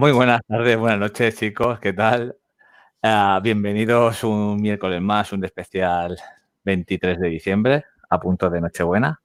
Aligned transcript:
Muy 0.00 0.12
buenas 0.12 0.40
tardes, 0.48 0.78
buenas 0.78 0.98
noches, 0.98 1.36
chicos. 1.36 1.78
¿Qué 1.78 1.92
tal? 1.92 2.34
Ah, 3.02 3.38
bienvenidos 3.42 4.24
un 4.24 4.56
miércoles 4.56 5.02
más, 5.02 5.30
un 5.34 5.44
especial 5.44 6.16
23 6.64 7.20
de 7.20 7.28
diciembre, 7.28 7.84
a 8.08 8.18
punto 8.18 8.48
de 8.48 8.62
Nochebuena. 8.62 9.20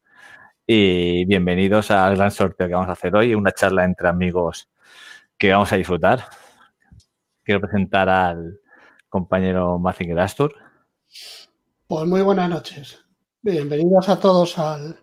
Y 0.68 1.24
bienvenidos 1.28 1.92
al 1.92 2.18
gran 2.18 2.30
sorteo 2.30 2.68
que 2.68 2.74
vamos 2.74 2.90
a 2.90 2.92
hacer 2.92 3.16
hoy, 3.16 3.34
una 3.34 3.54
charla 3.54 3.86
entre 3.86 4.10
amigos 4.10 4.70
que 5.38 5.54
vamos 5.54 5.72
a 5.72 5.78
disfrutar. 5.78 6.26
Quiero 7.42 7.62
presentar 7.62 8.10
al 8.10 8.60
compañero 9.08 9.80
Mazinger 9.80 10.20
Astur. 10.20 10.56
Pues 11.88 12.06
muy 12.06 12.22
buenas 12.22 12.50
noches. 12.50 13.00
Bienvenidos 13.42 14.10
a 14.10 14.20
todos 14.20 14.60
al 14.60 15.00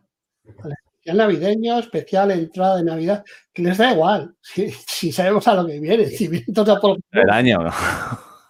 especial 1.03 1.17
navideño, 1.17 1.79
especial 1.81 2.31
entrada 2.31 2.77
de 2.77 2.85
Navidad, 2.85 3.25
que 3.53 3.63
les 3.63 3.77
da 3.77 3.93
igual, 3.93 4.37
si, 4.41 4.71
si 4.71 5.11
sabemos 5.11 5.47
a 5.49 5.55
lo 5.55 5.67
que 5.67 5.81
viene, 5.81 6.07
si 6.07 6.29
viene 6.29 6.47
todo 6.55 6.81
por, 6.81 6.99
El 7.11 7.31
año. 7.31 7.59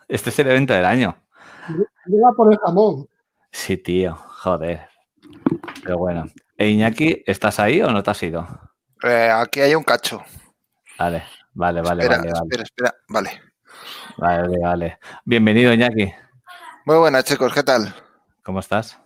Este 0.08 0.28
es 0.28 0.38
el 0.40 0.48
evento 0.48 0.74
del 0.74 0.84
año. 0.84 1.16
llega 2.04 2.32
por 2.36 2.52
el 2.52 2.58
jamón. 2.58 3.08
Sí, 3.50 3.78
tío. 3.78 4.14
Joder. 4.14 4.82
Pero 5.82 5.96
bueno. 5.96 6.26
E 6.58 6.68
Iñaki, 6.68 7.22
¿estás 7.26 7.58
ahí 7.58 7.80
o 7.80 7.90
no 7.90 8.02
te 8.02 8.10
has 8.10 8.22
ido? 8.22 8.46
Eh, 9.02 9.30
aquí 9.32 9.60
hay 9.60 9.74
un 9.74 9.84
cacho. 9.84 10.22
Vale, 10.98 11.22
vale, 11.54 11.80
vale, 11.80 12.02
espera, 12.02 12.18
vale, 12.18 12.30
vale. 12.30 12.42
espera, 12.42 12.62
espera. 12.62 12.94
Vale. 13.08 13.30
Vale, 14.18 14.58
vale. 14.58 14.98
Bienvenido, 15.24 15.72
Iñaki. 15.72 16.12
Muy 16.84 16.96
buenas, 16.98 17.24
chicos. 17.24 17.54
¿Qué 17.54 17.62
tal? 17.62 17.94
¿Cómo 18.42 18.60
estás? 18.60 18.98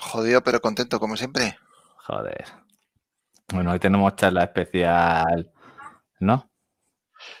Jodido, 0.00 0.42
pero 0.42 0.60
contento, 0.60 1.00
como 1.00 1.16
siempre. 1.16 1.56
Joder. 2.08 2.44
Bueno, 3.52 3.72
hoy 3.72 3.78
tenemos 3.78 4.16
charla 4.16 4.44
especial, 4.44 5.52
¿no? 6.20 6.50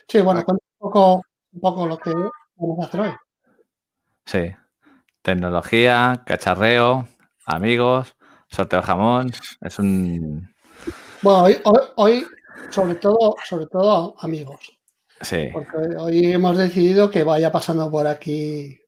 Sí, 0.06 0.20
bueno, 0.20 0.44
un 0.46 0.58
poco, 0.78 1.22
un 1.52 1.60
poco 1.60 1.86
lo 1.86 1.96
que 1.98 2.12
vamos 2.56 2.84
a 2.84 2.88
hacer 2.88 3.00
hoy. 3.00 3.10
Sí. 4.26 4.54
Tecnología, 5.22 6.22
cacharreo, 6.26 7.08
amigos, 7.46 8.14
sorteo 8.50 8.82
jamón. 8.82 9.32
Es 9.62 9.78
un. 9.78 10.54
Bueno, 11.22 11.44
hoy, 11.44 11.60
hoy, 11.64 11.78
hoy, 11.96 12.26
sobre 12.70 12.96
todo, 12.96 13.36
sobre 13.44 13.66
todo 13.68 14.14
amigos, 14.20 14.60
Sí. 15.22 15.48
porque 15.50 15.76
hoy 15.96 16.30
hemos 16.32 16.58
decidido 16.58 17.10
que 17.10 17.24
vaya 17.24 17.50
pasando 17.50 17.90
por 17.90 18.06
aquí 18.06 18.78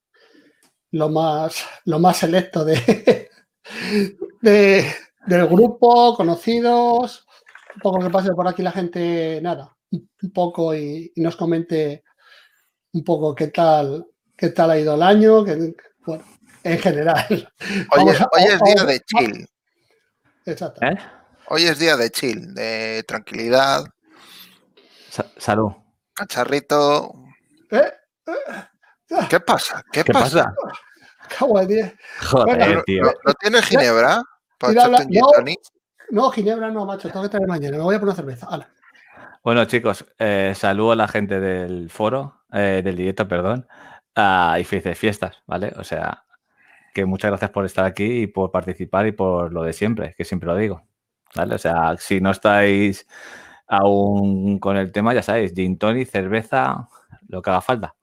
lo 0.92 1.08
más, 1.08 1.64
lo 1.86 1.98
más 1.98 2.18
selecto 2.18 2.64
de, 2.66 3.28
de- 4.42 4.94
del 5.26 5.46
grupo, 5.46 6.16
conocidos, 6.16 7.26
un 7.76 7.80
poco 7.82 8.00
que 8.00 8.10
pase 8.10 8.32
por 8.32 8.48
aquí 8.48 8.62
la 8.62 8.72
gente, 8.72 9.40
nada, 9.42 9.76
un 9.90 10.32
poco 10.34 10.74
y, 10.74 11.12
y 11.14 11.20
nos 11.20 11.36
comente 11.36 12.04
un 12.92 13.04
poco 13.04 13.34
qué 13.34 13.48
tal, 13.48 14.06
qué 14.36 14.48
tal 14.50 14.70
ha 14.70 14.78
ido 14.78 14.94
el 14.94 15.02
año, 15.02 15.44
que, 15.44 15.74
bueno, 16.06 16.24
en 16.64 16.78
general. 16.78 17.52
Hoy, 17.92 18.08
es, 18.08 18.20
a- 18.20 18.28
hoy 18.32 18.42
es 18.44 18.60
día 18.62 18.84
de 18.84 19.00
chill. 19.00 19.46
Exacto. 20.46 20.80
¿Eh? 20.84 20.96
Hoy 21.48 21.64
es 21.64 21.78
día 21.78 21.96
de 21.96 22.10
chill, 22.10 22.54
de 22.54 23.04
tranquilidad, 23.06 23.84
Sa- 25.10 25.30
salud. 25.36 25.72
cacharrito. 26.14 27.12
¿Eh? 27.70 27.92
¿Qué 29.28 29.40
pasa? 29.40 29.82
¿Qué, 29.92 30.04
¿Qué 30.04 30.12
pasa? 30.12 30.54
pasa? 30.60 30.78
Joder, 31.38 31.96
Venga, 32.46 32.82
tío. 32.84 33.02
¿No, 33.04 33.12
no 33.26 33.34
tienes 33.34 33.64
ginebra? 33.66 34.22
Para 34.60 34.88
la- 34.88 35.06
no. 36.10 36.30
Ginebra 36.30 36.70
no, 36.70 36.84
macho, 36.84 37.08
tengo 37.08 37.22
que 37.22 37.28
traer 37.30 37.46
mañana, 37.48 37.76
me 37.78 37.82
voy 37.82 37.94
a 37.94 38.00
poner 38.00 38.14
cerveza. 38.14 38.46
Hala. 38.50 38.68
Bueno, 39.42 39.64
chicos, 39.64 40.04
eh, 40.18 40.52
saludo 40.56 40.92
a 40.92 40.96
la 40.96 41.08
gente 41.08 41.40
del 41.40 41.88
foro, 41.88 42.42
eh, 42.52 42.82
del 42.84 42.96
directo, 42.96 43.26
perdón, 43.26 43.66
ah, 44.16 44.58
y 44.60 44.64
felices 44.64 44.98
fiestas, 44.98 45.38
¿vale? 45.46 45.72
O 45.76 45.84
sea, 45.84 46.24
que 46.92 47.04
muchas 47.06 47.30
gracias 47.30 47.50
por 47.50 47.64
estar 47.64 47.84
aquí 47.86 48.22
y 48.22 48.26
por 48.26 48.50
participar 48.50 49.06
y 49.06 49.12
por 49.12 49.52
lo 49.52 49.62
de 49.62 49.72
siempre, 49.72 50.14
que 50.18 50.24
siempre 50.24 50.48
lo 50.48 50.56
digo, 50.56 50.82
¿vale? 51.34 51.54
O 51.54 51.58
sea, 51.58 51.96
si 51.96 52.20
no 52.20 52.32
estáis 52.32 53.06
aún 53.66 54.58
con 54.58 54.76
el 54.76 54.90
tema, 54.92 55.14
ya 55.14 55.22
sabéis, 55.22 55.54
gin 55.54 55.78
tonic, 55.78 56.10
cerveza, 56.10 56.88
lo 57.28 57.40
que 57.40 57.50
haga 57.50 57.60
falta. 57.62 57.94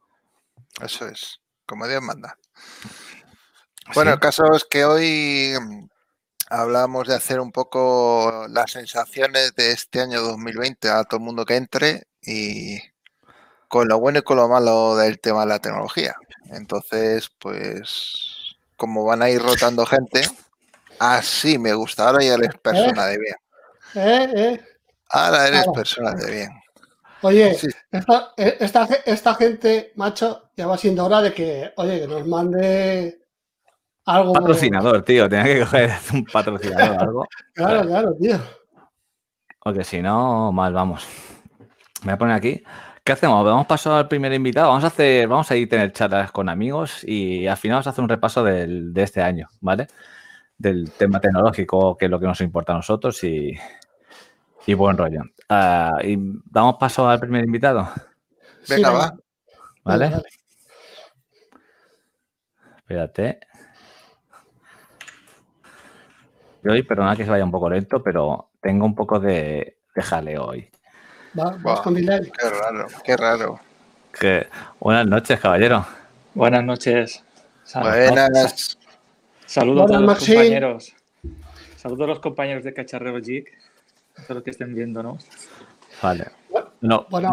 Eso 0.82 1.06
es, 1.08 1.40
como 1.66 1.88
Dios 1.88 2.02
manda. 2.02 2.38
Bueno, 3.94 4.12
Sí. 4.12 4.16
el 4.16 4.20
caso 4.22 4.54
es 4.54 4.64
que 4.64 4.86
hoy 4.86 5.54
hablamos 6.50 7.08
de 7.08 7.16
hacer 7.16 7.40
un 7.40 7.52
poco 7.52 8.46
las 8.50 8.72
sensaciones 8.72 9.54
de 9.56 9.72
este 9.72 10.02
año 10.02 10.22
2020 10.22 10.90
a 10.90 11.04
todo 11.04 11.20
el 11.20 11.26
mundo 11.26 11.46
que 11.46 11.56
entre 11.56 12.08
y 12.22 12.80
con 13.68 13.88
lo 13.88 14.00
bueno 14.00 14.20
y 14.20 14.22
con 14.22 14.38
lo 14.38 14.48
malo 14.48 14.96
del 14.96 15.20
tema 15.20 15.42
de 15.42 15.48
la 15.48 15.60
tecnología. 15.60 16.16
Entonces, 16.52 17.30
pues, 17.40 18.56
como 18.78 19.04
van 19.04 19.22
a 19.22 19.30
ir 19.30 19.42
rotando 19.42 19.86
gente, 19.86 20.22
así 21.00 21.58
me 21.58 21.74
gusta. 21.74 22.08
Ahora 22.08 22.24
ya 22.24 22.36
eres 22.36 22.56
persona 22.62 23.06
de 23.08 23.18
bien. 23.18 23.36
¿Eh? 23.96 24.32
¿Eh? 24.36 24.62
Ahora 25.10 25.48
eres 25.48 25.66
persona 25.74 26.12
de 26.14 26.32
bien. 26.32 26.50
Oye, 27.24 27.56
Sí. 27.56 27.68
esta, 27.92 28.34
eh, 28.38 28.58
esta, 28.60 28.88
esta 29.06 29.36
gente, 29.36 29.92
macho, 29.96 30.52
ya 30.56 30.68
va 30.68 30.78
siendo 30.78 31.06
hora 31.06 31.22
de 31.22 31.34
que, 31.34 31.74
oye, 31.76 32.02
que 32.02 32.08
nos 32.08 32.28
mande 32.28 33.17
algo. 34.08 34.34
Patrocinador, 34.34 35.04
tío, 35.04 35.30
tenía 35.30 35.46
que 35.46 35.60
coger 35.60 35.92
un 36.14 36.26
patrocinador 36.26 36.98
o 36.98 37.02
algo. 37.02 37.28
Claro, 37.54 37.82
claro, 37.88 38.16
tío. 38.16 38.38
Porque 39.64 39.84
si 39.84 40.02
no, 40.02 40.52
mal 40.52 40.74
vamos. 40.74 41.06
Me 42.02 42.06
voy 42.08 42.14
a 42.14 42.18
poner 42.18 42.36
aquí. 42.36 42.64
¿Qué 43.04 43.14
hacemos? 43.14 43.44
¿Vamos 43.46 43.66
paso 43.68 43.96
al 43.96 44.08
primer 44.08 44.34
invitado? 44.34 44.68
Vamos 44.70 44.84
a 44.84 44.88
hacer, 44.88 45.28
vamos 45.28 45.50
a 45.50 45.56
ir 45.56 45.68
a 45.68 45.70
tener 45.70 45.92
charlas 45.94 46.32
con 46.32 46.50
amigos 46.50 47.04
y 47.04 47.48
al 47.48 47.58
final 47.58 47.76
vamos 47.76 47.88
a 47.88 47.90
hacer 47.92 48.04
un 48.04 48.10
repaso 48.10 48.44
del- 48.44 48.94
de 48.94 49.04
este 49.04 49.22
año, 49.22 49.48
¿vale? 49.62 49.88
Del 50.58 50.92
tema 50.92 51.20
tecnológico, 51.20 51.96
que 51.98 52.06
es 52.06 52.12
lo 52.12 52.20
que 52.20 52.28
nos 52.28 52.42
importa 52.42 52.74
a 52.74 52.76
nosotros 52.76 53.24
y, 53.24 53.58
y 54.66 54.74
buen 54.74 54.98
rollo. 54.98 55.22
Ah, 55.50 55.98
y 56.04 56.18
damos 56.52 56.76
paso 56.78 57.08
al 57.10 57.20
primer 57.20 57.46
invitado, 57.46 57.90
venga. 58.70 58.90
va. 58.92 59.14
¿vale? 59.84 60.10
Vale, 60.10 60.24
Espérate. 62.78 63.40
Hoy, 66.70 66.84
perdona 66.84 67.16
que 67.16 67.24
se 67.24 67.30
vaya 67.30 67.44
un 67.44 67.52
poco 67.52 67.70
lento, 67.70 68.02
pero 68.04 68.50
tengo 68.62 68.86
un 68.86 68.96
poco 68.96 69.20
de, 69.20 69.78
de 69.96 70.02
jaleo 70.02 70.46
hoy. 70.46 70.70
Va- 71.38 71.58
vas 71.62 71.82
con 71.82 71.94
delay. 71.94 72.22
Qué 72.22 72.50
raro, 72.50 72.88
qué 73.04 73.18
raro. 73.18 73.60
Que- 74.20 74.48
Buenas 74.80 75.06
noches, 75.08 75.40
caballero. 75.40 75.86
Buenas 76.34 76.64
noches. 76.64 77.24
Sal- 77.64 77.84
Buenas. 78.10 78.78
Saludos 79.46 79.84
a 79.92 79.98
Buenas, 80.00 80.02
los 80.02 80.28
compañeros. 80.28 80.94
Saludos 81.78 82.04
a 82.04 82.08
los 82.08 82.20
compañeros 82.20 82.64
de 82.64 82.74
Cacharreo 82.74 83.20
Geek. 83.22 83.48
A 84.18 84.22
todos 84.24 84.36
los 84.36 84.44
que 84.44 84.50
estén 84.52 84.74
viéndonos. 84.74 85.26
Vale. 86.02 86.26
No, 86.82 87.06
Bueno, 87.10 87.32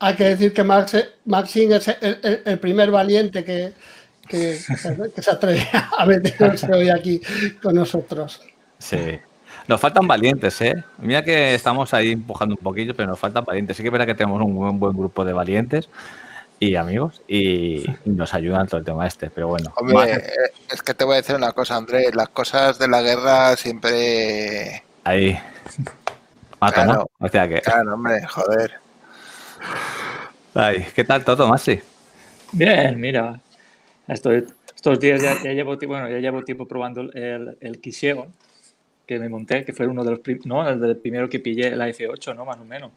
hay 0.00 0.14
que 0.16 0.24
decir 0.24 0.52
que 0.52 0.62
Max, 0.64 0.96
Maxing 1.24 1.72
es 1.72 1.88
el, 1.88 2.18
el- 2.22 2.42
el 2.44 2.58
primer 2.58 2.90
valiente 2.90 3.44
que, 3.44 3.72
que, 4.26 4.58
que 5.14 5.22
se 5.22 5.30
atreve 5.30 5.66
a 5.98 6.06
meterse 6.06 6.66
hoy 6.72 6.88
aquí 6.90 7.20
con 7.62 7.74
nosotros. 7.74 8.40
Sí. 8.78 9.18
Nos 9.66 9.80
faltan 9.80 10.06
valientes, 10.06 10.60
¿eh? 10.60 10.74
Mira 10.98 11.22
que 11.24 11.54
estamos 11.54 11.94
ahí 11.94 12.12
empujando 12.12 12.54
un 12.54 12.62
poquillo, 12.62 12.94
pero 12.94 13.08
nos 13.08 13.18
faltan 13.18 13.44
valientes. 13.44 13.76
Sí 13.76 13.82
que 13.82 13.88
es 13.88 13.92
verdad 13.92 14.06
que 14.06 14.14
tenemos 14.14 14.42
un 14.42 14.54
buen, 14.54 14.78
buen 14.78 14.96
grupo 14.96 15.24
de 15.24 15.32
valientes 15.32 15.88
y 16.60 16.76
amigos 16.76 17.22
y 17.26 17.84
nos 18.04 18.34
ayudan 18.34 18.66
todo 18.68 18.78
el 18.78 18.84
tema 18.84 19.06
este, 19.06 19.30
pero 19.30 19.48
bueno. 19.48 19.72
Hombre, 19.76 19.94
más- 19.94 20.08
es 20.72 20.82
que 20.82 20.92
te 20.94 21.04
voy 21.04 21.14
a 21.14 21.16
decir 21.16 21.34
una 21.34 21.52
cosa, 21.52 21.76
Andrés. 21.76 22.14
Las 22.14 22.28
cosas 22.28 22.78
de 22.78 22.88
la 22.88 23.00
guerra 23.00 23.56
siempre. 23.56 24.82
ahí. 25.04 25.38
Mato, 26.60 26.74
Claro. 26.74 26.92
¿no? 27.18 27.26
O 27.26 27.28
sea 27.30 27.48
que. 27.48 27.60
Claro, 27.62 27.94
hombre, 27.94 28.22
joder. 28.26 28.72
Ay, 30.54 30.86
¿Qué 30.94 31.04
tal 31.04 31.24
todo, 31.24 31.48
Masi? 31.48 31.80
Bien, 32.52 33.00
mira. 33.00 33.40
Estoy, 34.08 34.44
estos 34.74 35.00
días 35.00 35.22
ya, 35.22 35.42
ya 35.42 35.52
llevo, 35.52 35.76
bueno, 35.86 36.08
ya 36.08 36.18
llevo 36.18 36.42
tiempo 36.44 36.66
probando 36.68 37.00
el, 37.02 37.56
el 37.60 37.80
Kiseo 37.80 38.28
que 39.06 39.18
me 39.18 39.28
monté, 39.28 39.64
que 39.64 39.72
fue 39.72 39.86
uno 39.86 40.02
de 40.04 40.10
los 40.12 40.20
no, 40.46 40.68
el 40.68 40.80
del 40.80 40.96
primero 40.96 41.28
que 41.28 41.38
pillé 41.40 41.74
la 41.76 41.88
F8, 41.88 42.34
¿no? 42.34 42.44
Más 42.44 42.58
o 42.58 42.64
menos. 42.64 42.90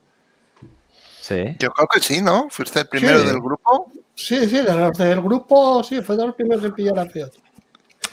Sí. 1.19 1.55
Yo 1.59 1.71
creo 1.71 1.87
que 1.87 1.99
sí, 1.99 2.21
¿no? 2.21 2.47
¿Fuiste 2.49 2.79
el 2.79 2.87
primero 2.87 3.19
Sí. 3.19 3.25
del 3.27 3.41
grupo? 3.41 3.91
Sí, 4.15 4.47
sí, 4.47 4.61
de 4.61 4.73
los 4.73 4.97
del 4.97 5.21
grupo, 5.21 5.83
sí, 5.83 6.01
fue 6.01 6.15
de 6.15 6.25
los 6.25 6.35
primeros 6.35 6.63
que 6.63 6.71
pilló 6.71 6.95
la 6.95 7.05
Fiat. 7.05 7.29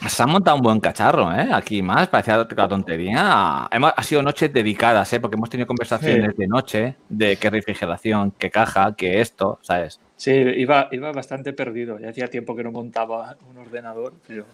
Se 0.09 0.21
ha 0.23 0.27
montado 0.27 0.57
un 0.57 0.63
buen 0.63 0.79
cacharro, 0.81 1.33
¿eh? 1.33 1.49
Aquí 1.53 1.81
más, 1.81 2.09
parecía 2.09 2.37
otra 2.37 2.67
tontería. 2.67 3.67
Hemos, 3.71 3.93
ha 3.95 4.03
sido 4.03 4.21
noches 4.21 4.51
dedicadas, 4.51 5.11
¿eh? 5.13 5.19
Porque 5.21 5.35
hemos 5.37 5.49
tenido 5.49 5.65
conversaciones 5.67 6.31
Sí. 6.31 6.37
de 6.37 6.47
noche, 6.47 6.95
de 7.07 7.37
qué 7.37 7.49
refrigeración, 7.49 8.31
qué 8.31 8.51
caja, 8.51 8.93
qué 8.95 9.21
esto, 9.21 9.57
¿sabes? 9.61 9.99
Sí, 10.17 10.31
iba, 10.31 10.87
iba 10.91 11.11
bastante 11.11 11.53
perdido. 11.53 11.99
Ya 11.99 12.09
hacía 12.09 12.27
tiempo 12.29 12.55
que 12.55 12.63
no 12.63 12.71
montaba 12.71 13.35
un 13.49 13.57
ordenador, 13.57 14.13
pero 14.27 14.45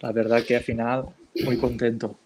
la 0.00 0.12
verdad 0.12 0.42
que 0.46 0.56
al 0.56 0.62
final 0.62 1.04
muy 1.44 1.56
contento. 1.58 2.16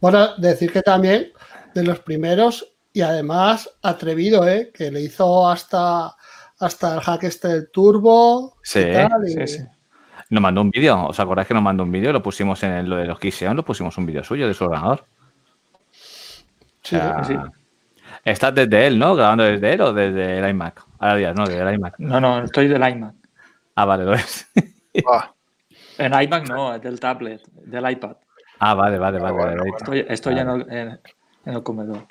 Bueno, 0.00 0.36
decir 0.38 0.72
que 0.72 0.82
también 0.82 1.32
de 1.74 1.82
los 1.84 2.00
primeros 2.00 2.68
y 2.92 3.00
además 3.02 3.70
atrevido, 3.82 4.46
¿eh? 4.48 4.70
Que 4.72 4.90
le 4.90 5.00
hizo 5.00 5.48
hasta, 5.48 6.14
hasta 6.58 6.94
el 6.94 7.00
hack 7.00 7.22
este 7.24 7.48
del 7.48 7.70
turbo. 7.70 8.56
y 8.56 8.68
Sí, 8.68 8.84
tal, 8.92 9.28
y- 9.28 9.32
Sí, 9.32 9.46
sí. 9.58 9.62
Nos 10.30 10.42
mandó 10.42 10.62
un 10.62 10.70
vídeo, 10.70 11.08
¿os 11.08 11.20
acordáis 11.20 11.46
que 11.48 11.52
nos 11.54 11.62
mandó 11.62 11.82
un 11.84 11.92
vídeo? 11.92 12.10
Lo 12.12 12.22
pusimos 12.22 12.62
en 12.62 12.72
el- 12.72 12.86
lo 12.88 12.96
de 12.96 13.04
los 13.06 13.18
Kiseon, 13.18 13.54
lo 13.56 13.64
pusimos 13.64 13.96
un 13.98 14.06
vídeo 14.06 14.24
suyo 14.24 14.46
de 14.48 14.54
su 14.54 14.64
ordenador. 14.64 15.04
sí, 16.82 16.96
O 16.96 16.98
sea, 16.98 17.24
sí. 17.24 17.34
Estás 18.24 18.54
desde 18.54 18.86
él, 18.86 18.98
¿no? 18.98 19.14
Grabando 19.16 19.44
desde 19.44 19.72
él 19.74 19.80
o 19.80 19.92
desde 19.92 20.38
el 20.38 20.48
iMac. 20.50 20.82
Ahora 20.98 21.16
días, 21.16 21.34
no, 21.34 21.44
desde 21.44 21.62
el 21.62 21.74
iMac. 21.74 21.94
No, 21.98 22.20
no, 22.20 22.44
estoy 22.44 22.68
del 22.68 22.86
iMac. 22.88 23.14
Ah, 23.74 23.84
vale, 23.84 24.04
lo 24.04 24.14
es. 24.14 24.46
En 25.98 26.12
iMac 26.20 26.48
no, 26.48 26.78
del 26.78 26.98
tablet, 27.00 27.40
del 27.52 27.90
iPad. 27.90 28.16
Ah, 28.58 28.74
vale, 28.74 28.98
vale, 28.98 29.18
vale. 29.18 29.32
bueno, 29.34 29.62
vale. 29.86 30.06
Estoy, 30.08 30.38
en, 30.38 30.48
el, 30.48 30.60
en- 30.72 31.00
en 31.46 31.54
el 31.54 31.62
comedor. 31.62 32.06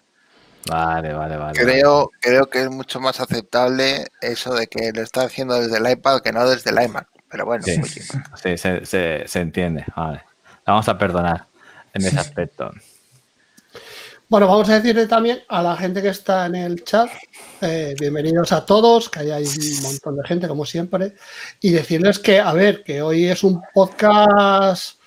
Vale, 0.68 1.14
vale, 1.14 1.38
vale. 1.38 1.60
creo, 1.60 2.12
creo 2.22 2.48
que 2.48 2.62
es 2.64 2.70
mucho 2.70 3.00
más 3.00 3.20
aceptable 3.20 4.06
eso 4.22 4.54
de 4.54 4.68
que 4.68 4.92
lo 4.94 5.02
está 5.02 5.24
haciendo 5.24 5.60
desde 5.60 5.78
el 5.78 5.90
iPad 5.92 6.22
que 6.22 6.32
no 6.32 6.48
desde 6.48 6.70
el 6.70 6.82
iMac. 6.84 7.08
Pero 7.30 7.46
bueno, 7.46 7.64
Sí, 7.64 7.82
sí, 7.84 8.58
se, 8.58 8.86
se- 8.86 9.24
se 9.28 9.40
entiende. 9.40 9.86
Vale. 9.96 10.22
La 10.66 10.74
vamos 10.74 10.88
a 10.90 10.98
perdonar 10.98 11.46
en 11.94 12.02
ese 12.06 12.20
aspecto. 12.20 12.72
Bueno, 14.32 14.48
vamos 14.48 14.70
a 14.70 14.76
decirle 14.80 15.08
también 15.08 15.40
a 15.50 15.62
la 15.62 15.76
gente 15.76 16.02
que 16.02 16.08
está 16.08 16.46
en 16.46 16.56
el 16.56 16.86
chat, 16.86 17.10
eh, 17.60 17.94
bienvenidos 18.00 18.54
a 18.54 18.66
todos, 18.66 19.10
que 19.10 19.20
ahí 19.20 19.30
hay 19.32 19.44
un 19.44 19.82
montón 19.84 20.16
de 20.16 20.24
gente 20.26 20.48
como 20.48 20.66
siempre, 20.66 21.16
y 21.60 21.72
decirles 21.72 22.18
que, 22.18 22.40
a 22.40 22.54
ver, 22.54 22.82
que 22.82 23.02
hoy 23.02 23.26
es 23.26 23.44
un 23.44 23.62
podcast 23.74 24.98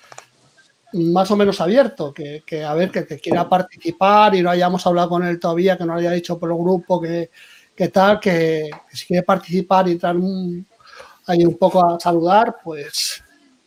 más 0.93 1.31
o 1.31 1.35
menos 1.35 1.59
abierto, 1.59 2.13
que, 2.13 2.43
que, 2.45 2.63
a 2.63 2.75
ver, 2.75 2.91
que 2.91 3.01
te 3.01 3.19
quiera 3.19 3.49
participar 3.49 4.35
y 4.35 4.43
no 4.43 4.51
hayamos 4.51 4.85
hablado 4.85 5.09
con 5.09 5.25
él 5.25 5.39
todavía, 5.39 5.75
que 5.75 5.85
no 5.85 5.95
haya 5.95 6.11
dicho 6.11 6.37
por 6.37 6.51
el 6.51 6.57
grupo 6.57 7.01
que, 7.01 7.31
que 7.75 7.87
tal, 7.87 8.19
que, 8.19 8.69
que 8.91 8.95
si 8.95 9.07
quiere 9.07 9.23
participar 9.23 9.87
y 9.87 9.93
entrar 9.93 10.15
un- 10.15 10.67
ahí 11.25 11.43
un 11.43 11.57
poco 11.57 11.83
a 11.83 11.99
saludar, 11.99 12.57
pues, 12.63 13.23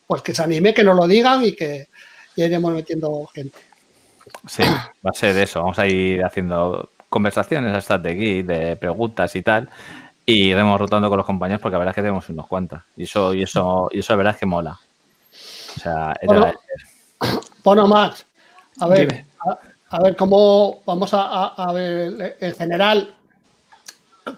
pues 0.07 0.23
que 0.23 0.33
se 0.33 0.41
anime, 0.41 0.73
que 0.73 0.85
nos 0.85 0.95
lo 0.95 1.09
digan 1.09 1.45
y 1.45 1.51
que 1.57 1.89
ya 2.37 2.45
iremos 2.47 2.73
metiendo 2.73 3.27
gente. 3.35 3.59
Sí, 4.47 4.63
va 4.63 5.11
a 5.11 5.13
ser 5.13 5.37
eso. 5.39 5.61
Vamos 5.61 5.79
a 5.79 5.87
ir 5.87 6.25
haciendo 6.25 6.91
conversaciones 7.09 7.77
estas 7.77 8.03
de 8.03 8.11
aquí, 8.11 8.43
de 8.43 8.77
preguntas 8.77 9.35
y 9.37 9.43
tal. 9.43 9.69
Y 10.27 10.51
iremos 10.51 10.79
rotando 10.79 11.09
con 11.09 11.17
los 11.17 11.27
compañeros 11.27 11.63
porque 11.63 11.73
la 11.75 11.79
verdad 11.79 11.93
es 11.93 11.95
que 11.97 12.03
tenemos 12.03 12.29
unos 12.29 12.47
cuantos. 12.47 12.81
Y 12.97 13.05
eso, 13.05 13.33
y 13.35 13.43
eso, 13.43 13.89
y 13.93 14.01
eso 14.01 14.13
la 14.13 14.17
verdad 14.19 14.35
es 14.35 14.41
que 14.41 14.47
mola. 14.47 14.79
O 15.77 15.81
sea, 15.81 16.13
es 16.21 16.29
de 16.29 16.35
Bueno. 16.37 16.53
Bueno, 17.65 17.87
Max, 17.89 18.27
a 18.81 18.87
ver, 18.89 19.27
a, 19.47 19.97
a 19.97 20.03
ver 20.03 20.17
cómo 20.17 20.83
vamos 20.87 21.13
a, 21.15 21.23
a- 21.23 21.55
a 21.69 21.73
ver 21.73 22.37
en 22.41 22.55
general, 22.55 23.15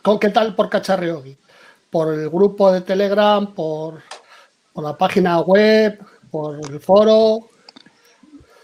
¿con 0.02 0.18
qué 0.18 0.30
tal 0.30 0.54
por 0.54 0.68
Cacharreo 0.68 1.22
Geek? 1.22 1.38
¿Por 1.90 2.14
el 2.14 2.28
grupo 2.30 2.70
de 2.72 2.80
Telegram, 2.82 3.52
por, 3.52 4.02
por 4.72 4.84
la 4.84 4.96
página 4.96 5.40
web, 5.40 6.00
por 6.30 6.54
el 6.56 6.80
foro? 6.80 7.48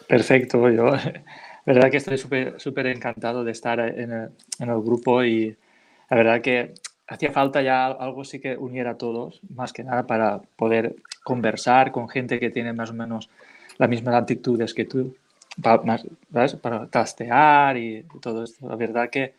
Perfecto, 0.08 0.68
yo 0.70 0.84
la 0.94 1.22
verdad 1.64 1.90
que 1.90 1.96
estoy 1.96 2.18
súper 2.18 2.86
encantado 2.86 3.44
de 3.44 3.52
estar 3.52 3.80
en 3.80 4.12
el, 4.12 4.28
en 4.60 4.70
el 4.70 4.80
grupo 4.80 5.24
y 5.24 5.56
la 6.10 6.16
verdad 6.16 6.40
que 6.40 6.74
hacía 7.08 7.32
falta 7.32 7.62
ya 7.62 7.86
algo 7.86 8.24
sí 8.24 8.40
que 8.40 8.56
uniera 8.56 8.92
a 8.92 8.98
todos, 8.98 9.40
más 9.54 9.72
que 9.72 9.82
nada 9.84 10.06
para 10.06 10.40
poder 10.56 10.94
conversar 11.24 11.90
con 11.92 12.08
gente 12.08 12.38
que 12.38 12.50
tiene 12.50 12.72
más 12.72 12.90
o 12.90 12.94
menos 12.94 13.28
las 13.78 13.88
mismas 13.88 14.14
actitudes 14.14 14.74
que 14.74 14.84
tú, 14.84 15.14
pa- 15.60 15.82
más, 15.82 16.04
¿sabes? 16.32 16.54
para 16.54 16.86
trastear 16.86 17.76
y 17.76 18.04
todo 18.20 18.44
esto. 18.44 18.68
La 18.68 18.76
verdad 18.76 19.10
que 19.10 19.34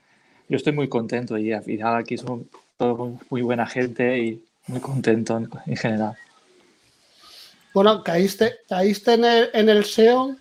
yo 0.49 0.57
estoy 0.57 0.73
muy 0.73 0.87
contento 0.89 1.37
y 1.37 1.51
al 1.53 1.63
final 1.63 1.95
aquí 1.95 2.17
son 2.17 2.49
todos 2.77 3.13
muy- 3.29 3.41
buena 3.41 3.65
gente 3.67 4.17
y 4.19 4.41
muy 4.67 4.79
contento 4.81 5.37
en, 5.37 5.49
en 5.65 5.75
general. 5.77 6.15
Bueno, 7.73 8.03
caíste, 8.03 8.55
caíste 8.67 9.13
en 9.13 9.25
el, 9.25 9.49
en 9.53 9.69
el 9.69 9.79
SEO, 9.79 10.35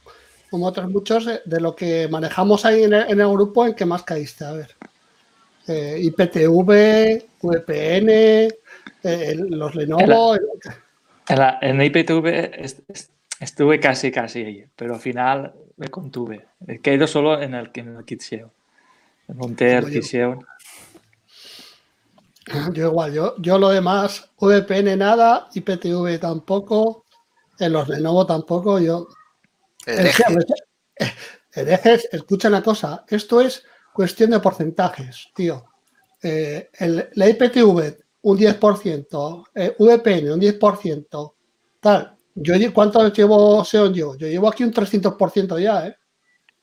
como 0.50 0.66
otros 0.66 0.88
muchos, 0.90 1.26
eh, 1.26 1.42
de 1.44 1.60
lo 1.60 1.74
que 1.74 2.08
manejamos 2.08 2.64
ahí 2.64 2.84
en 2.84 2.94
el, 2.94 3.10
en 3.10 3.20
el 3.20 3.28
grupo, 3.28 3.66
¿en 3.66 3.74
qué 3.74 3.84
más 3.84 4.02
caíste? 4.02 4.44
A 4.44 4.52
ver. 4.52 4.76
Eh, 5.68 5.98
IPTV, 6.00 7.26
VPN, 7.42 8.08
eh, 9.02 9.34
los 9.34 9.74
Lenovo. 9.74 10.36
En, 11.28 11.38
la, 11.38 11.58
en 11.60 11.82
IPTV 11.82 12.62
est- 12.64 12.88
est- 12.88 13.10
estuve 13.40 13.80
casi, 13.80 14.12
casi 14.12 14.44
ahí, 14.44 14.64
pero 14.76 14.94
al 14.94 15.00
final 15.00 15.52
me 15.76 15.88
contuve. 15.88 16.46
He 16.68 16.80
caído 16.80 17.06
solo 17.06 17.42
en 17.42 17.54
el, 17.54 17.70
en 17.74 17.96
el 17.96 18.04
kit 18.04 18.22
SEO. 18.22 18.52
Monté 19.34 19.72
el 19.76 19.90
kit 19.90 20.04
SEO. 20.04 20.38
Yo 22.72 22.86
igual, 22.86 23.12
yo, 23.12 23.34
yo 23.38 23.58
lo 23.58 23.70
demás, 23.70 24.30
VPN 24.38 24.96
nada, 24.96 25.48
IPTV 25.52 26.20
tampoco, 26.20 27.04
en 27.58 27.72
los 27.72 27.88
Lenovo 27.88 28.24
tampoco, 28.24 28.78
yo... 28.78 29.08
el 29.86 30.06
eje. 30.06 30.22
eh, 30.98 31.12
herejes, 31.54 32.08
escucha 32.12 32.48
una 32.48 32.62
cosa, 32.62 33.04
esto 33.08 33.40
es 33.40 33.64
cuestión 33.92 34.30
de 34.30 34.40
porcentajes, 34.40 35.28
tío. 35.34 35.64
Eh, 36.22 36.70
el- 36.78 37.08
la 37.14 37.28
IPTV 37.28 37.98
un 38.22 38.36
10%, 38.38 39.46
eh, 39.54 39.74
VPN 39.78 40.32
un 40.32 40.40
10%, 40.40 41.34
tal. 41.80 42.16
Yo, 42.34 42.54
¿Cuánto 42.74 43.10
llevo 43.12 43.64
SEO 43.64 43.92
yo? 43.92 44.14
Yo 44.16 44.26
llevo 44.26 44.48
aquí 44.48 44.62
un 44.64 44.72
300% 44.72 45.58
ya, 45.58 45.86
¿eh? 45.86 45.96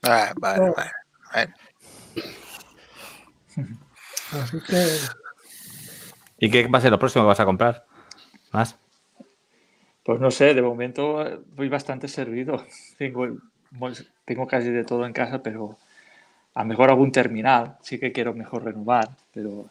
Ah, 0.03 0.31
vale, 0.37 0.69
vale, 0.75 0.91
vale. 1.33 1.53
Así 4.31 4.57
que... 4.67 4.97
¿Y 6.39 6.51
qué 6.51 6.67
va 6.67 6.77
a 6.79 6.81
ser 6.81 6.91
lo 6.91 6.99
próximo 6.99 7.23
que 7.23 7.29
vas 7.29 7.39
a 7.39 7.45
comprar? 7.45 7.85
¿Más? 8.51 8.75
Pues 10.03 10.19
no 10.19 10.31
sé, 10.31 10.53
de 10.53 10.61
momento 10.61 11.25
eh, 11.25 11.39
voy 11.55 11.69
bastante 11.69 12.07
servido. 12.07 12.63
Tengo, 12.97 13.27
tengo 14.25 14.47
casi 14.47 14.69
de 14.69 14.83
todo 14.83 15.05
en 15.05 15.13
casa, 15.13 15.41
pero 15.41 15.77
a 16.55 16.63
mejor 16.65 16.89
algún 16.91 17.11
terminal. 17.11 17.77
Sí 17.81 17.99
que 17.99 18.11
quiero 18.13 18.33
mejor 18.33 18.65
renovar, 18.65 19.09
pero 19.33 19.67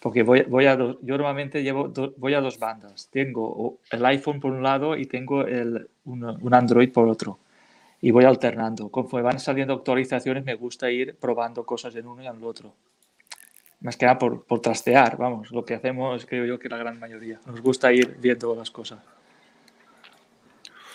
porque 0.00 0.22
voy, 0.24 0.42
voy 0.42 0.66
a 0.66 0.76
dos- 0.76 0.98
yo 1.02 1.16
normalmente 1.18 1.62
llevo 1.62 1.88
do- 1.88 2.14
voy 2.18 2.34
a 2.34 2.40
dos 2.42 2.58
bandas. 2.58 3.08
Tengo 3.12 3.78
el 3.90 4.06
iPhone 4.06 4.40
por 4.40 4.52
un 4.52 4.62
lado 4.62 4.96
y 4.96 5.06
tengo 5.06 5.42
el, 5.46 5.88
un, 6.06 6.24
un 6.24 6.54
Android 6.54 6.92
por 6.92 7.08
otro. 7.08 7.38
y 8.02 8.12
voy 8.12 8.24
alternando. 8.24 8.90
Conforme 8.90 9.24
van 9.24 9.40
saliendo 9.40 9.74
actualizaciones, 9.74 10.44
me 10.44 10.54
gusta 10.56 10.90
ir 10.90 11.16
probando 11.16 11.64
cosas 11.66 11.96
en 11.96 12.06
uno 12.06 12.22
y 12.22 12.26
en 12.28 12.36
el 12.36 12.44
otro. 12.44 12.74
Más 13.80 13.96
que 13.96 14.06
nada 14.06 14.18
por, 14.18 14.44
por 14.44 14.60
trastear, 14.60 15.16
vamos, 15.16 15.50
lo 15.50 15.64
que 15.64 15.74
hacemos 15.74 16.26
creo 16.26 16.44
yo 16.46 16.58
que 16.58 16.68
la 16.68 16.76
gran 16.78 16.98
mayoría. 16.98 17.40
Nos 17.46 17.60
gusta 17.62 17.92
ir 17.92 18.16
viendo 18.20 18.54
las 18.54 18.70
cosas. 18.70 19.00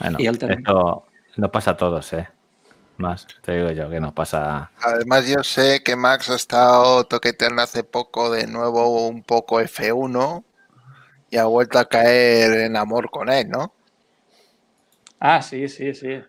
Bueno, 0.01 0.17
Y 0.19 0.27
alterna- 0.27 0.55
esto 0.57 1.05
nos 1.37 1.49
pasa 1.51 1.71
a 1.71 1.77
todos, 1.77 2.11
¿eh? 2.13 2.27
Más, 2.97 3.27
te 3.41 3.53
digo 3.57 3.71
yo, 3.71 3.89
que 3.89 3.99
nos 3.99 4.13
pasa... 4.13 4.69
Además, 4.81 5.27
yo 5.27 5.43
sé 5.43 5.81
que 5.83 5.95
Max 5.95 6.29
ha 6.29 6.35
estado 6.35 7.03
toqueteando 7.05 7.61
hace 7.61 7.83
poco 7.83 8.29
de 8.31 8.47
nuevo 8.47 9.07
un 9.07 9.23
poco 9.23 9.59
F1 9.59 10.43
y 11.31 11.37
ha 11.37 11.45
vuelto 11.45 11.79
a 11.79 11.85
caer 11.89 12.51
en 12.61 12.75
amor 12.77 13.09
con 13.09 13.29
él, 13.29 13.49
¿no? 13.49 13.73
Ah, 15.19 15.41
sí, 15.41 15.67
sí, 15.67 15.93
sí. 15.93 16.19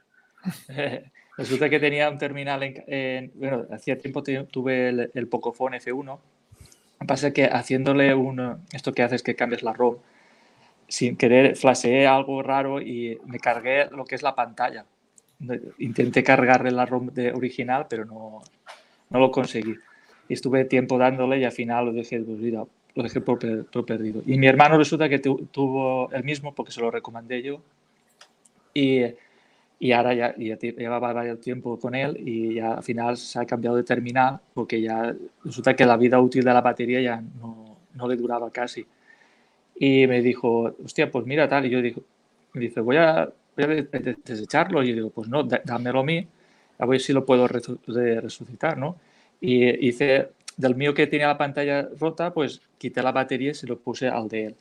Resulta 1.37 1.71
que 1.71 1.81
tenía 1.81 2.11
un 2.11 2.19
terminal 2.19 2.63
en, 2.63 2.85
en- 2.87 3.33
bueno, 3.35 3.67
hacía 3.73 3.99
tiempo 3.99 4.23
tuve 4.23 4.89
el, 4.91 5.11
el 5.15 5.29
Pocophone 5.29 5.79
F1. 5.79 6.13
Lo 6.13 6.99
que 7.01 7.07
pasa 7.07 7.29
es 7.29 7.35
que 7.35 7.45
haciéndole 7.47 8.15
un, 8.15 8.59
esto 8.73 8.93
que 8.93 9.03
haces 9.03 9.23
que 9.23 9.35
cambias 9.35 9.63
la 9.63 9.73
ROM, 9.73 9.97
sin 10.93 11.17
querer 11.17 11.57
flasheé 11.57 12.07
algo 12.07 12.43
raro 12.43 12.79
y 12.79 13.19
me 13.25 13.39
cargué 13.39 13.89
lo 13.91 14.05
que 14.05 14.15
es 14.15 14.23
la 14.23 14.35
pantalla. 14.35 14.85
Intenté 15.79 16.23
cargarle 16.23 16.71
la 16.71 16.85
ROM 16.85 17.07
de 17.15 17.33
original, 17.33 17.87
pero 17.89 18.05
no, 18.05 18.43
no 19.09 19.19
lo 19.19 19.31
conseguí. 19.31 19.75
Y 20.29 20.35
estuve 20.35 20.67
tiempo 20.67 20.99
dándole 20.99 21.39
y 21.39 21.45
al 21.45 21.53
final 21.53 21.87
lo 21.87 21.93
dejé, 21.95 22.21
pues 22.21 22.39
mira, 22.39 22.65
lo 22.95 23.03
dejé 23.03 23.23
por, 23.23 23.39
por 23.71 23.87
perdido. 23.87 24.23
Y 24.27 24.37
mi 24.37 24.47
hermano 24.47 24.77
resulta 24.77 25.09
que 25.09 25.19
tu- 25.19 25.47
tuvo 25.51 26.13
el 26.13 26.25
mismo 26.25 26.55
porque 26.55 26.73
se 26.73 26.83
lo 26.83 26.91
recomendé 26.91 27.43
yo. 27.43 27.63
Y, 28.75 29.05
y 29.79 29.93
ahora 29.93 30.13
ya, 30.13 30.35
ya 30.37 30.59
llevaba 30.59 31.15
varios 31.15 31.41
tiempo 31.41 31.79
con 31.79 31.95
él 31.95 32.19
y 32.19 32.55
ya 32.57 32.75
al 32.75 32.83
final 32.83 33.17
se 33.17 33.39
ha 33.39 33.47
cambiado 33.47 33.77
de 33.77 33.83
terminal 33.85 34.41
porque 34.53 34.79
ya 34.83 35.15
resulta 35.43 35.75
que 35.75 35.87
la 35.87 35.97
vida 35.97 36.21
útil 36.21 36.45
de 36.45 36.53
la 36.53 36.61
batería 36.61 37.01
ya 37.01 37.23
no, 37.41 37.79
no 37.95 38.07
le 38.09 38.17
duraba 38.17 38.51
casi. 38.51 38.85
Y 39.77 40.07
me 40.07 40.23
dijo, 40.23 40.75
hostia, 40.85 41.11
pues 41.11 41.27
mira 41.27 41.49
tal. 41.49 41.67
Y 41.67 41.71
yo 41.71 41.83
digo, 41.83 42.03
me 42.55 42.61
dice, 42.63 42.81
voy 42.81 42.97
a, 42.97 43.31
voy 43.57 43.65
a 43.65 43.67
de- 43.69 43.83
de- 43.83 44.17
desecharlo. 44.25 44.83
Y 44.83 44.89
yo 44.91 44.95
digo, 44.95 45.11
pues 45.11 45.29
no, 45.29 45.43
dá- 45.45 45.63
dámelo 45.65 46.01
a 46.01 46.05
mí, 46.05 46.27
a 46.79 46.87
ver 46.87 47.01
si 47.01 47.13
lo 47.13 47.25
puedo 47.25 47.49
resucitar, 47.49 48.79
¿no? 48.79 48.97
Y 49.41 49.87
hice, 49.89 50.31
del 50.57 50.75
mío 50.77 50.95
que 50.95 51.07
tenía 51.07 51.29
la 51.29 51.39
pantalla 51.39 51.89
rota, 51.99 52.33
pues 52.33 52.61
quité 52.79 53.03
la 53.03 53.13
batería 53.13 53.51
y 53.51 53.55
se 53.55 53.67
lo 53.67 53.79
puse 53.79 54.09
al 54.09 54.29
de 54.29 54.47
él. 54.47 54.57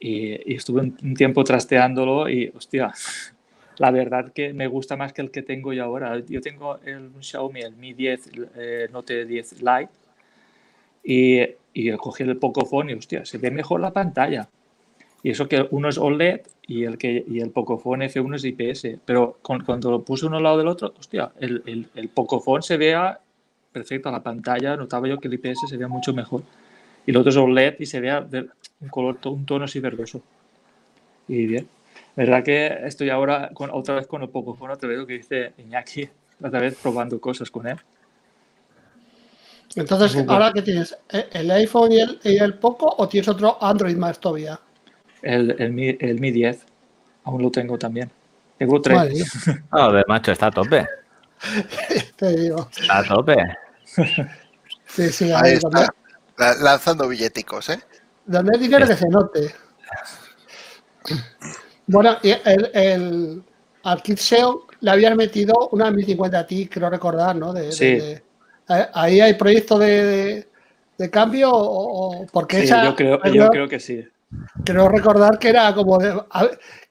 Y, 0.00 0.52
y 0.52 0.56
estuve 0.56 0.82
un, 0.82 0.96
un 1.02 1.14
tiempo 1.14 1.44
trasteándolo 1.44 2.28
y, 2.28 2.52
hostia, 2.56 2.92
la 3.78 3.90
verdad 3.90 4.32
que 4.32 4.52
me 4.52 4.66
gusta 4.66 4.96
más 4.96 5.12
que 5.12 5.22
el 5.22 5.30
que 5.30 5.42
tengo 5.42 5.72
yo 5.72 5.84
ahora. 5.84 6.18
Yo 6.26 6.40
tengo 6.40 6.78
el 6.84 7.10
Xiaomi, 7.20 7.60
el 7.62 7.76
Mi 7.76 7.92
10 7.94 8.30
eh, 8.56 8.88
Note 8.92 9.24
10 9.26 9.52
Lite, 9.62 9.90
y, 11.08 11.40
y 11.74 11.92
cogí 11.96 12.24
el 12.24 12.36
Pocophone 12.38 12.92
y, 12.92 12.96
hostia, 12.96 13.24
se 13.24 13.38
ve 13.38 13.50
mejor 13.50 13.80
la 13.80 13.92
pantalla. 13.92 14.48
Y 15.22 15.30
eso 15.30 15.48
que 15.48 15.66
uno 15.72 15.88
es 15.88 15.98
OLED 15.98 16.42
y 16.66 16.84
el, 16.84 16.98
que, 16.98 17.24
y 17.28 17.40
el 17.40 17.50
Pocophone 17.50 18.06
F1 18.06 18.36
es 18.36 18.44
IPS. 18.44 18.98
Pero 19.06 19.38
con- 19.42 19.64
cuando 19.64 19.90
lo 19.90 20.02
puse 20.02 20.26
uno 20.26 20.38
al 20.38 20.44
lado 20.44 20.58
del 20.58 20.68
otro, 20.68 20.94
hostia, 20.98 21.32
el, 21.40 21.62
el, 21.66 21.88
el 21.94 22.08
Pocophone 22.10 22.62
se 22.62 22.76
vea 22.76 23.20
perfecto. 23.72 24.10
La 24.10 24.22
pantalla 24.22 24.76
notaba 24.76 25.08
yo 25.08 25.18
que 25.18 25.28
el 25.28 25.34
IPS 25.34 25.68
se 25.68 25.76
vea 25.78 25.88
mucho 25.88 26.14
mejor. 26.14 26.42
Y 27.06 27.12
el 27.12 27.18
otro 27.18 27.30
es 27.30 27.36
OLED 27.36 27.76
y 27.80 27.86
se 27.86 28.00
vea 28.00 28.26
un 28.80 28.88
color, 28.90 29.18
un 29.26 29.46
tono 29.46 29.64
así 29.66 29.80
verdoso. 29.80 30.22
Y 31.28 31.46
bien. 31.46 31.68
¿Verdad 32.16 32.42
que 32.44 32.66
estoy 32.84 33.10
ahora 33.10 33.50
con, 33.54 33.70
otra 33.70 33.96
vez 33.96 34.06
con 34.06 34.22
el 34.22 34.28
Pocophone, 34.28 34.72
otra 34.74 34.88
vez 34.88 34.98
lo 34.98 35.06
que 35.06 35.14
dice 35.14 35.52
Iñaki, 35.58 36.08
otra 36.42 36.60
vez 36.60 36.76
probando 36.76 37.20
cosas 37.20 37.50
con 37.50 37.66
él? 37.68 37.76
Entonces, 39.76 40.14
Google. 40.14 40.32
¿ahora 40.32 40.52
qué 40.52 40.62
tienes? 40.62 40.96
¿E- 41.10 41.28
¿El 41.32 41.50
iPhone 41.50 41.92
y 41.92 42.00
el, 42.00 42.20
y 42.24 42.36
el 42.38 42.54
Poco 42.54 42.94
o 42.98 43.08
tienes 43.08 43.28
otro 43.28 43.62
Android 43.62 43.96
más 43.96 44.18
todavía? 44.18 44.58
El, 45.22 45.54
el, 45.58 45.72
Mi, 45.72 45.96
el 46.00 46.18
Mi 46.20 46.30
10, 46.30 46.64
aún 47.24 47.42
lo 47.42 47.50
tengo 47.50 47.78
también. 47.78 48.10
Tengo 48.58 48.80
tres. 48.80 49.12
Mía, 49.12 49.62
Joder, 49.70 50.04
macho, 50.08 50.32
está 50.32 50.46
a 50.46 50.50
tope. 50.50 50.86
te 52.16 52.36
digo. 52.36 52.68
Está 52.80 52.98
a 52.98 53.04
tope. 53.04 53.36
Sí, 54.86 55.08
sí, 55.12 55.24
Ahí 55.32 55.50
ahí, 55.50 55.52
está, 55.54 55.68
donde, 55.68 56.62
lanzando 56.64 57.06
billeticos, 57.08 57.68
¿eh? 57.68 57.80
donde 58.26 58.52
hay 58.54 58.60
dinero 58.62 58.86
que 58.86 58.96
se 58.96 59.08
note. 59.08 59.54
Bueno, 61.86 62.16
el, 62.22 62.70
el, 62.74 63.42
al 63.84 64.02
Kit 64.02 64.18
SEO 64.18 64.66
le 64.80 64.90
habían 64.90 65.16
metido 65.16 65.68
una 65.72 65.90
1050 65.90 66.46
Ti, 66.46 66.68
creo 66.68 66.90
recordar, 66.90 67.34
¿no? 67.36 67.52
De, 67.52 67.72
Sí. 67.72 67.84
de- 67.86 68.12
eh, 68.12 68.22
¿Ahí 68.94 69.20
hay 69.20 69.34
proyecto 69.34 69.78
de, 69.78 70.04
de- 70.04 70.48
de 70.98 71.10
cambio 71.10 71.50
o, 71.52 72.26
porque 72.32 72.58
Sí, 72.58 72.64
esa, 72.64 72.84
yo, 72.84 72.94
creo, 72.96 73.22
yo 73.32 73.50
creo 73.50 73.68
que 73.68 73.78
sí. 73.80 74.04
creo 74.64 74.88
recordar 74.88 75.38
que 75.38 75.48
era 75.48 75.72
como 75.74 75.96
de, 75.98 76.20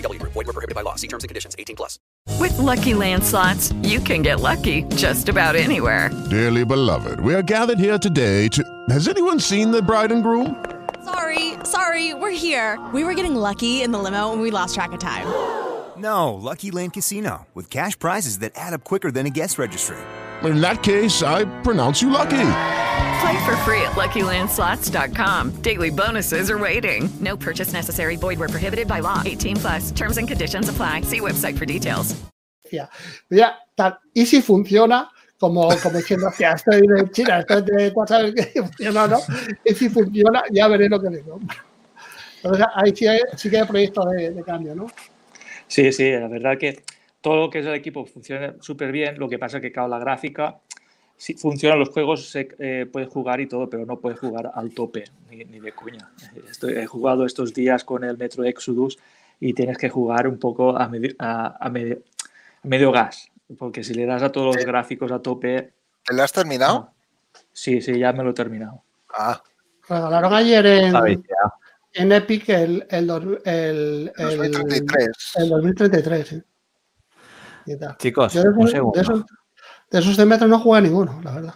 VGW 0.00 0.18
Group. 0.18 0.32
Void 0.32 0.46
were 0.46 0.52
prohibited 0.52 0.74
by 0.74 0.82
law. 0.82 0.96
See 0.96 1.08
terms 1.08 1.24
and 1.24 1.28
conditions. 1.28 1.54
18 1.58 1.76
plus. 1.76 1.98
With 2.38 2.56
Lucky 2.58 2.94
Land 2.94 3.24
slots, 3.24 3.72
you 3.82 4.00
can 4.00 4.22
get 4.22 4.40
lucky 4.40 4.82
just 4.96 5.28
about 5.28 5.56
anywhere. 5.56 6.10
Dearly 6.30 6.64
beloved, 6.64 7.20
we 7.20 7.34
are 7.34 7.42
gathered 7.42 7.78
here 7.78 7.98
today 7.98 8.48
to. 8.48 8.64
Has 8.88 9.08
anyone 9.08 9.40
seen 9.40 9.70
the 9.70 9.82
bride 9.82 10.12
and 10.12 10.22
groom? 10.22 10.64
Sorry, 11.04 11.54
sorry, 11.64 12.14
we're 12.14 12.30
here. 12.30 12.78
We 12.92 13.04
were 13.04 13.14
getting 13.14 13.34
lucky 13.34 13.82
in 13.82 13.90
the 13.90 13.98
limo 13.98 14.32
and 14.32 14.42
we 14.42 14.50
lost 14.50 14.74
track 14.74 14.92
of 14.92 15.00
time. 15.00 15.26
No, 15.96 16.34
Lucky 16.34 16.70
Land 16.70 16.92
Casino, 16.92 17.46
with 17.54 17.68
cash 17.68 17.98
prizes 17.98 18.38
that 18.38 18.52
add 18.54 18.72
up 18.72 18.84
quicker 18.84 19.10
than 19.10 19.26
a 19.26 19.30
guest 19.30 19.58
registry. 19.58 19.98
In 20.44 20.60
that 20.60 20.82
case, 20.82 21.22
I 21.22 21.44
pronounce 21.62 22.00
you 22.00 22.10
lucky. 22.10 22.46
Play 23.20 23.44
for 23.44 23.56
free 23.58 23.82
at 23.82 23.92
LuckyLandSlots.com. 23.92 25.62
Daily 25.62 25.90
bonuses 25.90 26.50
are 26.50 26.58
waiting. 26.58 27.10
No 27.20 27.36
purchase 27.36 27.72
necessary. 27.72 28.16
Void 28.16 28.38
where 28.38 28.48
prohibited 28.48 28.88
by 28.88 29.00
law. 29.00 29.22
18 29.24 29.56
plus. 29.56 29.90
Terms 29.90 30.16
and 30.16 30.26
conditions 30.26 30.68
apply. 30.68 31.02
See 31.02 31.20
website 31.20 31.58
for 31.58 31.66
details. 31.66 32.16
decía, 32.70 32.88
ya, 33.28 33.58
tal, 33.74 33.98
y 34.14 34.26
si 34.26 34.40
funciona, 34.42 35.10
como, 35.38 35.68
como 35.82 35.98
diciendo, 35.98 36.28
hostia, 36.28 36.52
estoy 36.52 36.86
de 36.86 37.10
China, 37.10 37.40
estoy 37.40 37.62
de 37.62 37.90
tú 37.90 38.04
sabes 38.06 38.34
que 38.34 38.62
funciona 38.62 39.06
no, 39.06 39.18
y 39.64 39.74
si 39.74 39.88
funciona, 39.88 40.42
ya 40.50 40.68
veré 40.68 40.88
lo 40.88 41.00
que 41.00 41.08
digo. 41.08 41.40
Entonces, 42.42 42.66
ahí 42.74 42.94
sí, 42.94 43.06
hay, 43.06 43.20
sí 43.36 43.50
que 43.50 43.58
hay 43.58 43.66
proyectos 43.66 44.10
de, 44.12 44.30
de 44.30 44.42
cambio, 44.42 44.74
¿no? 44.74 44.86
Sí, 45.66 45.92
sí, 45.92 46.10
la 46.12 46.28
verdad 46.28 46.58
que 46.58 46.82
todo 47.20 47.36
lo 47.36 47.50
que 47.50 47.58
es 47.60 47.66
el 47.66 47.74
equipo 47.74 48.04
funciona 48.06 48.54
súper 48.60 48.92
bien. 48.92 49.18
Lo 49.18 49.28
que 49.28 49.38
pasa 49.38 49.58
es 49.58 49.62
que, 49.62 49.72
claro, 49.72 49.88
la 49.88 49.98
gráfica, 49.98 50.58
sí 51.16 51.34
funcionan 51.34 51.78
los 51.78 51.90
juegos, 51.90 52.30
se 52.30 52.48
eh, 52.58 52.86
puedes 52.90 53.08
jugar 53.10 53.40
y 53.40 53.46
todo, 53.46 53.68
pero 53.68 53.84
no 53.86 53.98
puedes 54.00 54.18
jugar 54.18 54.50
al 54.54 54.70
tope, 54.72 55.04
ni, 55.30 55.44
ni 55.44 55.60
de 55.60 55.72
coña. 55.72 56.10
Estoy- 56.50 56.78
he 56.78 56.86
jugado 56.86 57.26
estos 57.26 57.52
días 57.52 57.84
con 57.84 58.04
el 58.04 58.16
Metro 58.16 58.44
Exodus 58.44 58.98
y 59.38 59.52
tienes 59.54 59.76
que 59.78 59.88
jugar 59.90 60.26
un 60.28 60.38
poco 60.38 60.76
a 60.76 60.88
medio, 60.88 61.14
a, 61.18 61.56
a 61.66 61.68
medio, 61.70 61.98
a 62.62 62.68
medio 62.68 62.90
gas, 62.92 63.28
porque 63.58 63.84
si 63.84 63.94
le 63.94 64.06
das 64.06 64.22
a 64.22 64.32
todos 64.32 64.56
los 64.56 64.64
gráficos 64.64 65.12
a 65.12 65.20
tope. 65.20 65.72
¿Te 66.04 66.14
lo 66.14 66.22
has 66.22 66.32
terminado? 66.32 66.90
Sí, 67.52 67.80
sí, 67.82 67.98
ya 67.98 68.12
me 68.12 68.24
lo 68.24 68.30
he 68.30 68.34
terminado. 68.34 68.82
Ah, 69.14 69.42
Regalaron 69.88 70.32
ayer 70.34 70.64
en, 70.66 70.94
en 71.94 72.12
Epic 72.12 72.48
el, 72.48 72.86
el, 72.88 73.06
dos- 73.06 73.24
el, 73.44 74.12
el, 74.16 74.36
2033. 74.38 75.08
el 75.36 75.48
2033. 75.48 76.28
sí. 76.28 76.42
Y 77.66 77.76
tal. 77.78 77.96
Chicos, 77.98 78.32
Yo 78.32 78.42
de, 78.42 78.48
un 78.50 78.68
segundo. 78.68 78.96
de 78.96 79.02
esos, 79.02 79.24
de 79.90 79.98
esos 79.98 80.16
de 80.16 80.26
metro 80.26 80.48
no 80.48 80.58
juega 80.60 80.80
ninguno, 80.80 81.20
la 81.22 81.32
verdad. 81.32 81.54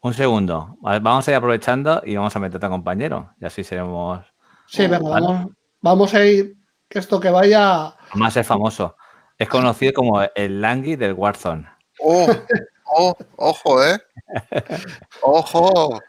Un 0.00 0.12
segundo. 0.14 0.76
Vamos 0.80 1.26
a 1.26 1.30
ir 1.30 1.36
aprovechando 1.36 2.02
y 2.04 2.16
vamos 2.16 2.34
a 2.36 2.38
meterte 2.38 2.66
a 2.66 2.70
compañero. 2.70 3.30
Y 3.40 3.46
así 3.46 3.64
seremos 3.64 4.20
Sí, 4.66 4.86
venga, 4.86 5.08
Vale. 5.08 5.26
vamos, 5.26 5.52
vamos 5.80 6.14
a 6.14 6.24
ir, 6.24 6.56
que 6.88 6.98
esto 6.98 7.20
que 7.20 7.30
vaya... 7.30 7.94
más 8.14 8.36
el 8.36 8.44
famoso. 8.44 8.96
Es 9.38 9.48
conocido 9.48 9.92
como 9.94 10.20
el 10.34 10.60
Langui 10.60 10.96
del 10.96 11.14
Warzone. 11.14 11.66
oh, 12.00 12.26
oh, 12.86 13.14
ojo, 13.36 13.84
¿eh? 13.84 13.98
Ojo, 15.22 16.00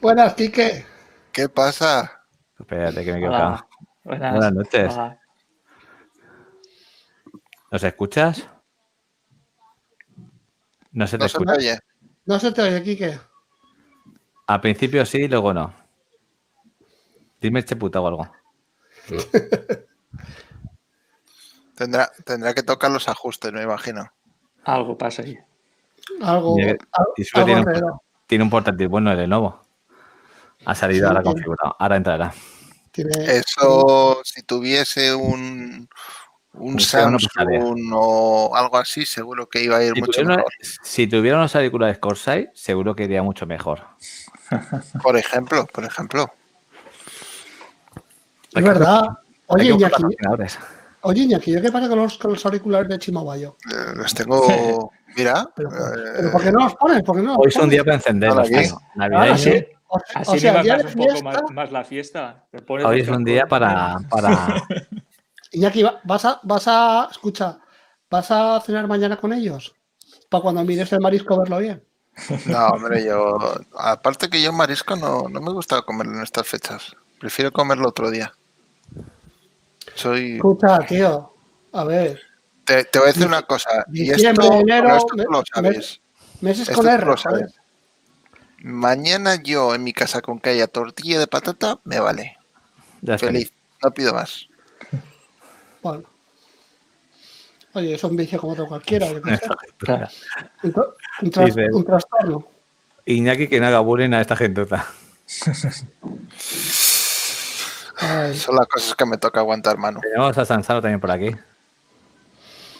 Buenas, 0.00 0.34
Quique. 0.34 0.84
¿qué 1.32 1.48
pasa? 1.48 2.22
Espérate 2.58 3.04
que 3.04 3.12
me 3.12 3.18
he. 3.18 3.28
Buenas. 4.04 4.32
Buenas 4.32 4.52
noches. 4.52 4.92
Hola. 4.94 5.19
¿Nos 7.70 7.82
escuchas? 7.84 8.46
No 10.92 11.06
se 11.06 11.18
te 11.18 11.24
No 11.24 11.28
se 11.28 11.38
te 11.38 11.42
escucha. 11.44 11.52
oye. 11.52 11.78
No 12.26 12.38
se 12.40 12.52
te 12.52 12.62
oye, 12.62 12.82
Quique. 12.82 13.18
Al 14.46 14.60
principio 14.60 15.06
sí, 15.06 15.28
luego 15.28 15.54
no. 15.54 15.72
Dime 17.40 17.60
este 17.60 17.76
puta 17.76 18.00
o 18.00 18.06
algo. 18.08 18.30
Tendrá, 21.76 22.10
tendrá 22.24 22.52
que 22.52 22.62
tocar 22.62 22.90
los 22.90 23.08
ajustes, 23.08 23.52
me 23.52 23.62
imagino. 23.62 24.12
Algo 24.64 24.98
pasa 24.98 25.22
ahí. 25.22 25.38
Algo, 26.20 26.58
Y- 26.58 26.62
al- 26.68 26.78
y 27.16 27.24
sube 27.24 27.40
algo 27.40 27.46
tiene, 27.46 27.60
un, 27.62 27.68
alrededor. 27.68 28.00
tiene 28.26 28.44
un 28.44 28.50
portátil 28.50 28.88
bueno 28.88 29.10
el 29.12 29.16
Lenovo. 29.18 29.62
Ha 30.66 30.74
salido 30.74 31.06
Sí, 31.06 31.08
ahora 31.08 31.22
tiene- 31.22 31.34
configurado. 31.36 31.76
Ahora 31.78 31.96
entrará. 31.96 32.34
Tiene- 32.90 33.12
Eso, 33.36 34.20
si 34.24 34.42
tuviese 34.42 35.14
un, 35.14 35.88
un 36.54 36.72
no 36.72 36.78
pasaría. 36.78 37.60
Samsung 37.60 37.90
o 37.94 38.54
algo 38.56 38.76
así, 38.76 39.06
seguro 39.06 39.48
que 39.48 39.62
iba 39.62 39.76
a 39.76 39.84
ir 39.84 39.92
Si 39.94 40.00
mucho 40.00 40.12
tuviera, 40.22 40.36
mejor. 40.36 40.52
si 40.82 41.06
tuviera 41.06 41.36
unos 41.38 41.54
auriculares 41.56 41.98
Corsair, 41.98 42.50
seguro 42.54 42.94
que 42.94 43.04
iría 43.04 43.22
mucho 43.22 43.46
mejor. 43.46 43.82
Por 45.02 45.16
ejemplo, 45.16 45.66
por 45.72 45.84
ejemplo. 45.84 46.32
Es 48.52 48.64
verdad. 48.64 49.02
Oye, 49.46 49.66
Iñaki, 49.70 49.92
patrocinadores. 49.92 50.58
oye, 51.02 51.22
Iñaki, 51.22 51.52
¿yo 51.52 51.62
qué 51.62 51.70
pasa 51.70 51.88
con 51.88 51.98
los, 51.98 52.18
con 52.18 52.32
los 52.32 52.44
auriculares 52.44 52.88
de 52.88 52.98
Chimobayo? 52.98 53.56
Eh, 53.70 53.92
Los 53.94 54.12
tengo, 54.14 54.90
mira. 55.16 55.48
Pero, 55.54 55.70
eh, 55.70 56.12
¿Pero 56.16 56.32
por 56.32 56.42
qué 56.42 56.52
no 56.52 56.60
los 56.64 56.74
pones? 56.74 57.02
¿Por 57.04 57.16
qué 57.16 57.22
no 57.22 57.28
los 57.34 57.38
Hoy 57.38 57.48
es 57.48 57.56
un 57.56 57.68
día 57.70 57.84
para 57.84 57.94
encenderlos. 57.96 58.48
Tío. 58.48 58.80
Ah, 58.98 59.36
sí. 59.38 59.64
O, 59.92 59.98
Así 60.14 60.36
o 60.36 60.38
sea, 60.40 60.52
me 60.54 60.62
día 60.62 60.76
de 60.78 60.84
un 60.86 60.92
poco 60.94 61.22
más, 61.22 61.42
más 61.52 61.72
la 61.72 61.84
fiesta. 61.84 62.44
Hoy 62.84 63.00
es 63.00 63.08
un 63.08 63.24
día 63.24 63.46
para, 63.46 63.96
para. 64.08 64.62
Iñaki, 65.52 65.82
va- 65.82 66.00
vas 66.04 66.24
a, 66.24 66.40
vas 66.44 66.64
a, 66.68 67.08
escucha, 67.10 67.58
¿vas 68.10 68.30
a 68.30 68.60
cenar 68.60 68.86
mañana 68.86 69.16
con 69.16 69.32
ellos? 69.32 69.74
Para 70.28 70.42
cuando 70.42 70.64
mires 70.64 70.92
el 70.92 71.00
marisco 71.00 71.38
verlo 71.38 71.58
bien. 71.58 71.82
No, 72.46 72.66
hombre, 72.68 73.04
yo. 73.04 73.38
Aparte 73.76 74.28
que 74.28 74.42
yo 74.42 74.52
marisco 74.52 74.96
no, 74.96 75.28
no 75.28 75.40
me 75.40 75.52
gusta 75.52 75.82
comerlo 75.82 76.14
en 76.16 76.22
estas 76.22 76.46
fechas. 76.46 76.94
Prefiero 77.18 77.52
comerlo 77.52 77.88
otro 77.88 78.10
día. 78.10 78.32
Soy. 79.94 80.36
Escucha, 80.36 80.78
tío, 80.86 81.34
a 81.72 81.84
ver, 81.84 82.20
Te, 82.64 82.84
te 82.84 82.98
voy 82.98 83.06
a 83.08 83.12
decir 83.12 83.26
una 83.26 83.42
cosa. 83.42 83.84
Y 83.92 84.10
esto, 84.10 84.52
enero, 84.60 84.82
bueno, 84.84 84.96
esto 84.96 85.08
tú 85.10 85.16
me- 85.16 85.24
lo 85.24 85.42
sabes. 85.52 86.00
meses 86.40 86.68
Esto 86.68 86.82
con 86.82 86.90
R, 86.90 87.04
lo 87.06 87.16
joder. 87.16 87.38
sabes. 87.40 87.54
Mañana 88.62 89.36
yo 89.42 89.74
en 89.74 89.82
mi 89.84 89.92
casa 89.92 90.20
con 90.20 90.38
que 90.38 90.50
haya 90.50 90.66
tortilla 90.66 91.18
de 91.18 91.26
patata, 91.26 91.80
me 91.84 91.98
vale. 91.98 92.36
Ya 93.00 93.14
está. 93.14 93.26
Feliz. 93.28 93.52
No 93.82 93.90
pido 93.92 94.12
más. 94.12 94.46
Bueno. 95.82 96.04
Oye, 97.74 97.94
es 97.94 98.04
un 98.04 98.16
vicio 98.16 98.38
como 98.40 98.52
otro 98.52 98.66
cualquiera. 98.66 99.06
Claro. 99.78 100.08
Un, 100.62 100.72
tra- 100.72 100.94
un 101.70 101.74
un 101.76 101.84
trastorno. 101.84 102.46
Iñaki 103.06 103.48
que 103.48 103.60
no 103.60 103.66
haga 103.66 103.80
bullying 103.80 104.12
a 104.12 104.20
esta 104.20 104.36
gentuza. 104.36 104.86
Ay, 107.98 108.34
Son 108.36 108.56
las 108.56 108.66
cosas 108.66 108.94
que 108.94 109.04
me 109.06 109.18
toca 109.18 109.40
aguantar, 109.40 109.76
mano. 109.76 110.00
Tenemos 110.00 110.36
a 110.36 110.44
Sansano 110.44 110.80
también 110.80 111.00
por 111.00 111.10
aquí. 111.10 111.30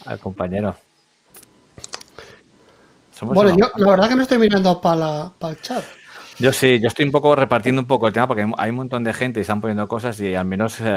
Al 0.05 0.19
compañero. 0.19 0.75
Somos 3.13 3.35
Bueno, 3.35 3.55
yo 3.55 3.71
la 3.77 3.91
verdad 3.91 4.09
que 4.09 4.15
no 4.15 4.23
estoy 4.23 4.39
mirando 4.39 4.81
para 4.81 5.31
el 5.49 5.61
chat. 5.61 5.83
Yo 6.39 6.51
sí, 6.51 6.79
yo 6.79 6.87
estoy 6.87 7.05
un 7.05 7.11
poco 7.11 7.35
repartiendo 7.35 7.81
un 7.81 7.87
poco 7.87 8.07
el 8.07 8.13
tema 8.13 8.27
porque 8.27 8.41
hay- 8.43 8.51
hay 8.57 8.69
un 8.71 8.77
montón 8.77 9.03
de 9.03 9.13
gente 9.13 9.39
y 9.39 9.41
están 9.41 9.61
poniendo 9.61 9.87
cosas 9.87 10.19
y 10.21 10.33
al 10.33 10.45
menos 10.45 10.77
eh, 10.81 10.91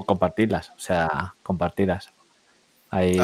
pues 0.00 0.06
compartirlas, 0.06 0.70
o 0.70 0.78
sea, 0.78 1.34
compartirlas. 1.42 2.12
Hay, 2.90 3.18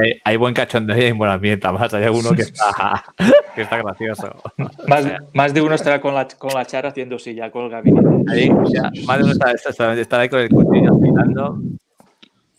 hay, 0.00 0.20
hay 0.24 0.36
buen 0.36 0.54
cachondeo 0.54 0.96
y 0.96 1.00
hay 1.02 1.12
buen 1.12 1.28
ambiente, 1.30 1.66
además 1.66 1.92
hay 1.92 2.04
alguno 2.04 2.30
que 2.30 2.42
está, 2.42 3.02
que 3.54 3.62
está 3.62 3.76
gracioso. 3.78 4.30
Más, 4.86 5.04
más 5.34 5.52
de 5.52 5.60
uno 5.60 5.74
estará 5.74 6.00
con 6.00 6.14
la, 6.14 6.28
con 6.28 6.52
la 6.54 6.64
chara 6.64 6.90
haciendo 6.90 7.18
silla 7.18 7.50
con 7.50 7.64
el 7.64 7.70
gabinete. 7.70 8.08
Ahí, 8.30 8.48
ya, 8.72 8.90
más 9.04 9.18
de 9.18 9.24
uno 9.24 9.32
está, 9.32 9.50
está- 9.50 9.92
está 9.94 10.20
ahí 10.20 10.28
con 10.28 10.38
el 10.40 10.48
cuchillo 10.50 10.94
afilando. 10.94 11.58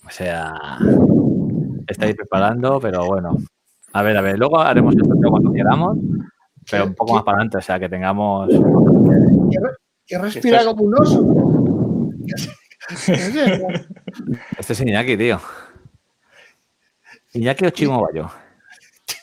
O 0.05 0.09
sea, 0.09 0.53
está 1.87 2.05
ahí 2.07 2.13
preparando, 2.13 2.77
pero 2.81 3.05
bueno. 3.05 3.37
A 3.93 4.01
ver, 4.01 4.17
a 4.17 4.21
ver, 4.21 4.37
luego 4.37 4.59
haremos 4.59 4.95
el 4.97 5.05
sorteo 5.05 5.29
cuando 5.29 5.53
queramos, 5.53 5.97
pero 6.69 6.85
un 6.87 6.93
poco 6.95 7.13
más 7.13 7.23
para 7.23 7.37
adelante, 7.37 7.57
o 7.57 7.61
sea, 7.61 7.79
que 7.79 7.87
tengamos... 7.87 8.49
Que, 8.49 9.59
re- 9.59 9.75
que 10.05 10.17
respira 10.17 10.65
como 10.65 10.83
un 10.83 10.95
oso. 10.99 12.09
Este 14.57 14.73
es 14.73 14.81
Iñaki, 14.81 15.17
tío. 15.17 15.39
Iñaki 17.33 17.65
o 17.65 17.69
Chimo 17.69 18.01
Bayo. 18.01 18.29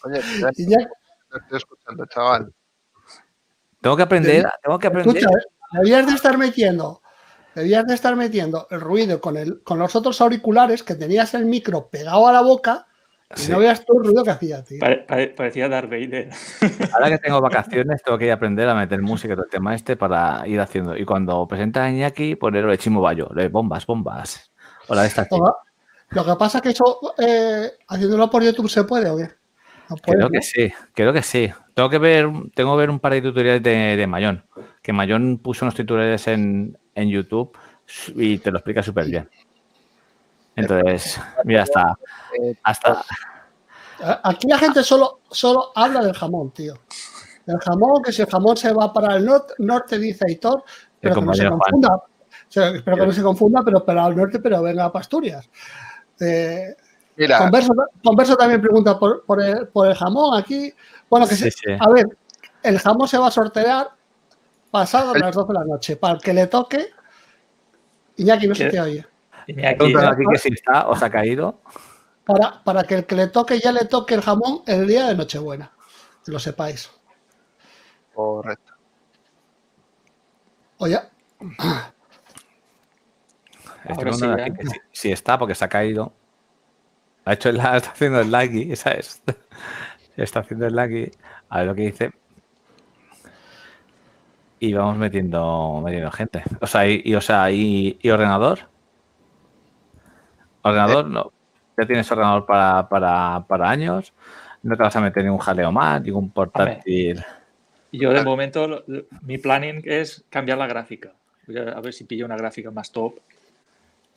Oye, 0.05 0.21
te 0.21 1.39
estoy 1.39 1.59
escuchando, 1.59 2.07
chaval. 2.07 2.53
Tengo 3.81 3.97
que 3.97 4.03
aprender, 4.03 4.47
tengo 4.63 4.79
que 4.79 4.87
aprender. 4.87 5.17
escucha, 5.17 5.39
debías 5.73 6.07
de 6.07 6.15
estar 6.15 6.37
metiendo, 6.37 7.03
debías 7.55 7.87
de 7.87 7.95
estar 7.95 8.17
metiendo 8.17 8.67
el 8.71 8.81
ruido 8.81 9.21
con, 9.21 9.37
el, 9.37 9.63
con 9.63 9.79
los 9.79 9.95
otros 9.97 10.21
auriculares 10.21 10.83
que 10.83 10.95
tenías 10.95 11.35
el 11.35 11.47
micro 11.47 11.89
pegado 11.89 12.27
a 12.27 12.33
la 12.33 12.43
boca 12.43 12.87
Sí. 13.35 13.53
no 13.53 13.59
veas 13.61 13.85
tú 13.85 13.99
el 13.99 14.07
ruido 14.07 14.25
que 14.25 14.31
hacía, 14.31 14.65
tío. 14.65 14.79
Pare- 14.81 15.05
pare- 15.07 15.29
parecía 15.29 15.69
Darth 15.69 15.89
Vader. 15.89 16.31
Ahora 16.95 17.09
que 17.11 17.19
tengo 17.19 17.41
vacaciones, 17.41 18.03
tengo 18.03 18.19
que 18.19 18.25
ir 18.25 18.31
a 18.33 18.35
aprender 18.35 18.69
a 18.69 18.75
meter 18.75 19.01
música 19.03 19.33
y 19.35 19.37
todo 19.37 19.45
el 19.45 19.51
tema 19.51 19.75
este 19.75 19.97
para 19.97 20.47
ir 20.49 20.59
haciendo. 20.61 20.97
Y 20.97 21.05
cuando 21.05 21.47
presenta 21.47 21.85
a 21.85 21.91
Iñaki, 21.91 22.35
ponerlo 22.35 22.71
de 22.73 22.79
Chimo 22.79 23.01
Bayo, 23.01 23.29
de 23.35 23.49
bombas, 23.49 23.87
bombas. 23.87 24.51
Hola, 24.89 25.03
de 25.03 25.09
esta 25.09 25.25
chica. 25.25 25.37
Lo- 25.37 25.57
Lo 26.11 26.25
que 26.25 26.37
pasa 26.37 26.59
es 26.59 26.63
que 26.63 26.69
eso, 26.71 26.99
eh, 27.19 27.71
haciéndolo 27.87 28.29
por 28.29 28.43
YouTube, 28.43 28.69
¿se 28.69 28.83
puede 28.83 29.09
o 29.09 29.17
qué? 29.17 29.29
No 29.89 29.97
puede, 29.97 30.19
Creo 30.19 30.29
¿no? 30.29 30.31
que 30.31 30.43
sí, 30.43 30.73
creo 30.93 31.13
que 31.13 31.23
sí. 31.23 31.51
Tengo 31.75 31.89
que 31.89 31.99
ver, 31.99 32.29
tengo 32.55 32.75
que 32.75 32.81
ver 32.81 32.91
un 32.91 32.99
par 32.99 33.13
de 33.13 33.23
tutoriales 33.23 33.63
de, 33.63 33.97
de 33.97 34.07
Mayón. 34.09 34.45
Que 34.83 34.93
Mayón 34.93 35.39
puso 35.39 35.65
unos 35.65 35.75
tutoriales 35.77 36.27
en, 36.27 36.77
en 36.97 37.09
YouTube 37.09 37.57
y 38.17 38.39
te 38.39 38.51
lo 38.51 38.59
explica 38.59 38.83
súper 38.83 39.07
bien. 39.07 39.29
Entonces, 40.57 41.21
mira, 41.45 41.63
hasta, 41.63 41.97
hasta 42.63 43.05
Aquí 44.25 44.49
la 44.49 44.59
gente 44.59 44.83
solo, 44.83 45.21
solo 45.31 45.73
habla 45.75 46.03
del 46.03 46.15
jamón, 46.15 46.51
tío. 46.53 46.75
Del 47.45 47.59
jamón, 47.59 48.03
que 48.03 48.13
si 48.13 48.23
el 48.23 48.29
jamón 48.29 48.57
se 48.57 48.73
va 48.73 48.93
para 48.93 49.17
el 49.17 49.27
norte, 49.27 49.55
norte 49.59 49.99
dice 49.99 50.25
Aitor, 50.27 50.65
pero 51.01 51.15
que 51.17 51.21
no 51.23 51.35
se 51.35 51.49
confunda. 51.49 52.03
Espero 52.49 52.97
que 52.97 53.07
no 53.07 53.13
se 53.13 53.23
confunda, 53.23 53.63
pero 53.63 53.85
para 53.85 54.07
el 54.07 54.17
norte, 54.17 54.39
pero 54.39 54.63
venga 54.63 54.91
para 54.91 55.01
Asturias. 55.03 55.49
Eh, 56.19 56.75
Mira, 57.17 57.39
Converso, 57.39 57.75
Converso 58.03 58.37
también 58.37 58.63
pregunta 58.63 58.99
por, 58.99 59.25
por 59.27 59.43
el, 59.43 59.69
por 59.69 59.87
el 59.89 59.95
jamón 59.95 60.39
aquí. 60.39 60.73
Bueno, 61.11 61.27
que 61.29 61.35
Sí, 61.35 61.45
se- 61.45 61.51
sí. 61.51 61.77
a 61.79 61.91
ver, 61.91 62.07
el 62.63 62.79
jamón 62.79 63.07
se 63.07 63.19
va 63.19 63.27
a 63.29 63.31
sortear 63.31 63.91
pasado 64.71 65.15
las 65.15 65.35
12 65.35 65.53
de 65.53 65.59
la 65.59 65.65
noche. 65.67 65.97
Para 65.97 66.15
el 66.15 66.21
que 66.21 66.33
le 66.33 66.47
toque, 66.47 66.87
Iñaki 68.17 68.47
no 68.49 68.55
se 68.55 68.71
te 68.71 68.81
oye. 68.81 69.07
Iñaki, 69.47 69.77
preguntando 69.77 70.11
aquí 70.11 70.23
que 70.33 70.39
si 70.39 70.49
está 70.53 70.89
o 70.89 70.97
se 70.97 71.05
ha 71.05 71.11
caído. 71.11 71.61
Para, 72.25 72.63
para 72.63 72.85
que 72.85 72.95
el 72.97 73.07
que 73.07 73.17
le 73.17 73.29
toque 73.29 73.59
ya 73.59 73.73
le 73.73 73.87
toque 73.87 74.15
el 74.15 74.23
jamón 74.23 74.63
el 74.67 74.87
día 74.87 75.07
de 75.09 75.15
Nochebuena. 75.15 75.73
Que 76.25 76.33
lo 76.33 76.39
sepáis. 76.39 76.91
correcto. 78.15 78.75
Oye, 80.79 80.99
Estoy 83.89 83.97
Ahora 83.97 84.13
sí, 84.13 84.27
aquí 84.27 84.53
que 84.59 84.67
si, 84.67 84.81
si 84.93 85.13
está 85.13 85.39
porque 85.39 85.55
se 85.55 85.65
ha 85.65 85.69
caído. 85.69 86.13
Ha 87.25 87.35
hecho 87.35 87.49
el, 87.49 87.57
está 87.75 87.91
haciendo 87.91 88.21
el 88.21 88.31
laggy, 88.31 88.77
¿sabes? 88.77 89.23
Está 90.17 90.41
haciendo 90.41 90.67
el 90.67 90.77
laggy. 90.77 91.11
A 91.49 91.59
ver 91.59 91.67
lo 91.67 91.75
que 91.75 91.83
dice. 91.83 92.13
Y 94.59 94.75
vamos 94.75 94.99
metiendo, 94.99 95.81
metiendo 95.83 96.11
gente. 96.11 96.43
O 96.61 96.67
sea, 96.67 96.87
y, 96.87 97.01
y, 97.05 97.15
o 97.15 97.21
sea, 97.21 97.51
y, 97.51 97.99
y 98.01 98.11
ordenador. 98.11 98.70
Ordenador, 100.63 101.07
no. 101.07 101.33
Ya 101.79 101.87
tienes 101.87 102.11
ordenador 102.11 102.45
para, 102.47 102.89
para, 102.89 103.45
para 103.47 103.71
años. 103.71 104.13
No 104.63 104.77
te 104.77 104.83
vas 104.83 104.95
a 104.97 105.01
meter 105.01 105.25
ningún 105.25 105.39
jaleo 105.39 105.73
más, 105.73 106.03
ningún 106.03 106.31
portátil. 106.31 107.23
Yo 107.93 108.13
de 108.13 108.23
momento 108.23 108.69
lo- 108.69 108.85
lo- 108.87 109.05
mi 109.23 109.39
planning 109.39 109.83
es 109.85 110.23
cambiar 110.29 110.59
la 110.59 110.67
gráfica. 110.67 111.13
Voy 111.47 111.57
a 111.59 111.71
a 111.73 111.81
ver 111.81 111.93
si 111.95 112.05
pillo 112.05 112.27
una 112.27 112.37
gráfica 112.37 112.71
más 112.71 112.93
top. 112.93 113.15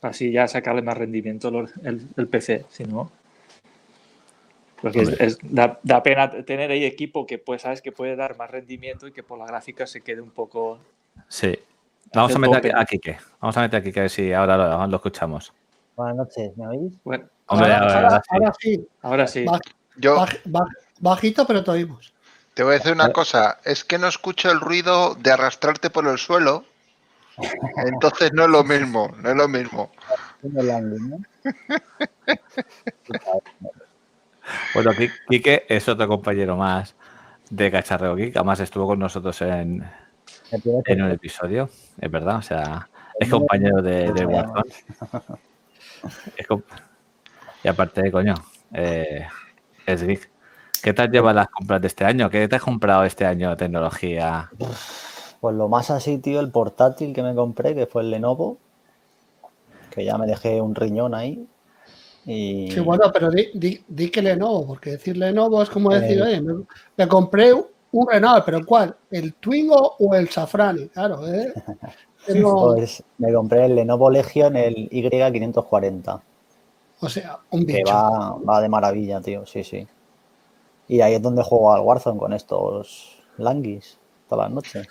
Así 0.02 0.30
ya 0.30 0.46
sacarle 0.46 0.82
más 0.82 0.98
rendimiento 0.98 1.50
lo- 1.50 1.66
el, 1.82 2.06
el 2.16 2.28
PC, 2.28 2.66
si 2.68 2.84
no. 2.84 3.10
Porque 4.82 5.00
es- 5.18 5.38
da, 5.42 5.80
da 5.82 6.02
pena 6.02 6.30
tener 6.44 6.70
ahí 6.70 6.84
equipo 6.84 7.26
que 7.26 7.38
pues 7.38 7.62
sabes 7.62 7.80
que 7.80 7.90
puede 7.90 8.14
dar 8.16 8.36
más 8.36 8.50
rendimiento 8.50 9.06
y 9.06 9.12
que 9.12 9.22
por 9.22 9.38
la 9.38 9.46
gráfica 9.46 9.86
se 9.86 10.02
quede 10.02 10.20
un 10.20 10.30
poco. 10.30 10.78
Sí. 11.28 11.54
Vamos 12.12 12.36
a 12.36 12.38
meter 12.38 12.76
a 12.76 12.84
Kike. 12.84 13.18
Vamos 13.40 13.56
a 13.56 13.60
meter 13.62 13.80
aquí 13.80 13.98
a 13.98 14.02
ver 14.02 14.10
si 14.10 14.32
ahora 14.32 14.56
lo, 14.58 14.86
lo 14.86 14.96
escuchamos. 14.96 15.52
Buenas 15.96 16.16
noches, 16.16 16.56
¿me 16.56 16.66
oís? 16.66 16.92
Bueno, 17.04 17.26
Hombre, 17.46 17.72
ahora, 17.72 17.94
ahora, 17.94 18.08
ahora- 18.08 18.22
sí. 18.22 18.28
ahora 18.30 18.52
sí. 18.60 18.88
ahora 19.02 19.26
sí. 19.26 19.44
Baj- 19.44 19.74
Yo 19.96 20.16
baj- 20.16 20.42
baj- 20.44 20.76
bajito, 21.00 21.46
pero 21.46 21.62
te 21.62 21.70
oímos. 21.70 22.12
te 22.54 22.62
voy 22.62 22.74
a 22.74 22.78
decir 22.78 22.92
una 22.92 23.12
cosa. 23.12 23.58
Es 23.64 23.84
que 23.84 23.98
no 23.98 24.08
escucho 24.08 24.50
el 24.50 24.60
ruido 24.60 25.14
de 25.14 25.30
arrastrarte 25.32 25.90
por 25.90 26.06
el 26.06 26.18
suelo 26.18 26.64
Entonces 27.84 28.32
no 28.32 28.44
es 28.44 28.48
lo 28.50 28.62
mismo, 28.62 29.10
no 29.20 29.30
es 29.30 29.36
lo 29.36 29.48
mismo. 29.48 29.90
Bueno, 34.74 34.92
Qui- 34.92 35.12
Quique 35.28 35.64
es 35.68 35.88
otro 35.88 36.06
compañero 36.08 36.56
más 36.56 36.94
de 37.50 37.70
Cacharreo 37.70 38.14
Geek. 38.16 38.36
Además 38.36 38.60
estuvo 38.60 38.86
con 38.86 38.98
nosotros 38.98 39.40
en, 39.42 39.84
en 40.86 41.02
un 41.02 41.10
episodio. 41.10 41.68
Es 42.00 42.10
verdad, 42.10 42.36
o 42.36 42.42
sea, 42.42 42.88
es 43.18 43.28
compañero 43.28 43.80
de, 43.82 44.12
de 44.12 44.26
Warzone. 44.26 44.70
Es 46.36 46.46
y 47.62 47.68
aparte, 47.68 48.10
coño, 48.12 48.34
eh, 48.72 49.26
es 49.86 50.02
geek. 50.02 50.30
¿Qué 50.82 50.92
tal 50.92 51.10
llevas 51.10 51.34
las 51.34 51.48
compras 51.48 51.80
de 51.80 51.86
este 51.86 52.04
año? 52.04 52.28
¿Qué 52.28 52.46
te 52.46 52.56
has 52.56 52.62
comprado 52.62 53.04
este 53.04 53.24
año 53.24 53.48
de 53.50 53.56
tecnología? 53.56 54.50
Pues 55.40 55.56
lo 55.56 55.68
más 55.68 55.90
así, 55.90 56.18
tío, 56.18 56.40
el 56.40 56.50
portátil 56.50 57.14
que 57.14 57.22
me 57.22 57.34
compré, 57.34 57.74
que 57.74 57.86
fue 57.86 58.02
el 58.02 58.10
Lenovo, 58.10 58.58
que 59.90 60.04
ya 60.04 60.18
me 60.18 60.26
dejé 60.26 60.60
un 60.60 60.74
riñón 60.74 61.14
ahí. 61.14 61.46
Y 62.26 62.70
Sí, 62.72 62.80
bueno, 62.80 63.10
pero 63.12 63.30
di, 63.30 63.48
di- 63.54 63.82
di 63.88 64.10
que 64.10 64.20
Lenovo, 64.20 64.66
porque 64.66 64.90
decir 64.92 65.16
Lenovo 65.16 65.62
es 65.62 65.70
como 65.70 65.90
decir, 65.90 66.18
Eh. 66.18 66.22
oye, 66.22 66.40
me, 66.42 66.64
me 66.96 67.08
compré 67.08 67.54
un 67.54 68.08
Renault, 68.10 68.44
pero 68.44 68.64
¿cuál? 68.66 68.94
¿El 69.10 69.34
Twingo 69.34 69.96
o 69.98 70.14
el 70.14 70.28
Safrani? 70.28 70.88
Claro, 70.88 71.26
¿eh? 71.28 71.52
Que 72.26 72.40
pues 72.40 73.02
me 73.18 73.32
compré 73.32 73.66
el 73.66 73.74
Lenovo 73.74 74.10
Legion, 74.10 74.56
el 74.56 74.88
Y540, 74.90 76.20
o 77.00 77.08
sea, 77.08 77.38
un 77.50 77.66
que 77.66 77.78
bicho. 77.78 77.92
va, 77.92 78.36
va 78.38 78.60
de 78.60 78.68
maravilla, 78.68 79.20
tío, 79.20 79.44
sí, 79.46 79.62
sí. 79.62 79.86
Y 80.88 81.00
ahí 81.00 81.14
es 81.14 81.22
donde 81.22 81.42
juego 81.42 81.72
al 81.72 81.80
Warzone 81.82 82.18
con 82.18 82.32
estos 82.32 83.22
languis 83.38 83.98
todas 84.28 84.46
las 84.46 84.54
noches. 84.54 84.88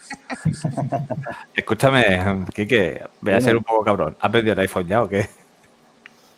Escúchame, 1.55 2.45
Quique, 2.53 3.01
voy 3.21 3.33
a 3.33 3.41
ser 3.41 3.57
un 3.57 3.63
poco 3.63 3.83
cabrón. 3.83 4.15
¿Has 4.19 4.31
perdido 4.31 4.53
el 4.53 4.59
iPhone 4.59 4.87
ya 4.87 5.03
o 5.03 5.09
qué? 5.09 5.27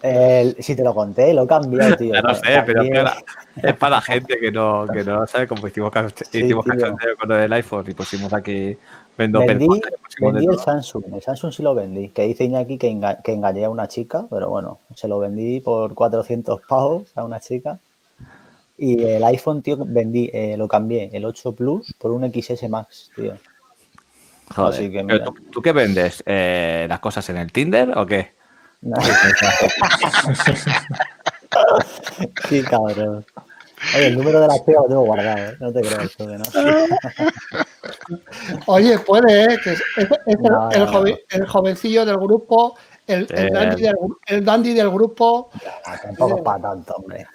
El- 0.02 0.56
si 0.60 0.76
te 0.76 0.84
lo 0.84 0.94
conté, 0.94 1.34
lo 1.34 1.44
he 1.44 1.48
cambiado, 1.48 1.96
tío. 1.98 2.14
Ya 2.14 2.22
no 2.22 2.36
sé, 2.36 2.64
pero 2.66 2.82
es, 2.84 2.90
la- 2.92 3.76
para 3.78 3.96
la 3.98 4.02
gente 4.02 4.38
que 4.40 4.52
no, 4.52 4.86
que 4.92 5.04
no 5.04 5.26
sabe 5.28 5.48
cómo 5.48 5.68
hicimos, 5.68 5.92
cacho- 5.92 6.26
hicimos 6.32 6.66
con 6.66 7.30
lo 7.30 7.36
del 7.36 7.54
iPhone 7.54 7.86
y 7.88 7.94
pusimos 7.94 8.32
aquí 8.34 8.78
vendo 9.18 9.40
Vendí, 9.40 9.82
el 10.22 10.46
todo. 10.48 10.58
Samsung, 10.58 11.04
el 11.14 11.22
Samsung 11.22 11.52
sí 11.54 11.64
lo 11.64 11.74
vendí, 11.74 12.10
que 12.10 12.24
dice 12.24 12.44
Iñaki 12.44 12.78
que, 12.78 12.90
enga- 12.92 13.22
que 13.22 13.34
engañé 13.34 13.66
a 13.66 13.70
una 13.70 13.88
chica, 13.88 14.26
pero 14.30 14.50
bueno, 14.50 14.80
se 14.96 15.08
lo 15.08 15.20
vendí 15.20 15.60
por 15.62 15.94
400 15.94 16.62
pavos 16.68 17.12
a 17.16 17.24
una 17.24 17.40
chica. 17.40 17.80
Y 18.78 19.02
el 19.04 19.24
iPhone, 19.24 19.62
tío, 19.62 19.78
vendí, 19.80 20.30
eh, 20.34 20.56
lo 20.58 20.68
cambié, 20.68 21.10
el 21.14 21.24
8 21.24 21.54
Plus 21.54 21.94
por 21.98 22.12
un 22.12 22.30
XS 22.30 22.68
Max, 22.68 23.10
tío. 23.16 23.34
Joder, 24.54 24.74
Así 24.74 24.92
que 24.92 25.04
mira. 25.04 25.24
¿tú, 25.24 25.34
tú 25.52 25.62
qué 25.62 25.72
vendes? 25.72 26.22
Eh, 26.26 26.86
¿Las 26.90 27.00
cosas 27.00 27.28
en 27.30 27.38
el 27.38 27.52
Tinder 27.52 27.98
o 27.98 28.06
qué? 28.06 28.34
No. 28.82 28.96
Sí, 32.50 32.64
cabrón. 32.70 33.26
Oye, 33.96 34.08
el 34.08 34.18
número 34.18 34.42
de 34.42 34.48
la 34.48 34.58
chica 34.60 34.74
lo 34.82 34.88
tengo 34.88 35.06
guardado, 35.06 35.38
¿eh? 35.38 35.58
no 35.60 35.72
te 35.72 35.82
creas 35.82 36.12
tú 36.18 36.28
que 36.28 36.38
no. 36.38 36.44
Oye, 38.68 38.98
puede, 39.00 39.44
¿eh? 39.54 39.58
Que 39.64 39.72
es, 39.74 39.84
es- 39.98 40.08
es 40.26 40.36
el- 40.36 40.42
No, 40.44 40.70
el, 40.72 40.80
no, 40.86 40.92
joven- 40.92 41.20
el 41.30 41.48
jovencillo 41.48 42.06
del 42.06 42.18
grupo, 42.18 42.76
el, 43.08 43.28
el 43.30 43.52
dandy, 43.54 43.82
del, 43.84 43.96
el 44.28 44.46
dandy 44.46 44.74
del 44.74 44.90
grupo. 44.90 45.50
Tampoco 46.02 46.38
es 46.38 46.44
para 46.44 46.62
tanto, 46.62 46.96
hombre. 46.96 47.28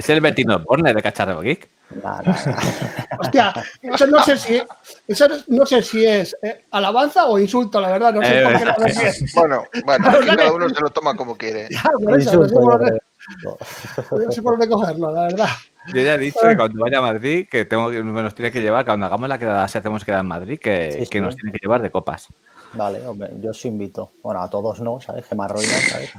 ¿Es 0.00 0.08
el 0.08 0.22
Bertino 0.22 0.58
Borne 0.60 0.94
de 0.94 1.02
Cacharreo 1.02 1.42
Geek? 1.42 1.68
Nah. 2.02 2.22
Hostia, 3.20 3.52
eso 3.82 4.06
no 4.06 4.22
sé 4.24 4.38
si, 4.38 4.62
eso 5.06 5.26
no 5.48 5.66
sé 5.66 5.82
si 5.82 6.06
es 6.06 6.34
eh, 6.40 6.64
alabanza 6.70 7.26
o 7.26 7.38
insulto, 7.38 7.78
la 7.82 7.90
verdad. 7.90 8.14
No 8.14 8.22
sé 8.22 8.40
Eh, 8.40 8.44
por 8.76 8.86
qué. 8.86 9.12
Bueno, 9.34 9.64
bueno, 9.84 10.08
aquí 10.08 10.26
cada 10.26 10.52
uno 10.54 10.70
se 10.70 10.80
lo 10.80 10.88
toma 10.88 11.14
como 11.14 11.36
quiere. 11.36 11.68
Ya, 11.70 11.82
por 12.02 12.18
eso, 12.18 12.34
no 12.36 12.48
sé 12.48 12.54
por 12.54 14.22
no 14.24 14.32
sé 14.32 14.40
por 14.42 14.52
dónde 14.52 14.68
cogerlo, 14.70 15.12
la 15.12 15.22
verdad. 15.24 15.48
Yo 15.92 16.00
ya 16.00 16.14
he 16.14 16.18
dicho 16.18 16.40
que 16.48 16.56
cuando 16.56 16.80
vaya 16.82 16.98
a 16.98 17.02
Madrid, 17.02 17.46
que 17.50 17.66
tengo 17.66 17.90
que, 17.90 18.02
nos 18.02 18.34
tiene 18.34 18.50
que 18.50 18.62
llevar, 18.62 18.86
cuando 18.86 19.04
hagamos 19.04 19.28
la 19.28 19.38
quedada, 19.38 19.68
si 19.68 19.76
hacemos 19.76 20.02
quedada 20.02 20.22
en 20.22 20.28
Madrid, 20.28 20.58
que, 20.58 20.92
Sí, 20.92 21.04
sí. 21.04 21.10
que 21.10 21.20
nos 21.20 21.36
tiene 21.36 21.52
que 21.52 21.58
llevar 21.62 21.82
de 21.82 21.90
copas. 21.90 22.28
Vale, 22.72 23.06
hombre, 23.06 23.30
yo 23.42 23.50
os 23.50 23.64
invito. 23.66 24.12
Bueno, 24.22 24.40
a 24.40 24.48
todos 24.48 24.80
no, 24.80 24.98
¿sabes? 25.00 25.26
Que 25.26 25.34
me 25.34 25.44
arruinan, 25.44 25.80
¿sabes? 25.80 26.12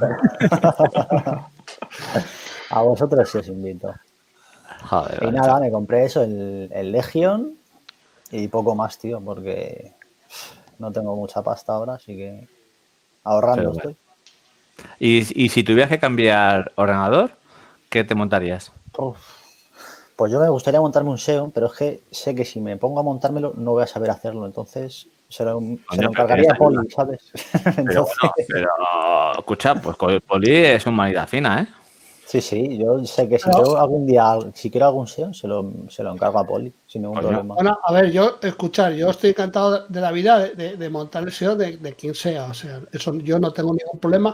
A 2.72 2.82
vosotros 2.82 3.30
sí 3.30 3.38
os 3.40 3.48
invito. 3.48 3.94
Joder, 4.90 5.20
Y 5.22 5.26
vale. 5.26 5.38
nada, 5.38 5.60
me 5.60 5.72
compré 5.72 6.06
eso, 6.06 6.24
el, 6.24 6.70
el 6.74 6.92
Legion 6.92 7.56
y 8.32 8.48
poco 8.48 8.74
más, 8.76 8.98
tío, 8.98 9.20
porque 9.22 9.94
no 10.80 10.92
tengo 10.92 11.16
mucha 11.16 11.42
pasta 11.44 11.74
ahora, 11.74 11.96
así 11.96 12.16
que 12.16 12.48
ahorrando 13.24 13.72
Pero 13.74 13.78
estoy. 13.78 13.96
Y, 15.00 15.44
y 15.46 15.50
si 15.50 15.64
tuvieras 15.64 15.90
que 15.90 16.00
cambiar 16.00 16.72
ordenador, 16.76 17.32
¿qué 17.90 18.04
te 18.04 18.16
montarías? 18.16 18.72
Uf. 18.98 19.18
Pues 20.16 20.32
yo 20.32 20.40
me 20.40 20.50
gustaría 20.50 20.80
montarme 20.82 21.10
un 21.10 21.18
Xeon, 21.18 21.52
pero 21.52 21.68
es 21.68 21.74
que 21.74 22.04
sé 22.12 22.34
que 22.36 22.46
si 22.46 22.60
me 22.62 22.78
pongo 22.78 23.00
a 23.00 23.04
montármelo 23.04 23.54
no 23.56 23.72
voy 23.72 23.84
a 23.84 23.88
saber 23.88 24.10
hacerlo, 24.12 24.46
entonces 24.46 25.08
se 25.30 25.44
lo, 25.46 25.60
se 25.60 25.66
Coño, 25.66 25.78
lo 25.78 25.82
pero 25.96 26.10
encargaría 26.10 26.52
a 26.52 26.56
Poli. 26.56 26.90
¿sabes? 26.90 27.32
Pero 27.64 27.76
Entonces- 27.78 28.18
bueno, 28.22 28.34
pero 28.48 29.40
escucha, 29.40 29.76
pues 29.76 29.96
poli 29.98 30.56
es 30.56 30.86
humanidad 30.86 31.28
fina, 31.28 31.62
¿eh? 31.62 31.81
Sí, 32.32 32.40
sí, 32.40 32.78
yo 32.78 33.04
sé 33.04 33.28
que 33.28 33.38
si 33.38 33.52
tengo 33.52 33.76
algún 33.78 34.08
día, 34.08 34.38
si 34.54 34.72
quiero 34.72 34.88
algún 34.88 35.06
SEO, 35.06 35.34
se 35.34 35.50
lo, 35.50 35.70
se 35.90 36.02
lo 36.02 36.14
encargo 36.14 36.40
a 36.40 36.48
Poli, 36.48 36.72
sin 36.88 37.02
ningún 37.02 37.18
Coño. 37.18 37.28
problema. 37.28 37.56
Bueno, 37.56 37.78
a 37.84 37.92
ver, 37.92 38.10
yo, 38.10 38.38
escuchar, 38.42 38.94
yo 38.94 39.10
estoy 39.10 39.32
encantado 39.32 39.86
de 39.90 40.00
la 40.00 40.14
vida 40.14 40.40
de, 40.40 40.56
de- 40.56 40.78
de 40.78 40.90
montar 40.90 41.24
el 41.24 41.30
SEO 41.34 41.58
de, 41.58 41.76
de 41.76 41.94
quien 41.94 42.16
sea, 42.16 42.46
o 42.46 42.54
sea, 42.54 42.80
eso 42.94 43.14
yo 43.16 43.38
no 43.38 43.52
tengo 43.52 43.74
ningún 43.74 44.00
problema 44.00 44.34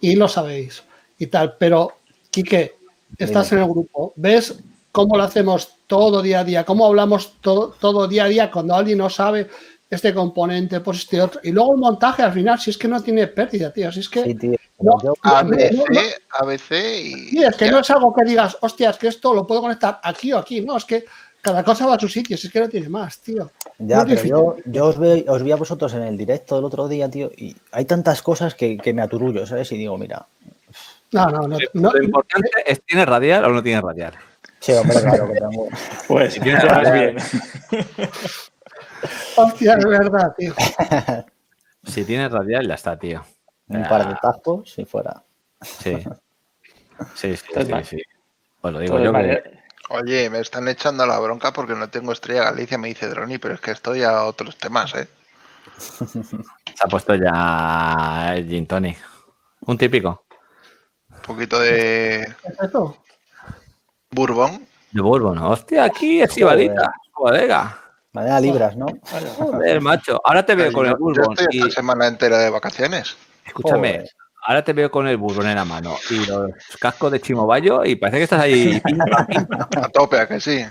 y 0.00 0.16
lo 0.16 0.26
sabéis 0.26 0.82
y 1.18 1.26
tal, 1.26 1.56
pero 1.58 1.92
Quique, 2.30 2.76
estás 3.18 3.52
en 3.52 3.58
el 3.58 3.68
grupo, 3.68 4.14
ves 4.16 4.58
cómo 4.90 5.18
lo 5.18 5.24
hacemos 5.24 5.68
todo 5.86 6.22
día 6.22 6.40
a 6.40 6.44
día, 6.44 6.64
cómo 6.64 6.86
hablamos 6.86 7.34
todo, 7.42 7.74
todo 7.78 8.08
día 8.08 8.24
a 8.24 8.28
día 8.28 8.50
cuando 8.50 8.74
alguien 8.74 8.96
no 8.96 9.10
sabe 9.10 9.48
este 9.90 10.12
componente, 10.14 10.80
pues 10.80 10.98
este 10.98 11.20
otro, 11.20 11.40
y 11.44 11.52
luego 11.52 11.74
el 11.74 11.80
montaje 11.80 12.22
al 12.22 12.32
final, 12.32 12.58
si 12.58 12.70
es 12.70 12.78
que 12.78 12.88
no 12.88 13.00
tiene 13.02 13.26
pérdida, 13.28 13.72
tío, 13.72 13.92
si 13.92 14.00
es 14.00 14.08
que... 14.08 14.24
Sí, 14.24 14.34
tío, 14.34 14.56
No, 14.80 14.92
yo- 15.02 15.14
A 15.22 15.42
no, 15.42 15.50
no, 15.50 15.56
veces, 15.56 15.76
no. 15.76 16.00
a 16.30 16.44
veces 16.44 17.00
y. 17.00 17.14
Sí, 17.30 17.44
es 17.44 17.54
que 17.56 17.66
ya. 17.66 17.70
no 17.70 17.78
es 17.80 17.90
algo 17.90 18.12
que 18.12 18.24
digas, 18.24 18.56
hostia, 18.60 18.90
es 18.90 18.96
que 18.98 19.08
esto 19.08 19.32
lo 19.32 19.46
puedo 19.46 19.60
conectar 19.60 20.00
aquí 20.02 20.32
o 20.32 20.38
aquí. 20.38 20.60
No, 20.62 20.76
es 20.76 20.84
que 20.84 21.04
cada 21.40 21.62
cosa 21.62 21.86
va 21.86 21.94
a 21.94 22.00
su 22.00 22.08
sitio, 22.08 22.36
si 22.36 22.46
es 22.48 22.52
que 22.52 22.58
no 22.60 22.68
tiene 22.68 22.88
más, 22.88 23.20
tío. 23.20 23.50
Ya, 23.78 23.98
No 23.98 24.06
pero 24.06 24.24
yo, 24.24 24.56
yo 24.64 24.86
os, 24.86 24.98
ve- 24.98 25.24
os 25.28 25.42
vi 25.42 25.52
a 25.52 25.56
vosotros 25.56 25.92
en 25.94 26.02
el 26.02 26.16
directo 26.16 26.56
del 26.56 26.64
otro 26.64 26.88
día, 26.88 27.08
tío, 27.08 27.30
y 27.36 27.54
hay 27.70 27.84
tantas 27.84 28.20
cosas 28.22 28.54
que, 28.54 28.76
que 28.78 28.92
me 28.94 29.02
aturullo, 29.02 29.46
¿sabes? 29.46 29.70
Y 29.72 29.76
digo, 29.76 29.96
mira, 29.98 30.26
No, 31.12 31.26
no, 31.26 31.46
no. 31.46 31.58
no- 31.74 31.92
Lo 31.92 32.02
importante 32.02 32.48
es, 32.66 32.82
¿tiene 32.84 33.04
radial 33.04 33.44
o 33.44 33.50
no 33.50 33.62
tiene 33.62 33.80
radial? 33.80 34.14
sí, 34.58 34.72
hombre, 34.72 34.96
claro 35.02 35.28
que 35.30 35.34
tengo. 35.40 35.68
Pues 36.08 36.34
Si 36.34 36.40
tienes 36.40 36.64
radial, 36.68 37.14
bien. 37.70 37.84
hostia, 39.36 39.74
es 39.74 39.84
verdad, 39.84 40.34
tío. 40.36 40.54
si 41.84 42.04
tiene 42.04 42.28
radial, 42.28 42.66
ya 42.66 42.74
está, 42.74 42.98
tío. 42.98 43.24
Un 43.68 43.82
par 43.88 44.08
de 44.08 44.14
tajos 44.20 44.78
y 44.78 44.84
fuera. 44.84 45.22
Sí. 45.62 45.96
Sí, 47.14 47.36
sí, 47.36 47.46
sí, 47.54 47.84
sí. 47.84 48.02
Pues 48.60 48.74
lo 48.74 48.80
digo 48.80 48.98
yo 49.00 49.12
que... 49.12 49.64
Oye, 49.90 50.30
me 50.30 50.40
están 50.40 50.66
echando 50.68 51.06
la 51.06 51.18
bronca 51.18 51.52
porque 51.52 51.74
no 51.74 51.88
tengo 51.90 52.12
estrella 52.12 52.44
Galicia, 52.44 52.78
me 52.78 52.88
dice 52.88 53.08
Droni, 53.08 53.38
pero 53.38 53.54
es 53.54 53.60
que 53.60 53.70
estoy 53.70 54.02
a 54.02 54.24
otros 54.24 54.56
temas, 54.56 54.94
¿eh? 54.94 55.08
Se 55.76 56.84
ha 56.84 56.86
puesto 56.88 57.14
ya 57.14 58.34
el 58.34 58.48
gin 58.48 58.66
tonic. 58.66 58.98
Un 59.60 59.76
típico. 59.76 60.24
Un 61.10 61.20
poquito 61.20 61.58
de 61.58 62.34
¿Qué 62.42 62.48
es 62.48 62.60
esto? 62.60 62.96
bourbon. 64.10 64.66
De 64.92 65.02
Bourbon. 65.02 65.38
Hostia, 65.38 65.84
aquí 65.84 66.22
es 66.22 66.30
Joder. 66.30 66.60
Ibarita. 66.60 66.92
Bodega. 67.16 67.83
Manera 68.14 68.40
libras, 68.40 68.76
¿no? 68.76 68.86
Joder, 69.36 69.80
macho. 69.80 70.20
Ahora 70.24 70.46
te 70.46 70.54
veo 70.54 70.72
con 70.72 70.86
el 70.86 70.92
Yo- 70.92 70.98
yo 70.98 71.04
Bourbon. 71.04 71.32
estoy 71.32 71.46
Y, 71.50 71.58
esta 71.58 71.70
semana 71.80 72.06
entera 72.06 72.38
de 72.38 72.48
vacaciones. 72.48 73.16
escúchame, 73.44 73.88
Joder. 73.94 74.10
ahora 74.46 74.62
te 74.64 74.72
veo 74.72 74.90
con 74.90 75.06
el 75.08 75.16
Bourbon 75.16 75.48
en 75.48 75.56
la 75.56 75.64
mano 75.64 75.96
y 76.10 76.24
los 76.24 76.50
cascos 76.80 77.10
de 77.10 77.20
Chimobayo 77.20 77.84
y 77.84 77.96
parece 77.96 78.18
que 78.18 78.22
estás 78.24 78.40
ahí. 78.40 78.80
A 79.82 79.88
tope, 79.88 80.18
¿a 80.20 80.28
que 80.28 80.40
sí? 80.40 80.64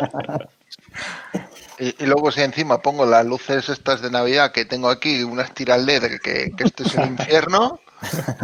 Y, 1.80 2.04
y 2.04 2.06
luego 2.06 2.32
si 2.32 2.42
encima 2.42 2.82
pongo 2.82 3.06
las 3.06 3.26
luces 3.26 3.68
estas 3.68 4.02
de 4.02 4.10
Navidad 4.10 4.52
que 4.52 4.64
tengo 4.64 4.90
aquí, 4.90 5.24
unas 5.24 5.52
tiras 5.54 5.84
LED, 5.84 6.20
que, 6.24 6.52
que, 6.56 6.64
esto 6.64 6.84
es 6.84 6.96
un 6.96 7.04
infierno, 7.08 7.80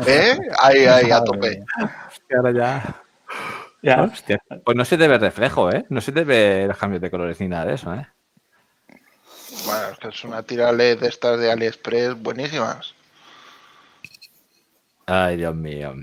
¿eh? 0.06 0.38
Ahí, 0.60 0.86
ahí, 0.86 1.10
a 1.12 1.24
tope. 1.24 1.64
Que 2.28 2.36
ahora 2.36 2.52
ya. 2.52 2.96
Ya. 3.82 4.02
Hostia. 4.04 4.40
Pues 4.66 4.76
no 4.76 4.84
se 4.84 4.98
te 4.98 5.08
ve 5.08 5.18
reflejo, 5.20 5.72
¿eh? 5.72 5.86
No 5.90 6.02
se 6.02 6.12
te 6.12 6.24
ve 6.26 6.66
los 6.68 6.78
cambios 6.78 7.02
de 7.02 7.10
colores 7.12 7.40
ni 7.40 7.48
nada 7.48 7.66
de 7.66 7.76
eso, 7.76 7.94
¿eh? 7.94 8.06
Bueno, 9.70 9.90
es 9.92 10.00
que 10.00 10.08
es 10.08 10.24
una 10.24 10.42
tira 10.42 10.72
LED 10.72 11.00
de 11.00 11.08
estas 11.10 11.40
de 11.40 11.52
AliExpress 11.52 12.20
buenísimas. 12.20 12.96
Ay, 15.06 15.38
Dios 15.38 15.56
mío. 15.56 15.94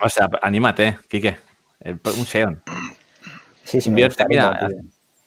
O 0.00 0.08
sea, 0.08 0.28
anímate, 0.42 0.98
Quique. 1.08 1.38
El- 1.80 2.00
un 2.04 2.26
Xeon. 2.26 2.60
Sí, 3.62 3.80
sí, 3.80 3.90
me 3.90 3.92
Invierte, 3.92 4.24
gustaría, 4.24 4.50
mira, 4.50 4.68
tío. 4.68 4.78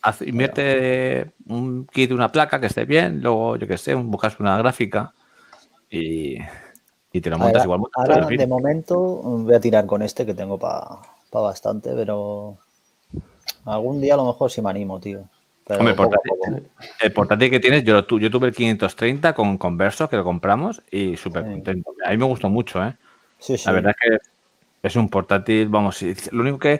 haz- 0.01 0.21
invierte 0.27 1.31
un 1.47 1.88
kit, 1.88 2.12
una 2.12 2.31
placa 2.31 2.60
que 2.60 2.67
esté 2.67 2.83
bien, 2.83 3.21
luego, 3.21 3.55
yo 3.55 3.65
que 3.65 3.77
sé, 3.77 3.95
un- 3.95 4.12
buscas 4.12 4.38
una 4.41 4.57
gráfica 4.57 5.13
y, 5.89 6.38
y 7.13 7.21
te 7.21 7.29
lo 7.29 7.38
Ahora, 7.38 7.45
montas 7.45 7.63
igual. 7.63 7.81
ahora, 7.93 8.15
todo 8.19 8.29
el 8.29 8.38
de 8.38 8.47
momento, 8.47 8.97
voy 8.97 9.53
a 9.55 9.60
tirar 9.62 9.86
con 9.86 10.01
este 10.01 10.25
que 10.25 10.33
tengo 10.33 10.57
para 10.60 10.99
bastante, 11.31 11.93
pero 11.93 12.57
algún 13.65 14.01
día 14.01 14.15
a 14.15 14.17
lo 14.17 14.25
mejor 14.25 14.51
sí 14.51 14.62
me 14.62 14.69
animo, 14.69 14.99
tío. 14.99 15.23
Hombre, 15.69 15.93
poco 15.93 16.12
portátil, 16.12 16.67
el 17.01 17.12
portátil 17.12 17.49
que 17.49 17.60
tienes, 17.60 17.84
yo, 17.84 18.06
yo 18.08 18.32
tuve 18.32 18.47
el 18.47 18.56
530 18.56 19.34
con 19.34 19.58
Converso, 19.58 20.10
que 20.10 20.15
lo 20.15 20.23
compramos, 20.23 20.82
y 20.89 21.17
súper 21.17 21.43
contento. 21.43 21.93
A 22.06 22.12
mí 22.12 22.17
me 22.17 22.25
gustó 22.25 22.49
mucho, 22.49 22.84
¿eh? 22.84 22.95
Sí, 23.38 23.58
sí. 23.58 23.65
La 23.65 23.73
verdad 23.73 23.95
es 23.99 24.10
que 24.10 24.17
es 24.84 24.95
un 24.95 25.10
portátil, 25.10 25.67
vamos, 25.67 26.01
lo 26.32 26.41
único 26.41 26.60
que 26.60 26.80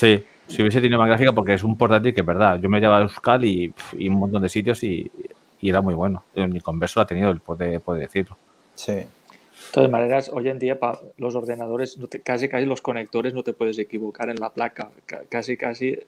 Sí, 0.00 0.24
si 0.48 0.62
hubiese 0.62 0.80
tenido 0.80 0.98
más 0.98 1.08
gráfica, 1.08 1.30
porque 1.32 1.52
es 1.52 1.62
un 1.62 1.76
portátil 1.76 2.14
que 2.14 2.20
es 2.22 2.26
verdad. 2.26 2.58
Yo 2.58 2.70
me 2.70 2.80
llevaba 2.80 3.00
a 3.00 3.02
Euskal 3.02 3.44
y, 3.44 3.70
y 3.98 4.08
un 4.08 4.14
montón 4.14 4.40
de 4.40 4.48
sitios 4.48 4.82
y, 4.82 5.10
y 5.60 5.68
era 5.68 5.82
muy 5.82 5.92
bueno. 5.92 6.24
Mi 6.34 6.60
converso 6.60 7.02
ha 7.02 7.06
tenido 7.06 7.30
el 7.30 7.40
poder, 7.40 7.78
poder 7.82 8.02
decirlo. 8.04 8.38
Sí. 8.74 8.92
De 8.94 9.06
todas 9.74 9.90
maneras, 9.90 10.30
hoy 10.32 10.48
en 10.48 10.58
día 10.58 10.80
para 10.80 10.98
los 11.18 11.34
ordenadores, 11.34 11.98
no 11.98 12.06
te- 12.06 12.20
casi 12.20 12.48
casi 12.48 12.64
los 12.64 12.80
conectores 12.80 13.34
no 13.34 13.42
te 13.42 13.52
puedes 13.52 13.78
equivocar 13.78 14.30
en 14.30 14.40
la 14.40 14.48
placa. 14.48 14.90
Ca- 15.04 15.24
Casi 15.28 15.58
casi 15.58 15.98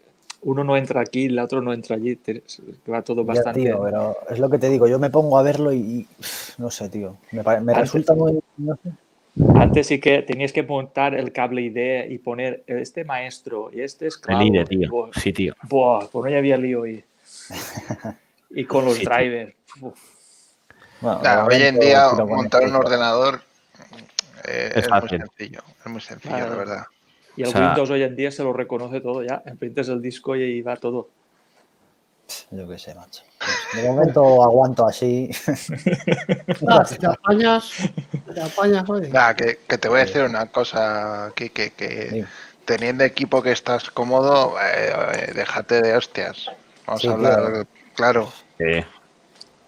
uno 0.41 0.65
no 0.65 0.75
entra 0.75 1.03
aquí, 1.03 1.27
el 1.27 1.39
otro 1.39 1.61
no 1.61 1.75
entra 1.75 1.97
allí. 1.97 2.17
te- 2.17 2.43
va 2.91 3.03
todo 3.03 3.21
Ya, 3.27 3.27
bastante. 3.35 3.61
tío, 3.61 3.83
pero 3.83 4.17
es 4.31 4.39
lo 4.39 4.49
que 4.49 4.59
te 4.59 4.71
digo, 4.71 4.89
yo 4.89 4.99
me 4.99 5.11
pongo 5.11 5.39
a 5.39 5.43
verlo 5.43 5.71
y, 5.71 5.77
y, 5.81 6.09
no 6.57 6.71
sé, 6.71 6.89
tío, 6.89 7.19
me, 7.31 7.75
resulta 7.75 8.15
muy... 8.15 8.41
no 8.57 8.75
sé. 8.83 8.91
Antes 9.55 9.87
sí 9.87 9.99
que 9.99 10.23
tenías 10.23 10.53
que 10.53 10.63
montar 10.63 11.15
el 11.15 11.33
cable 11.33 11.63
ID 11.63 12.11
y 12.11 12.19
poner 12.19 12.65
este 12.67 13.05
maestro 13.05 13.71
y 13.73 13.81
este 13.81 14.07
esclavo. 14.09 14.43
El 14.43 14.49
IDE, 14.49 14.65
tío. 14.67 14.91
Buah, 14.91 15.11
Sí, 15.15 15.33
tío. 15.33 15.55
buah, 15.63 16.07
pues 16.13 16.25
no 16.25 16.31
ya 16.31 16.39
había 16.39 16.57
lío 16.57 16.83
ahí. 16.83 17.03
Y 18.55 18.67
con 18.67 18.85
los 18.85 18.97
Sí, 18.97 19.07
drivers. 19.07 19.55
Bueno, 21.01 21.21
de 21.23 21.29
hoy 21.57 21.63
en 21.63 21.81
día 21.81 22.11
montar 22.29 22.63
un 22.65 22.75
ordenador 22.75 23.41
eh, 24.47 24.73
Es 24.75 24.85
es, 24.85 24.91
muy 24.91 25.09
sencillo. 25.09 25.61
Es 25.81 25.87
muy 25.91 26.01
sencillo, 26.03 26.35
Claro. 26.37 26.51
la 26.51 26.57
verdad. 26.57 26.85
Y 27.35 27.43
el 27.43 27.49
O 27.49 27.51
sea- 27.51 27.69
Windows 27.69 27.89
hoy 27.91 28.03
en 28.03 28.15
día 28.15 28.31
se 28.31 28.43
lo 28.45 28.53
reconoce 28.53 29.01
todo 29.01 29.23
ya. 29.25 29.43
Emprintas 29.47 29.89
el 29.89 30.03
disco 30.03 30.37
y 30.37 30.43
ahí 30.43 30.61
va 30.61 30.77
todo. 30.77 31.09
Yo 32.51 32.69
qué 32.69 32.79
sé, 32.79 32.95
macho. 32.95 33.23
De 33.73 33.83
momento 33.83 34.43
aguanto 34.43 34.87
así. 34.87 35.31
Ah, 36.69 36.85
si 36.85 36.97
te 36.99 37.07
apañas, 37.07 37.73
te 38.35 38.41
apañas, 38.41 38.89
oye. 38.89 39.09
Nah, 39.15 39.35
que, 39.35 39.59
que 39.69 39.79
te 39.79 39.89
voy 39.89 39.99
a 40.01 40.05
decir 40.07 40.23
una 40.23 40.47
cosa, 40.47 41.33
que, 41.37 41.51
que, 41.51 41.71
que 41.73 42.19
teniendo 42.65 43.05
equipo 43.05 43.43
que 43.43 43.53
estás 43.53 43.91
cómodo, 43.91 44.55
eh, 44.61 44.93
eh, 45.29 45.33
déjate 45.35 45.83
de 45.83 45.97
hostias. 45.97 46.51
Vamos 46.87 47.03
Sí, 47.03 47.09
a 47.09 47.13
hablar, 47.13 47.41
claro. 47.43 47.67
claro. 47.95 48.33
Sí. 48.59 48.85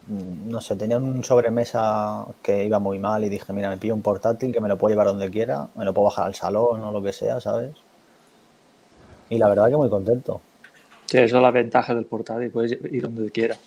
Mm, 0.07 0.51
no 0.51 0.61
sé, 0.61 0.77
tenía 0.77 0.99
un 0.99 1.25
sobremesa 1.25 2.27
que 2.43 2.65
iba 2.65 2.79
muy 2.79 2.99
mal 2.99 3.25
y 3.25 3.29
dije, 3.29 3.53
mira, 3.53 3.71
me 3.71 3.79
pillo 3.79 3.95
un 3.95 4.03
portátil 4.03 4.53
que 4.53 4.61
me 4.61 4.69
lo 4.69 4.77
puedo 4.79 4.93
llevar 4.93 5.07
donde 5.07 5.31
quiera, 5.31 5.69
me 5.75 5.85
lo 5.85 5.95
puedo 5.95 6.07
bajar 6.07 6.27
al 6.27 6.35
salón 6.35 6.83
o 6.83 6.93
lo 6.93 7.03
que 7.03 7.13
sea, 7.13 7.41
¿sabes? 7.41 7.75
Y 9.29 9.39
la 9.39 9.49
verdad 9.49 9.69
que 9.69 9.77
muy 9.77 9.91
contento. 9.91 10.41
Sí, 11.07 11.19
eso 11.19 11.37
es 11.37 11.43
la 11.43 11.51
ventaja 11.51 11.95
del 11.95 12.05
portátil. 12.07 12.51
Puedes 12.51 12.73
ir 12.73 13.03
donde 13.03 13.31
quieras. 13.31 13.59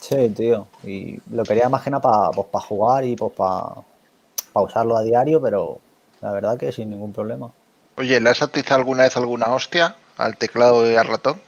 Sí, 0.00 0.28
tío. 0.30 0.66
Y 0.84 1.20
lo 1.30 1.42
quería 1.44 1.68
más 1.68 1.82
que 1.82 1.90
nada 1.90 2.00
para 2.02 2.30
pues, 2.30 2.46
pa 2.48 2.60
jugar 2.60 3.04
y 3.04 3.16
pues 3.16 3.32
para 3.34 3.74
usarlo 4.54 4.96
a 4.96 5.02
diario, 5.02 5.40
pero 5.40 5.80
la 6.20 6.32
verdad 6.32 6.58
que 6.58 6.72
sin 6.72 6.90
ningún 6.90 7.12
problema. 7.12 7.52
Oye, 7.98 8.18
¿le 8.18 8.30
has 8.30 8.40
atizado 8.40 8.80
alguna 8.80 9.02
vez 9.02 9.14
alguna 9.18 9.52
hostia 9.54 9.96
al 10.16 10.38
teclado 10.38 10.90
y 10.90 10.96
al 10.96 11.06
ratón? 11.06 11.38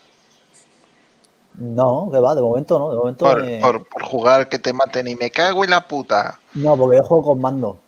No, 1.81 2.09
que 2.12 2.18
va, 2.24 2.35
de 2.35 2.42
momento 2.42 2.79
no, 2.79 2.90
de 2.90 2.96
momento 2.96 3.29
Por, 3.29 3.38
me- 3.42 3.61
por- 3.61 3.87
por 3.88 4.03
jugar 4.03 4.48
que 4.48 4.59
te 4.59 4.72
maten 4.72 5.07
y 5.07 5.14
me 5.14 5.31
cago 5.31 5.62
en 5.64 5.70
la 5.70 5.87
puta. 5.87 6.40
No, 6.55 6.76
porque 6.76 6.98
yo 6.98 7.03
juego 7.03 7.24
con 7.24 7.40
mando. 7.40 7.79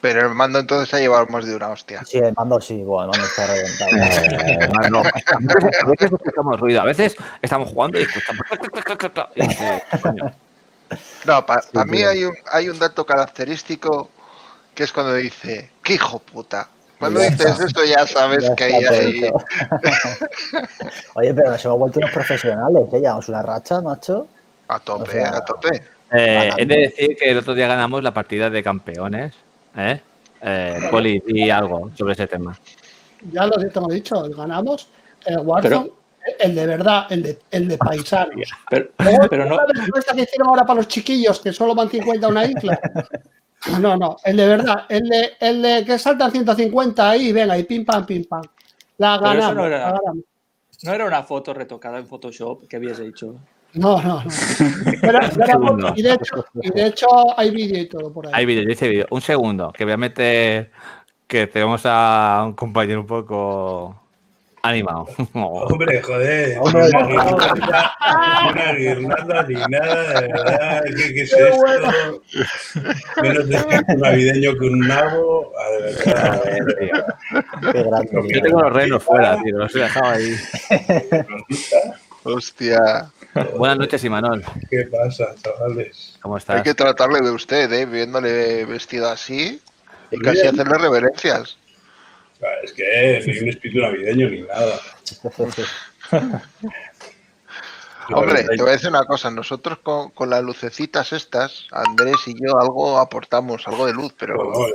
Pero 0.00 0.28
el 0.28 0.34
mando 0.34 0.60
entonces 0.60 0.92
ha 0.94 0.98
llevado 1.00 1.26
más 1.26 1.44
de 1.44 1.56
una 1.56 1.68
hostia. 1.70 2.04
Sí, 2.04 2.18
el 2.18 2.32
mando 2.34 2.60
sí, 2.60 2.82
bueno, 2.84 3.10
el 3.12 3.18
mando 3.18 3.26
está 3.26 3.46
reventado. 3.46 3.90
Eh, 4.48 4.90
no. 4.90 5.00
A 5.00 5.86
veces 5.90 6.12
escuchamos 6.12 6.60
ruido, 6.60 6.80
a 6.80 6.84
veces 6.84 7.16
estamos 7.42 7.68
jugando 7.70 7.98
y 7.98 8.02
escuchamos. 8.02 8.42
No, 11.26 11.44
para 11.44 11.62
Sí, 11.62 11.68
mí 11.86 12.02
hay 12.02 12.24
un, 12.24 12.34
hay 12.50 12.68
un 12.68 12.78
dato 12.78 13.04
característico 13.04 14.10
que 14.74 14.84
es 14.84 14.92
cuando 14.92 15.14
dice, 15.14 15.70
¡qué 15.82 15.94
hijo 15.94 16.18
puta! 16.20 16.68
Cuando 16.98 17.20
Ya 17.20 17.30
dices 17.30 17.58
está. 17.60 17.64
eso 17.66 17.84
ya 17.84 18.06
sabes 18.06 18.44
Ya 18.48 18.54
que 18.54 18.64
hay 18.64 18.84
ahí... 18.86 19.30
Oye, 21.14 21.34
pero 21.34 21.50
nos 21.50 21.64
hemos 21.64 21.78
vuelto 21.78 21.98
unos 21.98 22.10
profesionales, 22.12 22.82
¿eh? 22.92 23.00
Llevamos 23.00 23.28
una 23.28 23.42
racha, 23.42 23.80
macho. 23.80 24.26
A 24.68 24.78
tope, 24.80 25.02
O 25.02 25.12
sea, 25.12 25.36
a 25.36 25.44
tope. 25.44 25.82
Eh, 26.12 26.50
he 26.56 26.66
de 26.66 26.76
decir 26.76 27.16
que 27.16 27.30
el 27.30 27.38
otro 27.38 27.54
día 27.54 27.68
ganamos 27.68 28.02
la 28.02 28.12
partida 28.14 28.48
de 28.50 28.62
campeones. 28.62 29.34
¿Eh? 29.78 30.00
Eh, 30.40 30.78
Poli, 30.90 31.22
y 31.26 31.50
algo 31.50 31.90
sobre 31.96 32.12
ese 32.12 32.26
tema. 32.26 32.56
Ya 33.32 33.46
lo 33.46 33.56
te 33.56 33.76
hemos 33.76 33.92
dicho, 33.92 34.22
ganamos 34.30 34.88
el 35.26 35.38
Warzone, 35.38 35.90
el 36.38 36.54
de 36.54 36.66
verdad, 36.66 37.06
el 37.10 37.22
de, 37.22 37.38
el 37.50 37.68
de 37.68 37.78
paisanos. 37.78 38.48
Pero, 38.70 38.90
pero 39.28 39.44
no, 39.48 39.56
la 39.56 39.66
respuesta 39.66 40.14
que 40.14 40.22
hicieron 40.22 40.48
ahora 40.48 40.64
para 40.64 40.76
los 40.76 40.88
chiquillos, 40.88 41.40
que 41.40 41.52
solo 41.52 41.74
van 41.74 41.90
50 41.90 42.26
a 42.26 42.30
una 42.30 42.44
isla. 42.44 42.78
No, 43.80 43.96
no, 43.96 44.16
el 44.24 44.36
de 44.36 44.46
verdad, 44.46 44.84
el 44.88 45.08
de, 45.08 45.32
el 45.40 45.60
de 45.60 45.84
que 45.84 45.98
saltan 45.98 46.30
150 46.30 47.10
ahí, 47.10 47.32
venga, 47.32 47.58
y 47.58 47.64
pim 47.64 47.84
pam, 47.84 48.06
pim 48.06 48.24
pam. 48.24 48.40
La 48.98 49.18
Pero 49.18 49.32
eso 49.32 49.40
ganamos. 49.40 49.54
no 49.56 49.66
era- 49.66 49.78
la 49.78 49.84
ganamos. 49.98 50.24
no 50.84 50.92
era 50.94 51.04
una 51.04 51.22
foto 51.24 51.52
retocada 51.52 51.98
en 51.98 52.06
Photoshop 52.06 52.68
que 52.68 52.76
habías 52.76 53.00
hecho. 53.00 53.34
No, 53.78 54.02
no, 54.02 54.22
no. 54.22 54.24
Pero- 55.00 55.18
pero- 55.34 55.46
segundo. 55.46 55.92
y, 55.96 56.02
de 56.02 56.12
hecho, 56.14 56.44
y 56.62 56.70
de 56.70 56.86
hecho 56.86 57.06
hay 57.38 57.50
vídeo 57.50 57.80
y 57.82 57.86
todo 57.88 58.12
por 58.12 58.26
ahí. 58.26 58.32
Hay 58.34 58.46
vídeo, 58.46 58.64
dice 58.66 58.88
vídeo. 58.88 59.06
Un 59.10 59.20
segundo, 59.20 59.72
que 59.72 59.84
voy 59.84 59.92
a 59.92 59.96
meter 59.96 60.70
que 61.26 61.46
tenemos 61.46 61.82
a 61.84 62.42
un 62.46 62.54
compañero 62.54 63.00
un 63.00 63.06
poco 63.06 64.02
animado. 64.62 65.06
Hombre, 65.34 66.02
joder, 66.02 66.58
Hombre, 66.60 66.88
una 66.88 67.06
guirnalda, 67.06 67.94
ni 68.42 68.50
una 68.50 68.72
guirnalda, 68.72 69.42
ni 69.48 69.54
nada, 69.54 70.20
de 70.20 70.26
verdad, 70.28 70.82
¿qué, 70.84 71.14
qué 71.14 71.20
es 71.22 71.34
Qué 71.34 71.48
esto? 71.48 71.56
bueno. 71.60 71.92
Menos 73.22 73.48
de 73.48 73.96
navideño 73.96 74.58
que 74.58 74.66
un 74.66 74.78
nabo, 74.80 75.52
de 75.70 75.82
verdad. 75.82 76.42
Qué 77.72 77.82
grande. 77.82 78.34
Yo 78.34 78.42
tengo 78.42 78.62
los 78.62 78.72
renos 78.72 79.02
fuera, 79.04 79.38
tío, 79.42 79.56
los 79.58 79.74
he 79.76 79.78
dejado 79.80 80.06
ahí. 80.06 80.34
Hostia, 82.24 83.10
Buenas 83.56 83.78
noches, 83.78 84.04
Imanol. 84.04 84.44
¿Qué 84.70 84.84
pasa, 84.84 85.34
chavales? 85.42 86.18
¿Cómo 86.22 86.34
hay 86.36 86.38
estás? 86.38 86.62
que 86.62 86.74
tratarle 86.74 87.20
de 87.20 87.30
usted, 87.30 87.72
¿eh? 87.72 87.86
Viéndole 87.86 88.64
vestido 88.64 89.08
así 89.08 89.60
y 90.10 90.16
Pues 90.16 90.22
casi 90.22 90.42
bien. 90.42 90.54
hacerle 90.54 90.78
reverencias. 90.78 91.56
Ah, 92.42 92.46
Es 92.62 92.72
que 92.72 93.22
ni 93.26 93.38
un 93.40 93.48
espíritu 93.50 93.80
navideño 93.80 94.30
ni 94.30 94.42
nada. 94.42 94.78
Hombre, 98.10 98.42
te 98.44 98.56
voy 98.56 98.70
a 98.70 98.72
decir 98.72 98.88
una 98.88 99.04
cosa, 99.04 99.30
nosotros 99.30 99.78
con, 99.82 100.10
con 100.12 100.30
las 100.30 100.42
lucecitas 100.42 101.12
estas, 101.12 101.66
Andrés 101.70 102.16
y 102.26 102.34
yo 102.42 102.58
algo 102.58 102.98
aportamos, 102.98 103.68
algo 103.68 103.86
de 103.86 103.92
luz, 103.92 104.14
pero 104.18 104.34
No, 104.36 104.44
no, 104.44 104.68
yo 104.68 104.74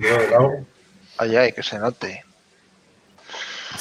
creo 0.00 0.18
que 0.18 0.34
no. 0.34 0.66
ay, 1.18 1.36
ay, 1.36 1.52
que 1.52 1.62
se 1.62 1.78
note. 1.78 2.24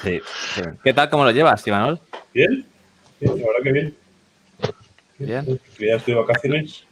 Sí, 0.02 0.20
sí. 0.56 0.62
¿Qué 0.84 0.94
tal? 0.94 1.10
¿Cómo 1.10 1.24
lo 1.24 1.32
llevas, 1.32 1.66
Imanol? 1.66 2.02
Bien, 2.34 2.66
bien, 3.22 3.40
la 3.40 3.46
verdad 3.48 3.64
que 3.64 3.72
bien. 3.72 3.98
Bien. 5.26 5.60
Ya 5.80 5.96
estoy 5.96 6.14
de 6.14 6.20
vacaciones. 6.20 6.86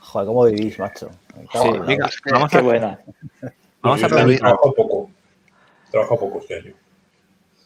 Joder, 0.00 0.26
¿cómo 0.26 0.44
vivís, 0.44 0.78
macho? 0.78 1.10
Sí, 1.52 1.68
venga, 1.86 2.08
vamos 2.30 2.54
a, 2.54 2.60
buena. 2.62 2.98
vamos 3.82 4.02
a 4.02 4.08
trabajo 4.08 4.74
poco. 4.74 5.10
Trabajo 5.90 6.18
poco 6.18 6.38
este 6.40 6.56
año. 6.56 6.74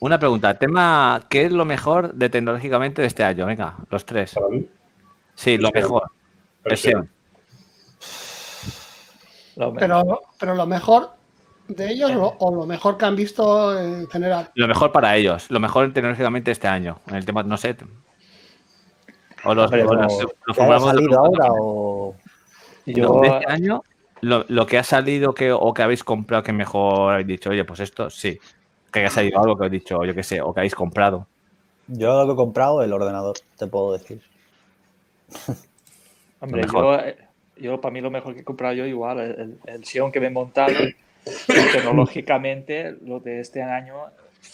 una 0.00 0.18
pregunta. 0.18 0.54
Tema, 0.58 1.24
¿qué 1.28 1.44
es 1.46 1.52
lo 1.52 1.64
mejor 1.64 2.14
de 2.14 2.28
tecnológicamente 2.28 3.02
de 3.02 3.08
este 3.08 3.22
año? 3.24 3.46
Venga, 3.46 3.76
los 3.90 4.04
tres. 4.04 4.34
Para 4.34 4.48
mí, 4.48 4.66
Sí, 5.34 5.56
lo 5.58 5.68
SEO. 5.68 5.74
mejor. 5.80 6.10
me- 9.56 9.80
Pero, 9.80 10.22
pero 10.38 10.54
lo 10.54 10.66
mejor 10.66 11.10
de 11.68 11.90
ellos 11.90 12.10
lo- 12.12 12.36
o 12.38 12.54
lo 12.54 12.66
mejor 12.66 12.96
que 12.96 13.04
han 13.04 13.16
visto 13.16 13.78
en 13.78 14.08
general. 14.08 14.50
Lo 14.54 14.66
mejor 14.68 14.92
para 14.92 15.16
ellos. 15.16 15.50
Lo 15.50 15.60
mejor 15.60 15.92
tecnológicamente 15.92 16.50
este 16.50 16.68
año. 16.68 16.98
En 17.06 17.16
el 17.16 17.24
tema, 17.24 17.42
no 17.42 17.56
sé. 17.56 17.76
O 19.44 19.54
los, 19.54 19.64
Hombre, 19.66 19.82
o 19.84 19.86
como 19.88 20.00
los- 20.02 20.16
¿Que 20.18 20.22
lo 20.24 20.28
haya 20.28 20.54
formulamos 20.54 20.92
de 20.92 20.96
salido 20.96 21.18
ahora 21.18 21.46
o...? 21.52 22.16
Yo, 22.86 23.20
de 23.20 23.28
este 23.28 23.46
año, 23.46 23.84
lo, 24.20 24.44
lo 24.48 24.66
que 24.66 24.78
ha 24.78 24.84
salido 24.84 25.34
que, 25.34 25.52
o 25.52 25.72
que 25.72 25.82
habéis 25.82 26.02
comprado 26.04 26.42
que 26.42 26.52
mejor 26.52 27.12
habéis 27.12 27.26
dicho, 27.28 27.50
oye, 27.50 27.64
pues 27.64 27.80
esto 27.80 28.10
sí. 28.10 28.38
Que 28.92 29.00
haya 29.00 29.10
salido 29.10 29.40
algo 29.40 29.56
que 29.56 29.66
habéis 29.66 29.82
dicho, 29.82 30.04
yo 30.04 30.14
qué 30.14 30.22
sé, 30.22 30.40
o 30.42 30.52
que 30.52 30.60
habéis 30.60 30.74
comprado. 30.74 31.26
Yo 31.86 32.20
lo 32.20 32.26
que 32.26 32.32
he 32.32 32.36
comprado, 32.36 32.82
el 32.82 32.92
ordenador, 32.92 33.36
te 33.56 33.66
puedo 33.66 33.92
decir. 33.92 34.20
hombre, 36.40 36.62
yo, 36.72 36.94
eh, 36.98 37.16
yo 37.56 37.80
para 37.80 37.92
mí 37.92 38.00
lo 38.00 38.10
mejor 38.10 38.34
que 38.34 38.40
he 38.40 38.44
comprado 38.44 38.74
yo 38.74 38.86
igual, 38.86 39.20
el, 39.20 39.58
el 39.66 39.84
Xeon 39.84 40.12
que 40.12 40.20
me 40.20 40.26
he 40.26 40.30
montado, 40.30 40.74
tecnológicamente, 41.46 42.96
lo 43.04 43.20
de 43.20 43.40
este 43.40 43.62
año, 43.62 43.94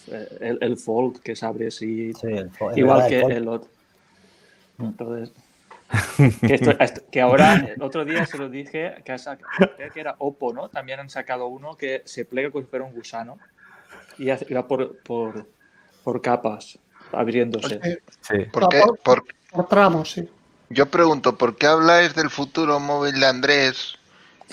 eh, 0.09 0.29
el, 0.41 0.59
el 0.61 0.77
Fold 0.77 1.21
que 1.21 1.35
sabes 1.35 1.81
y 1.83 2.13
Sí, 2.15 2.27
el 2.27 2.51
igual 2.77 2.99
verdad, 2.99 3.09
que 3.09 3.21
el 3.21 3.33
el 3.33 3.49
otro. 3.49 3.71
Entonces, 4.79 5.33
que, 6.41 6.55
esto- 6.55 6.71
esto- 6.79 7.03
que 7.11 7.21
ahora, 7.21 7.55
el 7.75 7.83
otro 7.83 8.05
día 8.05 8.27
se 8.27 8.39
lo 8.39 8.49
dije, 8.49 8.95
que, 9.05 9.17
que 9.93 10.01
era 10.01 10.15
Oppo, 10.19 10.53
¿no? 10.53 10.69
También 10.69 11.01
han 11.01 11.11
sacado 11.11 11.47
uno 11.47 11.77
que 11.77 12.03
se 12.05 12.25
plega 12.25 12.51
como 12.51 12.65
si 12.65 12.71
fuera 12.71 12.85
un 12.85 12.93
gusano 12.93 13.39
y 14.19 14.27
va 14.53 14.67
por, 14.67 14.99
por, 14.99 15.47
por 16.03 16.21
capas, 16.21 16.79
abriéndose. 17.13 17.81
Eh, 17.83 17.99
Sí. 18.21 18.39
¿Por 18.53 18.69
qué? 18.69 18.83
por, 19.03 19.25
tramos, 19.69 20.13
sí. 20.13 20.29
yo 20.69 20.87
pregunto, 20.87 21.37
¿por 21.39 21.57
qué 21.57 21.67
habláis 21.67 22.15
del 22.15 22.29
futuro 22.29 22.79
móvil 22.79 23.19
de 23.19 23.27
Andrés 23.27 23.95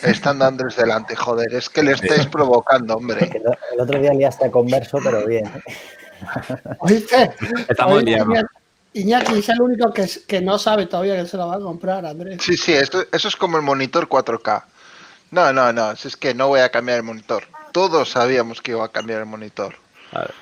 estando 0.01 0.45
Andrés 0.45 0.77
delante? 0.77 1.15
Joder, 1.15 1.53
es 1.53 1.69
que 1.69 1.83
le 1.83 1.91
estáis 1.91 2.25
provocando, 2.27 2.95
hombre. 2.95 3.29
El, 3.73 3.79
otro 3.81 3.99
día 3.99 4.13
liaste 4.13 4.45
a 4.45 4.51
converso, 4.51 4.99
pero 5.03 5.25
bien. 5.25 5.45
¿eh? 5.47 5.61
¿Oíste? 6.79 7.31
Estamos 7.67 7.97
Oye, 7.97 8.05
liados. 8.05 8.45
Iñaki- 8.95 9.35
es 9.37 9.49
el 9.49 9.61
único 9.61 9.91
que, 9.91 10.09
que 10.27 10.41
no 10.41 10.57
sabe 10.57 10.85
todavía 10.87 11.15
que 11.21 11.27
se 11.27 11.37
lo 11.37 11.47
va 11.47 11.55
a 11.55 11.59
comprar, 11.59 12.05
Andrés. 12.05 12.41
Sí, 12.41 12.55
sí, 12.57 12.73
esto- 12.73 13.05
eso 13.11 13.27
es 13.27 13.35
como 13.35 13.57
el 13.57 13.63
monitor 13.63 14.07
4K. 14.07 14.63
No, 15.31 15.51
no, 15.51 15.73
no, 15.73 15.95
si 15.95 16.07
es 16.07 16.15
que 16.15 16.33
no 16.33 16.47
voy 16.47 16.61
a 16.61 16.69
cambiar 16.69 16.97
el 16.97 17.03
monitor. 17.03 17.43
Todos 17.73 18.09
sabíamos 18.11 18.61
que 18.61 18.71
iba 18.71 18.85
a 18.85 18.89
cambiar 18.91 19.19
el 19.19 19.25
monitor. 19.25 19.75
A 20.13 20.19
ver. 20.19 20.33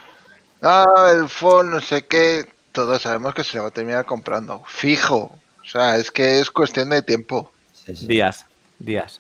Ah, 0.62 1.12
el 1.14 1.28
phone, 1.30 1.72
no 1.72 1.82
sé 1.82 2.06
qué. 2.06 2.48
Todos 2.72 3.02
sabemos 3.02 3.34
que 3.34 3.44
se 3.44 3.58
lo 3.58 3.64
va 3.64 3.70
a 3.70 3.72
terminar 3.74 4.06
comprando. 4.06 4.64
Fijo. 4.68 5.18
O 5.62 5.66
sea, 5.66 5.96
es 5.98 6.12
que 6.12 6.40
es 6.40 6.52
cuestión 6.52 6.90
de 6.90 7.02
tiempo. 7.02 7.52
Sí, 7.86 7.96
sí. 7.96 8.08
Días, 8.08 8.46
días. 8.80 9.20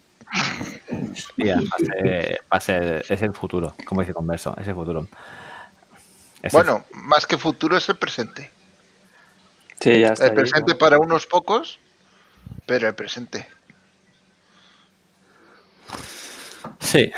Días, 1.38 1.64
va 1.64 1.76
a 1.76 1.80
ser, 1.80 2.42
va 2.52 2.58
a 2.58 2.60
ser- 2.60 3.06
es 3.10 3.22
el 3.22 3.34
futuro, 3.34 3.76
como 3.86 4.02
dice 4.02 4.14
Converso, 4.14 4.56
es 4.60 4.68
el 4.68 4.74
futuro. 4.74 5.08
Es 6.42 6.52
el 6.54 6.58
Bueno, 6.58 6.86
más 6.94 7.26
que 7.28 7.38
futuro 7.38 7.78
es 7.78 7.88
el 7.90 7.98
presente. 7.98 8.52
Sí, 9.80 10.00
ya 10.00 10.14
está. 10.14 10.26
El 10.26 10.32
ahí, 10.32 10.38
presente 10.38 10.74
¿no? 10.74 10.78
para 10.78 11.00
unos 11.00 11.26
pocos, 11.26 11.80
pero 12.66 12.88
el 12.88 12.96
presente. 12.96 13.48
Sí, 16.80 17.12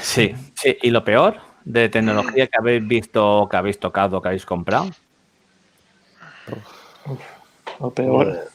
sí, 0.00 0.34
sí. 0.54 0.78
¿Y 0.82 0.90
lo 0.90 1.04
peor 1.04 1.38
de 1.64 1.88
tecnología 1.88 2.46
que 2.46 2.58
habéis 2.58 2.86
visto, 2.86 3.48
que 3.50 3.56
habéis 3.56 3.78
tocado, 3.78 4.20
que 4.22 4.28
habéis 4.28 4.46
comprado? 4.46 4.90
Lo 7.80 7.90
peor. 7.90 8.48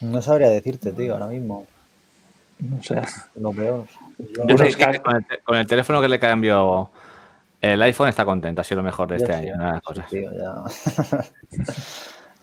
No 0.00 0.22
sabría 0.22 0.48
decirte, 0.48 0.92
tío, 0.92 1.14
ahora 1.14 1.26
mismo. 1.26 1.66
No 2.58 2.82
sé. 2.82 3.00
Lo 3.36 3.52
peor. 3.52 3.86
Yo 4.18 4.42
Unos 4.44 4.60
sé 4.60 4.68
que 4.68 4.84
cascos. 4.84 5.00
con, 5.04 5.16
el, 5.16 5.42
con 5.42 5.56
el 5.56 5.66
teléfono 5.66 6.00
que 6.00 6.08
le 6.08 6.18
cambió 6.18 6.90
el 7.60 7.82
iPhone 7.82 8.08
está 8.08 8.24
contento, 8.24 8.60
ha 8.60 8.64
sido 8.64 8.78
lo 8.78 8.84
mejor 8.84 9.08
de 9.08 9.18
Yo 9.18 9.24
este 9.24 9.32
sí, 9.36 9.38
año. 9.38 9.54
una 9.54 9.66
de 9.66 9.72
las 9.72 9.80
sí, 9.80 9.84
cosas. 9.86 10.10
tío, 10.10 10.30
ya. 10.32 11.24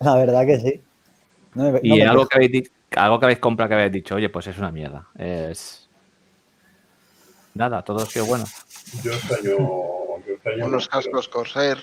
La 0.00 0.14
verdad 0.16 0.46
que 0.46 0.60
sí. 0.60 0.82
No 1.54 1.64
me- 1.64 1.72
no 1.72 1.78
Y 1.82 1.98
me 1.98 2.04
algo 2.04 2.26
que, 2.26 2.36
habéis, 2.36 2.70
algo 2.96 3.18
que 3.18 3.26
habéis 3.26 3.38
comprado 3.40 3.68
que 3.70 3.74
habéis 3.74 3.92
dicho, 3.92 4.14
oye, 4.14 4.28
pues 4.28 4.46
es 4.46 4.58
una 4.58 4.70
mierda. 4.70 5.08
Es. 5.16 5.88
Nada, 7.54 7.82
todo 7.82 8.02
ha 8.02 8.06
sido 8.06 8.26
bueno. 8.26 8.44
Yo 9.02 9.10
este 9.12 9.34
año. 9.34 9.56
Yo 10.26 10.34
este 10.34 10.54
año 10.54 10.66
Unos 10.66 10.88
cascos 10.88 11.28
Corsair. 11.28 11.78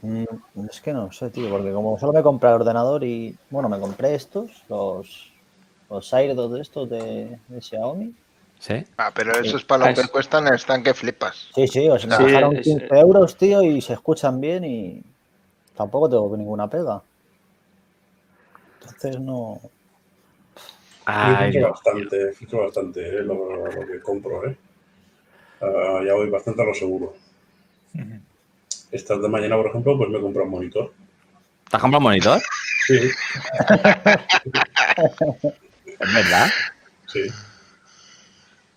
Mm, 0.00 0.24
Es 0.70 0.80
que 0.80 0.92
no 0.92 1.12
sé, 1.12 1.30
tío, 1.30 1.50
porque 1.50 1.72
como 1.72 1.98
solo 1.98 2.12
me 2.12 2.22
compré 2.22 2.48
el 2.48 2.56
ordenador 2.56 3.04
y, 3.04 3.36
bueno, 3.50 3.68
me 3.68 3.78
compré 3.78 4.14
estos, 4.14 4.50
los, 4.68 5.32
los 5.90 6.14
Airdos 6.14 6.52
de 6.52 6.60
estos 6.62 6.88
de, 6.88 7.38
de 7.48 7.60
Xiaomi. 7.60 8.14
¿Sí? 8.62 8.74
Ah, 8.96 9.10
pero 9.12 9.34
Sí. 9.34 9.48
eso 9.48 9.56
es 9.56 9.64
para 9.64 9.86
Ah, 9.86 9.88
lo 9.88 9.94
que 9.96 10.02
es- 10.02 10.08
cuestan, 10.10 10.46
están 10.54 10.84
que 10.84 10.94
flipas. 10.94 11.48
Sí, 11.52 11.66
sí, 11.66 11.88
o 11.88 11.98
sea, 11.98 12.08
me 12.10 12.16
Sí, 12.16 12.22
bajaron 12.22 12.56
es- 12.56 12.62
15 12.62 12.86
euros, 12.96 13.36
tío, 13.36 13.60
y 13.64 13.80
se 13.80 13.94
escuchan 13.94 14.40
bien 14.40 14.64
y 14.64 15.02
tampoco 15.76 16.08
tengo 16.08 16.36
ninguna 16.36 16.70
pega. 16.70 17.02
Entonces 18.80 19.18
no... 19.18 19.60
Ay, 21.06 21.52
Yo 21.54 21.70
bastante, 21.70 22.32
fijo 22.34 22.58
bastante 22.58 23.00
eh, 23.00 23.22
lo, 23.24 23.66
lo 23.66 23.84
que 23.86 24.00
compro, 24.00 24.46
¿eh? 24.48 24.56
Ah, 25.60 26.00
ya 26.06 26.14
voy 26.14 26.30
bastante 26.30 26.62
a 26.62 26.64
lo 26.64 26.74
seguro. 26.74 27.14
Esta 28.92 29.16
de 29.18 29.28
mañana, 29.28 29.56
por 29.56 29.66
ejemplo, 29.66 29.98
pues 29.98 30.08
me 30.08 30.18
he 30.18 30.20
comprado 30.20 30.44
un 30.44 30.52
monitor. 30.52 30.92
¿Te 31.68 31.76
has 31.76 31.82
comprado 31.82 31.98
un 31.98 32.04
monitor? 32.04 32.40
Sí, 32.86 33.10
Es 35.98 36.14
verdad. 36.14 36.48
sí. 37.08 37.22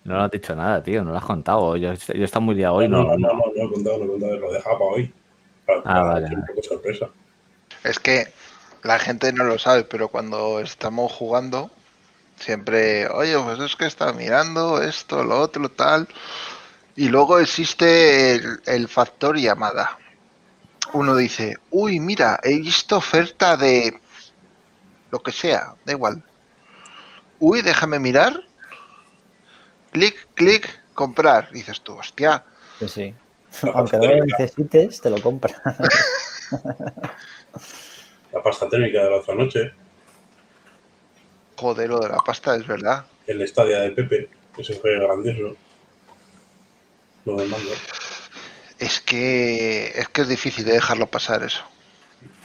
No 0.06 0.14
lo 0.14 0.22
has 0.22 0.30
dicho 0.30 0.54
nada, 0.54 0.82
tío, 0.82 1.04
no 1.04 1.10
lo 1.10 1.18
has 1.18 1.24
contado. 1.24 1.76
Yo, 1.76 1.92
yo 1.92 2.14
he 2.14 2.24
estado 2.24 2.42
muy 2.42 2.54
liado 2.54 2.76
hoy. 2.76 2.88
no, 2.88 3.02
No, 3.02 3.04
no, 3.04 3.16
no, 3.18 3.28
no, 3.34 3.52
no 3.56 3.64
he 3.64 3.72
contado, 3.72 3.98
no 3.98 4.04
he 4.04 4.08
contado, 4.08 4.36
lo 4.38 4.52
dejaba 4.52 4.78
para 4.78 4.90
hoy. 4.90 5.12
Para, 5.66 5.78
Ah, 5.80 5.82
para 5.84 6.02
vale, 6.04 6.36
un 6.36 6.46
poco 6.46 6.62
sorpresa. 6.62 7.08
Es 7.82 7.98
que 7.98 8.28
la 8.82 8.98
gente 8.98 9.32
no 9.32 9.44
lo 9.44 9.58
sabe, 9.58 9.84
pero 9.84 10.08
cuando 10.08 10.60
estamos 10.60 11.12
jugando, 11.12 11.70
siempre, 12.36 13.08
oye, 13.08 13.36
pues 13.38 13.58
es 13.58 13.76
que 13.76 13.86
está 13.86 14.12
mirando 14.12 14.80
esto, 14.82 15.24
lo 15.24 15.40
otro, 15.40 15.68
tal. 15.68 16.06
Y 16.94 17.08
luego 17.08 17.38
existe 17.38 18.34
el, 18.36 18.60
el 18.66 18.88
factor 18.88 19.36
llamada. 19.36 19.98
Uno 20.92 21.16
dice, 21.16 21.56
uy, 21.70 21.98
mira, 22.00 22.38
he 22.42 22.58
visto 22.60 22.96
oferta 22.96 23.56
de 23.56 23.98
lo 25.10 25.20
que 25.20 25.32
sea, 25.32 25.74
da 25.84 25.92
igual. 25.92 26.22
Uy, 27.40 27.60
déjame 27.62 27.98
mirar. 27.98 28.40
Clic, 29.96 30.28
clic, 30.34 30.68
comprar. 30.92 31.50
Dices 31.52 31.80
tú, 31.80 31.94
hostia, 31.94 32.44
Que 32.78 32.86
sí. 32.86 33.14
La 33.62 33.70
Aunque 33.70 33.96
no 33.96 34.04
lo 34.04 34.26
necesites, 34.26 35.00
te 35.00 35.08
lo 35.08 35.22
compras. 35.22 35.56
la 38.30 38.42
pasta 38.42 38.68
térmica 38.68 39.02
de 39.02 39.08
la 39.10 39.16
otra 39.16 39.34
noche, 39.34 39.72
joder, 41.56 41.88
lo 41.88 42.00
de 42.00 42.10
la 42.10 42.18
pasta 42.18 42.56
es 42.56 42.66
verdad. 42.66 43.06
el 43.26 43.40
estadio 43.40 43.80
de 43.80 43.90
Pepe, 43.92 44.28
que 44.54 44.62
se 44.62 44.74
fue 44.74 44.98
grandioso. 45.00 45.56
Lo 47.24 47.36
del 47.36 47.48
mando. 47.48 47.70
Es 48.78 49.00
que 49.00 49.98
es 49.98 50.10
que 50.10 50.20
es 50.20 50.28
difícil 50.28 50.66
de 50.66 50.74
dejarlo 50.74 51.06
pasar 51.06 51.42
eso. 51.42 51.64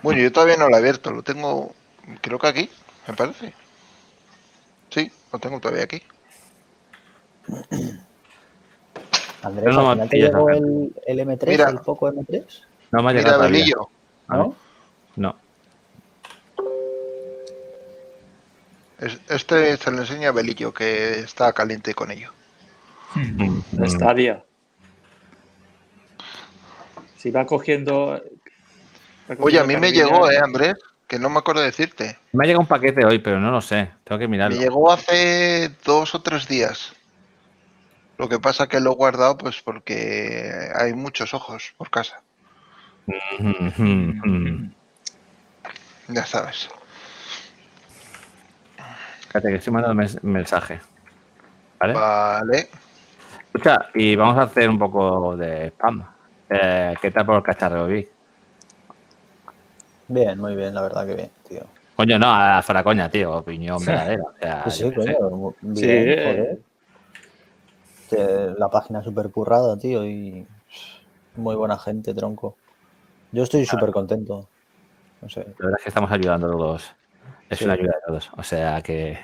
Bueno, 0.04 0.22
yo 0.22 0.32
todavía 0.32 0.56
no 0.56 0.70
lo 0.70 0.76
he 0.78 0.80
abierto, 0.80 1.12
lo 1.12 1.22
tengo, 1.22 1.76
creo 2.22 2.40
que 2.40 2.48
aquí, 2.48 2.70
me 3.10 3.14
parece. 3.14 3.54
Sí, 4.90 5.12
lo 5.34 5.40
tengo 5.40 5.60
todavía 5.60 5.84
aquí. 5.84 6.02
Andrés, 9.44 9.74
no 9.76 9.84
me 9.88 9.92
final 9.94 10.10
te 10.10 10.18
llegó 10.18 10.50
el, 10.50 10.94
el 11.08 11.20
M3, 11.20 11.48
Mira. 11.48 11.70
el 11.70 11.80
Poco 11.80 12.08
M3, 12.12 12.44
No 12.92 13.02
me 13.04 13.10
ha 13.10 13.14
Mira, 13.14 13.24
llegado 13.24 13.38
todavía. 13.38 13.60
Belillo, 13.60 13.90
A 14.28 14.38
ver. 14.38 14.46
¿no? 14.48 14.56
No. 15.16 15.36
es- 19.00 19.20
este 19.30 19.78
se 19.78 19.92
lo 19.92 20.00
enseña 20.00 20.30
a 20.30 20.32
Belillo, 20.32 20.74
que 20.74 21.20
está 21.20 21.52
caliente 21.54 21.94
con 21.96 22.12
ello. 22.12 22.32
Mm. 23.16 23.60
Stadia. 23.88 24.44
Si 27.18 27.32
va 27.32 27.46
cogiendo. 27.46 28.12
va 28.12 28.20
cogiendo 28.20 29.44
Oye, 29.46 29.60
a 29.60 29.64
mí 29.64 29.76
me 29.78 29.92
llegó, 29.92 30.30
¿eh, 30.30 30.38
Andrés? 30.38 30.76
Que 31.08 31.20
no 31.20 31.30
me 31.30 31.40
acuerdo 31.40 31.62
decirte. 31.62 32.18
Me 32.32 32.46
ha 32.46 32.48
llegado 32.48 32.62
un 32.62 32.68
paquete 32.68 33.06
hoy, 33.06 33.20
pero 33.20 33.40
no 33.40 33.52
lo 33.52 33.60
sé. 33.60 33.90
Tengo 34.04 34.18
que 34.20 34.28
Me 34.28 34.32
mirarlo. 34.34 34.58
llegó 34.58 34.92
hace 34.92 35.72
dos 35.84 36.16
o 36.16 36.22
tres 36.22 36.48
días. 36.48 36.94
Lo 38.22 38.30
que 38.30 38.38
pasa 38.38 38.68
que 38.68 38.80
lo 38.80 38.92
he 38.92 38.96
guardado 38.96 39.36
pues 39.36 39.64
porque 39.64 40.70
hay 40.76 40.94
muchos 40.94 41.34
ojos 41.34 41.74
por 41.76 41.90
casa. 41.90 42.22
Ya 46.08 46.24
sabes. 46.28 46.70
Espérate, 49.22 49.50
que 49.50 49.56
estoy 49.56 49.74
mandando 49.74 49.96
mes- 49.96 50.24
mensaje. 50.24 50.80
¿Vale? 51.80 51.94
Vale. 51.96 52.70
Escucha, 53.48 53.90
y 53.96 54.16
vamos 54.16 54.38
a 54.38 54.44
hacer 54.44 54.70
un 54.70 54.78
poco 54.78 55.36
de 55.36 55.70
spam. 55.72 56.06
Eh, 56.48 56.94
¿Qué 57.02 57.10
tal 57.10 57.26
por 57.26 57.38
el 57.38 57.44
cacharreo, 57.44 57.88
Vic? 57.88 58.08
Bien, 60.10 60.38
muy 60.40 60.56
bien, 60.56 60.76
la 60.76 60.82
verdad 60.84 61.08
que 61.08 61.16
bien, 61.16 61.32
tío. 61.50 61.64
Coño, 61.96 62.20
no, 62.20 62.32
a 62.32 62.62
fuera 62.62 62.84
coña, 62.84 63.10
tío. 63.10 63.32
Opinión 63.38 63.84
verdadera. 63.84 64.22
O 64.24 64.34
sea, 64.40 64.70
Sí, 64.70 64.92
coño, 64.94 65.56
bien, 65.62 65.76
Sí. 65.76 66.24
joder. 66.24 66.60
Que 68.12 68.54
la 68.58 68.70
página 68.70 69.02
súper 69.04 69.30
currada, 69.32 69.78
tío, 69.80 70.06
y 70.06 70.46
muy 71.36 71.56
buena 71.56 71.78
gente, 71.80 72.14
tronco. 72.14 72.58
Yo 73.32 73.44
estoy 73.44 73.66
súper 73.66 73.92
contento. 73.92 74.48
No 75.22 75.30
sé. 75.30 75.46
La 75.60 75.66
verdad 75.66 75.80
es 75.80 75.84
que 75.84 75.90
estamos 75.90 76.12
ayudando 76.12 76.48
a 76.48 76.52
todos. 76.52 76.94
Es 77.50 77.60
Sí. 77.60 77.66
una 77.66 77.74
ayuda 77.76 77.94
de 77.96 78.02
todos. 78.08 78.30
O 78.38 78.44
sea 78.44 78.82
que. 78.82 79.18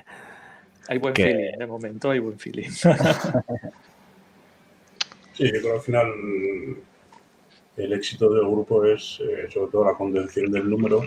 Hay 0.87 0.99
buen 0.99 1.13
que- 1.13 1.23
feeling, 1.23 1.57
de 1.59 1.67
momento 1.67 2.09
hay 2.11 2.19
buen 2.19 2.39
feeling. 2.39 2.69
Sí, 5.33 5.43
yo 5.43 5.51
creo 5.51 5.61
que 5.61 5.71
al 5.73 5.81
final 5.81 6.07
el 7.77 7.93
éxito 7.93 8.27
del 8.33 8.47
grupo 8.47 8.83
es 8.85 9.19
eh, 9.21 9.47
sobre 9.51 9.71
todo 9.71 9.85
la 9.85 9.93
contención 9.93 10.51
del 10.51 10.67
número 10.67 11.01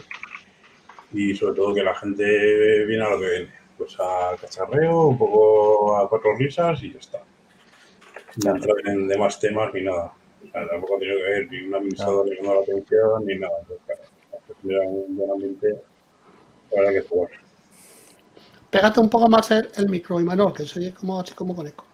y 1.13 1.35
sobre 1.35 1.57
todo 1.57 1.75
que 1.75 1.83
la 1.83 1.97
gente 1.97 2.85
viene 2.85 3.03
a 3.05 3.11
lo 3.11 3.19
que 3.19 3.29
viene. 3.29 3.51
Pues 3.77 3.97
a 3.99 4.37
cacharreo, 4.41 5.09
un 5.09 5.19
poco 5.19 5.97
a 5.97 6.09
cuatro 6.09 6.37
risas 6.37 6.81
y 6.85 6.93
ya 6.93 6.99
está. 7.01 7.19
No 8.37 8.51
entrar 8.57 8.77
en 8.87 9.09
demás 9.09 9.39
temas 9.41 9.73
ni 9.75 9.83
nada. 9.83 10.13
O 10.43 10.51
sea, 10.51 10.69
tampoco 10.69 10.97
ha 10.97 10.99
tenido 10.99 11.17
que 11.19 11.23
ver 11.23 11.51
ni 11.51 11.63
un 11.67 11.75
administrador 11.75 12.27
llamando 12.29 12.55
la 12.55 12.61
atención 12.61 13.27
ni 13.27 13.39
nada. 13.39 13.53
Entonces, 13.61 14.57
claro, 14.63 14.91
un 14.91 15.17
buen 15.17 15.31
ambiente, 15.31 15.83
habrá 16.77 16.93
que 16.93 17.03
jugar. 17.03 17.31
Pégate 18.71 19.01
un 19.01 19.11
poco 19.11 19.29
más 19.29 19.51
el, 19.51 19.69
el 19.77 19.89
micro, 19.89 20.21
Imanol, 20.21 20.53
que 20.53 20.65
soy 20.65 20.93
como 20.93 21.21
así 21.21 21.35
como 21.35 21.55
con 21.57 21.67
eco. 21.67 21.85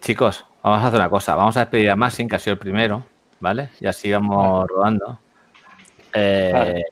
Chicos, 0.00 0.44
vamos 0.62 0.82
a 0.82 0.88
hacer 0.88 1.00
una 1.00 1.10
cosa. 1.10 1.34
Vamos 1.34 1.56
a 1.56 1.60
despedir 1.60 1.90
a 1.90 1.96
Maxim, 1.96 2.28
que 2.28 2.36
ha 2.36 2.38
sido 2.38 2.54
el 2.54 2.58
primero, 2.58 3.04
¿vale? 3.40 3.70
Y 3.80 3.86
así 3.86 4.10
vamos 4.12 4.66
rodando. 4.68 5.20
Eh, 6.12 6.50
Vale. 6.52 6.86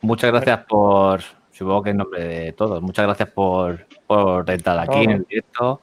Muchas 0.00 0.30
gracias 0.32 0.64
por, 0.66 1.22
supongo 1.50 1.82
que 1.82 1.90
en 1.90 1.96
nombre 1.96 2.24
de 2.24 2.52
todos, 2.52 2.82
muchas 2.82 3.06
gracias 3.06 3.30
por, 3.30 3.86
por 4.06 4.50
entrar 4.50 4.78
aquí 4.78 5.04
en 5.04 5.10
el 5.12 5.24
directo. 5.24 5.80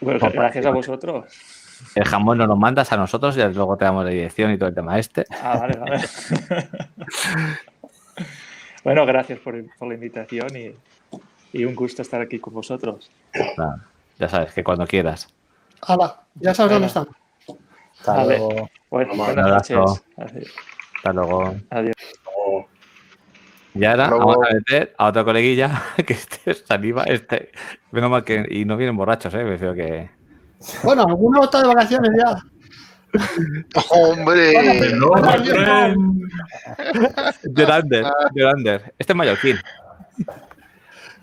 Bueno, 0.00 0.20
Por 0.20 0.32
gracias 0.32 0.66
a 0.66 0.70
vosotros. 0.70 1.26
El 1.94 2.04
jamón 2.04 2.38
nos 2.38 2.48
lo 2.48 2.56
mandas 2.56 2.92
a 2.92 2.96
nosotros 2.96 3.36
y 3.36 3.40
luego 3.40 3.76
te 3.76 3.84
damos 3.84 4.04
la 4.04 4.10
dirección 4.10 4.52
y 4.52 4.58
todo 4.58 4.68
el 4.68 4.74
tema 4.74 4.98
este. 4.98 5.24
Ah, 5.42 5.58
vale, 5.58 5.78
vale. 5.78 6.00
bueno, 8.84 9.06
gracias 9.06 9.38
por, 9.38 9.54
por 9.76 9.88
la 9.88 9.94
invitación 9.94 10.48
y, 10.56 10.74
y 11.52 11.64
un 11.64 11.74
gusto 11.74 12.02
estar 12.02 12.20
aquí 12.20 12.38
con 12.38 12.54
vosotros. 12.54 13.10
Ya 14.18 14.28
sabes 14.28 14.52
que 14.52 14.64
cuando 14.64 14.86
quieras. 14.86 15.28
Hala, 15.82 16.22
ya 16.34 16.54
sabes 16.54 16.72
dónde 16.72 16.88
estamos. 16.88 17.14
Hasta 18.00 18.24
luego. 18.24 18.70
Bueno, 18.90 19.12
Un 19.12 19.18
buenas 19.18 19.48
noches. 19.48 20.04
Hasta 20.96 21.12
luego. 21.12 21.54
Adiós. 21.70 21.94
Y 23.78 23.84
ahora 23.84 24.08
Luego- 24.08 24.26
vamos 24.26 24.48
a 24.50 24.54
meter 24.54 24.94
a 24.98 25.06
otra 25.06 25.24
coleguilla 25.24 25.82
que 26.06 26.12
este 26.14 26.54
saliva, 26.54 27.04
este. 27.04 27.52
Menos 27.92 28.10
mal 28.10 28.24
que. 28.24 28.44
Y 28.50 28.64
no 28.64 28.76
vienen 28.76 28.96
borrachos, 28.96 29.32
eh. 29.34 29.38
Me 29.44 29.50
refiero 29.50 29.74
que. 29.74 30.10
Bueno, 30.82 31.02
alguno 31.06 31.44
está 31.44 31.60
de 31.62 31.68
vacaciones 31.68 32.10
ya. 32.18 32.42
¡Hombre! 33.90 34.52
Llorander, 37.54 38.04
Llorander. 38.34 38.94
Este 38.98 39.12
es 39.12 39.16
mallorquín. 39.16 39.56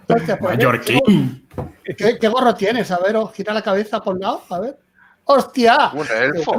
Hostia, 0.07 0.37
pues, 0.37 0.55
Mallorquín. 0.57 1.47
¿qué, 1.83 1.95
qué- 1.95 2.17
qué 2.19 2.27
gorro 2.27 2.53
tienes? 2.53 2.91
A 2.91 2.99
ver, 2.99 3.15
os 3.17 3.33
gira 3.33 3.53
la 3.53 3.61
cabeza 3.61 4.01
por 4.01 4.15
un 4.15 4.21
lado, 4.21 4.41
a 4.49 4.59
ver. 4.59 4.77
¡Hostia! 5.25 5.89
Un 5.93 6.05
elfo. 6.07 6.51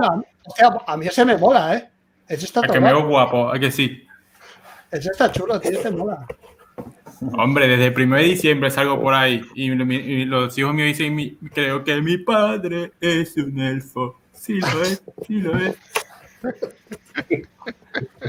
hostia, 0.44 0.68
a 0.86 0.96
mí 0.96 1.06
ese 1.06 1.24
me 1.24 1.36
mola, 1.36 1.76
¿eh? 1.76 1.88
Ese 2.28 2.46
está 2.46 2.60
Es 2.60 2.66
todo 2.66 2.74
que 2.74 2.80
me 2.80 2.92
veo 2.92 3.06
guapo, 3.06 3.54
es 3.54 3.60
que 3.60 3.70
sí. 3.70 4.05
Ese 4.90 5.10
está 5.10 5.30
chulo, 5.32 5.60
tío, 5.60 5.72
ese 5.72 5.90
mola. 5.90 6.26
Hombre, 7.38 7.66
desde 7.66 7.86
el 7.86 7.94
1 8.02 8.16
de 8.16 8.22
diciembre 8.22 8.70
salgo 8.70 9.00
por 9.00 9.14
ahí 9.14 9.40
y, 9.54 9.70
mi- 9.70 9.94
y 9.96 10.24
los 10.26 10.56
hijos 10.58 10.74
míos 10.74 10.88
dicen, 10.88 11.14
"Mi- 11.14 11.36
creo 11.54 11.82
que 11.82 12.00
mi 12.02 12.18
padre 12.18 12.92
es 13.00 13.36
un 13.38 13.58
elfo. 13.58 14.20
Sí 14.32 14.60
lo 14.60 14.82
es, 14.82 15.02
sí 15.26 15.40
lo 15.40 15.56
es. 15.58 15.76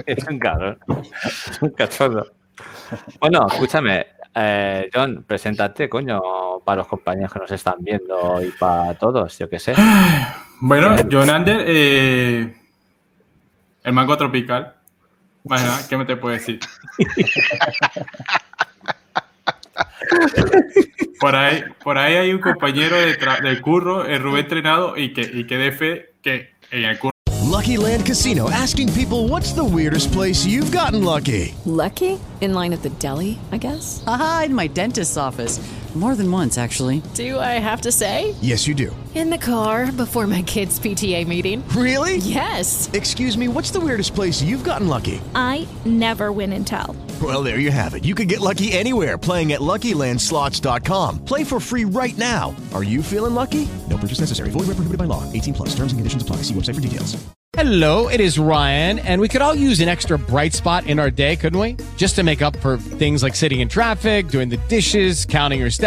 Es 0.06 0.24
un 0.28 0.40
cabrón. 0.40 0.80
Es 1.26 1.62
un 1.62 1.70
cachondo. 1.72 2.26
Bueno, 3.20 3.46
escúchame. 3.52 4.08
eh, 4.34 4.90
John, 4.94 5.26
preséntate, 5.28 5.90
coño, 5.90 6.22
para 6.64 6.78
los 6.78 6.88
compañeros 6.88 7.34
que 7.34 7.40
nos 7.40 7.52
están 7.52 7.76
viendo 7.80 8.42
y 8.42 8.52
para 8.52 8.94
todos, 8.98 9.38
yo 9.38 9.50
qué 9.50 9.60
sé. 9.60 9.74
Bueno, 10.60 10.96
John 11.12 11.30
Ander, 11.30 11.64
eh, 11.68 12.56
el 13.84 13.94
mango 13.94 14.18
tropical. 14.18 14.77
Bueno, 15.48 15.72
¿qué 15.90 15.98
me 15.98 16.06
te 16.06 16.16
puedo 16.18 16.34
decir? 16.34 16.60
Por 21.20 21.36
ahí, 21.36 21.64
por 21.84 21.98
ahí 21.98 22.16
hay 22.16 22.32
un 22.34 22.40
compañero 22.40 22.96
de, 22.96 23.18
tra- 23.20 23.42
de 23.42 23.60
curro, 23.62 24.06
el 24.06 24.22
Rubén 24.22 24.44
Entrenado, 24.44 24.98
y 24.98 25.14
que, 25.14 25.22
y 25.22 25.46
que 25.46 25.58
dé 25.58 25.72
fe 25.72 26.14
que 26.22 26.52
en 26.72 26.86
el 26.86 26.98
curro 27.00 27.12
Lucky 27.50 27.78
Land 27.78 28.06
Casino 28.06 28.50
asking 28.50 28.90
people 28.94 29.28
what's 29.30 29.54
the 29.54 29.64
weirdest 29.64 30.12
place 30.12 30.46
you've 30.46 30.72
gotten 30.72 31.04
lucky? 31.04 31.56
Lucky? 31.66 32.20
In 32.42 32.54
line 32.54 32.74
at 32.74 32.82
the 32.84 32.90
deli, 33.00 33.40
I 33.52 33.58
guess? 33.58 34.04
Haha, 34.06 34.44
in 34.46 34.54
my 34.54 34.68
dentist's 34.68 35.18
office. 35.18 35.60
More 35.98 36.14
than 36.14 36.32
once, 36.32 36.60
actually. 36.60 37.02
Do 37.16 37.40
I 37.40 37.58
have 37.58 37.82
to 37.82 37.92
say? 37.92 38.36
Yes, 38.40 38.68
you 38.68 38.76
do. 38.76 38.96
In 39.16 39.32
the 39.32 39.38
car 39.40 39.92
before 39.92 40.28
my 40.28 40.44
kids' 40.44 40.80
PTA 40.80 41.26
meeting. 41.26 41.68
Really? 41.70 42.18
Yes. 42.18 42.88
Excuse 42.94 43.36
me, 43.36 43.48
what's 43.48 43.72
the 43.72 43.80
weirdest 43.80 44.14
place 44.14 44.40
you've 44.40 44.64
gotten 44.64 44.88
lucky? 44.88 45.20
I 45.34 45.68
never 45.86 46.32
win 46.32 46.54
and 46.54 46.68
tell. 46.68 46.96
Well, 47.20 47.42
there 47.42 47.58
you 47.58 47.72
have 47.72 47.96
it. 47.96 48.06
You 48.06 48.14
can 48.14 48.28
get 48.28 48.42
lucky 48.42 48.74
anywhere 48.74 49.18
playing 49.18 49.54
at 49.54 49.60
LuckyLandSlots.com. 49.60 51.26
Play 51.26 51.44
for 51.44 51.60
free 51.60 51.86
right 51.86 52.16
now. 52.16 52.56
Are 52.76 52.84
you 52.84 53.02
feeling 53.02 53.34
lucky? 53.34 53.68
No 53.90 53.98
purchase 53.98 54.20
necessary. 54.20 54.52
Void 54.52 54.68
where 54.68 54.78
prohibited 54.78 55.00
by 55.00 55.06
law. 55.06 55.24
18 55.34 55.56
plus. 55.56 55.70
Terms 55.70 55.94
and 55.94 55.98
conditions 55.98 56.22
apply. 56.22 56.44
See 56.44 56.54
website 56.54 56.76
for 56.76 56.82
details. 56.82 57.18
Hello, 57.54 58.08
it 58.08 58.20
is 58.20 58.38
Ryan, 58.38 59.00
and 59.00 59.20
we 59.20 59.28
could 59.28 59.42
all 59.42 59.56
use 59.56 59.80
an 59.80 59.90
extra 59.90 60.20
bright 60.20 60.54
spot 60.54 60.86
in 60.86 61.00
our 61.00 61.10
day, 61.10 61.36
couldn't 61.36 61.60
we? 61.60 61.78
Just 61.96 62.14
to 62.18 62.22
make 62.22 62.44
up 62.44 62.56
for 62.58 62.78
things 62.78 63.24
like 63.24 63.34
sitting 63.36 63.62
in 63.62 63.70
traffic, 63.70 64.28
doing 64.28 64.50
the 64.50 64.58
dishes, 64.68 65.26
counting 65.26 65.60
your 65.62 65.72
steps, 65.72 65.87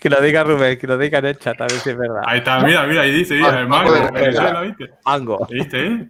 Que 0.00 0.10
lo 0.10 0.20
diga 0.20 0.44
Rubén, 0.44 0.78
que 0.78 0.86
lo 0.86 0.98
diga 0.98 1.18
en 1.18 1.26
el 1.26 1.38
chat, 1.38 1.60
a 1.60 1.64
ver 1.64 1.72
si 1.72 1.90
es 1.90 1.96
verdad. 1.96 2.22
Ahí 2.26 2.38
está, 2.38 2.60
mira, 2.60 2.86
mira, 2.86 3.02
ahí 3.02 3.10
dice, 3.12 3.34
mira, 3.34 3.60
el 3.60 3.68
mango. 3.68 3.90
¿Lo 3.94 4.62
viste? 4.62 4.90
Mango. 5.04 5.46
¿Viste? 5.50 5.86
eh? 5.86 6.08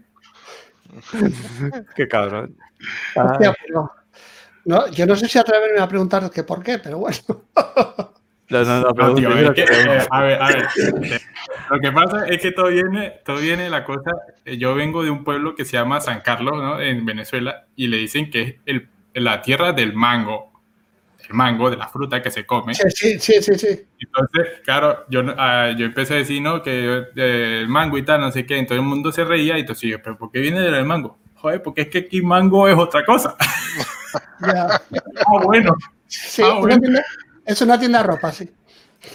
Qué 1.97 2.09
cabrón. 2.09 2.57
Hostia, 3.14 3.55
pero- 3.66 3.93
no, 4.64 4.89
yo 4.89 5.07
no 5.07 5.16
sé 5.16 5.26
si 5.28 5.39
atreverme 5.39 5.81
a 5.81 5.89
preguntar 5.89 6.31
que 6.31 6.43
por 6.45 6.62
qué, 6.62 6.78
pero 6.78 6.99
bueno. 6.99 7.16
No, 8.51 8.64
no, 8.64 8.64
no, 8.64 8.81
No, 8.81 8.95
pregunte, 8.95 9.20
tío, 9.20 9.31
primero 9.31 9.53
es 9.53 9.55
que, 9.55 9.64
que- 9.64 9.81
eh, 9.81 10.07
a 10.11 10.22
ver, 10.22 10.43
a 10.43 10.47
ver. 10.49 10.66
Lo 11.70 11.81
que 11.81 11.93
pasa 11.93 12.26
es 12.26 12.43
que 12.43 12.51
todo 12.53 12.66
viene, 12.66 13.20
todo 13.24 13.37
viene 13.39 13.70
la 13.70 13.85
cosa. 13.85 14.11
eh, 14.45 14.59
Yo 14.59 14.74
vengo 14.74 15.03
de 15.05 15.11
un 15.11 15.22
pueblo 15.24 15.55
que 15.55 15.64
se 15.64 15.72
llama 15.76 16.01
San 16.01 16.20
Carlos, 16.20 16.57
¿no? 16.57 16.81
En 16.81 17.07
Venezuela, 17.07 17.64
y 17.76 17.87
le 17.87 17.97
dicen 17.99 18.28
que 18.31 18.43
es 18.43 18.55
el, 18.66 18.89
la 19.14 19.41
tierra 19.41 19.72
del 19.72 19.95
mango. 19.95 20.49
El 21.31 21.35
mango, 21.37 21.70
de 21.70 21.76
la 21.76 21.87
fruta 21.87 22.20
que 22.20 22.28
se 22.31 22.45
come. 22.45 22.74
Sí, 22.74 22.83
sí, 22.91 23.18
sí, 23.20 23.41
sí, 23.41 23.55
sí. 23.57 23.83
Entonces, 24.01 24.61
claro, 24.64 25.05
yo, 25.09 25.22
no- 25.22 25.35
ah, 25.39 25.70
yo 25.78 25.87
empecé 25.87 26.14
a 26.14 26.16
decir, 26.16 26.43
¿no? 26.43 26.61
Que 26.61 27.05
eh, 27.14 27.59
el 27.61 27.68
mango 27.68 27.97
y 27.99 28.03
tal, 28.03 28.20
no 28.20 28.33
sé 28.33 28.45
qué. 28.45 28.59
Entonces 28.59 28.83
el 28.83 28.89
mundo 28.89 29.12
se 29.12 29.24
reía 29.24 29.57
y 29.57 29.61
entonces 29.61 29.89
yo, 29.91 30.03
¿pero 30.03 30.18
por 30.18 30.33
qué 30.33 30.41
viene 30.41 30.61
del 30.61 30.85
mango? 30.85 31.18
Joder, 31.37 31.62
porque 31.62 31.83
es 31.83 31.89
que 31.89 31.99
aquí 31.99 32.20
mango 32.20 32.66
es 32.68 32.76
otra 32.76 33.05
cosa. 33.05 33.37
Ya. 34.41 34.66
ah, 35.26 35.45
bueno. 35.45 35.76
Sí, 36.09 36.43
Ah, 36.45 36.49
una 36.55 36.61
bueno. 36.61 36.81
tienda- 36.81 37.05
es 37.47 37.62
una 37.62 37.78
tienda 37.78 37.99
de 38.01 38.05
ropa, 38.09 38.33
sí. 38.33 38.51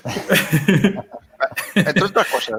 Entre 1.75 2.03
otras 2.03 2.27
cosas. 2.27 2.55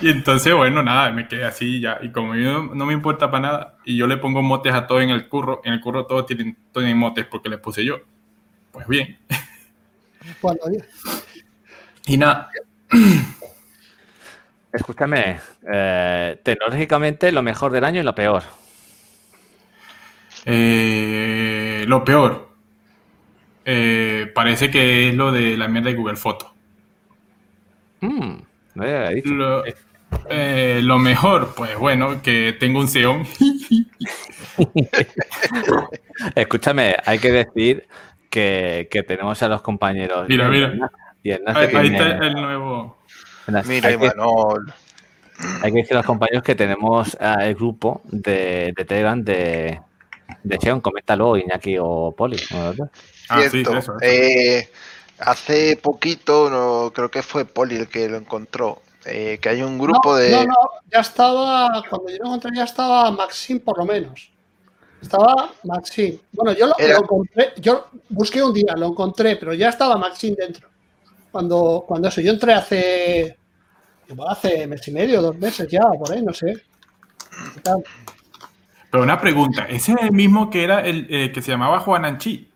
Y 0.00 0.10
entonces, 0.10 0.54
bueno, 0.54 0.82
nada, 0.82 1.10
me 1.10 1.26
quedé 1.26 1.44
así 1.44 1.80
ya. 1.80 1.98
Y 2.02 2.12
como 2.12 2.34
yo 2.36 2.52
no, 2.62 2.74
no 2.74 2.86
me 2.86 2.92
importa 2.92 3.30
para 3.30 3.40
nada, 3.42 3.74
y 3.84 3.96
yo 3.96 4.06
le 4.06 4.18
pongo 4.18 4.42
motes 4.42 4.72
a 4.74 4.86
todos 4.86 5.02
en 5.02 5.10
el 5.10 5.28
curro, 5.28 5.62
en 5.64 5.72
el 5.72 5.80
curro 5.80 6.06
todos 6.06 6.26
tienen, 6.26 6.56
tienen 6.72 6.96
motes 6.96 7.26
porque 7.26 7.48
les 7.48 7.58
puse 7.58 7.84
yo. 7.84 7.96
Pues 8.72 8.86
bien. 8.86 9.18
Bueno, 10.42 10.60
Y 12.06 12.16
nada, 12.18 12.50
Escúchame, 14.72 15.40
eh, 15.72 16.40
tecnológicamente 16.44 17.32
lo 17.32 17.42
mejor 17.42 17.72
del 17.72 17.84
año 17.84 18.00
y 18.00 18.04
lo 18.04 18.14
peor. 18.14 18.42
eh, 20.46 21.84
lo 21.86 22.04
peor. 22.04 22.48
eh, 23.64 24.30
parece 24.34 24.70
que 24.70 25.08
es 25.10 25.14
lo 25.14 25.30
de 25.32 25.56
la 25.56 25.68
mierda 25.68 25.90
de 25.90 25.96
Google 25.96 26.16
Foto. 26.16 26.54
Mm, 28.00 28.34
no 28.74 28.82
había 28.82 29.10
dicho. 29.10 29.28
Lo, 29.30 29.64
eh, 30.28 30.80
lo 30.82 30.98
mejor, 30.98 31.54
pues 31.54 31.76
bueno, 31.76 32.20
que 32.22 32.54
tengo 32.58 32.80
un 32.80 32.88
Xeon. 32.88 33.24
Escúchame, 36.34 36.96
hay 37.04 37.18
que 37.18 37.32
decir 37.32 37.86
que, 38.30 38.88
que 38.90 39.02
tenemos 39.02 39.42
a 39.42 39.48
los 39.48 39.60
compañeros. 39.60 40.26
Mira, 40.28 40.48
mira. 40.48 40.90
Y 41.22 41.32
el 41.32 41.42
Ahí, 41.46 41.66
está 41.66 42.26
el 42.26 42.34
nuevo. 42.34 42.96
Mira, 43.66 43.88
hay, 43.90 43.98
que, 43.98 44.06
Imanol. 44.06 44.72
hay 45.62 45.72
que 45.72 45.78
decir 45.78 45.92
a 45.94 45.96
los 45.96 46.06
compañeros 46.06 46.42
que 46.42 46.54
tenemos 46.54 47.18
el 47.20 47.54
grupo 47.54 48.00
de, 48.04 48.72
de 48.74 48.84
Telegram 48.84 49.22
de, 49.22 49.80
de 50.42 50.58
Xeon. 50.58 50.80
Coméntalo, 50.80 51.36
Iñaki 51.36 51.76
o 51.78 52.14
Poli. 52.16 52.38
Ah, 53.28 53.42
Cierto. 53.50 53.96
Eh, 54.00 54.70
hace 55.18 55.76
poquito, 55.76 56.48
no, 56.48 56.92
creo 56.92 57.10
que 57.10 57.22
fue 57.22 57.44
Poli 57.44 57.76
el 57.76 57.88
que 57.88 58.08
lo 58.08 58.16
encontró, 58.16 58.82
eh, 59.04 59.38
que 59.40 59.48
hay 59.50 59.62
un 59.62 59.78
grupo 59.78 60.12
no, 60.12 60.16
de... 60.16 60.30
no, 60.30 60.44
no, 60.44 60.56
ya 60.90 61.00
estaba, 61.00 61.82
cuando 61.88 62.08
yo 62.10 62.18
lo 62.18 62.26
encontré 62.26 62.50
ya 62.56 62.64
estaba 62.64 63.10
Maxim 63.10 63.60
por 63.60 63.78
lo 63.78 63.84
menos. 63.84 64.30
Estaba 65.00 65.50
Maxim. 65.64 66.18
Bueno, 66.32 66.52
yo 66.52 66.66
lo, 66.66 66.78
Era- 66.78 66.94
lo 66.94 67.02
encontré, 67.04 67.52
yo 67.58 67.88
busqué 68.10 68.42
un 68.42 68.52
día, 68.52 68.74
lo 68.76 68.88
encontré, 68.88 69.36
pero 69.36 69.54
ya 69.54 69.68
estaba 69.70 69.96
Maxim 69.96 70.34
dentro. 70.34 70.68
Cuando, 71.30 71.84
cuando 71.86 72.08
eso, 72.08 72.20
yo 72.20 72.32
entré 72.32 72.52
hace, 72.54 73.36
igual 74.08 74.28
hace 74.32 74.66
mes 74.66 74.86
y 74.88 74.90
medio, 74.90 75.22
dos 75.22 75.36
meses 75.38 75.68
ya, 75.68 75.82
por 75.98 76.12
ahí, 76.12 76.22
no 76.22 76.32
sé. 76.34 76.54
¿Qué 77.54 77.60
tal? 77.62 77.82
Pero 78.90 79.04
una 79.04 79.20
pregunta, 79.20 79.66
¿ese 79.66 79.92
es 79.92 79.98
el 80.02 80.12
mismo 80.12 80.50
que 80.50 80.64
era 80.64 80.80
el 80.80 81.06
eh, 81.08 81.30
que 81.32 81.40
se 81.40 81.52
llamaba 81.52 81.78
Juan 81.80 82.04
Anchi? 82.04 82.48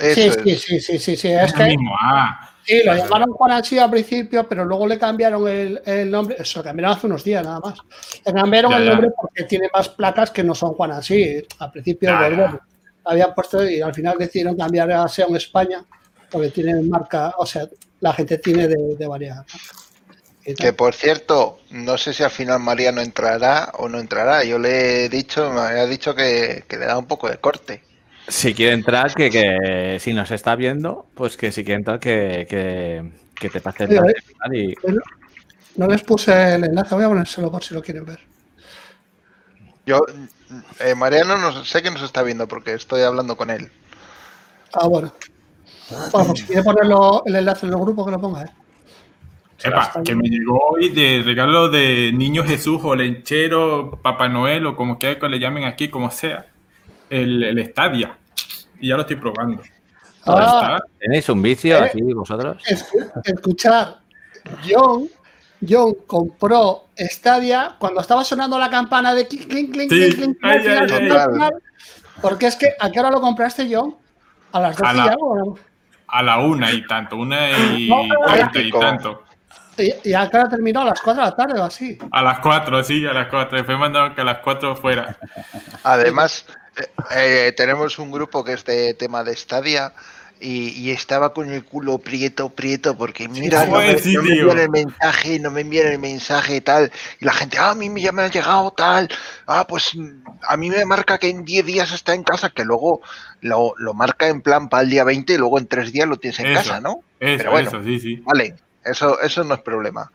Sí, 0.00 0.14
sí, 0.14 0.56
sí, 0.56 0.80
sí, 0.80 0.98
sí, 0.98 1.16
sí, 1.16 1.28
es 1.28 1.42
Es 1.44 1.52
el 1.52 1.58
que 1.58 1.64
mismo, 1.66 1.94
ah. 2.00 2.50
Sí, 2.64 2.82
lo 2.84 2.94
llamaron 2.94 3.32
Juan 3.32 3.52
Anchi 3.52 3.78
al 3.78 3.90
principio, 3.90 4.48
pero 4.48 4.64
luego 4.64 4.86
le 4.86 4.98
cambiaron 4.98 5.46
el, 5.48 5.80
el 5.84 6.10
nombre, 6.10 6.36
eso 6.38 6.60
lo 6.60 6.64
cambiaron 6.64 6.96
hace 6.96 7.06
unos 7.06 7.22
días 7.24 7.44
nada 7.44 7.60
más. 7.60 7.78
Le 8.24 8.32
cambiaron 8.32 8.70
Ya, 8.72 8.76
el 8.78 8.84
ya. 8.84 8.90
nombre 8.92 9.10
porque 9.20 9.44
tiene 9.44 9.68
más 9.72 9.88
placas 9.88 10.30
que 10.30 10.42
no 10.44 10.54
son 10.54 10.74
Juan 10.74 10.92
Anchi. 10.92 11.42
Al 11.58 11.70
principio 11.70 12.10
Ya, 12.10 12.18
bueno, 12.28 12.60
habían 13.04 13.34
puesto 13.34 13.68
y 13.68 13.80
al 13.80 13.94
final 13.94 14.16
decidieron 14.18 14.56
cambiar 14.56 14.90
a 14.92 15.06
Seon 15.08 15.36
España 15.36 15.84
porque 16.30 16.50
tienen 16.50 16.88
marca, 16.88 17.34
o 17.38 17.46
sea, 17.46 17.68
la 18.00 18.12
gente 18.12 18.38
tiene 18.38 18.66
de, 18.68 18.96
de 18.96 19.06
varias. 19.06 19.44
Que 20.58 20.72
por 20.74 20.92
cierto, 20.94 21.60
no 21.70 21.96
sé 21.96 22.12
si 22.12 22.22
al 22.22 22.30
final 22.30 22.60
María 22.60 22.92
no 22.92 23.00
entrará 23.00 23.70
o 23.78 23.88
no 23.88 23.98
entrará. 23.98 24.44
Yo 24.44 24.58
le 24.58 25.04
he 25.04 25.08
dicho, 25.08 25.50
me 25.50 25.60
había 25.60 25.86
dicho 25.86 26.14
que, 26.14 26.64
que 26.68 26.76
le 26.76 26.84
da 26.84 26.98
un 26.98 27.06
poco 27.06 27.30
de 27.30 27.38
corte. 27.38 27.82
Si 28.26 28.54
quiere 28.54 28.72
entrar, 28.72 29.14
que, 29.14 29.30
que 29.30 29.98
si 30.00 30.14
nos 30.14 30.30
está 30.30 30.56
viendo, 30.56 31.06
pues 31.14 31.36
que 31.36 31.52
si 31.52 31.62
quiere 31.62 31.78
entrar, 31.78 32.00
que, 32.00 32.46
que, 32.48 33.10
que 33.34 33.50
te 33.50 33.60
pase 33.60 33.84
el 33.84 33.92
¿eh? 33.92 34.14
y 34.52 34.74
Pero 34.76 35.02
No 35.76 35.86
les 35.86 36.02
puse 36.02 36.54
el 36.54 36.64
enlace, 36.64 36.94
voy 36.94 37.04
a 37.04 37.08
ponérselo 37.08 37.50
por 37.50 37.62
si 37.62 37.74
lo 37.74 37.82
quieren 37.82 38.06
ver. 38.06 38.20
Yo, 39.86 40.06
eh, 40.80 40.94
Mariano 40.94 41.36
no 41.36 41.64
sé 41.64 41.82
que 41.82 41.90
nos 41.90 42.02
está 42.02 42.22
viendo 42.22 42.48
porque 42.48 42.72
estoy 42.72 43.02
hablando 43.02 43.36
con 43.36 43.50
él. 43.50 43.70
Ah, 44.72 44.86
bueno. 44.86 45.12
Bueno, 45.90 46.28
pues 46.28 46.40
si 46.40 46.46
quiere 46.46 46.62
ponerlo 46.62 47.22
el 47.26 47.36
enlace 47.36 47.66
en 47.66 47.72
el 47.72 47.78
grupo, 47.78 48.06
que 48.06 48.10
lo 48.10 48.20
ponga, 48.20 48.44
¿eh? 48.44 48.50
Epa, 49.62 49.92
que 50.04 50.14
me 50.14 50.28
llegó 50.28 50.58
hoy 50.70 50.88
de 50.88 51.22
regalo 51.24 51.68
de 51.68 52.12
Niño 52.12 52.44
Jesús 52.44 52.80
o 52.82 52.94
Lenchero, 52.94 53.98
Papá 54.02 54.28
Noel 54.28 54.66
o 54.66 54.76
como 54.76 54.98
quiera 54.98 55.18
que 55.18 55.28
le 55.28 55.38
llamen 55.38 55.64
aquí, 55.64 55.88
como 55.88 56.10
sea. 56.10 56.46
El, 57.10 57.42
el 57.42 57.66
Stadia. 57.70 58.16
Y 58.80 58.88
ya 58.88 58.94
lo 58.96 59.02
estoy 59.02 59.16
probando. 59.16 59.62
Ah. 60.26 60.78
¿Tenéis 60.98 61.28
un 61.28 61.42
vicio 61.42 61.76
Eh. 61.76 61.84
aquí 61.84 62.00
vosotros? 62.14 62.62
Escu- 62.66 63.10
escuchar, 63.24 63.98
John, 64.68 65.08
John 65.66 65.94
compró 66.06 66.86
Stadia 66.96 67.76
cuando 67.78 68.00
estaba 68.00 68.24
sonando 68.24 68.58
la 68.58 68.70
campana 68.70 69.14
de 69.14 69.26
clink, 69.28 69.48
clink, 69.48 69.72
clink, 69.72 69.90
Sí. 69.92 69.98
clink, 70.14 70.14
clink, 70.16 70.38
Ay, 70.42 70.60
final, 70.60 70.90
ay, 70.92 71.10
ay. 71.10 71.32
final. 71.32 71.54
Porque 72.22 72.46
es 72.46 72.56
que, 72.56 72.72
¿a 72.80 72.90
qué 72.90 73.00
hora 73.00 73.10
lo 73.10 73.20
compraste, 73.20 73.68
John? 73.70 73.96
A 74.52 74.60
las 74.60 74.76
12 74.76 74.90
A 74.90 74.94
la- 74.94 75.04
y 75.04 75.08
algo. 75.08 75.58
A 76.06 76.22
la 76.22 76.38
una 76.38 76.72
y 76.72 76.86
tanto, 76.86 77.16
una 77.16 77.50
y 77.76 77.88
No, 77.88 78.02
pero 78.08 78.20
treinta 78.50 78.60
y 78.60 78.70
tanto. 78.70 79.22
¿Y, 79.76 80.08
y 80.10 80.14
a 80.14 80.30
qué 80.30 80.36
hora 80.36 80.48
terminó? 80.48 80.82
A 80.82 80.84
las 80.84 81.00
4 81.02 81.22
de 81.24 81.30
la 81.30 81.36
tarde 81.36 81.60
o 81.60 81.64
así. 81.64 81.98
A 82.12 82.22
las 82.22 82.38
cuatro, 82.38 82.82
sí, 82.84 83.04
a 83.04 83.12
las 83.12 83.26
cuatro. 83.28 83.56
Después 83.58 83.76
mandaron 83.76 84.14
que 84.14 84.20
a 84.20 84.24
las 84.24 84.38
cuatro 84.38 84.76
fuera. 84.76 85.16
Además, 85.82 86.46
eh, 86.76 87.48
eh, 87.48 87.54
tenemos 87.56 87.98
un 87.98 88.10
grupo 88.10 88.44
que 88.44 88.54
es 88.54 88.64
de 88.64 88.94
tema 88.94 89.22
de 89.24 89.36
Stadia 89.36 89.92
y, 90.40 90.68
y 90.70 90.90
estaba 90.90 91.32
con 91.32 91.50
el 91.50 91.64
culo 91.64 91.98
prieto, 91.98 92.50
prieto, 92.50 92.96
porque 92.96 93.28
mira, 93.28 93.64
no, 93.66 93.78
me, 93.78 93.94
no 93.94 94.22
me 94.22 94.30
envían 94.34 94.58
el 94.58 94.70
mensaje, 94.70 95.38
no 95.38 95.50
me 95.50 95.60
envían 95.62 95.86
el 95.86 95.98
mensaje 95.98 96.56
y 96.56 96.60
tal. 96.60 96.92
Y 97.20 97.24
la 97.24 97.32
gente, 97.32 97.56
ah, 97.58 97.70
a 97.70 97.74
mí 97.74 97.88
ya 98.00 98.12
me 98.12 98.22
ha 98.22 98.28
llegado 98.28 98.70
tal. 98.72 99.08
Ah, 99.46 99.66
pues 99.66 99.94
mm, 99.94 100.24
a 100.46 100.56
mí 100.56 100.70
me 100.70 100.84
marca 100.84 101.18
que 101.18 101.28
en 101.28 101.44
10 101.44 101.64
días 101.64 101.92
está 101.92 102.14
en 102.14 102.24
casa, 102.24 102.50
que 102.50 102.64
luego 102.64 103.00
lo, 103.40 103.74
lo 103.78 103.94
marca 103.94 104.28
en 104.28 104.42
plan 104.42 104.68
para 104.68 104.82
el 104.82 104.90
día 104.90 105.04
20 105.04 105.32
y 105.32 105.38
luego 105.38 105.58
en 105.58 105.66
3 105.66 105.92
días 105.92 106.08
lo 106.08 106.18
tienes 106.18 106.40
en 106.40 106.46
Eso, 106.46 106.54
casa, 106.54 106.80
¿no? 106.80 107.02
Eso, 107.20 107.38
Pero 107.38 107.50
bueno, 107.50 107.68
eso, 107.68 107.82
sí, 107.82 108.00
sí. 108.00 108.16
Vale, 108.16 108.54
eso, 108.84 109.20
eso 109.20 109.44
no 109.44 109.54
es 109.54 109.60
problema. 109.62 110.10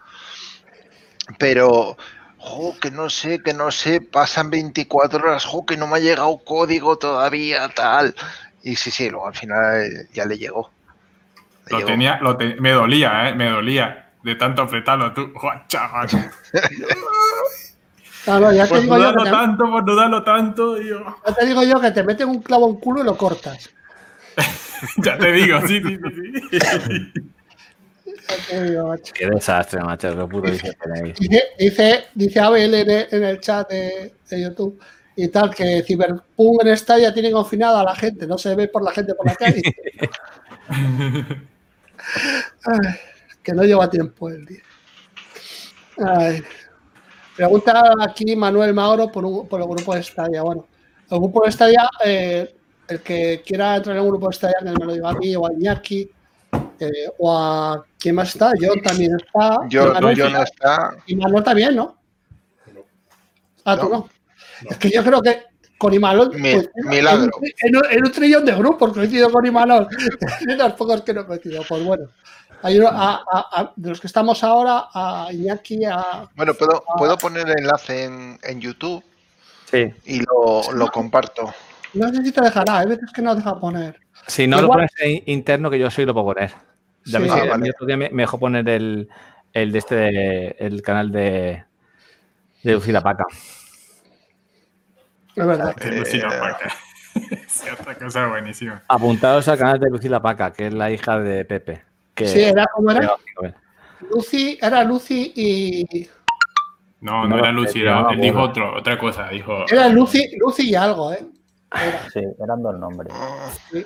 Pero, 1.38 1.98
jo, 2.40 2.76
que 2.80 2.90
no 2.92 3.10
sé, 3.10 3.40
que 3.44 3.54
no 3.54 3.70
sé, 3.72 4.02
pasan 4.02 4.50
24 4.50 5.20
horas, 5.20 5.46
jo, 5.46 5.66
que 5.66 5.78
no 5.78 5.88
me 5.88 5.98
ha 5.98 6.00
llegado 6.00 6.38
código 6.40 6.98
todavía, 6.98 7.70
tal. 7.70 8.16
Y 8.64 8.76
sí, 8.76 8.92
sí, 8.92 9.10
luego 9.10 9.28
al 9.28 9.36
final 9.36 9.82
eh, 9.84 10.08
ya 10.14 10.26
le 10.26 10.38
llegó. 10.38 10.72
Le 11.68 11.72
Lo 11.72 11.78
llegó. 11.80 11.90
tenía, 11.92 12.20
lo 12.22 12.36
te- 12.38 12.56
me 12.56 12.72
dolía, 12.72 13.30
¿eh? 13.30 13.36
Me 13.36 13.50
dolía 13.50 14.10
de 14.24 14.36
tanto 14.36 14.64
apretarlo 14.64 15.14
tú. 15.14 15.32
Joder, 15.36 15.62
chaval. 15.68 16.08
Claro, 18.26 18.52
ya 18.52 18.64
te, 18.64 18.70
Por 18.70 18.82
digo 18.82 18.98
yo 18.98 19.02
que 19.02 19.08
dudarlo 19.08 19.24
te, 19.24 19.30
tanto, 19.32 19.64
por 19.72 19.86
dudarlo 19.86 20.24
tanto, 20.24 20.76
tío. 20.76 21.00
ya 21.26 21.34
te 21.34 21.46
digo 21.46 21.64
yo 21.64 21.80
que 21.80 21.92
te 21.92 22.04
meten 22.04 22.30
un 22.30 22.42
clavo 22.42 22.70
en 22.70 22.76
culo 22.76 23.02
y 23.02 23.06
lo 23.06 23.18
cortas. 23.18 23.70
Ya 24.98 25.18
te 25.18 25.32
digo, 25.34 25.60
sí, 25.68 25.82
sí, 25.82 25.98
sí. 25.98 26.32
sí. 26.52 26.60
Ya 26.60 26.80
te 26.80 26.94
digo, 26.94 27.10
macho. 27.16 28.19
Qué 29.14 29.28
desastre, 29.28 29.82
macho, 29.82 30.10
qué 30.16 30.26
puto. 30.28 30.52
Dice, 30.52 31.44
dice, 31.58 32.06
dice 32.14 32.40
Abel 32.40 32.74
en 32.74 32.90
el, 32.90 33.08
en 33.12 33.24
el 33.24 33.40
chat 33.40 33.70
de, 33.70 34.14
de 34.30 34.42
YouTube 34.42 34.80
y 35.16 35.28
tal, 35.30 35.54
que 35.54 35.84
Cyberpunk 35.86 36.64
en 36.66 36.78
Stadia 36.78 37.14
tiene 37.14 37.32
confinada 37.32 37.82
a 37.82 37.84
la 37.84 37.96
gente, 37.96 38.26
no 38.28 38.38
se 38.38 38.56
ve 38.56 38.68
por 38.68 38.84
la 38.84 38.92
gente 38.92 39.14
por 39.16 39.26
la 39.26 39.36
calle. 39.36 39.62
Ay, 42.66 42.80
que 43.44 43.54
no 43.54 43.64
lleva 43.64 43.90
tiempo 43.90 44.30
el 44.30 44.46
día. 44.46 44.62
Ay. 46.06 46.44
Pregunta 47.36 47.82
aquí 48.02 48.36
Manuel 48.36 48.74
Mauro 48.74 49.12
por, 49.12 49.26
un- 49.26 49.48
por 49.48 49.62
el 49.62 49.68
grupo 49.68 49.96
de 49.96 50.04
Stadia. 50.04 50.42
Bueno, 50.42 50.68
el 51.10 51.18
grupo 51.20 51.46
de 51.46 51.52
Stadia, 51.52 51.90
eh, 52.06 52.56
el 52.88 53.02
que 53.02 53.42
quiera 53.46 53.78
entrar 53.78 53.96
en 53.96 54.04
un 54.04 54.10
grupo 54.10 54.28
de 54.28 54.34
Stadia, 54.36 54.58
que 54.60 54.66
me 54.72 54.86
lo 54.86 54.94
diga 54.94 55.10
a 55.10 55.14
mí 55.14 55.36
o 55.36 55.46
a 55.48 55.54
Iñaki, 55.54 56.10
eh, 56.82 57.12
o 57.18 57.38
a 57.38 57.84
quién 58.00 58.16
más 58.16 58.30
está, 58.30 58.54
John 58.60 58.82
también 58.82 59.16
está. 59.16 59.60
Yo, 59.70 59.88
y 59.88 59.92
Manuel 59.94 60.16
yo 60.18 60.30
no 60.30 60.44
está. 60.44 60.96
y 61.06 61.14
Imanol 61.14 61.44
también, 61.44 61.76
¿no? 61.76 61.96
Ah, 63.66 63.78
tú 63.78 63.90
no. 63.90 64.10
Es 64.70 64.78
que 64.78 64.90
yo 64.90 65.04
creo 65.04 65.22
que 65.22 65.44
con 65.78 65.94
Imanol. 65.94 66.34
Mi- 66.36 66.54
pues, 66.54 66.70
milagro. 66.86 67.32
En, 67.62 67.76
un- 67.76 67.86
en 67.90 68.06
un 68.06 68.12
trillón 68.12 68.46
de 68.46 68.54
grupos 68.54 68.94
coincido 68.94 69.32
con 69.32 69.46
Imanol. 69.46 69.88
de 70.46 70.56
los 70.56 70.74
pocos 70.74 71.02
que 71.02 71.14
no 71.14 71.26
coincido. 71.26 71.64
Pues 71.68 71.84
bueno. 71.84 72.10
Hay 72.62 72.78
uno- 72.80 72.90
a- 72.90 73.24
a- 73.32 73.62
a- 73.62 73.74
de 73.76 73.90
los 73.90 74.02
que 74.02 74.08
estamos 74.08 74.44
ahora, 74.44 74.88
a 74.94 75.28
Iñaki, 75.32 75.86
a. 75.86 76.30
Bueno, 76.36 76.54
puedo, 76.54 76.84
puedo 76.98 77.18
poner 77.18 77.48
el 77.50 77.60
enlace 77.60 78.04
en, 78.06 78.40
en 78.44 78.60
YouTube 78.60 79.04
Sí. 79.72 79.94
y 80.06 80.20
lo, 80.22 80.72
lo 80.74 80.88
comparto. 80.92 81.54
No 81.94 82.10
sé 82.14 82.24
si 82.24 82.32
te 82.32 82.42
dejará, 82.42 82.80
hay 82.80 82.88
veces 82.88 83.10
que 83.14 83.22
no 83.22 83.34
deja 83.36 83.58
poner. 83.60 83.98
Si 84.28 84.46
no 84.46 84.62
lo 84.62 84.68
pones 84.68 84.92
en 85.00 85.24
interno, 85.28 85.70
que 85.72 85.80
yo 85.80 85.90
soy 85.90 86.06
lo 86.06 86.14
puedo 86.14 86.34
poner. 86.34 86.52
Sí. 87.06 87.16
Ah, 87.30 87.46
vale. 87.50 87.70
otro 87.72 87.86
día 87.88 87.98
me, 87.98 88.10
me 88.10 88.24
dejó 88.24 88.40
poner 88.40 88.68
el, 88.70 89.10
el 89.54 89.72
de 89.72 89.78
este, 89.80 89.96
de- 89.96 90.56
el 90.60 90.82
canal 90.82 91.12
de, 91.12 91.64
de 92.64 92.74
Lucila 92.74 93.02
Paca. 93.02 93.26
Es 95.36 95.46
verdad. 95.46 95.76
De 95.76 95.92
Lucila 96.00 96.30
Paca. 96.30 96.74
Otra 97.80 97.96
cosa 97.98 98.28
buenísima. 98.28 98.84
Apuntados 98.88 99.48
al 99.48 99.58
canal 99.58 99.80
de 99.80 99.90
Lucila 99.90 100.22
Paca, 100.22 100.52
que 100.54 100.68
es 100.68 100.74
la 100.74 100.92
hija 100.92 101.20
de 101.20 101.46
Pepe. 101.46 101.84
Que 102.14 102.28
Sí, 102.28 102.42
era 102.44 102.66
como 102.74 102.92
era. 102.92 103.16
Pero, 103.40 103.54
Lucy, 104.12 104.58
era 104.62 104.84
Lucy 104.84 105.34
y. 105.36 106.10
No, 107.02 107.24
no, 107.24 107.30
No 107.30 107.40
era 107.40 107.52
Lucy, 107.52 107.82
era- 107.82 108.02
no 108.02 108.12
él 108.12 108.22
dijo 108.22 108.40
otro, 108.42 108.78
otra 108.78 108.98
cosa. 108.98 109.30
Dijo. 109.30 109.66
Era 109.70 109.88
Lucy, 109.90 110.38
Lucy 110.38 110.70
y 110.72 110.76
algo, 110.76 111.14
¿eh? 111.14 111.26
Sí, 112.14 112.22
eran 112.42 112.62
dos 112.64 112.78
nombres. 112.80 113.14
Sí. 113.72 113.86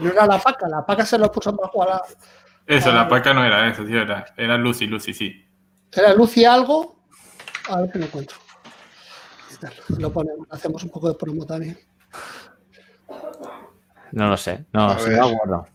No 0.00 0.10
era 0.10 0.26
la 0.26 0.38
paca, 0.38 0.68
la 0.68 0.84
paca 0.86 1.04
se 1.04 1.18
lo 1.18 1.30
puso 1.30 1.54
para 1.56 1.68
jugar 1.68 1.88
a... 1.90 2.02
Eso, 2.66 2.92
la 2.92 3.08
paca 3.08 3.34
no 3.34 3.44
era 3.44 3.68
eso, 3.68 3.86
sí, 3.86 3.94
era, 3.94 4.24
era 4.36 4.56
Lucy, 4.56 4.86
Lucy, 4.86 5.12
sí. 5.14 5.44
Era 5.92 6.14
Lucy 6.14 6.44
algo. 6.44 6.96
A 7.68 7.80
ver 7.80 7.90
qué 7.92 7.98
me 7.98 8.06
encuentro. 8.06 8.36
Lo 9.98 10.12
ponemos, 10.12 10.46
hacemos 10.50 10.82
un 10.82 10.90
poco 10.90 11.08
de 11.08 11.14
promo 11.14 11.44
también. 11.46 11.78
No 14.12 14.28
lo 14.28 14.36
sé. 14.36 14.64
No, 14.72 14.90
A 14.90 14.98
sí, 14.98 15.10
ver. 15.10 15.18
no 15.18 15.26
acuerdo. 15.26 15.66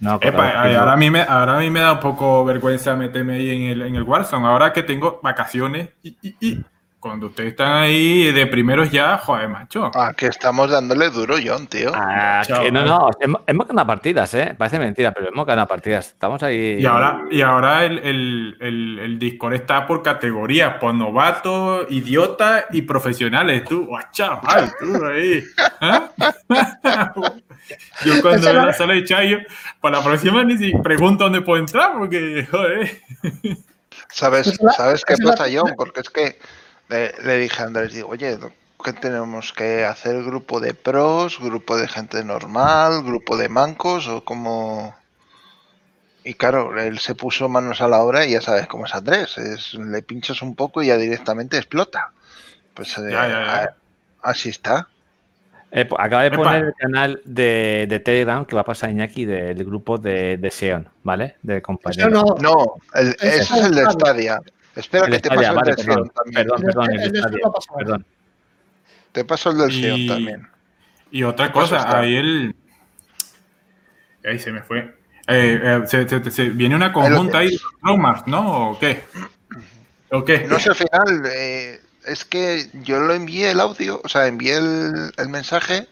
No 0.00 0.10
me 0.10 0.16
acuerdo. 0.16 0.38
Epa, 0.38 0.62
ay, 0.62 0.74
ahora, 0.74 0.92
a 0.92 0.96
mí 0.96 1.10
me, 1.10 1.22
ahora 1.22 1.56
a 1.56 1.60
mí 1.60 1.70
me 1.70 1.80
da 1.80 1.92
un 1.92 2.00
poco 2.00 2.44
vergüenza 2.44 2.94
meterme 2.96 3.34
ahí 3.34 3.50
en 3.50 3.62
el, 3.70 3.82
en 3.82 3.96
el 3.96 4.02
Warzone. 4.02 4.46
Ahora 4.46 4.72
que 4.72 4.82
tengo 4.82 5.20
vacaciones 5.22 5.90
y, 6.02 6.16
y- 6.22 6.36
y 6.40 6.64
cuando 7.02 7.26
ustedes 7.26 7.50
están 7.50 7.72
ahí 7.82 8.30
de 8.30 8.46
primeros 8.46 8.88
ya, 8.92 9.18
joder, 9.18 9.48
macho. 9.48 9.90
Ah, 9.92 10.12
que 10.16 10.26
estamos 10.28 10.70
dándole 10.70 11.10
duro, 11.10 11.34
John, 11.44 11.66
tío. 11.66 11.90
Ah, 11.92 12.42
que 12.46 12.70
no, 12.70 12.84
no, 12.84 13.10
hemos, 13.20 13.42
hemos 13.48 13.66
ganado 13.66 13.88
partidas, 13.88 14.32
¿eh? 14.34 14.54
Parece 14.56 14.78
mentira, 14.78 15.10
pero 15.10 15.28
hemos 15.28 15.44
ganado 15.44 15.66
partidas. 15.66 16.10
Estamos 16.10 16.40
ahí. 16.44 16.76
Y 16.78 16.86
ahora, 16.86 17.24
y 17.28 17.42
ahora 17.42 17.84
el, 17.84 17.98
el, 17.98 18.56
el, 18.60 18.98
el 19.00 19.18
Discord 19.18 19.54
está 19.54 19.84
por 19.84 20.00
categorías, 20.04 20.74
por 20.78 20.94
novatos, 20.94 21.86
idiotas 21.90 22.66
y 22.70 22.82
profesionales. 22.82 23.64
Tú, 23.64 23.84
guau, 23.86 24.02
chaval, 24.12 24.72
tú 24.78 25.04
ahí. 25.04 25.42
¿Ah? 25.80 26.08
Yo 28.04 28.20
cuando 28.22 28.52
veo 28.52 28.66
la 28.66 28.72
sala 28.72 28.94
de 28.94 29.04
Chayo, 29.04 29.38
para 29.80 29.98
la 29.98 30.04
próxima 30.04 30.44
ni 30.44 30.56
si 30.56 30.72
pregunto 30.78 31.24
dónde 31.24 31.40
puedo 31.40 31.58
entrar, 31.60 31.92
porque, 31.98 32.46
joder. 32.50 33.00
¿Sabes, 34.08 34.46
Es 34.46 34.62
la- 34.62 34.72
¿sabes 34.72 35.04
qué 35.04 35.14
es 35.14 35.20
la- 35.20 35.30
pasa, 35.32 35.44
John? 35.52 35.72
Porque 35.76 36.00
es 36.00 36.10
que 36.10 36.38
le, 36.92 37.12
le 37.24 37.38
dije 37.38 37.62
a 37.62 37.66
Andrés, 37.66 37.92
digo, 37.94 38.08
oye, 38.10 38.38
¿qué 38.84 38.92
tenemos 38.92 39.52
que 39.52 39.84
hacer? 39.84 40.22
¿Grupo 40.22 40.60
de 40.60 40.74
pros? 40.74 41.38
¿Grupo 41.40 41.76
de 41.76 41.88
gente 41.88 42.22
normal? 42.24 43.02
¿Grupo 43.04 43.36
de 43.36 43.48
mancos? 43.48 44.06
¿O 44.08 44.22
como...? 44.24 44.94
Y 46.24 46.34
claro, 46.34 46.78
él 46.80 47.00
se 47.00 47.16
puso 47.16 47.48
manos 47.48 47.80
a 47.80 47.88
la 47.88 48.00
obra 48.00 48.24
y 48.24 48.30
ya 48.32 48.40
sabes 48.40 48.68
cómo 48.68 48.86
es 48.86 48.94
Andrés. 48.94 49.36
Es, 49.38 49.74
le 49.74 50.02
pinchas 50.02 50.40
un 50.42 50.54
poco 50.54 50.80
y 50.82 50.86
ya 50.86 50.96
directamente 50.96 51.56
explota. 51.56 52.12
Pues 52.74 52.96
eh, 52.98 53.10
Ya, 53.10 53.26
ya, 53.26 53.44
ya. 53.44 53.54
a- 53.64 53.74
así 54.30 54.50
está. 54.50 54.86
Eh, 55.72 55.88
acaba 55.98 56.22
de 56.22 56.28
Epa. 56.28 56.36
poner 56.36 56.64
el 56.66 56.74
canal 56.74 57.20
de, 57.24 57.86
de 57.88 57.98
Telegram 57.98 58.44
que 58.44 58.54
va 58.54 58.60
a 58.60 58.64
pasar 58.64 58.90
Iñaki 58.90 59.24
del 59.24 59.64
grupo 59.64 59.98
de, 59.98 60.36
de 60.36 60.50
Seon, 60.50 60.86
¿vale? 61.02 61.36
De 61.42 61.60
compañeros. 61.62 62.40
No, 62.40 62.74
el- 62.94 63.16
Ese 63.20 63.38
ese 63.38 63.42
es 63.58 63.64
el 63.64 63.74
de 63.74 63.84
Stadia. 63.90 64.40
Espera 64.74 65.06
El 65.06 65.12
que 65.12 65.18
te 65.20 65.28
paso 65.28 65.54
vale, 65.54 65.70
el 65.70 65.76
de 65.76 65.84
perdón, 65.84 66.04
Sion 66.04 66.10
también. 66.14 66.34
perdón, 66.34 66.62
perdón, 66.62 66.90
el 66.90 67.00
El 67.00 67.12
de 67.12 67.18
Stadia, 67.20 67.38
Stadia. 67.38 67.76
perdón. 67.78 68.06
Te 69.12 69.24
paso 69.24 69.50
el 69.50 69.58
del 69.58 69.70
Y- 69.70 69.82
Sion 69.82 70.06
también. 70.06 70.48
Y 71.10 71.22
otra 71.24 71.48
¿Qué 71.48 71.60
pasa, 71.60 71.76
cosa, 71.84 71.98
ahí 71.98 72.16
el. 72.16 72.56
Ahí 74.24 74.38
se 74.38 74.52
me 74.52 74.62
fue. 74.62 74.78
Eh, 75.28 75.60
eh, 75.62 75.80
se, 75.86 76.08
se- 76.08 76.30
se- 76.30 76.50
viene 76.50 76.74
una 76.74 76.92
conjunta 76.92 77.38
ahí 77.38 77.50
de 77.50 77.60
traumas, 77.82 78.26
¿no? 78.26 78.70
¿O 78.70 78.78
qué? 78.78 79.04
¿O 80.10 80.24
qué? 80.24 80.46
No 80.48 80.58
sé, 80.58 80.70
al 80.70 80.74
final, 80.76 81.22
eh, 81.32 81.80
es 82.06 82.24
que 82.24 82.68
yo 82.82 82.98
lo 83.00 83.14
envié 83.14 83.50
el 83.50 83.60
audio, 83.60 84.00
o 84.02 84.08
sea, 84.08 84.26
envié 84.26 84.56
el, 84.56 85.12
el 85.16 85.28
mensaje, 85.28 85.86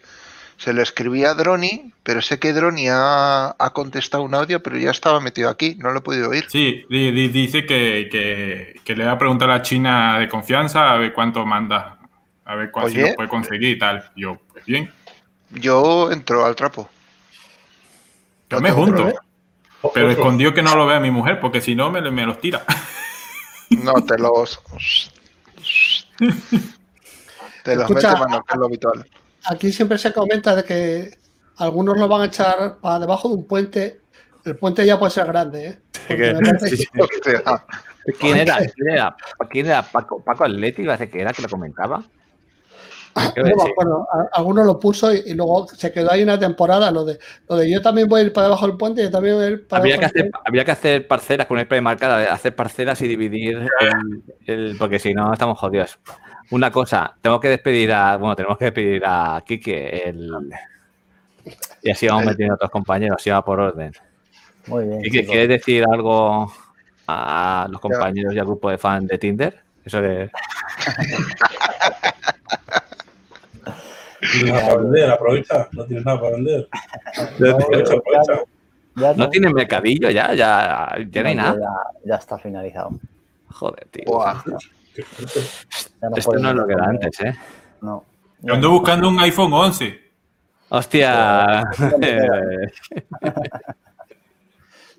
se 0.63 0.73
lo 0.73 0.83
escribí 0.83 1.25
a 1.25 1.33
Droni, 1.33 1.91
pero 2.03 2.21
sé 2.21 2.37
que 2.37 2.53
Droni 2.53 2.87
ha, 2.87 3.55
ha 3.57 3.69
contestado 3.73 4.21
un 4.23 4.35
audio, 4.35 4.61
pero 4.61 4.77
ya 4.77 4.91
estaba 4.91 5.19
metido 5.19 5.49
aquí, 5.49 5.75
no 5.79 5.89
lo 5.91 5.97
he 5.99 6.01
podido 6.01 6.29
oír. 6.29 6.45
Sí, 6.49 6.85
di- 6.87 7.11
di- 7.11 7.29
dice 7.29 7.65
que, 7.65 8.07
que, 8.11 8.79
que 8.83 8.95
le 8.95 9.05
va 9.05 9.13
a 9.13 9.17
preguntar 9.17 9.49
a 9.49 9.55
la 9.57 9.61
China 9.63 10.19
de 10.19 10.29
confianza 10.29 10.91
a 10.91 10.97
ver 10.97 11.13
cuánto 11.13 11.45
manda, 11.47 11.97
a 12.45 12.55
ver 12.55 12.69
cuál 12.69 12.91
si 12.91 13.01
puede 13.15 13.27
conseguir 13.27 13.69
y 13.69 13.79
tal. 13.79 14.11
Yo, 14.15 14.37
pues 14.53 14.63
bien, 14.65 14.91
Yo 15.49 16.11
entro 16.11 16.45
al 16.45 16.55
trapo. 16.55 16.87
yo 18.49 18.61
me 18.61 18.71
junto. 18.71 18.97
problema. 18.97 19.19
Pero 19.95 20.11
escondido 20.11 20.53
que 20.53 20.61
no 20.61 20.75
lo 20.75 20.85
vea 20.85 20.99
mi 20.99 21.09
mujer, 21.09 21.39
porque 21.39 21.59
si 21.59 21.73
no 21.73 21.89
me, 21.89 22.01
me 22.11 22.25
los 22.25 22.39
tira. 22.39 22.63
No, 23.71 23.93
te 23.93 24.17
los... 24.19 24.61
te 27.63 27.75
los 27.75 27.89
Escucha, 27.89 28.09
mete 28.11 28.19
mano, 28.19 28.43
que 28.43 28.53
es 28.53 28.59
lo 28.59 28.65
habitual. 28.65 29.07
Aquí 29.45 29.71
siempre 29.71 29.97
se 29.97 30.13
comenta 30.13 30.55
de 30.55 30.63
que 30.63 31.17
algunos 31.57 31.97
lo 31.97 32.07
van 32.07 32.21
a 32.21 32.25
echar 32.25 32.77
para 32.81 32.99
debajo 32.99 33.29
de 33.29 33.35
un 33.35 33.47
puente. 33.47 34.01
El 34.45 34.55
puente 34.55 34.85
ya 34.85 34.97
puede 34.99 35.11
ser 35.11 35.27
grande, 35.27 35.67
¿eh? 35.67 35.79
Sí, 36.07 36.15
que-. 36.15 36.33
¿Quién 38.19 38.37
era? 38.37 38.57
¿Quién 38.57 38.89
era? 38.89 39.15
¿Quién 39.49 39.65
era? 39.67 39.83
¿Paco, 39.83 40.23
Paco 40.23 40.45
Atleti? 40.45 40.83
Parece 40.83 41.09
que 41.09 41.21
era 41.21 41.33
que 41.33 41.43
lo 41.43 41.49
comentaba. 41.49 42.03
Que 43.35 43.41
No 43.41 43.47
me 43.47 43.53
sí. 43.63 43.69
acuerdo. 43.71 44.07
A- 44.11 44.29
Alguno 44.37 44.63
lo 44.63 44.79
puso 44.79 45.13
y, 45.13 45.21
y 45.27 45.33
luego 45.35 45.67
se 45.67 45.91
quedó 45.91 46.11
ahí 46.11 46.23
una 46.23 46.39
temporada. 46.39 46.89
Lo 46.91 47.05
de, 47.05 47.19
lo 47.47 47.57
de 47.57 47.69
yo 47.69 47.81
también 47.81 48.07
voy 48.07 48.21
a 48.21 48.23
ir 48.23 48.33
para 48.33 48.47
debajo 48.47 48.65
del 48.67 48.77
puente, 48.77 49.03
yo 49.03 49.11
también 49.11 49.35
voy 49.35 49.43
a 49.45 49.49
ir 49.49 49.67
para 49.67 49.81
Habría 49.81 49.95
que, 49.95 49.99
debajo 49.99 50.13
del 50.15 50.23
hacer, 50.27 50.41
habría 50.45 50.65
que 50.65 50.71
hacer 50.71 51.07
parcelas 51.07 51.45
con 51.47 51.59
el 51.59 51.67
premarcada, 51.67 52.33
hacer 52.33 52.55
parcelas 52.55 53.01
y 53.01 53.07
dividir 53.07 53.67
el, 53.81 54.23
el- 54.47 54.77
porque 54.77 54.97
si 54.97 55.13
no 55.13 55.31
estamos 55.33 55.59
jodidos. 55.59 55.99
Una 56.51 56.69
cosa, 56.69 57.15
tengo 57.21 57.39
que 57.39 57.47
despedir 57.47 57.91
a, 57.93 58.17
bueno, 58.17 58.35
tenemos 58.35 58.57
que 58.57 58.65
despedir 58.65 59.03
a 59.05 59.41
Kike 59.45 60.09
el, 60.09 60.51
y 61.81 61.89
así 61.89 62.07
vamos 62.07 62.25
metiendo 62.25 62.53
a 62.53 62.55
otros 62.55 62.71
compañeros, 62.71 63.17
así 63.19 63.29
va 63.29 63.43
por 63.43 63.59
orden. 63.59 63.93
Muy 64.67 64.85
bien. 64.85 65.01
Kike, 65.01 65.19
chicos. 65.19 65.31
¿quieres 65.31 65.49
decir 65.49 65.85
algo 65.89 66.53
a 67.07 67.67
los 67.69 67.79
compañeros 67.79 68.33
y 68.33 68.39
al 68.39 68.45
grupo 68.45 68.69
de 68.69 68.77
fans 68.77 69.07
de 69.07 69.17
Tinder? 69.17 69.59
Eso 69.85 70.01
de... 70.01 70.29
Nada 74.45 74.61
para 74.67 74.77
vender, 74.77 75.09
aprovecha. 75.09 75.69
No 75.71 75.85
tienes 75.85 76.05
nada 76.05 76.21
para 76.21 76.35
vender. 76.35 76.67
Aprovecha, 77.15 77.93
aprovecha. 77.95 78.43
Ya 78.95 79.13
¿No 79.15 79.29
tienen 79.29 79.53
mercadillo 79.53 80.11
ya? 80.11 80.33
¿Ya, 80.35 80.95
ya 81.09 81.23
no 81.23 81.29
hay 81.29 81.35
nada? 81.35 81.55
Ya, 81.59 82.09
ya 82.09 82.15
está 82.15 82.37
finalizado. 82.37 82.91
Joder, 83.49 83.87
tío. 83.89 84.03
Ya 84.05 84.43
no 86.01 86.15
Esto 86.15 86.33
no 86.33 86.49
es 86.49 86.55
lo 86.55 86.67
que 86.67 86.73
era 86.73 86.85
antes, 86.85 87.19
¿eh? 87.21 87.33
No. 87.81 88.05
Yo 88.39 88.53
ando 88.53 88.71
buscando 88.71 89.09
un 89.09 89.19
iPhone 89.19 89.53
11. 89.53 89.99
Hostia. 90.69 91.63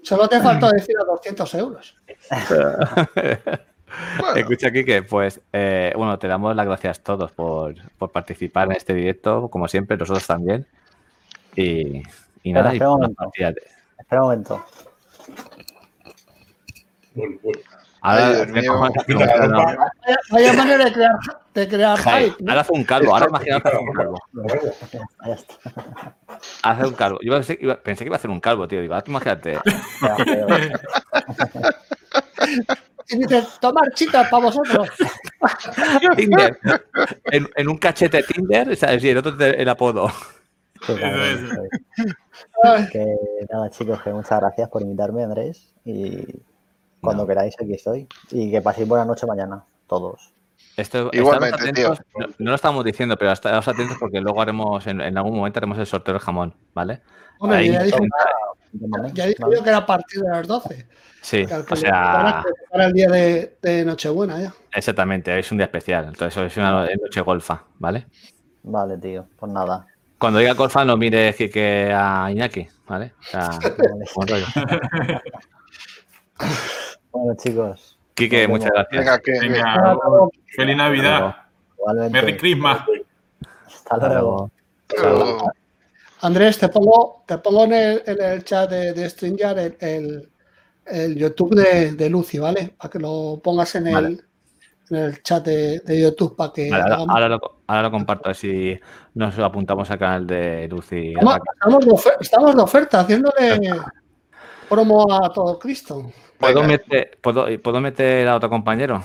Solo 0.03 0.29
te 0.29 0.41
faltó 0.41 0.71
decir 0.71 0.97
a 1.01 1.05
200 1.05 1.55
euros. 1.55 1.97
Escucha, 4.37 4.71
Kike, 4.71 5.03
pues 5.03 5.41
eh, 5.53 5.93
bueno, 5.97 6.19
te 6.19 6.27
damos 6.27 6.57
las 6.57 6.67
gracias 6.67 7.03
todos 7.03 7.31
por, 7.33 7.75
por 7.99 8.11
participar 8.11 8.69
en 8.69 8.77
este 8.77 8.95
directo, 8.95 9.49
como 9.49 9.69
siempre, 9.69 9.97
nosotros 9.97 10.27
también. 10.27 10.67
Y, 11.55 12.03
y 12.43 12.51
Espera, 12.51 12.63
nada, 12.63 12.73
y 12.73 12.77
espera 12.77 12.91
un 12.91 13.01
momento. 13.01 13.31
Espera 13.99 14.23
un 14.23 14.29
momento. 14.29 14.65
Ahora, 18.05 18.29
Ay. 18.29 18.53
Vaya, 20.31 20.53
manera 20.55 20.85
de 20.87 20.93
crear, 20.93 21.13
de 21.55 21.69
crear 21.69 21.99
Jai, 21.99 22.31
hype. 22.31 22.43
¿no? 22.43 22.51
ahora 22.51 22.61
hace 22.63 22.73
un 22.73 22.85
calvo, 22.85 23.15
ahora 23.15 23.27
imaginaos 23.29 23.63
que 23.63 23.69
hace 23.69 23.79
un 23.79 23.93
calvo. 23.93 24.19
Hace 26.65 26.87
un 26.87 26.95
calvo. 26.95 27.19
Yo 27.23 27.33
pensé, 27.33 27.59
iba- 27.61 27.77
pensé 27.77 28.05
que 28.05 28.09
iba 28.09 28.17
a 28.17 28.19
hacer 28.19 28.31
un 28.31 28.41
calvo, 28.41 28.67
tío. 28.67 28.81
Digo, 28.83 28.97
imagínate. 29.07 29.59
Y 33.09 33.17
dices, 33.19 33.59
tomar 33.61 33.91
chicas 33.93 34.29
para 34.31 34.45
vosotros. 34.45 34.89
Tinder. 36.17 36.59
En, 37.25 37.49
en 37.57 37.69
un 37.69 37.77
cachete 37.77 38.23
Tinder, 38.23 38.75
¿sabes? 38.77 39.03
Y 39.05 39.11
el 39.11 39.19
otro 39.19 39.35
el 39.45 39.69
apodo. 39.69 40.11
Que 42.91 43.17
nada, 43.51 43.71
chicos, 43.71 44.01
que 44.03 44.11
muchas 44.13 44.41
gracias 44.41 44.69
por 44.71 44.83
invitarme, 44.83 45.25
Andrés. 45.25 45.73
Y 45.85 46.25
cuando 47.03 47.27
queráis, 47.27 47.55
aquí 47.61 47.75
estoy. 47.75 48.07
Y 48.31 48.51
que 48.51 48.63
paséis 48.63 48.89
buena 48.89 49.05
noche 49.05 49.27
mañana, 49.27 49.65
todos. 49.87 50.33
Esto, 50.77 51.11
Igualmente, 51.13 51.57
atentos, 51.69 52.01
no, 52.17 52.27
no 52.39 52.51
lo 52.51 52.55
estamos 52.55 52.85
diciendo, 52.85 53.17
pero 53.19 53.33
estaros 53.33 53.67
atentos 53.69 53.97
porque 53.99 54.21
luego 54.21 54.41
haremos, 54.41 54.87
en, 54.87 55.01
en 55.01 55.19
algún 55.19 55.37
momento 55.37 55.59
haremos 55.59 55.77
el 55.79 55.87
sorteo 55.87 56.15
del 56.15 56.23
jamón, 56.23 56.55
¿vale? 56.73 57.03
Bueno, 57.39 57.57
Ahí- 57.57 57.73
ya 57.73 57.83
dije, 57.83 57.99
ya 59.13 59.27
dije 59.27 59.37
yo 59.53 59.63
que 59.63 59.69
era 59.69 59.79
a 59.79 59.87
partir 59.87 60.23
de 60.23 60.31
las 60.31 60.47
12. 60.47 60.87
sí, 61.21 61.45
o 61.45 61.77
sea, 61.77 62.43
prepara 62.45 62.87
el 62.87 62.93
día 62.93 63.09
de, 63.09 63.59
de 63.61 63.85
Nochebuena 63.85 64.41
ya. 64.41 64.55
exactamente, 64.73 65.37
es 65.39 65.51
un 65.53 65.59
día 65.59 65.67
especial, 65.67 66.07
entonces 66.07 66.43
es 66.53 66.57
una 66.57 66.87
noche 66.87 67.21
golfa, 67.21 67.65
¿vale? 67.79 68.07
Vale, 68.63 68.97
tío, 68.97 69.27
pues 69.37 69.53
nada. 69.53 69.87
Cuando 70.19 70.39
diga 70.39 70.55
golfa 70.55 70.85
no 70.85 70.97
mires 70.97 71.35
que, 71.37 71.93
a 71.95 72.31
Iñaki, 72.31 72.69
¿vale? 72.87 73.13
O 73.19 73.23
sea. 73.25 73.51
Bueno, 77.13 77.35
chicos. 77.37 77.99
Quique, 78.15 78.47
nos 78.49 78.59
muchas 78.59 78.71
gracias. 78.73 79.01
Venga, 79.05 79.19
que, 79.19 79.33
Venga, 79.41 79.91
feliz 80.55 80.77
Navidad. 80.77 81.37
Igualmente. 81.79 82.13
Merry 82.13 82.37
Christmas. 82.37 82.79
Hasta 83.91 84.09
luego. 84.09 84.51
Pero- 84.87 85.39
Andrés, 86.21 86.59
te 86.59 86.69
pongo, 86.69 87.25
te 87.27 87.39
pongo 87.39 87.65
en, 87.65 87.73
el, 87.73 88.03
en 88.07 88.23
el 88.23 88.45
chat 88.45 88.71
de, 88.71 88.93
de 88.93 89.11
StreamYard 89.11 89.59
el, 89.59 89.77
el- 89.81 90.29
el 90.87 91.15
YouTube 91.17 91.55
de, 91.55 91.93
de 91.93 92.11
Lucy, 92.11 92.39
¿vale? 92.39 92.75
Para 92.77 92.91
que 92.91 92.99
lo 92.99 93.41
pongas 93.43 93.75
en 93.77 93.87
el, 93.89 93.95
Vale. 93.95 94.09
en 94.09 94.23
en 94.91 94.97
el 94.97 95.23
chat 95.23 95.45
de, 95.45 95.81
de 95.81 96.01
YouTube 96.03 96.37
para 96.37 96.53
que. 96.53 96.69
Vale, 96.71 96.83
ahora, 96.83 96.95
hagamos- 96.97 97.15
ahora 97.15 97.29
lo, 97.29 97.41
ahora 97.67 97.83
lo 97.83 97.91
comparto 97.91 98.31
así 98.31 98.79
nos 99.15 99.39
apuntamos 99.39 99.91
al 99.91 99.99
canal 99.99 100.27
de 100.27 100.69
Lucy. 100.69 101.13
Estamos, 101.15 101.39
estamos 101.55 101.85
de 101.87 101.91
ofer- 101.93 102.17
estamos 102.21 102.57
de 102.57 102.63
oferta, 102.63 103.01
haciéndole 103.01 103.71
promo 104.69 105.07
a 105.13 105.33
todo 105.33 105.59
Cristo. 105.59 106.11
¿Puedo 106.43 106.65
meter, 106.65 107.19
puedo, 107.23 107.47
¿Puedo 107.63 107.81
meter 107.81 108.27
a 108.27 108.35
otro 108.35 108.51
compañero? 108.51 109.05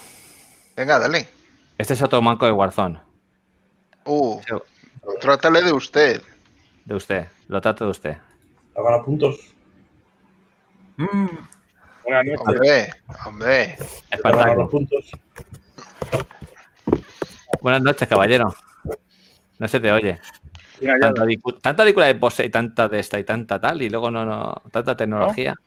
Venga, 0.75 0.97
dale. 0.97 1.29
Este 1.77 1.93
es 1.93 2.01
otro 2.01 2.19
manco 2.19 2.47
de 2.47 2.51
Warzone. 2.51 2.99
Uh, 4.05 4.41
trátale 5.21 5.61
de 5.61 5.71
usted. 5.71 6.23
De 6.85 6.95
usted. 6.95 7.27
Lo 7.47 7.61
trato 7.61 7.85
de 7.85 7.91
usted. 7.91 8.17
¿Ha 8.75 8.81
ganado 8.81 9.05
puntos? 9.05 9.53
Buenas 10.97 12.25
noches. 12.25 12.39
Hombre, 12.47 12.89
hombre. 13.27 13.77
Espartaco. 14.09 14.69
puntos. 14.71 15.11
Buenas 17.61 17.83
noches, 17.83 18.07
caballero. 18.07 18.55
No 19.59 19.67
se 19.67 19.79
te 19.79 19.91
oye. 19.91 20.19
Mira. 20.81 20.99
Tanta, 20.99 21.83
película 21.83 22.07
de 22.07 22.15
pose 22.15 22.45
y 22.45 22.49
tanta 22.49 22.87
de 22.87 22.99
esta 22.99 23.19
y 23.19 23.23
tanta 23.23 23.61
tal, 23.61 23.81
y 23.83 23.89
luego 23.91 24.09
no, 24.09 24.25
no, 24.25 24.55
tanta 24.71 24.97
tecnología. 24.97 25.53
¿No 25.53 25.66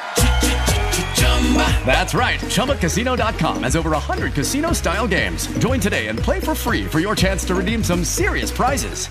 That's 1.85 2.13
right. 2.13 2.39
ChumbaCasino.com 2.39 3.63
has 3.63 3.75
over 3.75 3.89
100 3.91 4.33
casino 4.33 4.71
style 4.73 5.07
games. 5.07 5.47
Join 5.59 5.79
today 5.81 6.07
and 6.07 6.17
play 6.17 6.39
for 6.39 6.55
free 6.55 6.85
for 6.85 6.99
your 6.99 7.15
chance 7.15 7.43
to 7.45 7.55
redeem 7.55 7.83
some 7.83 8.03
serious 8.05 8.51
prizes. 8.51 9.07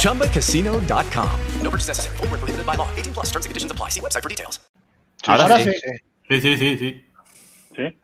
ChumbaCasino.com. 0.00 1.40
No 1.62 1.70
purchase 1.70 1.88
necessary. 1.88 2.16
Void 2.18 2.30
where 2.30 2.38
prohibited 2.38 2.66
by 2.66 2.76
law. 2.76 2.88
18 2.96 3.12
plus 3.12 3.26
terms 3.26 3.44
and 3.46 3.50
conditions 3.50 3.72
apply. 3.72 3.90
See 3.90 4.00
website 4.00 4.22
for 4.22 4.28
details. 4.30 4.60
Ahora 5.26 5.58
sí. 5.58 5.72
Sí, 6.30 6.40
sí, 6.40 6.56
sí, 6.56 6.78
sí. 6.78 7.04
¿Sí? 7.76 7.98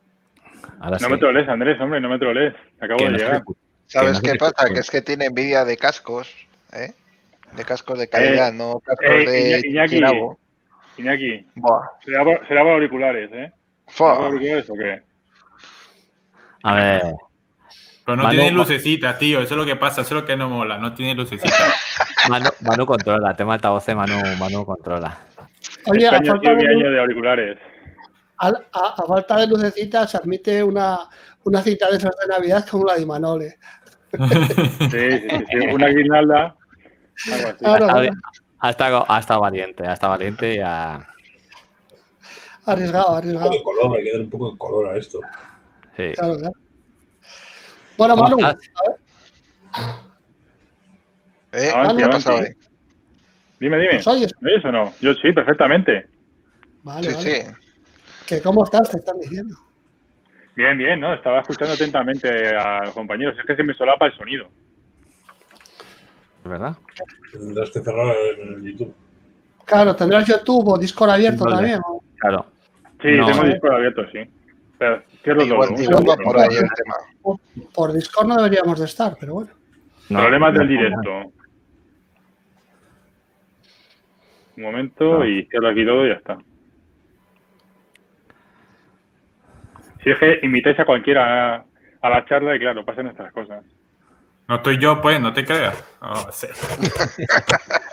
Ahora 0.80 0.98
no 1.00 1.06
sí. 1.06 1.12
me 1.12 1.18
troles, 1.18 1.48
Andrés, 1.48 1.80
hombre, 1.80 2.00
no 2.00 2.08
me 2.08 2.18
troles. 2.18 2.54
Acabo 2.80 2.98
de 3.04 3.10
no 3.10 3.18
se 3.18 3.24
llegar. 3.24 3.42
¿Sabes 3.86 4.20
qué 4.20 4.32
te 4.32 4.38
pasa? 4.38 4.68
Que 4.72 4.80
es 4.80 4.90
que 4.90 5.02
tiene 5.02 5.26
envidia 5.26 5.64
de 5.64 5.76
cascos, 5.76 6.28
¿eh? 6.72 6.92
De 7.54 7.64
cascos 7.64 7.98
de 7.98 8.08
calidad, 8.08 8.52
no 8.52 8.80
cascos 8.80 9.06
Eh, 9.06 9.24
de 9.30 9.40
Iña- 9.60 9.66
Iñaki, 9.68 9.88
Chiquinabo. 9.90 10.38
Iñaki, 10.98 11.46
Buah. 11.54 11.88
será 12.04 12.24
por, 12.24 12.46
será 12.48 12.62
por 12.62 12.72
auriculares, 12.72 13.30
¿eh? 13.32 13.52
¿Será 13.88 14.14
por 14.16 14.24
auriculares 14.26 14.70
o 14.70 14.74
qué? 14.74 15.02
A 16.64 16.74
ver. 16.74 17.02
Pero 18.04 18.16
no 18.16 18.22
Manu- 18.24 18.30
tiene 18.40 18.50
lucecitas, 18.50 19.18
tío. 19.18 19.40
Eso 19.40 19.54
es 19.54 19.58
lo 19.58 19.64
que 19.64 19.76
pasa, 19.76 20.00
eso 20.02 20.14
es 20.16 20.20
lo 20.22 20.26
que 20.26 20.36
no 20.36 20.48
mola. 20.48 20.76
No 20.78 20.92
tiene 20.94 21.14
lucecitas. 21.14 21.52
Manu, 22.28 22.50
Manu 22.60 22.84
controla, 22.86 23.34
tema 23.34 23.54
altavoces, 23.54 23.94
Manu, 23.94 24.16
Manu 24.38 24.64
controla. 24.66 25.18
Oye, 25.86 26.06
a 26.08 26.20
falta, 26.22 26.54
de, 26.54 26.90
de 26.90 27.00
auriculares. 27.00 27.58
a, 28.38 28.48
a- 28.48 28.94
a 28.98 29.06
falta 29.06 29.36
de 29.38 29.46
lucecitas, 29.46 30.10
se 30.10 30.16
admite 30.16 30.62
una, 30.62 31.00
una 31.44 31.62
cita 31.62 31.90
de 31.90 31.96
esas 31.98 32.12
de 32.20 32.26
Navidad 32.32 32.66
como 32.68 32.84
la 32.86 32.94
de 32.96 33.02
Imanole. 33.02 33.56
Sí, 34.12 34.18
sí, 34.90 35.28
sí, 35.30 35.44
sí. 35.50 35.66
Una 35.72 35.86
guirnalda. 35.88 36.54
Claro. 37.60 37.86
Ha 38.62 38.70
estado- 38.70 39.04
ha 39.08 39.18
estado 39.18 39.40
valiente, 39.40 39.86
ha 39.86 39.92
estado 39.92 40.12
valiente 40.12 40.54
y 40.54 40.58
ha. 40.60 41.06
Arriesgado, 42.64 43.10
Un 43.12 43.18
arriesgado. 43.18 43.50
poco 43.50 43.56
de 43.58 43.62
color, 43.64 43.98
hay 43.98 44.04
que 44.04 44.12
dar 44.12 44.20
un 44.20 44.30
poco 44.30 44.50
de 44.52 44.58
color 44.58 44.88
a 44.88 44.96
esto. 44.96 45.20
Sí. 45.96 46.12
Claro, 46.14 46.36
claro. 46.38 46.54
Bueno, 47.98 48.14
¿Cómo 48.16 48.28
Manu, 48.30 48.46
a 48.46 48.50
estás? 48.50 48.70
ver, 51.52 51.62
¿Eh? 51.64 51.72
¿Qué 51.96 52.04
ha 52.04 52.10
pasado 52.10 52.38
ahí? 52.38 52.48
Dime, 53.60 53.78
dime. 53.78 53.94
¿nos 53.94 54.06
oyes? 54.06 54.32
¿Me 54.40 54.52
oyes 54.52 54.64
o 54.64 54.72
no? 54.72 54.92
Yo 55.00 55.12
sí, 55.14 55.32
perfectamente. 55.32 56.06
Vale, 56.82 57.10
Sí, 57.10 57.14
vale. 57.14 57.44
sí. 57.44 57.50
¿Que 58.26 58.40
¿Cómo 58.40 58.64
estás? 58.64 58.90
Te 58.90 58.96
están 58.98 59.18
diciendo. 59.20 59.56
Bien, 60.56 60.76
bien, 60.78 61.00
¿no? 61.00 61.12
Estaba 61.14 61.40
escuchando 61.40 61.74
atentamente 61.74 62.28
a 62.56 62.84
los 62.84 62.94
compañeros. 62.94 63.36
Es 63.38 63.44
que 63.46 63.56
se 63.56 63.62
me 63.62 63.74
solapa 63.74 64.06
el 64.06 64.16
sonido. 64.16 64.48
¿Es 66.44 66.50
verdad? 66.50 66.76
Tendrás 67.32 67.70
que 67.70 67.80
cerrar 67.80 68.14
el 68.38 68.62
YouTube. 68.62 68.94
Claro, 69.64 69.94
tendrás 69.96 70.26
YouTube 70.26 70.68
o 70.68 70.78
Discord 70.78 71.10
abierto 71.10 71.44
Vale. 71.44 71.56
también. 71.56 71.78
¿no? 71.80 72.00
Claro. 72.18 72.46
Sí, 73.00 73.08
No, 73.16 73.26
tengo 73.26 73.44
eh. 73.44 73.48
Discord 73.52 73.74
abierto, 73.74 74.02
sí. 74.12 74.18
Pero 74.78 75.02
cierro 75.22 75.46
todo. 75.46 75.80
igual 75.82 76.18
por 76.24 76.38
ahí 76.38 76.56
el 76.56 76.68
tema. 76.74 76.94
Por 77.72 77.92
Discord 77.92 78.26
no 78.26 78.36
deberíamos 78.36 78.78
de 78.80 78.86
estar, 78.86 79.16
pero 79.20 79.34
bueno. 79.34 79.50
No, 80.08 80.20
Problemas 80.20 80.52
no, 80.54 80.58
del 80.58 80.68
no. 80.68 80.72
directo. 80.74 81.32
Un 84.56 84.62
momento 84.64 85.18
No. 85.18 85.24
y 85.26 85.44
cierro 85.46 85.68
aquí 85.68 85.84
todo 85.86 86.04
y 86.04 86.08
ya 86.10 86.14
está. 86.16 86.38
Si 90.02 90.10
es 90.10 90.18
que 90.18 90.40
invitáis 90.42 90.78
a 90.80 90.84
cualquiera 90.84 91.54
a, 91.56 91.64
a 92.02 92.10
la 92.10 92.24
charla 92.26 92.56
y 92.56 92.58
claro, 92.58 92.84
pasan 92.84 93.06
estas 93.06 93.32
cosas. 93.32 93.64
No 94.48 94.56
estoy 94.56 94.78
yo, 94.78 95.00
pues, 95.00 95.20
no 95.20 95.32
te 95.32 95.44
creas. 95.44 95.82
No, 96.02 96.14
sí. 96.32 96.46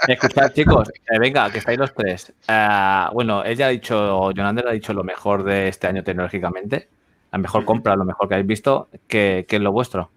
Escuchad, 0.08 0.52
chicos, 0.52 0.90
eh, 1.10 1.20
venga, 1.20 1.50
que 1.52 1.60
estáis 1.60 1.78
los 1.78 1.94
tres. 1.94 2.34
Ah, 2.48 3.12
bueno, 3.14 3.46
ella 3.46 3.68
ha 3.68 3.70
dicho, 3.70 4.32
Jonander 4.32 4.68
ha 4.68 4.72
dicho 4.72 4.94
lo 4.94 5.04
mejor 5.04 5.44
de 5.44 5.68
este 5.68 5.88
año 5.88 6.04
tecnológicamente. 6.04 6.90
La 7.32 7.38
mejor 7.38 7.64
compra, 7.66 7.96
lo 7.96 8.06
mejor 8.06 8.28
que 8.28 8.34
habéis 8.34 8.48
visto. 8.48 8.90
¿Qué, 9.08 9.46
qué 9.48 9.58
es 9.58 9.62
lo 9.62 9.72
vuestro? 9.72 10.10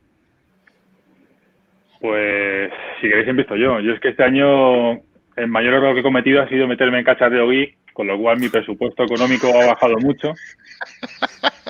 Pues 2.01 2.73
si 3.01 3.09
queréis 3.09 3.29
empiezo 3.29 3.55
yo. 3.57 3.79
Yo 3.81 3.93
es 3.93 4.01
que 4.01 4.09
este 4.09 4.25
año 4.25 4.93
el 5.37 5.49
mayor 5.49 5.75
error 5.75 5.95
que 5.95 6.01
he 6.01 6.03
cometido 6.03 6.43
ha 6.43 6.49
sido 6.49 6.67
meterme 6.67 6.99
en 6.99 7.05
cacharreo 7.05 7.49
geek, 7.49 7.77
con 7.93 8.07
lo 8.07 8.19
cual 8.19 8.41
mi 8.41 8.49
presupuesto 8.49 9.05
económico 9.05 9.49
ha 9.49 9.67
bajado 9.67 9.99
mucho. 9.99 10.33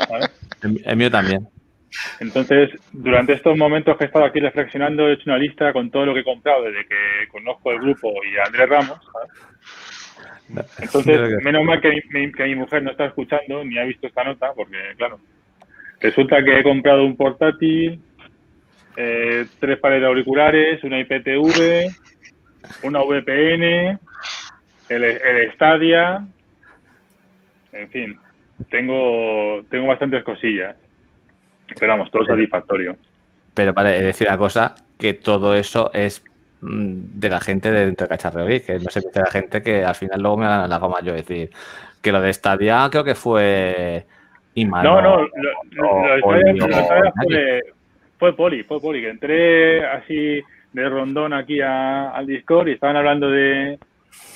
¿vale? 0.09 0.27
El, 0.63 0.81
el 0.85 0.97
mío 0.97 1.11
también. 1.11 1.49
Entonces, 2.21 2.71
durante 2.93 3.35
estos 3.35 3.57
momentos 3.57 3.97
que 3.97 4.05
he 4.05 4.07
estado 4.07 4.25
aquí 4.25 4.41
reflexionando, 4.41 5.09
he 5.09 5.15
hecho 5.15 5.25
una 5.27 5.39
lista 5.39 5.73
con 5.73 5.91
todo 5.91 6.07
lo 6.07 6.15
que 6.15 6.21
he 6.21 6.25
comprado 6.25 6.65
desde 6.65 6.87
que 6.87 7.29
conozco 7.29 7.71
el 7.73 7.81
grupo 7.81 8.13
y 8.25 8.39
a 8.39 8.45
Andrés 8.45 8.69
Ramos. 8.69 8.99
¿sabes? 9.13 9.31
Entonces, 10.79 11.43
menos 11.43 11.65
mal 11.65 11.81
que 11.81 12.03
mi, 12.13 12.33
que 12.33 12.45
mi 12.45 12.55
mujer 12.55 12.83
no 12.83 12.91
está 12.91 13.07
escuchando 13.07 13.65
ni 13.65 13.79
ha 13.79 13.85
visto 13.85 14.07
esta 14.07 14.25
nota, 14.25 14.53
porque, 14.55 14.79
claro, 14.97 15.19
resulta 16.01 16.43
que 16.43 16.59
he 16.59 16.63
comprado 16.63 17.05
un 17.05 17.17
portátil, 17.17 18.01
eh, 18.97 19.47
tres 19.59 19.79
pares 19.79 20.01
de 20.01 20.07
auriculares, 20.07 20.85
una 20.85 21.01
IPTV, 21.01 21.91
una 22.83 23.01
VPN, 23.03 23.99
el, 24.89 25.05
el 25.05 25.53
Stadia, 25.55 26.27
en 27.73 27.89
fin, 27.89 28.19
tengo, 28.71 29.65
tengo 29.71 29.87
bastantes 29.87 30.23
cosillas. 30.25 30.77
Esperamos, 31.73 32.11
todo 32.11 32.25
satisfactorio. 32.25 32.97
Pero 33.55 33.75
para 33.75 33.91
decir 33.91 34.27
una 34.29 34.39
cosa, 34.39 34.75
que 34.99 35.15
todo 35.15 35.55
eso 35.55 35.91
es 35.93 36.25
mm, 36.61 36.95
de 37.21 37.29
la 37.29 37.41
gente 37.41 37.71
de 37.71 37.87
dentro 37.87 38.07
de 38.07 38.09
Cacharreo 38.11 38.47
que 38.65 38.79
no 38.79 38.91
se 38.91 39.01
mete 39.05 39.21
la 39.21 39.31
gente 39.31 39.63
que 39.63 39.85
al 39.85 39.95
final 39.95 40.21
luego 40.23 40.37
me 40.39 40.47
van 40.47 40.61
a 40.61 40.69
la 40.69 40.79
goma 40.79 41.01
yo 41.03 41.13
decir 41.13 41.51
que 42.01 42.13
lo 42.13 42.21
de 42.21 42.33
Stadia 42.33 42.89
creo 42.91 43.05
que 43.05 43.15
fue 43.15 44.05
Iman. 44.55 44.85
No, 44.85 45.01
no, 45.03 45.17
lo, 45.23 45.23
o- 45.23 45.29
lo 45.73 45.91
o- 46.27 46.37
lo 46.37 46.69
fue, 47.27 47.61
fue 48.19 48.37
Poli, 48.37 48.63
fue 48.65 48.81
Poli, 48.81 49.01
que 49.01 49.11
entré 49.11 49.85
así 49.87 50.41
de 50.73 50.89
rondón 50.89 51.33
aquí 51.33 51.61
a- 51.61 52.11
al 52.11 52.27
Discord 52.27 52.69
y 52.69 52.73
estaban 52.73 52.97
hablando 52.97 53.31
de, 53.31 53.79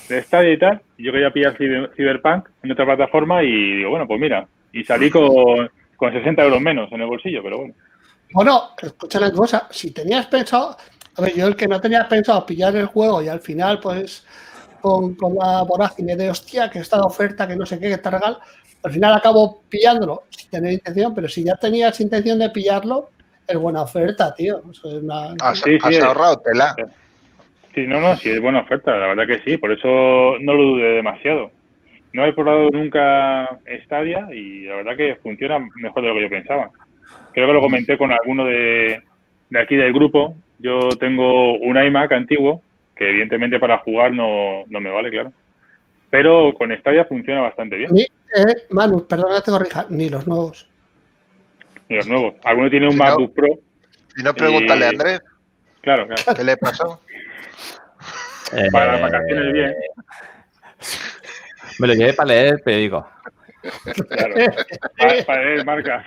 de 0.08 0.22
Stadia 0.22 0.52
y 0.52 0.58
tal. 0.58 0.80
y 0.98 1.04
Yo 1.04 1.12
quería 1.12 1.30
pillar 1.30 1.56
Cyber- 1.56 1.90
Cyberpunk 1.96 2.48
en 2.62 2.72
otra 2.72 2.84
plataforma 2.84 3.42
y 3.42 3.76
digo, 3.78 3.90
bueno, 3.90 4.06
pues 4.06 4.20
mira, 4.20 4.46
y 4.72 4.84
salí 4.84 5.10
con, 5.10 5.70
con 5.96 6.12
60 6.12 6.42
euros 6.44 6.60
menos 6.60 6.90
en 6.92 7.00
el 7.00 7.06
bolsillo, 7.06 7.42
pero 7.42 7.58
bueno. 7.58 7.74
Bueno, 8.32 8.62
escucha 8.82 9.18
una 9.18 9.32
cosa, 9.32 9.66
si 9.70 9.92
tenías 9.92 10.26
pensado, 10.26 10.76
a 11.16 11.22
ver, 11.22 11.34
yo 11.34 11.46
el 11.46 11.56
que 11.56 11.68
no 11.68 11.80
tenía 11.80 12.08
pensado 12.08 12.44
pillar 12.44 12.74
el 12.76 12.86
juego 12.86 13.22
y 13.22 13.28
al 13.28 13.40
final, 13.40 13.80
pues, 13.80 14.26
con, 14.80 15.14
con 15.14 15.34
la 15.36 15.62
vorágine 15.62 16.16
de 16.16 16.30
hostia, 16.30 16.68
que 16.70 16.80
está 16.80 16.96
de 16.96 17.04
oferta, 17.04 17.46
que 17.48 17.56
no 17.56 17.64
sé 17.64 17.78
qué, 17.78 17.88
que 17.88 17.98
te 17.98 18.10
regal, 18.10 18.38
al 18.82 18.92
final 18.92 19.14
acabo 19.14 19.62
pillándolo 19.68 20.24
sin 20.30 20.50
tener 20.50 20.72
intención, 20.72 21.14
pero 21.14 21.28
si 21.28 21.44
ya 21.44 21.56
tenías 21.56 21.98
intención 22.00 22.38
de 22.38 22.50
pillarlo, 22.50 23.10
es 23.46 23.56
buena 23.56 23.82
oferta, 23.82 24.34
tío. 24.34 24.60
Es 24.70 24.82
una- 24.84 25.34
Has, 25.40 25.58
Sí, 25.60 25.70
sí, 25.72 25.78
has 25.82 25.94
es- 25.96 26.02
ahorrado 26.02 26.36
tela. 26.38 26.74
Sí, 27.74 27.86
no, 27.86 28.00
no, 28.00 28.16
sí, 28.16 28.30
es 28.30 28.40
buena 28.40 28.60
oferta, 28.60 28.90
la 28.96 29.06
verdad 29.08 29.26
que 29.26 29.42
sí, 29.44 29.56
por 29.58 29.70
eso 29.72 29.86
no 30.40 30.54
lo 30.54 30.62
dudé 30.62 30.92
demasiado. 30.94 31.50
No 32.16 32.24
he 32.24 32.32
probado 32.32 32.70
nunca 32.70 33.58
Stadia 33.84 34.26
y 34.32 34.64
la 34.64 34.76
verdad 34.76 34.96
que 34.96 35.16
funciona 35.16 35.58
mejor 35.74 36.02
de 36.02 36.08
lo 36.08 36.14
que 36.14 36.22
yo 36.22 36.30
pensaba. 36.30 36.70
Creo 37.34 37.46
que 37.46 37.52
lo 37.52 37.60
comenté 37.60 37.98
con 37.98 38.10
alguno 38.10 38.46
de, 38.46 39.02
de 39.50 39.60
aquí 39.60 39.76
del 39.76 39.92
grupo. 39.92 40.34
Yo 40.58 40.88
tengo 40.98 41.58
un 41.58 41.76
iMac 41.76 42.10
antiguo, 42.12 42.62
que 42.96 43.10
evidentemente 43.10 43.60
para 43.60 43.76
jugar 43.80 44.12
no, 44.12 44.64
no 44.66 44.80
me 44.80 44.88
vale, 44.88 45.10
claro. 45.10 45.30
Pero 46.08 46.54
con 46.54 46.74
Stadia 46.78 47.04
funciona 47.04 47.42
bastante 47.42 47.76
bien. 47.76 47.90
Ni, 47.92 48.04
eh, 48.04 48.62
Manu, 48.70 49.06
perdona 49.06 49.42
te 49.42 49.50
corrija, 49.50 49.84
ni 49.90 50.08
los 50.08 50.26
nuevos. 50.26 50.66
Y 51.90 51.96
los 51.96 52.08
nuevos. 52.08 52.36
Alguno 52.44 52.70
tiene 52.70 52.86
un 52.86 52.92
Si 52.92 52.98
no- 52.98 53.04
MacBook 53.04 53.34
Pro. 53.34 53.48
Si 54.16 54.22
no, 54.22 54.32
pregúntale 54.32 54.86
a 54.86 54.88
Andrés. 54.88 55.20
Claro, 55.82 56.06
claro. 56.06 56.22
¿Qué 56.34 56.44
le 56.44 56.56
pasó? 56.56 56.98
Para 58.72 58.92
las 58.92 59.02
vacaciones 59.02 59.52
bien. 59.52 59.74
Me 61.78 61.86
lo 61.88 61.94
llevé 61.94 62.12
para 62.14 62.28
leer 62.28 62.54
el 62.54 62.60
periódico. 62.60 63.08
Claro. 64.08 64.34
Para, 64.98 65.24
para 65.24 65.44
leer 65.44 65.64
marca. 65.64 66.04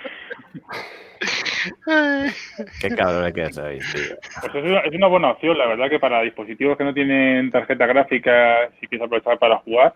Qué 2.80 2.88
cabrón 2.96 3.32
que 3.32 3.52
soy, 3.52 3.78
tío. 3.78 4.16
Pues 4.40 4.54
es 4.54 4.64
una, 4.64 4.80
es 4.80 4.94
una 4.94 5.06
buena 5.08 5.30
opción, 5.32 5.58
la 5.58 5.66
verdad 5.66 5.90
que 5.90 5.98
para 5.98 6.22
dispositivos 6.22 6.78
que 6.78 6.84
no 6.84 6.94
tienen 6.94 7.50
tarjeta 7.50 7.86
gráfica, 7.86 8.70
si 8.80 8.86
quieres 8.86 9.06
aprovechar 9.06 9.38
para 9.38 9.58
jugar, 9.58 9.94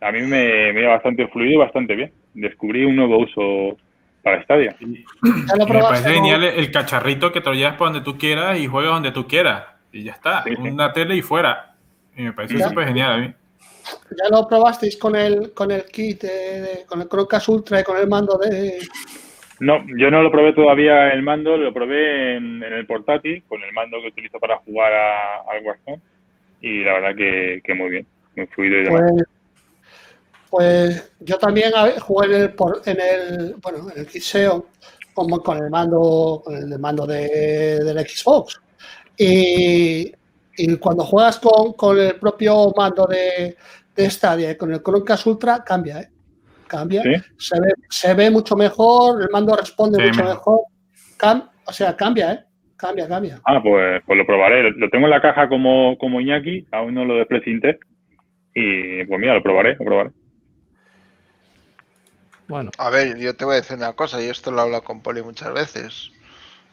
a 0.00 0.10
mí 0.10 0.22
me, 0.22 0.72
me 0.72 0.80
iba 0.80 0.90
bastante 0.90 1.28
fluido 1.28 1.52
y 1.52 1.56
bastante 1.58 1.94
bien. 1.94 2.12
Descubrí 2.34 2.84
un 2.84 2.96
nuevo 2.96 3.18
uso 3.18 3.78
para 4.22 4.42
Stadia. 4.42 4.74
Me 4.80 5.66
parece 5.66 6.08
¿no? 6.08 6.14
genial 6.14 6.44
el 6.44 6.70
cacharrito 6.70 7.30
que 7.30 7.40
te 7.40 7.50
lo 7.50 7.54
llevas 7.54 7.74
para 7.74 7.92
donde 7.92 8.04
tú 8.04 8.18
quieras 8.18 8.58
y 8.58 8.66
juegas 8.66 8.92
donde 8.92 9.12
tú 9.12 9.28
quieras. 9.28 9.64
Y 9.92 10.02
ya 10.02 10.12
está. 10.12 10.44
Una 10.58 10.92
tele 10.92 11.14
y 11.16 11.22
fuera. 11.22 11.76
Y 12.16 12.22
me 12.22 12.32
parece 12.32 12.58
súper 12.58 12.88
genial 12.88 13.12
a 13.12 13.16
mí. 13.18 13.34
¿Ya 14.10 14.28
lo 14.30 14.46
probasteis 14.48 14.96
con 14.96 15.16
el, 15.16 15.52
con 15.52 15.70
el 15.70 15.84
kit, 15.86 16.22
de- 16.22 16.60
de- 16.60 16.84
con 16.86 17.00
el 17.00 17.08
Chromecast 17.08 17.48
Ultra 17.48 17.80
y 17.80 17.84
con 17.84 17.96
el 17.96 18.06
mando 18.08 18.36
de... 18.38 18.78
No, 19.60 19.84
yo 19.96 20.10
no 20.10 20.22
lo 20.22 20.30
probé 20.32 20.52
todavía 20.52 21.12
el 21.12 21.22
mando, 21.22 21.56
lo 21.56 21.72
probé 21.72 22.36
en, 22.36 22.62
en 22.62 22.72
el 22.72 22.86
portátil, 22.86 23.42
con 23.48 23.62
el 23.62 23.72
mando 23.72 23.98
que 24.02 24.08
utilizo 24.08 24.38
para 24.40 24.56
jugar 24.58 24.92
a- 24.92 25.40
al 25.50 25.64
Warzone. 25.64 26.00
Y 26.60 26.82
la 26.82 26.94
verdad 26.94 27.14
que, 27.16 27.60
que 27.62 27.74
muy 27.74 27.90
bien, 27.90 28.06
muy 28.36 28.46
fluido 28.48 28.80
y 28.80 28.84
demás. 28.84 29.02
Pues, 29.12 29.24
pues 30.50 31.12
yo 31.20 31.36
también 31.38 31.72
jugué 32.00 32.26
en 32.26 32.32
el, 32.34 32.54
en 32.86 33.00
el 33.00 33.54
bueno 33.62 33.90
en 33.94 34.00
el 34.00 34.06
Xeon 34.08 34.64
como 35.12 35.40
con 35.42 35.58
el 35.58 35.70
mando 35.70 36.42
con 36.44 36.54
el 36.56 36.78
mando 36.78 37.06
de, 37.06 37.78
del 37.84 37.98
Xbox 38.08 38.60
y, 39.16 40.12
y 40.56 40.76
cuando 40.78 41.04
juegas 41.04 41.38
con, 41.38 41.72
con 41.74 41.98
el 41.98 42.16
propio 42.16 42.72
mando 42.76 43.06
de, 43.06 43.56
de 43.94 44.10
Stadia 44.10 44.50
y 44.50 44.56
con 44.56 44.72
el 44.72 44.82
Chromecast 44.82 45.26
Ultra 45.26 45.62
cambia 45.64 46.00
¿eh? 46.00 46.08
cambia 46.66 47.02
¿Sí? 47.02 47.14
se, 47.38 47.60
ve, 47.60 47.68
se 47.88 48.14
ve 48.14 48.30
mucho 48.30 48.56
mejor 48.56 49.22
el 49.22 49.28
mando 49.30 49.54
responde 49.56 49.98
Sí, 49.98 50.04
mucho 50.06 50.22
mejor. 50.24 50.34
mejor 50.36 50.60
Cam- 51.18 51.50
o 51.66 51.72
sea 51.72 51.96
cambia 51.96 52.32
¿eh? 52.32 52.44
cambia 52.76 53.06
cambia 53.08 53.40
Ah, 53.46 53.60
pues, 53.62 54.02
pues 54.06 54.18
lo 54.18 54.26
probaré. 54.26 54.70
Lo 54.72 54.88
tengo 54.90 55.04
en 55.06 55.10
la 55.10 55.20
caja 55.22 55.48
como, 55.48 55.96
como 55.98 56.20
Iñaki, 56.20 56.66
aún 56.72 56.94
no 56.94 57.04
lo 57.04 57.16
desprecinté. 57.16 57.78
Y 58.54 59.04
pues 59.04 59.20
mira, 59.20 59.34
lo 59.34 59.42
probaré, 59.42 59.76
lo 59.78 59.84
probaré. 59.84 60.10
Bueno. 62.48 62.70
A 62.78 62.90
ver, 62.90 63.16
yo 63.18 63.34
te 63.36 63.44
voy 63.44 63.54
a 63.54 63.60
decir 63.60 63.76
una 63.76 63.92
cosa, 63.94 64.22
y 64.22 64.26
esto 64.28 64.50
lo 64.50 64.58
he 64.58 64.62
hablado 64.62 64.82
con 64.84 65.02
Poli 65.02 65.22
muchas 65.22 65.52
veces. 65.54 66.10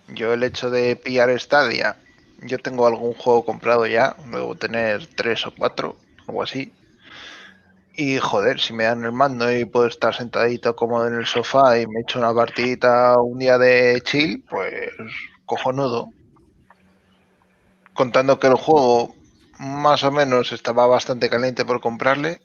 Yo 0.10 0.34
el 0.34 0.44
hecho 0.44 0.70
de 0.70 0.96
pillar 0.96 1.30
Stadia, 1.40 1.96
yo 2.42 2.58
tengo 2.58 2.88
algún 2.88 3.14
juego 3.14 3.46
comprado 3.46 3.86
ya, 3.88 4.16
luego 4.30 4.56
tener 4.56 5.08
tres 5.16 5.46
o 5.46 5.54
cuatro, 5.58 5.96
algo 6.28 6.44
así. 6.44 6.74
Y 8.04 8.18
joder, 8.18 8.60
si 8.60 8.74
me 8.74 8.86
dan 8.86 9.06
el 9.06 9.12
mando 9.12 9.56
y 9.56 9.64
puedo 9.66 9.86
estar 9.86 10.12
sentadito 10.12 10.76
cómodo 10.76 11.08
en 11.08 11.14
el 11.14 11.28
sofá 11.28 11.80
y 11.80 11.86
me 11.86 12.00
echo 12.00 12.18
una 12.18 12.34
partidita 12.34 13.22
un 13.22 13.38
día 13.38 13.60
de 13.60 14.02
chill, 14.02 14.44
pues 14.50 14.90
cojonudo. 15.46 16.10
Contando 17.94 18.40
que 18.40 18.48
el 18.48 18.56
juego 18.56 19.14
más 19.60 20.04
o 20.04 20.12
menos 20.12 20.52
estaba 20.52 20.88
bastante 20.88 21.30
caliente 21.30 21.64
por 21.64 21.80
comprarle, 21.80 22.40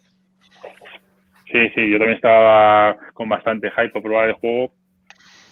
Sí, 1.51 1.71
sí, 1.75 1.91
yo 1.91 1.97
también 1.97 2.17
estaba 2.17 2.99
con 3.15 3.31
bastante 3.31 3.71
hype 3.71 3.89
por 3.89 4.03
probar 4.03 4.29
el 4.29 4.35
juego. 4.35 4.73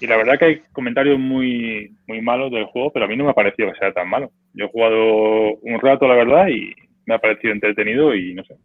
Y 0.01 0.07
la 0.07 0.19
verdad 0.19 0.39
que 0.39 0.45
hay 0.45 0.63
comentarios 0.73 1.19
muy, 1.19 1.97
muy 2.07 2.21
malos 2.21 2.51
del 2.51 2.67
juego, 2.67 2.93
pero 2.93 3.07
a 3.07 3.09
mí 3.09 3.17
no 3.17 3.25
me 3.25 3.31
ha 3.31 3.35
parecido 3.35 3.73
que 3.73 3.79
sea 3.79 3.93
tan 3.93 4.11
malo. 4.11 4.31
Yo 4.53 4.67
he 4.67 4.69
jugado 4.69 5.55
un 5.63 5.81
rato, 5.81 6.07
la 6.07 6.17
verdad, 6.17 6.49
y 6.49 6.75
me 7.07 7.15
ha 7.15 7.19
parecido 7.19 7.55
entretenido 7.55 8.15
y 8.15 8.35
no 8.35 8.45
sé. 8.45 8.57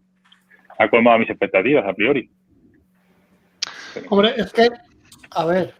Ha 0.79 0.89
colmado 0.89 1.19
mis 1.19 1.29
expectativas 1.29 1.85
a 1.87 1.93
priori. 1.93 2.29
Hombre, 4.09 4.33
es 4.37 4.51
que, 4.53 4.69
a 5.31 5.45
ver, 5.45 5.73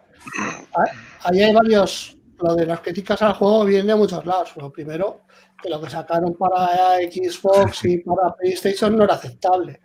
ahí 1.23 1.41
hay 1.41 1.53
varios, 1.53 2.17
lo 2.39 2.55
de 2.55 2.65
las 2.65 2.81
críticas 2.81 3.21
al 3.21 3.33
juego 3.33 3.65
viene 3.65 3.87
de 3.87 3.95
muchos 3.95 4.25
lados. 4.25 4.53
Lo 4.57 4.71
primero, 4.71 5.21
que 5.61 5.69
lo 5.69 5.79
que 5.81 5.89
sacaron 5.89 6.33
para 6.35 6.97
Xbox 6.97 7.85
y 7.85 7.97
para 7.99 8.33
PlayStation 8.35 8.95
no 8.97 9.03
era 9.05 9.13
aceptable. 9.15 9.79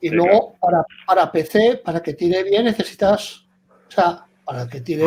Y 0.00 0.08
Sí, 0.08 0.14
luego, 0.14 0.54
para, 0.60 0.84
para 1.06 1.30
PC, 1.32 1.80
para 1.84 2.02
que 2.02 2.14
tire 2.14 2.42
bien, 2.42 2.64
necesitas, 2.64 3.46
o 3.88 3.90
sea, 3.90 4.24
para 4.44 4.68
que 4.68 4.80
tire 4.80 5.04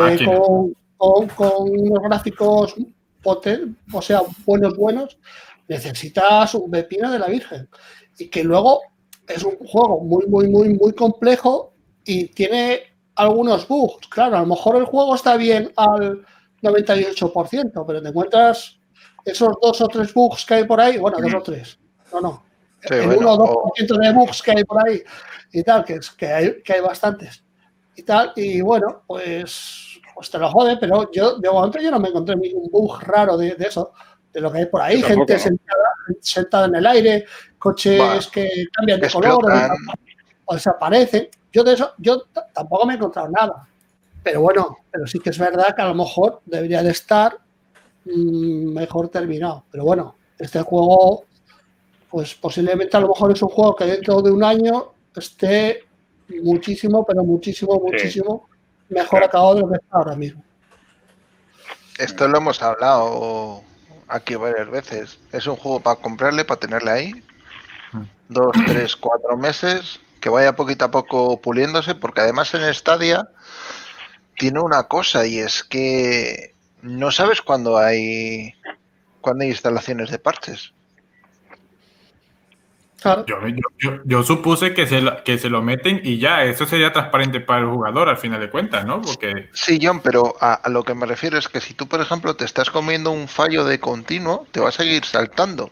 con, 0.96 1.28
con 1.28 1.68
unos 1.70 2.02
gráficos 2.02 2.74
poten- 3.22 3.76
o 3.92 4.00
sea, 4.00 4.22
buenos, 4.46 4.74
buenos, 4.76 5.18
necesitas 5.68 6.54
un 6.54 6.70
pepino 6.70 7.10
de 7.12 7.18
la 7.18 7.26
Virgen. 7.26 7.68
Y 8.18 8.28
que 8.28 8.42
luego 8.42 8.80
es 9.28 9.42
un 9.44 9.56
juego 9.58 10.00
muy, 10.00 10.26
muy, 10.26 10.48
muy, 10.48 10.68
muy 10.74 10.92
complejo 10.92 11.72
y 12.04 12.26
tiene 12.28 12.80
algunos 13.16 13.66
bugs. 13.66 14.06
Claro, 14.08 14.36
a 14.36 14.40
lo 14.40 14.46
mejor 14.46 14.76
el 14.76 14.84
juego 14.84 15.14
está 15.14 15.36
bien 15.36 15.72
al 15.76 16.24
98%, 16.62 17.84
pero 17.86 18.02
te 18.02 18.08
encuentras 18.08 18.78
esos 19.24 19.54
dos 19.60 19.80
o 19.80 19.88
tres 19.88 20.12
bugs 20.14 20.44
que 20.44 20.54
hay 20.54 20.64
por 20.64 20.80
ahí, 20.80 20.98
bueno, 20.98 21.18
dos 21.20 21.34
o 21.34 21.42
tres, 21.42 21.78
no, 22.12 22.20
no, 22.20 22.42
Sí, 22.82 22.94
el 22.94 23.06
bueno, 23.06 23.20
1 23.20 23.30
o 23.32 23.44
o- 23.44 23.72
2% 23.76 23.98
de 23.98 24.12
bugs 24.12 24.42
que 24.42 24.50
hay 24.52 24.64
por 24.64 24.86
ahí 24.88 25.02
y 25.52 25.62
tal, 25.62 25.84
que, 25.84 25.94
es, 25.94 26.10
que, 26.10 26.26
hay, 26.26 26.62
que 26.62 26.74
hay 26.74 26.80
bastantes 26.80 27.42
y 27.96 28.02
tal, 28.02 28.32
y 28.36 28.60
bueno, 28.60 29.02
pues, 29.06 29.98
pues 30.14 30.30
te 30.30 30.38
lo 30.38 30.48
jode, 30.50 30.76
pero 30.76 31.10
yo 31.10 31.38
de 31.38 31.50
momento 31.50 31.80
yo 31.80 31.90
no 31.90 31.98
me 31.98 32.08
encontré 32.10 32.36
ningún 32.36 32.68
bug 32.70 33.00
raro 33.02 33.36
de, 33.36 33.54
de 33.56 33.66
eso, 33.66 33.92
de 34.36 34.42
lo 34.42 34.52
que 34.52 34.58
hay 34.58 34.66
por 34.66 34.82
ahí, 34.82 35.02
gente 35.02 35.38
sentada, 35.38 35.88
sentada 36.20 36.66
en 36.66 36.74
el 36.74 36.86
aire, 36.86 37.24
coches 37.58 38.26
que 38.26 38.66
cambian 38.70 39.00
de 39.00 39.08
color 39.08 39.46
o, 40.44 40.54
desaparecen. 40.54 41.28
Yo 41.50 41.64
de 41.64 41.72
eso, 41.72 41.94
yo 41.96 42.24
tampoco 42.52 42.84
me 42.84 42.92
he 42.92 42.96
encontrado 42.96 43.30
nada. 43.30 43.66
Pero 44.22 44.42
bueno, 44.42 44.76
pero 44.90 45.06
sí 45.06 45.20
que 45.20 45.30
es 45.30 45.38
verdad 45.38 45.74
que 45.74 45.80
a 45.80 45.88
lo 45.88 45.94
mejor 45.94 46.42
debería 46.44 46.82
de 46.82 46.90
estar 46.90 47.38
mm, 48.04 48.74
mejor 48.74 49.08
terminado. 49.08 49.64
Pero 49.70 49.84
bueno, 49.84 50.16
este 50.38 50.60
juego, 50.60 51.24
pues 52.10 52.34
posiblemente 52.34 52.94
a 52.94 53.00
lo 53.00 53.08
mejor 53.08 53.32
es 53.32 53.40
un 53.40 53.48
juego 53.48 53.74
que 53.74 53.86
dentro 53.86 54.20
de 54.20 54.32
un 54.32 54.44
año 54.44 54.92
esté 55.16 55.86
muchísimo, 56.42 57.06
pero 57.06 57.24
muchísimo, 57.24 57.80
muchísimo 57.82 58.50
mejor 58.90 59.24
acabado 59.24 59.54
de 59.54 59.60
lo 59.62 59.68
que 59.70 59.76
está 59.76 59.96
ahora 59.96 60.14
mismo. 60.14 60.44
Esto 61.96 62.28
lo 62.28 62.36
hemos 62.36 62.60
hablado 62.60 63.64
aquí 64.08 64.34
varias 64.34 64.70
veces. 64.70 65.18
Es 65.32 65.46
un 65.46 65.56
juego 65.56 65.80
para 65.80 66.00
comprarle, 66.00 66.44
para 66.44 66.60
tenerle 66.60 66.90
ahí. 66.90 67.24
Dos, 68.28 68.52
tres, 68.66 68.96
cuatro 68.96 69.36
meses. 69.36 70.00
Que 70.20 70.28
vaya 70.28 70.56
poquito 70.56 70.84
a 70.84 70.90
poco 70.90 71.40
puliéndose, 71.40 71.94
porque 71.94 72.20
además 72.20 72.52
en 72.54 72.72
Stadia 72.74 73.28
tiene 74.36 74.60
una 74.60 74.84
cosa 74.84 75.26
y 75.26 75.38
es 75.38 75.62
que 75.62 76.54
no 76.82 77.10
sabes 77.10 77.42
cuándo 77.42 77.78
hay 77.78 78.54
cuándo 79.20 79.44
hay 79.44 79.50
instalaciones 79.50 80.10
de 80.10 80.18
parches. 80.18 80.72
Yo, 83.04 83.46
yo- 83.46 83.54
yo- 83.78 84.00
yo 84.04 84.22
supuse 84.22 84.72
que 84.74 84.86
se, 84.86 85.00
lo, 85.00 85.22
que 85.22 85.38
se 85.38 85.48
lo 85.50 85.62
meten 85.62 86.00
y 86.02 86.18
ya, 86.18 86.44
eso 86.44 86.66
sería 86.66 86.92
transparente 86.92 87.40
para 87.40 87.60
el 87.60 87.66
jugador 87.66 88.08
al 88.08 88.16
final 88.16 88.40
de 88.40 88.50
cuentas, 88.50 88.84
¿no? 88.86 89.00
Porque 89.02 89.48
Sí, 89.52 89.78
John, 89.80 90.00
pero 90.00 90.34
a, 90.40 90.54
a 90.54 90.68
lo 90.68 90.82
que 90.82 90.94
me 90.94 91.06
refiero 91.06 91.38
es 91.38 91.48
que 91.48 91.60
si 91.60 91.74
tú, 91.74 91.86
por 91.86 92.00
ejemplo, 92.00 92.34
te 92.36 92.44
estás 92.44 92.70
comiendo 92.70 93.10
un 93.10 93.28
fallo 93.28 93.64
de 93.64 93.78
continuo, 93.78 94.46
te 94.50 94.60
va 94.60 94.70
a 94.70 94.72
seguir 94.72 95.04
saltando. 95.04 95.70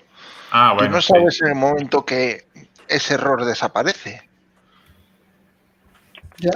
Ah, 0.52 0.70
Tú 0.72 0.76
bueno, 0.76 0.96
no 0.96 1.02
sí. 1.02 1.08
sabes 1.12 1.40
en 1.42 1.48
el 1.48 1.54
momento 1.54 2.04
que 2.04 2.44
ese 2.88 3.14
error 3.14 3.44
desaparece. 3.44 4.28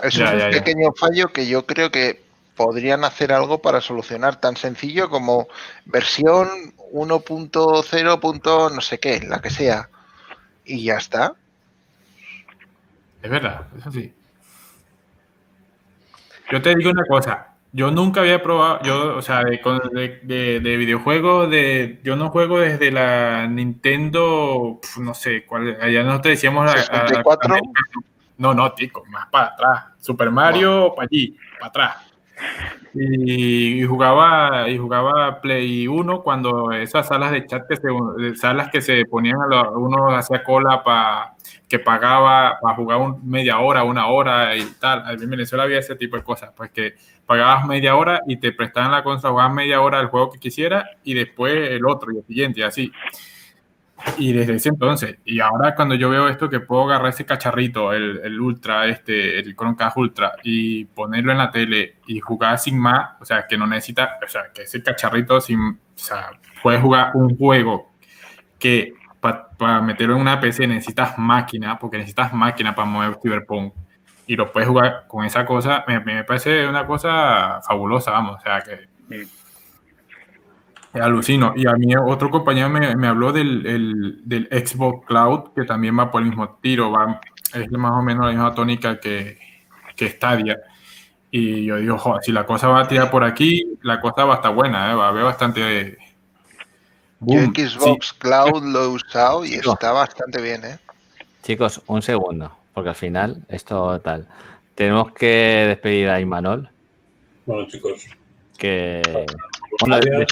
Es 0.02 0.14
Ya, 0.14 0.32
un 0.34 0.38
ya, 0.38 0.50
pequeño 0.50 0.92
fallo 0.96 1.32
que 1.32 1.46
yo 1.46 1.64
creo 1.66 1.90
que 1.90 2.22
podrían 2.56 3.04
hacer 3.04 3.32
algo 3.32 3.62
para 3.62 3.80
solucionar 3.80 4.40
tan 4.40 4.56
sencillo 4.56 5.08
como 5.08 5.48
versión 5.86 6.48
1.0. 6.92 8.20
punto 8.20 8.70
no 8.70 8.80
sé 8.80 8.98
qué, 8.98 9.20
la 9.20 9.40
que 9.40 9.50
sea. 9.50 9.88
Y 10.68 10.84
ya 10.84 10.96
está. 10.98 11.32
es 13.22 13.30
verdad, 13.30 13.66
eso 13.76 13.90
sí. 13.90 14.12
yo 16.52 16.62
te 16.62 16.74
digo 16.76 16.90
una 16.90 17.04
cosa. 17.04 17.54
Yo 17.72 17.90
nunca 17.90 18.20
había 18.20 18.42
probado, 18.42 18.80
yo, 18.82 19.16
o 19.16 19.20
sea, 19.22 19.42
de, 19.44 19.60
de, 19.92 20.20
de- 20.22 20.60
de 20.60 20.76
videojuegos, 20.78 21.50
de, 21.50 22.00
yo 22.02 22.16
no 22.16 22.30
juego 22.30 22.60
desde 22.60 22.90
la 22.90 23.46
Nintendo, 23.46 24.80
no 25.00 25.14
sé, 25.14 25.44
cuál, 25.44 25.76
allá 25.80 26.02
nosotros 26.02 26.32
decíamos 26.32 26.64
la, 26.64 26.76
la- 26.76 26.80
la- 27.02 27.08
64. 27.08 27.56
no, 28.38 28.54
no, 28.54 28.72
tico, 28.72 29.04
más 29.10 29.26
para 29.26 29.48
atrás. 29.48 29.84
Super 30.00 30.30
Mario, 30.30 30.94
para 30.96 31.08
allí, 31.10 31.36
para 31.60 31.66
atrás. 31.68 32.07
Y, 32.94 33.82
jugaba 33.84 34.68
y 34.68 34.78
jugaba 34.78 35.40
Play 35.40 35.86
1 35.86 36.22
cuando 36.22 36.72
esas 36.72 37.06
salas 37.08 37.30
de 37.32 37.46
chat 37.46 37.66
que 37.68 37.76
se, 37.76 37.88
salas 38.36 38.70
que 38.70 38.80
se 38.80 39.04
ponían 39.04 39.36
a 39.52 39.70
uno 39.70 40.16
hacía 40.16 40.42
cola 40.42 40.82
para 40.82 41.34
que 41.68 41.78
pagaba 41.78 42.58
para 42.60 42.74
jugar 42.76 42.98
un- 42.98 43.28
media 43.28 43.58
hora, 43.58 43.84
una 43.84 44.06
hora 44.08 44.56
y 44.56 44.64
tal. 44.80 45.04
En 45.22 45.30
Venezuela 45.30 45.64
había 45.64 45.78
ese 45.78 45.96
tipo 45.96 46.16
de 46.16 46.22
cosas, 46.22 46.50
pues 46.56 46.70
que 46.70 46.94
pagabas 47.26 47.66
media 47.66 47.94
hora 47.94 48.20
y 48.26 48.38
te 48.38 48.52
prestaban 48.52 48.90
la 48.90 49.02
consola, 49.04 49.32
jugabas 49.32 49.54
media 49.54 49.80
hora 49.82 50.00
el 50.00 50.06
juego 50.06 50.30
que 50.30 50.38
quisieras 50.38 50.84
y 51.04 51.14
después 51.14 51.70
el 51.70 51.84
otro 51.86 52.10
y 52.12 52.18
el 52.18 52.24
siguiente 52.24 52.60
y 52.60 52.62
así. 52.62 52.92
Y 54.16 54.32
desde 54.32 54.54
ese 54.54 54.68
entonces, 54.68 55.16
y 55.24 55.40
ahora 55.40 55.74
cuando 55.74 55.94
yo 55.94 56.08
veo 56.10 56.28
esto 56.28 56.48
que 56.48 56.60
puedo 56.60 56.84
agarrar 56.84 57.10
ese 57.10 57.24
cacharrito, 57.24 57.92
el, 57.92 58.20
el 58.22 58.40
Ultra, 58.40 58.86
este, 58.86 59.38
el 59.38 59.56
Chromecast 59.56 59.96
Ultra, 59.96 60.32
y 60.42 60.84
ponerlo 60.84 61.32
en 61.32 61.38
la 61.38 61.50
tele 61.50 61.96
y 62.06 62.20
jugar 62.20 62.58
sin 62.58 62.78
más, 62.78 63.10
o 63.20 63.24
sea, 63.24 63.46
que 63.46 63.58
no 63.58 63.66
necesita, 63.66 64.18
o 64.24 64.28
sea, 64.28 64.52
que 64.54 64.62
ese 64.62 64.82
cacharrito 64.82 65.40
sin, 65.40 65.60
o 65.60 65.78
sea, 65.94 66.30
puedes 66.62 66.80
jugar 66.80 67.12
un 67.14 67.36
juego 67.36 67.92
que 68.58 68.94
para 69.20 69.82
meterlo 69.82 70.14
en 70.14 70.20
una 70.20 70.40
PC 70.40 70.66
necesitas 70.66 71.18
máquina, 71.18 71.78
porque 71.78 71.98
necesitas 71.98 72.32
máquina 72.32 72.74
para 72.74 72.86
mover 72.88 73.18
Cyberpunk, 73.20 73.74
y 74.26 74.36
lo 74.36 74.52
puedes 74.52 74.68
jugar 74.68 75.06
con 75.08 75.24
esa 75.24 75.44
cosa, 75.44 75.84
me, 75.88 76.00
me 76.00 76.22
parece 76.22 76.68
una 76.68 76.86
cosa 76.86 77.60
fabulosa, 77.66 78.12
vamos, 78.12 78.36
o 78.36 78.40
sea, 78.40 78.60
que 78.60 78.88
Alucino. 80.94 81.52
Y 81.56 81.66
a 81.66 81.72
mí 81.74 81.94
otro 81.96 82.30
compañero 82.30 82.68
me, 82.68 82.96
me 82.96 83.06
habló 83.08 83.32
del, 83.32 83.66
el- 83.66 84.20
del 84.24 84.48
Xbox 84.50 85.06
Cloud, 85.06 85.50
que 85.54 85.64
también 85.64 85.98
va 85.98 86.10
por 86.10 86.22
el 86.22 86.28
mismo 86.28 86.58
tiro, 86.62 86.90
va, 86.90 87.20
es 87.54 87.70
más 87.72 87.92
o 87.92 88.02
menos 88.02 88.24
la 88.26 88.32
misma 88.32 88.54
tónica 88.54 88.98
que, 88.98 89.38
que 89.96 90.08
Stadia. 90.10 90.58
Y 91.30 91.66
yo 91.66 91.76
digo, 91.76 91.98
"Joder, 91.98 92.22
si 92.24 92.32
la 92.32 92.46
cosa 92.46 92.68
va 92.68 92.80
a 92.80 92.88
tirar 92.88 93.10
por 93.10 93.22
aquí, 93.22 93.76
la 93.82 94.00
cosa 94.00 94.24
va 94.24 94.34
a 94.34 94.36
estar 94.36 94.54
buena, 94.54 94.90
¿eh? 94.90 94.94
va 94.94 95.06
a 95.06 95.08
haber 95.10 95.24
bastante... 95.24 95.98
Yo 97.20 97.34
Boom. 97.40 97.52
Xbox 97.54 98.12
Cloud 98.14 98.62
lo 98.64 98.84
he 98.84 98.86
usado 98.88 99.44
y 99.44 99.54
está 99.54 99.90
bastante 99.92 100.40
bien, 100.40 100.64
¿eh? 100.64 100.78
Chicos, 101.42 101.82
un 101.86 102.00
segundo, 102.00 102.56
porque 102.72 102.90
al 102.90 102.94
final 102.94 103.42
esto 103.48 103.98
tal. 104.00 104.26
Tenemos 104.74 105.10
que 105.12 105.64
despedir 105.68 106.08
a 106.08 106.20
Imanol, 106.20 106.70
Bueno, 107.44 107.66
chicos, 107.68 108.06
que... 108.56 109.02
Bueno, 109.80 109.98
de- 109.98 110.26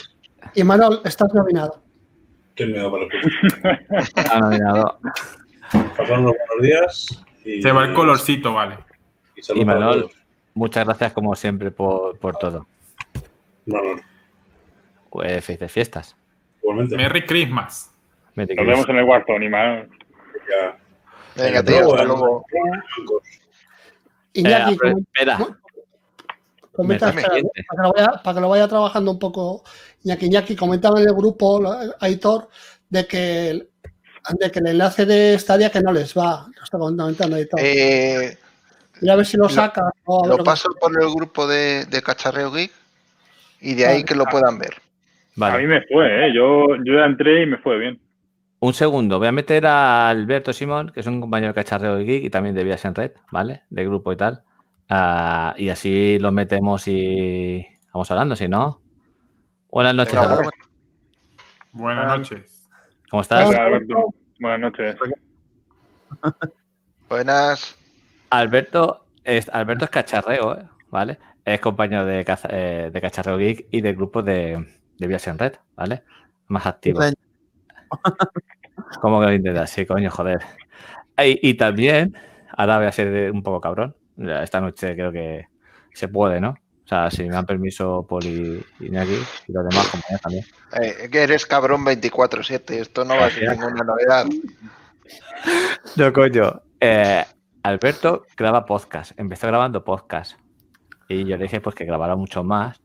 Y 0.54 0.64
Manuel, 0.64 1.00
estás 1.04 1.32
nominado. 1.34 1.82
qué 2.54 2.66
miedo 2.66 2.90
para 2.90 3.04
el 3.04 3.10
público. 3.10 3.68
ha 4.30 4.40
nominado 4.40 4.98
Pasad 5.96 6.18
unos 6.20 6.34
buenos 6.48 6.62
días. 6.62 7.24
Y, 7.44 7.62
Se 7.62 7.72
va 7.72 7.84
el 7.84 7.92
colorcito, 7.94 8.52
vale. 8.54 8.78
y 9.54 9.60
Imanol, 9.60 10.02
todos. 10.02 10.12
muchas 10.54 10.84
gracias 10.84 11.12
como 11.12 11.34
siempre 11.34 11.70
por, 11.70 12.18
por 12.18 12.36
todo. 12.36 12.66
No, 13.66 13.82
no, 13.82 14.00
Pues 15.10 15.44
felices 15.44 15.70
fiestas. 15.72 16.16
igualmente. 16.62 16.96
Merry 16.96 17.24
Christmas. 17.26 17.92
Merry 18.34 18.54
Nos 18.54 18.66
vemos 18.66 18.88
en 18.88 18.96
el 18.96 19.04
Warzone, 19.04 19.46
Imanol. 19.46 19.88
Ya. 20.48 20.78
Venga, 21.42 21.62
tío, 21.62 21.90
hasta 21.92 22.02
¿eh? 22.02 22.06
luego. 22.06 22.44
Iñaki, 24.34 24.72
Eh, 24.74 24.94
espera, 25.14 25.38
comenta, 26.72 27.10
me 27.12 27.20
espera, 27.22 27.34
siguiente. 27.36 27.64
para, 27.68 27.82
que 27.82 27.86
lo 27.88 27.92
vaya, 27.94 28.22
para 28.22 28.34
que 28.34 28.40
lo 28.40 28.48
vaya 28.50 28.68
trabajando 28.68 29.10
un 29.10 29.18
poco, 29.18 29.64
Iñaki, 30.06 30.26
Iñaki, 30.26 30.54
comentaba 30.56 31.00
en 31.00 31.08
el 31.08 31.14
grupo, 31.14 31.60
Aitor, 32.00 32.48
de 32.88 33.06
que, 33.08 33.50
el- 33.50 33.68
de 34.38 34.50
que 34.52 34.58
el 34.60 34.66
enlace 34.68 35.04
de 35.04 35.36
Stadia 35.38 35.70
que 35.70 35.80
no 35.80 35.92
les 35.92 36.16
va. 36.16 36.46
Lo 36.56 36.62
está 36.62 36.78
comentando 36.78 37.34
Aitor. 37.36 37.58
Eh, 37.60 38.38
y 39.02 39.08
a 39.10 39.16
ver 39.16 39.26
si 39.26 39.36
lo 39.36 39.44
lo- 39.44 39.48
saca. 39.48 39.82
lo 40.28 40.36
que- 40.36 40.44
paso 40.44 40.68
por 40.80 40.92
el 41.02 41.10
grupo 41.12 41.46
de, 41.48 41.86
de 41.86 42.02
Cacharreo 42.02 42.52
Geek 42.52 42.70
y 43.60 43.74
de 43.74 43.86
ahí 43.86 44.04
que 44.04 44.14
lo 44.14 44.24
puedan 44.26 44.58
ver. 44.58 44.74
A 45.40 45.58
mí 45.58 45.66
me 45.66 45.82
fue, 45.82 46.28
¿eh? 46.28 46.32
Yo, 46.34 46.76
yo 46.84 46.94
ya 46.94 47.04
entré 47.04 47.42
y 47.42 47.46
me 47.46 47.58
fue 47.58 47.76
bien. 47.78 48.00
un 48.60 48.72
segundo. 48.74 49.18
Voy 49.18 49.28
a 49.28 49.32
meter 49.32 49.66
a 49.66 50.08
Alberto 50.08 50.52
Simón, 50.52 50.90
que 50.94 51.00
es 51.00 51.06
un 51.06 51.20
compañero 51.20 51.52
de 51.52 51.54
cacharreo 51.54 51.96
de 51.96 52.04
Geek 52.04 52.24
y 52.24 52.30
también 52.30 52.54
de 52.54 52.64
Vías 52.64 52.84
en 52.84 52.94
Red, 52.94 53.10
¿vale? 53.30 53.62
De 53.70 53.84
grupo 53.84 54.12
y 54.12 54.16
tal. 54.16 54.42
Ah, 54.88 55.54
y 55.58 55.68
así 55.68 56.18
lo 56.20 56.32
metemos 56.32 56.88
y 56.88 57.66
vamos 57.92 58.10
hablando, 58.10 58.34
si 58.36 58.48
no. 58.48 58.80
Buenas 59.76 59.94
noches, 59.94 60.14
Alberto. 60.14 60.50
Buenas 61.72 62.18
noches. 62.18 62.66
¿Cómo 63.10 63.20
estás? 63.20 63.46
Hola, 63.46 63.66
Alberto. 63.66 64.06
Buenas 64.40 64.60
noches. 64.60 64.96
Buenas. 67.10 67.76
Alberto 68.30 69.04
es, 69.22 69.50
Alberto 69.50 69.84
es 69.84 69.90
cacharreo, 69.90 70.58
¿eh? 70.58 70.66
¿vale? 70.88 71.18
Es 71.44 71.60
compañero 71.60 72.06
de, 72.06 72.24
caza- 72.24 72.48
eh, 72.50 72.88
de 72.90 73.00
Cacharreo 73.02 73.36
Geek 73.36 73.66
y 73.70 73.82
del 73.82 73.96
grupo 73.96 74.22
de, 74.22 74.66
de 74.96 75.06
Vías 75.06 75.26
en 75.26 75.38
Red, 75.38 75.56
¿vale? 75.76 76.04
Más 76.48 76.64
activo. 76.64 77.00
¿Cómo 79.02 79.20
que 79.20 79.26
lo 79.26 79.32
intentas? 79.34 79.68
Sí, 79.68 79.84
coño, 79.84 80.10
joder. 80.10 80.40
Y, 81.18 81.50
y 81.50 81.52
también, 81.52 82.16
ahora 82.56 82.78
voy 82.78 82.86
a 82.86 82.92
ser 82.92 83.30
un 83.30 83.42
poco 83.42 83.60
cabrón. 83.60 83.94
Esta 84.16 84.58
noche 84.58 84.94
creo 84.94 85.12
que 85.12 85.48
se 85.92 86.08
puede, 86.08 86.40
¿no? 86.40 86.56
O 86.86 86.88
sea, 86.88 87.10
si 87.10 87.24
me 87.24 87.30
dan 87.30 87.44
permiso 87.44 88.06
Poli 88.08 88.64
y 88.78 88.86
Iñaki 88.86 89.18
y 89.48 89.52
los 89.52 89.68
demás 89.68 89.88
compañeros 89.88 90.20
también. 90.22 90.44
Eh, 90.80 91.08
que 91.10 91.22
eres 91.24 91.44
cabrón 91.44 91.84
24-7. 91.84 92.70
Esto 92.70 93.04
no 93.04 93.16
va 93.16 93.26
a 93.26 93.30
ser 93.32 93.50
ninguna 93.50 93.82
novedad. 93.82 94.24
No, 95.96 96.12
coño. 96.12 96.62
Eh, 96.80 97.24
Alberto 97.64 98.26
graba 98.36 98.64
podcast. 98.64 99.18
Empezó 99.18 99.48
grabando 99.48 99.82
podcast. 99.82 100.38
Y 101.08 101.24
yo 101.24 101.36
le 101.36 101.44
dije 101.44 101.60
pues 101.60 101.74
que 101.74 101.84
grabara 101.84 102.14
mucho 102.14 102.44
más. 102.44 102.80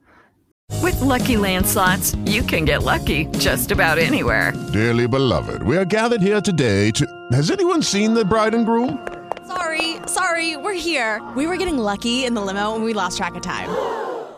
With 0.82 1.00
Lucky 1.02 1.38
Land 1.38 1.68
slots, 1.68 2.16
you 2.26 2.42
can 2.42 2.66
get 2.66 2.84
lucky 2.84 3.28
just 3.38 3.72
about 3.72 4.00
anywhere. 4.00 4.54
Dearly 4.74 5.06
beloved, 5.06 5.62
we 5.62 5.78
are 5.78 5.86
gathered 5.86 6.22
here 6.22 6.42
today 6.42 6.92
to. 6.94 7.06
Has 7.34 7.52
anyone 7.52 7.84
seen 7.84 8.16
the 8.16 8.26
bride 8.26 8.56
and 8.56 8.66
groom? 8.66 8.98
Sorry, 9.56 9.98
sorry, 10.06 10.56
we're 10.56 10.74
here. 10.74 11.22
We 11.36 11.46
were 11.46 11.58
getting 11.58 11.78
lucky 11.78 12.24
in 12.24 12.36
the 12.36 12.42
limo 12.42 12.74
and 12.76 12.86
we 12.86 12.94
lost 12.94 13.18
track 13.18 13.36
of 13.36 13.42
time. 13.42 13.68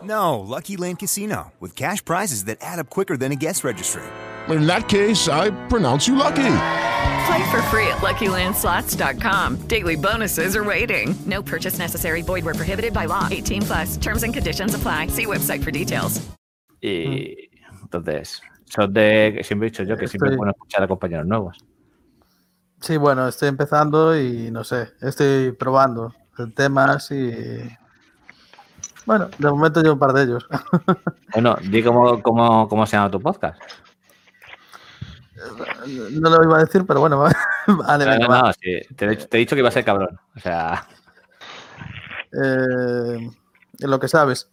No, 0.02 0.40
Lucky 0.40 0.76
Land 0.76 0.98
Casino, 0.98 1.52
with 1.60 1.76
cash 1.76 2.04
prizes 2.04 2.44
that 2.44 2.58
add 2.60 2.78
up 2.78 2.90
quicker 2.90 3.16
than 3.16 3.30
a 3.30 3.36
guest 3.36 3.62
registry. 3.64 4.02
In 4.48 4.66
that 4.66 4.88
case, 4.88 5.28
I 5.28 5.50
pronounce 5.68 6.08
you 6.08 6.16
lucky. 6.16 6.56
Play 7.26 7.50
for 7.50 7.62
free 7.70 7.86
at 7.86 8.02
LuckyLandSlots.com. 8.02 9.66
Daily 9.68 9.96
bonuses 9.96 10.56
are 10.56 10.64
waiting. 10.64 11.14
No 11.26 11.42
purchase 11.42 11.78
necessary. 11.78 12.22
Void 12.22 12.44
where 12.44 12.54
prohibited 12.54 12.92
by 12.92 13.06
law. 13.06 13.28
18 13.30 13.62
plus. 13.62 13.96
Terms 13.96 14.24
and 14.24 14.34
conditions 14.34 14.74
apply. 14.74 15.06
See 15.08 15.26
website 15.26 15.62
for 15.62 15.70
details. 15.70 16.20
Y 16.82 17.48
entonces, 17.82 18.42
son 18.66 18.92
de. 18.92 19.40
Siempre 19.42 19.68
he 19.68 19.70
dicho 19.70 19.84
yo 19.84 19.96
que 19.96 20.06
siempre 20.08 20.30
es 20.32 20.36
bueno 20.36 20.52
escuchar 20.52 20.82
a 20.82 20.88
compañeros 20.88 21.26
nuevos. 21.26 21.56
Sí, 22.84 22.98
bueno, 22.98 23.26
estoy 23.28 23.48
empezando 23.48 24.14
y 24.18 24.50
no 24.50 24.62
sé, 24.62 24.92
estoy 25.00 25.52
probando 25.52 26.14
temas 26.54 27.10
y. 27.10 27.32
Bueno, 29.06 29.30
de 29.38 29.50
momento 29.50 29.80
llevo 29.80 29.94
un 29.94 29.98
par 29.98 30.12
de 30.12 30.22
ellos. 30.24 30.46
Bueno, 31.34 31.56
di 31.62 31.82
cómo, 31.82 32.22
cómo, 32.22 32.68
cómo 32.68 32.86
se 32.86 32.96
llama 32.96 33.10
tu 33.10 33.20
podcast. 33.20 33.60
No 35.88 36.30
lo 36.30 36.44
iba 36.44 36.58
a 36.58 36.64
decir, 36.64 36.84
pero 36.86 37.00
bueno, 37.00 37.18
vale, 37.66 38.04
No, 38.04 38.10
venga, 38.12 38.18
no, 38.18 38.28
va. 38.28 38.42
no, 38.42 38.52
sí, 38.52 38.78
te, 38.94 39.04
he 39.06 39.08
dicho- 39.08 39.26
te 39.28 39.36
he 39.36 39.40
dicho 39.40 39.56
que 39.56 39.60
iba 39.60 39.68
a 39.68 39.72
ser 39.72 39.84
cabrón. 39.84 40.16
O 40.36 40.40
sea, 40.40 40.86
Eh, 42.32 43.30
lo 43.80 43.98
que 43.98 44.06
sabes. 44.08 44.48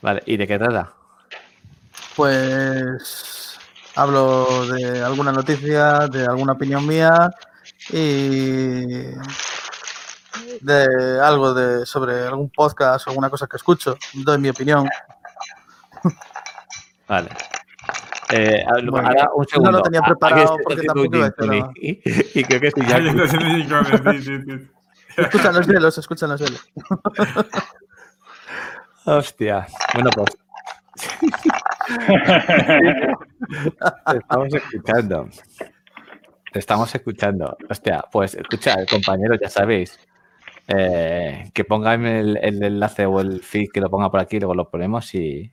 vale, 0.00 0.22
¿y 0.24 0.36
de 0.38 0.46
qué 0.46 0.58
trata? 0.58 0.94
Pues 2.16 3.37
hablo 3.98 4.66
de 4.66 5.02
alguna 5.02 5.32
noticia, 5.32 6.06
de 6.08 6.26
alguna 6.26 6.52
opinión 6.52 6.86
mía 6.86 7.30
y 7.90 9.04
de 10.60 11.20
algo 11.22 11.54
de 11.54 11.86
sobre 11.86 12.26
algún 12.26 12.50
podcast 12.50 13.06
o 13.06 13.10
alguna 13.10 13.30
cosa 13.30 13.46
que 13.46 13.56
escucho. 13.56 13.96
Doy 14.14 14.38
mi 14.38 14.48
opinión. 14.50 14.88
Vale. 17.08 17.30
Eh, 18.30 18.62
a- 18.66 18.74
Bueno, 18.90 19.08
ahora 19.08 19.30
un 19.34 19.42
no 19.42 19.48
segundo. 19.48 19.72
lo 19.72 19.82
tenía 19.82 20.02
preparado 20.02 20.56
porque 20.62 20.82
tampoco 20.82 21.16
iba 21.16 21.26
a. 21.26 21.72
Y, 21.76 22.00
y 22.40 22.44
creo 22.44 22.60
que 22.60 22.66
estoy 22.68 22.86
ya. 22.86 22.98
Escuchan 25.16 25.54
los 25.54 25.66
hielos, 25.66 25.98
escuchan 25.98 26.30
los 26.30 26.40
hielos. 26.40 26.68
Hostia. 29.04 29.66
Bueno, 29.94 30.10
pues. 30.14 30.36
Te 34.10 34.16
estamos 34.18 34.54
escuchando. 34.54 35.28
Te 36.52 36.58
estamos 36.58 36.94
escuchando. 36.94 37.56
Hostia, 37.68 38.04
pues 38.10 38.34
escucha, 38.34 38.74
compañeros, 38.90 39.38
ya 39.40 39.48
sabéis. 39.48 39.98
Eh, 40.68 41.50
que 41.54 41.64
ponga 41.64 41.94
el, 41.94 42.36
el 42.42 42.62
enlace 42.62 43.06
o 43.06 43.20
el 43.20 43.40
feed 43.40 43.68
que 43.72 43.80
lo 43.80 43.88
ponga 43.90 44.10
por 44.10 44.20
aquí, 44.20 44.38
luego 44.38 44.54
lo 44.54 44.68
ponemos 44.68 45.14
y 45.14 45.50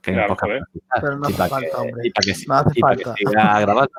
que 0.00 0.12
Claro, 0.12 0.32
escuchar. 0.34 0.60
Pero 1.00 1.16
no 1.18 1.26
hace 1.26 1.34
falta, 1.36 1.60
que, 1.60 1.70
hombre. 1.76 2.02
y 2.06 2.10
para 2.10 2.24
que, 2.24 2.32
No 2.46 2.54
hace 2.54 2.70
y 2.74 2.80
para 2.80 2.96
que 2.96 3.04
falta. 3.04 3.16
siga 3.18 3.60
grabando. 3.60 3.90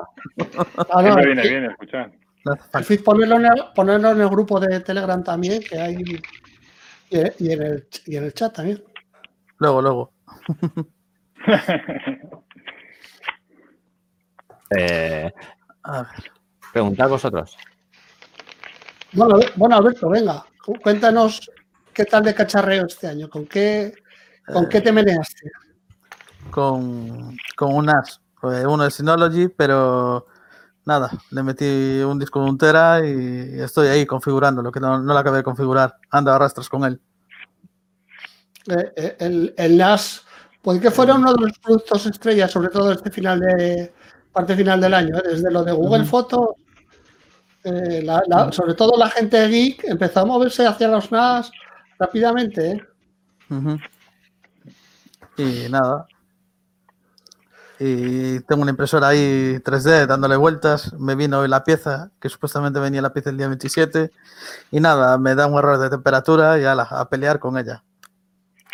Ah, 0.91 1.01
no, 1.03 1.15
viene 1.17 1.41
que- 1.43 1.49
bien 1.49 1.65
escuchar. 1.65 2.11
No 2.45 2.53
El 2.73 2.84
feed 2.86 3.03
ponerlo 3.03 3.36
en 3.36 3.45
el, 3.45 3.63
ponerlo 3.75 4.11
en 4.11 4.21
el 4.21 4.30
grupo 4.30 4.59
de 4.59 4.80
Telegram 4.80 5.23
también, 5.23 5.61
que 5.61 5.77
hay. 5.80 5.97
Y 7.11 7.19
en, 7.51 7.61
el, 7.61 7.88
y 8.05 8.15
en 8.15 8.23
el 8.23 8.34
chat 8.34 8.55
también. 8.55 8.82
Luego, 9.57 9.82
luego. 9.82 10.11
Eh, 14.72 15.32
A 15.84 16.04
ver. 16.04 16.32
preguntad 16.72 17.10
vosotros. 17.10 17.58
Bueno, 19.14 19.36
Albe- 19.38 19.52
bueno, 19.56 19.78
Alberto, 19.78 20.10
venga, 20.10 20.45
cu- 20.64 20.80
cuéntanos 20.80 21.50
qué 21.91 22.06
tal 22.06 22.24
de 22.24 22.36
cacharreo 22.36 22.86
este 22.86 23.08
año, 23.08 23.28
con 23.30 23.47
qué, 23.47 23.93
con 24.54 24.70
qué 24.70 24.82
te 24.82 24.91
meneaste. 24.91 25.50
con, 26.52 27.36
con 27.56 27.74
un 27.74 27.86
NAS. 27.88 28.22
Pues 28.39 28.64
uno 28.66 28.84
de 28.84 28.91
Synology, 28.91 29.47
pero 29.50 30.28
nada, 30.86 31.10
le 31.32 31.41
metí 31.43 32.02
un 32.04 32.20
disco 32.20 32.41
de 32.43 32.50
un 32.52 32.58
tera 32.58 33.04
y 33.06 33.60
estoy 33.60 33.88
ahí 33.88 34.06
configurándolo, 34.06 34.72
que 34.72 34.80
no, 34.80 35.00
no 35.00 35.14
lo 35.14 35.20
acabé 35.20 35.38
de 35.38 35.43
configurar. 35.43 35.95
Ando 36.12 36.32
a 36.32 36.38
rastras 36.38 36.70
con 36.70 36.86
él. 36.86 37.02
Eh, 38.68 38.93
eh, 38.95 39.16
el, 39.20 39.54
el 39.58 39.78
NAS, 39.78 40.24
pues 40.62 40.82
que 40.82 40.91
fuera 40.91 41.16
uno 41.16 41.34
de 41.34 41.41
los 41.41 41.60
productos 41.60 42.05
estrellas, 42.05 42.51
sobre 42.51 42.70
todo 42.70 42.91
este 42.91 43.10
final 43.12 43.39
de 43.39 43.93
parte 44.34 44.55
final 44.55 44.80
del 44.82 44.93
año, 44.93 45.18
¿eh? 45.18 45.24
desde 45.32 45.51
lo 45.51 45.64
de 45.64 45.72
Google 45.72 46.01
Ujú. 46.01 46.10
Fotos, 46.10 46.49
eh, 47.64 48.01
la- 48.03 48.22
la- 48.28 48.51
sobre 48.51 48.74
todo 48.74 48.97
la 48.97 49.10
gente 49.10 49.47
geek 49.47 49.84
empezó 49.86 50.22
a 50.22 50.26
moverse 50.26 50.66
hacia 50.66 50.88
los 50.88 51.12
NAS 51.12 51.51
rápidamente. 51.97 52.72
¿eh? 52.72 52.84
Y 55.38 55.70
nada. 55.70 56.05
Y 57.82 58.41
tengo 58.41 58.62
una 58.64 58.72
impresora 58.72 59.07
ahí 59.07 59.60
3D 59.64 60.05
dándole 60.05 60.36
vueltas. 60.36 60.91
Me 60.99 61.16
vino 61.16 61.39
hoy 61.39 61.47
la 61.47 61.64
pieza, 61.64 62.12
que 62.20 62.28
supuestamente 62.28 62.78
venía 62.80 63.01
la 63.01 63.14
pieza 63.14 63.30
el 63.30 63.38
día 63.38 63.47
27. 63.47 64.12
Y 64.72 64.82
nada, 64.82 65.18
me 65.18 65.34
da 65.34 65.47
un 65.47 65.57
error 65.57 65.78
de 65.80 65.89
temperatura 65.89 66.60
y 66.60 66.66
ala, 66.66 66.84
a 66.84 67.07
pelear 67.07 67.39
con 67.39 67.57
ella. 67.57 67.84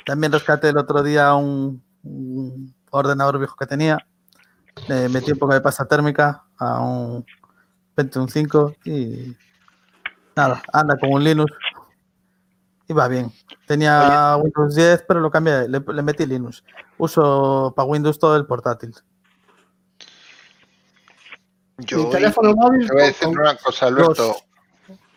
También 0.05 0.31
rescaté 0.31 0.69
el 0.69 0.77
otro 0.77 1.03
día 1.03 1.33
un, 1.35 1.83
un 2.03 2.75
ordenador 2.91 3.37
viejo 3.39 3.55
que 3.55 3.65
tenía. 3.65 4.05
Le 4.87 5.09
metí 5.09 5.31
un 5.31 5.39
poco 5.39 5.53
de 5.53 5.61
pasta 5.61 5.85
térmica 5.85 6.43
a 6.57 6.81
un 6.81 7.25
21.5 7.95 8.75
y 8.85 9.35
nada, 10.35 10.61
anda 10.73 10.97
con 10.97 11.13
un 11.13 11.23
Linux 11.23 11.51
y 12.87 12.93
va 12.93 13.07
bien. 13.07 13.31
Tenía 13.65 14.37
Windows 14.37 14.75
10, 14.75 15.05
pero 15.07 15.19
lo 15.21 15.31
cambié, 15.31 15.67
le, 15.67 15.79
le 15.79 16.01
metí 16.01 16.25
Linux. 16.25 16.63
Uso 16.97 17.73
para 17.75 17.87
Windows 17.87 18.19
todo 18.19 18.35
el 18.35 18.45
portátil. 18.45 18.93
Yo 21.79 22.09
teléfono 22.09 22.53
móvil 22.55 22.87
te 22.87 22.93
voy 22.93 23.01
a 23.01 23.05
decir 23.07 23.27
una 23.27 23.55
cosa, 23.57 23.87
Alberto. 23.87 24.35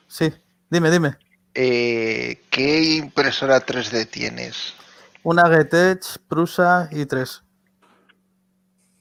Sí, 0.06 0.32
dime, 0.70 0.90
dime. 0.90 1.16
Eh, 1.60 2.40
¿Qué 2.50 2.82
impresora 2.94 3.58
3D 3.66 4.08
tienes? 4.08 4.74
Una 5.24 5.48
GTEch, 5.48 6.18
Prusa 6.28 6.88
y 6.92 7.04
3. 7.04 7.42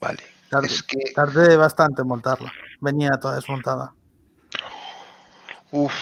Vale. 0.00 0.24
Tardé, 0.50 0.66
Es 0.66 0.82
que, 0.82 1.12
tardé 1.14 1.56
bastante 1.56 2.02
en 2.02 2.08
montarla. 2.08 2.52
Venía 2.80 3.10
toda 3.20 3.36
desmontada. 3.36 3.94
uff, 5.70 5.92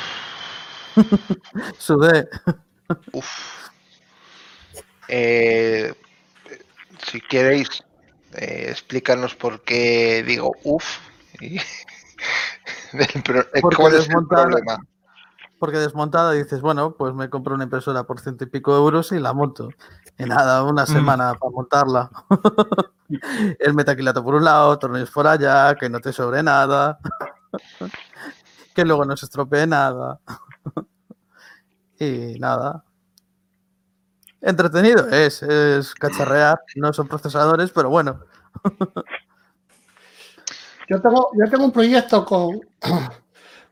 Sudé. 1.78 2.26
uff. 3.12 3.28
Eh, 5.08 5.92
si 7.06 7.20
queréis, 7.20 7.68
eh, 8.32 8.68
explícanos 8.70 9.34
por 9.34 9.62
qué 9.62 10.22
digo 10.26 10.52
uff. 10.64 10.98
y- 11.40 11.58
Porque 13.60 13.76
¿Cuál 13.76 13.92
es 13.94 14.00
el 14.00 14.08
desmontada- 14.08 14.44
problema? 14.48 14.78
Porque 15.58 15.78
desmontada 15.78 16.32
dices, 16.32 16.60
bueno, 16.60 16.92
pues 16.94 17.14
me 17.14 17.30
compro 17.30 17.54
una 17.54 17.64
impresora 17.64 18.04
por 18.04 18.20
ciento 18.20 18.44
y 18.44 18.48
pico 18.48 18.76
euros 18.76 19.12
y 19.12 19.18
la 19.18 19.32
monto. 19.32 19.70
Y 20.18 20.24
nada, 20.24 20.62
una 20.64 20.82
Mm. 20.84 20.86
semana 20.86 21.34
para 21.34 21.50
montarla. 21.50 22.10
El 23.58 23.74
metaquilato 23.74 24.22
por 24.22 24.34
un 24.34 24.44
lado, 24.44 24.78
tornillos 24.78 25.10
por 25.10 25.26
allá, 25.26 25.74
que 25.74 25.88
no 25.88 26.00
te 26.00 26.12
sobre 26.12 26.42
nada. 26.42 26.98
que 28.74 28.84
luego 28.84 29.04
no 29.06 29.16
se 29.16 29.24
estropee 29.26 29.66
nada. 29.66 30.20
y 31.98 32.38
nada. 32.38 32.84
Entretenido 34.42 35.08
es, 35.08 35.42
es 35.42 35.94
cacharrear, 35.94 36.60
no 36.76 36.92
son 36.92 37.08
procesadores, 37.08 37.70
pero 37.70 37.88
bueno. 37.88 38.20
Yo 40.88 41.00
tengo, 41.00 41.30
yo 41.32 41.50
tengo 41.50 41.64
un 41.64 41.72
proyecto 41.72 42.24
con, 42.24 42.60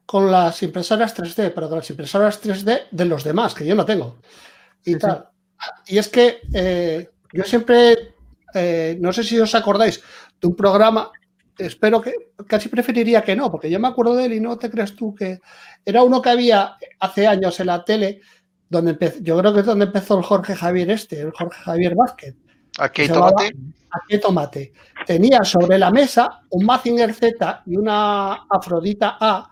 con 0.07 0.30
las 0.30 0.62
impresoras 0.62 1.16
3D, 1.16 1.52
pero 1.55 1.68
con 1.68 1.78
las 1.78 1.90
impresoras 1.90 2.42
3D 2.42 2.88
de 2.90 3.05
los 3.05 3.24
demás, 3.24 3.55
que 3.55 3.66
yo 3.66 3.74
no 3.74 3.84
tengo. 3.84 4.18
Y 4.84 4.96
tal. 4.96 5.28
Y 5.86 5.98
es 5.98 6.09
que 6.09 6.40
eh, 6.52 7.11
yo 7.32 7.44
siempre, 7.44 8.14
eh, 8.52 8.96
no 9.00 9.12
sé 9.12 9.24
si 9.24 9.38
os 9.38 9.55
acordáis 9.55 10.02
de 10.40 10.46
un 10.46 10.55
programa, 10.55 11.11
espero 11.59 12.00
que 12.00 12.12
casi 12.46 12.68
preferiría 12.68 13.22
que 13.22 13.36
no, 13.36 13.50
porque 13.50 13.70
yo 13.70 13.80
me 13.80 13.88
acuerdo 13.88 14.14
de 14.14 14.26
él 14.26 14.34
y 14.34 14.40
no 14.40 14.59
te 14.59 14.70
creas 14.70 14.94
tú 14.94 15.14
que 15.14 15.40
era 15.84 16.02
uno 16.02 16.20
que 16.20 16.30
había 16.30 16.76
hace 17.00 17.26
años 17.26 17.59
en 17.61 17.66
la 17.66 17.84
tele, 17.84 18.20
donde 18.68 18.92
empezó, 18.92 19.18
yo 19.20 19.38
creo 19.38 19.55
que 19.55 19.61
es 19.61 19.66
donde 19.66 19.86
empezó 19.86 20.18
el 20.18 20.24
Jorge 20.24 20.55
Javier 20.55 20.90
este, 20.90 21.20
el 21.20 21.30
Jorge 21.30 21.61
Javier 21.62 21.94
Vázquez. 21.94 22.34
¿Aquí 22.78 23.09
tomate? 23.09 23.55
Aquí 23.90 24.18
tomate. 24.18 24.72
Tenía 25.07 25.44
sobre 25.44 25.78
la 25.78 25.90
mesa 25.90 26.42
un 26.50 26.64
Mazinger 26.64 27.14
Z 27.14 27.62
y 27.66 27.76
una 27.76 28.46
Afrodita 28.50 29.16
A, 29.20 29.48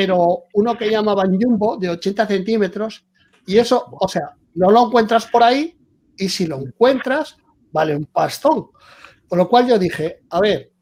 pero 0.00 0.44
uno 0.54 0.78
que 0.78 0.90
llamaban 0.90 1.38
Jumbo 1.38 1.76
de 1.76 1.90
80 1.90 2.26
centímetros. 2.26 3.04
Y 3.44 3.58
eso, 3.58 3.84
o 4.00 4.08
sea, 4.08 4.34
no 4.54 4.70
lo 4.70 4.86
encuentras 4.86 5.26
por 5.26 5.42
ahí 5.42 5.78
y 6.16 6.26
si 6.30 6.46
lo 6.46 6.56
encuentras, 6.56 7.36
vale 7.70 7.94
un 7.94 8.06
pastón. 8.06 8.68
Con 9.28 9.38
lo 9.38 9.46
cual 9.46 9.68
yo 9.68 9.78
dije, 9.78 10.22
a 10.30 10.40
ver, 10.40 10.72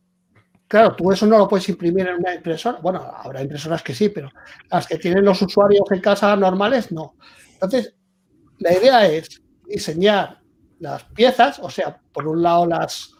claro, 0.69 0.95
tú 0.95 1.11
eso 1.11 1.27
no 1.27 1.37
lo 1.37 1.49
puedes 1.49 1.69
imprimir 1.69 2.07
en 2.07 2.21
una 2.21 2.33
impresora. 2.33 2.79
Bueno, 2.81 3.01
habrá 3.13 3.43
impresoras 3.43 3.83
que 3.83 3.93
sí, 3.93 4.09
pero 4.09 4.31
las 4.71 4.87
que 4.87 4.99
tienen 4.99 5.25
los 5.25 5.43
usuarios 5.43 5.83
en 5.91 6.01
casa 6.01 6.37
normales, 6.37 6.93
no. 6.93 7.17
Entonces, 7.55 7.97
la 8.61 8.73
idea 8.73 9.05
es 9.05 9.43
diseñar 9.67 10.39
las 10.79 11.03
piezas, 11.07 11.59
o 11.59 11.69
sea, 11.69 12.01
por 12.13 12.29
un 12.29 12.41
lado 12.41 12.67
las, 12.67 13.17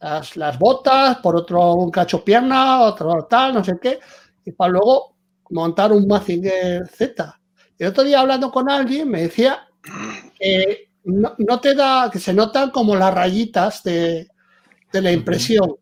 las, 0.00 0.36
las 0.36 0.58
botas, 0.58 1.18
por 1.18 1.36
otro 1.36 1.74
un 1.74 1.92
cacho 1.92 2.24
pierna, 2.24 2.80
otro 2.80 3.28
tal, 3.30 3.54
no 3.54 3.62
sé 3.62 3.78
qué, 3.80 4.00
y 4.44 4.50
para 4.50 4.72
luego 4.72 5.15
montar 5.50 5.92
un 5.92 6.06
Mazinger 6.06 6.86
Z. 6.88 7.40
El 7.78 7.88
otro 7.88 8.04
día 8.04 8.20
hablando 8.20 8.50
con 8.50 8.70
alguien 8.70 9.08
me 9.10 9.22
decía 9.22 9.68
que 10.38 10.90
no, 11.04 11.34
no 11.38 11.60
te 11.60 11.74
da, 11.74 12.10
que 12.10 12.18
se 12.18 12.34
notan 12.34 12.70
como 12.70 12.96
las 12.96 13.14
rayitas 13.14 13.82
de, 13.82 14.28
de 14.92 15.02
la 15.02 15.12
impresión 15.12 15.76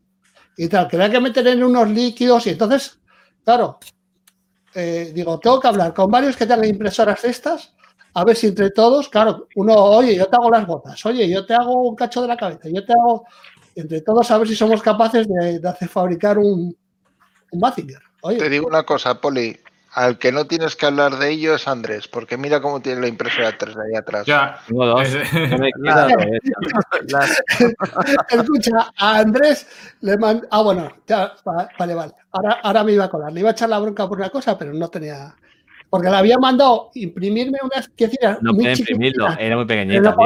y 0.56 0.68
tal, 0.68 0.88
que 0.88 0.98
hay 1.02 1.10
que 1.10 1.20
meter 1.20 1.46
en 1.48 1.64
unos 1.64 1.88
líquidos 1.90 2.46
y 2.46 2.50
entonces, 2.50 3.00
claro, 3.44 3.78
eh, 4.74 5.12
digo, 5.14 5.38
tengo 5.38 5.60
que 5.60 5.68
hablar 5.68 5.94
con 5.94 6.10
varios 6.10 6.36
que 6.36 6.46
tengan 6.46 6.68
impresoras 6.68 7.24
estas 7.24 7.72
a 8.14 8.24
ver 8.24 8.36
si 8.36 8.48
entre 8.48 8.70
todos, 8.70 9.08
claro, 9.08 9.48
uno, 9.56 9.74
oye, 9.74 10.14
yo 10.14 10.26
te 10.26 10.36
hago 10.36 10.50
las 10.50 10.66
botas, 10.66 11.04
oye, 11.06 11.28
yo 11.28 11.44
te 11.44 11.54
hago 11.54 11.82
un 11.88 11.96
cacho 11.96 12.22
de 12.22 12.28
la 12.28 12.36
cabeza, 12.36 12.68
yo 12.68 12.84
te 12.84 12.92
hago, 12.92 13.24
entre 13.74 14.02
todos 14.02 14.30
a 14.30 14.38
ver 14.38 14.46
si 14.46 14.54
somos 14.54 14.82
capaces 14.82 15.26
de, 15.28 15.58
de 15.58 15.68
hacer 15.68 15.88
fabricar 15.88 16.38
un, 16.38 16.76
un 17.52 17.60
Mazinger. 17.60 18.00
Oye, 18.26 18.38
Te 18.38 18.48
digo 18.48 18.66
una 18.66 18.84
cosa, 18.84 19.20
Poli. 19.20 19.54
Al 19.92 20.18
que 20.18 20.32
no 20.32 20.46
tienes 20.46 20.74
que 20.76 20.86
hablar 20.86 21.18
de 21.18 21.30
ello 21.30 21.54
es 21.54 21.68
Andrés, 21.68 22.08
porque 22.08 22.36
mira 22.38 22.60
cómo 22.60 22.80
tiene 22.80 23.02
la 23.02 23.06
impresora 23.06 23.56
3D 23.56 23.76
ahí 23.90 23.94
atrás. 23.94 24.26
Ya. 24.26 24.58
Tengo 24.66 24.86
dos. 24.86 25.08
Me 25.58 25.68
hecho. 25.68 26.16
escucha, 28.30 28.90
a 28.96 29.18
Andrés 29.18 29.66
le 30.00 30.16
mando, 30.16 30.46
ah, 30.50 30.62
bueno, 30.62 30.90
ya, 31.06 31.34
va- 31.46 31.68
vale, 31.78 31.94
vale, 31.94 32.12
ahora, 32.32 32.52
ahora 32.62 32.82
me 32.82 32.92
iba 32.92 33.04
a 33.04 33.10
colar, 33.10 33.32
le 33.32 33.40
iba 33.40 33.50
a 33.50 33.52
echar 33.52 33.68
la 33.68 33.78
bronca 33.78 34.08
por 34.08 34.18
una 34.18 34.30
cosa, 34.30 34.58
pero 34.58 34.72
no 34.72 34.88
tenía, 34.88 35.34
porque 35.90 36.08
le 36.10 36.16
había 36.16 36.38
mandado 36.38 36.90
imprimirme 36.94 37.58
unas 37.62 37.88
piezas 37.90 38.38
No 38.40 38.54
puede 38.54 38.72
imprimirlo, 38.72 39.28
era 39.38 39.56
muy 39.56 39.66
Pero 39.66 39.86
pequeñita, 39.86 40.16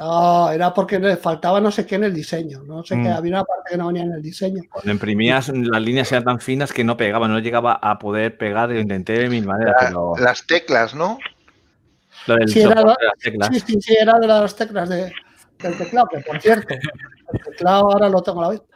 no, 0.00 0.50
era 0.50 0.72
porque 0.72 0.98
le 0.98 1.16
faltaba 1.18 1.60
no 1.60 1.70
sé 1.70 1.84
qué 1.86 1.96
en 1.96 2.04
el 2.04 2.14
diseño, 2.14 2.62
no 2.64 2.82
sé 2.82 2.94
qué, 2.96 3.08
Mm. 3.10 3.12
había 3.12 3.32
una 3.34 3.44
parte 3.44 3.70
que 3.70 3.76
no 3.76 3.88
venía 3.88 4.02
en 4.04 4.12
el 4.12 4.22
diseño. 4.22 4.62
Cuando 4.70 4.90
imprimías, 4.90 5.48
las 5.50 5.82
líneas 5.82 6.10
eran 6.10 6.24
tan 6.24 6.40
finas 6.40 6.72
que 6.72 6.82
no 6.84 6.96
pegaba, 6.96 7.28
no 7.28 7.38
llegaba 7.38 7.74
a 7.74 7.98
poder 7.98 8.36
pegar. 8.38 8.70
Lo 8.70 8.80
intenté 8.80 9.12
de 9.12 9.28
mil 9.28 9.46
maneras, 9.46 9.74
La- 9.78 9.86
pero 9.88 10.14
las 10.16 10.46
teclas, 10.46 10.94
¿no? 10.94 11.18
lo 12.26 12.34
del 12.36 12.48
Sí, 12.48 12.60
era 12.60 12.74
de 12.80 12.84
las 12.84 13.18
teclas. 13.20 13.48
Sí, 13.52 13.60
sí, 13.66 13.80
sí, 13.80 13.96
era 14.00 14.18
de 14.18 14.26
las 14.26 14.56
teclas 14.56 14.88
de, 14.88 15.12
del 15.58 15.76
teclado, 15.76 16.08
que 16.10 16.20
por 16.20 16.40
cierto, 16.40 16.74
el 17.32 17.40
teclado 17.44 17.92
ahora 17.92 18.08
lo 18.08 18.22
tengo 18.22 18.40
a 18.40 18.44
la 18.46 18.50
vista. 18.52 18.66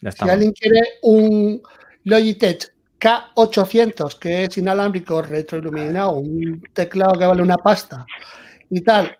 Ya 0.00 0.10
Si 0.12 0.28
alguien 0.28 0.52
quiere 0.52 0.80
un 1.02 1.62
Logitech 2.04 2.72
K800, 2.98 4.18
que 4.18 4.44
es 4.44 4.56
inalámbrico 4.58 5.20
retroiluminado, 5.22 6.12
un 6.12 6.62
teclado 6.72 7.12
que 7.18 7.26
vale 7.26 7.42
una 7.42 7.56
pasta 7.58 8.06
y 8.70 8.80
tal, 8.80 9.16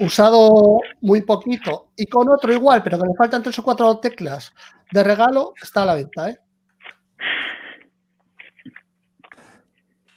usado 0.00 0.80
muy 1.00 1.22
poquito 1.22 1.88
y 1.96 2.06
con 2.06 2.28
otro 2.28 2.52
igual, 2.52 2.82
pero 2.82 2.98
que 2.98 3.06
le 3.06 3.14
faltan 3.14 3.42
tres 3.42 3.58
o 3.58 3.62
cuatro 3.62 3.98
teclas 3.98 4.52
de 4.90 5.02
regalo, 5.04 5.54
está 5.62 5.82
a 5.82 5.86
la 5.86 5.94
venta, 5.94 6.30
¿eh? 6.30 6.38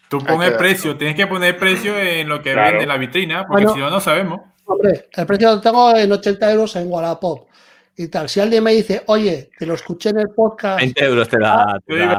Tú 0.09 0.19
pon 0.19 0.41
el 0.41 0.55
precio, 0.55 0.95
tienes 0.97 1.15
que 1.17 1.27
poner 1.27 1.55
el 1.55 1.59
precio 1.59 1.97
en 1.99 2.29
lo 2.29 2.41
que 2.41 2.53
Claro. 2.53 2.71
vende 2.77 2.85
la 2.87 2.97
vitrina, 2.97 3.45
porque 3.45 3.63
Bueno. 3.65 3.73
si 3.73 3.79
no, 3.81 3.89
no 3.89 3.99
sabemos. 3.99 4.39
Hombre, 4.65 5.07
el 5.11 5.25
precio 5.25 5.49
lo 5.55 5.61
tengo 5.61 5.95
en 5.95 6.11
80 6.11 6.51
euros 6.51 6.75
en 6.77 6.89
Wallapop 6.89 7.47
y 7.95 8.07
tal. 8.07 8.29
Si 8.29 8.39
alguien 8.39 8.63
me 8.63 8.71
dice, 8.71 9.03
oye, 9.07 9.49
que 9.57 9.65
lo 9.65 9.73
escuché 9.73 10.09
en 10.09 10.19
el 10.19 10.29
podcast, 10.29 10.77
20 10.79 11.03
euros 11.05 11.27
te 11.27 11.39
da. 11.39 11.77
te 11.85 11.97
da- 11.97 12.17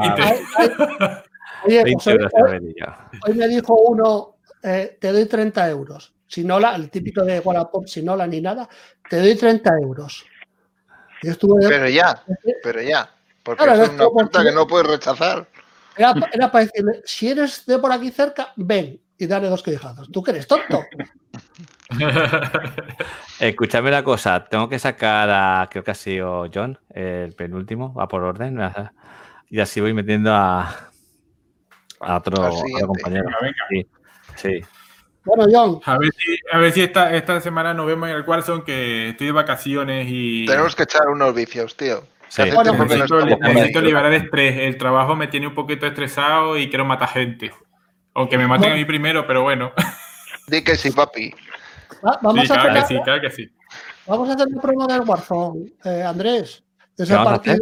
oye, 1.64 1.82
20 1.84 1.92
pues 1.94 2.06
hoy, 2.06 2.12
euros 2.14 2.32
te 2.32 2.42
hoy- 2.42 2.50
daría. 2.50 2.98
hoy 3.26 3.34
me 3.34 3.48
dijo 3.48 3.74
uno, 3.74 4.34
eh, 4.62 4.98
te 5.00 5.10
doy 5.12 5.24
30 5.26 5.68
euros. 5.70 6.14
Si 6.28 6.44
no 6.44 6.60
la, 6.60 6.76
el 6.76 6.90
típico 6.90 7.24
de 7.24 7.40
Wallapop, 7.40 7.86
si 7.86 8.02
no 8.02 8.14
la 8.14 8.26
ni 8.26 8.40
nada, 8.40 8.68
te 9.08 9.18
doy 9.18 9.34
30 9.34 9.70
euros. 9.82 10.24
Estuve, 11.22 11.66
Pero 11.66 11.88
ya, 11.88 12.22
pero 12.62 12.82
ya. 12.82 13.10
Porque 13.42 13.64
Claro, 13.64 13.82
es 13.82 13.88
una 13.88 14.06
oferta 14.06 14.44
que 14.44 14.52
no 14.52 14.66
puedes 14.66 14.86
rechazar. 14.86 15.48
era, 15.96 16.14
era 16.32 16.52
para 16.52 16.66
decirle, 16.66 17.02
si 17.04 17.30
eres 17.30 17.64
de 17.64 17.78
por 17.78 17.90
aquí 17.90 18.10
cerca, 18.10 18.52
ven 18.56 19.00
y 19.16 19.26
dale 19.26 19.48
dos 19.48 19.62
quejados. 19.62 20.12
¿Tú 20.12 20.22
que 20.22 20.32
eres 20.32 20.46
tonto? 20.46 20.84
Escúchame 23.40 23.88
una 23.88 24.04
cosa, 24.04 24.44
tengo 24.44 24.68
que 24.68 24.78
sacar 24.78 25.30
a, 25.30 25.66
creo 25.70 25.82
que 25.82 25.90
ha 25.90 25.94
sido 25.94 26.46
John, 26.52 26.78
el 26.90 27.32
penúltimo, 27.32 27.94
va 27.94 28.06
por 28.06 28.22
orden, 28.22 28.60
y 29.48 29.60
así 29.60 29.80
voy 29.80 29.94
metiendo 29.94 30.32
a, 30.34 30.90
a 32.00 32.16
otro, 32.18 32.44
a 32.44 32.86
compañero. 32.86 33.24
Venga, 33.40 33.54
venga. 33.70 33.86
Sí, 34.36 34.60
sí. 34.60 34.60
Bueno, 35.28 35.46
John, 35.52 35.80
A 35.84 35.98
ver 35.98 36.10
si, 36.16 36.36
a 36.52 36.58
ver 36.58 36.72
si 36.72 36.80
esta, 36.82 37.14
esta 37.14 37.40
semana 37.40 37.74
nos 37.74 37.86
vemos 37.86 38.08
en 38.08 38.16
el 38.16 38.22
Warzone, 38.22 38.64
que 38.64 39.10
estoy 39.10 39.26
de 39.28 39.32
vacaciones 39.32 40.06
y 40.08 40.46
Tenemos 40.46 40.74
que 40.74 40.84
echar 40.84 41.06
unos 41.08 41.34
vicios, 41.34 41.76
tío. 41.76 42.02
Sí. 42.28 42.42
Bueno, 42.54 42.72
no 42.74 42.84
necesito, 42.84 43.24
necesito 43.24 43.80
liberar 43.80 44.12
estrés. 44.12 44.56
El 44.58 44.76
trabajo 44.78 45.14
me 45.16 45.28
tiene 45.28 45.46
un 45.46 45.54
poquito 45.54 45.86
estresado 45.86 46.58
y 46.58 46.68
quiero 46.68 46.84
matar 46.84 47.08
gente. 47.08 47.52
Aunque 48.14 48.36
me 48.38 48.46
maten 48.46 48.72
a 48.72 48.74
mí 48.74 48.84
primero, 48.84 49.26
pero 49.26 49.42
bueno. 49.42 49.72
Di 50.48 50.62
que 50.62 50.76
sí, 50.76 50.90
papi. 50.90 51.32
va- 52.04 52.18
vamos, 52.22 52.46
Sí, 52.46 52.52
a 52.52 52.54
claro 52.56 52.70
hacer, 52.70 52.82
que 52.82 52.86
sí, 52.94 53.00
claro 53.02 53.20
que 53.20 53.30
sí. 53.30 53.48
vamos 54.06 54.28
a 54.28 54.32
hacer 54.32 54.46
la 54.50 54.60
promo 54.60 54.86
del 54.86 55.00
Warzone, 55.02 55.72
eh, 55.84 56.02
Andrés. 56.02 56.62
De 56.96 57.04
¿Qué 57.06 57.12
esa 57.12 57.22
partida, 57.24 57.56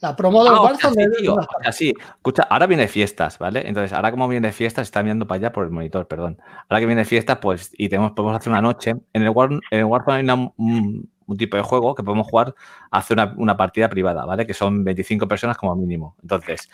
la 0.00 0.16
promo 0.16 0.44
del 0.44 0.54
Ah, 0.54 0.62
Warzone. 0.62 1.04
sí, 1.14 1.34
sí. 1.72 1.94
Escucha, 2.16 2.42
ahora 2.44 2.66
viene 2.66 2.88
fiestas, 2.88 3.38
¿vale? 3.38 3.66
Entonces, 3.66 3.92
ahora 3.92 4.10
como 4.10 4.28
viene 4.28 4.52
fiestas, 4.52 4.88
está 4.88 5.02
mirando 5.02 5.26
para 5.26 5.36
allá 5.38 5.52
por 5.52 5.64
el 5.64 5.70
monitor, 5.70 6.06
perdón. 6.08 6.38
Ahora 6.68 6.80
que 6.80 6.86
viene 6.86 7.04
fiestas, 7.04 7.38
pues, 7.38 7.70
y 7.76 7.88
tenemos, 7.88 8.12
podemos 8.12 8.36
hacer 8.36 8.50
una 8.50 8.62
noche. 8.62 8.94
En 9.12 9.22
el, 9.22 9.28
War, 9.30 9.50
en 9.50 9.60
el 9.78 9.84
Warzone 9.84 10.16
hay 10.18 10.22
una- 10.24 10.34
un, 10.56 11.10
un 11.26 11.36
tipo 11.36 11.56
de 11.56 11.62
juego 11.62 11.94
que 11.94 12.02
podemos 12.02 12.26
jugar, 12.26 12.54
hacer 12.90 13.16
una, 13.16 13.34
una 13.36 13.56
partida 13.56 13.88
privada, 13.88 14.24
¿vale? 14.24 14.46
Que 14.46 14.54
son 14.54 14.82
25 14.84 15.28
personas 15.28 15.56
como 15.56 15.76
mínimo. 15.76 16.16
Entonces, 16.22 16.68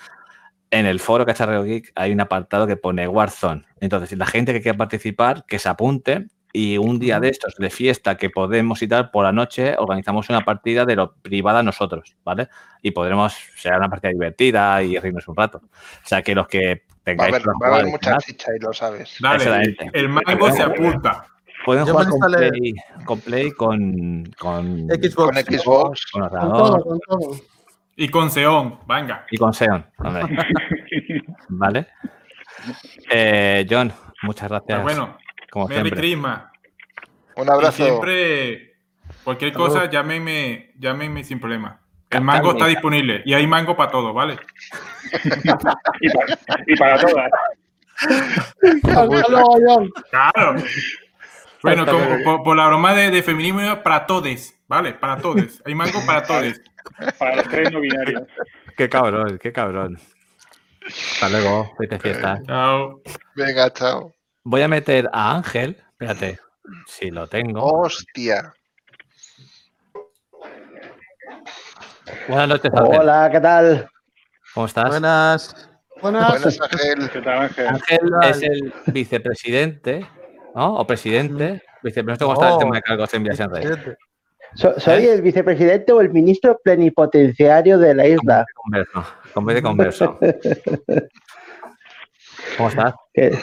en 0.70 0.86
el 0.86 0.98
foro 1.00 1.24
Cacharreo 1.26 1.62
Geek 1.64 1.92
hay 1.94 2.12
un 2.12 2.20
apartado 2.20 2.66
que 2.66 2.76
pone 2.76 3.06
Warzone. 3.08 3.64
Entonces, 3.80 4.16
la 4.18 4.26
gente 4.26 4.52
que 4.52 4.60
quiera 4.62 4.76
participar, 4.78 5.44
que 5.46 5.58
se 5.58 5.68
apunte. 5.68 6.26
Y 6.56 6.78
un 6.78 6.98
día 6.98 7.20
de 7.20 7.28
estos 7.28 7.54
de 7.56 7.68
fiesta 7.68 8.16
que 8.16 8.30
podemos 8.30 8.80
y 8.80 8.88
tal, 8.88 9.10
por 9.10 9.24
la 9.24 9.32
noche 9.32 9.74
organizamos 9.76 10.30
una 10.30 10.40
partida 10.40 10.86
de 10.86 10.96
lo 10.96 11.12
privada 11.12 11.62
nosotros, 11.62 12.16
¿vale? 12.24 12.48
Y 12.80 12.92
podremos, 12.92 13.36
será 13.56 13.76
una 13.76 13.90
partida 13.90 14.10
divertida 14.10 14.82
y 14.82 14.98
reírnos 14.98 15.28
un 15.28 15.36
rato. 15.36 15.58
O 15.58 16.08
sea 16.08 16.22
que 16.22 16.34
los 16.34 16.48
que 16.48 16.66
Va 16.66 16.72
a 16.72 17.04
tengáis 17.04 17.34
haber, 17.34 17.48
va 17.62 17.66
a 17.66 17.74
haber 17.74 17.86
mucha 17.88 18.16
chicha 18.16 18.52
y 18.56 18.58
lo 18.58 18.72
sabes. 18.72 19.18
Dale, 19.20 19.36
Excelente. 19.44 19.90
el 19.92 20.08
mango 20.08 20.50
se 20.50 20.62
apunta. 20.62 21.26
pueden 21.66 21.84
Yo 21.84 21.92
jugar 21.92 22.08
con 22.08 22.20
Play, 22.20 22.74
con 23.04 23.20
Play, 23.20 23.50
con, 23.52 24.24
con, 24.38 24.88
Xbox. 24.88 25.14
Con 25.14 25.34
Xbox. 25.34 26.06
con 26.10 26.30
todo, 26.30 26.82
con 26.82 27.00
todo. 27.00 27.36
Y 27.96 28.08
con 28.08 28.30
Seón, 28.30 28.80
venga. 28.88 29.26
y 29.30 29.36
con 29.36 29.52
Xeon. 29.52 29.84
hombre. 29.98 30.22
¿Vale? 31.50 31.86
Eh, 33.10 33.66
John, 33.68 33.92
muchas 34.22 34.48
gracias. 34.48 34.80
Pues 34.82 34.96
bueno, 34.96 35.18
como 35.56 35.68
Merry 35.68 35.80
siempre. 35.88 36.00
Christmas. 36.00 36.42
Un 37.36 37.46
Y 37.46 37.50
abrazo. 37.50 37.72
siempre, 37.84 38.74
cualquier 39.24 39.52
Salud. 39.54 39.66
cosa, 39.68 39.88
llámenme, 39.90 40.72
llámenme 40.78 41.24
sin 41.24 41.40
problema. 41.40 41.80
El 42.10 42.20
mango 42.20 42.52
está 42.52 42.66
disponible 42.66 43.22
y 43.24 43.32
hay 43.32 43.46
mango 43.46 43.74
para 43.74 43.90
todo, 43.90 44.12
¿vale? 44.12 44.36
Y 46.00 46.08
para, 46.10 46.38
y 46.66 46.76
para 46.76 46.98
todas. 47.00 47.30
Claro. 50.10 50.56
Bueno, 51.62 51.86
como- 51.86 52.22
por, 52.24 52.42
por 52.42 52.56
la 52.56 52.66
broma 52.66 52.92
de, 52.94 53.10
de 53.10 53.22
feminismo, 53.22 53.82
para 53.82 54.04
todos, 54.06 54.52
¿vale? 54.68 54.92
Para 54.92 55.16
todos. 55.22 55.62
Hay 55.64 55.74
mango 55.74 56.04
para 56.04 56.22
todos. 56.22 56.60
Para 57.18 57.36
los 57.36 57.48
tres 57.48 57.72
no 57.72 57.80
binarios. 57.80 58.22
Qué 58.76 58.88
cabrón, 58.90 59.38
qué 59.42 59.52
cabrón. 59.52 59.98
Hasta 60.86 61.28
luego, 61.30 61.74
fiestas. 62.00 62.42
Chao. 62.46 63.00
Venga, 63.34 63.72
chao. 63.72 64.12
Voy 64.48 64.62
a 64.62 64.68
meter 64.68 65.10
a 65.12 65.34
Ángel. 65.34 65.76
Espérate, 65.90 66.38
si 66.86 67.10
lo 67.10 67.26
tengo. 67.26 67.64
Hostia. 67.64 68.54
Buenas 72.28 72.48
noches, 72.48 72.70
Ángel. 72.72 73.00
Hola, 73.00 73.28
¿qué 73.32 73.40
tal? 73.40 73.88
¿Cómo 74.54 74.66
estás? 74.66 74.88
Buenas. 74.88 75.68
Buenas. 76.00 76.30
Buenas, 76.30 76.60
Ángel. 76.60 77.10
¿Qué 77.10 77.20
tal, 77.22 77.38
Ángel? 77.40 77.66
Ángel 77.66 78.00
es 78.22 78.42
el 78.42 78.72
vicepresidente, 78.92 80.06
¿no? 80.54 80.76
O 80.76 80.86
presidente. 80.86 81.60
Vicepresidente, 81.82 82.24
¿cómo 82.24 82.34
está 82.34 82.46
el 82.50 82.54
Oh, 82.54 82.58
tema 82.58 82.76
de 82.76 82.82
cargos 82.82 83.12
en 83.14 83.24
Vías 83.24 83.40
en 83.40 83.50
Red? 83.50 83.96
¿Soy 84.54 85.06
¿Eh? 85.06 85.12
el 85.14 85.22
vicepresidente 85.22 85.92
o 85.92 86.00
el 86.00 86.10
ministro 86.10 86.60
plenipotenciario 86.62 87.78
de 87.78 87.94
la 87.96 88.06
isla? 88.06 88.46
Converso, 88.54 89.04
converso. 89.62 90.18
¿Cómo 92.56 92.68
estás? 92.68 92.94
Que- 93.12 93.36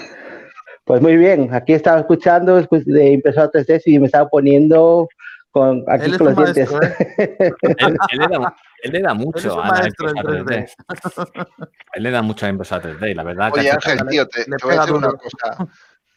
Pues 0.86 1.02
muy 1.02 1.16
bien, 1.16 1.54
aquí 1.54 1.74
estaba 1.74 2.00
escuchando 2.02 2.60
escu- 2.60 2.84
de 2.84 3.12
impresora 3.14 3.50
3D 3.50 3.82
y 3.86 4.00
me 4.00 4.08
estaba 4.08 4.28
poniendo 4.30 5.08
con, 5.52 5.84
aquí 5.88 6.06
Él 6.06 6.18
con 6.18 6.28
los 6.28 6.36
dientes. 6.54 6.72
maestro, 6.72 6.90
¿eh? 7.18 7.54
Él, 7.78 7.98
él 8.12 8.18
le 8.20 8.28
da, 8.28 8.56
él 8.84 8.92
le 8.92 9.02
da 9.02 9.12
Él 9.12 9.18
es 9.18 9.26
mucho 9.26 9.62
a 9.62 9.68
la 9.68 9.72
maestro 9.74 10.08
del 10.08 10.18
impresora 10.18 10.44
3D. 10.44 10.76
3D. 10.88 11.48
Él 11.94 12.04
le 12.04 12.12
da 12.12 12.22
mucho 12.22 12.46
a 12.46 12.50
impresora 12.50 12.82
3D 12.84 13.12
y 13.12 13.14
la 13.14 13.24
verdad 13.24 13.52
Oye, 13.54 13.70
cacho- 13.70 13.92
Ángel, 13.92 14.08
tío, 14.08 14.28
te, 14.28 14.46
voy 14.62 14.74
a 14.76 14.80
decir 14.80 14.94
una 14.94 15.12
cosa. 15.14 15.68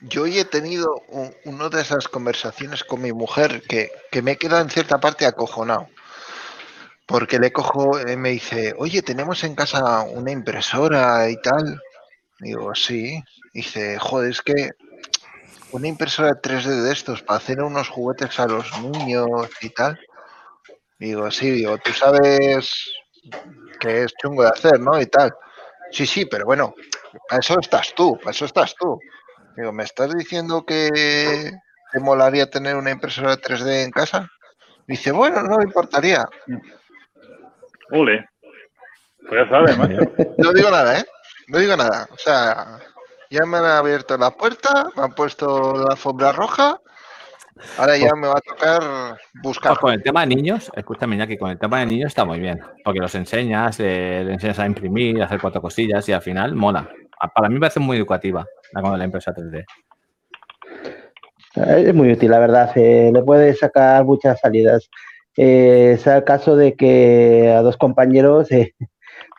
Yo 0.01 0.23
hoy 0.23 0.39
he 0.39 0.45
tenido 0.45 0.95
un- 1.11 1.33
una 1.45 1.69
de 1.69 1.81
esas 1.81 2.09
conversaciones 2.09 2.83
con 2.83 3.01
mi 3.03 3.13
mujer 3.13 3.63
que, 3.69 3.91
que 4.11 4.21
me 4.21 4.33
he 4.33 4.37
quedado 4.37 4.63
en 4.63 4.71
cierta 4.71 4.99
parte 4.99 5.27
acojonado. 5.27 5.87
Porque 7.07 7.39
le 7.39 7.53
cojo, 7.53 7.99
eh, 8.01 8.17
me 8.17 8.31
dice, 8.31 8.75
oye, 8.79 9.01
tenemos 9.01 9.45
en 9.45 9.55
casa 9.55 10.03
una 10.03 10.33
impresora 10.33 11.31
y 11.31 11.41
tal. 11.41 11.81
Digo, 12.41 12.75
sí. 12.75 13.23
Dice, 13.53 13.99
joder, 13.99 14.31
es 14.31 14.43
que 14.43 14.71
una 15.73 15.89
impresora 15.89 16.41
3D 16.41 16.83
de 16.83 16.93
estos 16.93 17.23
para 17.23 17.39
hacer 17.39 17.63
unos 17.63 17.89
juguetes 17.89 18.39
a 18.39 18.47
los 18.47 18.67
niños 18.81 19.49
y 19.61 19.71
tal. 19.71 19.99
Digo, 20.99 21.31
sí, 21.31 21.51
digo, 21.51 21.77
tú 21.79 21.93
sabes 21.93 22.91
que 23.81 24.05
es 24.05 24.13
chungo 24.15 24.43
de 24.43 24.49
hacer, 24.51 24.81
¿no? 24.81 25.01
Y 25.01 25.07
tal. 25.07 25.35
Sí, 25.91 26.07
sí, 26.07 26.27
pero 26.27 26.45
bueno, 26.47 26.75
para 27.29 27.41
eso 27.41 27.59
estás 27.61 27.95
tú, 27.95 28.19
para 28.19 28.31
eso 28.31 28.45
estás 28.45 28.75
tú. 28.75 28.99
Digo, 29.57 29.73
¿me 29.73 29.85
estás 29.85 30.15
diciendo 30.15 30.65
que 30.65 31.53
te 31.93 32.01
molaría 32.01 32.51
tener 32.51 32.77
una 32.77 32.91
impresora 32.91 33.37
3D 33.37 33.85
en 33.85 33.91
casa? 33.91 34.29
Dice, 34.87 35.13
bueno, 35.13 35.43
no 35.43 35.59
me 35.59 35.65
importaría. 35.65 36.29
Ole. 37.91 38.29
Pues 39.29 39.45
ya 39.45 39.51
sabes, 39.51 39.77
macho. 39.77 40.01
No 40.39 40.53
digo 40.53 40.71
nada, 40.71 41.01
¿eh? 41.01 41.05
No 41.49 41.59
digo 41.59 41.77
nada. 41.77 42.09
O 42.13 42.19
sea, 42.19 42.79
ya 43.31 43.45
me 43.47 43.59
han 43.59 43.65
abierto 43.65 44.17
la 44.17 44.31
puerta, 44.31 44.89
me 44.97 45.03
han 45.05 45.15
puesto 45.15 45.75
la 45.77 45.93
alfombra 45.93 46.33
roja. 46.33 46.81
Ahora 47.79 47.97
ya 47.97 48.15
me 48.15 48.27
va 48.29 48.35
a 48.39 48.41
tocar 48.41 49.19
buscar. 49.43 49.71
Pues 49.73 49.81
con 49.81 49.93
el 49.95 50.03
tema 50.03 50.21
de 50.21 50.27
niños, 50.35 50.71
escúchame 50.75 51.17
ya 51.17 51.27
que 51.27 51.39
con 51.39 51.51
el 51.51 51.59
tema 51.59 51.81
de 51.81 51.87
niños 51.87 52.09
está 52.09 52.25
muy 52.25 52.39
bien, 52.39 52.61
porque 52.85 53.01
los 53.01 53.15
enseñas, 53.15 53.79
eh, 53.81 54.23
le 54.25 54.35
enseñas 54.35 54.59
a 54.59 54.67
imprimir, 54.67 55.23
a 55.23 55.27
hacer 55.27 55.41
cuatro 55.41 55.61
cosillas 55.63 56.09
y 56.09 56.13
al 56.13 56.23
final 56.23 56.55
mola. 56.55 56.89
A- 57.19 57.29
Para 57.29 57.49
mí 57.49 57.55
me 57.55 57.61
parece 57.61 57.81
muy 57.81 57.97
educativa 57.97 58.47
la 58.73 58.83
con 58.83 58.99
la 58.99 59.05
impresa 59.05 59.33
3D. 59.33 59.65
Es 61.55 61.95
muy 61.95 62.13
útil, 62.13 62.31
la 62.31 62.39
verdad. 62.39 62.71
eh, 62.77 63.11
le 63.13 63.23
puede 63.23 63.55
sacar 63.55 64.05
muchas 64.05 64.39
salidas. 64.41 64.89
Eh, 65.39 65.99
sea 66.03 66.19
el 66.19 66.25
caso 66.25 66.57
de 66.57 66.75
que 66.77 67.55
a 67.57 67.63
dos 67.63 67.77
compañeros 67.77 68.51
eh, 68.53 68.75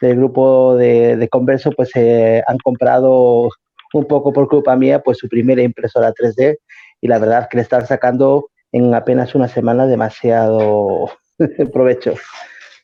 del 0.01 0.15
grupo 0.17 0.75
de, 0.75 1.15
de 1.17 1.29
Converso 1.29 1.71
pues 1.71 1.89
eh, 1.95 2.43
han 2.47 2.57
comprado 2.59 3.49
un 3.93 4.05
poco 4.05 4.31
por 4.33 4.47
culpa 4.47 4.75
mía 4.75 5.01
pues 5.01 5.17
su 5.17 5.27
primera 5.29 5.61
impresora 5.61 6.13
3D 6.13 6.57
y 7.01 7.07
la 7.07 7.19
verdad 7.19 7.47
que 7.49 7.57
le 7.57 7.63
están 7.63 7.85
sacando 7.87 8.49
en 8.71 8.93
apenas 8.93 9.33
una 9.35 9.47
semana 9.47 9.87
demasiado 9.87 11.09
provecho. 11.73 12.13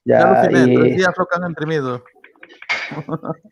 Ya 0.05 0.19
Ya, 0.49 0.49
y- 0.65 0.75
tres 0.75 0.95
días 0.97 1.11
lo 1.17 1.25
que 1.25 1.35
han 1.35 1.49
imprimido. 1.49 2.03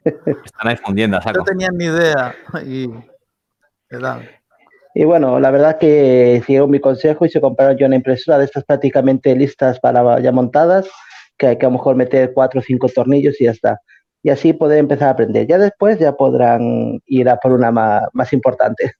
Están 0.05 0.67
ahí 0.67 0.75
fundiendo, 0.77 1.17
a 1.17 1.19
No 1.19 1.23
saco. 1.23 1.43
tenían 1.43 1.77
ni 1.77 1.85
idea. 1.85 2.35
Y. 2.65 2.89
Y 4.93 5.03
bueno, 5.05 5.39
la 5.39 5.51
verdad 5.51 5.77
que 5.77 6.41
siguieron 6.45 6.69
mi 6.69 6.79
consejo 6.79 7.25
y 7.25 7.29
se 7.29 7.41
compraron 7.41 7.77
yo 7.77 7.85
una 7.87 7.95
impresora 7.95 8.37
de 8.37 8.45
estas 8.45 8.63
prácticamente 8.63 9.35
listas 9.35 9.79
para 9.79 10.19
ya 10.19 10.31
montadas, 10.31 10.89
que 11.41 11.47
hay 11.47 11.57
que 11.57 11.65
a 11.65 11.69
lo 11.69 11.73
mejor 11.73 11.95
meter 11.95 12.33
cuatro 12.35 12.59
o 12.59 12.63
cinco 12.63 12.87
tornillos 12.87 13.41
y 13.41 13.45
ya 13.45 13.51
está. 13.51 13.81
Y 14.21 14.29
así 14.29 14.53
poder 14.53 14.77
empezar 14.77 15.07
a 15.07 15.11
aprender. 15.13 15.47
Ya 15.47 15.57
después 15.57 15.97
ya 15.97 16.13
podrán 16.13 17.01
ir 17.07 17.27
a 17.29 17.37
por 17.37 17.53
una 17.53 17.71
ma- 17.71 18.07
más, 18.13 18.31
importante. 18.31 18.93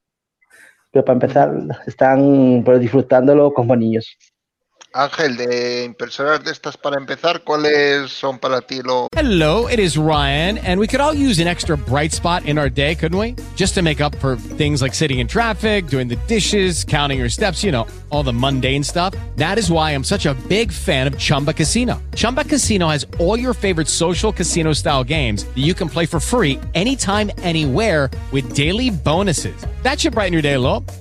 Pero 0.92 1.06
para 1.06 1.14
empezar, 1.14 1.54
están 1.86 2.64
pues, 2.66 2.80
disfrutándolo 2.80 3.54
como 3.54 3.76
niños. 3.76 4.18
Ángel, 4.94 5.38
de 5.38 5.86
impresoras 5.86 6.44
de 6.44 6.52
estas 6.52 6.76
para 6.76 6.98
empezar, 6.98 7.44
¿cuáles 7.44 8.12
son 8.12 8.40
para 8.40 8.62
ti 8.62 8.82
los 8.84 9.08
Hello, 9.16 9.68
it 9.68 9.80
is 9.80 9.98
Ryan, 9.98 10.58
and 10.60 10.80
we 10.80 10.88
could 10.88 11.00
all 11.00 11.14
use 11.14 11.40
an 11.40 11.48
extra 11.48 11.78
bright 11.78 12.12
spot 12.12 12.46
in 12.46 12.58
our 12.58 12.70
day, 12.70 12.96
couldn't 12.96 13.18
we? 13.18 13.36
Just 13.56 13.74
to 13.76 13.82
make 13.82 14.02
up 14.02 14.16
for 14.16 14.36
things 14.36 14.82
like 14.82 14.94
sitting 14.94 15.20
in 15.20 15.28
traffic, 15.28 15.88
doing 15.88 16.08
the 16.08 16.18
dishes, 16.28 16.84
counting 16.84 17.20
your 17.20 17.30
steps, 17.30 17.64
you 17.64 17.72
know, 17.72 17.88
all 18.10 18.24
the 18.24 18.34
mundane 18.34 18.84
stuff. 18.84 19.14
That 19.38 19.58
is 19.58 19.72
why 19.72 19.92
I'm 19.92 20.04
such 20.04 20.26
a 20.26 20.34
big 20.50 20.72
fan 20.72 21.08
of 21.08 21.18
Chumba 21.18 21.54
Casino. 21.54 22.02
Chumba 22.16 22.44
Casino 22.44 22.88
has 22.88 23.06
all 23.20 23.38
your 23.38 23.54
favorite 23.54 23.88
social 23.88 24.32
casino 24.34 24.74
style 24.74 25.04
games 25.04 25.44
that 25.44 25.60
you 25.60 25.74
can 25.74 25.90
play 25.90 26.06
for 26.06 26.20
free 26.20 26.60
anytime, 26.74 27.32
anywhere 27.40 28.10
with 28.32 28.54
daily 28.56 28.90
bonuses. 28.90 29.66
That 29.84 30.00
should 30.00 30.14
brighten 30.14 30.34
your 30.34 30.42
day 30.42 30.54
a. 30.54 31.01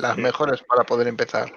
Las 0.00 0.16
mejores 0.16 0.62
para 0.62 0.84
poder 0.84 1.08
empezar? 1.08 1.50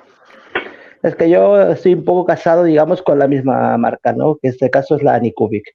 Es 1.02 1.16
que 1.16 1.30
yo 1.30 1.62
estoy 1.72 1.96
un 1.96 2.06
poco 2.06 2.26
casado, 2.26 2.64
digamos, 2.64 3.02
con 3.02 3.20
la 3.20 3.28
misma 3.28 3.78
marca, 3.78 4.14
¿no? 4.14 4.36
Que 4.36 4.48
en 4.48 4.54
este 4.54 4.70
caso 4.70 4.96
es 4.96 5.04
la 5.04 5.16
Anycubic. 5.16 5.66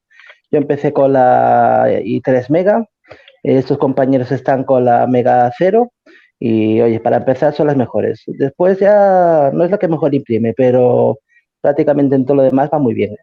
Yo 0.50 0.58
empecé 0.58 0.92
con 0.92 1.12
la 1.12 1.86
i3 1.88 2.48
Mega, 2.48 2.88
estos 3.42 3.78
compañeros 3.78 4.32
están 4.32 4.64
con 4.64 4.84
la 4.84 5.06
Mega 5.06 5.50
0 5.56 5.92
y, 6.38 6.80
oye, 6.80 7.00
para 7.00 7.18
empezar 7.18 7.52
son 7.52 7.66
las 7.66 7.76
mejores. 7.76 8.22
Después 8.26 8.78
ya 8.78 9.50
no 9.52 9.64
es 9.64 9.70
la 9.70 9.78
que 9.78 9.88
mejor 9.88 10.14
imprime, 10.14 10.54
pero 10.56 11.18
prácticamente 11.60 12.16
en 12.16 12.24
todo 12.24 12.38
lo 12.38 12.42
demás 12.44 12.70
va 12.72 12.78
muy 12.78 12.94
bien. 12.94 13.16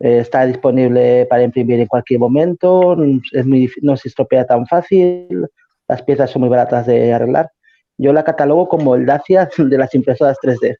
Eh, 0.00 0.18
está 0.18 0.46
disponible 0.46 1.26
para 1.26 1.42
imprimir 1.42 1.80
en 1.80 1.86
cualquier 1.86 2.20
momento, 2.20 2.96
es 3.32 3.46
muy, 3.46 3.70
no 3.82 3.96
se 3.96 4.08
estropea 4.08 4.46
tan 4.46 4.66
fácil, 4.66 5.46
las 5.88 6.02
piezas 6.02 6.30
son 6.30 6.40
muy 6.40 6.48
baratas 6.48 6.86
de 6.86 7.12
arreglar. 7.12 7.50
Yo 7.98 8.12
la 8.12 8.24
catalogo 8.24 8.68
como 8.68 8.94
el 8.94 9.04
Dacia 9.06 9.48
de 9.56 9.76
las 9.78 9.94
impresoras 9.94 10.38
3D. 10.42 10.76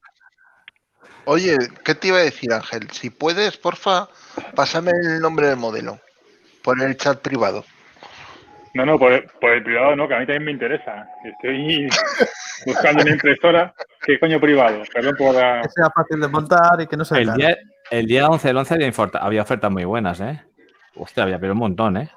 Oye, 1.24 1.56
¿qué 1.84 1.94
te 1.94 2.08
iba 2.08 2.18
a 2.18 2.22
decir, 2.22 2.52
Ángel? 2.52 2.88
Si 2.92 3.10
puedes, 3.10 3.56
porfa, 3.58 4.08
pásame 4.54 4.92
el 4.92 5.20
nombre 5.20 5.48
del 5.48 5.56
modelo 5.58 5.98
por 6.62 6.80
el 6.80 6.96
chat 6.96 7.20
privado. 7.20 7.64
No, 8.74 8.86
no, 8.86 8.98
por 8.98 9.12
el, 9.12 9.24
por 9.40 9.50
el 9.50 9.62
privado 9.62 9.96
no, 9.96 10.06
que 10.08 10.14
a 10.14 10.20
mí 10.20 10.26
también 10.26 10.44
me 10.44 10.52
interesa. 10.52 11.06
Estoy 11.24 11.88
buscando 12.66 13.02
una 13.02 13.10
impresora. 13.12 13.74
¿Qué 14.02 14.18
coño 14.18 14.40
privado? 14.40 14.82
Perdón 14.94 15.14
por 15.18 15.34
la... 15.34 15.60
Que 15.62 15.68
sea 15.70 15.90
fácil 15.94 16.20
de 16.20 16.28
montar 16.28 16.80
y 16.80 16.86
que 16.86 16.96
no 16.96 17.04
sea 17.04 17.18
El 17.18 17.26
caro. 17.26 17.38
día, 17.38 17.56
el 17.90 18.06
día 18.06 18.28
11 18.28 18.48
del 18.48 18.56
11 18.58 18.74
había, 18.74 18.88
oferta- 18.88 19.18
había 19.18 19.42
ofertas 19.42 19.70
muy 19.70 19.84
buenas, 19.84 20.20
¿eh? 20.20 20.40
Hostia, 20.94 21.24
había 21.24 21.38
pero 21.38 21.52
un 21.52 21.58
montón, 21.58 21.96
¿eh? 21.96 22.10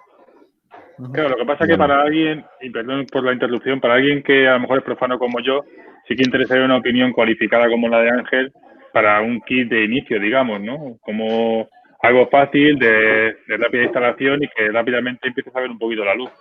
Claro, 1.13 1.29
lo 1.29 1.37
que 1.37 1.45
pasa 1.45 1.63
es 1.63 1.69
que 1.71 1.77
para 1.77 2.01
alguien, 2.01 2.45
y 2.61 2.69
perdón 2.69 3.05
por 3.11 3.23
la 3.23 3.33
interrupción, 3.33 3.79
para 3.79 3.95
alguien 3.95 4.21
que 4.23 4.47
a 4.47 4.53
lo 4.53 4.61
mejor 4.61 4.79
es 4.79 4.83
profano 4.83 5.17
como 5.17 5.39
yo, 5.39 5.63
sí 6.07 6.15
que 6.15 6.23
interesaría 6.23 6.65
una 6.65 6.77
opinión 6.77 7.11
cualificada 7.11 7.67
como 7.69 7.87
la 7.87 8.01
de 8.01 8.09
Ángel 8.09 8.51
para 8.93 9.21
un 9.21 9.41
kit 9.41 9.69
de 9.69 9.85
inicio, 9.85 10.19
digamos, 10.19 10.61
¿no? 10.61 10.97
Como 11.01 11.67
algo 12.01 12.27
fácil, 12.27 12.77
de, 12.77 13.35
de 13.47 13.57
rápida 13.57 13.83
instalación 13.83 14.43
y 14.43 14.47
que 14.47 14.69
rápidamente 14.71 15.27
empieces 15.27 15.55
a 15.55 15.61
ver 15.61 15.71
un 15.71 15.79
poquito 15.79 16.03
la 16.03 16.15
luz. 16.15 16.31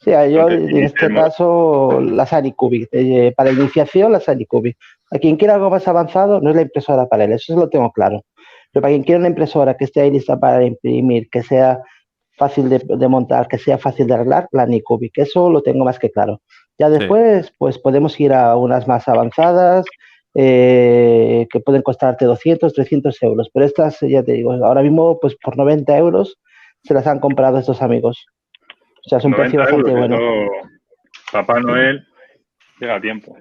Sí, 0.00 0.10
yo 0.10 0.48
Entonces, 0.48 0.70
en 0.70 0.84
este 0.84 1.14
caso 1.14 2.00
las 2.00 2.32
Anycubic. 2.32 2.88
eh, 2.92 3.32
para 3.36 3.50
iniciación 3.50 4.12
las 4.12 4.28
Anycubic. 4.28 4.76
A 5.10 5.18
quien 5.18 5.36
quiera 5.36 5.54
algo 5.54 5.70
más 5.70 5.86
avanzado 5.88 6.40
no 6.40 6.50
es 6.50 6.56
la 6.56 6.62
impresora 6.62 7.06
para 7.06 7.24
él, 7.24 7.32
eso 7.32 7.58
lo 7.58 7.68
tengo 7.68 7.90
claro. 7.92 8.22
Pero 8.72 8.82
para 8.82 8.92
quien 8.92 9.04
quiera 9.04 9.18
una 9.18 9.28
impresora 9.28 9.76
que 9.76 9.84
esté 9.84 10.02
ahí 10.02 10.10
lista 10.10 10.38
para 10.38 10.62
imprimir, 10.64 11.28
que 11.30 11.42
sea 11.42 11.78
fácil 12.36 12.68
de, 12.68 12.78
de 12.84 13.08
montar, 13.08 13.48
que 13.48 13.58
sea 13.58 13.78
fácil 13.78 14.06
de 14.06 14.14
arreglar, 14.14 14.48
la 14.52 14.62
Anycubic. 14.64 15.16
Eso 15.18 15.50
lo 15.50 15.62
tengo 15.62 15.84
más 15.84 15.98
que 15.98 16.10
claro. 16.10 16.40
Ya 16.78 16.88
Sí. 16.88 16.98
después, 16.98 17.52
pues 17.58 17.78
podemos 17.78 18.18
ir 18.20 18.32
a 18.32 18.54
unas 18.56 18.86
más 18.86 19.08
avanzadas 19.08 19.84
eh, 20.34 21.46
que 21.50 21.60
pueden 21.60 21.82
costarte 21.82 22.24
200, 22.26 22.72
300 22.74 23.22
euros. 23.22 23.48
Pero 23.52 23.64
estas, 23.64 23.98
ya 24.00 24.22
te 24.22 24.32
digo, 24.32 24.52
ahora 24.52 24.82
mismo, 24.82 25.18
pues 25.18 25.34
por 25.42 25.56
90 25.56 25.96
euros 25.96 26.38
se 26.84 26.92
las 26.94 27.06
han 27.06 27.20
comprado 27.20 27.58
estos 27.58 27.80
amigos. 27.82 28.26
O 29.06 29.08
sea, 29.08 29.18
es 29.18 29.24
un 29.24 29.30
90 29.32 29.42
precio 29.42 29.60
bastante 29.60 29.90
euros, 29.90 30.08
bueno. 30.08 30.50
Papá 31.32 31.60
Noel 31.60 32.06
llega 32.78 32.96
a 32.96 33.00
tiempo. 33.00 33.34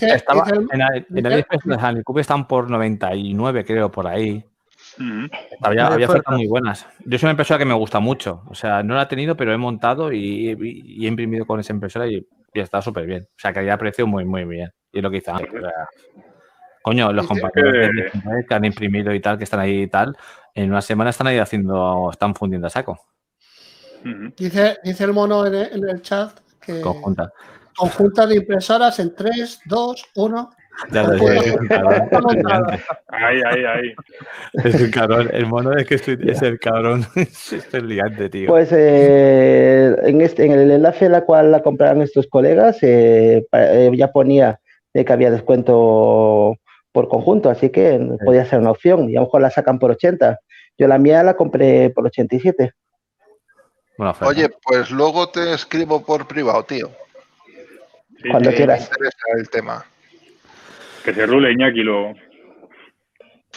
Estaba, 0.00 0.44
en, 0.72 0.80
el- 0.80 1.06
en 1.18 1.26
AliExpress 1.26 1.64
las 1.66 1.82
están 2.20 2.46
por 2.46 2.70
99, 2.70 3.64
creo, 3.64 3.90
por 3.90 4.06
ahí. 4.06 4.44
Había, 5.60 5.86
había 5.88 6.06
ofertas 6.06 6.34
muy 6.36 6.46
buenas. 6.46 6.86
Yo 7.04 7.18
soy 7.18 7.26
una 7.26 7.32
impresora 7.32 7.58
que 7.58 7.64
me 7.64 7.74
gusta 7.74 8.00
mucho. 8.00 8.42
O 8.48 8.54
sea, 8.54 8.82
no 8.82 8.94
la 8.94 9.02
he 9.02 9.06
tenido, 9.06 9.36
pero 9.36 9.52
he 9.52 9.56
montado 9.58 10.12
y, 10.12 10.50
y- 10.50 10.56
y 11.02 11.04
he 11.04 11.08
imprimido 11.08 11.46
con 11.46 11.60
esa 11.60 11.72
impresora 11.72 12.06
y, 12.06 12.26
y 12.54 12.60
está 12.60 12.80
súper 12.82 13.06
bien. 13.06 13.22
O 13.24 13.38
sea, 13.38 13.52
calidad-precio 13.52 14.06
muy, 14.06 14.24
muy 14.24 14.44
bien. 14.44 14.70
Y 14.92 14.98
es 14.98 15.02
lo 15.02 15.10
que 15.10 15.18
hice 15.18 15.30
antes. 15.30 15.48
o 15.54 15.60
sea, 15.60 15.72
coño, 16.82 17.12
los 17.12 17.26
compañeros 17.26 17.72
que- 17.72 18.02
19 18.12 18.46
que 18.48 18.54
han 18.54 18.64
imprimido 18.64 19.12
y 19.14 19.20
tal, 19.20 19.38
que 19.38 19.44
están 19.44 19.60
ahí 19.60 19.82
y 19.82 19.86
tal, 19.88 20.16
en 20.54 20.70
una 20.70 20.80
semana 20.80 21.10
están 21.10 21.26
ahí 21.26 21.38
haciendo, 21.38 22.08
están 22.10 22.34
fundiendo 22.34 22.66
a 22.68 22.70
saco. 22.70 22.98
Dice, 24.36 24.78
dice 24.84 25.04
el 25.04 25.12
mono 25.12 25.44
en 25.46 25.54
el, 25.54 25.68
en 25.72 25.88
el 25.88 26.00
chat 26.02 26.38
que 26.60 26.80
conjunta. 26.80 27.32
conjunta 27.76 28.26
de 28.26 28.36
impresoras 28.36 28.98
en 29.00 29.14
3, 29.14 29.60
2, 29.64 30.04
1. 30.14 30.50
Ya 30.92 31.02
lo 31.04 31.18
sé, 31.18 31.36
es 31.38 31.54
un 31.56 31.66
cabrón, 31.68 32.08
es 32.10 32.34
gigante. 32.36 32.82
Ahí, 33.08 33.40
ahí, 33.46 33.64
ahí. 33.64 33.94
Es 34.64 34.80
un 34.80 34.90
cabrón. 34.90 35.30
El 35.32 35.46
mono 35.46 35.72
es 35.76 35.86
que 35.86 35.94
estoy- 35.96 36.18
es 36.30 36.42
el 36.42 36.58
cabrón. 36.58 37.06
es 37.16 37.74
el 37.74 37.88
gigante, 37.88 38.28
tío. 38.28 38.48
Pues 38.48 38.70
eh, 38.72 39.96
en, 40.04 40.20
este, 40.20 40.44
en 40.44 40.52
el 40.52 40.70
enlace 40.70 41.06
en 41.06 41.12
la 41.12 41.22
cual 41.22 41.50
la 41.52 41.62
compraron 41.62 42.02
estos 42.02 42.26
colegas 42.26 42.78
eh, 42.82 43.46
eh, 43.52 43.90
ya 43.96 44.12
ponía 44.12 44.60
de 44.92 45.04
que 45.04 45.12
había 45.12 45.30
descuento 45.30 46.56
por 46.92 47.08
conjunto, 47.08 47.50
así 47.50 47.68
que 47.70 47.98
podía 48.24 48.44
ser 48.46 48.58
una 48.60 48.70
opción. 48.70 49.08
Y 49.10 49.16
a 49.16 49.20
lo 49.20 49.26
mejor 49.26 49.42
la 49.42 49.50
sacan 49.50 49.78
por 49.78 49.90
80. 49.90 50.38
Yo 50.78 50.88
la 50.88 50.98
mía 50.98 51.22
la 51.22 51.34
compré 51.36 51.90
por 51.90 52.06
87. 52.06 52.72
Buena 53.98 54.10
oferta. 54.10 54.28
Oye, 54.30 54.48
pues 54.62 54.90
luego 54.90 55.28
te 55.30 55.54
escribo 55.54 56.04
por 56.04 56.26
privado, 56.28 56.62
tío. 56.64 56.90
Sí, 58.22 58.28
Cuando 58.30 58.48
que 58.50 58.52
me 58.52 58.56
quieras. 58.56 58.90
interesa 58.90 59.18
el 59.38 59.48
tema. 59.50 59.84
Que 61.06 61.14
se 61.14 61.24
rule 61.26 61.52
Iñaki 61.52 61.82
luego. 61.82 62.14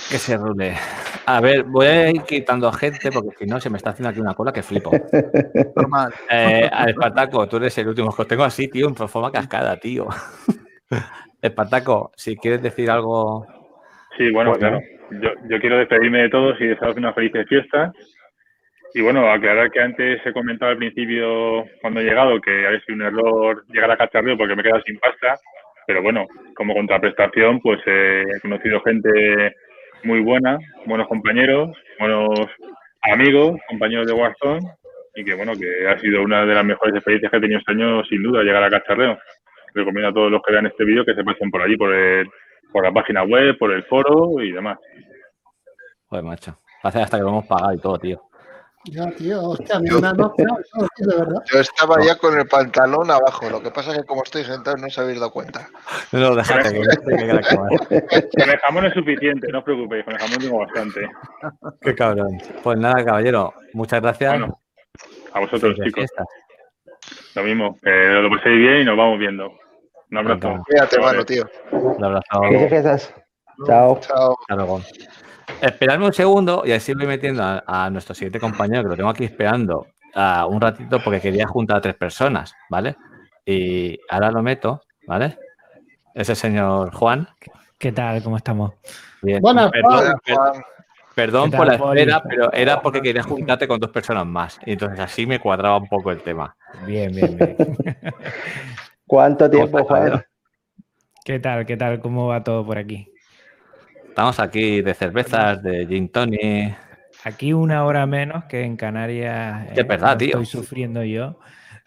Que 0.10 0.18
se 0.20 0.38
rule. 0.38 0.74
A 1.26 1.42
ver, 1.42 1.64
voy 1.64 1.86
a 1.88 2.10
ir 2.12 2.22
quitando 2.22 2.72
gente 2.72 3.12
porque 3.12 3.36
si 3.40 3.46
no 3.46 3.60
se 3.60 3.70
me 3.72 3.78
está 3.78 3.90
haciendo 3.90 4.10
aquí 4.10 4.20
una 4.20 4.36
cola 4.36 4.54
que 4.54 4.62
flipo. 4.64 4.92
Normal. 5.76 6.14
Eh, 6.30 6.70
al 6.72 6.90
Espartaco, 6.90 7.48
tú 7.50 7.58
eres 7.58 7.76
el 7.80 7.88
último 7.88 8.16
que 8.16 8.22
os 8.22 8.28
tengo 8.28 8.44
así, 8.44 8.68
tío, 8.68 8.88
en 8.88 8.96
forma 8.96 9.32
cascada, 9.32 9.76
tío. 9.78 10.08
Espartaco, 11.42 12.12
si 12.16 12.38
quieres 12.38 12.62
decir 12.62 12.90
algo. 12.90 13.46
Sí, 14.18 14.30
bueno, 14.32 14.52
Bueno. 14.52 14.60
claro. 14.60 14.80
Yo, 15.12 15.30
yo 15.50 15.60
quiero 15.60 15.80
despedirme 15.80 16.20
de 16.20 16.30
todos 16.30 16.62
y 16.62 16.68
desearos 16.68 16.98
unas 16.98 17.16
felices 17.16 17.48
fiestas. 17.48 17.92
Y 18.94 19.02
bueno, 19.02 19.28
aclarar 19.32 19.72
que 19.72 19.82
antes 19.82 20.22
he 20.24 20.34
comentado 20.34 20.72
al 20.72 20.78
principio, 20.78 21.66
cuando 21.82 22.00
he 22.00 22.04
llegado, 22.04 22.40
que 22.42 22.68
había 22.68 22.80
sido 22.82 22.96
un 22.96 23.02
error 23.02 23.66
llegar 23.70 23.90
a 23.92 23.98
cacharreo 23.98 24.38
porque 24.38 24.56
me 24.56 24.62
he 24.62 24.66
quedado 24.66 24.82
sin 24.84 25.00
pasta. 25.00 25.36
Pero 25.90 26.04
bueno, 26.04 26.28
como 26.56 26.76
contraprestación, 26.76 27.60
pues 27.62 27.80
eh, 27.88 28.24
he 28.36 28.40
conocido 28.42 28.80
gente 28.82 29.56
muy 30.04 30.20
buena, 30.20 30.60
buenos 30.86 31.08
compañeros, 31.08 31.76
buenos 31.98 32.30
amigos, 33.02 33.60
compañeros 33.68 34.06
de 34.06 34.14
Warzone. 34.14 34.60
Y 35.16 35.26
que 35.26 35.34
bueno, 35.34 35.54
que 35.54 35.88
ha 35.88 35.98
sido 35.98 36.22
una 36.22 36.46
de 36.46 36.54
las 36.54 36.64
mejores 36.64 36.94
experiencias 36.94 37.32
que 37.32 37.38
he 37.38 37.42
tenido 37.42 37.58
este 37.58 37.72
año, 37.72 38.04
sin 38.04 38.22
duda, 38.22 38.44
llegar 38.44 38.64
a 38.64 38.70
cacharreo. 38.70 39.18
recomiendo 39.74 40.10
a 40.10 40.14
todos 40.14 40.32
los 40.32 40.44
que 40.44 40.52
vean 40.54 40.68
este 40.68 40.86
vídeo 40.86 41.04
que 41.04 41.16
se 41.16 41.24
pasen 41.24 41.50
por 41.50 41.64
allí, 41.64 41.76
por, 41.76 41.92
el, 41.92 42.30
por 42.72 42.84
la 42.84 42.92
página 42.92 43.24
web, 43.24 43.58
por 43.58 43.72
el 43.72 43.82
foro 43.86 44.44
y 44.44 44.52
demás. 44.52 44.78
Joder, 46.06 46.24
macho. 46.24 46.60
Hace 46.84 47.02
hasta 47.02 47.18
que 47.18 47.24
lo 47.24 47.30
hemos 47.30 47.48
pagado 47.48 47.74
y 47.74 47.80
todo, 47.80 47.98
tío. 47.98 48.29
Ya, 48.86 49.12
tío, 49.12 49.42
hostia, 49.42 49.76
a 49.76 49.80
mí 49.80 49.90
me 49.90 50.08
han 50.08 50.16
dado 50.16 50.34
pena 50.36 50.56
eso, 50.60 50.88
tío, 50.96 51.08
de 51.08 51.18
verdad. 51.18 51.44
Yo 51.52 51.60
estaba 51.60 52.02
ya 52.02 52.18
con 52.18 52.40
el 52.40 52.48
pantalón 52.48 53.12
abajo, 53.12 53.50
lo 53.50 53.62
que 53.62 53.72
pasa 53.72 53.92
es 53.92 54.00
que 54.00 54.06
como 54.06 54.24
estoy 54.24 54.46
sentado 54.46 54.78
no 54.78 54.88
os 54.88 54.98
habéis 54.98 55.20
dado 55.20 55.32
cuenta. 55.32 55.68
No, 56.14 56.34
déjate 56.34 56.72
que 56.72 56.80
que. 56.80 58.40
Con 58.40 58.50
el 58.50 58.60
jamón 58.60 58.86
es 58.86 58.94
suficiente, 58.94 59.48
no 59.52 59.60
os 59.60 59.64
preocupéis, 59.66 60.06
con 60.06 60.14
el 60.14 60.20
jamón 60.20 60.40
tengo 60.40 60.60
bastante. 60.60 61.10
Qué 61.82 61.94
cabrón. 61.94 62.38
Pues 62.64 62.78
nada, 62.80 63.04
caballero, 63.04 63.54
muchas 63.74 64.02
gracias. 64.02 64.32
Bueno, 64.32 64.62
a 65.34 65.40
vosotros, 65.42 65.76
chicos. 65.84 66.06
Lo 67.36 67.44
mismo, 67.44 67.78
que 67.82 67.90
lo 67.90 68.30
paséis 68.30 68.58
bien 68.58 68.82
y 68.82 68.86
nos 68.86 68.98
vamos 68.98 69.20
viendo. 69.20 69.52
Un 70.12 70.18
abrazo. 70.18 70.64
Cuídate, 70.66 71.00
mano, 71.00 71.26
tío. 71.26 71.44
Un 71.72 72.04
abrazo. 72.04 72.42
Chao. 73.68 74.00
Chao. 74.00 74.38
Hasta 74.40 74.56
luego. 74.56 74.82
Esperadme 75.62 76.06
un 76.06 76.14
segundo 76.14 76.64
y 76.66 76.72
así 76.72 76.94
voy 76.94 77.06
metiendo 77.08 77.44
a, 77.44 77.64
a 77.68 77.90
nuestro 77.90 78.16
siguiente 78.16 78.40
compañero, 78.40 78.84
que 78.84 78.90
lo 78.90 78.96
tengo 78.96 79.10
aquí 79.10 79.26
esperando 79.26 79.88
ah, 80.16 80.46
un 80.50 80.62
ratito 80.62 81.00
porque 81.04 81.20
quería 81.20 81.48
juntar 81.48 81.78
a 81.78 81.82
tres 81.82 81.96
personas, 81.96 82.54
¿vale? 82.70 82.96
Y 83.46 84.00
ahora 84.10 84.32
lo 84.32 84.42
meto, 84.42 84.82
¿vale? 85.06 85.38
Ese 86.14 86.36
señor 86.36 86.94
Juan. 86.94 87.28
¿Qué 87.78 87.92
tal? 87.92 88.22
¿Cómo 88.24 88.38
estamos? 88.38 88.74
Bien. 89.22 89.42
Buenas, 89.42 89.72
Perdón, 89.72 89.92
Juan. 89.92 90.54
per- 90.54 90.64
perdón 91.16 91.52
¿Qué 91.52 91.58
por 91.58 91.68
la 91.68 91.76
espera, 91.76 92.24
pero 92.24 92.54
era 92.54 92.82
porque 92.82 93.02
quería 93.02 93.24
juntarte 93.24 93.68
con 93.68 93.80
dos 93.80 93.92
personas 93.92 94.26
más. 94.26 94.60
Y 94.66 94.74
entonces 94.74 95.00
así 95.00 95.26
me 95.26 95.40
cuadraba 95.40 95.78
un 95.78 95.88
poco 95.90 96.12
el 96.12 96.22
tema. 96.22 96.56
Bien, 96.86 97.12
bien, 97.14 97.38
bien. 97.38 97.58
¿Cuánto 99.06 99.50
tiempo, 99.50 99.84
Juan? 99.84 100.24
¿Qué 101.26 101.40
tal? 101.40 101.66
¿Qué 101.66 101.76
tal? 101.78 102.00
¿Cómo 102.00 102.28
va 102.28 102.44
todo 102.44 102.66
por 102.66 102.78
aquí? 102.78 103.12
Estamos 104.20 104.40
aquí 104.42 104.82
de 104.82 104.94
cervezas, 104.94 105.64
de 105.64 105.88
gin 105.88 106.10
tonic. 106.10 106.76
Aquí 107.24 107.54
una 107.54 107.86
hora 107.86 108.06
menos 108.06 108.44
que 108.50 108.64
en 108.64 108.76
Canarias. 108.76 109.70
Es 109.74 109.88
verdad, 109.88 110.12
lo 110.12 110.18
tío. 110.18 110.28
Estoy 110.42 110.46
sufriendo 110.46 111.06
yo, 111.06 111.40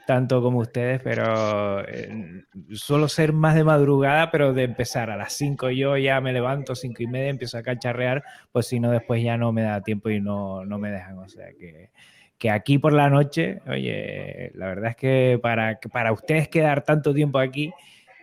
tanto 0.06 0.40
como 0.40 0.60
ustedes, 0.60 1.02
pero 1.02 1.86
eh, 1.86 2.44
suelo 2.72 3.08
ser 3.08 3.34
más 3.34 3.54
de 3.54 3.64
madrugada, 3.64 4.30
pero 4.30 4.54
de 4.54 4.62
empezar 4.62 5.10
a 5.10 5.16
las 5.18 5.34
5 5.34 5.68
yo 5.68 5.98
ya 5.98 6.22
me 6.22 6.32
levanto, 6.32 6.74
cinco 6.74 7.02
y 7.02 7.06
media, 7.06 7.28
empiezo 7.28 7.58
a 7.58 7.62
cacharrear, 7.62 8.24
pues 8.50 8.66
si 8.66 8.80
no 8.80 8.90
después 8.90 9.22
ya 9.22 9.36
no 9.36 9.52
me 9.52 9.60
da 9.60 9.82
tiempo 9.82 10.08
y 10.08 10.18
no, 10.18 10.64
no 10.64 10.78
me 10.78 10.90
dejan. 10.90 11.18
O 11.18 11.28
sea 11.28 11.48
que, 11.60 11.90
que 12.38 12.50
aquí 12.50 12.78
por 12.78 12.94
la 12.94 13.10
noche, 13.10 13.60
oye, 13.66 14.52
la 14.54 14.68
verdad 14.68 14.92
es 14.92 14.96
que 14.96 15.38
para, 15.42 15.78
que 15.78 15.90
para 15.90 16.12
ustedes 16.12 16.48
quedar 16.48 16.82
tanto 16.82 17.12
tiempo 17.12 17.38
aquí, 17.38 17.74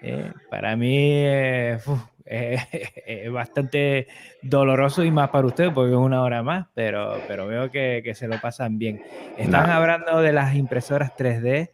eh, 0.01 0.31
para 0.49 0.75
mí 0.75 0.95
eh, 0.97 1.77
uf, 1.85 2.01
eh, 2.29 2.57
es 3.05 3.31
bastante 3.31 4.07
doloroso 4.41 5.03
y 5.03 5.11
más 5.11 5.29
para 5.29 5.47
ustedes 5.47 5.71
porque 5.73 5.91
es 5.91 5.97
una 5.97 6.21
hora 6.21 6.43
más, 6.43 6.67
pero, 6.73 7.23
pero 7.27 7.47
veo 7.47 7.69
que, 7.71 8.01
que 8.03 8.13
se 8.15 8.27
lo 8.27 8.39
pasan 8.39 8.77
bien. 8.77 9.01
Están 9.35 9.69
hablando 9.69 10.21
de 10.21 10.31
las 10.31 10.55
impresoras 10.55 11.15
3D. 11.15 11.71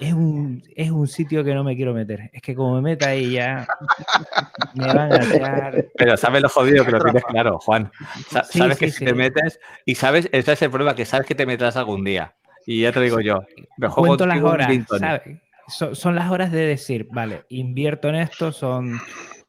Es 0.00 0.12
un, 0.12 0.62
es 0.74 0.90
un 0.90 1.06
sitio 1.06 1.44
que 1.44 1.54
no 1.54 1.64
me 1.64 1.76
quiero 1.76 1.94
meter. 1.94 2.30
Es 2.32 2.42
que 2.42 2.54
como 2.54 2.74
me 2.74 2.82
meta 2.82 3.08
ahí 3.08 3.32
ya, 3.32 3.66
me 4.74 4.88
van 4.88 5.12
a 5.12 5.22
echar. 5.22 5.84
Pero 5.96 6.16
sabes 6.16 6.42
lo 6.42 6.48
jodido 6.48 6.84
que 6.84 6.90
lo 6.90 7.00
tienes 7.00 7.24
claro, 7.24 7.58
Juan. 7.60 7.90
Sa- 8.28 8.44
Sí, 8.44 8.58
sabes 8.58 8.78
sí, 8.78 8.84
que 8.84 8.90
si 8.90 8.98
sí. 8.98 9.04
te 9.04 9.14
metes 9.14 9.60
y 9.84 9.94
sabes, 9.94 10.28
ese 10.32 10.52
es 10.52 10.62
el 10.62 10.70
problema, 10.70 10.94
que 10.94 11.04
sabes 11.04 11.26
que 11.26 11.34
te 11.34 11.46
meterás 11.46 11.76
algún 11.76 12.04
día. 12.04 12.34
Y 12.66 12.82
ya 12.82 12.92
te 12.92 13.00
digo 13.00 13.20
yo, 13.20 13.40
mejor 13.76 14.06
cuento 14.06 14.26
las 14.26 14.42
horas. 14.42 14.72
¿sabes? 14.88 15.22
Son, 15.68 15.94
son 15.96 16.14
las 16.14 16.30
horas 16.30 16.50
de 16.52 16.60
decir, 16.66 17.08
vale, 17.10 17.44
invierto 17.48 18.08
en 18.08 18.16
esto, 18.16 18.52
son 18.52 18.98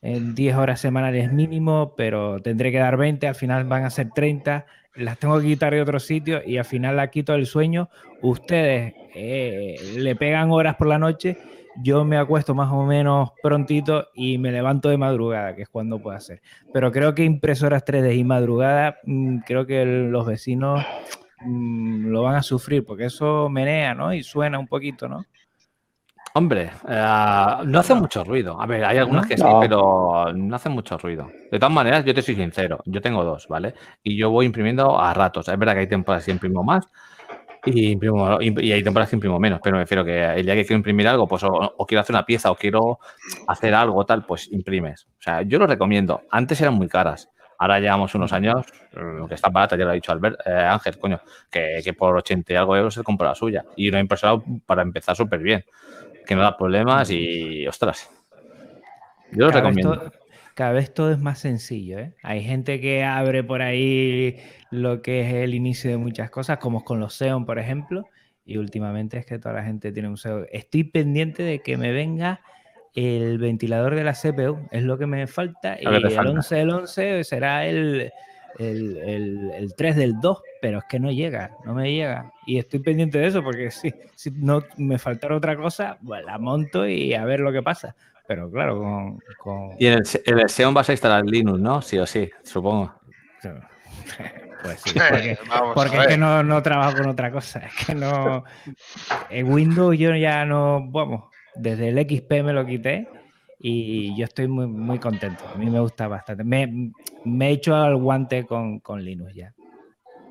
10 0.06 0.56
horas 0.56 0.80
semanales 0.80 1.32
mínimo, 1.34 1.94
pero 1.98 2.40
tendré 2.40 2.72
que 2.72 2.78
dar 2.78 2.96
20, 2.96 3.28
al 3.28 3.36
final 3.36 3.64
van 3.64 3.86
a 3.86 3.90
ser 3.90 4.12
30, 4.12 4.66
las 4.96 5.18
tengo 5.18 5.40
que 5.40 5.48
quitar 5.48 5.74
de 5.74 5.82
otro 5.82 6.00
sitio 6.00 6.42
y 6.46 6.58
al 6.58 6.66
final 6.66 6.96
la 6.96 7.10
quito 7.10 7.34
del 7.34 7.48
sueño. 7.48 7.90
Ustedes 8.22 8.94
eh, 9.16 9.76
le 9.98 10.16
pegan 10.16 10.52
horas 10.52 10.76
por 10.76 10.88
la 10.88 11.00
noche, 11.00 11.38
yo 11.82 12.06
me 12.06 12.18
acuesto 12.18 12.54
más 12.54 12.72
o 12.72 12.86
menos 12.86 13.32
prontito 13.42 14.10
y 14.14 14.38
me 14.38 14.52
levanto 14.52 14.90
de 14.90 14.98
madrugada, 14.98 15.56
que 15.56 15.64
es 15.64 15.70
cuando 15.70 16.00
puedo 16.00 16.16
hacer. 16.16 16.42
Pero 16.72 16.92
creo 16.92 17.16
que 17.16 17.24
impresoras 17.24 17.84
3D 17.84 18.16
y 18.16 18.24
madrugada, 18.24 19.00
mm, 19.06 19.40
creo 19.40 19.66
que 19.66 19.86
los 19.86 20.26
vecinos 20.26 20.86
mm, 21.42 22.08
lo 22.08 22.22
van 22.22 22.36
a 22.36 22.44
sufrir, 22.44 22.86
porque 22.86 23.06
eso 23.06 23.50
menea, 23.50 23.96
¿no? 23.96 24.14
Y 24.14 24.24
suena 24.24 24.60
un 24.60 24.68
poquito, 24.68 25.10
¿no? 25.10 25.26
Hombre, 26.38 26.70
eh, 26.90 27.48
no 27.66 27.80
hace 27.80 27.94
mucho 27.96 28.22
ruido. 28.26 28.60
A 28.62 28.66
ver, 28.66 28.84
hay 28.84 28.98
algunas 28.98 29.26
que 29.26 29.38
sí, 29.38 29.44
No. 29.44 29.60
pero 29.62 30.34
no 30.34 30.56
hacen 30.58 30.74
mucho 30.74 30.98
ruido. 30.98 31.32
De 31.50 31.58
todas 31.58 31.74
maneras, 31.74 32.04
yo 32.04 32.14
te 32.14 32.22
soy 32.22 32.36
sincero, 32.36 32.80
yo 32.86 33.02
tengo 33.02 33.24
dos, 33.24 33.48
¿vale? 33.48 33.74
Y 34.04 34.18
yo 34.18 34.30
voy 34.30 34.46
imprimiendo 34.46 35.00
a 35.00 35.14
ratos. 35.14 35.48
Es 35.48 35.58
verdad 35.58 35.74
que 35.76 35.80
hay 35.80 35.88
temporadas 35.88 36.26
que 36.26 36.32
imprimo 36.32 36.62
más 36.62 36.86
y, 37.64 37.92
imprimo, 37.92 38.38
y 38.42 38.72
hay 38.74 38.84
temporadas 38.84 39.10
que 39.12 39.16
imprimo 39.16 39.40
menos, 39.40 39.62
pero 39.64 39.78
me 39.78 39.84
refiero 39.84 40.04
que 40.04 40.24
el 40.36 40.46
día 40.46 40.56
que 40.56 40.66
quiero 40.66 40.76
imprimir 40.76 41.08
algo, 41.08 41.26
pues 41.26 41.42
o, 41.46 41.48
o 41.54 41.86
quiero 41.86 42.02
hacer 42.02 42.14
una 42.14 42.26
pieza 42.26 42.52
o 42.52 42.56
quiero 42.56 43.00
hacer 43.48 43.74
algo 43.74 44.06
tal, 44.06 44.26
pues 44.26 44.52
imprimes. 44.52 45.06
O 45.18 45.22
sea, 45.22 45.42
yo 45.42 45.58
lo 45.58 45.68
recomiendo. 45.68 46.24
Antes 46.32 46.60
eran 46.60 46.74
muy 46.74 46.90
caras. 46.90 47.30
Ahora 47.58 47.80
llevamos 47.80 48.14
unos 48.14 48.34
años, 48.34 48.66
lo 48.92 49.26
que 49.30 49.36
está 49.36 49.50
barata, 49.50 49.78
ya 49.78 49.86
lo 49.86 49.92
ha 49.92 49.94
dicho 49.94 50.12
Albert, 50.12 50.42
eh, 50.46 50.52
Ángel, 50.52 51.00
coño, 51.00 51.22
que, 51.50 51.80
que 51.82 51.94
por 51.94 52.18
80 52.18 52.52
y 52.52 52.56
algo 52.58 52.76
euros 52.76 52.94
se 52.94 53.04
compra 53.04 53.30
la 53.30 53.36
suya. 53.36 53.64
Y 53.78 53.88
una 53.88 54.02
impresora 54.02 54.44
para 54.66 54.82
empezar 54.82 55.16
súper 55.16 55.40
bien, 55.40 55.64
que 56.26 56.36
no 56.36 56.42
da 56.42 56.58
problemas 56.58 57.10
y, 57.12 57.68
ostras, 57.68 58.10
yo 59.32 59.40
lo 59.40 59.48
vez 59.48 59.56
recomiendo. 59.56 59.94
todo- 60.00 60.12
cada 60.54 60.72
vez 60.72 60.94
todo 60.94 61.12
es 61.12 61.20
más 61.20 61.40
sencillo, 61.40 62.00
¿eh? 62.00 62.14
Hay 62.24 62.42
gente 62.42 62.80
que 62.80 63.04
abre 63.04 63.44
por 63.44 63.62
ahí 63.62 64.38
lo 64.72 65.02
que 65.02 65.20
es 65.22 65.34
el 65.34 65.54
inicio 65.54 65.90
de 65.92 65.98
muchas 65.98 66.30
cosas, 66.30 66.60
como 66.60 66.84
con 66.86 67.00
los 67.02 67.14
Xeon, 67.18 67.46
por 67.46 67.60
ejemplo, 67.60 68.06
y 68.46 68.56
últimamente 68.58 69.18
es 69.18 69.26
que 69.26 69.38
toda 69.38 69.56
la 69.56 69.64
gente 69.66 69.92
tiene 69.92 70.08
un 70.08 70.16
Xeon. 70.18 70.48
Estoy 70.54 70.86
pendiente 70.86 71.44
de 71.44 71.60
que 71.60 71.76
me 71.76 71.92
venga 71.92 72.40
el 72.94 73.38
ventilador 73.38 73.96
de 73.96 74.06
la 74.06 74.14
CPU, 74.14 74.70
es 74.72 74.84
lo 74.84 74.98
que 74.98 75.06
me 75.08 75.28
falta, 75.28 75.78
y 75.78 75.84
Lo 75.84 75.96
el 75.98 76.10
falta. 76.12 76.32
11 76.32 76.56
del 76.56 76.70
11 76.70 77.24
será 77.26 77.66
el, 77.66 78.14
el, 78.60 78.98
el- 78.98 79.52
el 79.56 79.76
3 79.76 79.96
del 79.96 80.20
2, 80.22 80.42
pero 80.62 80.80
es 80.80 80.84
que 80.90 81.00
no 81.00 81.12
llega, 81.12 81.52
no 81.66 81.74
me 81.74 81.92
llega. 81.94 82.32
Y 82.46 82.58
estoy 82.58 82.80
pendiente 82.80 83.18
de 83.20 83.28
eso 83.28 83.44
porque 83.44 83.70
si, 83.72 83.94
si 84.16 84.32
no 84.32 84.64
me 84.78 84.98
faltara 84.98 85.36
otra 85.36 85.56
cosa, 85.58 85.98
pues 86.06 86.24
la 86.26 86.38
monto 86.38 86.88
y 86.88 87.14
a 87.14 87.26
ver 87.26 87.40
lo 87.40 87.52
que 87.52 87.62
pasa. 87.64 87.96
Pero 88.28 88.50
claro, 88.50 88.80
con, 88.80 89.20
con- 89.38 89.72
Y 89.78 89.86
en 89.88 89.94
el, 89.94 90.04
en 90.26 90.40
el 90.40 90.50
Xeon 90.50 90.74
vas 90.74 90.90
a 90.90 90.94
instalar 90.94 91.24
Linux, 91.26 91.60
¿no? 91.60 91.82
Sí 91.82 91.98
o 92.00 92.06
sí, 92.06 92.30
supongo. 92.44 92.94
Pues 94.64 94.82
sí, 94.82 94.98
porque, 94.98 95.38
Vamos 95.48 95.72
a 95.72 95.74
porque 95.76 95.98
es 95.98 96.08
que 96.08 96.18
no, 96.18 96.42
no 96.42 96.64
trabajo 96.64 96.98
con 96.98 97.08
otra 97.08 97.32
cosa. 97.32 97.60
Es 97.60 97.86
que 97.86 97.94
no. 97.94 98.44
En 99.30 99.52
Windows 99.52 99.96
yo 99.96 100.16
ya 100.16 100.44
no. 100.44 100.84
Vamos, 100.90 101.26
desde 101.54 101.90
el 101.90 102.00
XP 102.00 102.42
me 102.42 102.52
lo 102.52 102.66
quité 102.66 103.08
y 103.68 104.16
yo 104.16 104.26
estoy 104.26 104.48
muy, 104.48 104.68
muy 104.68 105.00
contento. 105.00 105.44
A 105.54 105.58
mí 105.58 105.70
me 105.70 105.80
gusta 105.80 106.08
bastante. 106.08 106.44
Me, 106.44 106.92
me 107.24 107.48
he 107.48 107.52
hecho 107.54 107.76
al 107.76 107.96
guante 107.96 108.46
con, 108.46 108.80
con 108.80 109.04
Linux 109.04 109.34
ya. 109.34 109.54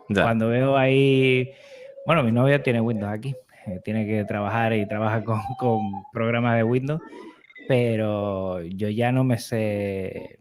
Ya. 0.09 0.23
Cuando 0.23 0.48
veo 0.48 0.77
ahí. 0.77 1.51
Bueno, 2.06 2.23
mi 2.23 2.31
novia 2.31 2.62
tiene 2.62 2.81
Windows 2.81 3.12
aquí. 3.12 3.35
eh, 3.66 3.81
Tiene 3.85 4.06
que 4.06 4.24
trabajar 4.24 4.73
y 4.74 4.86
trabaja 4.86 5.24
con, 5.24 5.40
con 5.59 5.81
programas 6.12 6.56
de 6.56 6.62
Windows. 6.62 7.01
Pero 7.66 8.62
yo 8.62 8.89
ya 8.90 9.11
no 9.11 9.24
me 9.24 9.39
sé 9.39 10.39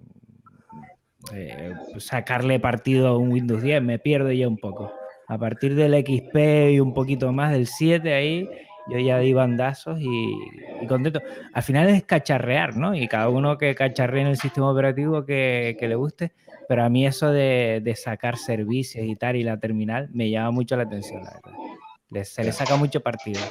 eh, 1.34 1.74
sacarle 1.98 2.60
partido 2.60 3.08
a 3.08 3.18
un 3.18 3.32
Windows 3.32 3.64
10, 3.64 3.82
me 3.82 3.98
pierdo 4.00 4.32
ya 4.32 4.48
un 4.48 4.58
poco. 4.58 4.94
A 5.28 5.38
partir 5.38 5.74
del 5.74 5.94
XP 6.06 6.74
y 6.74 6.80
un 6.80 6.94
poquito 6.94 7.32
más 7.32 7.54
del 7.54 7.66
7 7.66 8.14
ahí, 8.14 8.48
yo 8.88 9.00
ya 9.00 9.20
di 9.20 9.34
bandazos 9.34 10.00
y, 10.00 10.36
y 10.82 10.88
contento. 10.88 11.22
Al 11.54 11.64
final 11.64 11.90
es 11.90 12.04
cacharrear, 12.04 12.76
¿no? 12.76 12.96
Y 12.96 13.08
cada 13.08 13.30
uno 13.30 13.58
que 13.58 13.76
cacharree 13.76 14.22
en 14.22 14.28
el 14.28 14.38
sistema 14.38 14.70
operativo 14.72 15.26
que, 15.26 15.78
que 15.80 15.88
le 15.88 15.96
guste, 15.96 16.34
pero 16.68 16.84
a 16.84 16.90
mí 16.90 17.06
eso 17.06 17.32
de, 17.32 17.82
de 17.84 17.96
sacar 17.96 18.38
servicios 18.38 19.06
y 19.06 19.16
tal 19.16 19.36
y 19.36 19.44
la 19.44 19.58
terminal 19.58 20.10
me 20.14 20.30
llama 20.30 20.52
mucho 20.52 20.76
la 20.76 20.84
atención, 20.84 21.24
la 21.24 21.32
verdad. 21.32 22.26
Se 22.26 22.44
le 22.44 22.52
saca 22.52 22.76
mucho 22.76 23.02
partido. 23.02 23.42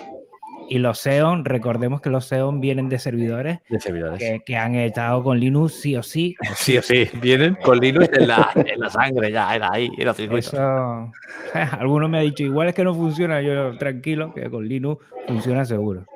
Y 0.72 0.78
los 0.78 1.00
Xeon, 1.02 1.44
recordemos 1.44 2.00
que 2.00 2.08
los 2.08 2.26
Xeon 2.26 2.60
vienen 2.62 2.88
de 2.88 2.98
servidores, 2.98 3.58
De 3.68 3.78
servidores. 3.78 4.18
que, 4.18 4.40
que 4.42 4.56
han 4.56 4.74
estado 4.74 5.22
con 5.22 5.38
Linux 5.38 5.74
sí 5.74 5.96
o 5.96 6.02
sí. 6.02 6.34
Sí 6.54 6.78
o 6.78 6.82
sí, 6.82 7.10
vienen 7.20 7.56
con 7.62 7.78
Linux 7.78 8.08
en 8.16 8.26
la, 8.28 8.50
en 8.54 8.80
la 8.80 8.88
sangre, 8.88 9.30
ya 9.30 9.54
era 9.54 9.68
ahí, 9.70 9.90
en 9.98 10.06
los 10.06 10.16
circuitos. 10.16 10.54
Eso, 10.54 11.12
alguno 11.78 12.08
me 12.08 12.16
ha 12.18 12.20
dicho, 12.22 12.42
igual 12.44 12.68
es 12.68 12.74
que 12.74 12.84
no 12.84 12.94
funciona, 12.94 13.42
yo 13.42 13.76
tranquilo, 13.76 14.32
que 14.32 14.48
con 14.48 14.66
Linux 14.66 15.04
funciona 15.26 15.66
seguro. 15.66 16.06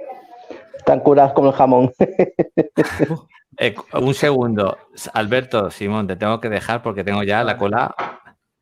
Están 0.79 1.01
curados 1.01 1.35
como 1.35 1.51
el 1.51 1.55
jamón. 1.55 1.93
Eh, 3.59 3.75
un 3.95 4.13
segundo, 4.13 4.77
Alberto, 5.15 5.71
Simón, 5.71 6.07
te 6.07 6.17
tengo 6.17 6.39
que 6.43 6.51
dejar 6.51 6.83
porque 6.83 7.03
tengo 7.05 7.23
ya 7.23 7.43
la 7.43 7.57
cola. 7.57 7.95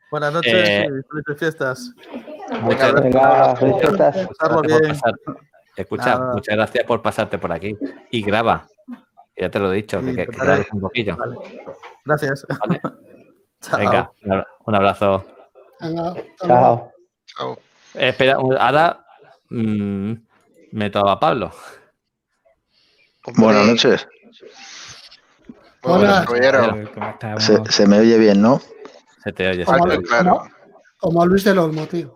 Buenas 0.09 0.33
noches 0.33 0.53
Eh, 0.55 0.87
felices 1.11 1.37
fiestas. 1.39 1.93
Muchas 2.63 2.95
Venga, 3.03 3.57
felices 3.57 3.81
fiestas. 3.81 4.29
Pasarlo 4.39 4.63
Gracias 4.63 5.01
por 5.03 5.13
bien. 5.27 5.37
Escucha, 5.77 6.19
Nada. 6.19 6.33
muchas 6.35 6.55
gracias 6.57 6.85
por 6.85 7.03
pasarte 7.03 7.39
por 7.39 7.53
aquí. 7.53 7.77
Y 8.11 8.23
graba. 8.23 8.67
Ya 9.37 9.51
te 9.51 9.59
lo 9.59 9.73
he 9.73 9.77
dicho, 9.77 10.01
Sí, 10.01 10.07
que, 10.07 10.17
que 10.17 10.27
trataré. 10.27 10.47
grabes 10.47 10.67
un 10.73 10.81
poquillo. 10.81 11.17
Vale. 11.17 11.37
Gracias. 12.05 12.47
Chao. 13.61 13.79
Venga, 13.79 14.13
un 14.23 14.33
abra- 14.33 14.47
un 14.67 14.75
abrazo. 14.75 15.25
Venga, 15.81 16.15
Chao. 16.39 16.93
Chao. 17.27 17.53
Eh, 17.95 18.09
espera, 18.11 18.35
ahora 18.35 19.05
mm, 19.51 20.13
meto 20.73 21.09
a 21.09 21.19
Pablo. 21.19 21.51
Buenas 23.37 23.67
noches. 23.67 24.07
Muy 25.83 25.99
buenas, 25.99 26.27
caballero. 26.27 26.91
¿Cómo 26.95 27.09
estamos? 27.11 27.45
Se, 27.45 27.61
se 27.71 27.87
me 27.87 27.99
oye 27.99 28.19
bien, 28.19 28.41
¿no? 28.41 28.61
Se 29.23 29.33
te 29.33 29.49
oye. 29.49 29.65
Como, 29.65 29.85
Alto 29.85 29.95
y 29.95 30.03
claro. 30.05 30.31
como- 30.39 30.51
como 30.99 31.27
Luis 31.27 31.45
del 31.45 31.59
Olmo, 31.59 31.87
tío. 31.87 32.15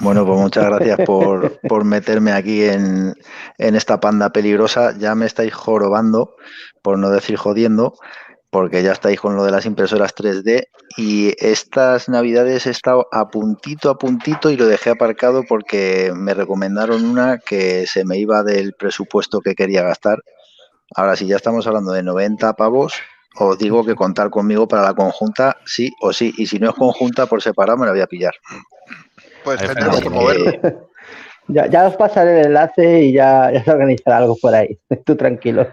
Bueno, 0.00 0.26
pues 0.26 0.40
muchas 0.40 0.64
gracias 0.64 0.98
por, 1.06 1.60
por 1.60 1.84
meterme 1.84 2.32
aquí 2.32 2.64
en, 2.64 3.14
en 3.58 3.74
esta 3.76 4.00
panda 4.00 4.30
peligrosa. 4.30 4.96
Ya 4.98 5.14
me 5.14 5.26
estáis 5.26 5.54
jorobando, 5.54 6.36
por 6.82 6.98
no 6.98 7.10
decir 7.10 7.36
jodiendo, 7.36 7.94
porque 8.50 8.82
ya 8.82 8.92
estáis 8.92 9.20
con 9.20 9.36
lo 9.36 9.44
de 9.44 9.50
las 9.50 9.66
impresoras 9.66 10.14
3D. 10.14 10.68
Y 10.96 11.32
estas 11.44 12.08
navidades 12.08 12.66
he 12.66 12.70
estado 12.70 13.08
a 13.10 13.28
puntito, 13.28 13.90
a 13.90 13.98
puntito 13.98 14.50
y 14.50 14.56
lo 14.56 14.66
dejé 14.66 14.90
aparcado 14.90 15.42
porque 15.48 16.12
me 16.14 16.34
recomendaron 16.34 17.04
una 17.04 17.38
que 17.38 17.86
se 17.86 18.04
me 18.04 18.18
iba 18.18 18.42
del 18.42 18.74
presupuesto 18.74 19.40
que 19.40 19.54
quería 19.54 19.82
gastar. 19.82 20.18
Ahora, 20.94 21.16
si 21.16 21.26
ya 21.26 21.36
estamos 21.36 21.66
hablando 21.66 21.92
de 21.92 22.02
90 22.02 22.52
pavos, 22.54 22.94
os 23.36 23.58
digo 23.58 23.84
que 23.84 23.96
contar 23.96 24.30
conmigo 24.30 24.68
para 24.68 24.82
la 24.82 24.94
conjunta 24.94 25.56
sí 25.64 25.92
o 26.00 26.12
sí. 26.12 26.32
Y 26.36 26.46
si 26.46 26.58
no 26.58 26.70
es 26.70 26.76
conjunta, 26.76 27.26
por 27.26 27.42
separado 27.42 27.78
me 27.78 27.86
la 27.86 27.92
voy 27.92 28.02
a 28.02 28.06
pillar. 28.06 28.34
Pues 29.44 29.60
Ahí 29.60 29.68
tendremos 29.68 30.00
que 30.00 30.10
moverlo. 30.10 30.52
Ya, 31.48 31.66
ya 31.66 31.86
os 31.86 31.96
pasaré 31.96 32.40
el 32.40 32.46
enlace 32.46 33.02
y 33.02 33.12
ya, 33.12 33.52
ya 33.52 33.62
se 33.62 33.70
organizará 33.70 34.18
algo 34.18 34.36
por 34.40 34.54
ahí. 34.54 34.78
Tú 35.04 35.14
tranquilo. 35.16 35.68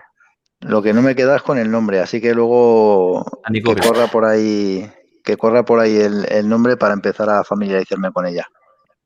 Lo 0.60 0.82
que 0.82 0.94
no 0.94 1.02
me 1.02 1.16
queda 1.16 1.38
es 1.38 1.42
con 1.42 1.58
el 1.58 1.72
nombre, 1.72 2.02
así 2.02 2.22
que 2.22 2.36
luego 2.36 3.26
que 3.52 3.62
corra 3.62 4.08
por 4.08 4.26
ahí, 4.26 4.88
que 5.24 5.36
corra 5.36 5.64
por 5.64 5.80
ahí 5.80 5.96
el, 5.98 6.26
el 6.30 6.48
nombre 6.48 6.78
para 6.78 6.94
empezar 6.94 7.30
a 7.30 7.44
familiarizarme 7.44 8.12
con 8.12 8.28
ella. 8.28 8.46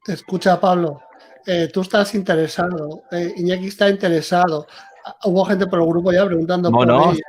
Escucha, 0.05 0.59
Pablo, 0.59 1.01
eh, 1.45 1.69
tú 1.71 1.81
estás 1.81 2.13
interesado, 2.13 3.03
eh, 3.11 3.33
Iñaki 3.37 3.67
está 3.67 3.89
interesado. 3.89 4.67
Ah, 5.05 5.15
Hubo 5.25 5.45
gente 5.45 5.67
por 5.67 5.79
el 5.79 5.87
grupo 5.87 6.11
ya 6.11 6.25
preguntando 6.25 6.71
por 6.71 6.89
ella. 6.89 7.23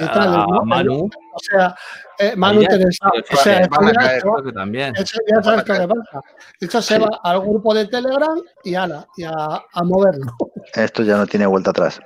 Y 0.00 0.06
tal, 0.06 0.34
a 0.34 0.46
¿no? 0.46 0.64
Manu. 0.64 1.08
O 1.34 1.38
sea, 1.38 1.74
eh, 2.18 2.34
Manu 2.36 2.62
pero 2.68 2.88
O 2.88 3.36
sea, 3.36 3.60
esto 3.62 5.18
ya 5.28 5.42
sabes 5.42 5.64
qué 5.64 5.72
le 5.72 5.88
pasa. 5.88 6.20
Eso 6.60 6.82
se 6.82 6.96
Sí. 6.96 7.00
va 7.00 7.20
al 7.24 7.40
grupo 7.40 7.74
de 7.74 7.86
Telegram 7.86 8.38
y, 8.64 8.74
ala, 8.74 9.06
y 9.16 9.24
a, 9.24 9.30
a 9.32 9.82
moverlo. 9.84 10.36
Esto 10.74 11.02
ya 11.02 11.16
no 11.16 11.26
tiene 11.26 11.46
vuelta 11.46 11.70
atrás. 11.70 12.00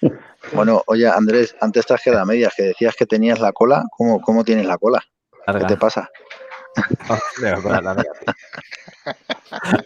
Bueno, 0.52 0.82
oye 0.86 1.06
Andrés, 1.06 1.54
antes 1.60 1.86
te 1.86 1.94
has 1.94 2.02
quedado 2.02 2.22
a 2.22 2.26
medias, 2.26 2.52
que 2.56 2.64
decías 2.64 2.96
que 2.96 3.06
tenías 3.06 3.38
la 3.38 3.52
cola. 3.52 3.84
¿Cómo, 3.96 4.20
cómo 4.20 4.42
tienes 4.42 4.66
la 4.66 4.76
cola? 4.76 5.00
¿Qué 5.46 5.64
te 5.66 5.76
pasa? 5.76 6.10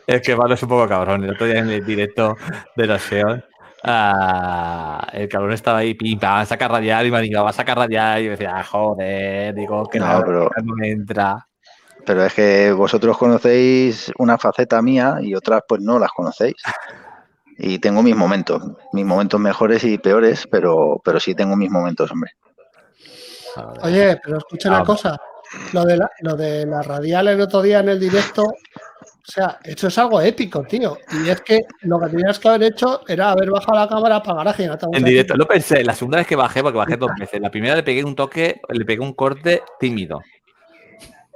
Es 0.06 0.22
que 0.22 0.36
Pablo 0.36 0.54
es 0.54 0.62
un 0.62 0.68
poco 0.68 0.88
cabrón. 0.88 1.24
El 1.24 1.30
otro 1.32 1.46
día 1.46 1.58
en 1.58 1.70
el 1.70 1.84
directo 1.84 2.36
de 2.76 2.86
los 2.86 3.02
SEO, 3.02 3.42
ah, 3.86 5.06
el 5.12 5.28
cabrón 5.28 5.52
estaba 5.52 5.78
ahí, 5.78 5.94
pim, 5.94 6.18
pam, 6.18 6.44
saca 6.44 6.68
radial 6.68 7.06
y 7.06 7.10
me 7.10 7.34
va 7.36 7.50
a 7.50 7.52
sacar 7.52 7.78
radial. 7.78 8.20
Y 8.20 8.24
yo 8.26 8.30
decía, 8.32 8.52
ah, 8.56 8.64
joder, 8.64 9.54
digo 9.54 9.86
que 9.88 9.98
No, 9.98 10.22
pero- 10.24 10.50
no 10.62 10.74
me 10.74 10.90
entra. 10.90 11.46
Pero 12.04 12.24
es 12.24 12.34
que 12.34 12.72
vosotros 12.72 13.18
conocéis 13.18 14.12
una 14.18 14.38
faceta 14.38 14.80
mía 14.80 15.16
y 15.20 15.34
otras 15.34 15.62
pues 15.66 15.80
no 15.80 15.98
las 15.98 16.10
conocéis. 16.12 16.54
Y 17.58 17.78
tengo 17.78 18.02
mis 18.02 18.14
momentos, 18.14 18.62
mis 18.92 19.04
momentos 19.04 19.40
mejores 19.40 19.82
y 19.82 19.98
peores, 19.98 20.46
pero, 20.50 21.00
pero 21.04 21.18
sí 21.18 21.34
tengo 21.34 21.56
mis 21.56 21.70
momentos, 21.70 22.10
hombre. 22.12 22.32
Oye, 23.82 24.20
pero 24.22 24.38
escucha 24.38 24.68
una 24.68 24.84
cosa. 24.84 25.16
Lo 25.72 25.84
de, 25.84 25.96
la, 25.96 26.10
lo 26.20 26.36
de 26.36 26.66
la 26.66 26.82
radial 26.82 27.28
el 27.28 27.40
otro 27.40 27.62
día 27.62 27.78
en 27.80 27.88
el 27.88 27.98
directo, 28.00 28.52
o 29.28 29.32
sea, 29.32 29.58
eso 29.64 29.88
es 29.88 29.98
algo 29.98 30.20
épico, 30.20 30.62
tío. 30.62 30.98
Y 31.10 31.28
es 31.28 31.40
que 31.40 31.62
lo 31.80 31.98
que 31.98 32.10
tenías 32.10 32.38
que 32.38 32.48
haber 32.48 32.62
hecho 32.62 33.00
era 33.08 33.32
haber 33.32 33.50
bajado 33.50 33.78
la 33.78 33.88
cámara 33.88 34.22
para 34.22 34.38
garaje 34.38 34.64
y 34.64 34.66
no 34.66 34.78
En 34.92 35.02
directo, 35.02 35.34
lo 35.34 35.48
pensé, 35.48 35.82
la 35.82 35.94
segunda 35.94 36.18
vez 36.18 36.28
que 36.28 36.36
bajé, 36.36 36.62
porque 36.62 36.78
bajé 36.78 36.96
dos 36.96 37.10
veces. 37.18 37.40
La 37.40 37.50
primera 37.50 37.74
le 37.74 37.82
pegué 37.82 38.04
un 38.04 38.14
toque, 38.14 38.60
le 38.68 38.84
pegué 38.84 39.00
un 39.00 39.14
corte 39.14 39.62
tímido. 39.80 40.22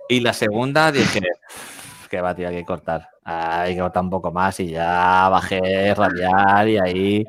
Y 0.09 0.21
la 0.21 0.33
segunda 0.33 0.93
dije, 0.93 1.21
que 2.09 2.21
va, 2.21 2.35
tío, 2.35 2.49
hay 2.49 2.57
que 2.57 2.65
cortar. 2.65 3.09
Hay 3.25 3.75
que 3.75 3.81
cortar 3.81 4.05
un 4.05 4.11
poco 4.11 4.31
más 4.31 4.61
y 4.61 4.71
ya 4.71 5.29
bajé 5.29 5.93
radial 5.95 6.69
y 6.69 6.79
ahí 6.79 7.25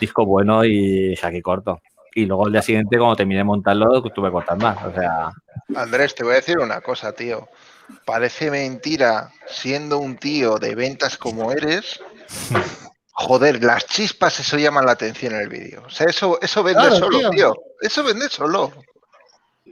disco 0.00 0.26
bueno 0.26 0.64
y 0.64 1.10
dije, 1.10 1.26
aquí 1.26 1.40
corto. 1.40 1.80
Y 2.14 2.26
luego 2.26 2.46
el 2.46 2.52
día 2.52 2.62
siguiente, 2.62 2.98
cuando 2.98 3.16
terminé 3.16 3.38
de 3.38 3.44
montarlo, 3.44 4.02
tuve 4.02 4.28
que 4.28 4.32
cortar 4.32 4.58
más. 4.58 4.84
O 4.84 4.92
sea, 4.92 5.30
Andrés, 5.76 6.14
te 6.14 6.24
voy 6.24 6.32
a 6.32 6.36
decir 6.36 6.58
una 6.58 6.80
cosa, 6.80 7.12
tío. 7.12 7.48
Parece 8.04 8.50
mentira, 8.50 9.30
siendo 9.46 9.98
un 9.98 10.16
tío 10.16 10.56
de 10.58 10.74
ventas 10.74 11.16
como 11.16 11.52
eres. 11.52 12.00
Joder, 13.14 13.62
las 13.62 13.86
chispas, 13.86 14.40
eso 14.40 14.56
llaman 14.56 14.86
la 14.86 14.92
atención 14.92 15.34
en 15.34 15.42
el 15.42 15.48
vídeo. 15.48 15.82
O 15.86 15.90
sea, 15.90 16.06
eso, 16.08 16.38
eso 16.40 16.62
vende 16.62 16.80
Claro, 16.80 16.96
solo, 16.96 17.18
tío. 17.18 17.30
tío. 17.30 17.54
Eso 17.80 18.02
vende 18.02 18.28
solo. 18.28 18.72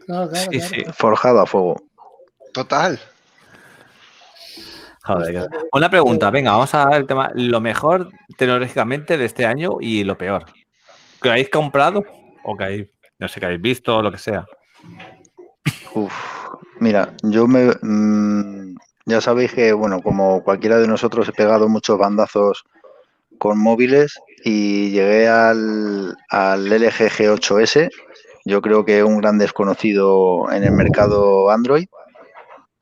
Claro, 0.06 0.28
claro, 0.30 0.50
sí, 0.52 0.58
claro. 0.58 0.74
sí. 0.74 0.84
Forjado 0.92 1.40
a 1.40 1.46
fuego. 1.46 1.82
Total. 2.52 3.00
Joder, 5.02 5.48
Una 5.72 5.90
pregunta, 5.90 6.30
venga, 6.30 6.52
vamos 6.52 6.74
a 6.74 6.84
ver 6.86 7.00
el 7.00 7.06
tema. 7.06 7.30
Lo 7.34 7.60
mejor 7.60 8.10
tecnológicamente 8.36 9.16
de 9.16 9.24
este 9.24 9.46
año 9.46 9.78
y 9.80 10.04
lo 10.04 10.16
peor. 10.18 10.44
¿Que 11.22 11.30
habéis 11.30 11.48
comprado? 11.50 12.04
O 12.44 12.56
que 12.56 12.64
habéis, 12.64 12.88
no 13.18 13.26
sé, 13.28 13.40
que 13.40 13.46
habéis 13.46 13.62
visto 13.62 13.96
o 13.96 14.02
lo 14.02 14.12
que 14.12 14.18
sea. 14.18 14.44
Uf, 15.94 16.12
mira, 16.80 17.14
yo 17.22 17.46
me. 17.46 17.72
mm, 17.82 18.76
ya 19.06 19.20
sabéis 19.20 19.52
que, 19.52 19.72
bueno, 19.72 20.00
como 20.02 20.42
cualquiera 20.44 20.78
de 20.78 20.86
nosotros 20.86 21.28
he 21.28 21.32
pegado 21.32 21.68
muchos 21.68 21.98
bandazos 21.98 22.64
con 23.38 23.58
móviles 23.58 24.18
y 24.44 24.90
llegué 24.90 25.28
al, 25.28 26.16
al 26.30 26.72
LG 26.72 27.10
G8S. 27.10 27.90
Yo 28.46 28.62
creo 28.62 28.84
que 28.84 29.04
un 29.04 29.18
gran 29.20 29.38
desconocido 29.38 30.50
en 30.52 30.64
el 30.64 30.72
mercado 30.72 31.50
Android. 31.50 31.86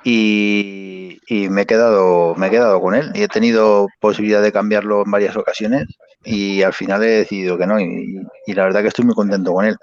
Y, 0.05 1.19
y 1.27 1.49
me 1.51 1.63
he 1.63 1.67
quedado, 1.67 2.35
me 2.37 2.47
he 2.49 2.51
quedado 2.51 2.81
con 2.81 2.95
él. 2.95 3.11
Y 3.15 3.23
he 3.23 3.29
tenido 3.29 3.89
posibilidad 4.01 4.43
de 4.43 4.53
cambiarlo 4.53 5.03
en 5.05 5.11
varias 5.11 5.37
ocasiones. 5.37 5.85
Y 6.25 6.63
al 6.63 6.73
final 6.73 7.03
he 7.05 7.09
decidido 7.09 7.59
que 7.59 7.67
no. 7.67 7.81
Y, 7.81 8.21
y 8.47 8.55
la 8.55 8.65
verdad 8.65 8.83
que 8.83 8.89
estoy 8.89 9.05
muy 9.05 9.15
contento 9.15 9.53
con 9.53 9.65
él. 9.67 9.77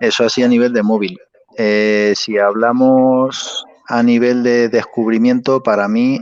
Eso 0.00 0.24
así 0.24 0.42
a 0.42 0.48
nivel 0.48 0.72
de 0.72 0.82
móvil. 0.82 1.18
Eh, 1.60 2.14
si 2.16 2.38
hablamos 2.38 3.64
a 3.88 4.00
nivel 4.02 4.44
de 4.44 4.68
descubrimiento, 4.68 5.60
para 5.60 5.88
mí 5.88 6.20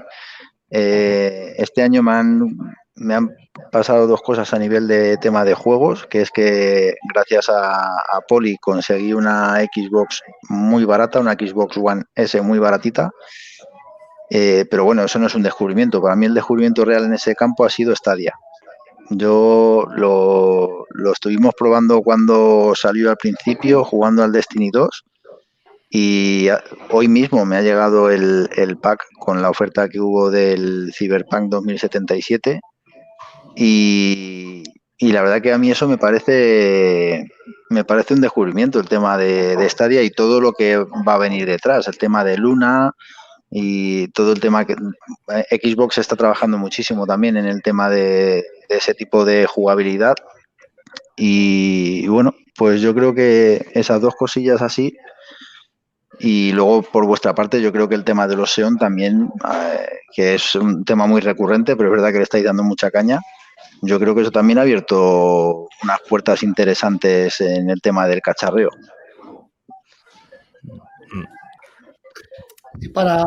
eh, 0.71 1.53
este 1.59 1.83
año 1.83 2.03
me 2.03 2.13
han, 2.13 2.57
me 2.95 3.15
han 3.15 3.37
pasado 3.71 4.07
dos 4.07 4.23
cosas 4.23 4.55
a 4.55 4.59
nivel 4.59 4.89
de 4.89 5.19
tema 5.19 5.45
de 5.45 5.53
juegos, 5.53 6.07
que 6.07 6.23
es 6.23 6.31
que 6.31 6.95
gracias 7.13 7.51
a, 7.51 7.97
a 7.97 8.21
Poli 8.27 8.57
conseguí 8.57 9.13
una 9.13 9.57
Xbox 9.61 10.23
muy 10.49 10.87
barata, 10.87 11.21
una 11.21 11.35
Xbox 11.35 11.77
One 11.77 12.05
S 12.15 12.41
muy 12.41 12.59
baratita. 12.59 13.11
Eh, 14.31 14.65
pero 14.71 14.85
bueno, 14.85 15.05
eso 15.05 15.19
no 15.19 15.27
es 15.27 15.35
un 15.35 15.43
descubrimiento. 15.43 16.01
Para 16.01 16.17
mí 16.17 16.25
el 16.25 16.35
descubrimiento 16.35 16.85
real 16.87 17.05
en 17.05 17.13
ese 17.13 17.35
campo 17.35 17.67
ha 17.67 17.71
sido 17.71 17.95
Stadia. 17.95 18.35
Yo 19.11 19.87
lo, 19.95 20.87
lo 20.91 21.13
estuvimos 21.13 21.53
probando 21.57 22.01
cuando 22.01 22.73
salió 22.75 23.11
al 23.11 23.19
principio, 23.19 23.85
jugando 23.85 24.25
al 24.25 24.33
Destiny 24.33 24.71
2. 24.71 25.05
Y 25.99 26.51
a- 26.51 26.63
hoy 26.91 27.09
mismo 27.09 27.47
me 27.47 27.57
ha 27.57 27.63
llegado 27.63 28.11
el, 28.11 28.51
el 28.55 28.77
pack 28.77 29.03
con 29.19 29.41
la 29.41 29.49
oferta 29.49 29.89
que 29.89 29.99
hubo 29.99 30.31
del 30.31 30.93
Cyberpunk 30.95 31.49
2077. 31.49 32.61
Y, 33.57 34.63
y 34.99 35.13
la 35.13 35.23
verdad 35.23 35.41
que 35.41 35.55
a 35.55 35.59
mí 35.59 35.71
eso 35.71 35.89
me 35.89 35.97
parece 35.97 37.25
me 37.71 37.83
parece 37.85 38.13
un 38.13 38.21
descubrimiento 38.21 38.79
el 38.79 38.91
tema 38.91 39.17
de, 39.17 39.57
de 39.57 39.71
Stadia 39.71 40.03
y 40.03 40.11
todo 40.11 40.43
lo 40.43 40.53
que 40.53 40.77
va 40.77 41.15
a 41.15 41.19
venir 41.19 41.47
detrás, 41.47 41.89
el 41.89 41.97
tema 41.97 42.25
de 42.25 42.37
Luna 42.37 42.93
y 43.51 44.09
todo 44.09 44.33
el 44.33 44.41
tema 44.41 44.67
que 44.67 44.77
eh, 45.35 45.59
Xbox 45.63 45.97
está 45.97 46.15
trabajando 46.15 46.59
muchísimo 46.59 47.07
también 47.07 47.39
en 47.39 47.47
el 47.47 47.63
tema 47.63 47.89
de, 47.89 48.45
ese 48.69 48.93
tipo 48.93 49.25
de 49.25 49.47
jugabilidad. 49.47 50.15
Y 51.17 52.07
bueno, 52.09 52.35
pues 52.55 52.83
yo 52.83 52.95
creo 52.95 53.15
que 53.15 53.67
esas 53.73 54.03
dos 54.03 54.15
cosillas 54.15 54.61
así. 54.61 54.95
Y 56.19 56.53
luego, 56.53 56.83
por 56.83 57.07
vuestra 57.07 57.35
parte, 57.35 57.61
yo 57.61 57.73
creo 57.73 57.89
que 57.89 57.95
el 57.95 58.05
tema 58.05 58.27
de 58.27 58.37
los 58.37 58.53
SEON 58.53 58.79
también, 58.79 59.31
eh, 59.53 59.87
que 60.15 60.35
es 60.35 60.55
un 60.55 60.85
tema 60.85 61.07
muy 61.07 61.21
recurrente, 61.21 61.77
pero 61.77 61.89
es 61.89 61.97
verdad 61.97 62.13
que 62.13 62.19
le 62.19 62.25
estáis 62.25 62.45
dando 62.45 62.63
mucha 62.63 62.91
caña. 62.91 63.21
Yo 63.83 63.99
creo 64.01 64.15
que 64.15 64.23
eso 64.23 64.31
también 64.31 64.59
ha 64.59 64.63
abierto 64.63 65.69
unas 65.83 66.01
puertas 66.09 66.43
interesantes 66.43 67.41
en 67.41 67.69
el 67.69 67.81
tema 67.81 68.07
del 68.07 68.23
cacharreo. 68.23 68.71
Y 72.81 72.89
para, 72.89 73.25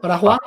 para 0.00 0.18
Juan, 0.18 0.38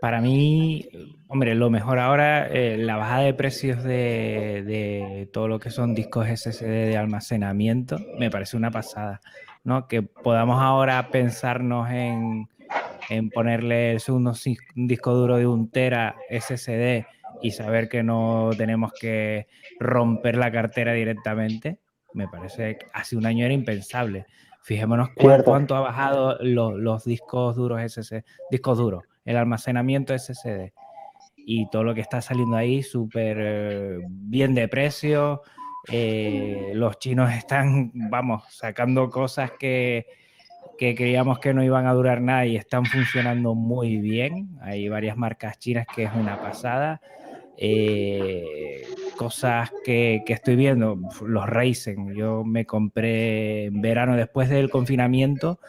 Para 0.00 0.20
mí, 0.20 0.88
hombre, 1.28 1.54
lo 1.54 1.70
mejor 1.70 1.98
ahora, 1.98 2.46
eh, 2.48 2.78
la 2.78 2.96
bajada 2.96 3.22
de 3.22 3.34
precios 3.34 3.82
de, 3.82 4.62
de 4.66 5.28
todo 5.32 5.48
lo 5.48 5.58
que 5.58 5.70
son 5.70 5.94
discos 5.94 6.26
SSD 6.26 6.88
de 6.88 6.96
almacenamiento, 6.96 7.98
me 8.18 8.30
parece 8.30 8.56
una 8.56 8.70
pasada, 8.70 9.20
¿no? 9.64 9.86
Que 9.88 10.02
podamos 10.02 10.60
ahora 10.62 11.10
pensarnos 11.10 11.90
en, 11.90 12.48
en 13.08 13.30
ponerle 13.30 13.96
cis- 13.96 14.58
un 14.76 14.86
disco 14.86 15.12
duro 15.14 15.36
de 15.36 15.46
un 15.46 15.70
tera 15.70 16.16
SSD 16.28 17.06
y 17.42 17.50
saber 17.52 17.88
que 17.88 18.02
no 18.02 18.50
tenemos 18.56 18.92
que 18.92 19.46
romper 19.78 20.36
la 20.36 20.50
cartera 20.52 20.92
directamente, 20.92 21.78
me 22.12 22.28
parece 22.28 22.76
que 22.78 22.86
hace 22.92 23.16
un 23.16 23.26
año 23.26 23.44
era 23.44 23.54
impensable. 23.54 24.26
Fijémonos 24.62 25.10
cuánto 25.44 25.74
ha 25.74 25.80
bajado 25.80 26.36
lo- 26.40 26.76
los 26.76 27.04
discos 27.04 27.56
duros 27.56 27.80
SSD, 27.80 28.24
discos 28.50 28.76
duros, 28.78 29.04
el 29.24 29.36
almacenamiento 29.36 30.12
SSD 30.14 30.72
y 31.46 31.68
todo 31.70 31.82
lo 31.84 31.94
que 31.94 32.02
está 32.02 32.20
saliendo 32.20 32.56
ahí 32.56 32.82
súper 32.82 33.38
eh, 33.40 33.98
bien 34.04 34.54
de 34.54 34.68
precio. 34.68 35.42
Eh, 35.88 36.72
los 36.74 36.98
chinos 36.98 37.32
están, 37.32 37.90
vamos, 37.94 38.44
sacando 38.50 39.08
cosas 39.10 39.52
que, 39.58 40.06
que 40.78 40.94
creíamos 40.94 41.38
que 41.38 41.54
no 41.54 41.62
iban 41.64 41.86
a 41.86 41.92
durar 41.92 42.20
nada 42.20 42.46
y 42.46 42.56
están 42.56 42.84
funcionando 42.84 43.54
muy 43.54 43.96
bien. 43.96 44.48
Hay 44.60 44.88
varias 44.88 45.16
marcas 45.16 45.58
chinas 45.58 45.86
que 45.94 46.04
es 46.04 46.10
una 46.14 46.40
pasada. 46.40 47.00
Eh, 47.56 48.82
cosas 49.16 49.70
que, 49.84 50.22
estoy 50.26 50.56
viendo, 50.56 50.98
los 51.26 51.46
Ryzen. 51.48 52.14
Yo 52.14 52.44
me 52.44 52.64
compré 52.64 53.66
en 53.66 53.82
verano 53.82 54.16
después 54.16 54.48
del 54.48 54.70
confinamiento. 54.70 55.60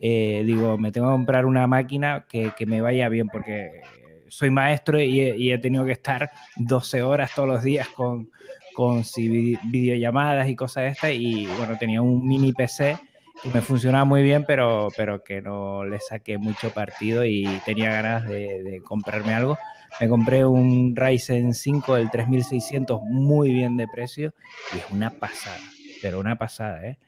eh, 0.00 0.42
digo, 0.44 0.76
me 0.78 0.92
tengo 0.92 1.08
que 1.08 1.12
comprar 1.12 1.46
una 1.46 1.66
máquina 1.66 2.26
que, 2.28 2.52
que 2.56 2.66
me 2.66 2.80
vaya 2.80 3.08
bien 3.08 3.28
porque 3.28 3.80
soy 4.28 4.50
maestro 4.50 5.00
y 5.00 5.20
he, 5.20 5.36
y 5.36 5.52
he 5.52 5.58
tenido 5.58 5.84
que 5.84 5.92
estar 5.92 6.30
12 6.56 7.02
horas 7.02 7.30
todos 7.34 7.48
los 7.48 7.62
días 7.62 7.88
con, 7.88 8.30
con 8.76 9.02
videollamadas 9.64 10.50
y 10.50 10.54
cosas 10.54 10.84
de 10.84 10.88
estas. 10.90 11.12
Y 11.12 11.46
bueno, 11.56 11.78
tenía 11.78 12.02
un 12.02 12.28
mini 12.28 12.52
PC 12.52 12.98
que 13.42 13.48
me 13.48 13.62
funcionaba 13.62 14.04
muy 14.04 14.22
bien, 14.22 14.44
pero, 14.46 14.88
pero 14.94 15.24
que 15.24 15.40
no 15.40 15.82
le 15.86 15.98
saqué 15.98 16.36
mucho 16.36 16.70
partido 16.70 17.24
y 17.24 17.48
tenía 17.64 17.90
ganas 17.90 18.28
de, 18.28 18.62
de 18.62 18.82
comprarme 18.82 19.32
algo. 19.32 19.56
Me 19.98 20.10
compré 20.10 20.44
un 20.44 20.94
Ryzen 20.94 21.54
5 21.54 21.94
del 21.94 22.10
3600 22.10 23.00
muy 23.02 23.50
bien 23.50 23.78
de 23.78 23.88
precio 23.88 24.34
y 24.74 24.78
es 24.78 24.84
una 24.90 25.08
pasada, 25.08 25.56
pero 26.02 26.20
una 26.20 26.36
pasada, 26.36 26.86
¿eh? 26.86 26.98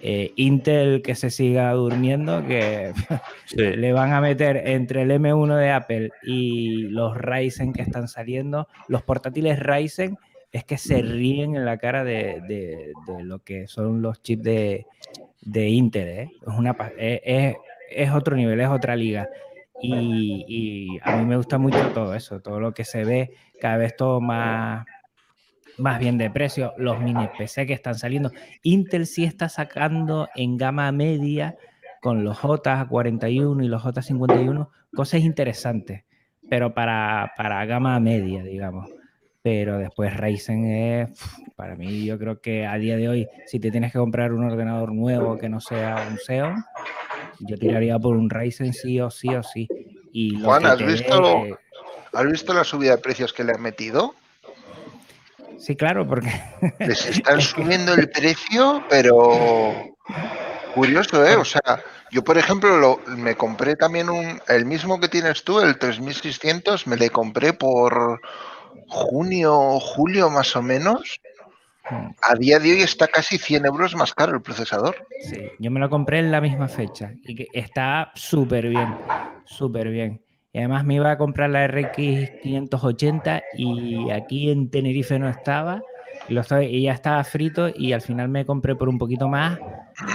Eh, 0.00 0.32
Intel 0.36 1.02
que 1.02 1.16
se 1.16 1.28
siga 1.28 1.72
durmiendo, 1.72 2.46
que 2.46 2.92
le 3.56 3.92
van 3.92 4.12
a 4.12 4.20
meter 4.20 4.68
entre 4.68 5.02
el 5.02 5.10
M1 5.10 5.56
de 5.56 5.70
Apple 5.72 6.10
y 6.22 6.82
los 6.82 7.16
Ryzen 7.16 7.72
que 7.72 7.82
están 7.82 8.06
saliendo, 8.06 8.68
los 8.86 9.02
portátiles 9.02 9.58
Ryzen 9.58 10.16
es 10.52 10.64
que 10.64 10.78
se 10.78 11.02
ríen 11.02 11.56
en 11.56 11.64
la 11.64 11.76
cara 11.78 12.04
de, 12.04 12.40
de- 12.48 12.94
de 13.06 13.22
lo 13.24 13.40
que 13.40 13.66
son 13.68 14.00
los 14.02 14.22
chips 14.22 14.42
de, 14.42 14.86
de 15.42 15.68
Intel. 15.68 16.08
¿eh? 16.08 16.30
Es, 16.46 16.54
una, 16.58 16.74
pa- 16.74 16.92
es, 16.96 17.20
es- 17.24 17.56
es 17.90 18.10
otro 18.12 18.36
nivel, 18.36 18.60
es 18.60 18.68
otra 18.68 18.96
liga. 18.96 19.28
Y, 19.80 20.44
y 20.48 20.98
a 21.02 21.16
mí 21.18 21.24
me 21.26 21.36
gusta 21.36 21.56
mucho 21.58 21.78
todo 21.94 22.14
eso, 22.14 22.40
todo 22.40 22.58
lo 22.60 22.72
que 22.74 22.84
se 22.84 23.04
ve, 23.04 23.30
cada 23.60 23.76
vez 23.76 23.94
todo 23.96 24.20
más, 24.20 24.84
más 25.76 25.98
bien 26.00 26.18
de 26.18 26.30
precio, 26.30 26.74
los 26.78 27.00
mini 27.00 27.28
PC 27.38 27.66
que 27.66 27.72
están 27.74 27.94
saliendo. 27.94 28.32
Intel 28.62 29.06
sí 29.06 29.24
está 29.24 29.48
sacando 29.48 30.28
en 30.34 30.56
gama 30.56 30.90
media 30.92 31.56
con 32.00 32.24
los 32.24 32.36
J41 32.38 33.64
y 33.64 33.68
los 33.68 33.82
J51 33.84 34.68
cosas 34.94 35.20
interesantes, 35.20 36.04
pero 36.48 36.74
para, 36.74 37.32
para 37.36 37.64
gama 37.64 37.98
media, 38.00 38.42
digamos. 38.42 38.88
Pero 39.50 39.78
después 39.78 40.14
Ryzen 40.14 40.66
es, 40.66 41.10
para 41.56 41.74
mí, 41.74 42.04
yo 42.04 42.18
creo 42.18 42.38
que 42.38 42.66
a 42.66 42.74
día 42.74 42.98
de 42.98 43.08
hoy, 43.08 43.26
si 43.46 43.58
te 43.58 43.70
tienes 43.70 43.92
que 43.92 43.98
comprar 43.98 44.34
un 44.34 44.44
ordenador 44.44 44.92
nuevo 44.92 45.38
que 45.38 45.48
no 45.48 45.58
sea 45.58 45.96
un 46.06 46.18
Xeon, 46.18 46.54
yo 47.40 47.56
tiraría 47.56 47.98
por 47.98 48.14
un 48.14 48.28
Ryzen 48.28 48.74
sí 48.74 49.00
o 49.00 49.10
sí 49.10 49.34
o 49.34 49.42
sí. 49.42 49.66
Y 50.12 50.36
lo 50.36 50.48
Juan, 50.48 50.64
que 50.64 50.68
¿has 50.68 50.84
visto, 50.84 51.22
dé- 51.22 51.56
¿has 52.12 52.26
visto 52.26 52.52
la 52.52 52.62
subida 52.62 52.90
de 52.96 52.98
precios 52.98 53.32
que 53.32 53.42
le 53.42 53.52
han 53.52 53.62
metido? 53.62 54.12
Sí, 55.56 55.74
claro, 55.74 56.06
porque... 56.06 56.30
Les 56.80 57.06
están 57.08 57.40
subiendo 57.40 57.94
el 57.94 58.10
precio, 58.10 58.82
pero 58.90 59.72
curioso, 60.74 61.24
¿eh? 61.24 61.36
O 61.36 61.44
sea, 61.46 61.62
yo 62.12 62.22
por 62.22 62.36
ejemplo 62.36 62.76
lo- 62.76 63.00
me 63.16 63.34
compré 63.34 63.76
también 63.76 64.10
un, 64.10 64.42
el 64.46 64.66
mismo 64.66 65.00
que 65.00 65.08
tienes 65.08 65.42
tú, 65.42 65.58
el 65.60 65.78
3600, 65.78 66.86
me 66.86 66.98
le 66.98 67.08
compré 67.08 67.54
por 67.54 68.20
junio, 68.88 69.78
julio 69.80 70.30
más 70.30 70.54
o 70.56 70.62
menos. 70.62 71.20
A 72.22 72.34
día 72.34 72.58
de 72.58 72.72
hoy 72.72 72.80
está 72.82 73.06
casi 73.08 73.38
100 73.38 73.64
euros 73.64 73.94
más 73.94 74.12
caro 74.12 74.34
el 74.34 74.42
procesador. 74.42 74.94
Sí, 75.20 75.40
yo 75.58 75.70
me 75.70 75.80
lo 75.80 75.88
compré 75.88 76.18
en 76.18 76.30
la 76.30 76.40
misma 76.40 76.68
fecha 76.68 77.12
y 77.22 77.34
que 77.34 77.46
está 77.54 78.12
súper 78.14 78.68
bien, 78.68 78.88
súper 79.46 79.88
bien. 79.88 80.20
Y 80.52 80.58
además 80.58 80.84
me 80.84 80.94
iba 80.96 81.10
a 81.10 81.16
comprar 81.18 81.48
la 81.50 81.64
RX 81.66 82.30
580 82.42 83.42
y 83.56 84.10
aquí 84.10 84.50
en 84.50 84.70
Tenerife 84.70 85.18
no 85.18 85.28
estaba, 85.30 85.80
lo 86.28 86.40
estaba- 86.42 86.64
y 86.64 86.82
ya 86.82 86.92
estaba 86.92 87.22
frito 87.24 87.68
y 87.74 87.92
al 87.92 88.02
final 88.02 88.28
me 88.28 88.44
compré 88.44 88.74
por 88.74 88.88
un 88.88 88.98
poquito 88.98 89.28
más 89.28 89.58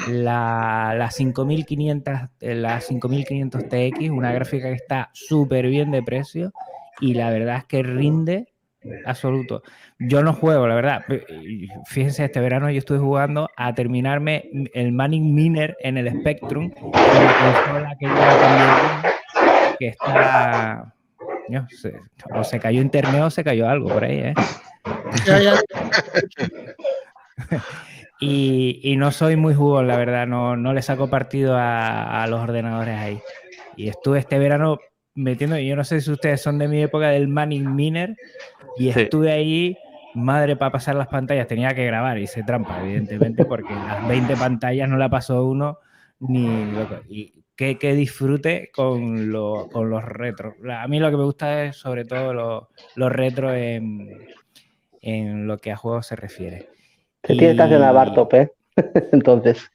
la, 0.10 0.94
la 0.96 1.10
5500, 1.10 2.14
eh, 2.42 2.56
la 2.56 2.80
5500 2.82 3.68
TX, 3.68 4.10
una 4.12 4.32
gráfica 4.32 4.68
que 4.70 4.76
está 4.76 5.10
súper 5.14 5.68
bien 5.68 5.90
de 5.92 6.04
precio 6.04 6.52
y 6.99 7.14
la 7.15 7.30
verdad 7.30 7.57
es 7.57 7.65
que 7.65 7.84
rinde 7.84 8.48
absoluto. 9.06 9.64
Yo 9.98 10.22
no 10.24 10.34
juego, 10.34 10.68
la 10.68 10.76
verdad. 10.76 11.03
Fíjense, 11.86 12.26
este 12.26 12.40
verano 12.41 12.70
yo 12.70 12.80
estuve 12.80 12.98
jugando 12.99 13.49
a 13.56 13.74
terminarme 13.74 14.49
el 14.74 14.91
Manning 14.91 15.34
Miner 15.34 15.78
en 15.80 15.98
el 15.98 16.10
Spectrum, 16.20 16.72
en 16.76 16.91
la 16.91 17.64
consola 17.65 17.95
que 17.99 18.07
también 18.07 19.14
que 19.80 19.88
está. 19.88 20.94
no, 21.49 21.68
se- 21.70 21.94
o 22.34 22.44
se 22.44 22.60
cayó 22.60 22.82
internet 22.82 23.22
o 23.24 23.30
se 23.30 23.44
cayó 23.44 23.70
algo 23.70 23.88
por 23.90 24.03
ahí, 24.03 24.18
¿eh? 24.20 24.34
y, 28.20 28.80
y 28.84 28.95
no 28.98 29.11
soy 29.11 29.36
muy 29.36 29.53
jugón, 29.53 29.88
la 29.88 29.98
verdad, 29.98 30.28
no, 30.28 30.56
no 30.56 30.74
le 30.74 30.82
saco 30.82 31.10
partido 31.10 31.56
a, 31.57 32.24
a 32.24 32.28
los 32.28 32.40
ordenadores 32.40 32.98
ahí. 32.98 33.20
Y 33.76 33.90
estuve 33.90 34.20
este 34.20 34.40
verano 34.40 34.78
metiendo, 35.15 35.57
yo 35.57 35.76
no 35.76 35.84
sé 35.84 36.02
si 36.02 36.11
ustedes 36.11 36.41
son 36.41 36.57
de 36.57 36.68
mi 36.68 36.81
época 36.81 37.10
del 37.10 37.27
Manning 37.27 37.76
Miner, 37.76 38.15
y 38.77 38.91
Sí. 38.91 39.02
estuve 39.02 39.31
ahí, 39.31 39.77
madre, 40.15 40.56
para 40.56 40.72
pasar 40.72 40.95
las 40.95 41.07
pantallas, 41.07 41.48
tenía 41.48 41.73
que 41.73 41.85
grabar, 41.85 42.18
hice 42.18 42.44
trampa, 42.44 42.81
evidentemente, 42.84 43.45
porque 43.45 43.73
las 43.73 44.07
20 44.07 44.35
pantallas 44.35 44.90
no 44.90 44.98
la 44.98 45.10
pasó 45.10 45.45
uno 45.45 45.77
ni 46.19 46.72
loco. 46.72 46.95
Y 47.07 47.34
que, 47.56 47.77
que 47.77 47.94
disfrute 47.94 48.72
con, 48.73 49.31
lo- 49.31 49.69
con 49.72 49.90
los 49.90 50.03
retros. 50.03 50.56
A 50.72 50.88
mí 50.88 50.99
lo 50.99 51.11
que 51.11 51.18
me 51.18 51.23
gusta 51.23 51.65
es 51.65 51.76
sobre 51.77 52.06
todo 52.06 52.34
lo- 52.34 52.69
los 52.95 53.11
retros 53.11 53.53
en, 53.56 54.26
en 55.02 55.45
lo 55.48 55.57
que 55.60 55.72
a 55.72 55.76
juegos 55.77 56.07
se 56.07 56.15
refiere. 56.15 56.68
Se 57.23 57.35
tiene 57.35 57.56
que 57.56 57.61
hacer 57.61 57.77
una 57.77 57.91
Bartop, 57.91 58.34
¿eh? 58.34 58.52
Entonces. 59.11 59.69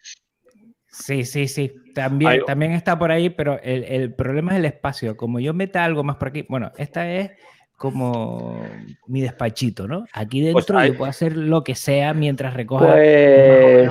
Sí, 0.90 1.24
sí, 1.24 1.48
sí. 1.48 1.73
También, 1.94 2.43
también 2.47 2.73
está 2.73 2.98
por 2.98 3.10
ahí, 3.10 3.28
pero 3.31 3.60
el, 3.62 3.85
el 3.85 4.15
problema 4.15 4.52
es 4.52 4.59
el 4.59 4.65
espacio. 4.65 5.16
Como 5.16 5.39
yo 5.40 5.52
meta 5.55 5.85
algo 5.85 6.02
más 6.02 6.16
por 6.16 6.28
aquí, 6.28 6.44
bueno, 6.48 6.73
esta 6.78 7.10
es 7.10 7.31
como 7.77 8.60
mi 9.06 9.20
despachito, 9.20 9.86
¿no? 9.86 10.05
Aquí 10.12 10.40
dentro 10.40 10.65
Pues 10.66 10.70
hay- 10.82 10.89
yo 10.90 10.97
puedo 10.98 11.10
hacer 11.10 11.36
lo 11.36 11.62
que 11.62 11.74
sea 11.77 12.12
mientras 12.15 12.55
recoja. 12.55 12.86
Pues- 12.86 13.89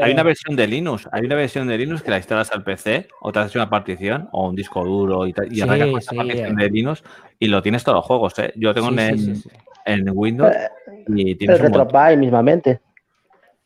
hay, 0.00 0.12
una 0.12 0.22
versión 0.24 0.56
de 0.56 0.66
Linux, 0.66 1.08
hay 1.12 1.26
una 1.26 1.36
versión 1.36 1.68
de 1.68 1.78
Linux 1.78 2.02
que 2.02 2.10
la 2.10 2.16
instalas 2.16 2.50
al 2.50 2.64
PC 2.64 3.06
o 3.20 3.30
te 3.30 3.38
haces 3.38 3.54
una 3.54 3.70
partición 3.70 4.28
o 4.32 4.48
un 4.48 4.56
disco 4.56 4.84
duro 4.84 5.26
y, 5.26 5.32
tal, 5.32 5.52
y 5.52 5.56
Sí, 5.56 5.60
arrancas 5.62 5.88
con 5.90 5.98
esa 6.00 6.10
sí, 6.10 6.16
partición 6.16 6.60
eh. 6.60 6.64
de 6.64 6.70
Linux 6.70 7.04
y 7.38 7.46
lo 7.46 7.62
tienes 7.62 7.84
todos 7.84 7.96
los 7.96 8.04
juegos. 8.06 8.36
¿eh? 8.40 8.52
Yo 8.56 8.74
tengo 8.74 8.88
Sí, 8.90 8.98
en, 8.98 9.18
sí, 9.18 9.24
sí, 9.34 9.42
sí. 9.42 9.50
en 9.84 10.10
Windows 10.12 10.52
Eh, 10.56 11.04
y 11.08 11.30
El 11.32 11.38
tienes 11.38 11.60
un 11.60 11.62
montón. 11.70 11.86
RetroPie 11.86 12.16
mismamente. 12.16 12.80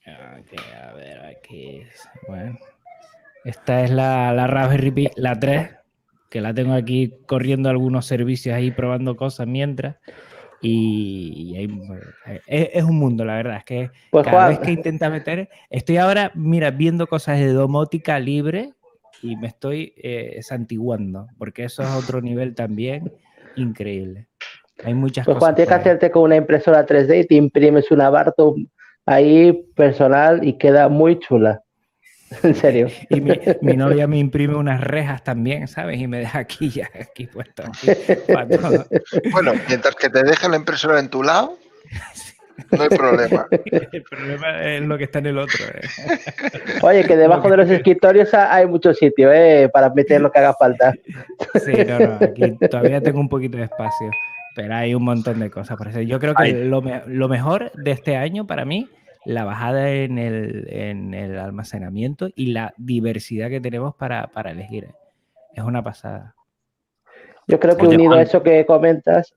Ok, 0.07 0.61
a 0.89 0.93
ver, 0.93 1.19
aquí 1.27 1.79
es. 1.81 2.09
Bueno. 2.29 2.59
Esta 3.45 3.85
es 3.85 3.91
la, 3.91 4.33
la 4.33 4.47
Raspberry 4.49 4.91
Pi, 4.91 5.11
la 5.17 5.39
3, 5.39 5.71
que 6.31 6.41
la 6.41 6.53
tengo 6.53 6.73
aquí 6.75 7.15
corriendo 7.27 7.69
algunos 7.69 8.07
servicios 8.07 8.55
ahí, 8.57 8.71
probando 8.73 9.17
cosas 9.17 9.47
mientras. 9.47 9.97
Y, 10.61 11.55
y 11.55 11.65
eh, 11.65 12.41
es, 12.47 12.71
es 12.75 12.83
un 12.83 12.97
mundo, 12.99 13.25
la 13.25 13.37
verdad. 13.37 13.59
Es 13.59 13.65
que 13.65 13.91
Pues, 14.11 14.25
cada 14.25 14.37
Juan. 14.47 14.49
vez 14.49 14.59
que 14.61 14.73
intenta 14.73 15.09
meter. 15.11 15.49
Estoy 15.71 15.99
ahora, 15.99 16.33
mira, 16.35 16.71
viendo 16.73 17.07
cosas 17.07 17.39
de 17.39 17.53
domótica 17.53 18.19
libre 18.19 18.71
y 19.23 19.37
me 19.37 19.47
estoy 19.47 19.95
eh, 19.97 20.39
santiguando, 20.43 21.29
porque 21.39 21.65
eso 21.65 21.83
es 21.83 21.89
otro 21.91 22.21
nivel 22.21 22.55
también 22.55 23.13
increíble. 23.55 24.27
Hay 24.85 24.95
muchas 24.95 25.25
Pues 25.25 25.37
cosas. 25.37 25.47
Juan, 25.49 25.55
tienes 25.55 25.69
que 25.69 25.75
hacerte 25.81 26.11
con 26.11 26.23
una 26.25 26.37
impresora 26.37 26.85
3D 26.85 27.21
y 27.21 27.27
te 27.27 27.35
imprimes 27.37 27.91
una 27.93 28.11
Bartop 28.11 28.57
ahí 29.07 29.53
personal 29.77 30.45
y 30.45 30.55
queda 30.55 30.89
muy 30.89 31.19
chula. 31.21 31.63
En 32.43 32.55
serio. 32.55 32.89
Y 33.11 33.21
mi, 33.21 33.39
mi 33.61 33.77
novia 33.77 34.07
me 34.07 34.19
imprime 34.19 34.57
unas 34.57 34.81
rejas 34.81 35.23
también, 35.25 35.69
¿sabes? 35.69 36.01
Y 36.01 36.07
me 36.07 36.19
deja 36.19 36.39
aquí 36.41 36.71
ya, 36.71 36.89
aquí 37.01 37.27
puesto. 37.27 37.63
Aquí, 37.65 37.89
para 38.33 38.49
todo. 38.61 38.87
Bueno, 39.33 39.53
mientras 39.69 39.95
que 39.97 40.09
te 40.11 40.23
deje 40.23 40.49
la 40.49 40.57
impresora 40.57 40.99
en 40.99 41.09
tu 41.09 41.23
lado, 41.23 41.57
no 42.73 42.83
hay 42.83 42.89
problema. 42.89 43.47
El 43.93 44.03
problema 44.03 44.65
es 44.65 44.83
lo 44.83 44.97
que 44.99 45.05
está 45.05 45.19
en 45.21 45.27
el 45.27 45.39
otro. 45.39 45.65
¿eh? 45.67 45.81
Oye, 46.83 47.05
que 47.05 47.17
debajo 47.17 47.49
de 47.51 47.57
los 47.59 47.71
escritorios 47.71 48.33
ha- 48.35 48.55
hay 48.55 48.67
mucho 48.67 48.93
sitio 48.95 49.33
eh, 49.33 49.69
para 49.73 49.91
meter 49.91 50.21
lo 50.21 50.33
que 50.33 50.39
haga 50.39 50.55
falta. 50.55 50.95
Sí, 51.65 51.73
no, 51.87 52.01
no, 52.01 52.15
aquí 52.21 52.57
todavía 52.71 53.01
tengo 53.01 53.21
un 53.21 53.29
poquito 53.29 53.57
de 53.59 53.65
espacio, 53.65 54.11
pero 54.55 54.75
hay 54.75 54.95
un 54.95 55.05
montón 55.05 55.39
de 55.39 55.51
cosas 55.51 55.77
por 55.77 55.89
hacer. 55.89 56.07
Yo 56.07 56.19
creo 56.19 56.35
que 56.35 56.53
lo, 56.65 56.83
me- 56.83 57.03
lo 57.07 57.29
mejor 57.29 57.71
de 57.75 57.91
este 57.93 58.17
año 58.17 58.47
para 58.47 58.65
mí, 58.65 58.89
la 59.27 59.45
bajada 59.45 59.91
en 59.91 60.19
el, 60.19 60.67
en 60.71 61.13
el 61.15 61.39
almacenamiento 61.39 62.29
y 62.35 62.53
la 62.53 62.73
diversidad 62.77 63.51
que 63.51 63.61
tenemos 63.61 63.95
para, 63.97 64.29
para 64.29 64.53
elegir. 64.53 64.89
Es 65.55 65.65
una 65.65 65.83
pasada. 65.83 66.35
Yo 67.49 67.59
creo 67.61 67.77
que 67.77 67.87
Oye, 67.87 67.97
unido 67.97 68.13
a 68.13 68.15
Juan. 68.17 68.27
eso 68.27 68.43
que 68.43 68.65
comentas, 68.65 69.35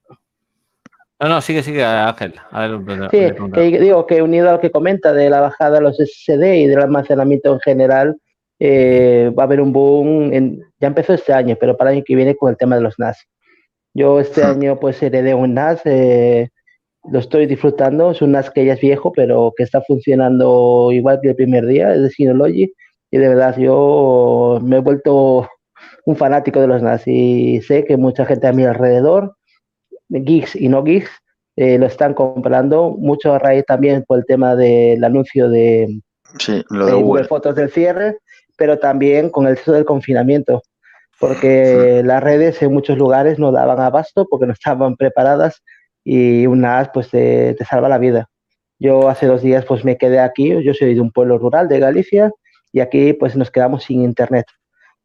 No, 1.19 1.27
no, 1.27 1.41
sigue, 1.41 1.63
sigue, 1.63 1.83
Ángel. 1.83 2.35
A 2.51 2.61
ver, 2.67 2.71
le- 2.79 3.09
Sí, 3.09 3.51
que 3.51 3.79
digo 3.79 4.05
que 4.07 4.21
unido 4.21 4.49
a 4.49 4.53
lo 4.53 4.59
que 4.61 4.71
comenta 4.71 5.11
de 5.11 5.29
la 5.29 5.41
bajada 5.41 5.75
de 5.77 5.81
los 5.81 5.99
SSD 5.99 6.59
y 6.61 6.67
del 6.67 6.79
almacenamiento 6.81 7.51
en 7.53 7.59
general, 7.59 8.17
eh, 8.59 9.31
va 9.37 9.43
a 9.43 9.45
haber 9.45 9.59
un 9.59 9.73
boom, 9.73 10.31
en- 10.33 10.61
ya 10.79 10.87
empezó 10.87 11.13
este 11.13 11.33
año, 11.33 11.57
pero 11.59 11.75
para 11.75 11.89
el 11.91 11.97
año 11.97 12.03
que 12.05 12.15
viene 12.15 12.35
con 12.35 12.49
el 12.51 12.57
tema 12.57 12.75
de 12.75 12.81
los 12.83 12.97
NAS. 12.99 13.27
Yo 13.93 14.19
este 14.19 14.43
año 14.43 14.79
pues 14.79 15.01
heredé 15.03 15.33
un 15.33 15.53
NAS, 15.55 15.81
eh, 15.85 16.49
lo 17.11 17.19
estoy 17.19 17.45
disfrutando, 17.45 18.11
es 18.11 18.21
un 18.21 18.31
NAS 18.31 18.51
que 18.51 18.65
ya 18.65 18.73
es 18.73 18.81
viejo, 18.81 19.11
pero 19.11 19.53
que 19.55 19.63
está 19.63 19.81
funcionando 19.81 20.89
igual 20.91 21.19
que 21.21 21.29
el 21.29 21.35
primer 21.35 21.65
día, 21.65 21.93
es 21.93 22.01
de 22.01 22.09
Synology, 22.09 22.73
y 23.11 23.17
de 23.17 23.29
verdad 23.29 23.57
yo 23.57 24.59
me 24.61 24.77
he 24.77 24.81
vuelto 24.81 25.47
un 26.05 26.15
fanático 26.15 26.59
de 26.59 26.67
los 26.67 26.81
NAS 26.81 27.07
y 27.07 27.61
sé 27.61 27.85
que 27.85 27.97
mucha 27.97 28.25
gente 28.25 28.47
a 28.47 28.53
mi 28.53 28.65
alrededor 28.65 29.35
geeks 30.09 30.55
y 30.55 30.69
no 30.69 30.83
geeks 30.83 31.09
eh, 31.55 31.77
lo 31.77 31.85
están 31.85 32.13
comprando, 32.13 32.95
mucho 32.97 33.33
a 33.33 33.39
raíz 33.39 33.65
también 33.65 34.03
por 34.07 34.19
el 34.19 34.25
tema 34.25 34.55
del 34.55 35.03
anuncio 35.03 35.49
de, 35.49 36.01
Sí, 36.37 36.63
lo 36.69 36.85
de 36.85 36.91
de 36.93 37.01
Google. 37.01 37.23
Fotos 37.25 37.55
del 37.55 37.71
cierre, 37.71 38.17
pero 38.57 38.77
también 38.77 39.29
con 39.29 39.47
el 39.47 39.57
del 39.65 39.85
confinamiento, 39.85 40.61
porque 41.19 42.01
las 42.03 42.21
redes 42.23 42.61
en 42.61 42.73
muchos 42.73 42.97
lugares 42.97 43.39
no 43.39 43.51
daban 43.51 43.79
abasto 43.79 44.27
porque 44.29 44.45
no 44.45 44.53
estaban 44.53 44.95
preparadas 44.95 45.63
y 46.11 46.47
una 46.47 46.79
app 46.79 46.91
pues 46.91 47.11
te, 47.11 47.53
te 47.53 47.65
salva 47.65 47.87
la 47.87 47.99
vida. 47.99 48.31
Yo 48.79 49.09
hace 49.09 49.27
dos 49.27 49.43
días 49.43 49.63
pues 49.65 49.85
me 49.85 49.95
quedé 49.95 50.19
aquí, 50.19 50.49
yo 50.63 50.73
soy 50.73 50.95
de 50.95 51.01
un 51.01 51.11
pueblo 51.11 51.37
rural 51.37 51.67
de 51.67 51.79
Galicia 51.79 52.31
y 52.73 52.79
aquí 52.79 53.13
pues 53.13 53.35
nos 53.35 53.51
quedamos 53.51 53.83
sin 53.83 54.01
internet 54.01 54.47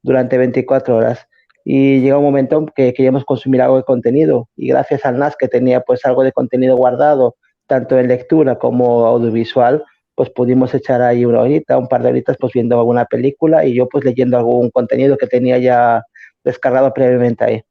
durante 0.02 0.38
24 0.38 0.96
horas 0.96 1.26
y 1.62 2.00
llega 2.00 2.16
un 2.16 2.24
momento 2.24 2.56
en 2.56 2.66
que 2.68 2.94
queríamos 2.94 3.26
consumir 3.26 3.60
algo 3.60 3.76
de 3.76 3.82
contenido 3.82 4.48
y 4.56 4.68
gracias 4.68 5.04
al 5.04 5.18
NAS 5.18 5.36
que 5.38 5.46
tenía 5.46 5.82
pues 5.82 6.06
algo 6.06 6.22
de 6.22 6.32
contenido 6.32 6.74
guardado 6.74 7.36
tanto 7.66 7.98
en 7.98 8.08
lectura 8.08 8.58
como 8.58 9.04
audiovisual 9.04 9.84
pues 10.14 10.30
pudimos 10.30 10.72
echar 10.72 11.02
ahí 11.02 11.26
una 11.26 11.42
horita, 11.42 11.76
un 11.76 11.88
par 11.88 12.02
de 12.02 12.08
horitas 12.08 12.38
pues 12.40 12.54
viendo 12.54 12.78
alguna 12.78 13.04
película 13.04 13.66
y 13.66 13.74
yo 13.74 13.90
pues 13.90 14.06
leyendo 14.06 14.38
algún 14.38 14.70
contenido 14.70 15.18
que 15.18 15.26
tenía 15.26 15.58
ya 15.58 16.02
descargado 16.42 16.94
previamente 16.94 17.44
ahí. 17.44 17.62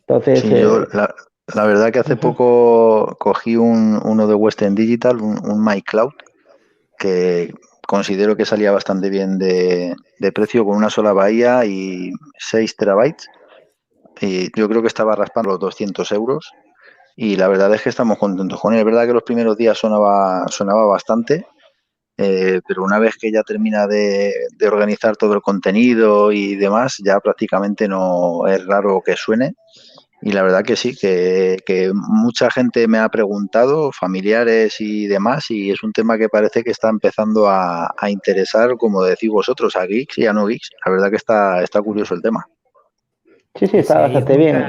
Entonces, 0.00 0.40
Sí, 0.40 0.52
eh, 0.52 0.62
yo 0.62 0.86
la, 0.92 1.14
la 1.54 1.64
verdad 1.64 1.92
que 1.92 1.98
hace 1.98 2.16
poco 2.16 3.16
cogí 3.18 3.56
un, 3.56 4.00
uno 4.04 4.26
de 4.26 4.34
Western 4.34 4.74
Digital, 4.74 5.20
un, 5.20 5.38
un 5.48 5.64
MyCloud, 5.64 6.12
que 6.98 7.52
considero 7.86 8.36
que 8.36 8.44
salía 8.44 8.70
bastante 8.70 9.10
bien 9.10 9.38
de, 9.38 9.96
de 10.18 10.32
precio 10.32 10.64
con 10.64 10.76
una 10.76 10.90
sola 10.90 11.12
bahía 11.12 11.64
y 11.64 12.12
6 12.38 12.76
terabytes. 12.76 13.28
Y 14.20 14.56
yo 14.56 14.68
creo 14.68 14.82
que 14.82 14.88
estaba 14.88 15.16
raspando 15.16 15.50
los 15.50 15.58
200 15.60 16.12
euros. 16.12 16.52
Y 17.16 17.36
la 17.36 17.48
verdad 17.48 17.74
es 17.74 17.82
que 17.82 17.88
estamos 17.88 18.18
contentos 18.18 18.60
con 18.60 18.74
él. 18.74 18.80
Es 18.80 18.84
verdad 18.84 19.06
que 19.06 19.12
los 19.12 19.22
primeros 19.22 19.56
días 19.56 19.76
sonaba, 19.76 20.46
sonaba 20.48 20.86
bastante, 20.86 21.46
eh, 22.16 22.60
pero 22.68 22.84
una 22.84 22.98
vez 22.98 23.16
que 23.16 23.32
ya 23.32 23.42
termina 23.42 23.86
de, 23.86 24.32
de 24.56 24.68
organizar 24.68 25.16
todo 25.16 25.34
el 25.34 25.40
contenido 25.40 26.32
y 26.32 26.54
demás, 26.56 26.96
ya 27.04 27.18
prácticamente 27.18 27.88
no 27.88 28.46
es 28.46 28.64
raro 28.66 29.02
que 29.04 29.16
suene. 29.16 29.54
Y 30.22 30.32
la 30.32 30.42
verdad 30.42 30.62
que 30.64 30.76
sí, 30.76 30.94
que, 30.96 31.58
que 31.66 31.90
mucha 31.94 32.50
gente 32.50 32.86
me 32.88 32.98
ha 32.98 33.08
preguntado, 33.08 33.90
familiares 33.92 34.76
y 34.80 35.06
demás, 35.06 35.50
y 35.50 35.70
es 35.70 35.82
un 35.82 35.92
tema 35.92 36.18
que 36.18 36.28
parece 36.28 36.62
que 36.62 36.70
está 36.70 36.90
empezando 36.90 37.48
a, 37.48 37.94
a 37.98 38.10
interesar, 38.10 38.76
como 38.76 39.02
decís 39.04 39.30
vosotros, 39.30 39.76
a 39.76 39.86
geeks 39.86 40.18
y 40.18 40.26
a 40.26 40.32
no 40.32 40.46
geeks. 40.46 40.70
La 40.84 40.92
verdad 40.92 41.10
que 41.10 41.16
está, 41.16 41.62
está 41.62 41.80
curioso 41.82 42.14
el 42.14 42.22
tema. 42.22 42.44
sí, 43.54 43.66
sí, 43.66 43.78
está 43.78 43.94
Si 43.94 44.00
bastante 44.00 44.36
bien. 44.36 44.64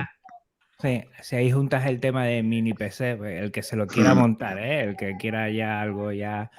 Sí, 0.81 1.03
si 1.21 1.35
ahí 1.35 1.51
juntas 1.51 1.85
el 1.85 1.99
tema 1.99 2.25
de 2.25 2.41
mini 2.43 2.73
PC, 2.73 3.15
pues, 3.15 3.41
el 3.41 3.51
que 3.51 3.61
se 3.63 3.75
lo 3.75 3.87
quiera 3.87 4.13
Mm. 4.13 4.17
montar, 4.17 4.57
¿eh? 4.57 4.81
el 4.83 4.97
que 4.97 5.15
quiera 5.17 5.49
ya 5.49 5.79
algo 5.81 6.11
ya 6.11 6.49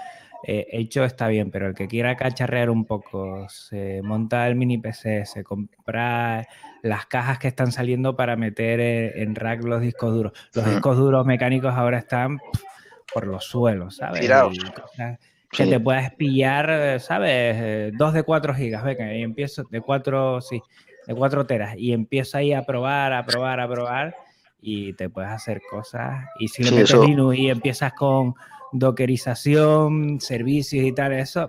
eh, 0.44 0.66
hecho 0.72 1.04
está 1.04 1.28
bien, 1.28 1.50
pero 1.50 1.68
el 1.68 1.74
que 1.74 1.86
quiera 1.88 2.16
cacharrear 2.16 2.70
un 2.70 2.84
poco, 2.84 3.48
se 3.48 4.00
monta 4.02 4.46
el 4.48 4.56
mini 4.56 4.78
PC, 4.78 5.24
se 5.26 5.44
compra 5.44 6.46
las 6.82 7.06
cajas 7.06 7.38
que 7.38 7.48
están 7.48 7.70
saliendo 7.72 8.16
para 8.16 8.34
meter 8.36 8.80
en, 8.80 9.28
en 9.28 9.34
rack 9.34 9.62
los 9.64 9.80
discos 9.80 10.12
duros. 10.14 10.32
Los 10.54 10.66
Mm. 10.66 10.70
discos 10.70 10.96
duros 10.96 11.24
mecánicos 11.26 11.72
ahora 11.74 11.98
están 11.98 12.40
por 13.14 13.26
los 13.26 13.44
suelos, 13.44 13.96
¿sabes? 13.96 14.20
Tirados. 14.20 14.58
Que 15.50 15.64
Sí. 15.64 15.70
te 15.70 15.78
puedas 15.80 16.10
pillar, 16.14 16.98
¿sabes? 16.98 17.30
Eh, 17.58 17.90
Dos 17.94 18.14
de 18.14 18.22
4 18.22 18.54
gigas, 18.54 18.82
venga, 18.84 19.12
y 19.14 19.22
empiezo 19.22 19.64
de 19.64 19.80
4, 19.82 20.40
sí, 20.40 20.62
de 21.06 21.14
4 21.14 21.46
teras, 21.46 21.74
y 21.76 21.92
empiezo 21.92 22.38
ahí 22.38 22.54
a 22.54 22.64
probar, 22.64 23.12
a 23.12 23.24
probar, 23.26 23.60
a 23.60 23.68
probar, 23.68 24.14
y 24.62 24.94
te 24.94 25.10
puedes 25.10 25.30
hacer 25.30 25.60
cosas. 25.70 26.24
Y 26.38 26.48
si 26.48 26.62
le 26.62 26.70
Sí, 26.70 26.74
metes 26.76 26.98
Linux 27.00 27.36
y 27.36 27.50
empiezas 27.50 27.92
con 27.92 28.34
dockerización, 28.72 30.20
servicios 30.20 30.84
y 30.84 30.92
tal, 30.92 31.12
eso, 31.12 31.48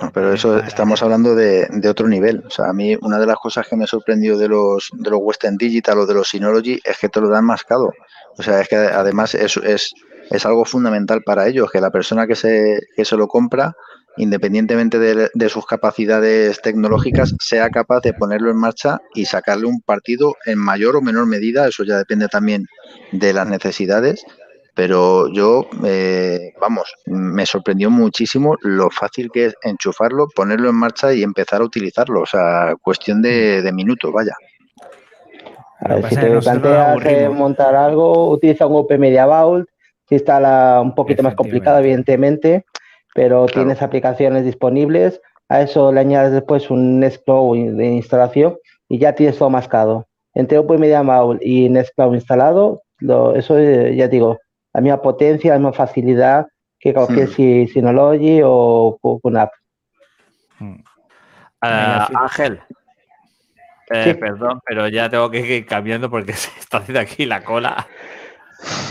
No, 0.00 0.10
pero 0.12 0.32
eso 0.32 0.54
para- 0.56 0.66
estamos 0.66 1.02
hablando 1.02 1.34
de, 1.34 1.66
de 1.70 1.88
otro 1.88 2.08
nivel. 2.08 2.42
O 2.46 2.50
sea, 2.50 2.68
a 2.68 2.72
mí 2.72 2.96
una 3.00 3.18
de 3.18 3.26
las 3.26 3.36
cosas 3.36 3.66
que 3.68 3.76
me 3.76 3.86
sorprendió 3.86 4.36
de 4.38 4.48
los, 4.48 4.90
de 4.92 5.10
los 5.10 5.20
Western 5.22 5.56
Digital 5.56 5.98
o 5.98 6.06
de 6.06 6.14
los 6.14 6.28
Synology 6.28 6.80
es 6.84 6.98
que 6.98 7.08
te 7.08 7.20
lo 7.20 7.28
dan 7.28 7.44
mascado. 7.44 7.90
O 8.38 8.42
sea, 8.42 8.60
es 8.60 8.68
que 8.68 8.76
además 8.76 9.34
es, 9.34 9.56
es, 9.58 9.92
es 10.30 10.46
algo 10.46 10.64
fundamental 10.64 11.22
para 11.24 11.46
ellos, 11.48 11.70
que 11.70 11.80
la 11.80 11.90
persona 11.90 12.26
que 12.26 12.34
se, 12.36 12.80
que 12.96 13.04
se 13.04 13.16
lo 13.16 13.26
compra, 13.28 13.74
independientemente 14.16 14.98
de, 14.98 15.30
de 15.32 15.48
sus 15.48 15.64
capacidades 15.66 16.60
tecnológicas, 16.60 17.34
sea 17.40 17.70
capaz 17.70 18.00
de 18.02 18.12
ponerlo 18.14 18.50
en 18.50 18.58
marcha 18.58 19.00
y 19.14 19.24
sacarle 19.24 19.66
un 19.66 19.80
partido 19.80 20.34
en 20.46 20.58
mayor 20.58 20.96
o 20.96 21.02
menor 21.02 21.26
medida. 21.26 21.66
Eso 21.66 21.82
ya 21.84 21.96
depende 21.98 22.28
también 22.28 22.66
de 23.12 23.32
las 23.32 23.46
necesidades. 23.46 24.24
Pero 24.74 25.28
yo, 25.28 25.66
eh, 25.84 26.52
vamos, 26.60 26.94
me 27.06 27.44
sorprendió 27.44 27.90
muchísimo 27.90 28.56
lo 28.62 28.88
fácil 28.90 29.30
que 29.30 29.46
es 29.46 29.54
enchufarlo, 29.62 30.28
ponerlo 30.34 30.70
en 30.70 30.76
marcha 30.76 31.12
y 31.12 31.22
empezar 31.22 31.60
a 31.60 31.64
utilizarlo. 31.64 32.22
O 32.22 32.26
sea, 32.26 32.74
cuestión 32.80 33.20
de, 33.20 33.60
de 33.60 33.72
minutos, 33.72 34.10
vaya. 34.12 34.32
A 35.80 35.88
que 35.88 35.94
ver, 35.94 36.04
si 36.08 36.14
que 36.14 36.20
te 36.22 36.40
planteas 36.40 37.04
eh, 37.06 37.28
montar 37.28 37.74
algo, 37.74 38.30
utiliza 38.30 38.66
un 38.66 38.76
Open 38.76 39.00
Media 39.00 39.26
Vault, 39.26 39.68
si 40.08 40.14
está 40.14 40.40
la- 40.40 40.80
un 40.80 40.94
poquito 40.94 41.22
más 41.22 41.34
complicado, 41.34 41.78
evidentemente, 41.78 42.64
pero 43.14 43.46
tienes 43.46 43.82
aplicaciones 43.82 44.44
disponibles. 44.44 45.20
A 45.48 45.60
eso 45.60 45.92
le 45.92 46.00
añades 46.00 46.32
después 46.32 46.70
un 46.70 47.00
Nextcloud 47.00 47.76
de 47.76 47.86
instalación 47.88 48.56
y 48.88 48.98
ya 48.98 49.14
tienes 49.14 49.36
todo 49.36 49.50
mascado. 49.50 50.06
Entre 50.34 50.56
Open 50.56 50.80
Media 50.80 51.02
Vault 51.02 51.42
y 51.44 51.68
Nextcloud 51.68 52.14
instalado, 52.14 52.80
lo- 53.00 53.34
eso 53.34 53.58
eh, 53.58 53.94
ya 53.96 54.08
digo, 54.08 54.38
la 54.74 54.80
misma 54.80 55.02
potencia, 55.02 55.52
la 55.52 55.58
misma 55.58 55.72
facilidad 55.72 56.46
que 56.78 56.92
cualquier. 56.94 57.28
Sy- 57.28 57.68
Synology 57.68 58.40
o 58.44 58.98
QNAP. 59.22 59.50
Ah, 61.60 62.06
sí. 62.08 62.14
Ángel, 62.18 62.60
eh, 63.90 64.04
Sí. 64.04 64.14
perdón, 64.14 64.60
pero 64.66 64.88
ya 64.88 65.08
tengo 65.08 65.30
que 65.30 65.40
ir 65.40 65.66
cambiando 65.66 66.10
porque 66.10 66.32
se 66.32 66.50
está 66.58 66.78
haciendo 66.78 67.00
aquí 67.00 67.24
la 67.26 67.42
cola. 67.44 67.86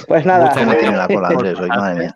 Pues 0.08 0.26
nada, 0.26 0.45
Mucho 0.48 0.60
¿Cómo 0.60 0.66
ruido. 0.72 0.80
tiene 0.82 0.98
la 0.98 1.08
cola, 1.08 1.28
Andrés? 1.30 1.60
Hoy, 1.60 1.70
madre 1.70 1.99
mía. 1.99 2.16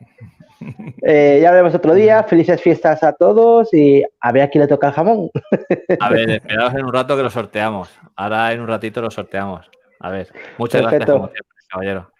eh, 1.03 1.39
ya 1.41 1.51
veremos 1.51 1.73
otro 1.75 1.93
día. 1.93 2.23
Felices 2.23 2.61
fiestas 2.61 3.03
a 3.03 3.13
todos 3.13 3.73
y 3.73 4.03
a 4.19 4.31
ver 4.31 4.43
a 4.43 4.49
quién 4.49 4.61
le 4.61 4.67
toca 4.67 4.87
el 4.87 4.93
jamón. 4.93 5.29
A 5.99 6.09
ver, 6.09 6.29
esperaos 6.29 6.73
en 6.73 6.85
un 6.85 6.93
rato 6.93 7.15
que 7.15 7.23
lo 7.23 7.29
sorteamos. 7.29 7.89
Ahora 8.15 8.51
en 8.53 8.61
un 8.61 8.67
ratito 8.67 9.01
lo 9.01 9.11
sorteamos. 9.11 9.69
A 9.99 10.09
ver, 10.09 10.31
muchas 10.57 10.81
gracias, 10.81 10.99
Perfecto. 10.99 11.13
como 11.13 11.27
siempre, 11.27 11.51
caballero. 11.69 12.11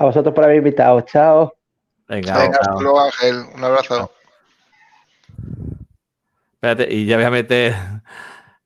A 0.00 0.04
vosotros 0.04 0.34
por 0.34 0.44
haber 0.44 0.56
invitado. 0.56 1.02
Chao. 1.02 1.52
Venga, 2.08 2.38
Venga, 2.38 2.58
chao. 2.64 3.00
Ángel. 3.00 3.44
Un 3.54 3.62
abrazo. 3.62 4.10
Espérate, 6.54 6.92
y 6.92 7.04
ya 7.04 7.16
voy 7.16 7.26
a 7.26 7.30
meter 7.30 7.74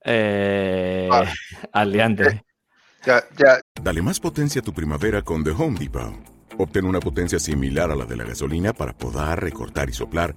eh, 0.05 1.09
Vale. 1.11 1.31
al 1.73 1.91
liante. 1.91 2.45
Ya, 3.05 3.25
ya, 3.37 3.61
Dale 3.83 4.01
más 4.01 4.21
potencia 4.21 4.61
a 4.61 4.65
tu 4.65 4.73
primavera 4.73 5.23
con 5.23 5.43
The 5.43 5.51
Home 5.51 5.77
Depot. 5.79 6.15
Obtén 6.57 6.85
una 6.85 7.01
potencia 7.01 7.41
similar 7.41 7.91
a 7.91 7.97
la 7.97 8.05
de 8.05 8.17
la 8.17 8.25
gasolina 8.25 8.73
para 8.73 8.93
podar, 8.93 9.43
recortar 9.43 9.89
y 9.89 9.93
soplar 9.93 10.37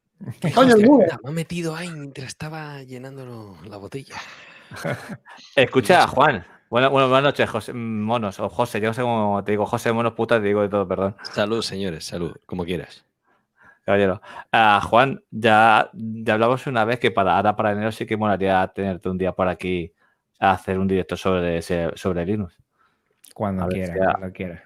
Coño, 0.55 0.75
el 0.75 0.85
muro. 0.85 1.05
Me 1.23 1.29
ha 1.29 1.33
metido 1.33 1.75
ahí 1.75 1.91
mientras 1.91 2.27
estaba 2.29 2.83
llenando 2.83 3.57
la 3.67 3.77
botella. 3.77 4.15
Escucha, 5.55 6.07
Juan. 6.07 6.45
Bueno, 6.69 6.89
bueno, 6.89 7.09
buenas 7.09 7.23
noches, 7.23 7.49
José, 7.49 7.73
Monos, 7.73 8.39
o 8.39 8.47
José, 8.49 8.79
yo 8.79 8.87
no 8.87 8.93
sé 8.93 9.01
cómo 9.01 9.43
te 9.43 9.51
digo, 9.51 9.65
José 9.65 9.91
Monos, 9.91 10.13
puta, 10.13 10.39
te 10.39 10.47
digo 10.47 10.61
de 10.61 10.69
todo, 10.69 10.87
perdón. 10.87 11.17
Salud, 11.33 11.61
señores, 11.61 12.05
salud, 12.05 12.33
como 12.45 12.63
quieras. 12.63 13.03
Caballero. 13.83 14.21
Ah, 14.53 14.79
Juan, 14.81 15.21
ya, 15.31 15.89
ya 15.93 16.33
hablamos 16.35 16.65
una 16.67 16.85
vez 16.85 16.99
que 16.99 17.11
para 17.11 17.35
ahora 17.35 17.55
para 17.55 17.71
enero 17.73 17.91
sí 17.91 18.05
que 18.05 18.15
molaría 18.15 18.65
tenerte 18.73 19.09
un 19.09 19.17
día 19.17 19.33
por 19.33 19.49
aquí 19.49 19.91
a 20.39 20.51
hacer 20.51 20.79
un 20.79 20.87
directo 20.87 21.17
sobre, 21.17 21.57
ese- 21.57 21.91
sobre 21.95 22.25
Linux. 22.25 22.55
Cuando 23.33 23.63
A 23.63 23.67
ver 23.67 23.73
quiera, 23.75 23.93
si 23.93 23.99
ya- 23.99 24.11
cuando 24.11 24.31
quiera. 24.31 24.63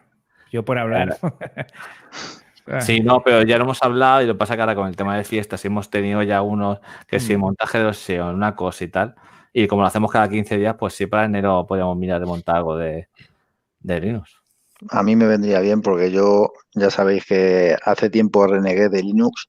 Yo 0.51 0.63
por 0.63 0.77
hablar. 0.77 1.17
Ah. 2.67 2.81
Sí, 2.81 2.99
no, 2.99 3.21
pero 3.23 3.43
ya 3.43 3.57
lo 3.57 3.63
hemos 3.65 3.81
hablado 3.83 4.21
y 4.21 4.25
lo 4.25 4.33
que 4.33 4.39
pasa 4.39 4.55
que 4.55 4.61
ahora 4.61 4.75
con 4.75 4.87
el 4.87 4.95
tema 4.95 5.15
de 5.15 5.23
fiestas 5.23 5.63
hemos 5.65 5.89
tenido 5.89 6.23
ya 6.23 6.41
unos 6.41 6.79
que 7.07 7.19
si 7.19 7.37
Mm. 7.37 7.39
montaje 7.39 7.77
de 7.77 7.83
los 7.83 7.97
SEO, 7.97 8.31
una 8.31 8.55
cosa 8.55 8.83
y 8.83 8.87
tal. 8.87 9.15
Y 9.53 9.67
como 9.67 9.83
lo 9.83 9.87
hacemos 9.87 10.11
cada 10.11 10.27
15 10.27 10.57
días, 10.57 10.75
pues 10.77 10.93
sí, 10.95 11.05
para 11.05 11.25
enero 11.25 11.65
podríamos 11.67 11.95
mirar 11.97 12.19
de 12.19 12.25
montar 12.25 12.57
algo 12.57 12.75
de, 12.77 13.07
de 13.79 14.01
Linux. 14.01 14.41
A 14.89 15.03
mí 15.03 15.15
me 15.15 15.27
vendría 15.27 15.61
bien 15.61 15.81
porque 15.81 16.11
yo 16.11 16.51
ya 16.73 16.89
sabéis 16.89 17.25
que 17.25 17.75
hace 17.85 18.09
tiempo 18.09 18.45
renegué 18.47 18.89
de 18.89 19.03
Linux 19.03 19.47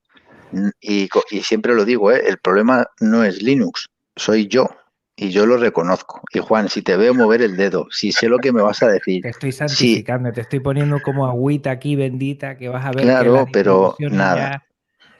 mm, 0.52 0.68
y 0.80 1.09
siempre 1.43 1.74
lo 1.74 1.84
digo, 1.84 2.12
¿eh? 2.12 2.22
el 2.26 2.38
problema 2.38 2.86
no 3.01 3.24
es 3.24 3.43
Linux, 3.43 3.88
soy 4.14 4.47
yo 4.47 4.68
y 5.16 5.30
yo 5.30 5.47
lo 5.47 5.56
reconozco. 5.56 6.20
Y 6.32 6.40
Juan, 6.40 6.68
si 6.68 6.82
te 6.82 6.97
veo 6.97 7.14
mover 7.14 7.43
el 7.43 7.56
dedo, 7.56 7.86
si 7.90 8.12
sé 8.12 8.28
lo 8.28 8.38
que 8.38 8.52
me 8.52 8.62
vas 8.62 8.82
a 8.82 8.88
decir, 8.88 9.22
Te 9.22 9.30
estoy 9.30 9.52
santificando, 9.52 10.32
te 10.32 10.43
estoy 10.43 10.60
poniendo 10.60 11.01
como 11.01 11.26
agüita 11.26 11.70
aquí 11.70 11.97
bendita 11.97 12.56
que 12.56 12.68
vas 12.68 12.84
a 12.84 12.93
ver. 12.93 13.05
Claro, 13.05 13.47
pero 13.52 13.97
distribuciones 13.97 14.18
nada. 14.18 14.51
ya- 14.51 14.62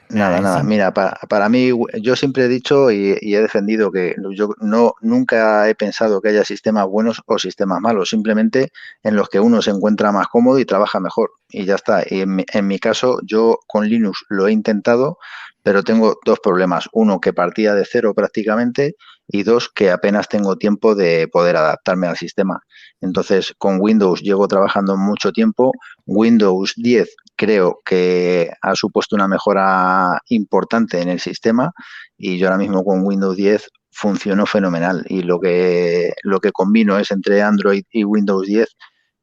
Nada, 0.09 0.39
nada. 0.39 0.63
Mira, 0.63 0.93
para, 0.93 1.17
para 1.27 1.49
mí, 1.49 1.69
yo 2.01 2.15
siempre 2.15 2.45
he 2.45 2.47
dicho 2.47 2.89
y, 2.91 3.17
y 3.19 3.35
he 3.35 3.41
defendido 3.41 3.91
que 3.91 4.15
yo 4.31 4.51
no 4.61 4.93
nunca 5.01 5.67
he 5.67 5.75
pensado 5.75 6.21
que 6.21 6.29
haya 6.29 6.45
sistemas 6.45 6.87
buenos 6.87 7.21
o 7.25 7.37
sistemas 7.37 7.81
malos, 7.81 8.07
simplemente 8.09 8.71
en 9.03 9.17
los 9.17 9.27
que 9.27 9.41
uno 9.41 9.61
se 9.61 9.71
encuentra 9.71 10.13
más 10.13 10.27
cómodo 10.29 10.59
y 10.59 10.65
trabaja 10.65 11.01
mejor. 11.01 11.31
Y 11.49 11.65
ya 11.65 11.75
está. 11.75 12.03
Y 12.09 12.21
en 12.21 12.37
mi, 12.37 12.45
en 12.53 12.67
mi 12.67 12.79
caso, 12.79 13.19
yo 13.25 13.59
con 13.67 13.89
Linux 13.89 14.23
lo 14.29 14.47
he 14.47 14.53
intentado, 14.53 15.17
pero 15.61 15.83
tengo 15.83 16.17
dos 16.23 16.39
problemas. 16.39 16.87
Uno, 16.93 17.19
que 17.19 17.33
partía 17.33 17.73
de 17.75 17.83
cero 17.85 18.13
prácticamente, 18.15 18.95
y 19.27 19.43
dos, 19.43 19.69
que 19.69 19.91
apenas 19.91 20.29
tengo 20.29 20.55
tiempo 20.57 20.95
de 20.95 21.27
poder 21.27 21.57
adaptarme 21.57 22.07
al 22.07 22.17
sistema. 22.17 22.61
Entonces, 23.01 23.53
con 23.57 23.79
Windows 23.81 24.21
llevo 24.21 24.47
trabajando 24.47 24.95
mucho 24.97 25.31
tiempo. 25.31 25.71
Windows 26.05 26.73
10 26.77 27.09
creo 27.35 27.79
que 27.85 28.51
ha 28.61 28.75
supuesto 28.75 29.15
una 29.15 29.27
mejora 29.27 30.19
importante 30.29 31.01
en 31.01 31.09
el 31.09 31.19
sistema 31.19 31.71
y 32.17 32.37
yo 32.37 32.47
ahora 32.47 32.57
mismo 32.57 32.83
con 32.83 33.05
Windows 33.05 33.37
10 33.37 33.69
funcionó 33.91 34.45
fenomenal 34.45 35.05
y 35.07 35.21
lo 35.21 35.39
que 35.39 36.13
lo 36.23 36.39
que 36.39 36.51
combino 36.51 36.97
es 36.99 37.11
entre 37.11 37.41
Android 37.41 37.83
y 37.91 38.03
Windows 38.03 38.47
10 38.47 38.67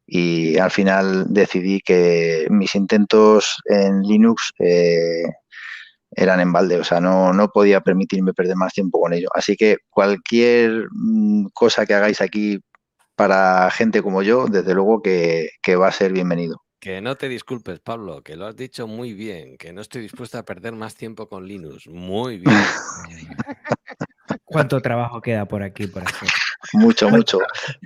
y 0.07 0.59
al 0.59 0.71
final 0.71 1.27
decidí 1.29 1.81
que 1.81 2.47
mis 2.51 2.75
intentos 2.75 3.57
en 3.65 4.03
Linux 4.03 4.53
eh, 4.59 5.25
eran 6.17 6.41
en 6.41 6.53
balde, 6.53 6.79
o 6.79 6.85
sea, 6.85 7.01
no, 7.01 7.33
no 7.33 7.49
podía 7.49 7.81
permitirme 7.81 8.33
perder 8.33 8.57
más 8.57 8.73
tiempo 8.73 9.01
con 9.01 9.13
ello. 9.13 9.29
Así 9.35 9.57
que 9.57 9.79
cualquier 9.91 10.89
mm, 10.91 11.47
cosa 11.53 11.87
que 11.87 11.95
hagáis 11.95 12.21
aquí 12.21 12.61
para 13.17 13.71
gente 13.71 14.03
como 14.03 14.23
yo, 14.23 14.47
desde 14.47 14.75
luego 14.75 15.03
que, 15.03 15.51
que 15.63 15.77
va 15.77 15.89
a 15.89 15.93
ser 15.93 16.13
bienvenido. 16.13 16.63
Que 16.81 17.01
no 17.01 17.17
te 17.17 17.29
disculpes, 17.29 17.81
Pablo, 17.81 18.23
que 18.23 18.37
lo 18.37 18.47
has 18.47 18.57
dicho 18.57 18.87
muy 18.87 19.15
bien, 19.15 19.57
que 19.57 19.73
no 19.73 19.81
estoy 19.81 20.03
dispuesto 20.03 20.37
a 20.37 20.45
perder 20.45 20.75
más 20.75 20.95
tiempo 20.95 21.29
con 21.29 21.47
Linux. 21.47 21.89
Muy 21.89 22.39
bien. 22.39 22.55
¿Cuánto 24.55 24.81
trabajo 24.81 25.21
queda 25.21 25.45
por 25.47 25.63
aquí 25.63 25.87
por 25.87 26.03
hacer? 26.03 26.29
Mucho, 26.73 27.11
mucho. 27.11 27.41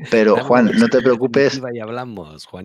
Pero 0.08 0.36
Juan, 0.36 0.70
no 0.78 0.86
te 0.88 1.00
preocupes, 1.02 1.60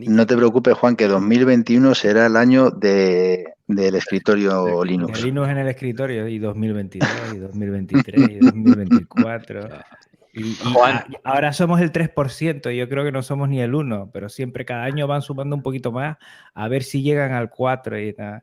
no 0.08 0.26
te 0.28 0.36
preocupes, 0.38 0.76
Juan, 0.76 0.96
que 0.96 1.08
2021 1.08 1.96
será 1.96 2.28
el 2.28 2.38
año 2.38 2.70
de, 2.70 3.46
del 3.66 3.96
escritorio 3.96 4.84
Linux. 4.84 5.20
De 5.20 5.26
Linux 5.26 5.50
en 5.50 5.58
el 5.58 5.68
escritorio 5.70 6.28
y 6.28 6.38
2022 6.38 7.10
y 7.34 7.38
2023 7.40 8.30
y 8.30 8.40
2024. 8.40 9.70
Y, 10.36 10.54
y 10.54 10.56
Juan. 10.74 10.96
a- 10.96 11.06
ahora 11.26 11.54
somos 11.54 11.80
el 11.80 11.92
3%, 11.92 12.72
yo 12.76 12.90
creo 12.90 13.04
que 13.04 13.12
no 13.12 13.22
somos 13.22 13.50
ni 13.50 13.62
el 13.62 13.76
1, 13.76 14.10
pero 14.12 14.30
siempre 14.30 14.66
cada 14.66 14.84
año 14.84 15.06
van 15.06 15.22
sumando 15.22 15.56
un 15.56 15.62
poquito 15.62 15.92
más 15.92 16.18
a 16.56 16.68
ver 16.68 16.82
si 16.82 17.04
llegan 17.04 17.34
al 17.34 17.52
4 17.52 18.00
y 18.00 18.14
tal. 18.14 18.42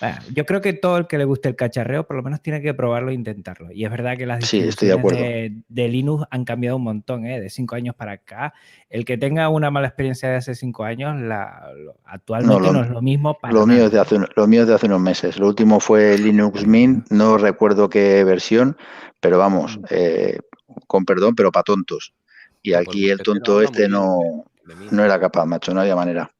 Bueno, 0.00 0.16
yo 0.32 0.46
creo 0.46 0.60
que 0.60 0.72
todo 0.74 0.96
el 0.96 1.06
que 1.06 1.18
le 1.18 1.24
guste 1.24 1.48
el 1.48 1.56
cacharreo 1.56 2.06
por 2.06 2.16
lo 2.16 2.22
menos 2.22 2.40
tiene 2.40 2.60
que 2.60 2.72
probarlo 2.74 3.10
e 3.10 3.14
intentarlo. 3.14 3.72
Y 3.72 3.84
es 3.84 3.90
verdad 3.90 4.16
que 4.16 4.26
las 4.26 4.44
Sí, 4.44 4.60
estoy 4.60 4.88
de 4.88 4.96
de, 4.96 5.62
de 5.68 5.88
Linux 5.88 6.24
han 6.30 6.44
cambiado 6.44 6.76
un 6.76 6.84
montón, 6.84 7.26
¿eh? 7.26 7.40
de 7.40 7.50
5 7.50 7.74
años 7.74 7.94
para 7.96 8.12
acá. 8.12 8.54
El 8.88 9.04
que 9.04 9.18
tenga 9.18 9.48
una 9.48 9.70
mala 9.70 9.88
experiencia 9.88 10.28
de 10.28 10.36
hace 10.36 10.54
5 10.54 10.84
años, 10.84 11.20
la, 11.20 11.72
lo- 11.76 11.96
actualmente 12.04 12.60
no, 12.62 12.72
lo- 12.72 12.82
es 12.84 12.90
lo 12.90 13.02
mismo 13.02 13.38
para 13.38 13.52
Lo 13.52 13.66
mío, 13.66 13.86
es 13.86 13.90
de 13.92 13.98
hace, 13.98 14.14
un- 14.16 14.28
lo 14.36 14.46
mío 14.46 14.62
es 14.62 14.68
de 14.68 14.74
hace 14.74 14.86
unos 14.86 15.00
meses. 15.00 15.38
Lo 15.38 15.48
último 15.48 15.80
fue 15.80 16.16
Linux 16.16 16.64
Mint, 16.66 17.10
no 17.10 17.36
recuerdo 17.38 17.88
qué 17.88 18.22
versión, 18.24 18.76
pero 19.20 19.36
Mm. 19.36 19.40
vamos, 19.40 19.80
eh, 19.90 20.38
con 20.86 21.04
perdón, 21.04 21.34
pero 21.34 21.50
para 21.50 21.64
tontos. 21.64 22.14
Y 22.62 22.74
aquí 22.74 23.08
el 23.10 23.18
tonto 23.18 23.62
este 23.62 23.88
no, 23.88 24.44
no 24.92 25.04
era 25.04 25.18
capaz, 25.18 25.46
macho, 25.46 25.72
no 25.74 25.80
había 25.80 25.96
manera. 25.96 26.30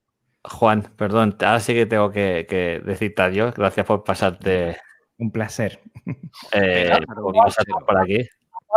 Juan, 0.44 0.82
perdón, 0.97 1.36
ahora 1.40 1.60
sí 1.60 1.74
que 1.74 1.86
tengo 1.86 2.10
que, 2.10 2.47
que 2.48 2.81
decirte 2.85 3.23
adiós. 3.23 3.55
Gracias 3.55 3.85
por 3.86 4.05
pasarte. 4.05 4.77
Un 5.19 5.32
placer. 5.32 5.81
eh, 6.52 6.90
por 7.15 7.35
pasarte 7.35 7.73
por 7.86 7.98
aquí. 7.98 8.27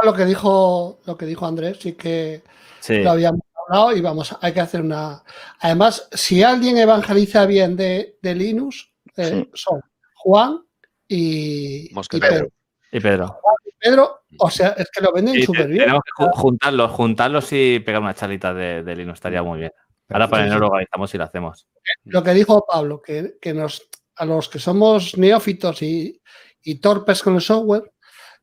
Lo 0.04 0.14
que 0.14 0.26
dijo, 0.26 1.00
lo 1.06 1.18
que 1.18 1.26
dijo 1.26 1.46
Andrés, 1.46 1.78
sí 1.80 1.94
que 1.94 2.42
Sí. 2.80 3.04
lo 3.04 3.12
habíamos 3.12 3.42
hablado 3.68 3.96
y 3.96 4.02
vamos, 4.02 4.36
hay 4.42 4.54
que 4.54 4.60
hacer 4.62 4.82
una. 4.82 5.22
Además, 5.60 6.10
si 6.14 6.42
alguien 6.42 6.78
evangeliza 6.80 7.46
bien 7.46 7.76
de, 7.76 8.18
de 8.22 8.34
Linux, 8.36 8.92
eh, 9.18 9.48
son 9.54 9.82
Juan 10.16 10.62
y, 11.08 11.92
y 11.92 12.20
Pedro. 12.20 12.48
Y 12.92 13.00
Pedro. 13.00 13.38
Pedro, 13.78 14.22
o 14.40 14.50
sea, 14.50 14.70
es 14.78 14.90
que 14.92 15.02
lo 15.04 15.12
venden 15.12 15.42
súper 15.44 15.68
bien. 15.68 15.80
tenemos 15.82 16.02
que 16.04 16.24
ju- 16.24 16.32
juntarlos, 16.34 16.92
juntarlos 16.92 17.52
y 17.52 17.80
pegar 17.80 18.02
una 18.02 18.14
charlita 18.16 18.54
de, 18.54 18.84
de 18.84 18.96
Linux, 18.96 19.18
estaría 19.18 19.44
muy 19.44 19.60
bien. 19.60 19.72
Ahora 20.12 20.30
para 20.30 20.46
enero 20.46 20.60
lo 20.60 20.68
organizamos 20.68 21.14
y 21.14 21.18
lo 21.18 21.24
hacemos. 21.24 21.68
Lo 22.06 22.24
que 22.24 22.34
dijo 22.34 22.66
Pablo, 22.66 23.02
que, 23.02 23.38
que 23.42 23.54
nos, 23.54 23.90
a 24.16 24.26
los 24.26 24.50
que 24.50 24.60
somos 24.60 25.18
neófitos 25.18 25.82
y, 25.82 26.22
y 26.64 26.76
torpes 26.76 27.22
con 27.22 27.36
el 27.36 27.42
software, 27.42 27.92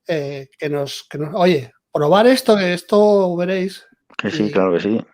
eh, 0.07 0.49
que, 0.59 0.69
nos, 0.69 1.07
que 1.09 1.19
nos, 1.19 1.35
oye, 1.35 1.73
probar 1.93 2.27
esto, 2.27 2.57
que 2.57 2.74
esto 2.74 3.36
veréis. 3.36 3.86
Que 4.16 4.31
sí, 4.31 4.51
claro 4.51 4.73
que 4.73 4.81
sí. 4.81 5.05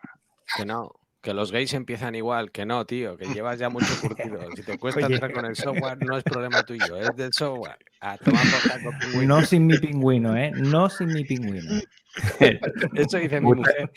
Que 0.57 0.65
no, 0.65 0.93
que 1.25 1.33
los 1.33 1.51
gays 1.51 1.73
empiezan 1.73 2.15
igual, 2.15 2.53
que 2.53 2.67
no, 2.67 2.85
tío, 2.85 3.17
que 3.17 3.25
llevas 3.25 3.59
ya 3.59 3.71
mucho 3.71 3.87
curtido. 4.03 4.41
Si 4.55 4.63
te 4.63 4.79
cuesta 4.79 5.07
Oye. 5.07 5.15
entrar 5.15 5.33
con 5.33 5.47
el 5.47 5.57
software, 5.57 5.97
no 6.05 6.19
es 6.19 6.23
problema 6.23 6.63
tuyo, 6.63 6.99
es 6.99 7.17
del 7.17 7.33
software. 7.33 7.79
A 8.01 8.19
tomar 8.19 8.45
por. 8.83 9.25
No 9.25 9.41
sin 9.41 9.67
mi 9.67 9.79
pingüino, 9.79 10.37
¿eh? 10.37 10.53
No 10.55 10.91
sin 10.91 11.09
mi 11.09 11.25
pingüino. 11.25 11.81
Eso 12.95 13.17
dice 13.17 13.41
mi 13.41 13.55
mujer. 13.55 13.91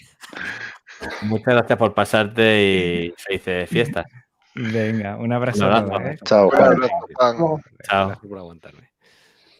Muchas 1.23 1.53
gracias 1.53 1.77
por 1.77 1.93
pasarte 1.93 2.63
y 2.63 3.13
felices 3.17 3.69
fiestas. 3.69 4.05
Venga, 4.55 5.17
un 5.17 5.31
abrazo. 5.31 5.67
Un 5.67 5.73
a 5.73 5.77
abrazo. 5.77 6.07
¿eh? 6.07 6.17
Chao. 6.23 6.49
Chao. 6.51 8.07
Gracias 8.07 8.27
por 8.27 8.37
aguantarme. 8.37 8.91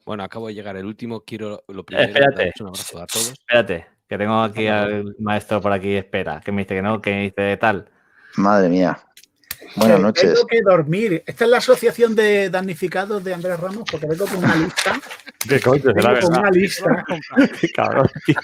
Bueno, 0.05 0.23
acabo 0.23 0.47
de 0.47 0.53
llegar 0.53 0.75
el 0.77 0.85
último. 0.85 1.21
Quiero 1.21 1.63
lo 1.67 1.83
primero 1.83 2.07
Espérate. 2.07 2.37
daros 2.37 2.61
un 2.61 2.67
abrazo 2.67 3.01
a 3.01 3.05
todos. 3.05 3.29
Espérate, 3.31 3.87
que 4.07 4.17
tengo 4.17 4.41
aquí 4.41 4.67
al 4.67 5.15
maestro 5.19 5.61
por 5.61 5.71
aquí. 5.73 5.95
Espera, 5.95 6.41
que 6.43 6.51
me 6.51 6.63
dice 6.63 6.75
que 6.75 6.81
no, 6.81 7.01
que 7.01 7.11
me 7.11 7.21
dice 7.23 7.57
tal. 7.57 7.89
Madre 8.37 8.69
mía. 8.69 8.97
Buenas 9.75 9.99
Eh, 9.99 10.01
noches. 10.01 10.33
Tengo 10.33 10.47
que 10.47 10.61
dormir. 10.61 11.23
Esta 11.25 11.45
es 11.45 11.49
la 11.51 11.57
asociación 11.57 12.15
de 12.15 12.49
damnificados 12.49 13.23
de 13.23 13.33
Andrés 13.33 13.59
Ramos, 13.59 13.83
porque 13.89 14.07
vengo 14.07 14.25
con 14.25 14.37
una 14.37 14.55
lista, 14.55 14.99
¿Qué 15.47 15.59
coño? 15.59 15.81
Vengo 15.85 16.01
Será 16.01 16.19
con 16.21 16.37
una 16.37 16.51
lista. 16.51 17.05
Qué 17.61 17.69
cabrón, 17.69 18.09
tío. 18.25 18.35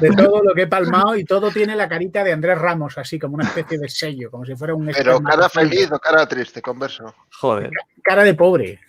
de 0.00 0.10
todo 0.10 0.42
lo 0.42 0.54
que 0.54 0.62
he 0.62 0.66
palmado 0.66 1.16
y 1.16 1.24
todo 1.24 1.50
tiene 1.50 1.74
la 1.76 1.88
carita 1.88 2.22
de 2.24 2.32
Andrés 2.32 2.58
Ramos, 2.58 2.96
así 2.98 3.18
como 3.18 3.34
una 3.34 3.44
especie 3.44 3.78
de 3.78 3.88
sello, 3.88 4.30
como 4.30 4.44
si 4.44 4.54
fuera 4.56 4.74
un 4.74 4.86
Pero 4.86 5.20
cara 5.20 5.48
feliz 5.48 5.90
o 5.92 5.98
cara 5.98 6.26
triste, 6.26 6.62
converso. 6.62 7.14
Joder. 7.40 7.70
Cara 8.02 8.22
de 8.22 8.34
pobre. 8.34 8.80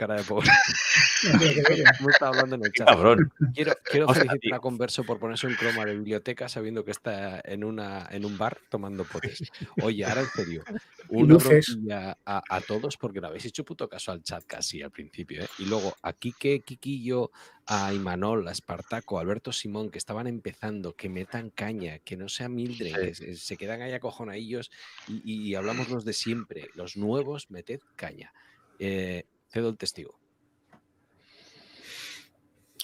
Cara 0.00 0.14
de 0.16 0.24
pobre. 0.24 0.48
Me 2.00 2.10
está 2.10 2.28
hablando 2.28 2.56
en 2.56 2.64
el 2.64 2.72
chat. 2.72 2.88
Cabrón. 2.88 3.30
Quiero, 3.54 3.74
quiero 3.84 4.06
O 4.06 4.14
sea, 4.14 4.22
felicitar 4.22 4.40
tío. 4.40 4.54
a 4.54 4.60
Converso 4.60 5.04
por 5.04 5.18
ponerse 5.18 5.46
un 5.46 5.54
croma 5.54 5.84
de 5.84 5.92
biblioteca 5.92 6.48
sabiendo 6.48 6.82
que 6.86 6.92
está 6.92 7.42
en, 7.44 7.64
una, 7.64 8.08
en 8.10 8.24
un 8.24 8.38
bar 8.38 8.56
tomando 8.70 9.04
potes. 9.04 9.52
Oye, 9.82 10.06
ahora 10.06 10.22
en 10.22 10.28
serio, 10.28 10.64
bronquilla 11.10 12.16
a, 12.24 12.42
a 12.48 12.60
todos 12.62 12.96
porque 12.96 13.20
le 13.20 13.26
habéis 13.26 13.44
hecho 13.44 13.62
puto 13.62 13.90
caso 13.90 14.10
al 14.12 14.22
chat 14.22 14.42
casi 14.46 14.80
al 14.80 14.90
principio. 14.90 15.42
¿eh? 15.42 15.48
Y 15.58 15.66
luego 15.66 15.94
a 16.00 16.14
Quique, 16.14 16.60
Quiquillo, 16.60 17.30
a 17.66 17.92
Imanol, 17.92 18.48
a 18.48 18.52
Espartaco, 18.52 19.18
a 19.18 19.20
Alberto 19.20 19.52
Simón, 19.52 19.90
que 19.90 19.98
estaban 19.98 20.26
empezando, 20.26 20.94
que 20.94 21.10
metan 21.10 21.50
caña, 21.50 21.98
que 21.98 22.16
no 22.16 22.30
sea 22.30 22.48
Mildred, 22.48 22.94
que 22.94 23.14
se, 23.14 23.36
se 23.36 23.56
quedan 23.58 23.82
ahí 23.82 23.92
acojonadillos 23.92 24.70
y, 25.06 25.20
y 25.50 25.54
hablamos 25.54 25.90
los 25.90 26.06
de 26.06 26.14
siempre. 26.14 26.70
Los 26.74 26.96
nuevos, 26.96 27.50
meted 27.50 27.80
caña. 27.96 28.32
Eh, 28.82 29.26
cedo 29.50 29.68
el 29.68 29.76
testigo. 29.76 30.18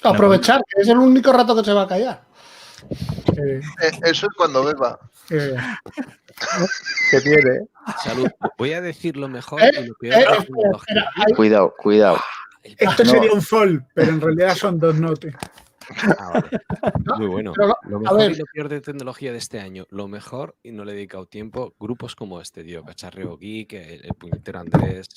Aprovechar, 0.02 0.60
que 0.68 0.82
es 0.82 0.88
el 0.88 0.98
único 0.98 1.32
rato 1.32 1.56
que 1.56 1.64
se 1.64 1.72
va 1.72 1.82
a 1.82 1.88
callar. 1.88 2.22
Eh, 3.36 3.60
Eso 4.02 4.26
es 4.26 4.32
cuando 4.36 4.64
beba. 4.64 4.98
¿Qué 5.28 7.20
tiene? 7.22 7.66
Salud. 8.05 8.28
Voy 8.59 8.72
a 8.72 8.80
decir 8.80 9.16
lo 9.16 9.28
mejor 9.28 9.62
Eh, 9.62 9.70
y 9.80 9.86
lo 9.86 9.94
peor. 9.94 10.14
eh, 10.14 10.26
espera, 10.38 10.74
espera, 10.76 11.12
Cuidado, 11.36 11.74
cuidado. 11.78 12.18
Esto 12.62 13.05
No. 13.05 13.10
sería 13.10 13.32
un 13.32 13.43
fall, 13.43 13.86
pero 13.94 14.10
en 14.10 14.20
realidad 14.20 14.55
son 14.56 14.78
dos 14.78 14.94
notes. 14.97 15.34
Ah, 16.18 16.30
vale. 16.34 17.18
Muy 17.18 17.26
bueno. 17.28 17.52
pero, 17.54 17.76
Lo 17.88 17.96
a 17.96 18.00
mejor 18.00 18.18
ver. 18.18 18.32
y 18.32 18.34
lo 18.36 18.44
peor 18.52 18.68
de 18.68 18.80
tecnología 18.80 19.32
de 19.32 19.38
este 19.38 19.60
año. 19.60 19.86
Lo 19.90 20.08
mejor, 20.08 20.56
y 20.62 20.72
no 20.72 20.84
le 20.84 20.92
he 20.92 20.94
dedicado 20.94 21.26
tiempo, 21.26 21.74
grupos 21.78 22.14
como 22.16 22.40
este, 22.40 22.64
tío. 22.64 22.84
Cacharreo 22.84 23.36
Geek, 23.38 23.72
el, 23.74 24.04
el 24.04 24.14
puñetero 24.14 24.58
Andrés, 24.60 25.08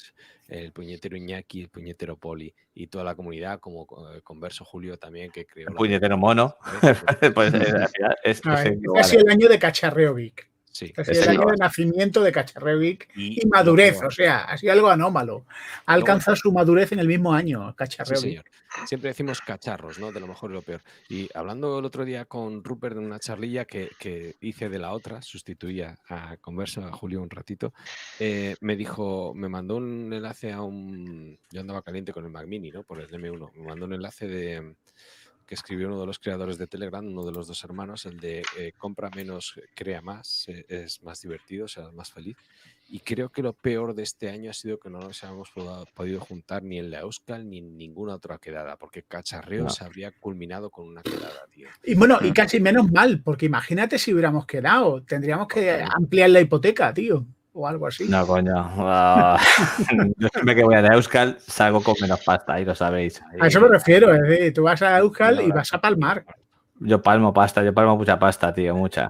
el 0.47 0.71
puñetero 0.71 1.17
Iñaki, 1.17 1.61
el 1.61 1.69
puñetero 1.69 2.17
Poli 2.17 2.53
y 2.73 2.87
toda 2.87 3.03
la 3.03 3.15
comunidad, 3.15 3.59
como 3.59 3.87
eh, 4.13 4.21
Converso 4.21 4.63
Julio 4.65 4.97
también, 4.97 5.31
que 5.31 5.45
creó. 5.45 5.67
El 5.67 5.73
la- 5.73 5.77
puñetero 5.77 6.17
mono. 6.17 6.55
pues 7.35 7.53
eh, 7.53 7.59
es, 8.23 8.41
es 8.41 8.41
es 8.45 8.65
igual. 8.81 9.01
casi 9.01 9.15
el 9.17 9.29
año 9.29 9.47
de 9.49 9.59
Cacharreo 9.59 10.15
Geek. 10.15 10.48
Sí. 10.71 10.91
Casi 10.91 11.11
Es 11.11 11.19
el 11.19 11.29
año 11.29 11.45
de 11.47 11.57
nacimiento 11.57 12.21
de 12.21 12.31
Geek 12.31 13.09
Y 13.15 13.41
y, 13.41 13.45
madurez, 13.47 14.01
o 14.03 14.11
sea, 14.11 14.41
ha 14.45 14.57
sido 14.57 14.73
algo 14.73 14.89
anómalo. 14.89 15.45
Ha 15.85 15.93
alcanzado 15.93 16.35
su 16.35 16.51
madurez 16.51 16.91
en 16.91 16.99
el 16.99 17.07
mismo 17.07 17.33
año, 17.33 17.69
Sí, 17.69 17.75
Cacharreo 17.75 18.21
Geek. 18.21 18.29
señor. 18.29 18.45
Siempre 18.85 19.09
decimos 19.09 19.41
cacharros, 19.41 19.97
¿no? 19.97 20.11
De 20.11 20.19
lo 20.19 20.27
mejor 20.27 20.51
y 20.51 20.53
lo 20.53 20.61
peor. 20.61 20.81
Y 21.09 21.27
hablando 21.33 21.79
el 21.79 21.85
otro 21.85 22.05
día 22.05 22.25
con 22.25 22.63
Rupert 22.63 22.97
en 22.97 23.05
una 23.05 23.19
charlilla 23.19 23.65
que, 23.65 23.89
que 23.97 24.35
hice 24.41 24.69
de 24.69 24.77
la 24.77 24.93
otra, 24.93 25.21
sustituía 25.21 25.97
a 26.07 26.37
Converso 26.37 26.83
a 26.85 26.91
Julio 26.91 27.21
un 27.21 27.29
ratito, 27.31 27.73
eh, 28.19 28.55
me 28.61 28.75
dijo, 28.75 29.33
me 29.33 29.49
mandó 29.49 29.77
un 29.77 30.13
enlace 30.13 30.51
a 30.53 30.61
un. 30.61 31.39
Yo 31.51 31.61
andaba 31.61 31.81
caliente 31.81 32.13
con 32.13 32.25
el 32.25 32.31
Mac 32.31 32.45
Mini, 32.45 32.69
¿no? 32.69 32.83
Por 32.83 33.01
el 33.01 33.09
M1. 33.09 33.53
Me 33.55 33.65
mandó 33.65 33.85
un 33.85 33.93
enlace 33.93 34.27
de 34.27 34.75
que 35.49 35.55
escribió 35.55 35.87
uno 35.87 35.99
de 35.99 36.05
los 36.05 36.19
creadores 36.19 36.59
de 36.59 36.67
Telegram, 36.67 37.03
uno 37.03 37.25
de 37.25 37.31
los 37.31 37.47
dos 37.47 37.63
hermanos, 37.63 38.05
el 38.05 38.19
de 38.19 38.43
eh, 38.55 38.71
compra 38.77 39.09
menos, 39.15 39.59
crea 39.73 39.99
más, 39.99 40.45
eh, 40.47 40.63
es 40.69 41.01
más 41.01 41.23
divertido, 41.23 41.67
serás 41.67 41.91
más 41.91 42.11
feliz. 42.11 42.37
Y 42.87 42.99
creo 42.99 43.29
que 43.29 43.41
lo 43.41 43.53
peor 43.53 43.95
de 43.95 44.03
este 44.03 44.29
año 44.29 44.51
ha 44.51 44.53
sido 44.53 44.79
que 44.79 44.91
no 44.91 44.99
nos 44.99 45.23
hemos 45.23 45.49
podido 45.95 46.19
juntar 46.19 46.61
ni 46.61 46.77
en 46.77 46.91
la 46.91 46.99
Euskal 46.99 47.49
ni 47.49 47.57
en 47.57 47.75
ninguna 47.79 48.13
otra 48.13 48.37
quedada, 48.37 48.77
porque 48.77 49.01
Cacharreo 49.01 49.63
No. 49.63 49.69
se 49.71 49.83
habría 49.83 50.11
culminado 50.11 50.69
con 50.69 50.87
una 50.87 51.01
quedada, 51.01 51.47
tío. 51.51 51.67
Y 51.83 51.95
bueno, 51.95 52.19
y 52.21 52.31
casi 52.31 52.59
menos 52.59 52.91
mal, 52.91 53.23
porque 53.23 53.47
imagínate 53.47 53.97
si 53.97 54.13
hubiéramos 54.13 54.45
quedado. 54.45 55.01
Tendríamos 55.01 55.47
que 55.47 55.81
ampliar 55.81 56.29
la 56.29 56.41
hipoteca, 56.41 56.93
tío, 56.93 57.25
o 57.59 57.67
algo 57.67 57.87
así. 57.87 58.07
No, 58.07 58.25
coño. 58.25 58.53
Yo 60.17 60.27
siempre 60.33 60.55
que 60.55 60.63
voy 60.63 60.75
a 60.75 60.79
Euskal 60.87 61.37
salgo 61.45 61.81
con 61.83 61.95
menos 62.01 62.21
pasta, 62.25 62.53
ahí 62.53 62.65
lo 62.65 62.73
sabéis. 62.75 63.21
A 63.39 63.47
eso 63.47 63.59
me 63.61 63.67
refiero, 63.67 64.13
es 64.13 64.21
decir, 64.21 64.53
tú 64.53 64.63
vas 64.63 64.81
a 64.81 64.97
Euskal 64.99 65.41
y 65.41 65.51
vas 65.51 65.73
a 65.73 65.81
palmar. 65.81 66.25
Yo 66.79 67.01
palmo 67.01 67.33
pasta, 67.33 67.61
yo 67.63 67.73
palmo 67.73 67.97
mucha 67.97 68.17
pasta, 68.17 68.53
tío, 68.53 68.73
mucha. 68.75 69.09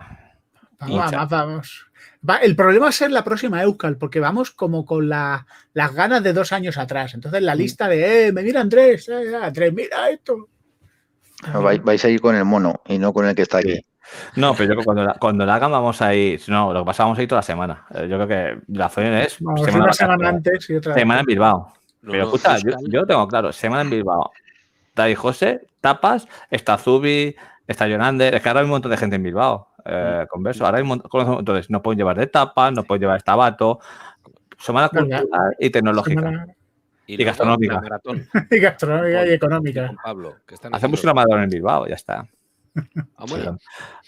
Vamos, 0.79 1.05
Mucha. 1.05 1.25
vamos. 1.25 1.85
Va- 2.27 2.37
el 2.37 2.55
problema 2.55 2.85
va 2.85 2.89
a 2.89 2.93
ser 2.93 3.11
la 3.11 3.23
próxima 3.23 3.61
Euskal, 3.61 3.97
porque 3.97 4.19
vamos 4.19 4.51
como 4.51 4.85
con 4.85 5.07
la- 5.07 5.45
las 5.73 5.93
ganas 5.93 6.23
de 6.23 6.33
dos 6.33 6.51
años 6.51 6.77
atrás. 6.77 7.13
Entonces 7.13 7.41
la 7.43 7.53
lista 7.55 7.87
de, 7.87 8.27
eh, 8.27 8.31
me 8.31 8.41
mira 8.43 8.61
Andrés, 8.61 9.07
eh, 9.09 9.35
Andrés, 9.41 9.71
mira 9.73 10.09
esto. 10.09 10.47
Vais, 11.53 11.81
vais 11.83 12.03
a 12.03 12.09
ir 12.09 12.19
con 12.19 12.35
el 12.35 12.43
mono 12.45 12.81
y 12.87 12.97
no 12.97 13.13
con 13.13 13.25
el 13.25 13.35
que 13.35 13.43
está 13.43 13.59
aquí. 13.59 13.79
No, 14.35 14.53
pero 14.53 14.65
yo 14.65 14.69
creo 14.69 14.79
que 14.79 14.85
cuando 14.85 15.03
la, 15.03 15.13
cuando 15.15 15.45
la 15.45 15.55
hagan 15.55 15.71
vamos 15.71 16.01
a 16.01 16.13
ir. 16.13 16.41
No, 16.47 16.73
lo 16.73 16.81
que 16.81 16.85
pasa 16.85 17.03
vamos 17.03 17.17
a 17.19 17.21
ir 17.23 17.27
toda 17.27 17.39
la 17.39 17.43
semana. 17.43 17.85
Eh, 17.93 18.07
Yo 18.09 18.15
creo 18.17 18.27
que 18.27 18.61
la 18.67 18.89
zona 18.89 19.23
es 19.23 19.37
Vamos, 19.39 19.61
semana, 19.63 19.83
una 19.85 19.93
semana 19.93 20.29
antes 20.29 20.69
y 20.69 20.75
otra 20.75 20.93
Semana 20.93 21.19
en 21.21 21.25
Bilbao. 21.25 21.73
No, 22.01 22.11
Pero 22.11 22.23
no, 22.25 22.35
escucha, 22.35 22.57
yo, 22.57 22.71
lo 23.01 23.05
tengo 23.05 23.27
claro, 23.27 23.51
semana 23.51 23.81
en 23.81 23.89
Bilbao. 23.89 24.31
Está 24.87 25.03
ahí 25.03 25.15
José, 25.15 25.61
Tapas, 25.81 26.27
está 26.49 26.77
Zubi, 26.77 27.35
está 27.67 27.87
Jonander. 27.87 28.35
Es 28.35 28.41
que 28.41 28.49
ahora 28.49 28.61
hay 28.61 28.65
un 28.65 28.71
montón 28.71 28.91
de 28.91 28.97
gente 28.97 29.15
en 29.17 29.23
Bilbao. 29.23 29.67
Eh, 29.85 30.25
converso. 30.29 30.65
Ahora 30.65 30.77
hay 30.77 30.83
un 30.83 30.89
montón. 30.89 31.39
Entonces, 31.39 31.69
no 31.69 31.81
pueden 31.81 31.97
llevar 31.97 32.17
de 32.17 32.27
tapas, 32.27 32.71
no 32.73 32.83
pueden 32.83 33.01
llevar 33.01 33.17
estabato. 33.17 33.79
Semana 34.57 34.89
cultural 34.89 35.55
y 35.57 35.69
tecnológica. 35.69 36.21
Semana- 36.21 36.47
Y 37.07 37.23
gastronómica. 37.23 37.81
y 38.51 38.59
gastronómica 38.59 39.21
y 39.25 39.25
con 39.25 39.33
económica. 39.33 39.91
Pablo, 40.03 40.35
que 40.45 40.55
están 40.55 40.75
Hacemos 40.75 41.03
una 41.03 41.13
maratón 41.13 41.43
en 41.43 41.49
Bilbao, 41.49 41.87
ya 41.87 41.95
está. 41.95 42.27
Ah, 43.17 43.25
bueno. 43.27 43.57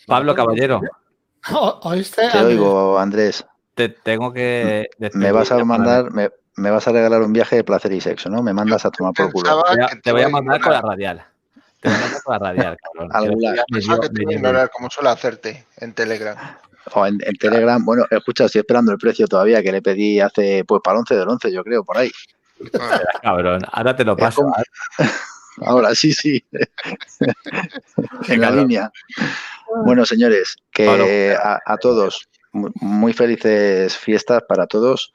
Pablo 0.08 0.36
Caballero, 0.36 0.82
O- 1.52 1.80
¿Oíste? 1.84 2.30
Te 2.30 2.38
oigo, 2.40 3.00
Andrés. 3.00 3.46
te 3.74 3.90
tengo 3.90 4.32
que 4.32 4.90
decir. 5.00 5.20
Me 5.20 5.32
vas 5.32 5.52
a 5.52 5.64
mandar, 5.64 6.12
me, 6.12 6.30
me 6.56 6.70
vas 6.70 6.88
a 6.88 6.92
regalar 6.92 7.22
un 7.22 7.34
viaje 7.34 7.56
de 7.56 7.64
placer 7.64 7.92
y 7.94 8.02
sexo, 8.02 8.30
¿no? 8.30 8.44
Me 8.44 8.54
mandas 8.54 8.86
a 8.86 8.92
tomar 8.92 9.14
por 9.14 9.32
culo. 9.32 9.50
Te 9.64 9.72
voy 9.74 9.84
a, 9.84 9.88
que 9.88 9.96
te 9.98 10.12
voy 10.12 10.22
a 10.22 10.30
iba 10.30 10.42
mandar 10.42 10.62
con 10.62 10.72
la 10.74 10.82
radial. 10.82 11.26
Te 11.80 11.90
voy 11.90 11.98
a 11.98 12.02
mandar 12.02 12.22
con 12.24 12.34
la 12.34 12.40
radial, 12.40 12.78
cabrón. 12.84 13.10
Pensaba 13.72 14.00
que 14.02 14.10
te 14.10 14.22
a 14.28 14.32
ignorar 14.34 14.70
como 14.70 14.90
suele 14.90 15.10
hacerte 15.10 15.66
en 15.78 15.94
Telegram. 15.94 16.38
O 16.94 17.06
en, 17.08 17.18
en 17.26 17.36
Telegram, 17.36 17.84
bueno, 17.84 18.06
escucha, 18.10 18.46
estoy 18.46 18.60
esperando 18.60 18.92
el 18.92 18.98
precio 18.98 19.28
todavía 19.28 19.62
que 19.64 19.72
le 19.72 19.82
pedí 19.82 20.20
hace, 20.20 20.64
pues 20.66 20.82
para 20.84 20.96
el 20.96 21.00
11 21.02 21.16
del 21.16 21.28
11, 21.30 21.52
yo 21.52 21.64
creo, 21.64 21.84
por 21.84 21.98
ahí. 21.98 22.12
Cabrón, 23.24 23.62
ahora 23.72 23.96
te 23.96 24.04
lo 24.04 24.14
Es 24.14 24.20
paso. 24.20 24.42
como- 24.44 24.56
Ahora 25.58 25.94
sí, 25.96 26.14
sí. 26.14 26.44
en 28.28 28.42
la 28.42 28.52
línea. 28.52 28.92
Bueno, 29.86 30.06
señores, 30.06 30.56
que 30.72 31.36
a, 31.36 31.60
a 31.66 31.78
todos, 31.78 32.28
mu- 32.52 32.72
muy 32.76 33.14
felices 33.14 33.98
fiestas 33.98 34.44
para 34.48 34.68
todos. 34.68 35.14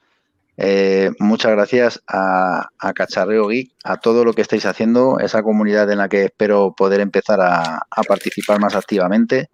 Eh, 0.59 1.11
muchas 1.19 1.51
gracias 1.51 2.01
a, 2.07 2.69
a 2.79 2.93
Cacharreo 2.93 3.47
Geek, 3.47 3.73
a 3.83 3.97
todo 3.97 4.25
lo 4.25 4.33
que 4.33 4.41
estáis 4.41 4.65
haciendo, 4.65 5.19
esa 5.19 5.43
comunidad 5.43 5.91
en 5.91 5.99
la 5.99 6.09
que 6.09 6.25
espero 6.25 6.73
poder 6.75 6.99
empezar 6.99 7.39
a, 7.41 7.77
a 7.89 8.03
participar 8.03 8.59
más 8.59 8.75
activamente 8.75 9.49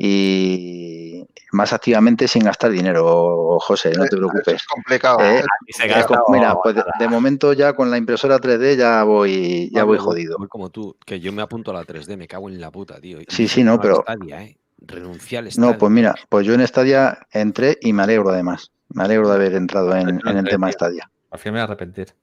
y 0.00 1.24
más 1.52 1.72
activamente 1.72 2.28
sin 2.28 2.44
gastar 2.44 2.70
dinero, 2.70 3.58
José, 3.60 3.90
no 3.96 4.04
te 4.04 4.16
preocupes. 4.16 4.54
Es 4.54 4.66
complicado. 4.66 5.18
Eh, 5.20 5.40
eh, 5.40 6.04
mira, 6.28 6.54
pues 6.62 6.76
de, 6.76 6.84
de 6.98 7.08
momento 7.08 7.52
ya 7.52 7.72
con 7.72 7.90
la 7.90 7.98
impresora 7.98 8.38
3D 8.38 8.76
ya 8.76 9.02
voy, 9.02 9.68
ya 9.72 9.82
voy 9.84 9.98
jodido. 9.98 10.36
voy 10.38 10.48
como 10.48 10.70
tú, 10.70 10.96
que 11.04 11.18
yo 11.20 11.32
me 11.32 11.42
apunto 11.42 11.72
a 11.72 11.74
la 11.74 11.82
3D, 11.84 12.16
me 12.16 12.28
cago 12.28 12.48
en 12.48 12.60
la 12.60 12.70
puta, 12.70 13.00
tío. 13.00 13.20
Y 13.20 13.26
Sí, 13.28 13.48
sí, 13.48 13.64
no, 13.64 13.80
pero- 13.80 14.02
Stadia, 14.02 14.42
¿eh? 14.42 14.56
Al 14.90 15.20
Stadia. 15.20 15.50
No, 15.56 15.76
pues 15.76 15.90
mira, 15.90 16.14
pues 16.28 16.46
yo 16.46 16.54
en 16.54 16.64
Stadia 16.64 17.26
entré 17.32 17.76
y 17.80 17.92
me 17.92 18.04
alegro 18.04 18.30
además. 18.30 18.70
Me 18.90 19.02
alegro 19.02 19.28
de 19.28 19.34
haber 19.34 19.54
entrado 19.54 19.94
en, 19.96 20.20
en 20.24 20.38
el 20.38 20.44
tema 20.48 20.70
Stadia. 20.70 21.10
Al 21.32 21.38
fin 21.40 21.52
me 21.52 21.58
voy 21.58 21.62
a 21.62 21.64
arrepentir. 21.64 22.14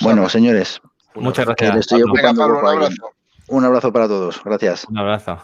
Bueno, 0.00 0.22
sabes. 0.22 0.32
señores, 0.32 0.80
Muchas 1.14 1.44
gracias. 1.46 1.74
le 1.74 1.80
estoy. 1.80 2.02
Venga, 2.14 2.32
Pablo, 2.34 2.60
un 2.60 2.66
abrazo. 2.66 3.10
Un 3.48 3.64
abrazo 3.64 3.92
para 3.92 4.08
todos. 4.08 4.42
Gracias. 4.44 4.86
Un 4.88 4.98
abrazo. 4.98 5.38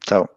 Chao. 0.00 0.35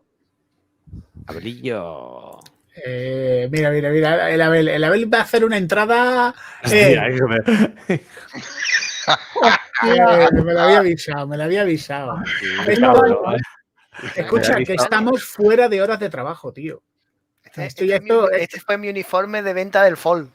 Abelillo. 1.30 2.40
Eh, 2.84 3.48
mira, 3.52 3.70
mira, 3.70 3.90
mira, 3.92 4.32
el 4.32 4.42
Abel, 4.42 4.68
el 4.68 4.84
Abel 4.84 5.14
va 5.14 5.20
a 5.20 5.22
hacer 5.22 5.46
una 5.46 5.58
entrada. 5.58 6.34
eh, 6.72 6.98
Hostia, 9.36 10.06
me- 10.08 10.24
eh, 10.24 10.30
me 10.44 10.54
lo 10.54 10.62
había 10.62 10.80
avisado, 10.80 11.28
me 11.28 11.38
lo 11.38 11.44
había 11.44 11.62
avisado. 11.62 12.18
Es 12.68 12.80
Cabrón, 12.80 13.10
normal. 13.12 13.36
¿eh? 13.38 14.10
Escucha, 14.16 14.56
que 14.64 14.74
estamos 14.74 15.24
fuera 15.24 15.70
de 15.70 15.82
horas 15.84 16.00
de 16.00 16.10
trabajo, 16.10 16.52
tío. 16.52 16.82
Este, 17.44 17.66
Esto 17.66 17.86
ya 17.86 17.96
este 17.98 18.08
fue 18.08 18.16
esto- 18.18 18.30
mi, 18.32 18.42
este 18.44 18.60
fue 18.62 18.78
mi 18.78 18.90
uniforme 18.90 19.44
de 19.44 19.54
venta 19.54 19.84
del 19.84 19.98
fall. 19.98 20.30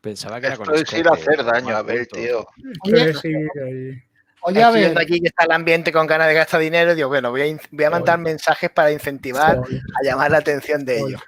Pensaba 0.00 0.40
que 0.40 0.46
era 0.46 0.56
con 0.56 0.74
Esto 0.74 0.80
es 0.80 0.92
ir 1.00 1.06
a 1.08 1.12
escote, 1.14 1.22
hacer 1.34 1.44
daño, 1.44 1.76
a 1.76 1.82
ver, 1.82 2.06
tío. 2.06 2.46
Sí, 2.84 3.12
sí. 3.20 4.02
Oye, 4.40 4.62
a 4.62 4.66
Estoy 4.68 4.80
ver, 4.80 4.90
viendo 4.90 5.00
aquí 5.00 5.20
que 5.20 5.28
está 5.28 5.44
el 5.44 5.52
ambiente 5.52 5.92
con 5.92 6.06
ganas 6.06 6.28
de 6.28 6.34
gastar 6.34 6.60
dinero. 6.60 6.92
y 6.92 6.96
Digo, 6.96 7.08
bueno, 7.08 7.30
voy 7.30 7.40
a, 7.42 7.46
in- 7.46 7.60
voy 7.70 7.84
a 7.84 7.90
mandar 7.90 8.18
mensajes 8.18 8.70
para 8.70 8.90
incentivar 8.92 9.58
a 9.58 10.02
llamar 10.04 10.30
la 10.30 10.38
atención 10.38 10.84
de 10.84 10.98
ellos. 11.00 11.20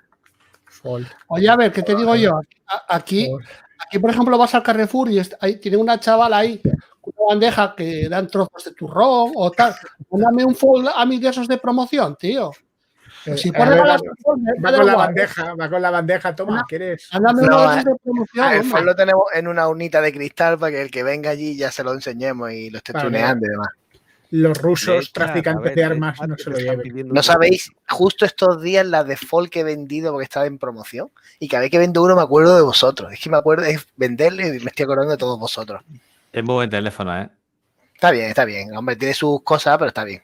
oye, 1.28 1.48
a 1.48 1.56
ver, 1.56 1.72
¿qué 1.72 1.82
te 1.82 1.94
digo 1.94 2.14
yo? 2.16 2.40
Aquí, 2.88 3.30
aquí 3.78 3.98
por 3.98 4.10
ejemplo, 4.10 4.38
vas 4.38 4.54
al 4.54 4.62
Carrefour 4.62 5.10
y 5.10 5.20
ahí 5.40 5.56
tiene 5.56 5.76
una 5.76 5.98
chavala 5.98 6.38
ahí, 6.38 6.60
una 7.02 7.16
bandeja 7.28 7.74
que 7.76 8.08
dan 8.08 8.26
trozos 8.28 8.64
de 8.64 8.72
turrón 8.72 9.32
o 9.34 9.50
tal. 9.50 9.74
Mándame 10.10 10.44
un 10.44 10.54
fold 10.54 10.88
a 10.94 11.04
mí 11.06 11.18
de 11.18 11.28
esos 11.28 11.48
de 11.48 11.58
promoción, 11.58 12.16
tío. 12.16 12.50
Eh, 13.26 13.36
Si 13.36 13.50
a 13.50 13.64
regalar 13.64 14.00
va, 14.00 14.22
con 14.24 14.42
la 14.64 14.70
igual. 14.92 14.96
bandeja, 14.96 15.54
va 15.54 15.68
con 15.68 15.82
la 15.82 15.90
bandeja, 15.90 16.34
toma, 16.34 16.64
¿quieres? 16.68 17.08
Ándame 17.12 17.42
No, 17.42 17.70
de 17.74 17.80
eh, 17.80 17.94
promoción, 18.02 18.44
Ah, 18.46 18.56
el 18.56 18.64
phone 18.64 18.86
lo 18.86 18.96
tenemos 18.96 19.24
en 19.34 19.48
una 19.48 19.68
unita 19.68 20.00
de 20.00 20.12
cristal 20.12 20.58
para 20.58 20.72
que 20.72 20.82
el 20.82 20.90
que 20.90 21.02
venga 21.02 21.30
allí 21.30 21.56
ya 21.56 21.70
se 21.70 21.84
lo 21.84 21.92
enseñemos 21.92 22.50
y 22.52 22.70
lo 22.70 22.78
esté 22.78 22.92
Vale. 22.92 23.06
tuneando 23.06 23.46
y 23.46 23.50
demás. 23.50 23.68
Los 24.32 24.56
rusos, 24.58 25.08
a 25.08 25.12
traficantes 25.12 25.64
ver, 25.64 25.74
de 25.74 25.84
armas, 25.84 26.16
no 26.26 26.36
que 26.36 26.42
se 26.44 26.50
lo 26.50 26.56
lleven. 26.56 27.08
No 27.08 27.20
sabéis, 27.22 27.72
justo 27.88 28.24
estos 28.24 28.62
días 28.62 28.86
la 28.86 29.02
default 29.02 29.50
que 29.50 29.60
he 29.60 29.64
vendido 29.64 30.12
porque 30.12 30.22
estaba 30.24 30.46
en 30.46 30.56
promoción 30.56 31.10
y 31.40 31.48
cada 31.48 31.62
vez 31.62 31.70
que 31.72 31.78
vendo 31.78 32.00
uno 32.02 32.14
me 32.14 32.22
acuerdo 32.22 32.54
de 32.54 32.62
vosotros. 32.62 33.12
Es 33.12 33.18
que 33.20 33.28
me 33.28 33.36
acuerdo 33.38 33.64
de 33.64 33.80
venderle 33.96 34.46
y 34.56 34.60
me 34.60 34.70
estoy 34.70 34.84
acordando 34.84 35.10
de 35.10 35.18
todos 35.18 35.38
vosotros. 35.38 35.82
Es 36.32 36.44
muy 36.44 36.54
buen 36.54 36.70
teléfono, 36.70 37.20
¿eh? 37.20 37.28
Está 37.92 38.12
bien, 38.12 38.26
está 38.26 38.44
bien. 38.44 38.74
Hombre, 38.76 38.94
tiene 38.94 39.14
sus 39.14 39.42
cosas, 39.42 39.76
pero 39.76 39.88
está 39.88 40.04
bien. 40.04 40.22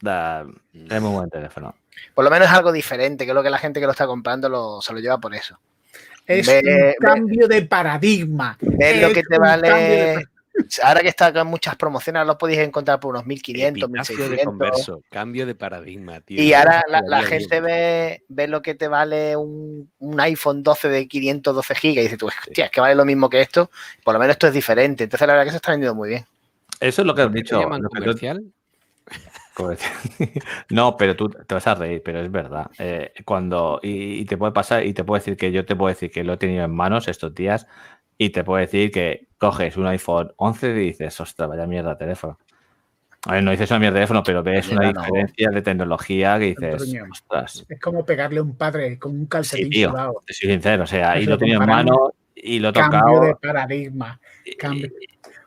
Da- 0.00 0.46
es 0.72 1.02
muy 1.02 1.10
buen 1.12 1.28
teléfono. 1.28 1.74
Por 2.14 2.24
lo 2.24 2.30
menos 2.30 2.48
es 2.48 2.54
algo 2.54 2.72
diferente, 2.72 3.24
que 3.24 3.30
es 3.30 3.34
lo 3.34 3.42
que 3.42 3.50
la 3.50 3.58
gente 3.58 3.80
que 3.80 3.86
lo 3.86 3.92
está 3.92 4.06
comprando 4.06 4.48
lo- 4.48 4.80
se 4.82 4.92
lo 4.92 5.00
lleva 5.00 5.18
por 5.18 5.34
eso. 5.34 5.58
Es 6.26 6.46
Ve- 6.46 6.58
un 6.58 6.64
ve- 6.64 6.96
cambio 7.00 7.48
de 7.48 7.62
paradigma. 7.62 8.56
Ves 8.60 9.00
lo 9.02 9.12
que 9.12 9.22
te 9.22 9.38
vale. 9.38 10.24
Ahora 10.82 11.00
que 11.02 11.08
está 11.08 11.32
con 11.32 11.46
muchas 11.46 11.76
promociones, 11.76 12.26
lo 12.26 12.36
podéis 12.36 12.58
encontrar 12.58 12.98
por 12.98 13.10
unos 13.14 13.24
1500, 13.24 13.84
Epitafio 13.88 14.16
de 14.16 14.22
1600. 14.30 14.44
converso, 14.44 15.02
cambio 15.08 15.46
de 15.46 15.54
paradigma, 15.54 16.20
tío. 16.20 16.42
Y 16.42 16.52
ahora 16.52 16.82
la, 16.88 17.22
gente 17.22 17.60
ve, 17.60 18.24
ve 18.28 18.48
lo 18.48 18.60
que 18.60 18.74
te 18.74 18.88
vale 18.88 19.36
un, 19.36 19.88
un 20.00 20.20
iPhone 20.20 20.64
12 20.64 20.88
de 20.88 21.06
512 21.06 21.74
gigas 21.76 22.00
y 22.02 22.06
dice 22.08 22.16
tú, 22.16 22.26
hostia, 22.26 22.64
es 22.64 22.70
que 22.72 22.80
vale 22.80 22.96
lo 22.96 23.04
mismo 23.04 23.30
que 23.30 23.40
esto. 23.40 23.70
Por 24.02 24.14
lo 24.14 24.18
menos 24.20 24.32
esto 24.34 24.48
es 24.48 24.52
diferente. 24.52 25.04
Entonces 25.04 25.26
la 25.28 25.34
verdad 25.34 25.44
que 25.46 25.50
se 25.52 25.56
está 25.58 25.70
vendiendo 25.70 25.94
muy 25.94 26.08
bien. 26.08 26.26
Eso 26.80 27.02
es 27.02 27.06
lo 27.06 27.14
que 27.14 27.22
has 27.22 27.28
¿Por 27.28 27.36
qué 27.36 27.42
te 27.42 27.44
dicho. 27.44 27.60
llaman 27.60 27.82
comercial? 27.82 28.42
No, 30.70 30.96
pero 30.96 31.16
tú 31.16 31.28
te 31.30 31.54
vas 31.54 31.66
a 31.66 31.74
reír, 31.74 32.02
pero 32.04 32.20
es 32.20 32.30
verdad. 32.30 32.70
Eh, 32.78 33.12
cuando 33.24 33.80
y, 33.82 34.20
y 34.20 34.24
te 34.24 34.36
puede 34.36 34.52
pasar 34.52 34.84
y 34.86 34.92
te 34.94 35.04
puedo 35.04 35.18
decir 35.18 35.36
que 35.36 35.50
yo 35.52 35.64
te 35.64 35.76
puedo 35.76 35.88
decir 35.88 36.10
que 36.10 36.24
lo 36.24 36.34
he 36.34 36.36
tenido 36.36 36.64
en 36.64 36.74
manos 36.74 37.08
estos 37.08 37.34
días 37.34 37.66
y 38.16 38.30
te 38.30 38.44
puedo 38.44 38.60
decir 38.60 38.90
que 38.90 39.28
coges 39.38 39.76
un 39.76 39.86
iPhone 39.86 40.32
11 40.36 40.70
y 40.70 40.72
dices, 40.74 41.20
ostras, 41.20 41.48
vaya 41.48 41.66
mierda 41.66 41.90
de 41.90 41.96
teléfono. 41.96 42.38
A 43.26 43.32
ver, 43.32 43.42
no 43.42 43.50
dices 43.50 43.70
una 43.70 43.80
mierda 43.80 43.94
de 43.94 44.00
teléfono, 44.00 44.22
pero 44.22 44.42
ves 44.42 44.68
una 44.68 44.92
no. 44.92 45.00
diferencia 45.00 45.50
de 45.50 45.62
tecnología 45.62 46.38
que 46.38 46.44
dices, 46.46 46.82
ostras, 47.10 47.66
Es 47.68 47.80
como 47.80 48.04
pegarle 48.04 48.38
a 48.38 48.42
un 48.42 48.56
padre 48.56 48.98
con 48.98 49.12
un 49.12 49.22
sí, 49.22 49.28
calcetín 49.28 49.70
tío, 49.70 49.90
sudado. 49.90 50.22
te 50.26 50.34
soy 50.34 50.50
sincero, 50.50 50.84
o 50.84 50.86
sea, 50.86 51.12
ahí 51.12 51.22
Eso 51.22 51.30
lo 51.30 51.36
he 51.36 51.38
tenido 51.38 51.60
en 51.60 51.66
mano 51.66 52.12
y 52.34 52.58
lo 52.60 52.68
he 52.68 52.72
Cambio 52.72 53.00
tocado. 53.00 53.20
de 53.22 53.34
paradigma. 53.36 54.20
Cambio. 54.58 54.88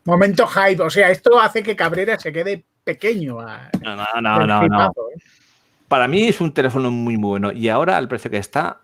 Momento 0.03 0.47
hype. 0.47 0.81
O 0.81 0.89
sea, 0.89 1.11
esto 1.11 1.39
hace 1.39 1.63
que 1.63 1.75
Cabrera 1.75 2.19
se 2.19 2.31
quede 2.33 2.65
pequeño. 2.83 3.39
a- 3.39 3.69
No, 3.81 3.95
no, 3.95 4.05
no, 4.21 4.45
no, 4.47 4.67
no. 4.67 4.85
¿eh? 4.85 5.21
Para 5.87 6.07
mí 6.07 6.27
es 6.27 6.39
un 6.41 6.53
teléfono 6.53 6.89
muy, 6.91 7.17
muy 7.17 7.29
bueno. 7.29 7.51
Y 7.51 7.67
ahora, 7.69 7.97
al 7.97 8.07
precio 8.07 8.31
que 8.31 8.37
está, 8.37 8.79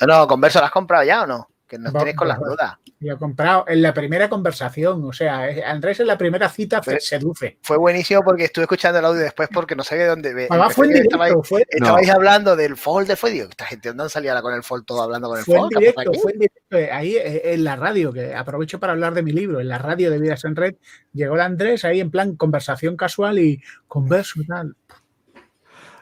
No, 0.00 0.06
no, 0.06 0.26
Converso, 0.26 0.58
¿lo 0.58 0.64
has 0.66 0.72
comprado 0.72 1.04
ya 1.04 1.22
o 1.22 1.26
no? 1.26 1.48
Que 1.66 1.78
nos 1.78 1.92
tenéis 1.92 2.14
con 2.16 2.28
las 2.28 2.38
dudas. 2.38 2.76
Y 3.00 3.08
ha 3.08 3.16
comprado 3.16 3.64
en 3.66 3.82
la 3.82 3.92
primera 3.92 4.28
conversación. 4.28 5.02
O 5.04 5.12
sea, 5.12 5.48
Andrés 5.66 5.98
en 5.98 6.06
la 6.06 6.16
primera 6.16 6.48
cita 6.48 6.80
Fue- 6.80 7.00
seduce. 7.00 7.58
Fue 7.60 7.76
buenísimo 7.76 8.22
porque 8.22 8.44
estuve 8.44 8.62
escuchando 8.64 9.00
el 9.00 9.04
audio 9.04 9.20
después 9.22 9.48
porque 9.52 9.74
no 9.74 9.82
sabía 9.82 10.04
de 10.04 10.10
dónde. 10.10 10.32
ve- 10.32 10.46
Además, 10.48 10.74
fue 10.74 10.86
en 10.86 10.92
directo, 10.92 11.16
estabais, 11.16 11.34
fue- 11.48 11.66
estabais 11.68 12.06
No. 12.06 12.14
hablando 12.14 12.54
del 12.54 12.76
Fold 12.76 13.08
del 13.08 13.16
Fold. 13.16 13.32
Digo, 13.32 13.48
esta 13.50 13.64
gente 13.66 13.88
¿dónde 13.92 14.08
salía 14.10 14.40
con 14.40 14.54
el 14.54 14.62
Fold 14.62 14.84
todo 14.86 15.02
hablando 15.02 15.28
con 15.28 15.38
el 15.38 15.44
Fue 15.44 15.54
en 15.56 15.60
Fold? 15.62 15.76
¿Qué 15.76 15.88
ha 15.88 15.92
pasado 15.92 16.10
directo, 16.12 16.22
fue 16.22 16.32
en 16.32 16.38
directo, 16.38 16.76
eh, 16.78 16.90
ahí 16.92 17.16
eh, 17.16 17.54
en 17.54 17.64
la 17.64 17.74
radio, 17.76 18.12
que 18.12 18.34
aprovecho 18.34 18.78
para 18.78 18.92
hablar 18.92 19.12
de 19.14 19.22
mi 19.24 19.32
libro, 19.32 19.58
en 19.60 19.68
la 19.68 19.78
radio 19.78 20.08
de 20.10 20.20
Vidas 20.20 20.44
en 20.44 20.54
Red, 20.54 20.76
llegó 21.12 21.34
el 21.34 21.40
Andrés 21.40 21.84
ahí 21.84 21.98
en 22.00 22.12
plan 22.12 22.36
conversación 22.36 22.96
casual 22.96 23.40
y 23.40 23.60
converso 23.88 24.40
y 24.40 24.46
tal. 24.46 24.76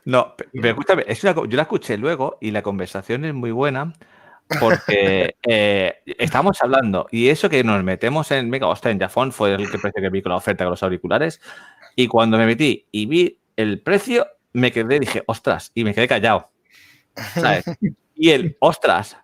No, 0.05 0.37
pe- 0.37 0.47
pero 0.53 0.69
escúchame, 0.69 1.05
es 1.09 1.25
una 1.25 1.35
yo 1.35 1.57
la 1.57 1.63
escuché 1.63 1.97
luego 1.97 2.37
y 2.41 2.51
la 2.51 2.61
conversación 2.63 3.25
es 3.25 3.33
muy 3.33 3.51
buena 3.51 3.95
porque 4.61 5.37
eh, 5.47 5.95
estábamos 6.19 6.61
hablando 6.63 7.07
y 7.11 7.29
eso 7.29 7.49
que 7.49 7.65
nos 7.65 7.83
metemos 7.85 8.31
en 8.31 8.51
Mega, 8.51 8.67
hostia, 8.67 8.91
en 8.91 8.99
Jafón 8.99 9.33
fue 9.33 9.55
el 9.55 9.71
que 9.71 9.79
precio 9.79 10.03
que 10.03 10.11
vi 10.11 10.23
con 10.23 10.31
la 10.31 10.37
oferta 10.37 10.65
con 10.65 10.73
los 10.73 10.83
auriculares 10.83 11.41
y 11.97 12.07
cuando 12.09 12.39
me 12.39 12.47
metí 12.47 12.87
y 12.91 13.07
vi 13.07 13.39
el 13.57 13.81
precio, 13.81 14.27
me 14.53 14.73
quedé, 14.73 14.99
dije, 15.01 15.23
ostras, 15.27 15.71
y 15.75 15.85
me 15.85 15.95
quedé 15.95 16.09
callado. 16.09 16.51
¿sabes? 17.35 17.65
Y 18.17 18.31
el, 18.31 18.57
ostras, 18.61 19.17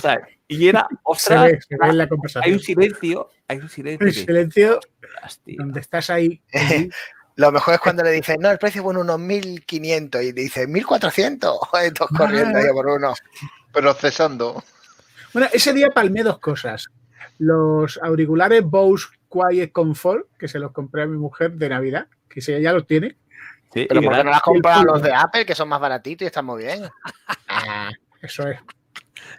¿sabes? 0.00 0.24
Y 0.46 0.68
era, 0.68 0.86
Se 0.88 0.96
ostras, 1.02 1.42
ve, 1.42 1.58
se 1.60 1.76
ve 1.76 1.88
en 1.88 1.98
la 1.98 2.08
hay 2.40 2.52
un 2.52 2.60
silencio, 2.60 3.30
hay 3.48 3.58
un 3.58 3.68
silencio. 3.68 4.06
Que- 4.06 4.12
silencio, 4.12 4.78
ostras, 4.78 5.40
donde 5.44 5.80
estás 5.80 6.08
ahí. 6.08 6.40
Lo 7.34 7.52
mejor 7.52 7.74
es 7.74 7.80
cuando 7.80 8.02
le 8.02 8.10
dicen, 8.12 8.40
no, 8.40 8.50
el 8.50 8.58
precio 8.58 8.82
fue 8.82 8.96
unos 8.96 9.18
1500 9.18 10.22
y 10.22 10.32
le 10.32 10.42
dicen 10.42 10.72
1400. 10.72 11.58
Ay, 11.72 11.92
Todos 11.92 12.10
corriendo 12.16 12.58
ahí 12.58 12.64
por 12.72 12.86
uno. 12.86 13.14
Procesando. 13.72 14.62
Bueno, 15.32 15.48
ese 15.52 15.72
día 15.72 15.90
palmé 15.90 16.22
dos 16.22 16.38
cosas. 16.38 16.86
Los 17.38 17.98
auriculares 18.02 18.64
Bose 18.64 19.06
Quiet 19.30 19.72
Comfort, 19.72 20.26
que 20.38 20.48
se 20.48 20.58
los 20.58 20.72
compré 20.72 21.02
a 21.02 21.06
mi 21.06 21.18
mujer 21.18 21.52
de 21.52 21.68
Navidad, 21.68 22.08
que 22.28 22.40
si 22.40 22.52
ella 22.52 22.72
los 22.72 22.86
tiene. 22.86 23.16
Sí, 23.72 23.86
Pero 23.88 24.02
¿por 24.02 24.14
qué 24.14 24.24
no 24.24 24.30
las 24.30 24.42
pulpo. 24.42 24.70
los 24.84 25.02
de 25.02 25.12
Apple, 25.12 25.44
que 25.44 25.54
son 25.54 25.68
más 25.68 25.80
baratitos 25.80 26.24
y 26.24 26.26
están 26.26 26.46
muy 26.46 26.64
bien? 26.64 26.88
Eso 28.22 28.48
es. 28.48 28.58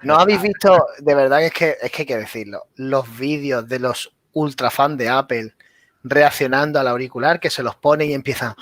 ¿No 0.04 0.16
habéis 0.16 0.42
visto, 0.42 0.86
de 1.00 1.16
verdad 1.16 1.44
es 1.44 1.52
que, 1.52 1.78
es 1.82 1.92
que 1.92 2.04
hay 2.04 2.06
que 2.06 2.18
decirlo, 2.18 2.68
los 2.76 3.18
vídeos 3.18 3.68
de 3.68 3.80
los 3.80 4.14
ultra 4.34 4.70
fan 4.70 4.96
de 4.96 5.10
Apple 5.10 5.54
reaccionando 6.04 6.80
al 6.80 6.88
auricular 6.88 7.40
que 7.40 7.50
se 7.50 7.64
los 7.64 7.76
ponen 7.76 8.10
y 8.10 8.14
empiezan, 8.14 8.56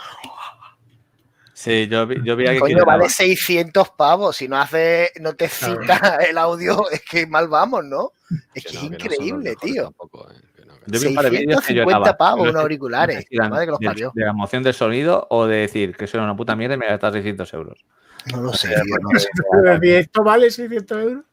Sí, 1.60 1.88
yo 1.88 2.06
vi, 2.06 2.18
yo 2.24 2.36
vi 2.36 2.46
que 2.46 2.60
coño, 2.60 2.86
vale 2.86 3.10
600 3.10 3.90
pavos, 3.98 4.36
si 4.38 4.48
no 4.48 4.58
hace, 4.58 5.10
no 5.20 5.34
te 5.36 5.48
cita 5.50 6.18
el 6.30 6.38
audio, 6.38 6.88
es 6.92 7.02
que 7.02 7.26
mal 7.26 7.48
vamos, 7.48 7.84
¿no? 7.84 8.12
Es 8.54 8.64
que, 8.64 8.70
Que 8.74 8.78
es 8.78 8.84
no, 8.84 8.90
que 8.90 8.90
no 8.90 8.92
los 8.92 9.04
increíble, 9.16 9.50
mejores 9.50 9.74
tío. 9.74 9.84
tampoco, 9.86 10.30
eh, 10.30 10.36
que 10.56 10.66
no, 10.66 10.74
no. 10.76 10.80
Yo 10.86 11.00
vi 11.00 11.08
un 11.08 11.16
par 11.16 11.24
de 11.26 11.30
vídeos 11.32 11.62
que 11.62 11.68
650 11.74 11.98
lloraba. 11.98 12.18
pavos 12.18 12.44
No 12.46 12.50
unos 12.52 12.62
auriculares, 12.62 13.26
no 13.32 13.38
eran 13.40 13.50
madre 13.50 13.66
que 13.66 13.72
los 13.72 13.80
de, 13.80 13.86
parió. 13.88 14.12
de 14.14 14.24
la 14.24 14.30
emoción 14.30 14.62
del 14.62 14.74
sonido 14.76 15.26
o 15.32 15.48
de 15.48 15.58
decir 15.58 15.98
que 15.98 16.06
eso 16.06 16.18
era 16.18 16.26
una 16.26 16.36
puta 16.36 16.56
mierda 16.56 16.76
y 16.76 16.78
me 16.78 16.86
gastas 16.86 17.14
600 17.14 17.54
euros. 17.56 17.84
No 18.32 18.42
lo 18.44 18.54
sé, 18.54 18.68
tío, 18.68 18.96
no 19.02 19.10
¿Esto 19.82 20.24
vale 20.24 20.52
600 20.52 20.98
euros? 21.02 21.26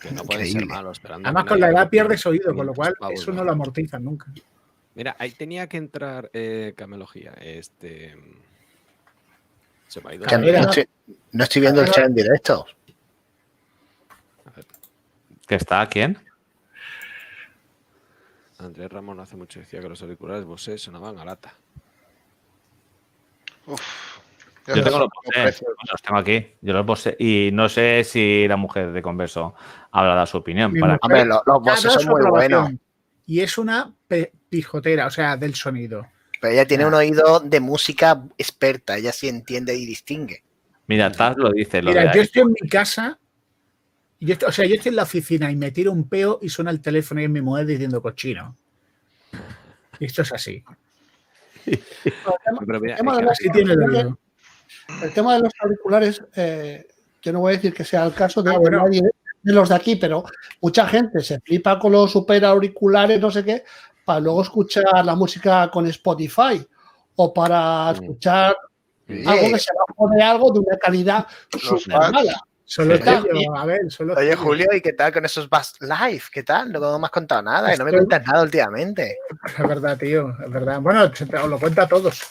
Que 0.00 0.10
no 0.10 0.24
puede 0.24 0.40
ser 0.46 0.48
Increíble. 0.48 0.74
malo 0.74 0.90
esperando. 0.90 1.28
Además, 1.28 1.44
con 1.44 1.60
la 1.60 1.68
edad 1.70 1.88
pierdes 1.88 2.26
oído, 2.26 2.52
con 2.56 2.66
lo 2.66 2.72
500 2.72 2.76
cual 2.76 2.94
pavos, 2.98 3.20
eso 3.20 3.30
no 3.30 3.36
¿no? 3.36 3.44
lo 3.44 3.52
amortizan 3.52 4.02
nunca. 4.02 4.26
Mira, 4.96 5.14
ahí 5.20 5.30
tenía 5.30 5.68
que 5.68 5.76
entrar 5.76 6.28
eh, 6.32 6.72
Camelogía. 6.76 7.34
Este. 7.40 8.16
Se 9.90 10.00
me 10.00 10.10
ha 10.10 10.14
ido. 10.14 10.24
Que 10.24 10.38
no, 10.38 10.46
estoy, 10.60 10.88
no 11.32 11.42
estoy 11.44 11.62
viendo 11.62 11.80
el 11.80 11.90
chat 11.90 12.04
en 12.04 12.14
directo. 12.14 12.64
¿Que 15.48 15.56
está 15.56 15.84
quién? 15.88 16.16
Andrés 18.58 18.88
Ramón 18.92 19.18
hace 19.18 19.36
mucho 19.36 19.58
decía 19.58 19.80
que 19.80 19.88
los 19.88 20.00
auriculares 20.00 20.44
Bose 20.44 20.78
sonaban 20.78 21.18
a 21.18 21.24
lata. 21.24 21.52
Yo 23.66 23.74
tengo 24.84 24.90
sé 24.90 24.98
los 25.00 25.08
Bose, 25.24 25.64
los 25.90 26.02
tengo 26.02 26.18
aquí. 26.18 26.54
Yo 26.60 26.72
los 26.72 26.86
Bose. 26.86 27.16
Y 27.18 27.50
no 27.52 27.68
sé 27.68 28.04
si 28.04 28.46
la 28.46 28.56
mujer 28.56 28.92
de 28.92 29.02
Converso 29.02 29.56
habrá 29.90 30.14
dado 30.14 30.26
su 30.26 30.36
opinión. 30.36 30.72
Para 30.78 30.92
mujer 30.94 31.00
Hombre, 31.02 31.24
lo- 31.24 31.42
los 31.44 31.56
ha 31.56 31.58
Bose 31.58 31.90
son 31.90 32.06
muy 32.06 32.30
buenos. 32.30 32.70
Y 33.26 33.40
es 33.40 33.58
una 33.58 33.92
pijotera, 34.48 35.06
o 35.06 35.10
sea, 35.10 35.36
del 35.36 35.56
sonido. 35.56 36.06
Pero 36.40 36.52
ella 36.54 36.66
tiene 36.66 36.86
un 36.86 36.94
oído 36.94 37.40
de 37.40 37.60
música 37.60 38.22
experta, 38.38 38.96
ella 38.96 39.12
sí 39.12 39.28
entiende 39.28 39.74
y 39.76 39.84
distingue. 39.86 40.42
Mira, 40.86 41.12
Taz 41.12 41.36
lo 41.36 41.50
dice. 41.50 41.82
Lo 41.82 41.90
Mira, 41.90 42.04
yo 42.12 42.20
ahí. 42.20 42.26
estoy 42.26 42.42
en 42.42 42.52
mi 42.60 42.68
casa, 42.68 43.18
y 44.18 44.26
yo 44.26 44.32
estoy- 44.34 44.48
o 44.48 44.52
sea, 44.52 44.66
yo 44.66 44.74
estoy 44.74 44.90
en 44.90 44.96
la 44.96 45.02
oficina 45.04 45.50
y 45.50 45.56
me 45.56 45.70
tiro 45.70 45.92
un 45.92 46.08
peo 46.08 46.38
y 46.42 46.48
suena 46.48 46.70
el 46.70 46.80
teléfono 46.80 47.20
y 47.20 47.24
es 47.24 47.30
mi 47.30 47.40
mujer 47.42 47.66
diciendo 47.66 48.00
cochino. 48.02 48.56
Y 49.98 50.06
esto 50.06 50.22
es 50.22 50.32
así. 50.32 50.64
El 51.66 52.96
tema 52.96 53.16
de 53.16 53.22
los 53.22 53.38
auriculares- 53.38 53.88
oído. 53.88 54.18
el 55.02 55.12
tema 55.12 55.34
de 55.34 55.40
los 55.40 55.52
auriculares, 55.60 56.22
eh, 56.36 56.86
yo 57.22 57.32
no 57.32 57.40
voy 57.40 57.52
a 57.52 57.56
decir 57.56 57.74
que 57.74 57.84
sea 57.84 58.04
el 58.06 58.14
caso 58.14 58.42
de, 58.42 58.50
Ah, 58.54 58.58
bueno. 58.58 58.78
nadie 58.84 59.02
de 59.42 59.52
los 59.52 59.68
de 59.68 59.74
aquí, 59.74 59.96
pero 59.96 60.24
mucha 60.60 60.86
gente 60.86 61.20
se 61.20 61.40
flipa 61.40 61.78
con 61.78 61.92
los 61.92 62.10
super 62.10 62.44
auriculares, 62.44 63.20
no 63.20 63.30
sé 63.30 63.44
qué, 63.44 63.64
para 64.10 64.18
luego 64.18 64.42
escuchar 64.42 65.04
la 65.04 65.14
música 65.14 65.70
con 65.70 65.86
Spotify 65.86 66.66
o 67.14 67.32
para 67.32 67.92
escuchar 67.92 68.56
algo 69.24 69.52
que 69.52 69.58
se 69.60 69.70
bajo 69.72 70.10
de 70.12 70.20
algo 70.20 70.52
de 70.52 70.58
una 70.58 70.76
calidad 70.78 71.28
súper 71.56 71.96
mala. 72.10 72.42
Solo 72.64 72.96
Sí. 72.96 73.02
tuyo, 73.04 73.56
a 73.56 73.66
ver, 73.66 73.80
solo 73.88 74.14
Oye. 74.16 74.34
Julio, 74.34 74.66
¿y 74.72 74.80
qué 74.80 74.94
tal 74.94 75.12
con 75.12 75.24
esos 75.24 75.48
Bass 75.48 75.74
Live? 75.80 76.24
¿Qué 76.32 76.42
tal? 76.42 76.72
No 76.72 76.98
me 76.98 77.04
has 77.04 77.12
contado 77.12 77.42
nada 77.42 77.72
y 77.72 77.78
no 77.78 77.84
me 77.84 77.92
cuentas 77.92 78.26
nada 78.26 78.42
últimamente. 78.42 79.16
Es 79.46 79.68
verdad, 79.68 79.96
tío, 79.96 80.34
es 80.44 80.50
verdad. 80.50 80.80
Bueno, 80.80 81.04
os 81.04 81.48
lo 81.48 81.58
cuento 81.60 81.82
a 81.82 81.86
todos. 81.86 82.22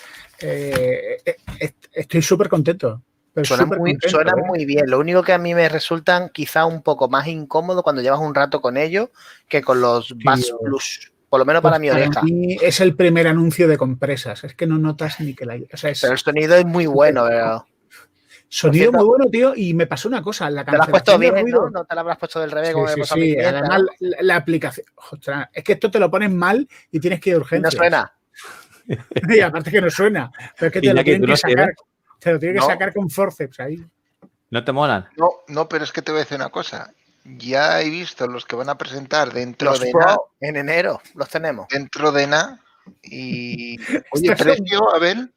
Eh, 0.42 1.18
eh, 1.26 1.36
eh, 1.62 1.74
estoy 1.94 2.22
súper 2.22 2.50
contento. 2.50 3.02
Suena 3.42 3.66
muy, 3.66 3.78
contento, 3.78 4.10
suena 4.10 4.32
¿eh? 4.32 4.44
muy 4.46 4.66
bien. 4.66 4.90
Lo 4.90 5.00
único 5.00 5.24
que 5.24 5.32
a 5.32 5.38
mí 5.38 5.56
me 5.56 5.70
resultan 5.70 6.28
quizá 6.28 6.66
un 6.66 6.82
poco 6.82 7.08
más 7.08 7.28
incómodo 7.28 7.84
cuando 7.84 8.02
llevas 8.02 8.20
un 8.20 8.36
rato 8.36 8.62
con 8.62 8.76
ellos 8.76 9.10
que 9.48 9.62
con 9.62 9.80
los 9.80 10.14
Bass 10.26 10.42
Tío. 10.42 10.60
Plus. 10.60 11.14
Por 11.30 11.40
lo 11.40 11.46
menos 11.46 11.62
para 11.62 11.74
Pues 11.78 11.82
mi 11.82 11.90
oreja. 11.92 12.22
mí 12.24 12.58
es 12.62 12.80
el 12.82 12.96
primer 12.96 13.28
anuncio 13.28 13.68
de 13.68 13.78
compresas. 13.78 14.44
Es 14.44 14.56
que 14.56 14.66
no 14.66 14.78
notas 14.80 15.20
ni 15.20 15.36
que 15.36 15.46
la. 15.46 15.56
O 15.72 15.78
sea, 15.78 15.92
es- 15.92 16.02
Pero 16.02 16.14
el 16.14 16.20
sonido 16.20 16.56
es 16.56 16.66
muy 16.66 16.88
bueno. 16.88 17.26
pero- 17.28 17.66
Sonido 18.52 18.92
muy 18.92 19.06
bueno, 19.06 19.26
tío, 19.30 19.54
y 19.56 19.76
me 19.76 19.86
pasó 19.86 20.08
una 20.08 20.24
cosa. 20.24 20.50
La 20.50 20.66
Te 20.66 20.72
lo 20.72 20.82
has 20.82 20.90
puesto 20.90 21.20
bien, 21.20 21.36
ruido- 21.38 21.66
¿no? 21.66 21.70
No 21.70 21.86
te 21.86 21.94
lo 21.94 22.02
habrás 22.02 22.18
puesto 22.18 22.40
del 22.40 22.50
revés 22.50 22.70
Sí, 22.70 22.74
como 22.74 22.86
me 22.88 22.94
sí, 22.94 23.00
pasó 23.00 23.14
a 23.14 23.18
mi 23.18 23.24
sí, 23.32 23.40
Además, 23.40 23.80
¿no? 23.82 23.88
la, 24.00 24.18
la 24.22 24.36
aplicación. 24.38 24.88
Ostras, 25.12 25.50
es 25.54 25.64
que 25.64 25.74
esto 25.74 25.92
te 25.92 26.00
lo 26.00 26.10
pones 26.10 26.32
mal 26.32 26.68
y 26.92 27.00
tienes 27.00 27.20
que 27.20 27.30
ir 27.30 27.42
Y 27.52 27.60
no 27.60 27.70
suena. 27.70 28.12
Y 29.30 29.40
aparte 29.40 29.70
que 29.70 29.82
no 29.82 29.90
suena. 29.92 30.32
Pero 30.58 30.68
es 30.68 30.74
que 30.74 30.82
te 30.82 30.94
lo 30.94 31.04
tienen 31.04 31.22
¿tú 31.22 31.28
que 31.28 31.38
sacar. 31.38 31.56
tienes? 31.56 31.76
Te 32.20 32.32
lo 32.34 32.40
tienen 32.40 32.60
que 32.60 32.66
sacar 32.66 32.92
con 32.92 33.08
forceps 33.08 33.60
ahí. 33.60 33.86
¿No 34.50 34.64
te 34.64 34.72
molan? 34.72 35.08
No, 35.16 35.30
no, 35.50 35.70
pero 35.70 35.84
es 35.84 35.92
que 35.92 36.02
te 36.02 36.12
voy 36.12 36.22
a 36.22 36.24
decir 36.24 36.38
una 36.38 36.50
cosa. 36.50 36.92
Ya 37.26 37.82
he 37.82 37.90
visto 37.90 38.28
los 38.28 38.46
que 38.46 38.56
van 38.56 38.70
a 38.70 38.78
presentar 38.78 39.32
dentro 39.34 39.72
Los 39.72 39.80
de 39.80 39.91
Pro 39.91 40.00
nada, 40.02 40.18
en 40.40 40.56
enero 40.56 41.02
los 41.16 41.30
tenemos. 41.30 41.68
dentro 41.70 42.12
de 42.12 42.28
nada. 42.28 42.60
Y 43.04 43.78
oye, 44.12 44.36
precio, 44.36 44.96
Abel, 44.96 45.32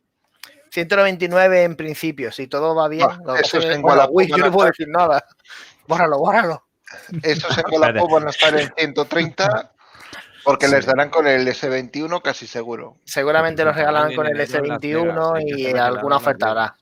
199 0.71 1.65
en 1.65 1.77
principio, 1.77 2.33
si 2.33 2.47
todo 2.47 2.75
va 2.75 2.89
bien. 2.89 3.07
Ah, 3.11 3.19
que 3.35 3.41
esos 3.43 3.65
pasa 3.65 3.73
es 3.73 3.79
en 3.79 3.85
uy, 4.11 4.27
yo 4.29 4.37
no 4.39 4.51
puedo 4.53 4.69
decir 4.69 4.89
nada. 4.89 5.25
Bórralo, 5.87 6.19
bórralo. 6.19 6.65
estos 7.23 7.59
en 7.59 7.65
Wallapop 7.73 8.11
van 8.11 8.27
a 8.29 8.31
estar 8.31 8.59
en 8.59 8.73
130 8.77 9.73
porque 10.45 10.69
les 10.69 10.87
darán 10.87 11.11
con 11.11 11.27
el 11.27 11.47
S21 11.47 12.23
casi 12.23 12.47
seguro. 12.47 12.97
Seguramente 13.05 13.65
los 13.65 13.77
regalarán 13.77 14.11
en 14.11 14.17
con 14.17 14.27
el 14.27 14.41
enero 14.41 14.65
en 14.65 14.69
Las 14.69 14.81
S21 14.81 15.05
Vegas, 15.05 15.33
hay 15.35 15.45
que 15.45 15.71
y 15.71 15.75
alguna 15.75 16.17
oferta 16.17 16.49
habrá. 16.51 16.77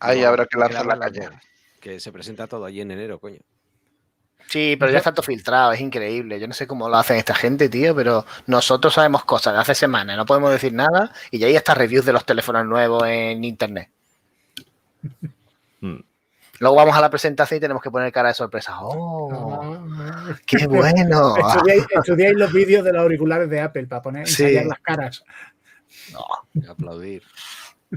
Ahí 0.00 0.22
No, 0.22 0.28
habrá 0.28 0.46
que 0.46 0.58
lanzar 0.58 0.86
la 0.86 0.98
calle. 0.98 1.28
Que 1.84 2.00
se 2.00 2.10
presenta 2.12 2.46
todo 2.46 2.64
allí 2.64 2.80
en 2.80 2.90
enero, 2.92 3.18
coño. 3.18 3.40
Sí, 4.46 4.74
pero 4.80 4.90
ya 4.90 4.96
está 4.98 5.12
todo 5.12 5.22
filtrado, 5.22 5.72
es 5.72 5.80
increíble. 5.82 6.40
Yo 6.40 6.48
no 6.48 6.54
sé 6.54 6.66
cómo 6.66 6.88
lo 6.88 6.96
hacen 6.96 7.18
esta 7.18 7.34
gente, 7.34 7.68
tío, 7.68 7.94
pero 7.94 8.24
nosotros 8.46 8.94
sabemos 8.94 9.26
cosas 9.26 9.52
de 9.52 9.60
hace 9.60 9.74
semanas, 9.74 10.16
no 10.16 10.24
podemos 10.24 10.50
decir 10.50 10.72
nada 10.72 11.12
y 11.30 11.38
ya 11.38 11.46
hay 11.46 11.56
hasta 11.56 11.74
reviews 11.74 12.06
de 12.06 12.14
los 12.14 12.24
teléfonos 12.24 12.64
nuevos 12.64 13.04
en 13.06 13.44
internet. 13.44 13.90
Mm. 15.80 15.98
Luego 16.60 16.76
vamos 16.76 16.96
a 16.96 17.02
la 17.02 17.10
presentación 17.10 17.58
y 17.58 17.60
tenemos 17.60 17.82
que 17.82 17.90
poner 17.90 18.10
cara 18.12 18.28
de 18.28 18.34
sorpresa. 18.34 18.78
¡Oh! 18.80 19.76
¡Qué 20.46 20.66
bueno! 20.66 21.36
Estudiáis, 21.36 21.84
estudiáis 21.90 22.34
los 22.34 22.50
vídeos 22.50 22.82
de 22.82 22.94
los 22.94 23.02
auriculares 23.02 23.50
de 23.50 23.60
Apple 23.60 23.86
para 23.88 24.00
poner 24.00 24.26
Sí. 24.26 24.54
las 24.54 24.78
caras. 24.80 25.22
Aplaudir. 26.66 27.22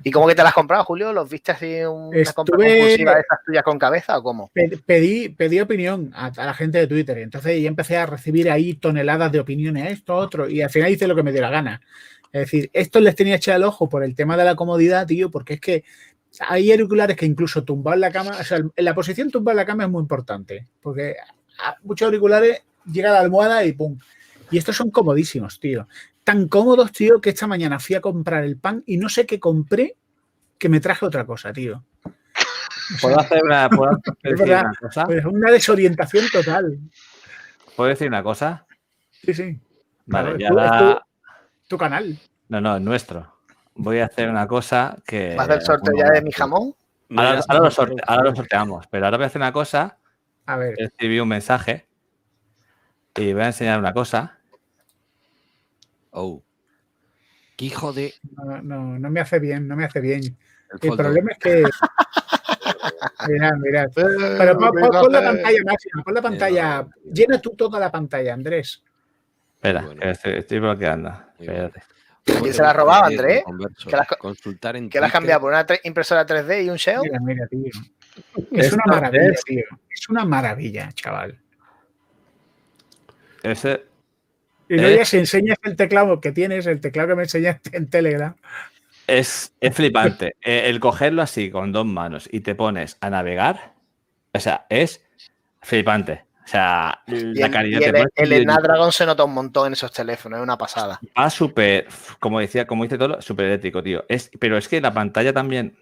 ¿Y 0.04 0.12
cómo 0.12 0.28
que 0.28 0.36
te 0.36 0.42
las 0.44 0.50
has 0.50 0.54
comprado, 0.56 0.84
Julio? 0.84 1.14
¿Los 1.14 1.30
viste 1.30 1.52
así 1.52 1.66
una 1.84 1.88
compra 1.88 2.22
Estuve- 2.22 2.68
compulsiva 2.68 3.16
de 3.16 3.22
esas 3.22 3.40
tuyas 3.46 3.64
con 3.64 3.80
cabeza 3.80 4.18
o 4.18 4.24
cómo? 4.24 4.52
Pe- 4.54 4.80
Pedí, 4.86 5.30
pedí 5.30 5.60
opinión 5.60 6.12
a, 6.16 6.28
a 6.28 6.46
la 6.46 6.54
gente 6.54 6.78
de 6.78 6.88
Twitter 6.88 7.18
y 7.20 7.22
entonces 7.22 7.62
ya 7.62 7.68
empecé 7.68 7.98
a 7.98 8.06
recibir 8.06 8.50
ahí 8.52 8.74
toneladas 8.76 9.32
de 9.32 9.40
opiniones, 9.40 9.92
esto, 9.92 10.16
otro, 10.16 10.50
y 10.50 10.62
al 10.62 10.70
final 10.70 10.92
hice 10.92 11.08
lo 11.08 11.16
que 11.16 11.24
me 11.24 11.32
dio 11.32 11.42
la 11.42 11.50
gana. 11.50 11.82
Es 12.32 12.42
decir, 12.42 12.70
esto 12.74 13.00
les 13.00 13.16
tenía 13.16 13.36
echado 13.36 13.58
el 13.58 13.64
ojo 13.64 13.88
por 13.90 14.04
el 14.04 14.14
tema 14.16 14.36
de 14.38 14.44
la 14.46 14.56
comodidad, 14.56 15.08
tío, 15.08 15.32
porque 15.32 15.56
es 15.56 15.62
que 15.62 15.84
hay 16.42 16.72
auriculares 16.72 17.16
que 17.16 17.26
incluso 17.26 17.64
tumbar 17.64 17.98
la 17.98 18.12
cama, 18.12 18.32
o 18.40 18.44
sea, 18.44 18.58
en 18.58 18.72
la 18.86 18.94
posición 18.94 19.32
tumbar 19.32 19.56
la 19.56 19.66
cama 19.66 19.86
es 19.86 19.90
muy 19.90 20.02
importante, 20.02 20.68
porque 20.82 21.16
a 21.60 21.76
muchos 21.84 22.06
auriculares 22.08 22.62
llega 22.92 23.12
la 23.12 23.22
almohada 23.22 23.64
y 23.64 23.72
pum. 23.74 23.98
Y 24.52 24.58
estos 24.58 24.76
son 24.76 24.92
comodísimos, 24.92 25.60
tío. 25.60 25.88
Tan 26.28 26.50
cómodos, 26.50 26.92
tío, 26.92 27.22
que 27.22 27.30
esta 27.30 27.48
mañana 27.48 27.80
fui 27.80 27.96
a 27.96 28.02
comprar 28.02 28.44
el 28.44 28.58
pan 28.58 28.84
y 28.86 28.98
no 28.98 29.08
sé 29.08 29.26
qué 29.26 29.40
compré 29.40 29.96
que 30.58 30.68
me 30.68 30.82
traje 30.82 31.06
otra 31.06 31.26
cosa, 31.26 31.54
tío. 31.54 31.86
¿Puedo 33.00 33.18
hacer 33.18 33.42
una, 33.46 33.70
puedo 33.70 33.92
Es 34.24 34.32
decir 34.32 34.38
verdad, 34.50 34.66
una 34.66 34.74
cosa? 34.78 35.06
pues 35.06 35.24
una 35.24 35.52
desorientación 35.52 36.26
total. 36.30 36.80
¿Puedo 37.78 37.88
decir 37.92 38.10
una 38.10 38.22
cosa? 38.24 38.66
Sí, 39.24 39.34
sí. 39.34 39.58
Vale, 40.06 40.36
Claro, 40.36 40.38
ya 40.38 40.48
es 40.50 40.54
la... 40.54 41.06
tu, 41.64 41.68
tu 41.70 41.78
canal. 41.78 42.20
No, 42.50 42.60
no, 42.60 42.76
es 42.76 42.82
nuestro. 42.82 43.34
Voy 43.76 44.00
a 44.00 44.08
hacer 44.08 44.30
una 44.30 44.48
cosa 44.50 44.98
que... 45.06 45.34
¿Vas 45.38 45.48
a 45.48 45.54
hacer 45.54 45.64
sorteo 45.64 45.94
ya 45.98 46.12
de 46.12 46.22
mi 46.24 46.34
jamón? 46.34 46.76
Ahora, 47.16 47.40
ahora 47.48 47.64
lo 47.64 47.72
sorte- 47.72 48.04
ahora 48.06 48.24
lo 48.32 48.36
sorteamos, 48.36 48.86
pero 48.92 49.06
ahora 49.06 49.16
voy 49.16 49.24
a 49.24 49.28
hacer 49.28 49.40
una 49.42 49.54
cosa. 49.54 49.98
A 50.46 50.58
ver. 50.58 50.76
Escribí 50.78 51.22
un 51.22 51.30
mensaje 51.30 51.88
y 53.16 53.32
voy 53.32 53.44
a 53.44 53.48
enseñar 53.48 53.80
una 53.80 53.94
cosa. 53.94 54.37
Oh. 56.20 56.44
¿Qué 57.56 57.66
hijo 57.66 57.94
de. 57.94 58.14
No, 58.36 58.62
no, 58.62 59.00
no 59.00 59.10
me 59.10 59.20
hace 59.20 59.40
bien, 59.40 59.68
no 59.68 59.76
me 59.76 59.86
hace 59.86 60.00
bien. 60.00 60.38
El, 60.82 60.98
problema 60.98 61.32
es 61.32 61.38
que. 61.38 61.64
mirad, 63.28 63.54
mirad. 63.58 63.86
Pero 63.94 64.58
pon, 64.58 64.72
pon- 64.72 64.90
pon 64.90 65.12
la 65.12 65.22
pantalla 65.22 65.60
máxima, 65.64 66.04
pon 66.04 66.14
la 66.14 66.22
pantalla. 66.22 66.88
Llena 67.14 67.40
tú 67.40 67.52
toda 67.56 67.80
la 67.80 67.92
pantalla, 67.92 68.34
Andrés. 68.34 68.84
Espera, 69.56 69.88
estoy, 70.02 70.34
estoy 70.34 70.60
bloqueando. 70.60 71.12
Espérate. 71.40 71.84
¿Quién 72.24 72.54
se 72.54 72.62
la 72.62 72.72
ha 72.72 72.74
robado, 72.74 73.06
Andrés? 73.06 73.44
¿Que 73.88 73.96
la 73.96 74.06
Consultar 74.06 74.76
en 74.76 74.90
¿Que 74.90 75.00
la 75.00 75.08
has 75.08 75.14
cambiado 75.14 75.42
por 75.42 75.54
una 75.54 75.66
impresora 75.84 76.26
3D 76.26 76.66
y 76.66 76.70
un 76.70 76.80
SEO? 76.80 77.04
Mira, 77.04 77.20
mira, 77.22 77.48
tío. 77.48 77.72
Es 78.52 78.74
una 78.74 78.84
maravilla, 78.88 79.36
tío. 79.46 79.66
Es 79.90 80.10
una 80.10 80.26
maravilla, 80.26 80.90
chaval. 80.94 81.40
Ese, 83.44 83.86
Y 84.70 84.76
luego 84.76 84.90
Eh. 84.90 84.98
ya 84.98 85.06
si 85.06 85.18
enseñas 85.18 85.58
el 85.64 85.76
teclado 85.76 86.20
que 86.22 86.32
tienes, 86.32 86.66
el 86.68 86.82
teclado 86.82 87.10
que 87.10 87.16
me 87.16 87.24
enseñaste 87.24 87.76
en 87.78 87.90
Telegram. 87.90 88.36
Es, 89.08 89.54
es 89.62 89.74
flipante. 89.76 90.36
Eh, 90.44 90.64
El 90.70 90.80
cogerlo 90.80 91.22
así 91.22 91.50
con 91.50 91.72
dos 91.72 91.86
manos 91.86 92.28
y 92.32 92.42
te 92.42 92.56
pones 92.56 92.98
a 93.02 93.10
navegar, 93.10 93.74
o 94.34 94.40
sea, 94.40 94.66
es 94.70 95.04
flipante. 95.62 96.26
O 96.44 96.50
sea, 96.50 97.02
Y 97.08 97.34
la 97.36 97.48
el, 97.48 97.52
calidad 97.52 97.80
y 97.80 97.84
te 97.84 97.88
el, 97.90 97.94
pones 97.94 98.12
el 98.16 98.30
vídeo- 98.30 98.44
Snapdragon 98.44 98.92
se 98.94 99.06
nota 99.06 99.24
un 99.26 99.34
montón 99.34 99.68
en 99.68 99.74
esos 99.74 99.92
teléfonos, 99.92 100.40
es 100.40 100.44
una 100.44 100.58
pasada. 100.58 101.00
Va 101.18 101.30
súper, 101.30 101.88
como 102.20 102.40
decía, 102.40 102.66
como 102.66 102.84
dice 102.84 102.98
todo, 102.98 103.22
súper 103.22 103.46
eléctrico, 103.48 103.84
tío. 103.84 104.06
Es, 104.08 104.30
pero 104.40 104.58
es 104.58 104.68
que 104.70 104.80
la 104.82 104.94
pantalla 104.94 105.34
también, 105.34 105.78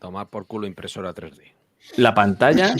Tomar 0.00 0.28
por 0.28 0.46
culo 0.46 0.66
impresora 0.66 1.12
3D. 1.14 1.52
La 1.96 2.14
pantalla 2.14 2.74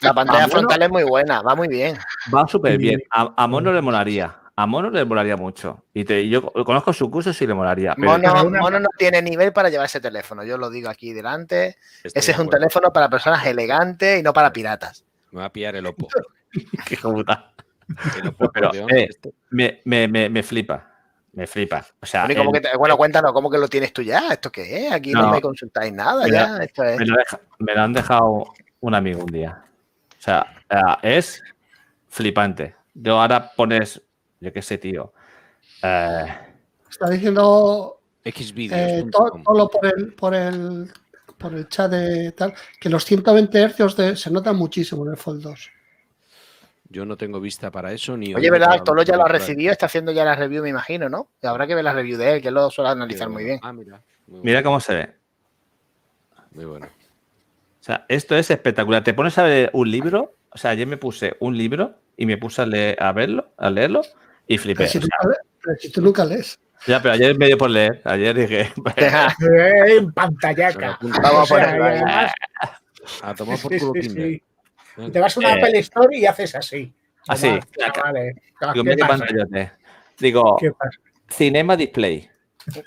La 0.00 0.14
pantalla 0.14 0.48
frontal 0.48 0.82
es 0.82 0.90
muy 0.90 1.04
buena, 1.04 1.42
va 1.42 1.54
muy 1.54 1.68
bien. 1.68 1.96
va 2.34 2.46
súper 2.46 2.78
bien. 2.78 3.02
A, 3.10 3.32
a 3.36 3.46
Mono 3.46 3.72
le 3.72 3.80
molaría. 3.80 4.36
A 4.58 4.66
Mono 4.66 4.88
le 4.90 5.04
molaría 5.04 5.36
mucho. 5.36 5.84
Y 5.92 6.04
te, 6.04 6.28
yo 6.28 6.42
conozco 6.50 6.92
su 6.92 7.10
curso 7.10 7.30
y 7.38 7.46
le 7.46 7.54
molaría. 7.54 7.94
Pero 7.94 8.18
Mono, 8.18 8.50
Mono 8.50 8.80
no 8.80 8.88
tiene 8.96 9.20
nivel 9.20 9.52
para 9.52 9.68
llevar 9.68 9.86
ese 9.86 10.00
teléfono, 10.00 10.44
yo 10.44 10.56
lo 10.56 10.70
digo 10.70 10.88
aquí 10.88 11.12
delante. 11.12 11.76
Estoy 12.02 12.12
Ese 12.20 12.32
de 12.32 12.32
es 12.32 12.38
un 12.38 12.48
teléfono 12.48 12.92
para 12.92 13.10
personas 13.10 13.44
elegantes 13.46 14.18
y 14.18 14.22
no 14.22 14.32
para 14.32 14.52
piratas. 14.52 15.04
Me 15.30 15.40
va 15.40 15.46
a 15.46 15.52
pillar 15.52 15.76
el 15.76 15.86
Oppo. 15.86 16.08
qué 16.86 16.96
puta. 16.96 17.52
Pero, 18.52 18.70
eh, 18.88 19.08
me, 19.50 19.80
me, 19.84 20.08
me, 20.08 20.28
me 20.28 20.42
flipa. 20.42 20.95
Me 21.36 21.46
flipa. 21.46 21.84
O 22.00 22.06
sea, 22.06 22.24
Bueno, 22.24 22.50
el- 22.54 22.62
te- 22.62 22.96
cuéntanos, 22.96 23.32
¿cómo 23.34 23.50
que 23.50 23.58
lo 23.58 23.68
tienes 23.68 23.92
tú 23.92 24.00
ya? 24.00 24.28
¿Esto 24.32 24.50
qué 24.50 24.86
es? 24.86 24.92
Aquí 24.92 25.12
no, 25.12 25.20
No. 25.22 25.32
me 25.32 25.40
consultáis 25.42 25.92
nada 25.92 26.24
me, 26.24 26.30
ya. 26.32 26.48
lo- 26.48 26.62
Esto 26.62 26.82
es... 26.82 26.98
me 26.98 27.04
lo 27.04 27.16
deja- 27.18 27.40
me 27.58 27.74
lo 27.74 27.82
han 27.82 27.92
dejado 27.92 28.52
un 28.80 28.94
amigo 28.94 29.20
un 29.20 29.26
día. 29.30 29.62
O 30.18 30.22
sea, 30.22 30.46
eh, 30.70 31.16
es 31.18 31.42
flipante. 32.08 32.74
Yo 32.94 33.20
ahora 33.20 33.52
pones, 33.54 34.00
yo 34.40 34.50
qué 34.50 34.62
sé, 34.62 34.78
tío. 34.78 35.12
eh, 35.82 36.24
Está 36.90 37.10
diciendo 37.10 38.00
eh, 38.24 38.32
Xvideos.com. 38.32 39.10
to- 39.10 39.52
todo 39.52 39.68
por 39.68 39.86
el, 39.86 40.14
por 40.14 40.34
el 40.34 40.90
por 41.36 41.52
el 41.52 41.68
chat 41.68 41.90
de 41.90 42.32
tal, 42.32 42.54
que 42.80 42.88
los 42.88 43.04
120 43.04 43.62
Hz 43.68 43.94
de- 43.94 44.16
se 44.16 44.30
notan 44.30 44.56
muchísimo 44.56 45.04
en 45.04 45.10
el 45.12 45.16
Fold 45.18 45.42
2. 45.42 45.70
Yo 46.88 47.04
no 47.04 47.16
tengo 47.16 47.40
vista 47.40 47.70
para 47.70 47.92
eso 47.92 48.16
ni. 48.16 48.34
Oye, 48.34 48.50
¿verdad? 48.50 48.68
para 48.68 48.84
Tolo 48.84 49.02
ya 49.02 49.16
lo 49.16 49.24
ha 49.24 49.28
recibido, 49.28 49.72
está 49.72 49.86
haciendo 49.86 50.12
ya 50.12 50.24
la 50.24 50.34
review, 50.36 50.62
me 50.62 50.68
imagino, 50.70 51.08
¿no? 51.08 51.30
Y 51.42 51.46
habrá 51.46 51.66
que 51.66 51.74
ver 51.74 51.82
la 51.84 51.92
review 51.92 52.16
de 52.16 52.34
él, 52.34 52.42
que 52.42 52.48
él 52.48 52.54
lo 52.54 52.70
suele 52.70 52.90
analizar 52.90 53.28
muy 53.28 53.44
bien. 53.44 53.58
Ah, 53.62 53.72
mira. 53.72 54.02
Muy 54.26 54.40
mira 54.42 54.62
cómo 54.62 54.78
se 54.80 54.94
ve. 54.94 55.10
Muy 56.52 56.64
bueno. 56.64 56.86
O 56.86 57.82
sea, 57.86 58.04
esto 58.08 58.36
es 58.36 58.50
espectacular. 58.50 59.02
Te 59.04 59.14
pones 59.14 59.36
a 59.38 59.42
ver 59.44 59.70
un 59.72 59.90
libro. 59.90 60.34
O 60.50 60.58
sea, 60.58 60.70
ayer 60.70 60.86
me 60.86 60.96
puse 60.96 61.36
un 61.40 61.56
libro 61.58 61.96
y 62.16 62.24
me 62.26 62.38
puse 62.38 62.62
a, 62.62 62.66
leer- 62.66 62.96
a 63.00 63.12
verlo, 63.12 63.52
a 63.58 63.68
leerlo 63.70 64.02
y 64.46 64.58
flipé. 64.58 64.78
Pero 64.84 64.90
si, 64.90 64.98
O 64.98 65.00
tú, 65.02 65.06
sea, 65.08 65.16
nunca 65.22 65.28
le- 65.38 65.48
pero 65.62 65.76
si 65.78 65.90
tú 65.92 66.00
nunca 66.00 66.24
lees. 66.24 66.58
ya, 66.86 67.02
pero 67.02 67.14
ayer 67.14 67.36
me 67.38 67.46
dio 67.46 67.58
por 67.58 67.70
leer. 67.70 68.00
Ayer 68.04 68.34
dije. 68.34 68.72
Eh, 68.96 69.96
en 69.98 70.12
pantallaca. 70.12 70.98
Vamos 71.22 71.50
a 71.50 71.54
ponerlo 71.54 71.84
A 73.22 73.34
tomar 73.34 73.58
por 73.60 73.72
Sí, 73.72 73.78
culo 73.78 73.92
sí, 73.94 74.00
Kindle. 74.00 74.28
sí. 74.30 74.42
Te 75.12 75.20
vas 75.20 75.36
a 75.36 75.40
una 75.40 75.54
Eh, 75.54 75.58
Apple 75.58 75.78
Store 75.80 76.16
y 76.16 76.26
haces 76.26 76.54
así. 76.54 76.92
Así, 77.28 77.58
clac. 77.72 77.94
chavales. 77.94 78.36
Digo, 78.72 78.84
¿Qué 78.84 78.96
pasa? 78.96 79.24
Digo, 80.18 80.56
¿Qué 80.58 80.72
pasa? 80.72 80.98
Cinema 81.28 81.76
Display. 81.76 82.30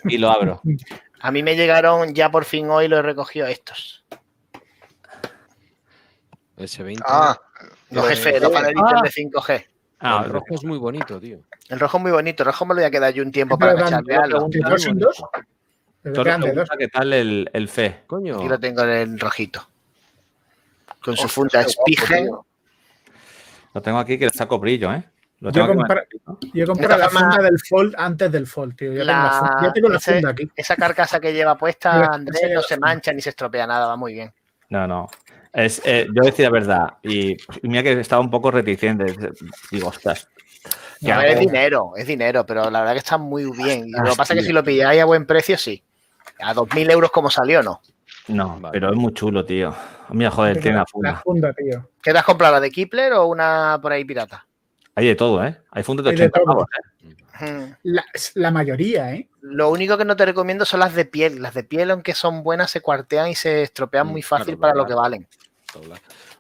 Y 0.06 0.18
lo 0.18 0.30
abro. 0.30 0.62
A 1.22 1.32
mí 1.32 1.44
me 1.44 1.56
llegaron 1.56 2.14
ya 2.14 2.32
por 2.32 2.46
fin 2.46 2.70
hoy, 2.70 2.88
lo 2.88 2.98
he 2.98 3.02
recogido 3.02 3.46
estos. 3.48 4.06
S20. 6.58 7.02
Ah, 7.06 7.38
Los 7.92 8.10
eh, 8.10 8.14
F, 8.14 8.40
los 8.40 8.52
panelitos 8.52 8.94
ah, 8.96 9.02
de 9.04 9.10
5G. 9.10 9.66
Ah, 10.00 10.22
el 10.26 10.32
rojo 10.32 10.56
es 10.56 10.64
muy 10.64 10.78
bonito, 10.78 11.20
tío. 11.20 11.40
El 11.68 11.80
rojo 11.80 11.98
es 11.98 12.04
muy 12.04 12.12
bonito, 12.12 12.44
el 12.44 12.48
rojo 12.48 12.66
me 12.66 12.74
lo 12.74 12.80
voy 12.80 12.86
a 12.86 12.92
quedar 12.92 13.14
yo 13.14 13.22
un 13.24 13.32
tiempo 13.32 13.58
para 13.58 13.76
cacharrearlo. 13.76 14.48
¿De 14.48 14.60
dos 14.62 14.86
en 14.86 14.98
dos? 14.98 15.22
Qué 16.78 16.88
tal 16.88 17.12
el, 17.12 17.50
el 17.54 17.68
fe. 17.68 18.04
Coño. 18.08 18.38
Aquí 18.38 18.48
lo 18.48 18.60
tengo 18.60 18.84
en 18.84 18.90
el 18.90 19.20
rojito. 19.20 19.68
Con 21.16 21.18
su 21.18 21.28
funda 21.30 21.66
tío. 21.86 22.46
Lo 23.74 23.82
tengo 23.82 24.00
aquí 24.00 24.18
que 24.18 24.26
le 24.26 24.32
saco 24.32 24.58
brillo, 24.60 24.92
¿eh? 24.94 25.04
Lo 25.42 25.52
Yo 25.52 25.66
tengo 25.66 25.76
compra- 25.82 26.04
¿no? 26.28 26.38
Yo 26.54 26.66
compré 26.66 26.88
la 26.90 26.98
formas- 27.10 27.36
funda 27.36 27.44
del 27.50 27.60
Fold 27.60 27.96
antes 27.98 28.32
del 28.32 28.46
Fold, 28.48 28.76
tío. 28.76 28.92
Ya 28.92 29.00
tengo 29.00 29.06
la, 29.06 29.60
La- 29.62 29.74
tengo 29.74 29.90
la 29.90 29.98
ese- 29.98 30.14
funda 30.14 30.30
aquí. 30.32 30.52
Esa 30.56 30.76
carcasa 30.76 31.20
que 31.20 31.32
lleva 31.34 31.58
puesta 31.58 31.92
Andrés 32.14 32.52
no 32.54 32.62
se 32.62 32.78
mancha 32.78 33.14
ni 33.14 33.22
se 33.22 33.30
estropea 33.30 33.66
nada, 33.66 33.88
va 33.88 33.96
muy 33.96 34.14
bien. 34.14 34.34
No, 34.70 34.86
no. 34.88 35.08
Es, 35.54 35.82
eh, 35.86 36.08
yo 36.14 36.24
decía 36.24 36.46
la 36.46 36.52
verdad. 36.52 36.88
Y 37.04 37.38
mira 37.64 37.84
que 37.84 38.00
estaba 38.00 38.22
un 38.22 38.30
poco 38.30 38.52
reticente. 38.52 39.16
Digo, 39.72 39.88
ostras. 39.88 40.28
¿qué 41.00 41.12
A 41.12 41.18
ver, 41.20 41.30
es 41.30 41.40
dinero, 41.40 41.94
es 41.96 42.06
dinero, 42.06 42.46
pero 42.46 42.70
la 42.70 42.80
verdad 42.82 42.94
que 42.94 43.00
está 43.00 43.18
muy 43.18 43.46
bien. 43.52 43.88
Y 43.88 43.92
lo 43.92 44.12
que 44.12 44.16
pasa 44.18 44.34
es 44.34 44.42
que 44.42 44.46
si 44.46 44.52
lo 44.52 44.64
pilláis 44.64 45.02
a 45.02 45.06
buen 45.06 45.26
precio, 45.26 45.58
sí. 45.58 45.82
A 46.42 46.54
2.000 46.54 46.92
euros 46.92 47.12
como 47.12 47.30
salió, 47.32 47.64
no. 47.64 47.82
No, 48.30 48.60
pero 48.72 48.92
es 48.92 48.96
muy 48.96 49.14
chulo, 49.14 49.44
tío. 49.46 49.74
Mira, 50.10 50.32
joder, 50.32 50.60
tiene 50.62 50.78
la 50.78 50.80
La 50.82 50.86
funda. 50.86 51.16
funda, 51.24 51.54
tío. 51.54 51.90
¿Qué 52.02 52.12
te 52.12 52.18
has 52.18 52.26
comprado, 52.26 52.54
la 52.54 52.60
de 52.60 52.72
Kipler 52.72 53.14
o 53.14 53.28
una 53.28 53.80
por 53.82 53.92
ahí 53.92 54.06
pirata? 54.06 54.46
Hay 54.96 55.08
de 55.08 55.16
todo, 55.16 55.44
¿eh? 55.44 55.58
Hay 55.72 55.84
fundas 55.84 56.06
de 56.06 56.12
Hay 56.12 56.16
de 56.18 56.24
80 56.26 56.40
todo. 56.40 56.46
pavos, 56.46 56.66
¿eh? 56.78 57.16
Hmm. 57.42 57.74
La, 57.84 58.04
la 58.36 58.52
mayoría, 58.52 59.14
¿eh? 59.14 59.28
Lo 59.42 59.70
único 59.70 59.98
que 59.98 60.06
no 60.06 60.16
te 60.16 60.26
recomiendo 60.26 60.66
son 60.66 60.82
las 60.82 60.94
de 60.94 61.06
piel. 61.06 61.42
Las 61.42 61.54
de 61.54 61.64
piel, 61.64 61.92
aunque 61.92 62.14
son 62.14 62.44
buenas, 62.44 62.70
se 62.72 62.82
cuartean 62.82 63.30
y 63.30 63.36
se 63.36 63.64
estropean 63.64 64.08
muy 64.08 64.22
fácil 64.22 64.58
claro, 64.58 64.60
para 64.60 64.76
lo 64.76 64.86
que 64.86 64.94
valen. 64.94 65.28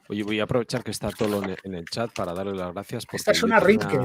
Oye, 0.09 0.23
voy 0.23 0.39
a 0.39 0.43
aprovechar 0.43 0.83
que 0.83 0.91
está 0.91 1.09
Tolo 1.11 1.41
en 1.63 1.75
el, 1.75 1.85
chat 1.85 2.11
para 2.13 2.33
darle 2.33 2.55
las 2.55 2.73
gracias 2.73 3.05
Esta 3.11 3.31
es 3.31 3.43
una 3.43 3.59
Rinke. 3.59 3.99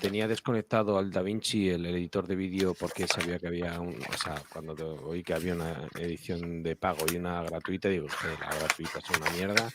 Tenía 0.00 0.26
desconectado 0.26 0.98
al 0.98 1.10
DaVinci, 1.10 1.68
el 1.70 1.86
editor 1.86 2.26
de 2.26 2.34
vídeo, 2.36 2.74
porque 2.74 3.06
sabía 3.06 3.38
que 3.38 3.46
había 3.48 3.78
un, 3.80 3.94
o 3.96 4.16
sea, 4.16 4.42
cuando 4.52 4.74
te- 4.74 4.82
oí 4.82 5.22
que 5.22 5.34
había 5.34 5.54
una 5.54 5.88
edición 5.98 6.62
de 6.62 6.76
pago 6.76 7.04
y 7.12 7.16
una 7.16 7.42
gratuita, 7.42 7.88
digo, 7.88 8.06
"Joder, 8.08 8.38
la 8.40 8.54
gratuita 8.56 8.98
es 8.98 9.18
una 9.18 9.30
mierda, 9.30 9.68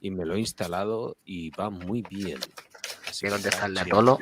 y 0.00 0.10
me 0.10 0.24
lo 0.24 0.34
he 0.34 0.40
instalado 0.40 1.16
y 1.24 1.50
va 1.50 1.70
muy 1.70 2.02
bien. 2.08 2.38
Así 3.08 3.20
Quiero 3.20 3.36
que 3.36 3.42
dejarle 3.44 3.80
a 3.80 3.84
Tolo. 3.84 4.18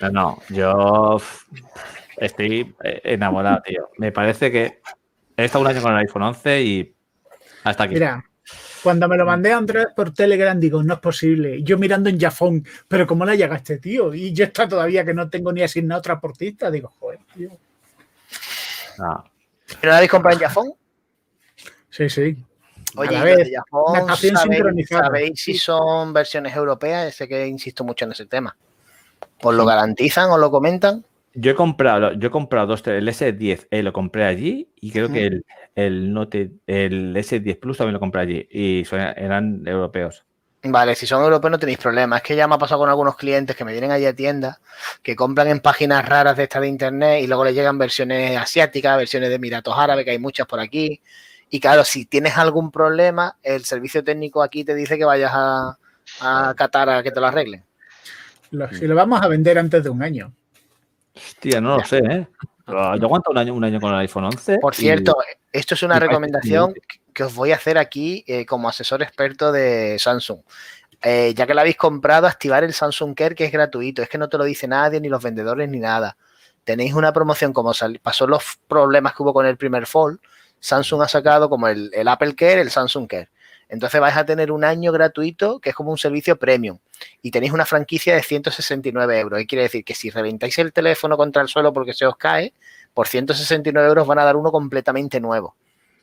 No, 0.00 0.10
no, 0.10 0.38
yo 0.50 1.18
estoy 2.18 2.74
eh, 2.84 3.00
enamorado, 3.04 3.62
tío. 3.64 3.88
Me 3.98 4.12
parece 4.12 4.52
que 4.52 4.80
he 5.36 5.44
estado 5.44 5.64
un 5.64 5.70
año 5.70 5.80
con 5.82 5.92
el 5.92 5.98
iPhone 5.98 6.22
11 6.22 6.62
y 6.62 6.94
hasta 7.64 7.84
aquí. 7.84 7.94
Mira, 7.94 8.22
cuando 8.82 9.08
me 9.08 9.16
lo 9.16 9.24
mandé 9.24 9.52
a 9.52 9.56
Andrés 9.56 9.86
por 9.94 10.12
Telegram, 10.12 10.58
digo, 10.58 10.82
no 10.82 10.94
es 10.94 11.00
posible. 11.00 11.62
Yo 11.62 11.78
mirando 11.78 12.08
en 12.08 12.20
Jafón, 12.20 12.66
pero 12.86 13.06
¿cómo 13.06 13.24
la 13.24 13.34
llega 13.34 13.56
este 13.56 13.78
tío? 13.78 14.14
Y 14.14 14.32
yo 14.32 14.44
está 14.44 14.68
todavía 14.68 15.04
que 15.04 15.14
no 15.14 15.28
tengo 15.28 15.52
ni 15.52 15.62
asignado 15.62 16.02
transportista. 16.02 16.70
Digo, 16.70 16.92
joder, 16.98 17.20
tío. 17.34 17.50
No. 18.98 19.24
¿Pero 19.80 19.90
la 19.90 19.96
habéis 19.96 20.10
comprado 20.10 20.36
en 20.36 20.42
Jafón? 20.42 20.72
Sí, 21.90 22.10
sí. 22.10 22.36
Oye, 22.96 23.18
de 23.18 23.52
Jafón, 23.54 23.92
natación 23.94 24.36
¿sabéis, 24.36 24.56
sincronizada. 24.56 25.04
sabéis 25.06 25.42
si 25.42 25.54
son 25.54 26.12
versiones 26.12 26.54
europeas? 26.54 27.14
Sé 27.14 27.28
que 27.28 27.46
insisto 27.46 27.84
mucho 27.84 28.04
en 28.04 28.12
ese 28.12 28.26
tema. 28.26 28.56
¿Os 29.42 29.54
lo 29.54 29.64
garantizan 29.64 30.30
o 30.30 30.38
lo 30.38 30.50
comentan? 30.50 31.04
Yo 31.38 31.50
he 31.50 31.54
comprado, 31.54 32.12
yo 32.12 32.28
he 32.28 32.30
comprado 32.30 32.66
dos, 32.68 32.86
el 32.86 33.08
S10 33.08 33.68
eh, 33.70 33.82
lo 33.82 33.92
compré 33.92 34.24
allí 34.24 34.72
y 34.80 34.90
creo 34.90 35.10
que 35.10 35.26
el, 35.26 35.44
el 35.74 36.12
Note, 36.14 36.52
el 36.66 37.14
S10 37.16 37.58
Plus 37.58 37.76
también 37.76 37.92
lo 37.94 38.00
compré 38.00 38.22
allí 38.22 38.48
y 38.50 38.84
son- 38.86 39.00
eran 39.00 39.62
europeos. 39.66 40.24
Vale, 40.68 40.96
si 40.96 41.06
son 41.06 41.22
europeos 41.22 41.50
no 41.52 41.58
tenéis 41.58 41.78
problema. 41.78 42.16
Es 42.16 42.22
que 42.22 42.34
ya 42.34 42.48
me 42.48 42.54
ha 42.56 42.58
pasado 42.58 42.80
con 42.80 42.88
algunos 42.88 43.16
clientes 43.16 43.54
que 43.54 43.64
me 43.64 43.72
vienen 43.72 43.92
allí 43.92 44.06
a 44.06 44.16
tiendas 44.16 44.58
que 45.02 45.14
compran 45.14 45.46
en 45.48 45.60
páginas 45.60 46.08
raras 46.08 46.36
de 46.36 46.44
estas 46.44 46.62
de 46.62 46.68
internet 46.68 47.22
y 47.22 47.26
luego 47.28 47.44
les 47.44 47.54
llegan 47.54 47.78
versiones 47.78 48.36
asiáticas, 48.36 48.96
versiones 48.96 49.28
de 49.28 49.36
Emiratos 49.36 49.74
Árabes, 49.78 50.04
que 50.04 50.10
hay 50.12 50.18
muchas 50.18 50.46
por 50.46 50.58
aquí. 50.58 51.00
Y 51.50 51.60
claro, 51.60 51.84
si 51.84 52.06
tienes 52.06 52.36
algún 52.36 52.72
problema, 52.72 53.36
el 53.42 53.64
servicio 53.64 54.02
técnico 54.02 54.42
aquí 54.42 54.64
te 54.64 54.74
dice 54.74 54.98
que 54.98 55.04
vayas 55.04 55.30
a, 55.34 55.78
a 56.18 56.54
Qatar 56.56 56.88
a 56.90 57.02
que 57.04 57.12
te 57.12 57.20
lo 57.20 57.26
arreglen. 57.26 57.64
Lo- 58.50 58.72
si 58.72 58.86
lo 58.86 58.94
vamos 58.96 59.20
a 59.22 59.28
vender 59.28 59.58
antes 59.58 59.84
de 59.84 59.90
un 59.90 60.02
año. 60.02 60.32
Hostia, 61.16 61.60
no 61.60 61.78
lo 61.78 61.84
sé, 61.84 61.98
¿eh? 61.98 62.26
Yo 62.66 62.76
aguanto 62.78 63.30
un 63.30 63.38
año, 63.38 63.54
un 63.54 63.64
año 63.64 63.80
con 63.80 63.92
el 63.92 64.00
iPhone 64.00 64.24
11. 64.24 64.58
Por 64.58 64.74
y- 64.74 64.78
cierto, 64.78 65.16
esto 65.52 65.74
es 65.74 65.82
una 65.82 65.98
recomendación 65.98 66.74
que 67.12 67.22
os 67.24 67.34
voy 67.34 67.52
a 67.52 67.56
hacer 67.56 67.78
aquí 67.78 68.24
eh, 68.26 68.44
como 68.44 68.68
asesor 68.68 69.02
experto 69.02 69.52
de 69.52 69.96
Samsung. 69.98 70.40
Eh, 71.02 71.32
ya 71.36 71.46
que 71.46 71.54
la 71.54 71.60
habéis 71.60 71.76
comprado, 71.76 72.26
activar 72.26 72.64
el 72.64 72.72
Samsung 72.72 73.14
Care, 73.14 73.34
que 73.34 73.44
es 73.44 73.52
gratuito. 73.52 74.02
Es 74.02 74.08
que 74.08 74.18
no 74.18 74.28
te 74.28 74.38
lo 74.38 74.44
dice 74.44 74.66
nadie, 74.66 75.00
ni 75.00 75.08
los 75.08 75.22
vendedores, 75.22 75.68
ni 75.68 75.78
nada. 75.78 76.16
Tenéis 76.64 76.94
una 76.94 77.12
promoción 77.12 77.52
como 77.52 77.72
pasó 78.02 78.26
los 78.26 78.58
problemas 78.66 79.14
que 79.14 79.22
hubo 79.22 79.32
con 79.32 79.46
el 79.46 79.56
primer 79.56 79.86
Fold. 79.86 80.18
Samsung 80.58 81.02
ha 81.02 81.08
sacado 81.08 81.48
como 81.48 81.68
el, 81.68 81.90
el 81.94 82.08
Apple 82.08 82.34
Care, 82.34 82.60
el 82.60 82.70
Samsung 82.70 83.06
Care. 83.06 83.28
Entonces 83.68 84.00
vais 84.00 84.16
a 84.16 84.24
tener 84.24 84.52
un 84.52 84.64
año 84.64 84.92
gratuito, 84.92 85.58
que 85.58 85.70
es 85.70 85.74
como 85.74 85.90
un 85.90 85.98
servicio 85.98 86.36
premium. 86.36 86.78
Y 87.22 87.30
tenéis 87.30 87.52
una 87.52 87.66
franquicia 87.66 88.14
de 88.14 88.22
169 88.22 89.18
euros. 89.20 89.40
Y 89.40 89.46
quiere 89.46 89.64
decir 89.64 89.84
que 89.84 89.94
si 89.94 90.10
reventáis 90.10 90.58
el 90.58 90.72
teléfono 90.72 91.16
contra 91.16 91.42
el 91.42 91.48
suelo 91.48 91.72
porque 91.72 91.92
se 91.92 92.06
os 92.06 92.16
cae, 92.16 92.52
por 92.94 93.08
169 93.08 93.88
euros 93.88 94.06
van 94.06 94.18
a 94.20 94.24
dar 94.24 94.36
uno 94.36 94.52
completamente 94.52 95.20
nuevo. 95.20 95.56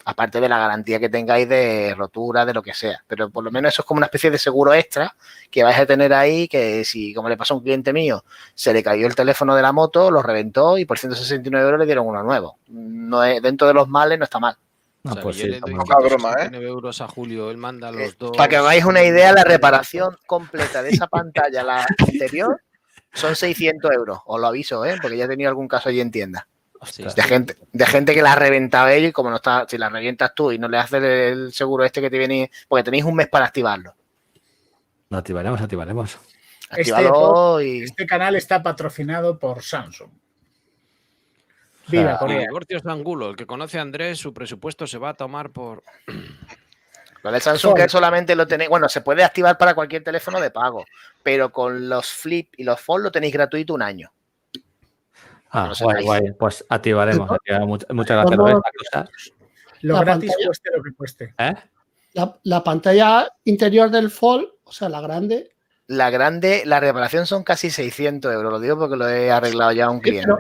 Aparte 0.06 0.42
de 0.42 0.50
la 0.50 0.60
garantía 0.60 1.00
que 1.00 1.08
tengáis 1.08 1.48
de 1.48 1.96
rotura, 1.96 2.46
de 2.46 2.54
lo 2.54 2.62
que 2.62 2.74
sea. 2.74 3.02
Pero 3.08 3.30
por 3.30 3.42
lo 3.42 3.52
menos 3.52 3.74
eso 3.74 3.82
es 3.82 3.86
como 3.86 4.00
una 4.00 4.08
especie 4.08 4.30
de 4.30 4.38
seguro 4.38 4.74
extra 4.74 5.16
que 5.50 5.64
vais 5.64 5.80
a 5.80 5.86
tener 5.86 6.14
ahí, 6.14 6.50
que 6.50 6.84
si, 6.84 7.14
como 7.14 7.30
le 7.30 7.38
pasó 7.38 7.54
a 7.54 7.58
un 7.58 7.64
cliente 7.64 7.94
mío, 7.94 8.26
se 8.54 8.74
le 8.74 8.84
cayó 8.84 9.08
el 9.08 9.16
teléfono 9.16 9.56
de 9.56 9.62
la 9.62 9.72
moto, 9.72 10.12
lo 10.12 10.22
reventó 10.22 10.78
y 10.78 10.84
por 10.84 11.00
169 11.00 11.66
euros 11.66 11.80
le 11.80 11.86
dieron 11.86 12.06
uno 12.06 12.22
nuevo. 12.22 12.58
No 12.68 13.24
es, 13.24 13.42
dentro 13.42 13.66
de 13.66 13.74
los 13.74 13.88
males 13.88 14.20
no 14.20 14.26
está 14.26 14.40
mal. 14.40 14.58
O 15.06 15.14
sea, 15.14 15.22
pues 15.22 15.36
yo 15.36 15.44
sí, 15.44 15.50
le 15.50 15.60
doy 15.60 15.76
Poca 15.76 15.98
broma, 15.98 16.30
¿eh? 16.32 16.50
169 16.50 16.68
euros 16.68 17.02
a 17.02 17.08
Julio, 17.10 17.52
él 17.52 17.58
manda 17.58 17.92
los 17.92 18.18
dos. 18.18 18.38
Para 18.38 18.48
que 18.48 18.56
hagáis 18.56 18.86
una 18.86 19.04
idea, 19.04 19.34
la 19.34 19.44
reparación 19.44 20.18
completa 20.26 20.82
de 20.82 20.92
esa 20.92 21.08
pantalla, 21.10 21.62
la 21.62 21.86
anterior, 22.00 22.62
son 23.12 23.36
600 23.36 23.92
euros. 23.92 24.20
Os 24.26 24.40
lo 24.40 24.48
aviso, 24.48 24.86
¿eh? 24.86 24.98
porque 25.02 25.18
ya 25.18 25.26
he 25.26 25.28
tenido 25.28 25.50
algún 25.50 25.68
caso 25.68 25.90
allí 25.90 26.00
en 26.00 26.12
tienda. 26.12 26.48
De 26.98 27.24
gente, 27.24 27.56
de 27.72 27.86
gente 27.86 28.14
que 28.14 28.22
la 28.22 28.34
ha 28.34 28.36
reventado 28.36 28.90
ellos 28.90 29.10
y 29.10 29.14
como 29.14 29.30
no 29.30 29.38
está, 29.38 29.66
si 29.70 29.78
la 29.78 29.90
revientas 29.90 30.34
tú 30.36 30.52
y 30.52 30.60
no 30.60 30.68
le 30.68 30.78
haces 30.78 31.02
el 31.02 31.54
seguro 31.54 31.86
este 31.86 32.02
que 32.02 32.10
te 32.10 32.18
viene, 32.18 32.52
porque 32.68 32.84
tenéis 32.84 33.06
un 33.06 33.16
mes 33.16 33.28
para 33.30 33.46
activarlo. 33.46 33.96
Lo 35.10 35.18
activaremos, 35.18 35.62
activaremos. 35.62 36.18
Este, 36.76 37.66
y 37.66 37.84
este 37.84 38.06
canal 38.06 38.36
está 38.36 38.64
patrocinado 38.64 39.38
por 39.38 39.64
Samsung. 39.64 40.10
Corea. 41.90 42.40
divorcios 42.42 42.84
de 42.84 42.92
Angulo, 42.92 43.30
el 43.32 43.36
que 43.36 43.46
conoce 43.46 43.78
a 43.80 43.82
Andrés, 43.82 44.18
su 44.20 44.34
presupuesto 44.34 44.88
se 44.88 44.98
va 44.98 45.10
a 45.10 45.14
tomar 45.14 45.50
por. 45.52 45.84
Lo 47.24 47.32
del 47.32 47.40
Samsung 47.42 47.74
Care 47.78 47.88
solamente 47.88 48.36
lo 48.36 48.46
tenéis, 48.46 48.70
bueno, 48.70 48.90
se 48.90 49.00
puede 49.00 49.24
activar 49.24 49.58
para 49.58 49.74
cualquier 49.74 50.04
teléfono 50.04 50.42
de 50.42 50.52
pago, 50.52 50.84
pero 51.24 51.54
con 51.54 51.88
los 51.88 52.08
Flip 52.10 52.50
y 52.58 52.66
los 52.66 52.82
Fold 52.82 53.06
lo 53.06 53.12
tenéis 53.14 53.32
gratuito 53.34 53.74
un 53.74 53.82
año. 53.82 54.12
Ah, 55.52 55.68
lo 55.70 55.86
guay, 55.86 56.04
guay. 56.04 56.32
Pues 56.38 56.66
activaremos. 56.68 57.30
Muchas, 57.30 57.90
muchas 57.92 58.26
gracias. 58.26 59.10
Lo 59.82 59.94
La 59.94 60.02
gratis 60.04 60.32
pantalla- 60.32 60.46
cueste 60.48 60.70
lo 60.76 60.84
que 60.84 60.94
cueste. 60.94 61.34
¿Eh? 61.38 61.54
La, 62.14 62.38
la 62.44 62.62
pantalla 62.64 63.30
interior 63.46 63.90
del 63.90 64.12
Fold, 64.12 64.48
o 64.66 64.72
sea, 64.74 64.90
la 64.90 65.00
grande, 65.00 65.52
La 65.88 66.10
grande, 66.10 66.64
la 66.66 66.82
reparación 66.82 67.26
son 67.26 67.44
casi 67.46 67.70
600 67.70 68.34
euros, 68.34 68.52
lo 68.52 68.60
digo 68.60 68.78
porque 68.78 68.98
lo 68.98 69.08
he 69.08 69.32
arreglado 69.32 69.72
ya 69.72 69.86
a 69.86 69.90
un 69.92 69.98
Sí, 70.00 70.10
cliente. 70.10 70.28
pero, 70.28 70.40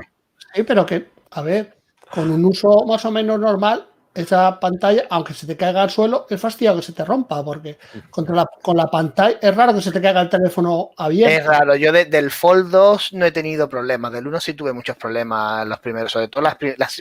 sí, 0.54 0.64
pero 0.64 0.86
que, 0.86 1.08
a 1.34 1.42
ver, 1.42 1.78
con 2.10 2.30
un 2.30 2.46
uso 2.46 2.86
más 2.86 3.04
o 3.06 3.12
menos 3.12 3.40
normal, 3.40 3.88
esa 4.16 4.60
pantalla, 4.60 5.06
aunque 5.10 5.34
se 5.34 5.48
te 5.48 5.58
caiga 5.58 5.82
al 5.82 5.90
suelo, 5.90 6.28
es 6.30 6.40
fastidio 6.40 6.76
que 6.76 6.84
se 6.84 6.94
te 6.94 7.04
rompa, 7.04 7.44
porque 7.44 7.80
contra 8.12 8.46
con 8.62 8.78
la 8.78 8.86
pantalla 8.86 9.40
es 9.42 9.56
raro 9.56 9.74
que 9.74 9.82
se 9.82 9.92
te 9.92 10.00
caiga 10.00 10.22
el 10.22 10.30
teléfono 10.30 10.92
abierto. 10.98 11.36
Es 11.36 11.44
raro, 11.48 11.76
yo 11.76 11.92
de- 11.92 12.06
del 12.06 12.30
Fold 12.30 12.70
2 12.70 13.14
no 13.14 13.26
he 13.26 13.32
tenido 13.32 13.68
problemas, 13.68 14.12
del 14.12 14.28
1 14.28 14.40
sí 14.40 14.54
tuve 14.54 14.72
muchos 14.72 14.96
problemas 14.98 15.66
los 15.68 15.80
primeros, 15.80 16.12
sobre 16.12 16.28
todo 16.28 16.44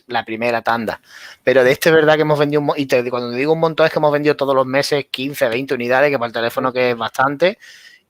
la 0.07 0.25
primera 0.25 0.63
tanda, 0.63 1.03
pero 1.45 1.63
de 1.65 1.73
este 1.73 1.91
es 1.91 1.95
verdad 1.95 2.15
que 2.15 2.23
hemos 2.23 2.39
vendido, 2.39 2.63
un 2.63 2.73
y 2.77 2.87
te- 2.87 3.11
cuando 3.11 3.29
digo 3.29 3.53
un 3.53 3.61
montón 3.61 3.85
es 3.85 3.93
que 3.93 3.99
hemos 3.99 4.13
vendido 4.13 4.35
todos 4.35 4.55
los 4.55 4.65
meses 4.65 5.05
15, 5.11 5.49
20 5.51 5.75
unidades, 5.75 6.11
que 6.11 6.19
para 6.19 6.29
el 6.29 6.33
teléfono 6.33 6.73
que 6.73 6.93
es 6.93 6.97
bastante, 6.97 7.59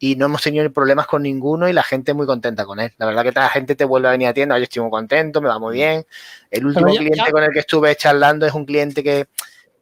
y 0.04 0.16
no 0.16 0.26
hemos 0.26 0.42
tenido 0.42 0.68
problemas 0.72 1.06
con 1.06 1.22
ninguno 1.22 1.68
y 1.68 1.72
la 1.72 1.84
gente 1.84 2.12
muy 2.12 2.26
contenta 2.26 2.64
con 2.64 2.80
él. 2.80 2.92
La 2.98 3.06
verdad 3.06 3.22
que 3.22 3.30
la 3.30 3.48
gente 3.48 3.76
te 3.76 3.84
vuelve 3.84 4.08
a 4.08 4.10
venir 4.10 4.26
a 4.26 4.34
tienda, 4.34 4.56
oye, 4.56 4.64
estoy 4.64 4.82
muy 4.82 4.90
contento, 4.90 5.40
me 5.40 5.46
va 5.46 5.60
muy 5.60 5.74
bien. 5.74 6.04
El 6.50 6.66
último 6.66 6.88
ya- 6.92 6.98
cliente 6.98 7.18
ya- 7.24 7.30
con 7.30 7.44
el 7.44 7.52
que 7.52 7.60
estuve 7.60 7.94
charlando 7.94 8.44
es 8.44 8.52
un 8.52 8.64
cliente 8.64 9.04
que 9.04 9.28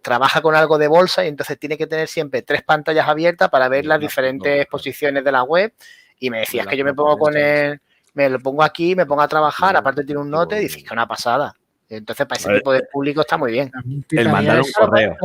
trabaja 0.02 0.42
con 0.42 0.54
algo 0.54 0.76
de 0.76 0.88
bolsa 0.88 1.24
y 1.24 1.28
entonces 1.28 1.58
tiene 1.58 1.78
que 1.78 1.86
tener 1.86 2.06
siempre 2.06 2.42
tres 2.42 2.60
pantallas 2.62 3.08
abiertas 3.08 3.48
para 3.48 3.70
ver 3.70 3.86
las 3.86 3.98
diferentes 3.98 4.66
posiciones 4.66 5.24
de 5.24 5.32
la 5.32 5.42
web 5.42 5.72
y 6.18 6.28
me 6.28 6.40
decías 6.40 6.66
que 6.66 6.76
yo 6.76 6.84
me 6.84 6.92
pongo 6.92 7.16
con 7.16 7.34
el, 7.38 7.80
me 8.12 8.28
lo 8.28 8.40
pongo 8.40 8.62
aquí, 8.62 8.94
me 8.94 9.06
pongo 9.06 9.22
a 9.22 9.28
trabajar, 9.28 9.74
aparte 9.74 10.04
tiene 10.04 10.20
un 10.20 10.28
note 10.28 10.58
y 10.58 10.60
dices 10.64 10.82
que 10.82 10.84
es 10.84 10.92
una 10.92 11.08
pasada. 11.08 11.54
Entonces 11.88 12.26
para 12.26 12.38
ese 12.38 12.52
tipo 12.58 12.72
de 12.74 12.82
público 12.92 13.22
está 13.22 13.38
muy 13.38 13.52
bien. 13.52 13.72
El 14.10 14.28
mandar 14.28 14.60
un 14.60 14.70
correo. 14.70 15.16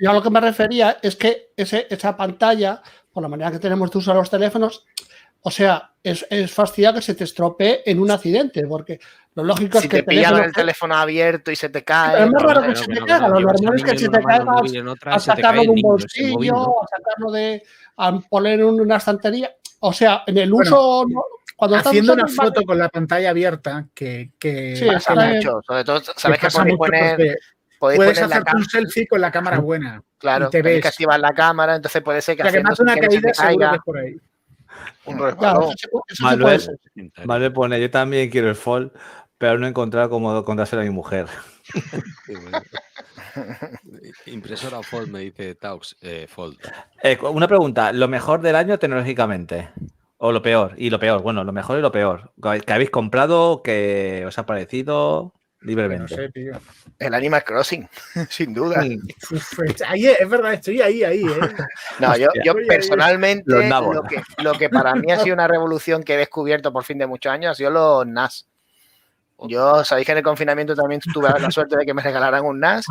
Yo 0.00 0.10
a 0.10 0.14
lo 0.14 0.20
que 0.20 0.30
me 0.30 0.40
refería 0.40 0.98
es 1.00 1.14
que 1.14 1.50
ese, 1.56 1.86
esa 1.88 2.16
pantalla, 2.16 2.82
por 3.12 3.22
la 3.22 3.28
manera 3.28 3.50
que 3.50 3.58
tenemos 3.58 3.90
de 3.90 3.98
usar 3.98 4.16
los 4.16 4.30
teléfonos, 4.30 4.84
o 5.42 5.50
sea, 5.50 5.90
es, 6.02 6.26
es 6.30 6.52
fastidia 6.52 6.92
que 6.94 7.02
se 7.02 7.14
te 7.14 7.24
estropee 7.24 7.82
en 7.84 8.00
un 8.00 8.10
accidente, 8.10 8.66
porque 8.66 9.00
lo 9.34 9.44
lógico 9.44 9.78
Si 9.80 9.86
es 9.86 9.90
que 9.90 9.96
te 9.98 10.04
pillan 10.04 10.24
teléfono- 10.34 10.44
el 10.44 10.52
teléfono 10.52 10.94
abierto 10.96 11.50
y 11.50 11.56
se 11.56 11.68
te 11.68 11.82
cae. 11.84 12.12
Pero 12.12 12.24
es 12.26 12.32
más 12.32 12.42
raro 12.42 12.62
que 12.62 12.76
se 12.76 12.86
que 12.86 12.94
te 12.94 13.00
caiga, 13.00 13.28
lo 13.28 13.40
normal 13.40 13.74
es 13.76 13.82
que 13.84 13.98
se 13.98 14.08
te 14.08 14.22
caiga 14.22 14.44
a 15.06 15.18
sacarlo 15.20 15.62
de 15.62 15.68
un 15.68 15.82
bolsillo, 15.82 16.82
a 16.82 16.86
sacarlo 16.88 17.32
de, 17.32 17.62
a 17.96 18.20
poner 18.30 18.60
en 18.60 18.66
una 18.80 18.96
estantería. 18.96 19.54
O 19.80 19.92
sea, 19.92 20.22
en 20.26 20.38
el 20.38 20.50
Bueno, 20.52 20.70
uso, 20.76 21.04
no- 21.08 21.24
cuando 21.56 21.76
estás 21.76 21.90
Haciendo 21.90 22.14
una 22.14 22.26
foto 22.28 22.62
con 22.62 22.78
la 22.78 22.88
pantalla 22.88 23.30
abierta 23.30 23.86
que, 23.94 24.30
que 24.38 24.76
Sí, 24.76 24.84
que 24.84 25.14
la- 25.14 25.26
bien. 25.30 25.42
Sobre 25.42 25.84
todo, 25.84 26.00
sabes 26.16 26.38
que 26.38 26.46
pasa 26.46 26.64
mucho 26.64 26.76
poner, 26.78 27.38
podéis 27.82 27.98
puedes 27.98 28.14
poner 28.20 28.30
la 28.30 28.36
hacerte 28.36 28.56
un 28.56 28.64
selfie 28.64 29.08
con 29.08 29.20
la 29.20 29.32
cámara 29.32 29.58
buena. 29.58 30.00
Claro, 30.16 30.46
y 30.46 30.50
te 30.50 30.62
ves. 30.62 30.80
que 30.80 30.86
activar 30.86 31.18
la 31.18 31.34
cámara, 31.34 31.74
entonces 31.74 32.00
puede 32.00 32.22
ser 32.22 32.36
que 32.36 32.44
sea, 32.44 32.52
que 32.52 32.62
más 32.62 32.78
una 32.78 32.94
caída 32.94 33.10
seguro 33.10 33.32
que 33.32 33.32
caiga. 33.32 33.74
es 33.74 33.80
por 33.84 33.98
ahí. 33.98 34.16
Un 35.06 35.16
Claro, 35.36 35.70
Manuel. 36.20 36.78
Manuel 37.24 37.52
pone, 37.52 37.80
yo 37.80 37.90
también 37.90 38.30
quiero 38.30 38.48
el 38.48 38.54
fall, 38.54 38.92
pero 39.36 39.58
no 39.58 39.66
he 39.66 39.70
encontrado 39.70 40.10
cómo 40.10 40.44
contárselo 40.44 40.82
a 40.82 40.84
mi 40.84 40.90
mujer. 40.90 41.26
Sí, 42.26 42.34
bueno. 42.34 42.60
Impresora 44.26 44.80
Fold 44.82 45.08
me 45.08 45.20
dice 45.20 45.56
Taux, 45.56 45.96
eh, 46.02 46.26
Fold. 46.28 46.58
Eh, 47.02 47.18
una 47.32 47.48
pregunta, 47.48 47.92
¿lo 47.92 48.06
mejor 48.06 48.42
del 48.42 48.54
año 48.54 48.78
tecnológicamente? 48.78 49.70
¿O 50.18 50.30
lo 50.30 50.40
peor? 50.40 50.74
Y 50.76 50.90
lo 50.90 51.00
peor, 51.00 51.22
bueno, 51.22 51.42
lo 51.42 51.52
mejor 51.52 51.78
y 51.78 51.82
lo 51.82 51.90
peor. 51.90 52.32
Que 52.64 52.72
habéis 52.72 52.90
comprado, 52.90 53.62
que 53.62 54.24
os 54.26 54.38
ha 54.38 54.46
parecido 54.46 55.34
No 55.64 56.08
sé, 56.08 56.28
tío. 56.30 56.52
El 56.98 57.14
Animal 57.14 57.44
Crossing, 57.44 57.88
sin 58.28 58.52
duda. 58.52 58.82
Mm, 58.82 58.98
Uf, 59.34 59.58
es- 59.64 59.82
ahí 59.82 60.06
es, 60.06 60.20
es 60.20 60.28
verdad, 60.28 60.54
estoy 60.54 60.80
ahí, 60.80 61.04
ahí, 61.04 61.22
¿eh? 61.22 61.54
No, 62.00 62.16
yo, 62.16 62.28
yo 62.44 62.54
personalmente 62.66 63.44
lo 63.48 64.02
que, 64.02 64.22
lo 64.42 64.52
que 64.54 64.68
para 64.68 64.94
mí 64.94 65.10
ha 65.12 65.18
sido 65.20 65.34
una 65.34 65.46
revolución 65.48 66.02
que 66.02 66.14
he 66.14 66.16
descubierto 66.18 66.72
por 66.72 66.84
fin 66.84 66.98
de 66.98 67.06
muchos 67.06 67.32
años 67.32 67.52
ha 67.52 67.54
sido 67.54 67.70
los 67.70 68.06
NAS. 68.06 68.46
Yo, 69.48 69.82
sabéis 69.84 70.06
que 70.06 70.12
en 70.12 70.18
el 70.18 70.24
confinamiento 70.24 70.74
también 70.76 71.00
tuve 71.12 71.28
la 71.28 71.50
suerte 71.50 71.76
de 71.76 71.84
que 71.84 71.92
me 71.94 72.00
regalaran 72.02 72.44
un 72.44 72.60
NAS. 72.60 72.84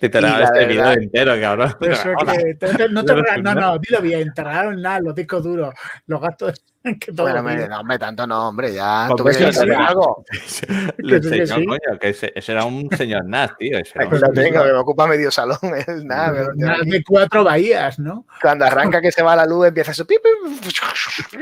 Te 0.00 0.20
la 0.20 0.44
este 0.44 0.58
verdad- 0.66 0.68
vídeo 0.68 0.92
entero, 0.92 1.40
cabrón. 1.40 1.76
Eso 1.80 2.10
que 2.32 2.54
te- 2.54 2.68
te- 2.74 2.88
no, 2.88 3.04
te 3.04 3.14
no 3.42 3.54
no, 3.54 3.78
dilo 3.78 4.00
bien, 4.00 4.32
te 4.32 4.44
regalaron 4.44 4.80
nada, 4.80 5.00
los 5.00 5.14
discos 5.14 5.42
duros, 5.42 5.74
los 6.06 6.20
gastos 6.20 6.62
que 7.00 7.12
todo. 7.12 7.26
Bueno, 7.26 7.42
me- 7.42 7.68
no, 7.68 7.80
hombre, 7.80 7.98
tanto 7.98 8.26
no, 8.26 8.48
hombre, 8.48 8.72
ya 8.72 9.08
tuve 9.16 9.36
que 9.36 9.46
hacer 9.46 9.70
algo. 9.72 10.24
Que 11.08 11.16
enseñó, 11.16 11.46
sí. 11.56 11.66
coño, 11.66 11.98
que 12.00 12.08
ese, 12.10 12.32
ese 12.34 12.52
era 12.52 12.64
un 12.64 12.88
señor 12.96 13.24
Nas, 13.24 13.56
tío. 13.56 13.78
ese 13.78 13.92
era 13.94 14.04
Aquí 14.06 14.14
un- 14.16 14.20
lo 14.20 14.28
tengo, 14.32 14.62
que 14.64 14.72
me 14.72 14.78
ocupa 14.78 15.06
medio 15.06 15.30
salón. 15.30 15.58
De 15.62 17.04
cuatro 17.06 17.44
bahías, 17.44 17.98
¿no? 17.98 18.24
Cuando 18.42 18.64
arranca 18.64 19.00
que 19.00 19.12
se 19.12 19.22
va 19.22 19.34
la 19.36 19.46
luz, 19.46 19.66
empieza 19.68 19.92
su 19.94 20.06
pip, 20.06 20.20
pip, 20.22 21.38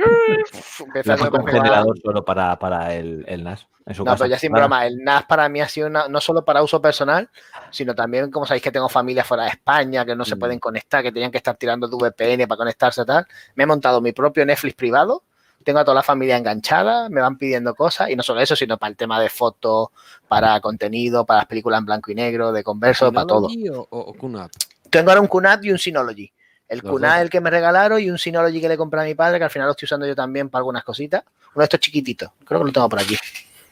empieza 0.87 1.15
a 1.15 1.31
con 1.31 1.47
generador 1.47 1.99
solo 2.03 2.25
para, 2.25 2.59
para 2.59 2.95
el, 2.95 3.25
el 3.29 3.45
NAS. 3.45 3.67
En 3.87 3.95
su 3.95 4.03
No, 4.05 4.13
casa. 4.13 4.25
pero 4.25 4.31
ya 4.35 4.39
sin 4.39 4.51
Nada. 4.53 4.67
broma, 4.67 4.87
el 4.87 4.99
NAS 5.05 5.25
para 5.27 5.49
mí 5.49 5.61
ha 5.61 5.69
sido 5.69 5.87
una- 5.87 6.09
no 6.09 6.21
solo 6.21 6.45
para 6.45 6.63
uso 6.63 6.81
personal, 6.83 7.29
sino 7.71 7.95
también, 7.95 8.31
como 8.33 8.45
sabéis 8.45 8.63
que 8.65 8.73
tengo 8.73 8.89
familia 8.89 9.23
fuera 9.23 9.45
de 9.45 9.51
España, 9.51 10.05
que 10.05 10.17
no 10.17 10.25
se 10.25 10.35
Mm. 10.35 10.39
pueden 10.41 10.59
conectar, 10.59 11.03
que 11.05 11.13
tenían 11.13 11.31
que 11.31 11.39
estar 11.39 11.55
tirando 11.57 11.87
de 11.87 11.97
VPN 11.97 12.49
para 12.49 12.57
conectarse 12.59 13.03
y 13.03 13.07
tal. 13.07 13.27
Me 13.55 13.63
he 13.65 13.67
montado 13.67 14.01
mi 14.01 14.11
propio 14.13 14.45
Netflix 14.45 14.75
privado, 14.75 15.23
tengo 15.67 15.81
a 15.81 15.85
toda 15.85 15.97
la 15.97 16.03
familia 16.05 16.37
enganchada, 16.37 17.09
me 17.09 17.21
van 17.21 17.37
pidiendo 17.37 17.75
cosas, 17.75 18.09
y 18.09 18.15
no 18.15 18.23
solo 18.23 18.41
eso, 18.41 18.55
sino 18.55 18.79
para 18.79 18.91
el 18.91 18.97
tema 18.97 19.21
de 19.21 19.29
fotos, 19.29 19.89
para 20.29 20.61
contenido, 20.61 21.27
para 21.27 21.39
las 21.39 21.47
películas 21.47 21.81
en 21.81 21.87
blanco 21.87 22.13
y 22.13 22.15
negro, 22.15 22.53
de 22.53 22.63
converso, 22.63 23.13
para 23.13 23.27
todo. 23.27 23.49
¿Synology 23.49 23.77
o, 23.77 23.89
o, 23.91 24.15
QNAP? 24.15 24.53
Tengo 24.89 25.11
ahora 25.11 25.21
un 25.21 25.27
QNAP 25.27 25.65
y 25.65 25.73
un 25.73 25.79
Synology. 25.79 26.33
El 26.69 26.83
QNAP 26.85 27.15
dos. 27.15 27.21
el 27.23 27.31
que 27.31 27.41
me 27.41 27.51
regalaron 27.51 28.01
y 28.01 28.09
un 28.09 28.17
Synology 28.17 28.61
que 28.61 28.69
le 28.69 28.77
compré 28.77 29.01
a 29.01 29.05
mi 29.05 29.17
padre, 29.17 29.39
que 29.39 29.45
al 29.45 29.51
final 29.51 29.67
lo 29.67 29.73
estoy 29.73 29.87
usando 29.87 30.07
yo 30.07 30.15
también 30.15 30.51
para 30.51 30.61
algunas 30.61 30.85
cositas. 30.85 31.25
Uno 31.57 31.63
de 31.63 31.65
estos 31.65 31.81
chiquititos, 31.81 32.31
creo 32.45 32.61
que 32.61 32.67
lo 32.67 32.73
tengo 32.73 32.89
por 32.89 33.01
aquí. 33.01 33.17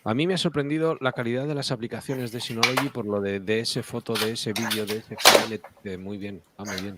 A 0.02 0.14
mí 0.14 0.26
me 0.26 0.34
ha 0.34 0.38
sorprendido 0.38 0.98
la 1.00 1.12
calidad 1.12 1.46
de 1.46 1.54
las 1.54 1.70
aplicaciones 1.70 2.32
de 2.32 2.40
Synology 2.40 2.88
por 2.88 3.06
lo 3.06 3.20
de 3.20 3.38
DS 3.38 3.84
foto, 3.84 4.14
DS 4.14 4.46
vídeo, 4.46 4.84
DS 4.84 5.04
file, 5.16 5.62
eh, 5.84 5.96
muy 5.96 6.18
bien, 6.18 6.42
va 6.58 6.64
muy 6.64 6.82
bien. 6.82 6.96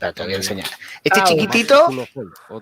Te 0.00 0.22
voy 0.24 0.32
a 0.32 0.36
enseñar. 0.36 0.66
Este 1.04 1.20
Ah, 1.20 1.24
chiquitito, 1.24 1.84
Culo 1.86 2.02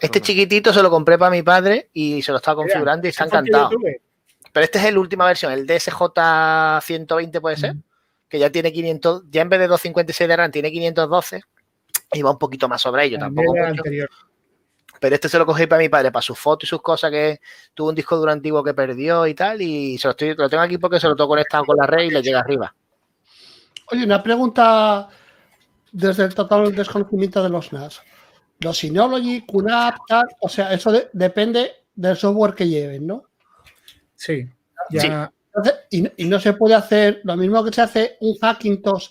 este 0.00 0.18
más. 0.18 0.26
chiquitito 0.26 0.72
se 0.72 0.82
lo 0.82 0.90
compré 0.90 1.16
para 1.16 1.30
mi 1.30 1.42
padre 1.42 1.88
y 1.92 2.20
se 2.20 2.32
lo 2.32 2.38
estaba 2.38 2.56
Mira, 2.62 2.72
configurando 2.74 3.06
y 3.06 3.10
está 3.10 3.24
el 3.24 3.28
encantado. 3.30 3.70
Pero 4.52 4.64
este 4.64 4.78
es 4.78 4.92
la 4.92 4.98
última 5.00 5.26
versión, 5.26 5.52
el 5.52 5.66
DSJ 5.66 6.80
120 6.82 7.40
puede 7.40 7.56
ser, 7.56 7.76
que 8.28 8.38
ya 8.38 8.50
tiene 8.50 8.72
500, 8.72 9.24
ya 9.30 9.42
en 9.42 9.48
vez 9.48 9.60
de 9.60 9.68
256 9.68 10.28
de 10.28 10.36
RAM 10.36 10.50
tiene 10.50 10.72
512 10.72 11.42
y 12.12 12.22
va 12.22 12.30
un 12.32 12.38
poquito 12.38 12.68
más 12.68 12.80
sobre 12.80 13.04
ello, 13.04 13.18
También 13.18 13.46
tampoco 13.46 13.68
mucho. 13.68 14.06
Pero 15.00 15.14
este 15.14 15.28
se 15.28 15.38
lo 15.38 15.46
cogí 15.46 15.66
para 15.68 15.80
mi 15.80 15.88
padre, 15.88 16.10
para 16.10 16.22
sus 16.22 16.36
fotos 16.36 16.66
y 16.66 16.70
sus 16.70 16.82
cosas, 16.82 17.10
que 17.12 17.40
tuvo 17.72 17.90
un 17.90 17.94
disco 17.94 18.16
duro 18.16 18.32
antiguo 18.32 18.64
que 18.64 18.74
perdió 18.74 19.28
y 19.28 19.34
tal, 19.34 19.62
y 19.62 19.96
se 19.96 20.08
lo, 20.08 20.10
estoy, 20.12 20.34
lo 20.34 20.48
tengo 20.48 20.62
aquí 20.64 20.76
porque 20.78 20.98
se 20.98 21.06
lo 21.06 21.14
tengo 21.14 21.28
conectado 21.28 21.64
con 21.64 21.76
la 21.76 21.86
red 21.86 22.04
y 22.04 22.10
le 22.10 22.20
llega 22.20 22.40
arriba. 22.40 22.74
Oye, 23.92 24.04
una 24.04 24.20
pregunta 24.22 25.08
desde 25.92 26.24
el 26.24 26.34
total 26.34 26.74
desconocimiento 26.74 27.42
de 27.42 27.48
los 27.48 27.72
NAS. 27.72 28.02
Los 28.60 28.78
Synology, 28.78 29.42
QNAP, 29.46 29.96
tal, 30.08 30.24
o 30.40 30.48
sea, 30.48 30.72
eso 30.72 30.90
de- 30.92 31.08
depende 31.12 31.72
del 31.94 32.16
software 32.16 32.54
que 32.54 32.68
lleven, 32.68 33.06
¿no? 33.06 33.24
Sí, 34.14 34.48
ya. 34.90 35.00
Sí. 35.00 35.08
Entonces, 35.54 35.74
y, 35.90 36.24
y 36.24 36.26
no 36.28 36.38
se 36.40 36.52
puede 36.52 36.74
hacer 36.74 37.20
lo 37.24 37.36
mismo 37.36 37.64
que 37.64 37.72
se 37.72 37.82
hace 37.82 38.16
un 38.20 38.36
Hackintosh. 38.38 39.10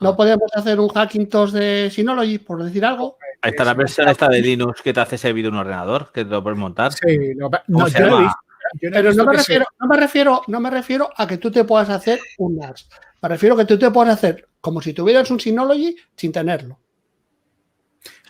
No 0.00 0.16
podemos 0.16 0.50
hacer 0.54 0.78
un 0.80 0.88
Hackintosh 0.88 1.50
de 1.52 1.90
Synology, 1.92 2.38
por 2.38 2.62
decir 2.62 2.84
algo. 2.84 3.18
Ahí 3.42 3.50
está 3.50 3.64
la 3.64 3.74
versión 3.74 4.08
esta 4.08 4.28
de 4.28 4.40
Linux 4.40 4.82
que 4.82 4.92
te 4.92 5.00
hace 5.00 5.16
servir 5.18 5.48
un 5.48 5.56
ordenador, 5.56 6.10
que 6.12 6.24
te 6.24 6.30
lo 6.30 6.42
puedes 6.42 6.58
montar. 6.58 6.92
Sí, 6.92 7.34
lo 7.34 7.50
pa- 7.50 7.62
¿Cómo 7.66 7.80
no, 7.80 7.88
se 7.88 7.98
yo 7.98 8.06
lo 8.06 8.06
he 8.06 8.10
llama? 8.10 8.22
visto. 8.22 8.38
yo 8.80 8.90
no 8.90 8.96
he 8.96 9.02
Pero 9.02 9.14
no 9.14 9.24
me, 9.24 9.32
refiero, 9.36 9.64
no, 9.78 9.86
me 9.88 9.96
refiero, 9.96 10.42
no 10.48 10.60
me 10.60 10.70
refiero 10.70 11.10
a 11.16 11.26
que 11.26 11.38
tú 11.38 11.50
te 11.50 11.64
puedas 11.64 11.88
hacer 11.90 12.20
un 12.38 12.56
NAS. 12.58 12.88
Me 13.20 13.28
refiero 13.28 13.54
a 13.54 13.58
que 13.58 13.64
tú 13.64 13.78
te 13.78 13.90
puedas 13.90 14.14
hacer 14.14 14.48
como 14.60 14.80
si 14.80 14.92
tuvieras 14.92 15.30
un 15.30 15.40
Synology 15.40 15.96
sin 16.16 16.32
tenerlo. 16.32 16.78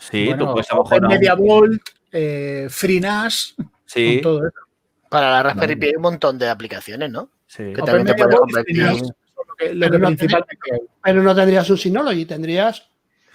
Sí, 0.01 0.27
bueno, 0.27 0.47
tú 0.47 0.53
puedes 0.53 0.71
a 0.71 0.77
lo 0.77 0.83
mejor. 0.83 0.97
Open 0.99 1.03
no. 1.03 1.09
Media 1.09 1.35
Vault, 1.35 1.83
eh, 2.13 2.67
FreeNAS, 2.71 3.55
Sí, 3.85 4.15
con 4.17 4.23
todo 4.23 4.39
eso. 4.47 4.57
Para 5.09 5.31
la 5.31 5.43
Raspberry. 5.43 5.77
Pi 5.77 5.87
hay 5.87 5.97
un 5.97 6.03
montón 6.03 6.39
de 6.39 6.49
aplicaciones, 6.49 7.11
¿no? 7.11 7.31
sí. 7.47 7.73
Que 7.75 7.83
también 7.83 8.07
te 8.07 8.15
puedes 8.15 8.37
convertir 8.37 8.81
en- 8.81 8.87
lo 9.03 9.55
que, 9.57 9.75
lo 9.75 9.81
Pero 9.87 9.93
que 9.93 9.99
no 9.99 10.07
principalmente 10.09 10.57
hay. 10.73 10.79
Pero 11.03 11.23
no 11.23 11.35
tendrías 11.35 11.71
un 11.71 11.79
Synology, 11.79 12.25
tendrías 12.27 12.89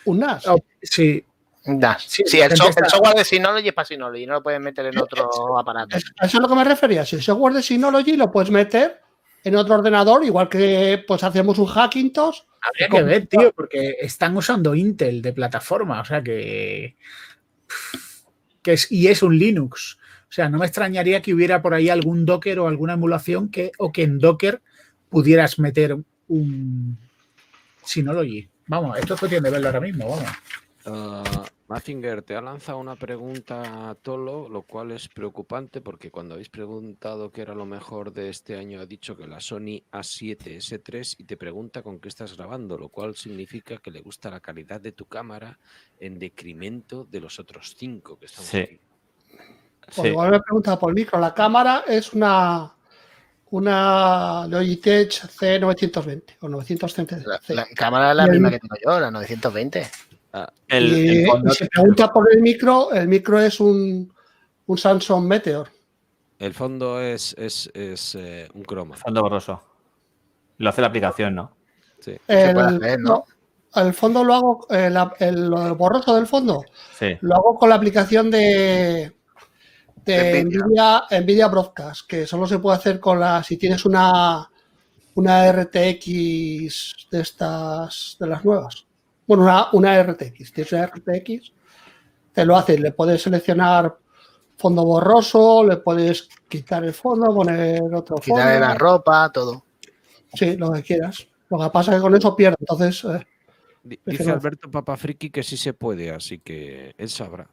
un 0.06 0.20
NAS. 0.20 0.48
Oh, 0.48 0.58
Sí, 0.82 1.26
NAS. 1.66 2.04
Sí, 2.08 2.24
Sí, 2.26 2.40
el, 2.40 2.56
so- 2.56 2.68
el 2.68 2.86
software 2.90 3.16
de 3.16 3.26
Synology 3.26 3.68
es 3.70 3.74
para 3.74 3.86
Synology, 3.86 4.26
no 4.28 4.34
lo 4.34 4.44
puedes 4.44 4.60
meter 4.62 4.86
en 4.88 4.98
otro 5.00 5.58
aparato. 5.58 5.98
Eso 5.98 6.08
es 6.22 6.34
lo 6.36 6.48
que 6.48 6.56
me 6.56 6.64
refería. 6.64 7.06
Si 7.06 7.16
el 7.16 7.22
software 7.24 7.54
de 7.54 7.64
Synology 7.64 8.16
lo 8.16 8.32
puedes 8.32 8.52
meter 8.52 9.02
en 9.44 9.56
otro 9.56 9.76
ordenador, 9.76 10.24
igual 10.24 10.50
que 10.50 11.04
pues 11.06 11.24
hacemos 11.24 11.58
un 11.58 11.68
Hackintosh. 11.68 12.40
habría 12.62 12.90
que 12.90 13.04
ver, 13.04 13.28
tío, 13.28 13.52
porque 13.54 13.98
están 14.00 14.36
usando 14.38 14.74
Intel 14.74 15.22
de 15.22 15.34
plataforma, 15.34 16.02
o 16.02 16.06
sea 16.06 16.24
que. 16.24 16.96
que 18.62 18.74
es, 18.74 18.92
y 18.92 19.08
es 19.08 19.22
un 19.22 19.38
Linux. 19.38 19.98
O 20.30 20.36
sea, 20.36 20.50
no 20.50 20.58
me 20.58 20.66
extrañaría 20.66 21.22
que 21.22 21.34
hubiera 21.34 21.62
por 21.62 21.74
ahí 21.74 21.90
algún 21.90 22.26
Docker 22.26 22.60
o 22.60 22.68
alguna 22.68 22.94
emulación 22.94 23.50
que, 23.50 23.72
o 23.78 23.92
que 23.92 24.04
en 24.04 24.18
Docker 24.18 24.62
pudieras 25.10 25.60
meter 25.60 25.96
un 26.28 26.98
Synology. 27.86 28.50
Vamos, 28.68 28.98
esto 28.98 29.14
es 29.14 29.20
cuestión 29.20 29.44
de 29.44 29.52
verlo 29.52 29.68
ahora 29.68 29.82
mismo, 29.82 30.10
vamos. 30.10 30.32
Ah, 30.86 31.46
Mazinger, 31.74 32.22
te 32.22 32.36
ha 32.36 32.42
lanzado 32.42 32.78
una 32.78 32.96
pregunta 32.96 33.90
a 33.90 33.96
Tolo, 33.96 34.48
lo 34.48 34.62
cual 34.62 34.92
es 34.92 35.08
preocupante 35.08 35.82
porque 35.82 36.12
cuando 36.12 36.36
habéis 36.36 36.50
preguntado 36.50 37.32
qué 37.32 37.42
era 37.42 37.56
lo 37.56 37.66
mejor 37.66 38.14
de 38.14 38.30
este 38.30 38.56
año, 38.58 38.80
ha 38.80 38.86
dicho 38.86 39.18
que 39.18 39.26
la 39.26 39.40
Sony 39.40 39.82
A7 39.92 40.58
S3 40.58 41.16
y 41.18 41.24
te 41.24 41.36
pregunta 41.36 41.82
con 41.82 42.00
qué 42.00 42.10
estás 42.10 42.38
grabando, 42.38 42.78
lo 42.78 42.90
cual 42.90 43.16
significa 43.16 43.78
que 43.78 43.90
le 43.90 44.02
gusta 44.02 44.30
la 44.30 44.40
calidad 44.40 44.80
de 44.82 44.92
tu 44.92 45.06
cámara 45.06 45.58
en 46.00 46.20
decremento 46.20 47.08
de 47.10 47.20
los 47.22 47.40
otros 47.40 47.74
cinco 47.76 48.20
que 48.20 48.28
estamos 48.28 48.52
Sí. 48.52 48.58
aquí. 48.60 48.80
Pues 49.86 49.96
Sí. 49.96 50.08
igual 50.10 50.30
me 50.32 50.40
pregunta 50.42 50.78
por 50.78 50.92
el 50.92 50.96
micro. 50.96 51.20
La 51.20 51.34
cámara 51.34 51.84
es 51.88 52.14
una 52.14 52.72
una 53.50 54.48
Logitech 54.48 55.12
C920 55.28 56.38
o 56.42 56.48
930. 56.50 57.18
La, 57.28 57.40
la 57.50 57.66
cámara 57.76 58.10
es 58.12 58.16
la 58.18 58.26
misma 58.28 58.50
que 58.50 58.60
tengo 58.60 58.76
yo, 58.84 59.00
la 59.00 59.12
920. 59.12 59.88
El, 60.68 60.98
y, 60.98 61.18
el 61.20 61.28
fondo- 61.28 61.52
y 61.52 61.56
si 61.56 61.68
pregunta 61.68 62.12
por 62.12 62.28
el 62.34 62.42
micro, 62.42 62.92
el 62.92 63.08
micro 63.08 63.40
es 63.40 63.60
un, 63.60 64.12
un 64.66 64.78
Samsung 64.78 65.26
Meteor. 65.28 65.70
el 66.40 66.54
fondo 66.54 67.00
es, 67.00 67.36
es, 67.38 67.70
es, 67.74 68.16
eh, 68.16 68.48
un 68.54 68.64
croma. 68.64 68.96
fondo 68.98 69.22
borroso. 69.22 69.62
Lo 70.58 70.70
hace 70.70 70.82
la 70.82 70.88
aplicación, 70.88 71.36
¿no? 71.36 71.56
Sí. 72.00 72.18
El, 72.28 72.54
puede 72.54 72.68
hacer, 72.78 73.00
¿no? 73.00 73.26
el 73.76 73.94
fondo 73.94 74.24
lo 74.24 74.34
hago, 74.36 74.68
eh, 74.70 74.92
el, 75.20 75.50
lo 75.50 75.76
borroso 75.76 76.16
del 76.16 76.28
fondo, 76.28 76.64
Sí. 76.98 77.18
lo 77.22 77.36
hago 77.36 77.58
con 77.58 77.70
la 77.70 77.76
aplicación 77.76 78.30
de, 78.30 79.12
de 80.06 80.18
De 80.18 80.44
Nvidia, 80.46 81.04
Nvidia 81.22 81.48
Broadcast, 81.48 82.08
que 82.08 82.28
solo 82.28 82.46
se 82.46 82.60
puede 82.60 82.78
hacer 82.78 83.00
con 83.00 83.20
la, 83.20 83.42
si 83.44 83.58
tienes 83.58 83.86
una, 83.86 84.50
una 85.16 85.52
RTX 85.52 87.08
de 87.12 87.22
estas, 87.22 88.18
de 88.20 88.28
las 88.28 88.44
nuevas. 88.46 88.86
Bueno, 89.28 89.44
una, 89.44 89.68
una 89.74 89.98
RTX, 90.04 90.52
tienes 90.54 90.72
una 90.74 90.84
RTX, 90.88 91.54
te 92.34 92.46
lo 92.46 92.56
hace, 92.58 92.78
le 92.78 92.92
puedes 92.92 93.22
seleccionar 93.22 93.96
fondo 94.58 94.84
borroso, 94.86 95.64
le 95.64 95.78
puedes 95.78 96.28
quitar 96.48 96.84
el 96.84 96.94
fondo, 96.94 97.34
poner 97.34 97.82
otro 97.94 98.18
fondo. 98.18 98.22
Quitarle 98.22 98.60
la 98.60 98.76
ropa, 98.76 99.32
todo. 99.32 99.64
Sí, 100.34 100.58
lo 100.58 100.72
que 100.72 100.82
quieras. 100.84 101.28
Lo 101.50 101.60
que 101.60 101.70
pasa 101.70 101.92
es 101.92 101.98
que 101.98 102.02
con 102.02 102.16
eso 102.16 102.36
pierde, 102.36 102.58
entonces. 102.60 103.04
eh, 103.06 103.26
Di- 103.84 103.96
Es 103.96 104.02
que 104.06 104.12
Dice 104.12 104.26
no- 104.28 104.34
Alberto 104.34 104.72
Papafriki 104.72 105.30
que 105.30 105.44
sí 105.44 105.58
se 105.58 105.74
puede, 105.74 106.12
así 106.12 106.40
que 106.40 106.94
él 106.98 107.10
sabrá. 107.10 107.48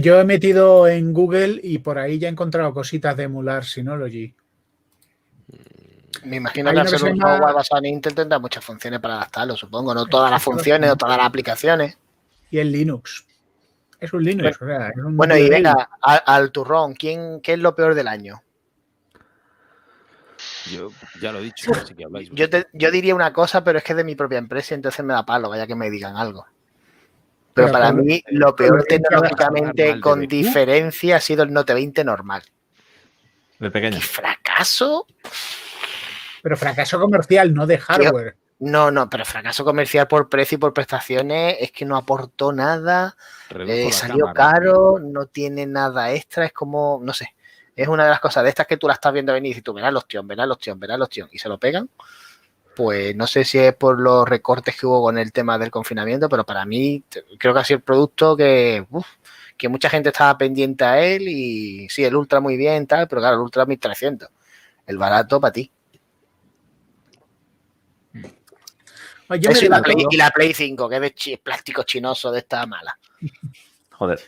Yo 0.00 0.18
he 0.20 0.24
metido 0.24 0.88
en 0.88 1.12
Google 1.12 1.60
y 1.62 1.78
por 1.78 1.98
ahí 1.98 2.18
ya 2.18 2.28
he 2.28 2.30
encontrado 2.32 2.74
cositas 2.74 3.16
de 3.16 3.24
emular 3.24 3.64
Synology. 3.64 4.34
Me 6.24 6.36
imagino 6.36 6.72
que 6.72 6.78
al 6.80 6.88
ser 6.88 6.98
se 6.98 7.04
un 7.06 7.16
software 7.18 7.54
basado 7.54 7.78
en 7.80 7.86
Intel 7.86 8.14
tendrá 8.14 8.38
muchas 8.38 8.64
funciones 8.64 9.00
para 9.00 9.14
adaptarlo, 9.16 9.56
supongo. 9.56 9.94
No 9.94 10.06
todas 10.06 10.30
las 10.30 10.42
funciones 10.42 10.90
o 10.90 10.96
todas 10.96 11.16
las 11.16 11.26
aplicaciones. 11.26 11.96
Y 12.50 12.58
en 12.58 12.72
Linux. 12.72 13.24
Es 14.00 14.12
un 14.12 14.22
Linux. 14.24 14.60
o 14.62 14.66
sea, 14.66 14.88
es 14.88 14.96
un 14.96 15.16
Bueno, 15.16 15.36
y 15.36 15.48
venga, 15.48 15.88
al, 16.02 16.22
al 16.24 16.52
turrón, 16.52 16.94
¿quién, 16.94 17.40
¿qué 17.42 17.54
es 17.54 17.58
lo 17.58 17.74
peor 17.74 17.94
del 17.94 18.08
año? 18.08 18.42
Yo 20.70 20.90
ya 21.20 21.32
lo 21.32 21.38
he 21.38 21.42
dicho, 21.42 21.72
así 21.72 21.94
que 21.94 22.04
habláis. 22.04 22.30
Yo, 22.30 22.48
te- 22.48 22.66
yo 22.72 22.90
diría 22.90 23.14
una 23.14 23.32
cosa, 23.32 23.64
pero 23.64 23.78
es 23.78 23.84
que 23.84 23.92
es 23.92 23.96
de 23.96 24.04
mi 24.04 24.14
propia 24.14 24.38
empresa 24.38 24.74
y 24.74 24.76
entonces 24.76 25.04
me 25.04 25.14
da 25.14 25.24
palo, 25.26 25.48
vaya 25.48 25.66
que 25.66 25.74
me 25.74 25.90
digan 25.90 26.16
algo. 26.16 26.46
Pero, 27.54 27.68
Pero 27.68 27.72
para 27.72 27.92
mí, 27.92 28.22
lo 28.28 28.54
peor 28.54 28.84
tecnológicamente, 28.84 29.98
con 30.00 30.26
diferencia, 30.28 31.16
ha 31.16 31.20
sido 31.20 31.42
el 31.42 31.52
Note 31.52 31.74
20 31.74 32.04
normal. 32.04 32.42
De 33.58 33.70
pequeño. 33.70 34.00
¿Fracaso? 34.00 35.06
Pero 36.48 36.56
fracaso 36.56 36.98
comercial, 36.98 37.52
no 37.52 37.66
de 37.66 37.76
hardware. 37.76 38.34
No, 38.58 38.90
no, 38.90 39.10
pero 39.10 39.26
fracaso 39.26 39.66
comercial 39.66 40.08
por 40.08 40.30
precio 40.30 40.56
y 40.56 40.58
por 40.58 40.72
prestaciones 40.72 41.56
es 41.60 41.70
que 41.72 41.84
no 41.84 41.94
aportó 41.94 42.54
nada, 42.54 43.14
eh, 43.50 43.92
salió 43.92 44.24
cámara. 44.28 44.52
caro, 44.52 44.98
no 44.98 45.26
tiene 45.26 45.66
nada 45.66 46.10
extra, 46.12 46.46
es 46.46 46.54
como, 46.54 47.00
no 47.02 47.12
sé, 47.12 47.34
es 47.76 47.86
una 47.86 48.04
de 48.04 48.10
las 48.10 48.20
cosas 48.20 48.44
de 48.44 48.48
estas 48.48 48.66
que 48.66 48.78
tú 48.78 48.86
la 48.86 48.94
estás 48.94 49.12
viendo 49.12 49.34
venir 49.34 49.58
y 49.58 49.60
tú 49.60 49.74
verás 49.74 49.92
los 49.92 50.08
tíos, 50.08 50.26
verás 50.26 50.48
los 50.48 50.58
tíos, 50.58 50.78
verás 50.78 50.98
los 50.98 51.10
tíos 51.10 51.28
y 51.32 51.38
se 51.38 51.50
lo 51.50 51.58
pegan. 51.58 51.90
Pues 52.74 53.14
no 53.14 53.26
sé 53.26 53.44
si 53.44 53.58
es 53.58 53.74
por 53.74 54.00
los 54.00 54.26
recortes 54.26 54.74
que 54.74 54.86
hubo 54.86 55.02
con 55.02 55.18
el 55.18 55.32
tema 55.32 55.58
del 55.58 55.70
confinamiento, 55.70 56.30
pero 56.30 56.46
para 56.46 56.64
mí 56.64 57.04
creo 57.38 57.52
que 57.52 57.60
ha 57.60 57.64
sido 57.64 57.76
el 57.76 57.82
producto 57.82 58.38
que, 58.38 58.86
uf, 58.88 59.06
que 59.58 59.68
mucha 59.68 59.90
gente 59.90 60.08
estaba 60.08 60.38
pendiente 60.38 60.84
a 60.84 60.98
él 61.04 61.28
y 61.28 61.88
sí, 61.90 62.04
el 62.04 62.16
Ultra 62.16 62.40
muy 62.40 62.56
bien, 62.56 62.86
tal, 62.86 63.06
pero 63.06 63.20
claro, 63.20 63.36
el 63.36 63.42
Ultra 63.42 63.66
1300, 63.66 64.30
el 64.86 64.96
barato 64.96 65.38
para 65.38 65.52
ti. 65.52 65.70
Oye, 69.30 69.40
yo 69.40 69.50
Eso 69.50 69.60
me 69.62 69.66
y, 69.66 69.70
la 69.70 69.82
Play, 69.82 69.96
y 70.10 70.16
la 70.16 70.30
Play 70.30 70.54
5, 70.54 70.88
que 70.88 70.94
es 70.96 71.00
de 71.02 71.14
chi- 71.14 71.36
plástico 71.36 71.82
chinoso 71.82 72.30
de 72.32 72.38
esta 72.40 72.66
mala. 72.66 72.98
Joder. 73.92 74.20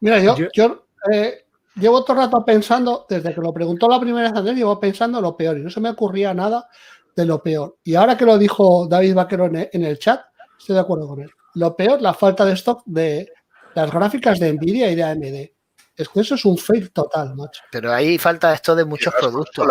Mira, 0.00 0.18
yo, 0.20 0.36
Yo- 0.36 0.48
yo, 0.52 0.86
eh, 1.12 1.46
llevo 1.76 2.02
todo 2.04 2.18
el 2.20 2.24
rato 2.26 2.44
pensando, 2.44 3.06
desde 3.08 3.34
que 3.34 3.40
lo 3.40 3.52
preguntó 3.52 3.88
la 3.88 4.00
primera 4.00 4.28
vez 4.28 4.38
Andrés, 4.38 4.56
llevo 4.56 4.78
pensando 4.80 5.20
lo 5.20 5.36
peor 5.36 5.58
y 5.58 5.62
no 5.62 5.70
se 5.70 5.80
me 5.80 5.90
ocurría 5.90 6.32
nada 6.34 6.68
de 7.14 7.24
lo 7.26 7.42
peor. 7.42 7.76
Y 7.84 7.94
ahora 7.94 8.16
que 8.16 8.24
lo 8.24 8.36
dijo 8.38 8.86
David 8.88 9.14
Vaquero 9.14 9.46
en 9.46 9.56
el, 9.56 9.70
en 9.72 9.84
el 9.84 9.98
chat, 9.98 10.22
estoy 10.58 10.74
de 10.74 10.80
acuerdo 10.80 11.06
con 11.08 11.20
él. 11.20 11.30
Lo 11.54 11.76
peor, 11.76 12.02
la 12.02 12.12
falta 12.14 12.44
de 12.44 12.54
stock 12.54 12.82
de 12.86 13.30
las 13.74 13.90
gráficas 13.90 14.40
de 14.40 14.52
Nvidia 14.52 14.90
y 14.90 14.94
de 14.96 15.02
AMD. 15.04 15.52
Es 15.96 16.08
que 16.08 16.20
eso 16.20 16.34
es 16.34 16.44
un 16.44 16.58
fail 16.58 16.90
total, 16.90 17.36
macho. 17.36 17.62
Pero 17.70 17.92
ahí 17.92 18.18
falta 18.18 18.52
esto 18.52 18.74
de 18.74 18.84
muchos 18.84 19.14
productos. 19.14 19.66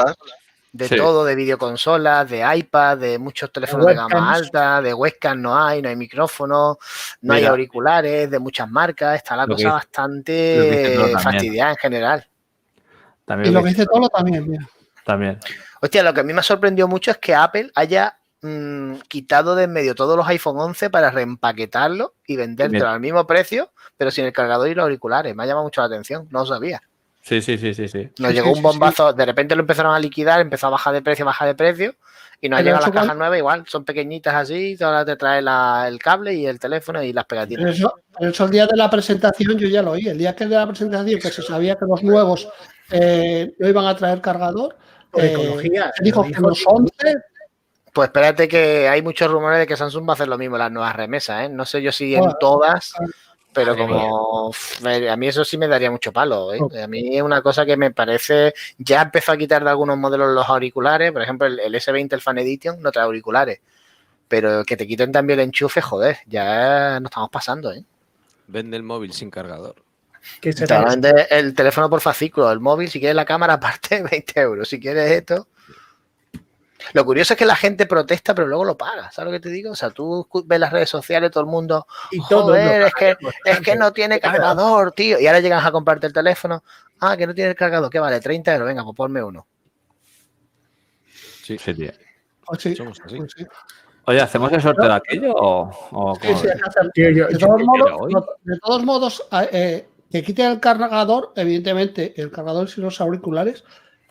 De 0.74 0.88
Sí. 0.88 0.96
todo, 0.98 1.24
de 1.24 1.36
videoconsolas, 1.36 2.28
de 2.28 2.44
iPad, 2.58 2.98
de 2.98 3.20
muchos 3.20 3.52
teléfonos 3.52 3.86
de, 3.86 3.94
gama 3.94 4.34
alta, 4.34 4.82
de 4.82 4.92
webcam 4.92 5.40
no 5.40 5.56
hay, 5.56 5.84
no 5.84 5.90
hay 5.90 5.96
micrófono, 5.96 6.80
no 7.22 7.34
hay 7.34 7.46
auriculares, 7.46 8.30
de 8.32 8.40
muchas 8.40 8.68
marcas. 8.72 9.18
Está 9.18 9.36
la 9.36 9.46
cosa 9.46 9.62
que 9.62 9.68
bastante 9.68 11.14
fastidiada 11.22 11.72
en 11.72 11.78
general. 11.78 12.28
Y 12.28 13.26
También. 13.26 13.54
lo 13.54 13.62
que 13.62 13.70
dice 13.70 13.86
Tolo 13.86 14.10
también, 14.10 14.50
mira. 14.50 14.68
también. 15.06 15.40
Hostia, 15.80 16.02
lo 16.02 16.12
que 16.12 16.22
a 16.22 16.24
mí 16.24 16.34
me 16.34 16.40
ha 16.40 16.44
sorprendido 16.44 16.88
mucho 16.88 17.12
es 17.12 17.20
que 17.20 17.36
Apple 17.36 17.70
haya 17.76 18.18
mm, 18.42 18.96
quitado 19.08 19.56
de 19.56 19.66
en 19.66 19.74
medio 19.74 19.94
todos 19.94 20.18
los 20.18 20.28
iPhone 20.28 20.60
11 20.60 20.90
para 20.90 21.12
reempaquetarlo 21.12 22.16
y 22.26 22.36
vendértelo 22.36 22.90
al 22.90 23.00
mismo 23.00 23.28
precio, 23.28 23.72
pero 23.96 24.10
sin 24.10 24.26
el 24.26 24.34
cargador 24.34 24.68
y 24.70 24.74
los 24.74 24.84
auriculares. 24.84 25.36
Me 25.36 25.44
ha 25.44 25.46
llamado 25.46 25.66
mucho 25.66 25.82
la 25.82 25.88
atención, 25.88 26.28
no 26.32 26.40
lo 26.40 26.46
sabía. 26.48 26.82
Sí, 27.24 27.42
sí, 27.42 27.58
sí, 27.58 27.74
sí, 27.74 27.88
sí. 27.88 28.10
Nos 28.20 28.30
Sí, 28.32 28.36
llegó 28.36 28.48
sí, 28.48 28.52
un 28.52 28.56
sí, 28.58 28.62
bombazo, 28.62 29.14
de 29.14 29.26
repente 29.26 29.56
lo 29.56 29.62
empezaron 29.62 29.96
a 29.96 30.00
liquidar, 30.00 30.42
empezó 30.42 30.68
a 30.68 30.72
bajar 30.72 30.94
de 30.94 31.02
precio, 31.02 31.26
bajar 31.26 31.48
de 31.48 31.56
precio, 31.56 31.96
y 32.42 32.50
nos 32.50 32.60
llegan 32.60 32.82
las 32.82 32.92
cajas 32.92 33.06
cuando- 33.06 33.16
nuevas 33.16 33.38
igual, 33.40 33.64
son 33.66 33.86
pequeñitas 33.86 34.36
así, 34.36 34.78
ahora 34.82 35.06
te 35.06 35.16
trae 35.16 35.42
la- 35.42 35.86
el 35.88 36.00
cable 36.00 36.34
y 36.34 36.46
el 36.46 36.60
teléfono 36.60 37.02
y 37.02 37.14
las 37.14 37.24
Pero 37.26 37.46
pegatinas. 37.46 37.76
eso, 37.78 37.96
pero 38.20 38.30
eso 38.32 38.44
el 38.44 38.52
día 38.52 38.68
de 38.68 38.76
la 38.76 38.90
presentación 38.90 39.58
yo 39.58 39.70
ya 39.70 39.82
lo 39.82 39.92
oí. 39.92 40.06
El 40.06 40.18
día 40.18 40.36
que 40.36 40.46
de 40.46 40.56
la 40.56 40.68
presentación 40.68 41.18
que 41.20 41.32
se 41.32 41.42
sabía 41.42 41.76
que 41.76 41.86
los 41.88 42.04
nuevos 42.04 42.50
eh, 42.92 43.54
no 43.58 43.70
iban 43.70 43.86
a 43.86 43.96
traer 43.96 44.20
cargador, 44.20 44.76
eh, 45.16 45.28
ecología, 45.32 45.92
se 45.96 46.04
dijo 46.04 46.24
que 46.24 46.42
los 46.42 46.60
el- 46.60 46.66
11 46.68 47.16
Pues 47.94 48.08
espérate 48.08 48.48
que 48.48 48.90
hay 48.90 49.02
muchos 49.02 49.32
rumores 49.32 49.60
de 49.60 49.68
que 49.68 49.78
Samsung 49.78 50.08
va 50.10 50.14
a 50.14 50.16
hacer 50.16 50.28
lo 50.28 50.38
mismo 50.38 50.56
en 50.58 50.60
las 50.64 50.72
nuevas 50.72 50.96
remesas, 50.96 51.46
¿eh? 51.46 51.50
No 51.50 51.64
sé 51.64 51.82
yo 51.82 51.92
si 51.92 52.16
en 52.16 52.24
todas, 52.40 52.94
pero 53.54 53.78
como 53.78 54.52
a 54.84 55.16
mí 55.18 55.28
eso 55.28 55.46
sí 55.46 55.58
me 55.58 55.68
daría 55.68 55.92
mucho 55.92 56.12
palo, 56.12 56.54
¿eh? 56.54 56.60
A 56.82 56.88
mí 56.88 57.16
es 57.16 57.22
una 57.22 57.42
cosa 57.42 57.66
que 57.66 57.78
me 57.78 57.92
parece, 57.92 58.54
ya 58.78 59.02
empezó 59.04 59.32
a 59.32 59.38
quitar 59.38 59.64
de 59.64 59.70
algunos 59.70 59.98
modelos 59.98 60.34
los 60.34 60.48
auriculares, 60.50 61.12
por 61.12 61.22
ejemplo 61.22 61.48
el, 61.48 61.60
el 61.60 61.76
S20, 61.76 62.14
el 62.14 62.22
Fan 62.22 62.40
Edition, 62.40 62.82
no 62.82 62.92
trae 62.92 63.06
auriculares, 63.06 63.60
pero 64.28 64.64
que 64.64 64.78
te 64.78 64.88
quiten 64.88 65.12
también 65.12 65.40
el 65.40 65.46
enchufe, 65.46 65.82
joder, 65.82 66.18
ya 66.26 67.00
nos 67.00 67.10
estamos 67.10 67.30
pasando, 67.30 67.72
¿eh? 67.72 67.84
Vende 68.48 68.78
el 68.78 68.84
móvil 68.84 69.14
sin 69.14 69.30
cargador. 69.30 69.76
Te 70.40 70.54
vende 70.66 71.28
el 71.30 71.54
teléfono 71.54 71.90
por 71.90 72.02
fascículo, 72.02 72.52
el 72.52 72.60
móvil, 72.60 72.90
si 72.90 73.00
quieres 73.00 73.16
la 73.16 73.26
cámara 73.26 73.54
aparte, 73.56 74.04
20 74.04 74.40
euros. 74.40 74.70
Si 74.70 74.80
quieres 74.80 75.12
esto. 75.12 75.48
Lo 76.92 77.06
curioso 77.06 77.34
es 77.34 77.38
que 77.40 77.46
la 77.46 77.56
gente 77.56 77.86
protesta, 77.86 78.36
pero 78.36 78.48
luego 78.48 78.66
lo 78.66 78.78
paga. 78.78 79.10
¿Sabes 79.12 79.32
lo 79.32 79.38
que 79.38 79.40
te 79.40 79.50
digo? 79.50 79.72
O 79.72 79.76
sea, 79.76 79.90
tú 79.92 80.28
ves 80.46 80.60
las 80.60 80.72
redes 80.74 80.90
sociales, 80.90 81.32
todo 81.32 81.44
el 81.44 81.50
mundo. 81.50 81.88
Y 82.12 82.20
Joder, 82.20 82.82
es 82.84 82.94
que, 82.94 83.16
es 83.46 83.60
que 83.62 83.76
no 83.76 83.94
tiene 83.94 84.20
cargador, 84.20 84.92
tío. 84.92 85.20
Y 85.20 85.28
ahora 85.28 85.40
llegas 85.40 85.66
a 85.66 85.72
comprarte 85.72 86.08
el 86.08 86.14
teléfono. 86.14 86.64
Ah, 87.00 87.16
que 87.18 87.26
no 87.26 87.34
tiene 87.34 87.52
el 87.52 87.56
cargador. 87.56 87.90
¿Qué 87.90 88.00
vale? 88.00 88.20
30 88.20 88.54
euros. 88.54 88.68
Venga, 88.68 88.84
pues 88.84 88.96
ponme 88.96 89.24
uno. 89.24 89.48
Sí, 91.44 91.58
Sí, 91.58 91.74
tío. 91.74 91.92
pues 92.46 92.62
sí, 92.62 92.76
somos 92.76 93.00
así. 93.06 93.18
pues 93.18 93.32
sí. 93.36 93.46
Oye, 94.06 94.20
¿hacemos 94.22 94.52
el 94.52 94.62
sorteo 94.62 94.86
de 94.88 94.94
aquello 94.94 95.34
o, 95.34 95.72
o 95.92 96.16
Sí, 96.16 96.28
sí, 96.36 96.48
yo- 97.16 97.28
de, 97.28 97.38
todos 97.38 97.62
modos, 97.64 98.12
no- 98.12 98.26
de 98.44 98.60
todos 98.60 98.84
modos, 98.84 99.24
a- 99.32 99.46
eh, 99.46 99.88
que 100.12 100.24
quiten 100.24 100.52
el 100.52 100.60
cargador, 100.60 101.32
evidentemente, 101.36 102.14
el 102.22 102.30
cargador 102.32 102.70
y 102.76 102.82
los 102.82 103.00
auriculares, 103.02 103.64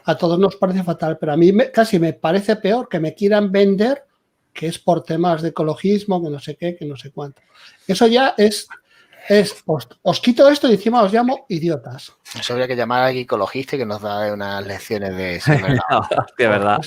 a 0.05 0.17
todos 0.17 0.39
nos 0.39 0.57
parece 0.57 0.83
fatal, 0.83 1.19
pero 1.19 1.33
a 1.33 1.37
mí 1.37 1.53
me- 1.53 1.71
casi 1.71 1.99
me 1.99 2.13
parece 2.13 2.57
peor 2.57 2.89
que 2.89 3.01
me 3.01 3.15
quieran 3.15 3.51
vender 3.53 4.05
que 4.53 4.67
es 4.67 4.79
por 4.79 5.03
temas 5.03 5.41
de 5.43 5.49
ecologismo, 5.49 6.23
que 6.23 6.29
no 6.31 6.39
sé 6.39 6.57
qué, 6.57 6.77
que 6.77 6.85
no 6.85 6.97
sé 6.97 7.11
cuánto. 7.11 7.41
Eso 7.87 8.07
ya 8.07 8.35
es, 8.37 8.69
es 9.29 9.63
os, 9.67 9.89
os 10.03 10.21
quito 10.21 10.47
esto 10.49 10.69
y 10.69 10.73
encima 10.73 11.03
os 11.03 11.13
llamo 11.13 11.47
idiotas. 11.49 12.13
Eso 12.39 12.53
habría 12.53 12.69
que 12.69 12.77
llamar 12.77 13.03
al 13.03 13.17
ecologista 13.17 13.77
y 13.77 13.79
que 13.79 13.87
nos 13.87 14.03
da 14.03 14.33
unas 14.33 14.67
lecciones 14.67 15.17
de 15.17 15.41
si 15.41 15.53
es 15.53 15.63
verdad. 15.63 15.81
Hostia, 16.19 16.49
verdad. 16.51 16.79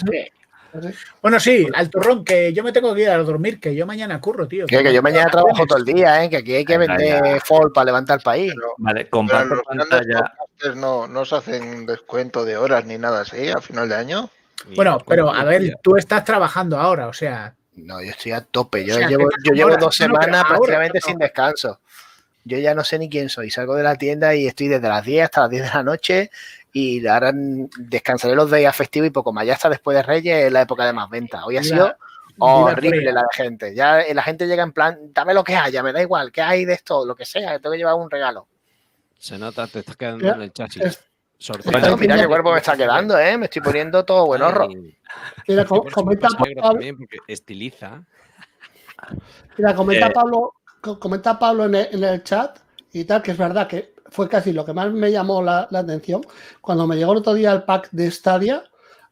Bueno, 1.21 1.39
sí, 1.39 1.67
al 1.73 1.89
turrón, 1.89 2.23
que 2.23 2.53
yo 2.53 2.63
me 2.63 2.71
tengo 2.71 2.93
que 2.93 3.01
ir 3.03 3.09
a 3.09 3.17
dormir, 3.17 3.59
que 3.59 3.75
yo 3.75 3.85
mañana 3.85 4.19
curro, 4.19 4.47
tío. 4.47 4.65
Que, 4.65 4.83
que 4.83 4.93
yo 4.93 5.01
mañana 5.01 5.29
trabajo 5.29 5.65
todo 5.65 5.77
el 5.79 5.85
día, 5.85 6.23
¿eh? 6.23 6.29
que 6.29 6.37
aquí 6.37 6.55
hay 6.55 6.65
que 6.65 6.77
vender 6.77 7.41
fall 7.41 7.71
para 7.73 7.85
levantar 7.85 8.17
el 8.19 8.23
país. 8.23 8.53
Vale, 8.77 9.01
Pero 9.01 9.09
comparto 9.11 9.61
pantalla. 9.63 10.33
no, 10.75 11.07
no 11.07 11.25
se 11.25 11.35
hacen 11.35 11.85
descuento 11.85 12.45
de 12.45 12.57
horas 12.57 12.85
ni 12.85 12.97
nada 12.97 13.21
así 13.21 13.49
a 13.49 13.61
final 13.61 13.89
de 13.89 13.95
año. 13.95 14.29
Bueno, 14.75 14.99
pero 15.07 15.31
a 15.33 15.43
ver, 15.43 15.75
tú 15.83 15.95
estás 15.95 16.23
trabajando 16.25 16.79
ahora, 16.79 17.07
o 17.07 17.13
sea, 17.13 17.53
No, 17.75 18.01
yo 18.01 18.11
estoy 18.11 18.31
a 18.31 18.41
tope. 18.41 18.85
Yo 18.85 18.95
O 18.95 18.97
sea, 18.97 19.07
llevo, 19.09 19.29
yo 19.43 19.53
llevo 19.53 19.71
dos 19.71 19.81
no, 19.81 19.91
semanas 19.91 20.43
ahora, 20.43 20.47
prácticamente 20.57 20.99
no. 21.01 21.07
sin 21.07 21.17
descanso. 21.19 21.79
Yo 22.43 22.57
ya 22.59 22.75
no 22.75 22.83
sé 22.83 22.99
ni 22.99 23.09
quién 23.09 23.29
soy. 23.29 23.49
Salgo 23.49 23.75
de 23.75 23.83
la 23.83 23.95
tienda 23.95 24.35
y 24.35 24.45
estoy 24.47 24.67
desde 24.67 24.87
las 24.87 25.03
10 25.03 25.25
hasta 25.25 25.41
las 25.41 25.49
10 25.49 25.63
de 25.63 25.69
la 25.69 25.83
noche 25.83 26.31
y 26.77 27.07
ahora 27.07 27.31
descansaré 27.33 28.35
los 28.35 28.51
días 28.51 28.75
festivos 28.75 29.07
y 29.07 29.11
poco 29.11 29.31
más. 29.31 29.45
Ya 29.45 29.53
hasta 29.53 29.69
después 29.69 29.95
de 29.95 30.03
Reyes 30.03 30.47
es 30.47 30.51
la 30.51 30.61
época 30.63 30.85
de 30.85 30.91
más 30.91 31.09
ventas. 31.09 31.41
Hoy 31.45 31.55
ha 31.55 31.63
sido 31.63 31.95
horrible 32.37 33.13
la 33.13 33.21
de 33.21 33.27
gente. 33.31 33.73
Ya 33.73 34.03
la 34.13 34.21
gente 34.21 34.45
llega 34.45 34.61
en 34.61 34.73
plan, 34.73 34.97
dame 35.13 35.33
lo 35.33 35.41
que 35.41 35.55
haya, 35.55 35.81
me 35.81 35.93
da 35.93 36.01
igual, 36.01 36.33
que 36.33 36.41
hay 36.41 36.65
de 36.65 36.73
esto, 36.73 37.05
lo 37.05 37.15
que 37.15 37.23
sea, 37.23 37.53
que 37.53 37.59
tengo 37.59 37.71
que 37.71 37.77
llevar 37.77 37.95
un 37.95 38.11
regalo. 38.11 38.45
Se 39.17 39.37
nota, 39.37 39.67
te 39.67 39.79
estás 39.79 39.95
quedando 39.95 40.27
en 40.27 40.41
el 40.41 40.51
es-. 40.51 40.99
Bueno, 41.63 41.79
Bueno, 41.79 41.97
mira 41.97 42.17
qué 42.17 42.27
cuerpo 42.27 42.51
me 42.51 42.57
está 42.57 42.75
quedando, 42.75 43.17
¿eh? 43.17 43.37
Me 43.37 43.45
estoy 43.45 43.61
poniendo 43.61 44.03
todo 44.03 44.25
buen 44.25 44.41
horro. 44.41 44.67
Ay, 44.67 44.91
Mira, 45.47 45.63
comenta, 45.93 46.27
Pablo, 46.27 46.61
también, 46.61 46.97
porque 46.97 47.19
estiliza. 47.25 48.03
mira, 49.57 49.73
comenta 49.73 50.07
Eh, 50.07 50.11
Pablo, 50.13 50.53
co- 50.81 50.99
comenta 50.99 51.39
Pablo 51.39 51.65
en 51.65 51.75
el, 51.75 51.87
en 51.93 52.03
el 52.03 52.23
chat 52.23 52.59
y 52.91 53.05
tal, 53.05 53.21
que 53.21 53.31
es 53.31 53.37
verdad 53.37 53.65
que 53.65 53.94
fue 54.09 54.29
casi 54.29 54.53
lo 54.53 54.65
que 54.65 54.73
más 54.73 54.91
me 54.91 55.11
llamó 55.11 55.41
la, 55.41 55.67
la 55.71 55.79
atención. 55.79 56.21
Cuando 56.61 56.87
me 56.87 56.95
llegó 56.95 57.11
el 57.13 57.19
otro 57.19 57.33
día 57.33 57.51
el 57.51 57.63
pack 57.63 57.89
de 57.91 58.09
Stadia, 58.11 58.63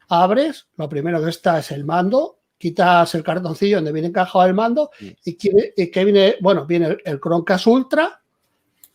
abres, 0.08 0.66
lo 0.76 0.88
primero 0.88 1.22
que 1.22 1.30
está 1.30 1.58
es 1.58 1.70
el 1.72 1.84
mando, 1.84 2.38
quitas 2.58 3.14
el 3.14 3.22
cartoncillo 3.24 3.76
donde 3.78 3.92
viene 3.92 4.08
encajado 4.08 4.44
el 4.46 4.54
mando 4.54 4.90
Sí. 4.98 5.16
y, 5.24 5.82
y 5.82 5.90
que 5.90 6.04
viene, 6.04 6.36
bueno, 6.40 6.64
viene 6.66 6.86
el, 6.86 7.02
el 7.04 7.20
Chromecast 7.20 7.66
Ultra 7.66 8.20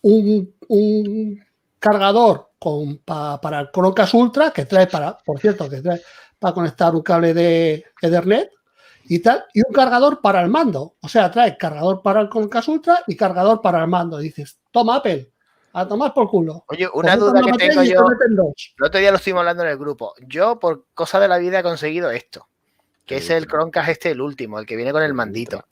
un, 0.01 0.55
un 0.69 1.43
cargador 1.77 2.51
con, 2.57 2.97
pa- 2.99 3.39
para 3.41 3.59
el 3.61 3.69
Chromecast 3.71 4.13
Ultra 4.13 4.51
que 4.51 4.65
trae 4.65 4.87
para, 4.87 5.17
por 5.17 5.39
cierto, 5.39 5.69
que 5.69 5.81
trae 5.81 6.01
para 6.39 6.53
conectar 6.53 6.95
un 6.95 7.01
cable 7.01 7.33
de 7.33 7.83
Ethernet 8.01 8.49
y 9.09 9.19
tal, 9.19 9.43
y 9.53 9.59
un 9.67 9.73
cargador 9.73 10.21
para 10.21 10.41
el 10.41 10.49
mando. 10.49 10.95
O 11.01 11.09
sea, 11.09 11.29
trae 11.31 11.57
cargador 11.57 12.01
para 12.01 12.21
el 12.21 12.29
Chromecast 12.29 12.67
Ultra 12.69 13.03
y 13.07 13.15
cargador 13.15 13.61
para 13.61 13.81
el 13.81 13.87
mando. 13.87 14.17
dices, 14.19 14.59
toma 14.71 14.95
Apple, 14.97 15.31
a 15.73 15.87
tomar 15.87 16.13
por 16.13 16.29
culo. 16.29 16.63
Oye, 16.67 16.87
una 16.93 17.15
duda 17.15 17.41
que 17.41 17.51
tengo 17.53 17.83
y 17.83 17.89
yo. 17.93 18.05
El 18.27 18.83
otro 18.85 18.99
día 18.99 19.11
lo 19.11 19.17
estuvimos 19.17 19.41
hablando 19.41 19.63
en 19.63 19.69
el 19.69 19.77
grupo. 19.77 20.13
Yo, 20.27 20.59
por 20.59 20.85
cosa 20.93 21.19
de 21.19 21.27
la 21.27 21.37
vida, 21.37 21.59
he 21.59 21.63
conseguido 21.63 22.09
esto. 22.11 22.47
Que 23.05 23.17
es 23.17 23.29
el 23.29 23.47
Chromecast 23.47 23.89
este, 23.89 24.11
el 24.11 24.21
último, 24.21 24.59
el 24.59 24.65
que 24.65 24.75
viene 24.75 24.91
con 24.91 25.01
el 25.03 25.13
mandito. 25.13 25.65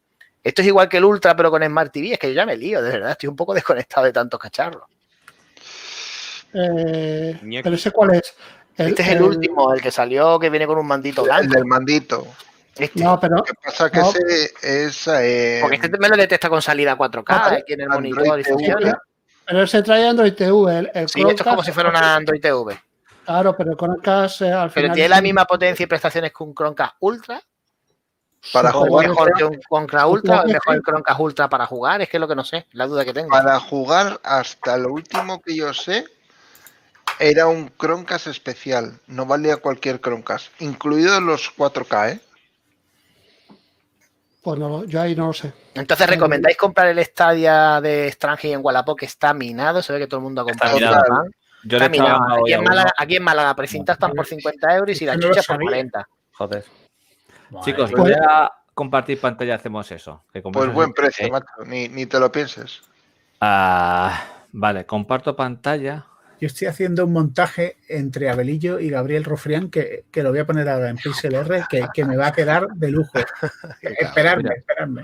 Esto 0.44 0.61
es 0.61 0.68
igual 0.68 0.88
que 0.90 0.98
el 0.98 1.06
Ultra, 1.06 1.36
pero 1.36 1.52
con 1.52 1.64
Smart 1.64 1.91
TV. 1.91 2.14
Es 2.14 2.19
que 2.19 2.28
yo 2.30 2.34
ya 2.34 2.45
me 2.45 2.56
lío, 2.57 2.82
de 2.82 2.91
verdad. 2.91 3.11
Estoy 3.11 3.28
un 3.30 3.36
poco 3.36 3.53
desconectado 3.56 4.06
de 4.06 4.14
tantos 4.14 4.40
cacharros. 4.40 4.84
Eh, 6.53 7.40
pero 7.64 7.76
ese 7.76 7.91
cuál 7.91 8.15
es? 8.15 8.34
este 8.78 9.02
es 9.02 9.07
el, 9.10 9.22
último, 9.22 9.74
el 9.74 9.82
que 9.82 9.91
salió, 9.91 10.40
que 10.40 10.49
viene 10.49 10.65
con 10.68 10.78
un 10.78 10.88
mandito 10.88 11.22
El 11.22 11.28
blanco. 11.28 11.53
del 11.53 11.65
mandito. 11.65 12.28
Este. 12.76 13.03
No, 13.03 13.19
pero. 13.19 13.38
Lo 13.38 13.44
que 13.44 13.53
pasa 13.64 13.90
que 13.91 13.99
no, 13.99 14.10
ese 14.10 14.52
es. 14.61 15.07
eh, 15.07 15.60
Porque 15.61 15.78
este 15.78 15.90
me 15.98 16.10
lo 16.10 16.15
detecta 16.15 16.48
con 16.49 16.61
salida 16.61 16.95
4K, 16.98 17.24
Ah, 17.28 17.45
pero- 17.49 17.61
aquí 17.61 17.74
en 17.74 17.82
el 17.82 17.91
Android 17.91 18.14
monitor 18.28 18.40
pero 19.48 19.64
ese 19.64 19.82
trae 19.82 20.07
Android 20.07 20.34
TV. 20.34 20.80
El, 20.80 20.91
el 20.94 21.10
Sí, 21.10 21.22
esto 21.22 21.32
es 21.34 21.41
como 21.44 21.64
si 21.64 21.72
fuera 21.72 21.90
una 21.90 22.15
Android 22.15 22.41
TV. 22.41 22.80
Claro, 23.26 23.56
pero 23.57 23.72
el 23.72 23.78
Chromecast 23.78 24.41
eh, 24.41 24.52
al 24.52 24.69
Pero 24.69 24.84
final. 24.86 24.95
tiene 24.95 25.06
es 25.06 25.10
la 25.10 25.22
misma 25.22 25.45
potencia 25.45 25.84
y 25.84 25.88
prestaciones 25.88 26.32
que 26.32 26.44
un 26.44 26.53
Chromecast 26.53 26.95
Ultra. 26.99 27.41
para 28.53 28.69
¿O 28.72 28.84
es 28.84 28.90
jugar, 28.90 29.07
mejor 29.10 29.34
que 29.34 29.44
un 29.44 29.60
Chromecast 29.60 30.07
Ultra 30.07 30.41
o 30.44 30.48
mejor 30.48 30.76
el 30.76 30.82
Chromecast 30.84 31.19
Ultra 31.19 31.49
para 31.49 31.65
jugar? 31.65 32.02
Es 32.02 32.10
que 32.10 32.18
es 32.18 32.22
lo 32.22 32.28
que 32.28 32.36
no 32.36 32.45
sé, 32.45 32.68
la 32.72 32.88
duda 32.88 33.03
que 33.03 33.14
tengo. 33.14 33.30
para 33.30 33.60
jugar, 33.60 34.19
hasta 34.24 34.78
lo 34.78 34.94
último 34.94 35.41
que 35.41 35.56
yo 35.56 35.74
sé, 35.74 36.06
era 37.19 37.48
un 37.48 37.69
Chromecast 37.78 38.28
especial. 38.28 38.99
No 39.07 39.26
valía 39.26 39.57
cualquier 39.57 39.99
Chromecast, 39.99 40.49
incluidos 40.61 41.22
los 41.22 41.49
4K, 41.56 42.11
¿eh? 42.14 42.19
Pues 44.48 44.60
no, 44.60 44.86
yo 44.86 45.02
ahí 45.02 45.14
no 45.14 45.28
lo 45.28 45.34
sé. 45.34 45.52
Entonces, 45.74 46.07
¿recomendáis 46.07 46.56
comprar 46.56 46.88
el 46.88 47.03
Stadia 47.03 47.82
de 47.82 48.07
Strange 48.07 48.53
en 48.53 48.61
Wallapop 48.64 48.98
que 48.98 49.06
está 49.06 49.34
minado? 49.34 49.82
Se 49.82 49.91
ve 49.91 49.99
que 49.99 50.07
todo 50.07 50.19
el 50.22 50.24
mundo 50.24 50.40
ha 50.40 50.45
comprado. 50.45 50.78
minado. 50.78 50.95
el 50.95 51.10
pan. 51.10 51.32
Yo 51.65 51.78
Está 51.78 51.90
minado. 51.90 52.19
Aquí 52.32 52.53
en. 52.53 52.64
Málaga, 52.64 52.94
aquí 52.98 53.15
en 53.18 53.24
Málaga, 53.24 53.53
precintas 53.57 53.95
están 53.95 54.14
por 54.14 54.26
50 54.26 54.74
euros 54.78 55.02
y 55.02 55.03
Es 55.03 55.07
las 55.10 55.19
chuchas 55.19 55.45
por 55.48 55.56
sabía. 55.57 55.68
40. 55.68 56.10
Joder. 56.32 56.64
Chicos, 57.65 57.91
voy 57.91 58.14
a 58.14 58.49
compartir 58.74 59.19
pantalla, 59.19 59.56
hacemos 59.56 59.91
eso. 59.91 60.24
que 60.32 60.41
Pues 60.41 60.72
buen 60.72 60.94
precio, 60.94 61.28
eh, 61.28 61.30
macho. 61.32 61.45
Ni, 61.65 61.90
ni 61.90 62.06
te 62.06 62.18
lo 62.18 62.32
pienses. 62.32 62.84
ah, 63.41 64.18
vale, 64.53 64.86
comparto 64.86 65.36
pantalla. 65.36 66.06
Yo 66.40 66.48
estoy 66.48 66.68
haciendo 66.68 67.06
un 67.06 67.14
montaje 67.14 67.78
entre 67.88 68.30
Abelillo 68.30 68.80
y 68.80 68.90
Gabriel 68.90 69.24
Rofrián 69.24 69.70
que, 69.70 70.06
que 70.12 70.22
lo 70.24 70.30
voy 70.30 70.40
a 70.40 70.46
poner 70.46 70.70
ahora 70.70 70.90
en 70.90 70.98
PixelR 70.98 71.66
que, 71.70 71.88
que 71.94 72.06
me 72.06 72.16
va 72.18 72.28
a 72.28 72.32
quedar 72.34 72.68
de 72.76 72.92
lujo. 72.92 73.18
esperadme, 73.82 74.44
Mira. 74.44 74.56
esperadme. 74.56 75.02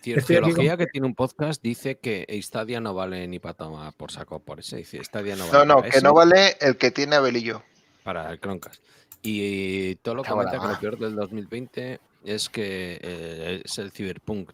Tío, 0.00 0.16
Estoy 0.18 0.36
aquí 0.36 0.44
Teología 0.46 0.76
con- 0.76 0.78
que 0.78 0.86
tiene 0.92 1.06
un 1.06 1.14
podcast 1.14 1.62
dice 1.62 1.96
que 1.96 2.26
Stadia 2.42 2.78
no 2.80 2.92
vale 2.94 3.26
ni 3.26 3.38
para 3.38 3.54
tomar 3.54 3.92
por 3.94 4.12
saco 4.12 4.38
por 4.38 4.60
ese. 4.60 4.76
Dice 4.76 5.02
Stadia 5.02 5.34
no 5.34 5.46
vale 5.48 5.66
No, 5.66 5.74
no, 5.76 5.82
que 5.82 6.00
no 6.02 6.12
vale 6.14 6.56
el 6.60 6.76
que 6.76 6.90
tiene 6.90 7.16
Abelillo. 7.16 7.62
para 8.02 8.30
el 8.30 8.38
Chromecast. 8.38 8.82
Y 9.22 9.94
todo 9.96 10.16
lo 10.16 10.22
la 10.22 10.28
comenta 10.28 10.58
que 10.60 10.66
lo 10.68 10.78
peor 10.78 10.98
del 10.98 11.14
2020 11.16 11.98
es 12.24 12.48
que 12.50 12.98
eh, 13.02 13.62
es 13.64 13.78
el 13.78 13.90
Cyberpunk 13.90 14.50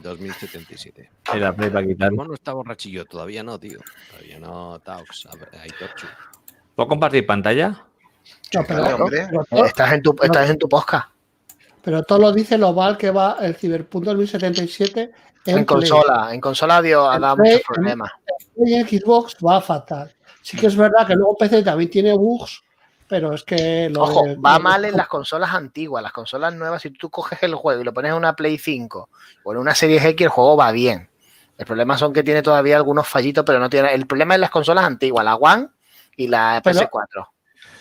2077. 0.00 1.10
Y 1.34 1.38
la 1.38 1.52
play 1.54 1.70
para 1.70 1.86
quitar. 1.86 2.12
Bueno, 2.12 2.34
está 2.34 2.52
borrachillo, 2.52 3.04
todavía 3.04 3.42
no, 3.42 3.58
tío. 3.58 3.78
Todavía 4.10 4.38
no, 4.38 4.78
Taux. 4.80 5.28
Hay 5.60 5.70
Torchu. 5.78 6.06
¿Puedo 6.74 6.88
compartir 6.88 7.26
pantalla? 7.26 7.84
No, 8.54 8.64
pero, 8.66 8.96
hombre. 8.96 9.26
Estás 9.66 9.92
en 9.92 10.02
tu, 10.02 10.16
estás 10.22 10.48
en 10.50 10.58
tu 10.58 10.68
podcast. 10.68 11.08
pero 11.82 12.02
todo 12.04 12.18
lo 12.20 12.32
dice 12.32 12.56
lo 12.56 12.72
mal 12.72 12.96
que 12.96 13.10
va 13.10 13.36
el 13.40 13.54
Cyberpunk 13.56 14.04
2077 14.04 15.10
en, 15.46 15.58
En 15.58 15.64
consola. 15.64 16.28
En 16.32 16.40
consola 16.40 16.80
dio, 16.80 17.10
ha 17.10 17.16
En 17.16 17.22
dado 17.22 17.36
muchos 17.38 17.54
en- 17.56 17.62
problemas. 17.66 18.12
Y 18.64 18.74
en 18.74 18.86
Xbox 18.88 19.36
va 19.44 19.60
fatal. 19.60 20.14
Sí 20.40 20.56
que 20.56 20.66
es 20.66 20.76
verdad 20.76 21.06
que 21.06 21.14
luego 21.14 21.36
PC 21.36 21.62
también 21.62 21.90
tiene 21.90 22.12
bugs, 22.14 22.62
pero 23.12 23.34
es 23.34 23.44
que 23.44 23.90
lo 23.90 24.04
Ojo, 24.04 24.24
de- 24.24 24.36
va 24.36 24.52
lo 24.52 24.58
de- 24.58 24.62
mal 24.64 24.84
en 24.86 24.96
las 24.96 25.06
consolas 25.06 25.52
antiguas. 25.52 26.02
Las 26.02 26.12
consolas 26.12 26.54
nuevas, 26.54 26.80
si 26.80 26.88
tú 26.92 27.10
coges 27.10 27.42
el 27.42 27.54
juego 27.54 27.82
y 27.82 27.84
lo 27.84 27.92
pones 27.92 28.12
en 28.12 28.16
una 28.16 28.34
Play 28.34 28.56
5 28.56 29.10
o 29.44 29.52
en 29.52 29.58
una 29.58 29.74
Series 29.74 30.02
X, 30.02 30.24
el 30.24 30.30
juego 30.30 30.56
va 30.56 30.72
bien. 30.72 31.10
El 31.58 31.66
problema 31.66 31.98
son 31.98 32.14
que 32.14 32.22
tiene 32.22 32.40
todavía 32.40 32.76
algunos 32.76 33.06
fallitos, 33.06 33.44
pero 33.44 33.58
no 33.58 33.68
tiene. 33.68 33.92
El 33.92 34.06
problema 34.06 34.32
es 34.32 34.40
las 34.40 34.48
consolas 34.48 34.86
antiguas, 34.86 35.22
la 35.26 35.36
One 35.36 35.68
y 36.16 36.28
la 36.28 36.62
Pero- 36.64 36.78
PS4. 36.78 37.28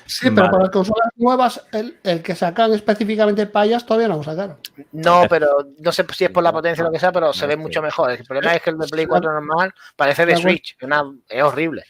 Sí, 0.06 0.30
pero 0.32 0.48
para 0.52 0.64
las 0.64 0.72
consolas 0.72 1.08
nuevas, 1.16 1.66
el, 1.72 1.98
el 2.04 2.22
que 2.22 2.36
sacan 2.36 2.74
específicamente 2.74 3.46
payas 3.46 3.86
todavía 3.86 4.10
no 4.10 4.18
lo 4.18 4.24
sacaron. 4.24 4.58
No, 4.92 5.24
pero 5.30 5.48
no 5.80 5.92
sé 5.94 6.06
si 6.14 6.26
es 6.26 6.30
por 6.30 6.44
la 6.44 6.52
potencia 6.52 6.84
o 6.84 6.88
lo 6.88 6.92
que 6.92 7.00
sea, 7.00 7.14
pero 7.14 7.32
se 7.32 7.48
ve 7.48 7.56
mucho 7.56 7.82
mejor. 7.82 8.12
El 8.12 8.26
problema 8.26 8.54
es 8.54 8.62
que 8.62 8.72
el 8.72 8.78
de 8.78 8.88
Play 8.88 9.06
4 9.06 9.32
normal 9.32 9.74
parece 9.96 10.26
de 10.26 10.36
Switch. 10.36 10.76
una- 10.82 11.06
es 11.30 11.42
horrible. 11.42 11.86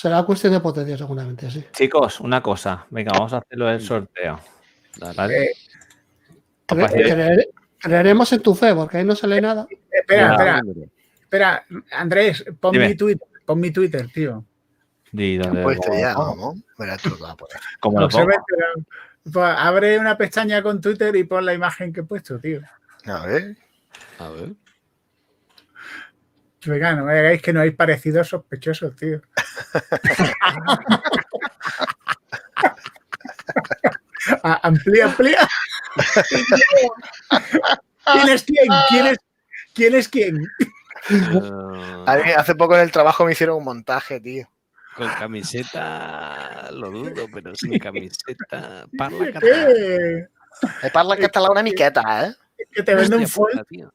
Será 0.00 0.22
cuestión 0.22 0.54
de 0.54 0.60
potencia, 0.60 0.96
seguramente, 0.96 1.50
sí. 1.50 1.62
Chicos, 1.72 2.20
una 2.20 2.42
cosa. 2.42 2.86
Venga, 2.88 3.12
vamos 3.12 3.34
a 3.34 3.36
hacerlo 3.36 3.66
del 3.66 3.82
sorteo. 3.82 4.40
¿Vale? 5.14 5.44
Eh, 5.44 5.52
Cre- 6.66 6.66
Capaz 6.66 6.92
de- 6.92 7.02
creer- 7.04 7.48
creeremos 7.78 8.32
en 8.32 8.40
tu 8.40 8.54
fe, 8.54 8.74
porque 8.74 8.96
ahí 8.96 9.04
no 9.04 9.14
se 9.14 9.26
lee 9.26 9.42
nada. 9.42 9.66
Espera, 9.90 10.30
espera, 10.32 10.60
espera. 11.20 11.66
Andrés, 11.92 12.42
pon 12.58 12.72
Dime. 12.72 12.88
mi 12.88 12.94
Twitter, 12.94 13.28
pon 13.44 13.60
mi 13.60 13.70
Twitter, 13.72 14.08
tío. 14.10 14.42
Di 15.12 15.36
dónde- 15.36 15.62
Puesto 15.64 15.88
cómo- 16.14 16.54
ya. 16.56 16.62
Verás 16.78 17.02
tú 17.02 17.10
lo 17.10 17.16
que 17.16 17.22
va 17.22 17.30
a 17.32 17.36
poner. 17.36 17.60
cómo 17.80 18.00
lo 18.00 18.06
No 18.06 18.10
se 18.10 18.18
pongo? 18.24 18.32
pues 19.30 19.54
abre 19.58 19.98
una 19.98 20.16
pestaña 20.16 20.62
con 20.62 20.80
Twitter 20.80 21.14
y 21.14 21.24
pon 21.24 21.44
la 21.44 21.52
imagen 21.52 21.92
que 21.92 22.00
he 22.00 22.04
puesto, 22.04 22.38
tío. 22.40 22.62
A 23.04 23.26
ver. 23.26 23.54
A 24.18 24.30
ver. 24.30 24.52
Venga, 26.66 26.94
no 26.94 27.04
me 27.06 27.14
digáis 27.14 27.40
que 27.42 27.52
no 27.52 27.60
hay 27.60 27.70
parecidos 27.70 28.28
sospechosos, 28.28 28.94
tío. 28.96 29.20
Ah, 34.42 34.60
amplía, 34.62 35.06
amplía. 35.06 35.48
¿Quién 38.12 38.28
es 38.28 38.44
quién? 38.44 38.66
¿Quién 38.88 39.06
es, 39.06 39.18
quién 39.74 39.94
es 39.94 40.08
quién? 40.08 40.36
Eh, 41.10 42.04
A 42.06 42.16
mí 42.16 42.30
hace 42.36 42.54
poco 42.54 42.74
en 42.76 42.82
el 42.82 42.92
trabajo 42.92 43.24
me 43.24 43.32
hicieron 43.32 43.56
un 43.56 43.64
montaje, 43.64 44.20
tío. 44.20 44.46
con 44.96 45.08
camiseta 45.08 46.68
lo 46.72 46.90
dudo, 46.90 47.26
pero 47.32 47.54
sin 47.54 47.78
camiseta. 47.78 48.84
Parla. 48.96 49.26
Eh, 49.42 50.28
Me 50.82 50.90
parla 50.90 51.16
català 51.16 51.50
una 51.50 51.62
miqueta, 51.62 52.26
eh? 52.26 52.34
Que 52.72 52.82
te 52.82 52.94
vende 52.94 53.16
un 53.16 53.24
Hostia 53.24 53.64
tío. 53.68 53.92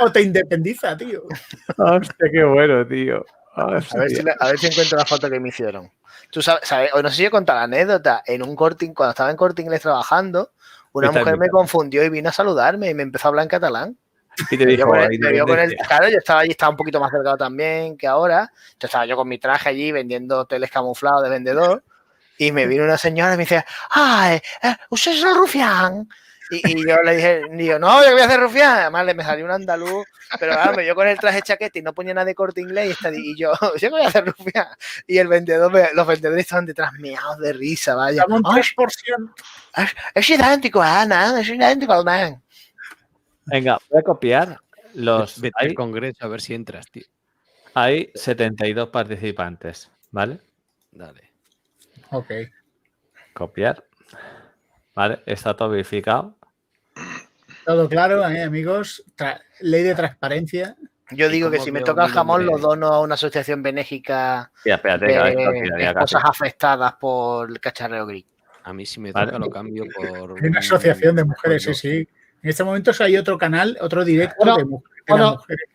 o 0.00 0.10
te 0.12 0.22
independiza, 0.22 0.96
tío. 0.96 1.22
Hostia, 1.78 2.26
qué 2.32 2.44
bueno, 2.44 2.86
tío. 2.86 3.24
A 3.56 3.66
ver, 3.66 3.82
si, 4.10 4.22
la- 4.22 4.36
a 4.40 4.46
ver 4.48 4.58
si 4.58 4.66
encuentro 4.66 4.98
la 4.98 5.04
foto 5.06 5.30
que 5.30 5.38
me 5.40 5.48
hicieron. 5.48 5.90
Tú 6.30 6.42
sabes, 6.42 6.66
sabes- 6.68 6.90
o 6.94 7.02
no 7.02 7.08
sé 7.10 7.16
si 7.16 7.24
he 7.26 7.30
contado 7.30 7.58
la 7.58 7.64
anécdota. 7.64 8.22
En 8.26 8.42
un 8.42 8.56
corting, 8.56 8.92
cuando 8.92 9.10
estaba 9.10 9.30
en 9.30 9.36
corte 9.36 9.62
inglés 9.62 9.82
trabajando, 9.82 10.50
una 10.92 11.08
Está 11.08 11.20
mujer 11.20 11.36
me 11.38 11.48
confundió 11.48 12.02
y 12.04 12.08
vino 12.08 12.28
a 12.28 12.32
saludarme 12.32 12.90
y 12.90 12.94
me 12.94 13.02
empezó 13.04 13.26
a 13.26 13.30
hablar 13.30 13.44
en 13.44 13.48
catalán. 13.48 13.98
Y 14.50 14.56
te 14.58 14.66
dijo, 14.66 14.88
con 14.88 14.98
el- 14.98 15.10
ahí 15.10 15.18
me 15.18 15.30
vio 15.30 15.46
con 15.46 15.58
el- 15.60 15.76
claro, 15.76 16.08
yo 16.08 16.18
estaba 16.18 16.40
allí, 16.40 16.50
estaba 16.50 16.70
un 16.70 16.76
poquito 16.76 16.98
más 16.98 17.12
delgado 17.12 17.36
también 17.36 17.96
que 17.96 18.08
ahora. 18.08 18.50
Yo 18.80 18.86
estaba 18.86 19.06
yo 19.06 19.14
con 19.16 19.28
mi 19.28 19.38
traje 19.38 19.68
allí 19.68 19.92
vendiendo 19.92 20.44
teles 20.46 20.70
camuflados 20.72 21.22
de 21.22 21.30
vendedor. 21.30 21.84
Y 22.36 22.50
me 22.50 22.66
vino 22.66 22.82
una 22.82 22.98
señora 22.98 23.34
y 23.34 23.36
me 23.36 23.44
dice, 23.44 23.64
¡ay! 23.90 24.40
eh, 24.62 24.74
¿Usted 24.90 25.12
es 25.12 25.22
el 25.22 25.36
rufián? 25.36 26.08
Y, 26.62 26.72
y 26.82 26.86
yo 26.88 27.02
le 27.02 27.16
dije, 27.16 27.42
digo, 27.52 27.78
no, 27.78 28.04
yo 28.04 28.12
voy 28.12 28.20
a 28.20 28.26
hacer 28.26 28.40
rufián. 28.40 28.78
Además, 28.78 29.06
le 29.06 29.14
me 29.14 29.24
salió 29.24 29.44
un 29.44 29.50
andaluz, 29.50 30.06
pero 30.38 30.52
claro, 30.52 30.76
me 30.76 30.82
vio 30.82 30.94
con 30.94 31.06
el 31.08 31.18
traje 31.18 31.42
chaqueta 31.42 31.78
y 31.78 31.82
no 31.82 31.92
ponía 31.92 32.14
nada 32.14 32.24
de 32.26 32.34
corte 32.34 32.60
inglés. 32.60 32.96
Y, 33.12 33.32
y 33.32 33.36
yo, 33.38 33.52
yo 33.80 33.90
voy 33.90 34.02
a 34.02 34.08
hacer 34.08 34.24
rufián. 34.26 34.66
Y 35.06 35.18
el 35.18 35.28
vendedor, 35.28 35.72
me- 35.72 35.92
los 35.94 36.06
vendedores 36.06 36.42
estaban 36.44 36.66
detrás 36.66 36.92
meados 36.94 37.38
de 37.38 37.52
risa, 37.52 37.94
vaya. 37.94 38.22
Dame 38.26 38.36
un 38.40 38.42
"Ay, 38.46 38.62
3%. 38.62 39.34
es, 39.76 39.90
es 40.14 40.30
idéntico, 40.30 40.80
ah, 40.82 41.04
nan, 41.06 41.38
es 41.38 41.48
idéntico 41.48 41.92
al 41.92 42.04
nan. 42.04 42.42
Venga, 43.46 43.78
voy 43.90 44.00
a 44.00 44.02
copiar 44.02 44.58
los. 44.94 45.40
Vete 45.40 45.54
Hay, 45.58 45.68
al 45.68 45.74
congreso 45.74 46.24
a 46.24 46.28
ver 46.28 46.40
si 46.40 46.54
entras, 46.54 46.86
tío. 46.90 47.04
hay 47.74 48.10
72 48.14 48.88
participantes, 48.88 49.90
¿vale? 50.10 50.38
Dale. 50.90 51.30
Ok. 52.10 52.30
Copiar. 53.34 53.84
Vale, 54.94 55.22
está 55.26 55.56
todo 55.56 55.70
verificado. 55.70 56.36
Todo 57.64 57.88
claro, 57.88 58.26
eh, 58.28 58.42
amigos. 58.42 59.04
Tra- 59.16 59.40
ley 59.60 59.82
de 59.82 59.94
transparencia. 59.94 60.76
Yo 61.10 61.26
¿Y 61.26 61.32
digo 61.32 61.50
que 61.50 61.60
si 61.60 61.70
me 61.70 61.80
toca 61.82 62.06
el 62.06 62.10
jamón, 62.12 62.46
lo 62.46 62.58
dono 62.58 62.88
a 62.88 63.00
una 63.00 63.14
asociación 63.14 63.62
benéfica 63.62 64.50
espérate, 64.64 65.06
de 65.06 65.84
esposas 65.84 66.22
afectadas 66.24 66.94
por 66.94 67.50
el 67.50 67.60
cacharreo 67.60 68.06
gris. 68.06 68.24
A 68.64 68.72
mí 68.72 68.86
si 68.86 69.00
me 69.00 69.12
Vale. 69.12 69.26
toca 69.26 69.38
lo 69.38 69.50
cambio 69.50 69.84
por. 69.94 70.38
Hay 70.42 70.48
una 70.48 70.60
asociación 70.60 71.16
de 71.16 71.24
mujeres, 71.24 71.62
sí, 71.64 71.74
sí. 71.74 72.08
En 72.42 72.50
este 72.50 72.64
momento 72.64 72.90
hay 73.00 73.16
otro 73.16 73.36
canal, 73.38 73.76
otro 73.80 74.04
directo 74.04 74.36
Bueno, 74.38 74.56
de, 74.56 74.64
mu- 74.64 74.80
de 74.80 74.88
bueno. 75.08 75.32
mujeres. 75.32 75.66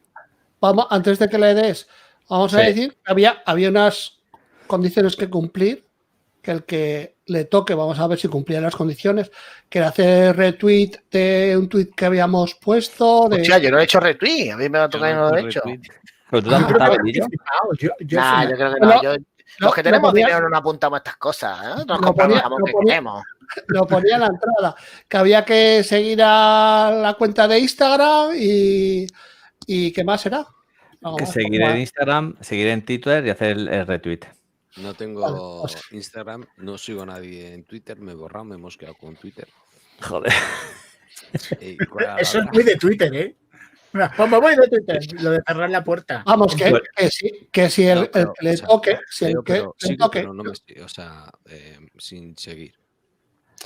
Vamos, 0.59 0.87
antes 0.89 1.19
de 1.19 1.29
que 1.29 1.37
le 1.37 1.53
des, 1.53 1.87
Vamos 2.29 2.53
a 2.53 2.59
decir 2.61 2.91
que 3.03 3.11
había, 3.11 3.41
había 3.45 3.69
unas 3.69 4.19
condiciones 4.67 5.15
que 5.15 5.29
cumplir, 5.29 5.87
que 6.41 6.51
el 6.51 6.63
que 6.63 7.15
le 7.25 7.45
toque, 7.45 7.73
vamos 7.73 7.99
a 7.99 8.07
ver 8.07 8.17
si 8.19 8.27
cumplía 8.27 8.61
las 8.61 8.75
condiciones, 8.75 9.31
que 9.69 9.79
era 9.79 9.89
hacer 9.89 10.35
retweet 10.35 10.91
de 11.11 11.55
un 11.57 11.67
tweet 11.69 11.89
que 11.95 12.05
habíamos 12.05 12.55
puesto. 12.55 13.27
De... 13.29 13.41
Hostia, 13.41 13.57
yo 13.59 13.71
no 13.71 13.79
he 13.79 13.83
hecho 13.83 13.99
retweet, 13.99 14.51
a 14.51 14.57
mí 14.57 14.69
me 14.69 14.79
va 14.79 14.85
a 14.85 14.89
tocar 14.89 15.11
y 15.11 15.13
no 15.15 15.29
lo 15.29 15.37
he 15.37 15.41
hecho. 15.47 15.61
Pero 16.31 16.43
tú 16.43 16.49
te 16.49 16.55
has 16.55 16.61
Ah, 16.61 16.65
apuntado, 16.65 16.91
pero- 16.91 17.03
Belillo. 17.03 17.25
Yo, 17.79 17.89
yo 17.99 18.19
Nah, 18.19 18.41
sí 18.43 18.49
yo 18.51 18.55
creo 18.55 18.73
que 18.73 18.79
No, 18.79 18.87
no. 18.87 19.03
yo- 19.03 19.13
no, 19.17 19.65
los 19.65 19.73
que 19.73 19.79
lo 19.81 19.83
tenemos 19.83 20.09
ponía- 20.11 20.25
dinero 20.27 20.43
no 20.43 20.49
nos 20.49 20.59
apuntamos 20.59 20.97
a 20.97 20.99
estas 20.99 21.17
cosas. 21.17 21.59
¿eh? 21.81 21.83
Nos 21.87 22.01
Lo 22.01 22.13
ponía- 22.13 22.43
lo 22.49 22.57
que 22.65 22.71
ponía- 22.71 22.93
queremos. 22.93 23.23
Lo 23.67 23.87
ponía 23.87 24.13
en 24.15 24.21
la 24.21 24.27
entrada, 24.27 24.75
que 25.07 25.17
había 25.17 25.43
que 25.43 25.83
seguir 25.83 26.21
a 26.23 26.91
la 27.01 27.13
cuenta 27.15 27.47
de 27.47 27.57
Instagram 27.59 28.31
y, 28.35 29.07
y 29.65 29.91
¿qué 29.91 30.03
más 30.03 30.21
Que 30.23 30.29
más, 30.29 30.45
seguir 31.33 31.61
en. 31.63 31.77
Instagram, 31.77 32.35
seguir 32.41 32.67
en 32.67 32.85
Twitter 32.85 33.25
y 33.25 33.29
hacer 33.31 33.51
el, 33.57 33.67
el 33.69 33.87
retweet. 33.87 34.19
No 34.81 34.93
tengo 34.93 35.67
Instagram, 35.91 36.45
no 36.57 36.77
sigo 36.77 37.01
a 37.03 37.05
nadie 37.05 37.53
en 37.53 37.63
Twitter, 37.65 37.99
me 37.99 38.11
he 38.13 38.15
borrado, 38.15 38.45
me 38.45 38.55
hemos 38.55 38.77
quedado 38.77 38.95
con 38.95 39.15
Twitter. 39.15 39.47
Joder. 40.01 40.31
Eso 42.19 42.39
es 42.39 42.45
muy 42.53 42.63
de 42.63 42.75
Twitter, 42.77 43.13
¿eh? 43.13 43.35
Pues 43.91 44.29
me 44.29 44.39
voy 44.39 44.55
de 44.55 44.67
Twitter. 44.67 44.99
Lo 45.21 45.31
de 45.31 45.39
cerrar 45.45 45.69
la 45.69 45.83
puerta. 45.83 46.23
Vamos, 46.25 46.55
que, 46.55 46.69
Bueno. 46.69 46.85
que 46.95 47.09
si, 47.09 47.47
que 47.51 47.69
si 47.69 47.87
el, 47.87 47.95
No, 47.97 48.03
el 48.03 48.09
pero, 48.11 48.33
que 48.33 48.45
le 48.45 48.51
o 48.53 48.57
sea, 48.57 48.67
toque, 48.67 48.99
si 49.09 49.25
el 49.25 49.31
que 49.33 49.41
pero 49.53 49.75
le 49.81 49.97
toque, 49.97 50.19
pero 50.19 50.33
no 50.33 50.43
me 50.43 50.51
estoy- 50.51 50.79
o 50.79 50.87
sea, 50.87 51.29
eh, 51.45 51.79
sin 51.97 52.37
seguir. 52.37 52.75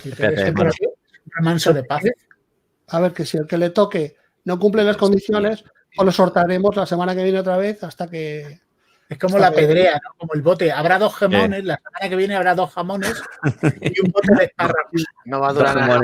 Espérate, 0.03 0.45
que- 0.45 0.51
bueno. 0.51 0.71
Un 0.81 1.31
remanso 1.35 1.73
de 1.73 1.83
paz. 1.83 2.03
a 2.87 2.99
ver, 2.99 3.13
que 3.13 3.25
si 3.25 3.37
el 3.37 3.47
que 3.47 3.57
le 3.57 3.69
toque 3.69 4.15
no 4.45 4.59
cumple 4.59 4.83
las 4.83 4.97
condiciones, 4.97 5.63
pues 5.95 6.05
lo 6.05 6.11
sortaremos 6.11 6.75
la 6.75 6.85
semana 6.85 7.15
que 7.15 7.23
viene 7.23 7.39
otra 7.39 7.57
vez 7.57 7.83
hasta 7.83 8.07
que. 8.09 8.59
Es 9.13 9.19
como 9.19 9.37
la 9.39 9.51
pedrea, 9.51 9.93
¿no? 10.03 10.13
Como 10.17 10.33
el 10.33 10.41
bote. 10.41 10.71
Habrá 10.71 10.99
dos 10.99 11.13
jamones, 11.15 11.63
la 11.63 11.77
semana 11.77 12.09
que 12.09 12.15
viene 12.15 12.35
habrá 12.35 12.53
dos 12.55 12.71
jamones 12.73 13.21
y 13.81 13.99
un 14.01 14.11
bote 14.11 14.35
de 14.37 14.43
espárragos. 14.45 15.05
No 15.25 15.39
va 15.39 15.49
a 15.49 15.53
Dos 15.53 15.59
durar 15.59 15.75
nada. 15.77 16.01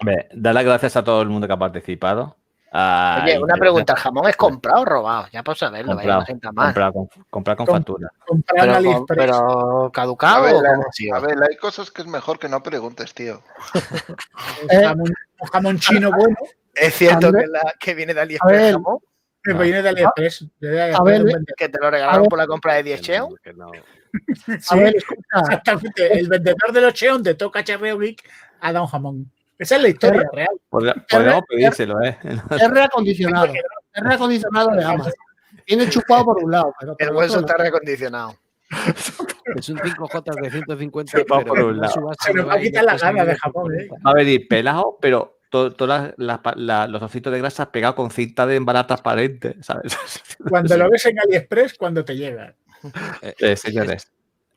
Hombre, 0.00 0.28
dar 0.32 0.54
las 0.54 0.64
gracias 0.64 0.96
a 0.96 1.04
todo 1.04 1.20
el 1.22 1.28
mundo 1.28 1.46
que 1.46 1.52
ha 1.52 1.58
participado. 1.58 2.36
Oye, 2.70 3.38
una 3.42 3.54
pregunta, 3.56 3.94
¿el 3.94 3.98
jamón 3.98 4.28
es 4.28 4.36
comprado 4.36 4.82
o 4.82 4.84
robado? 4.84 5.26
Ya 5.32 5.42
por 5.42 5.56
saberlo, 5.56 5.92
vaya, 5.96 6.02
Comprado, 6.02 6.24
sienta 6.26 6.52
mal. 6.52 6.66
comprado, 6.66 6.92
con, 6.92 7.08
comprado 7.30 7.56
con 7.56 7.66
Com- 7.66 7.76
factura. 7.76 8.12
Pero, 8.46 8.74
AliExpress. 8.74 9.06
pero 9.18 9.84
A 9.86 9.92
caducado 9.92 10.42
ver, 10.44 10.54
la- 10.56 11.16
a 11.16 11.20
ver, 11.20 11.38
hay 11.48 11.56
cosas 11.56 11.90
que 11.90 12.02
es 12.02 12.08
mejor 12.08 12.38
que 12.38 12.48
no 12.48 12.62
preguntes, 12.62 13.14
tío. 13.14 13.40
Un 14.62 14.68
jamón, 14.82 15.14
un 15.40 15.48
jamón 15.48 15.78
chino 15.78 16.10
bueno 16.16 16.36
Es 16.74 16.94
cierto 16.94 17.32
que, 17.32 17.46
la, 17.46 17.72
que 17.80 17.94
viene 17.94 18.12
de 18.12 18.20
A 18.20 18.22
AliExpress 18.24 18.76
ver, 19.44 19.54
jamón, 19.54 19.58
que 19.58 19.64
viene 19.64 19.82
de 19.82 19.88
AliExpress. 19.88 20.46
De 20.60 20.82
a 20.92 21.02
ver, 21.02 21.24
que 21.56 21.68
te 21.68 21.78
lo 21.80 21.90
regalaron 21.90 22.22
ver. 22.22 22.28
por 22.28 22.38
la 22.38 22.46
compra 22.46 22.74
de 22.74 22.82
10 22.82 23.00
Que 23.00 23.06
cheos. 23.06 23.28
no, 23.30 23.36
que 23.36 23.52
no. 23.52 23.70
Sí, 24.60 24.68
a 24.70 24.76
ver, 24.76 24.96
escucha, 24.96 25.20
exactamente. 25.40 26.18
El 26.18 26.28
vendedor 26.28 26.72
de 26.72 26.80
los 26.80 26.94
Cheon 26.94 27.22
de 27.22 27.34
Toca 27.34 27.62
Geek 27.62 28.22
ha 28.60 28.72
dado 28.72 28.84
un 28.86 28.90
jamón. 28.90 29.30
Esa 29.58 29.76
es 29.76 29.82
la 29.82 29.88
historia 29.88 30.22
real. 30.32 30.48
Podría- 30.70 30.94
Podríamos 31.10 31.42
pedírselo, 31.48 32.00
¿eh? 32.02 32.16
es 32.50 32.70
reacondicionado. 32.70 33.46
Es 33.46 34.02
reacondicionado 34.04 34.70
de 34.70 34.84
Amazon. 34.84 35.12
Viene 35.66 35.88
chupado 35.90 36.24
por 36.26 36.42
un 36.44 36.50
lado, 36.50 36.72
pero 36.78 36.96
El 36.98 37.08
otro 37.16 37.40
está 37.40 37.56
reacondicionado. 37.56 38.34
Es 39.56 39.68
un 39.68 39.78
5J 39.78 40.40
de 40.42 40.50
150, 40.50 41.18
Sí, 41.18 41.24
va 41.30 41.38
pero 41.38 41.48
por 41.48 41.60
un 41.64 41.78
lado. 41.80 42.10
Se 42.24 42.32
nos 42.34 42.48
va 42.48 42.54
a 42.54 42.60
quitar 42.60 42.84
la 42.84 42.96
gana 42.96 43.24
de 43.24 43.32
el 43.32 43.38
jamón, 43.38 43.74
¿eh? 43.74 43.82
50. 43.82 44.02
Va 44.06 44.10
a 44.10 44.14
venir 44.14 44.46
pelado, 44.48 44.98
pero 45.00 45.37
to- 45.50 45.72
todas 45.72 46.02
las, 46.02 46.14
las 46.18 46.38
pa- 46.40 46.54
la- 46.56 46.86
los 46.86 47.00
trocitos 47.00 47.32
de 47.32 47.38
grasa 47.38 47.70
pegados 47.72 47.96
con 47.96 48.10
cinta 48.10 48.46
de 48.46 48.56
embarazo 48.56 48.86
transparente, 48.88 49.56
¿sabes? 49.62 49.92
Cuando 50.48 50.76
lo 50.76 50.90
ves 50.90 51.06
en 51.06 51.18
AliExpress, 51.18 51.74
cuando 51.74 52.04
te 52.04 52.16
llega. 52.16 52.54
Eh, 53.22 53.34
Eh, 53.38 53.56
señores, 53.56 54.10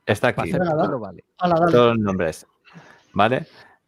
está 0.06 0.30
aquí. 0.30 0.52
vale. 0.52 1.24
Todos 1.40 1.96
los 1.96 1.98
nombres. 2.00 2.46
¿Vale? 3.14 3.48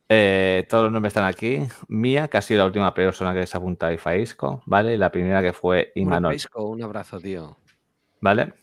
Eh, 0.09 0.65
todos 0.69 0.83
los 0.85 0.91
nombres 0.91 1.11
están 1.11 1.25
aquí. 1.25 1.65
Mía, 1.87 2.27
que 2.27 2.37
ha 2.37 2.41
sido 2.41 2.59
la 2.59 2.65
última 2.65 2.93
persona 2.93 3.33
que 3.33 3.47
se 3.47 3.55
ha 3.55 3.59
apuntado 3.59 3.91
y 3.93 3.97
Faisco, 3.97 4.61
¿vale? 4.65 4.95
Y 4.95 4.97
la 4.97 5.11
primera 5.11 5.41
que 5.41 5.53
fue 5.53 5.91
Imanol, 5.95 6.31
Paisco, 6.33 6.65
un 6.65 6.83
abrazo, 6.83 7.19
tío. 7.19 7.57
¿vale? 8.19 8.53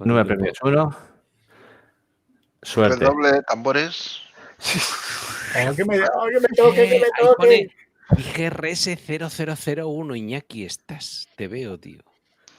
Número 0.00 0.24
premios 0.26 0.56
uno. 0.62 0.96
Suerte. 2.62 2.96
Redoble, 2.98 3.42
tambores. 3.42 4.20
Oh, 5.56 5.74
que 5.74 5.84
me, 5.84 6.00
oh, 6.02 6.26
que 6.32 6.40
me 6.40 6.48
toque, 6.48 6.88
que 6.88 7.00
me 7.00 7.06
toque. 7.18 7.34
pone 7.36 7.70
IGRS0001, 8.10 10.16
Iñaki, 10.16 10.64
estás. 10.64 11.28
Te 11.36 11.48
veo, 11.48 11.78
tío. 11.78 12.00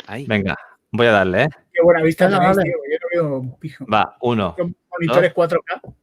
Ahí. 0.07 0.25
Venga, 0.27 0.55
voy 0.91 1.07
a 1.07 1.11
darle, 1.11 1.43
¿eh? 1.43 1.49
Qué 1.71 1.81
buena 1.83 2.01
vista 2.01 2.27
Venga, 2.27 2.39
tenéis, 2.39 2.57
tío. 2.63 2.73
Yo 2.73 2.97
no 3.01 3.07
veo 3.11 3.39
un 3.39 3.59
pijo. 3.59 3.85
Va, 3.85 4.17
uno 4.21 4.55
Con 4.55 4.75
monitores 4.91 5.33
4K. 5.33 5.93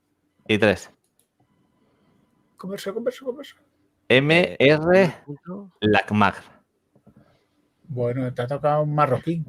y 0.49 0.59
tres. 0.59 0.91
Converso, 2.57 2.95
converso, 2.95 3.25
converso. 3.25 3.57
MR 4.09 5.13
LACMAG. 5.81 6.35
Bueno, 7.89 8.33
te 8.33 8.43
ha 8.43 8.47
tocado 8.47 8.83
un 8.83 8.95
marroquín. 8.95 9.45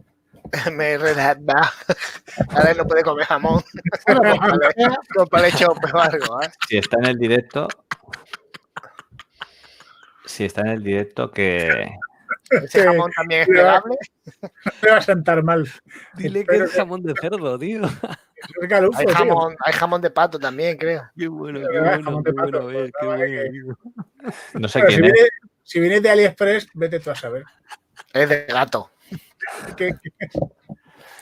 Me 0.74 0.98
relata. 0.98 1.74
Ahora 2.50 2.74
no 2.74 2.86
puede 2.86 3.04
comer 3.04 3.26
jamón. 3.26 3.64
Con 5.16 5.28
palecho 5.28 5.72
o 5.72 5.98
algo, 5.98 6.42
¿eh? 6.42 6.50
Si 6.68 6.78
está 6.78 6.98
en 6.98 7.06
el 7.06 7.18
directo. 7.18 7.68
Si 10.26 10.46
está 10.46 10.62
en 10.62 10.68
el 10.68 10.84
directo, 10.84 11.32
que. 11.32 11.90
Ese 12.50 12.84
jamón 12.84 13.12
también 13.12 13.42
es 13.42 13.48
pegable. 13.48 13.98
Me 14.82 14.90
va 14.90 14.98
a 14.98 15.02
sentar 15.02 15.44
mal. 15.44 15.70
Dile 16.14 16.46
que 16.46 16.58
es 16.58 16.72
jamón 16.72 17.04
de 17.04 17.14
cerdo, 17.20 17.60
tío. 17.60 17.82
Hay 18.96 19.08
jamón, 19.08 19.56
hay 19.66 19.74
jamón 19.74 20.02
de 20.02 20.10
pato 20.10 20.40
también, 20.40 20.78
creo. 20.78 21.10
Qué 21.18 21.28
bueno, 21.28 21.60
De 21.60 21.68
qué 21.68 21.80
bueno, 21.80 22.24
qué 22.24 22.32
bueno, 22.32 22.72
eh, 22.72 22.92
qué 23.00 23.06
bueno. 23.06 23.78
No 24.54 24.68
sé 24.68 24.80
si, 24.80 24.86
quién 24.86 25.06
es. 25.06 25.12
viene, 25.12 25.30
si 25.64 25.80
vienes 25.80 26.04
de 26.04 26.10
AliExpress, 26.12 26.68
vete 26.74 27.00
tú 27.00 27.10
a 27.10 27.16
saber. 27.16 27.44
Es 28.14 28.30
de 28.30 28.46
gato. 28.46 28.92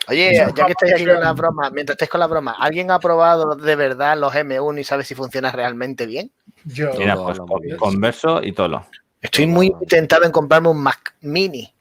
Oye, 0.07 0.35
ya 0.35 0.51
que 0.51 0.61
estáis 0.71 0.93
aquí 0.93 1.05
con 1.05 1.19
la 1.19 1.33
broma, 1.33 1.69
mientras 1.71 1.95
estáis 1.95 2.09
con 2.11 2.19
la 2.19 2.27
broma, 2.27 2.55
¿alguien 2.59 2.91
ha 2.91 2.99
probado 2.99 3.55
de 3.55 3.75
verdad 3.75 4.17
los 4.17 4.33
M1 4.33 4.79
y 4.79 4.83
sabe 4.83 5.03
si 5.03 5.15
funciona 5.15 5.51
realmente 5.51 6.05
bien? 6.05 6.31
Yo. 6.63 6.91
Mira, 6.97 7.15
pues 7.15 7.39
converso 7.79 8.43
y 8.43 8.51
todo. 8.51 8.85
Estoy 9.21 9.47
muy 9.47 9.73
tentado 9.87 10.25
en 10.25 10.31
comprarme 10.31 10.69
un 10.69 10.83
Mac 10.83 11.15
Mini 11.21 11.73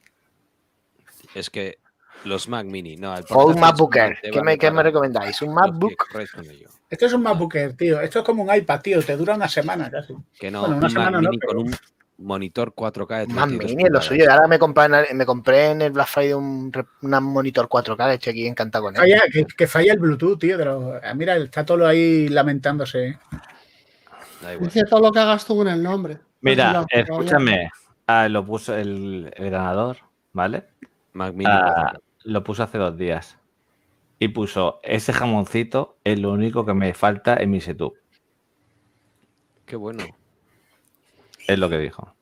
Es 1.35 1.51
que 1.51 1.77
los 2.23 2.47
Mac 2.49 2.65
Mini, 2.65 2.95
no, 2.95 3.15
el 3.15 3.23
o 3.29 3.45
un 3.45 3.53
portátil 3.53 3.61
MacBook 3.61 3.95
es 3.97 4.01
Air. 4.01 4.19
te 4.23 4.31
¿Qué 4.31 4.41
me, 4.41 4.57
qué 4.57 4.71
me 4.71 4.81
recomendáis? 4.81 5.39
¿Un 5.43 5.49
lo 5.49 5.55
MacBook? 5.55 5.93
Esto 6.89 7.05
es 7.05 7.13
un 7.13 7.21
MacBook 7.21 7.53
Air, 7.55 7.77
tío. 7.77 8.01
Esto 8.01 8.19
es 8.19 8.25
como 8.25 8.41
un 8.41 8.55
iPad, 8.55 8.81
tío. 8.81 9.03
Te 9.03 9.15
dura 9.15 9.35
una 9.35 9.47
semana 9.47 9.91
casi. 9.91 10.15
Que 10.39 10.49
no, 10.49 10.61
Bueno, 10.61 10.77
una 10.77 10.87
un 10.87 10.93
Mac 10.93 11.03
semana 11.03 11.21
no, 11.21 11.29
Mini 11.29 11.37
pero- 11.37 11.53
con 11.53 11.67
un 11.67 11.75
monitor 12.17 12.73
4K 12.73 13.27
de 13.27 13.33
Mac 13.33 13.47
32 13.49 13.75
Mini 13.75 13.89
lo 13.89 14.01
suyo. 14.01 14.31
Ahora 14.31 14.47
me 14.47 14.57
compré, 14.59 14.85
en 14.85 14.93
el- 14.95 15.15
me 15.15 15.25
compré 15.25 15.71
en 15.71 15.81
el 15.81 15.91
Black 15.91 16.07
Friday 16.07 16.33
un, 16.33 16.71
re- 16.71 16.85
un 17.01 17.11
monitor 17.23 17.67
4K, 17.67 18.13
estoy 18.13 18.31
aquí 18.31 18.47
encantado 18.47 18.85
con 18.85 18.95
él. 18.95 19.01
Falla, 19.01 19.21
que, 19.31 19.45
que 19.45 19.67
falla 19.67 19.93
el 19.93 19.99
Bluetooth, 19.99 20.39
tío. 20.39 20.57
ah, 21.03 21.13
mira, 21.13 21.35
está 21.37 21.65
todo 21.65 21.85
ahí 21.85 22.27
lamentándose. 22.29 23.07
¿eh? 23.07 23.17
Da 24.41 24.53
igual. 24.53 24.69
Dice 24.69 24.85
todo 24.89 25.01
lo 25.01 25.11
que 25.11 25.19
hagas 25.19 25.45
tú 25.45 25.55
con 25.57 25.67
el 25.67 25.81
nombre. 25.83 26.19
Mira, 26.41 26.73
No, 26.73 26.85
escúchame. 26.89 27.69
Ah, 28.07 28.29
lo 28.29 28.45
puso 28.45 28.75
el, 28.75 29.31
el 29.35 29.49
ganador, 29.49 29.97
¿vale? 30.31 30.65
Mac 31.13 31.33
Mini 31.33 31.49
Ah, 31.51 31.93
4K. 31.95 31.99
lo 32.25 32.43
puso 32.43 32.63
hace 32.63 32.77
dos 32.77 32.95
días. 32.97 33.37
Y 34.19 34.29
puso, 34.29 34.79
ese 34.83 35.11
jamoncito 35.11 35.97
es 36.05 36.19
lo 36.19 36.31
único 36.31 36.65
que 36.65 36.73
me 36.73 36.93
falta 36.93 37.35
en 37.35 37.49
mi 37.51 37.59
setup. 37.61 37.95
Qué 39.65 39.75
bueno. 39.75 40.03
Es 41.47 41.59
lo 41.59 41.69
que 41.69 41.77
dijo. 41.77 42.15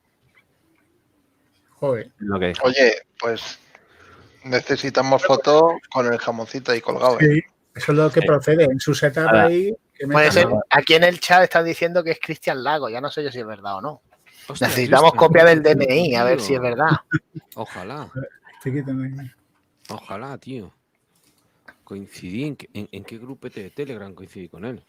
Joder. 1.70 2.06
Es 2.06 2.12
lo 2.18 2.38
que 2.38 2.46
dijo. 2.48 2.66
Oye, 2.66 2.94
pues 3.18 3.58
necesitamos 4.44 5.22
foto 5.24 5.78
con 5.92 6.12
el 6.12 6.18
jamoncito 6.18 6.72
ahí 6.72 6.80
colgado. 6.80 7.18
¿eh? 7.20 7.24
Sí, 7.26 7.42
eso 7.74 7.92
es 7.92 7.98
lo 7.98 8.10
que 8.10 8.20
Sí. 8.20 8.26
procede. 8.26 8.64
En 8.64 8.80
su 8.80 8.94
setup 8.94 9.26
Ahora, 9.28 9.46
ahí. 9.46 9.74
Puede 10.10 10.32
ser, 10.32 10.48
aquí 10.70 10.94
en 10.94 11.04
el 11.04 11.20
chat 11.20 11.42
están 11.44 11.64
diciendo 11.64 12.02
que 12.02 12.10
es 12.12 12.18
Cristian 12.20 12.62
Lago, 12.64 12.88
ya 12.88 13.00
no 13.00 13.10
sé 13.10 13.22
yo 13.22 13.30
si 13.30 13.38
es 13.40 13.46
verdad 13.46 13.76
o 13.76 13.80
no. 13.80 14.02
Hostia, 14.48 14.66
Necesitamos 14.66 15.12
Cristian, 15.12 15.28
copia 15.28 15.44
del 15.44 15.62
DNI, 15.62 16.14
a 16.16 16.24
ver 16.24 16.38
tío. 16.38 16.46
si 16.46 16.54
es 16.54 16.60
verdad. 16.60 16.88
Ojalá, 17.54 18.10
Estoy 18.56 18.72
quitando 18.80 19.04
ahí. 19.04 19.30
ojalá, 19.90 20.36
tío. 20.38 20.72
Coincidí 21.84 22.44
en, 22.44 22.56
que- 22.56 22.68
en, 22.74 22.88
en 22.90 23.04
qué 23.04 23.18
grupo 23.18 23.48
de 23.48 23.70
Telegram 23.70 24.12
coincidí 24.14 24.48
con 24.48 24.64
él. 24.64 24.82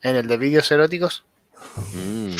En 0.00 0.16
el 0.16 0.26
de 0.26 0.36
vídeos 0.38 0.70
eróticos, 0.72 1.24
Mm. 1.92 2.36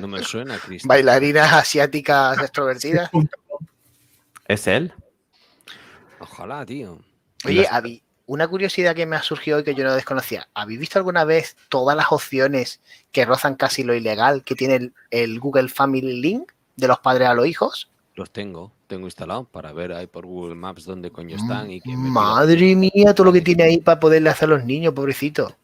No 0.00 0.08
me 0.08 0.22
suena, 0.22 0.58
Cristian. 0.58 0.88
bailarinas 0.88 1.52
asiáticas 1.52 2.38
extrovertidas. 2.38 3.10
¿Es 4.46 4.66
él? 4.66 4.92
Ojalá, 6.20 6.64
tío. 6.66 6.98
Oye, 7.44 7.66
Avi, 7.70 8.02
una 8.26 8.48
curiosidad 8.48 8.94
que 8.94 9.06
me 9.06 9.16
ha 9.16 9.22
surgido 9.22 9.58
hoy 9.58 9.64
que 9.64 9.74
yo 9.74 9.84
no 9.84 9.94
desconocía. 9.94 10.48
¿Habéis 10.54 10.80
visto 10.80 10.98
alguna 10.98 11.24
vez 11.24 11.56
todas 11.68 11.96
las 11.96 12.10
opciones 12.10 12.80
que 13.12 13.24
rozan 13.24 13.54
casi 13.54 13.84
lo 13.84 13.94
ilegal 13.94 14.42
que 14.44 14.54
tiene 14.54 14.74
el, 14.76 14.94
el 15.10 15.40
Google 15.40 15.68
Family 15.68 16.20
Link 16.20 16.52
de 16.76 16.88
los 16.88 16.98
padres 16.98 17.28
a 17.28 17.34
los 17.34 17.46
hijos? 17.46 17.90
Los 18.14 18.30
tengo. 18.30 18.72
tengo 18.88 19.06
instalado 19.06 19.44
para 19.44 19.72
ver 19.72 19.92
ahí 19.92 20.08
por 20.08 20.26
Google 20.26 20.56
Maps 20.56 20.84
dónde 20.84 21.12
coño 21.12 21.36
están 21.36 21.70
y 21.70 21.80
que 21.80 21.96
Madre 21.96 22.74
mía, 22.74 23.14
todo 23.14 23.26
lo 23.26 23.32
que 23.32 23.40
tiene 23.40 23.62
ahí 23.62 23.78
para 23.78 24.00
poderle 24.00 24.30
hacer 24.30 24.48
a 24.48 24.56
los 24.56 24.64
niños, 24.64 24.92
pobrecito. 24.92 25.56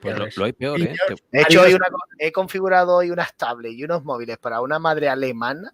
Pues 0.00 0.18
lo, 0.18 0.26
lo 0.34 0.44
hay 0.44 0.52
peor, 0.52 0.80
¿eh? 0.80 0.94
He 1.32 1.42
hecho 1.42 1.62
hoy 1.62 1.74
una 1.74 1.86
he 2.18 2.32
configurado 2.32 2.96
hoy 2.96 3.10
unas 3.10 3.34
tablets 3.36 3.76
y 3.76 3.84
unos 3.84 4.04
móviles 4.04 4.38
para 4.38 4.60
una 4.60 4.78
madre 4.78 5.08
alemana 5.08 5.72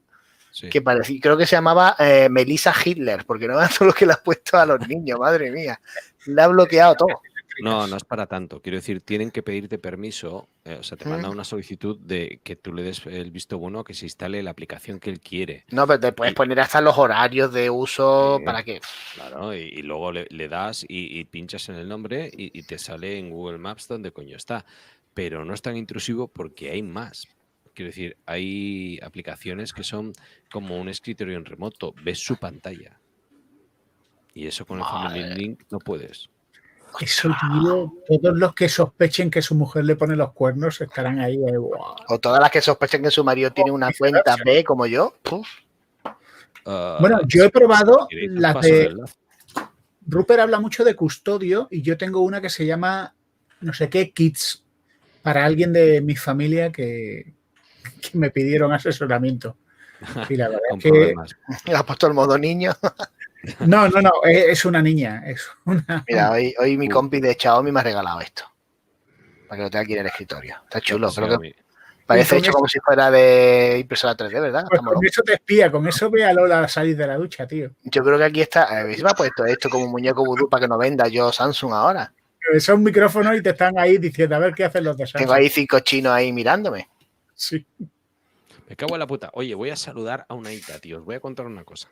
que 0.71 0.81
parecía, 0.81 1.19
creo 1.21 1.37
que 1.37 1.47
se 1.47 1.57
llamaba 1.57 1.97
eh, 1.99 2.29
Melissa 2.31 2.75
Hitler, 2.83 3.25
porque 3.27 3.47
no 3.47 3.55
todo 3.69 3.69
lo 3.89 3.93
que 3.93 4.07
le 4.07 4.15
ha 4.15 4.23
puesto 4.23 4.57
a 4.57 4.65
los 4.65 4.87
niños, 4.89 5.19
madre 5.19 5.51
mía. 5.51 5.79
Le 6.27 6.43
ha 6.43 6.49
bloqueado 6.49 6.95
todo. 6.95 7.21
No, 7.62 7.86
no 7.86 7.97
es 7.97 8.05
para 8.05 8.26
tanto. 8.26 8.60
Quiero 8.60 8.76
decir, 8.76 9.01
tienen 9.01 9.31
que 9.31 9.43
pedirte 9.43 9.78
permiso, 9.78 10.49
eh, 10.65 10.76
o 10.78 10.83
sea, 10.83 10.97
te 10.99 11.07
Mm. 11.07 11.31
una 11.31 11.44
solicitud 11.44 11.99
de 11.99 12.41
que 12.43 12.57
tú 12.57 12.73
le 12.75 12.83
des 12.83 13.05
el 13.07 13.31
visto 13.31 13.59
bueno 13.59 13.81
a 13.81 13.85
que 13.85 13.94
se 13.94 14.07
instale 14.07 14.43
la 14.43 14.51
aplicación 14.51 14.99
que 15.01 15.10
él 15.10 15.20
quiere. 15.20 15.65
No, 15.70 15.86
pero 15.86 16.01
te 16.01 16.12
puedes 16.12 16.35
poner 16.35 16.60
hasta 16.60 16.81
los 16.81 16.99
horarios 16.99 17.52
de 17.52 17.70
uso 17.70 18.41
para 18.44 18.62
que. 18.62 18.81
Claro, 19.15 19.55
y, 19.55 19.59
y 19.60 19.83
luego 19.83 20.12
le, 20.12 20.26
le 20.31 20.49
das 20.49 20.85
y, 20.89 21.18
y 21.18 21.25
pinchas 21.25 21.68
en 21.68 21.76
el 21.76 21.89
nombre 21.89 22.31
y, 22.36 22.59
y 22.59 22.62
te 22.65 22.78
sale 22.78 23.18
en 23.18 23.31
Google 23.31 23.59
Maps 23.59 23.89
donde 23.89 24.12
coño 24.12 24.36
está. 24.36 24.65
Pero 25.15 25.44
no 25.44 25.55
es 25.55 25.62
tan 25.62 25.76
intrusivo 25.76 26.28
porque 26.28 26.70
hay 26.70 26.83
más. 26.83 27.26
Quiero 27.73 27.89
decir, 27.89 28.17
hay 28.26 28.99
aplicaciones 29.02 29.73
que 29.73 29.85
son 29.85 30.12
como 30.51 30.78
un 30.78 30.89
escritorio 30.89 31.36
en 31.36 31.44
remoto. 31.44 31.94
Ves 32.02 32.18
su 32.18 32.36
pantalla. 32.36 32.99
Y 34.35 34.47
eso 34.47 34.67
con 34.67 34.78
el 34.78 34.85
Family 34.85 35.35
Link 35.35 35.62
no 35.70 35.78
puedes. 35.78 36.28
Eso, 37.01 37.29
tío, 37.29 37.93
todos 38.09 38.39
los 38.39 38.55
que 38.55 38.69
sospechen 38.69 39.31
que 39.31 39.43
su 39.43 39.55
mujer 39.55 39.85
le 39.85 39.97
pone 39.97 40.17
los 40.17 40.33
cuernos 40.33 40.81
estarán 40.81 41.19
ahí. 41.21 41.37
eh. 41.37 41.59
O 42.09 42.19
todas 42.19 42.41
las 42.41 42.51
que 42.51 42.63
sospechen 42.63 43.03
que 43.03 43.11
su 43.11 43.23
marido 43.23 43.51
tiene 43.53 43.71
una 43.71 43.91
cuenta 43.99 44.37
B 44.45 44.65
como 44.65 44.87
yo. 44.87 45.15
puf. 45.23 45.47
Ah, 46.65 46.99
Bueno, 47.01 47.21
yo 47.27 47.45
he 47.45 47.51
probado 47.51 48.09
las 48.11 48.61
de. 48.63 48.95
Rupert 50.09 50.41
habla 50.41 50.61
mucho 50.61 50.85
de 50.85 50.95
custodio 50.95 51.69
y 51.71 51.83
yo 51.83 51.99
tengo 51.99 52.21
una 52.21 52.41
que 52.41 52.49
se 52.49 52.65
llama 52.65 53.15
no 53.61 53.73
sé 53.73 53.91
qué 53.91 54.13
Kids 54.13 54.63
para 55.23 55.45
alguien 55.45 55.73
de 55.73 56.01
mi 56.01 56.15
familia 56.15 56.71
que, 56.71 57.35
que 58.01 58.17
me 58.17 58.31
pidieron 58.31 58.73
asesoramiento. 58.73 59.57
Y 60.31 60.37
la 60.37 60.49
verdad 60.49 60.63
es 60.77 60.83
que 60.83 60.89
problemas. 60.91 61.37
Ha 61.75 61.85
puesto 61.85 62.07
el 62.07 62.15
modo 62.15 62.39
niño. 62.39 62.73
No, 63.61 63.89
no, 63.89 64.01
no, 64.03 64.11
es, 64.25 64.45
es 64.49 64.65
una 64.65 64.83
niña, 64.83 65.23
es 65.27 65.49
una 65.65 66.05
Mira, 66.09 66.31
hoy, 66.33 66.55
hoy 66.59 66.77
Uh. 66.77 66.79
mi 66.79 66.89
compi 66.89 67.21
de 67.21 67.35
Xiaomi 67.39 67.71
me 67.73 67.81
ha 67.81 67.83
regalado 67.83 68.21
esto. 68.21 68.45
Para 69.49 69.59
que 69.59 69.63
lo 69.65 69.71
tenga 69.71 69.83
aquí 69.83 69.93
en 69.95 70.01
el 70.01 70.07
escritorio. 70.07 70.57
Está 70.65 70.81
chulo. 70.81 71.11
Creo 71.13 71.39
que 71.39 71.55
parece 72.05 72.37
hecho 72.39 72.51
eso- 72.51 72.53
como 72.53 72.69
si 72.69 72.81
fuera 72.81 73.11
de 73.11 73.79
impresora 73.81 74.17
3D, 74.17 74.41
¿verdad? 74.41 74.65
Pues 74.69 74.81
con 74.81 75.05
eso 75.05 75.23
te 75.23 75.35
espía, 75.35 75.71
con 75.71 75.87
eso 75.87 76.11
ve 76.11 76.25
a 76.25 76.33
Lola 76.33 76.67
salir 76.69 76.97
de 76.97 77.07
la 77.07 77.17
ducha, 77.17 77.47
tío. 77.47 77.71
Yo 77.85 78.03
creo 78.03 78.19
que 78.19 78.25
aquí 78.25 78.41
está. 78.41 78.83
eh, 78.89 78.95
¿Se 78.97 79.03
me 79.05 79.11
ha 79.11 79.15
puesto 79.15 79.45
esto 79.45 79.69
como 79.71 79.85
un 79.85 79.91
muñeco 79.93 80.25
vudú 80.25 80.49
para 80.49 80.63
que 80.63 80.69
no 80.69 80.77
venda 80.79 81.07
yo 81.09 81.31
Samsung 81.33 81.73
ahora? 81.73 82.13
Es 82.53 82.69
un 82.69 82.83
micrófono 82.83 83.35
y 83.35 83.43
te 83.43 83.51
están 83.51 83.77
ahí 83.79 83.99
diciendo 83.99 84.37
a 84.37 84.39
ver 84.39 84.55
qué 84.55 84.65
hacen 84.65 84.85
los 84.85 84.97
de 84.97 85.05
Tengo 85.07 85.19
Samsung. 85.19 85.33
ahí 85.37 85.49
cinco 85.49 85.81
chinos 85.81 86.13
ahí 86.13 86.33
mirándome. 86.33 86.89
Sí. 87.35 87.65
Me 88.69 88.75
cago 88.77 88.95
en 88.95 89.01
la 89.01 89.07
puta. 89.07 89.31
Oye, 89.35 89.55
voy 89.55 89.71
a 89.71 89.77
saludar 89.77 90.27
a 90.29 90.35
una 90.35 90.53
Ita, 90.53 90.79
tío. 90.81 90.99
Os 90.99 91.05
voy 91.05 91.15
a 91.17 91.21
contar 91.21 91.47
una 91.47 91.63
cosa. 91.65 91.89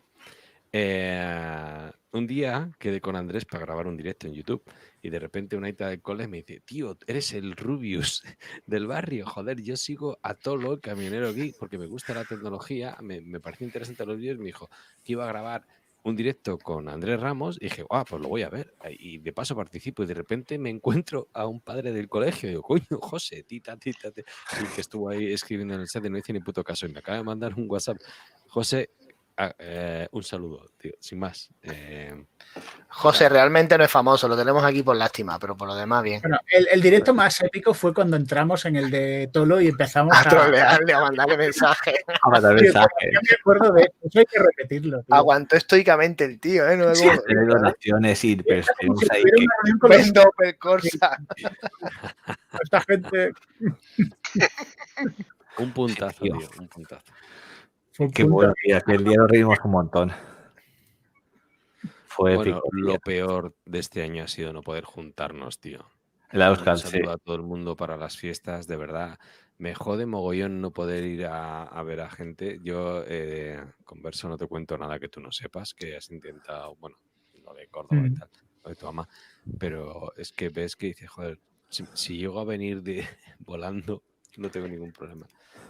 Eh, 0.77 1.89
un 2.11 2.27
día 2.27 2.69
quedé 2.81 3.01
con 3.01 3.15
Andrés 3.15 3.45
para 3.45 3.65
grabar 3.65 3.87
un 3.87 3.97
directo 3.97 4.27
en 4.27 4.35
YouTube 4.35 4.65
y 5.01 5.09
de 5.09 5.21
repente 5.21 5.57
una 5.57 5.69
Ita 5.69 5.89
del 5.89 6.03
cole 6.03 6.27
me 6.27 6.39
dice, 6.39 6.63
tío, 6.63 6.99
eres 7.07 7.33
el 7.33 7.55
Rubius 7.55 8.25
del 8.67 8.89
barrio. 8.89 9.25
Joder, 9.25 9.63
yo 9.63 9.77
sigo 9.77 10.19
a 10.21 10.35
Tolo, 10.35 10.81
camionero 10.81 11.33
geek, 11.33 11.59
porque 11.59 11.79
me 11.79 11.87
gusta 11.87 12.13
la 12.13 12.25
tecnología, 12.25 12.97
me, 13.01 13.21
me 13.21 13.39
pareció 13.39 13.69
interesante 13.69 14.05
los 14.05 14.19
vídeos. 14.19 14.39
Me 14.39 14.47
dijo 14.47 14.69
que 15.05 15.13
iba 15.13 15.23
a 15.23 15.29
grabar 15.29 15.65
un 16.03 16.17
directo 16.17 16.59
con 16.59 16.89
Andrés 16.89 17.21
Ramos 17.21 17.57
y 17.61 17.67
dije, 17.67 17.85
ah, 17.91 18.05
pues 18.05 18.21
lo 18.21 18.29
voy 18.29 18.43
a 18.43 18.51
ver. 18.51 18.75
Y 18.99 19.19
de 19.19 19.33
paso 19.33 19.55
participo 19.55 20.03
y 20.03 20.07
de 20.07 20.15
repente 20.15 20.59
me 20.59 20.71
encuentro 20.71 21.29
a 21.33 21.47
un 21.47 21.61
padre 21.61 21.93
del 21.93 22.09
colegio. 22.09 22.49
Y 22.49 22.53
digo, 22.53 22.63
coño, 22.63 22.99
José, 23.01 23.45
tita, 23.45 23.77
tita, 23.77 24.11
tita", 24.11 24.29
Y 24.61 24.75
que 24.75 24.81
estuvo 24.81 25.09
ahí 25.09 25.33
escribiendo 25.33 25.75
en 25.75 25.83
el 25.83 25.87
chat 25.87 26.05
y 26.05 26.11
no 26.11 26.19
hice 26.19 26.33
ni 26.33 26.41
puto 26.41 26.65
caso. 26.65 26.87
Y 26.87 26.89
me 26.89 26.99
acaba 26.99 27.19
de 27.19 27.25
mandar 27.25 27.55
un 27.55 27.71
WhatsApp. 27.71 27.97
José, 28.49 28.91
ah, 29.37 29.55
eh, 29.59 30.09
un 30.13 30.23
saludo, 30.23 30.71
tío, 30.79 30.93
sin 31.01 31.19
más. 31.19 31.49
Eh, 31.63 32.25
José 32.89 33.29
realmente 33.29 33.77
no 33.77 33.85
es 33.85 33.91
famoso, 33.91 34.29
lo 34.29 34.37
tenemos 34.37 34.63
aquí 34.65 34.83
por 34.83 34.95
lástima, 34.97 35.39
pero 35.39 35.57
por 35.57 35.67
lo 35.69 35.75
demás 35.75 36.03
bien. 36.03 36.21
Bueno, 36.21 36.39
el, 36.49 36.69
el 36.71 36.81
directo 36.81 37.13
más 37.15 37.41
épico 37.43 37.75
fue 37.75 37.93
cuando 37.93 38.17
entramos 38.17 38.65
en 38.67 38.77
el 38.77 38.91
de 38.91 39.29
Tolo 39.33 39.61
y 39.61 39.69
empezamos 39.69 40.15
A 40.17 40.21
a. 40.21 40.29
trolearle, 40.29 40.93
a 40.93 41.01
mandarle 41.01 41.37
mensajes. 41.37 41.97
A 42.23 42.29
mandar 42.31 42.57
Sí, 42.59 42.65
mensajes. 42.65 43.11
Yo 43.13 43.21
me 43.23 43.37
acuerdo 43.41 43.73
de 43.73 43.83
eso, 43.83 43.93
eso 44.05 44.19
hay 44.21 44.27
que 44.27 44.39
repetirlo. 44.39 45.03
tío. 45.03 45.15
Aguantó 45.15 45.57
estoicamente 45.57 46.25
el 46.25 46.39
tío, 46.39 46.69
¿eh? 46.69 46.77
No 46.77 46.87
me 46.89 46.95
Sí, 46.95 47.09
donaciones 47.49 48.25
y 48.25 48.41
esta 52.63 52.81
gente. 52.87 53.33
un 55.59 55.73
puntazo, 55.73 56.23
tío, 56.23 56.35
un 56.59 56.69
puntazo. 56.69 57.05
Qué 57.97 58.25
bueno, 58.25 58.53
tío. 58.63 58.77
Aquel 58.77 59.05
día 59.05 59.17
nos 59.19 59.31
reímos 59.31 59.59
un 59.65 59.71
montón. 59.71 60.13
Fue 62.07 62.35
Bueno, 62.37 62.59
épico. 62.59 62.69
lo 62.73 62.99
peor 63.01 63.55
de 63.65 63.79
este 63.79 64.03
año 64.03 64.25
ha 64.25 64.29
sido 64.29 64.53
no 64.53 64.63
poder 64.63 64.85
juntarnos, 64.85 65.59
tío. 65.61 65.91
La 66.33 66.51
Un 66.51 66.57
sí. 66.77 66.77
saludo 66.77 67.11
a 67.13 67.19
todo 67.19 67.37
el 67.37 67.43
mundo 67.43 67.77
para 67.77 67.97
las 67.97 68.17
fiestas, 68.17 68.67
de 68.67 68.77
verdad. 68.77 69.19
Me 69.59 69.75
jode 69.75 70.07
mogollón 70.07 70.61
no 70.61 70.73
poder 70.73 71.05
ir 71.05 71.27
a, 71.27 71.63
a 71.63 71.83
ver 71.85 72.01
a 72.01 72.11
gente. 72.11 72.59
Yo, 72.63 73.05
eh, 73.07 73.63
converso, 73.85 74.29
no 74.29 74.37
te 74.37 74.47
cuento 74.49 74.77
nada 74.77 74.99
que 74.99 75.09
tú 75.09 75.21
no 75.21 75.31
sepas, 75.31 75.75
que 75.75 75.97
has 75.97 76.11
intentado, 76.11 76.75
bueno, 76.77 76.97
lo 77.45 77.55
de 77.55 77.69
Córdoba 77.69 78.07
y 78.07 78.11
Mm. 78.11 78.15
tal, 78.19 78.29
lo 78.65 78.71
de 78.71 78.77
tu 78.77 78.87
mamá. 78.87 79.09
Pero 79.59 80.13
es 80.17 80.33
que 80.33 80.49
ves 80.49 80.75
que 80.75 80.89
dices, 80.89 81.09
joder, 81.11 81.39
si, 81.69 81.85
si 81.95 82.17
llego 82.19 82.41
a 82.41 82.45
venir 82.45 82.83
de 82.83 83.01
volando, 83.39 84.03
no 84.37 84.51
tengo 84.51 84.67
ningún 84.67 84.93
problema. 84.93 85.27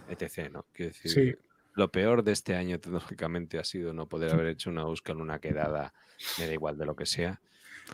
etc. 0.07 0.49
¿no? 0.51 0.65
Quiero 0.71 0.91
decir, 0.91 1.11
Sí. 1.11 1.35
Lo 1.75 1.91
peor 1.91 2.23
de 2.23 2.31
este 2.31 2.55
año 2.55 2.79
tecnológicamente 2.79 3.59
ha 3.59 3.63
sido 3.63 3.93
no 3.93 4.07
poder 4.07 4.31
haber 4.33 4.47
hecho 4.47 4.69
una 4.69 4.83
búsqueda 4.85 5.15
en 5.15 5.21
una 5.21 5.39
quedada, 5.39 5.93
me 6.39 6.47
da 6.47 6.53
igual 6.53 6.77
de 6.77 6.85
lo 6.85 6.95
que 6.95 7.05
sea. 7.05 7.39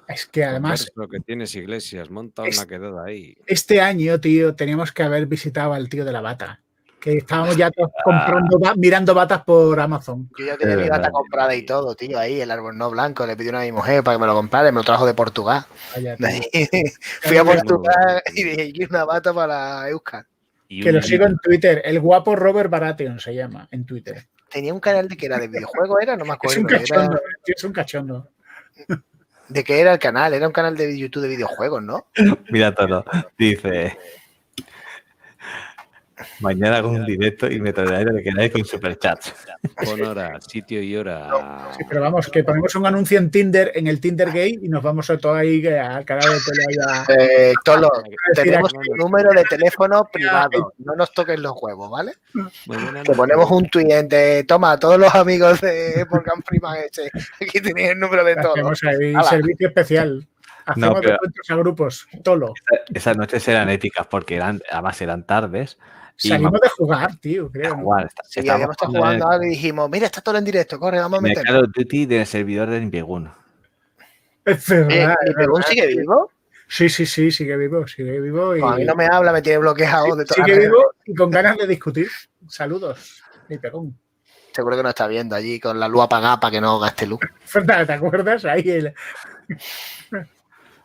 Es 0.08 0.26
que 0.26 0.46
además, 0.46 0.90
lo 0.96 1.10
que 1.10 1.20
tienes 1.20 1.54
iglesias, 1.56 2.10
monta 2.10 2.46
Es- 2.46 2.58
una 2.58 2.66
quedada 2.68 3.04
ahí. 3.06 3.36
este 3.46 3.82
año, 3.82 4.20
tío, 4.22 4.56
teníamos 4.56 4.92
que 4.94 5.04
haber 5.04 5.26
visitado 5.26 5.74
al 5.74 5.90
tío 5.90 6.06
de 6.06 6.14
la 6.14 6.22
bata. 6.22 6.62
Que 7.00 7.18
estábamos 7.18 7.58
ya 7.58 7.72
todos 7.72 7.90
comprando, 8.04 8.60
mirando 8.78 9.16
batas 9.16 9.44
por 9.44 9.80
Amazon. 9.80 10.30
Yo 10.38 10.46
ya 10.46 10.56
tenía 10.56 10.78
mi 10.78 10.88
bata 10.88 11.10
comprada 11.10 11.56
y 11.56 11.66
todo, 11.66 11.96
tío, 11.96 12.20
ahí, 12.20 12.40
el 12.40 12.52
árbol 12.52 12.78
no 12.78 12.92
blanco. 12.92 13.26
Le 13.26 13.36
pedí 13.36 13.50
una 13.50 13.62
a 13.62 13.64
mi 13.64 13.72
mujer 13.72 14.04
para 14.04 14.16
que 14.18 14.22
me 14.22 14.28
lo 14.28 14.36
comprara 14.36 14.70
y 14.70 14.72
me 14.72 14.78
lo 14.78 14.84
trajo 14.84 15.08
de 15.08 15.16
Portugal. 15.16 15.66
Vaya, 15.96 16.16
De 16.20 16.28
tío. 16.52 16.68
ahí 16.72 16.84
Fui 17.24 17.38
a 17.38 17.44
Portugal 17.44 18.22
y 18.36 18.44
dije, 18.44 18.72
quiero 18.72 18.90
una 18.92 19.06
bata 19.06 19.34
para 19.34 19.90
Euskal. 19.90 20.28
Y 20.74 20.82
Que 20.82 20.90
un 20.90 20.96
lo 20.96 21.02
sigo 21.02 21.26
en 21.26 21.38
Twitter. 21.38 21.82
El 21.84 22.00
guapo 22.00 22.34
Robert 22.36 22.70
Baratheon 22.70 23.20
se 23.20 23.36
llama 23.36 23.68
en 23.72 23.86
Twitter. 23.86 24.24
Tenía 24.50 24.74
un 24.74 24.80
canal 24.80 25.10
de 25.10 25.18
que 25.18 25.26
era 25.26 25.38
de 25.38 25.50
videojuego, 25.50 26.00
¿era? 26.00 26.16
No 26.16 26.24
me 26.24 26.30
Es 26.34 26.36
acuerdo. 26.36 26.62
un 26.62 26.70
era- 26.70 26.80
cachondo, 26.80 27.22
tío 27.44 27.56
es 27.58 27.64
un 27.66 27.74
cachondo. 27.74 28.30
¿De 29.50 29.64
qué 29.66 29.82
era 29.82 29.92
el 29.92 30.00
canal? 30.00 30.34
Era 30.34 30.48
un 30.48 30.54
canal 30.54 30.78
de 30.78 30.98
YouTube 30.98 31.24
de 31.24 31.28
videojuegos, 31.28 31.84
¿no? 31.84 32.08
Mira 32.50 32.74
todo. 32.74 33.04
Dice. 33.38 33.98
Mañana 36.40 36.78
hago 36.78 36.90
un 36.90 37.06
directo 37.06 37.50
y 37.50 37.60
me 37.60 37.74
traeré 37.74 38.06
lo 38.12 38.18
que 38.18 38.24
queráis 38.24 38.52
con 38.52 38.66
superchats. 38.66 39.34
Pon 39.84 40.02
hora, 40.04 40.40
sitio 40.42 40.82
y 40.82 40.96
hora. 40.96 41.70
Sí, 41.78 41.84
pero 41.88 42.02
vamos, 42.02 42.28
que 42.30 42.44
ponemos 42.44 42.74
un 42.76 42.86
anuncio 42.86 43.18
en 43.20 43.30
Tinder, 43.32 43.72
en 43.76 43.88
el 43.88 44.00
Tinder 44.00 44.32
Gay, 44.32 44.60
y 44.62 44.70
nos 44.70 44.82
vamos 44.84 45.10
a 45.10 45.18
todo 45.18 45.34
ahí 45.36 45.62
que 45.62 45.78
al 45.80 46.06
canal 46.06 46.30
de 46.30 46.40
tele. 46.40 47.22
Eh, 47.50 47.54
Tolo, 47.64 47.90
tenemos 48.36 48.72
un 48.74 48.98
número 48.98 49.32
de 49.32 49.44
teléfono 49.44 50.08
privado. 50.12 50.74
No 50.80 50.96
nos 50.96 51.12
toques 51.14 51.40
los 51.40 51.54
huevos, 51.62 51.90
¿vale? 51.90 52.14
No- 52.34 52.50
ponemos 53.16 53.50
un 53.52 53.70
tweet 53.70 54.04
de 54.04 54.44
toma, 54.48 54.78
todos 54.80 54.98
los 54.98 55.14
amigos 55.16 55.62
de 55.62 56.06
Morgan 56.10 56.42
Freeman 56.46 56.78
ese. 56.90 57.10
Aquí 57.42 57.60
tenéis 57.62 57.90
el 57.92 58.00
número 58.00 58.24
de 58.24 58.36
todos. 58.36 58.52
Hacemos 58.58 58.84
ahí 58.84 59.14
Hala. 59.14 59.24
servicio 59.24 59.68
especial. 59.68 60.28
Hacemos 60.66 61.00
pero- 61.02 61.10
descuentos 61.14 61.50
a 61.50 61.56
grupos. 61.56 62.08
Tolo. 62.24 62.54
Esas 62.94 63.18
noches 63.18 63.48
eran 63.48 63.70
épicas 63.70 64.06
porque 64.08 64.36
eran, 64.36 64.62
además 64.72 65.02
eran 65.02 65.26
tardes. 65.26 65.78
Y 66.24 66.30
Salimos 66.30 66.60
de 66.62 66.70
jugar, 66.70 67.16
tío, 67.18 67.52
creo. 67.52 67.76
¿no? 67.76 67.84
jugar. 67.84 68.06
está- 68.08 68.24
Sí, 68.28 68.40
estábamos 68.42 68.54
habíamos 68.56 68.74
estado 68.76 68.92
jugando 68.92 69.28
algo 69.30 69.44
y 69.46 69.50
dijimos, 69.50 69.90
mira, 69.90 70.06
está 70.06 70.22
todo 70.22 70.38
en 70.38 70.46
directo, 70.46 70.80
corre, 70.80 71.00
vamos 71.00 71.20
a. 71.24 71.44
Call 71.44 71.64
of 71.64 71.70
Duty 71.76 72.06
del 72.06 72.26
servidor 72.26 72.70
de 72.70 72.80
Nimbegun. 72.80 73.32
Es 74.46 74.68
verdad, 74.68 74.92
Eh, 74.92 75.16
¿Y 75.26 75.30
es 75.30 75.36
Pegún 75.36 75.54
verdad, 75.56 75.70
sigue 75.70 75.88
vivo? 75.88 76.32
Sí, 76.68 76.90
sí, 76.90 77.06
sí, 77.06 77.32
sigue 77.32 77.58
vivo, 77.58 77.86
sigue 77.88 78.20
vivo. 78.22 78.56
Y... 78.56 78.62
A 78.62 78.76
mí 78.76 78.86
no 78.86 78.96
me 78.96 79.06
habla, 79.06 79.34
me 79.34 79.42
tiene 79.42 79.58
bloqueado 79.60 80.16
de 80.16 80.26
sigue 80.26 80.60
vivo 80.60 80.94
y 81.06 81.14
con 81.14 81.30
ganas 81.30 81.58
de 81.58 81.68
discutir. 81.68 82.08
Saludos. 82.48 83.22
Mi 83.50 83.58
pegón. 83.58 83.98
Seguro 84.54 84.78
que 84.78 84.84
no 84.84 84.90
está 84.90 85.08
viendo 85.08 85.36
allí 85.36 85.60
con 85.60 85.80
la 85.80 85.88
luz 85.88 86.04
apagada 86.04 86.40
para 86.40 86.52
que 86.52 86.62
no 86.62 86.80
gaste 86.80 87.08
luz. 87.08 87.20
¿te 87.88 87.94
acuerdas? 87.94 88.46
Ahí 88.46 88.70
el... 88.70 88.94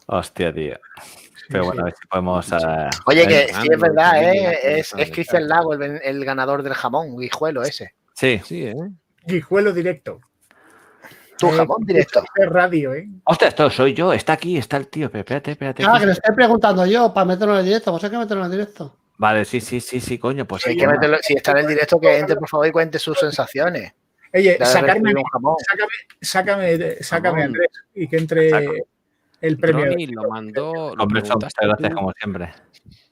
Hostia, 0.07 0.53
tío. 0.53 0.79
Pero 1.49 1.63
sí. 1.63 1.67
bueno, 1.69 1.83
a 1.83 1.85
ver 1.85 1.95
si 2.01 2.09
podemos. 2.09 2.53
eh, 2.53 2.91
Oye, 3.07 3.27
que 3.27 3.49
sí 3.55 3.69
es 3.71 3.79
verdad, 3.81 4.23
¿eh? 4.23 4.33
tiene 4.33 4.79
Es, 4.81 4.95
es 4.97 5.11
Cristian 5.11 5.49
Lago 5.49 5.75
el, 5.75 6.01
el 6.03 6.25
ganador 6.25 6.63
del 6.63 6.75
jamón, 6.75 7.17
guijuelo 7.19 7.63
ese. 7.63 7.95
Sí, 8.15 8.41
Sí, 8.45 8.65
¿eh? 8.67 8.75
Guijuelo 9.27 9.73
directo. 9.73 10.21
Tu 11.39 11.51
jamón 11.51 11.85
directo. 11.85 12.23
Es 12.35 12.49
radio, 12.49 12.95
¿eh? 12.95 13.07
Hostia, 13.25 13.49
esto 13.49 13.69
soy 13.69 13.93
yo. 13.93 14.13
Está 14.13 14.33
aquí, 14.35 14.57
está 14.57 14.79
el 14.79 14.89
tío. 14.89 15.11
Espérate, 15.13 15.51
espérate. 15.51 15.85
Ah, 15.87 15.99
que 16.01 16.07
le 16.07 16.13
estoy 16.13 16.35
preguntando 16.35 16.87
yo 16.87 17.13
para 17.13 17.27
meterlo 17.27 17.59
en 17.59 17.65
directo. 17.67 17.91
Pues 17.91 18.05
hay 18.05 18.11
que 18.11 18.17
meterlo 18.19 18.45
en 18.47 18.51
directo. 18.53 18.97
Vale, 19.19 19.45
sí, 19.45 19.61
sí, 19.61 19.81
sí, 19.81 20.01
sí, 20.01 20.19
coño. 20.19 20.47
Pues 20.47 20.63
Si, 20.63 20.71
hay 20.71 20.75
sí, 20.77 20.81
que 20.81 20.89
meterlo- 20.89 21.19
si 21.21 21.35
está 21.35 21.51
en 21.53 21.59
el 21.59 21.67
directo, 21.67 22.01
que 22.01 22.17
entre, 22.19 22.37
por 22.37 22.49
favor, 22.49 22.67
y 22.67 22.73
cuente 22.73 22.99
sus 22.99 23.19
sensaciones. 23.19 23.93
Oye, 24.33 24.57
sacarme, 24.65 24.93
recibido 25.11 25.19
un 25.21 25.25
jamón. 25.25 25.57
sácame, 25.69 25.91
sácame, 26.21 27.03
sácame. 27.03 27.43
Andrés, 27.45 27.69
y 27.95 28.09
que 28.09 28.17
entre 28.17 28.51
el 29.41 29.59
premio. 29.59 29.85
Droni 29.87 30.07
lo 30.09 30.29
mandó. 30.29 30.95
Lo 30.97 31.07
muchas 31.07 31.37
gracias, 31.61 31.95
como 31.95 32.13
siempre. 32.13 32.53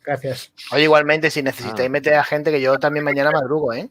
Gracias. 0.05 0.53
Oye, 0.73 0.85
igualmente, 0.85 1.31
si 1.31 1.43
necesitáis 1.43 1.89
Ah. 1.89 1.93
meter 1.93 2.15
a 2.15 2.25
gente, 2.25 2.51
que 2.51 2.61
yo 2.61 2.78
también 2.78 3.05
mañana 3.05 3.31
madrugo, 3.31 3.73
¿eh? 3.73 3.89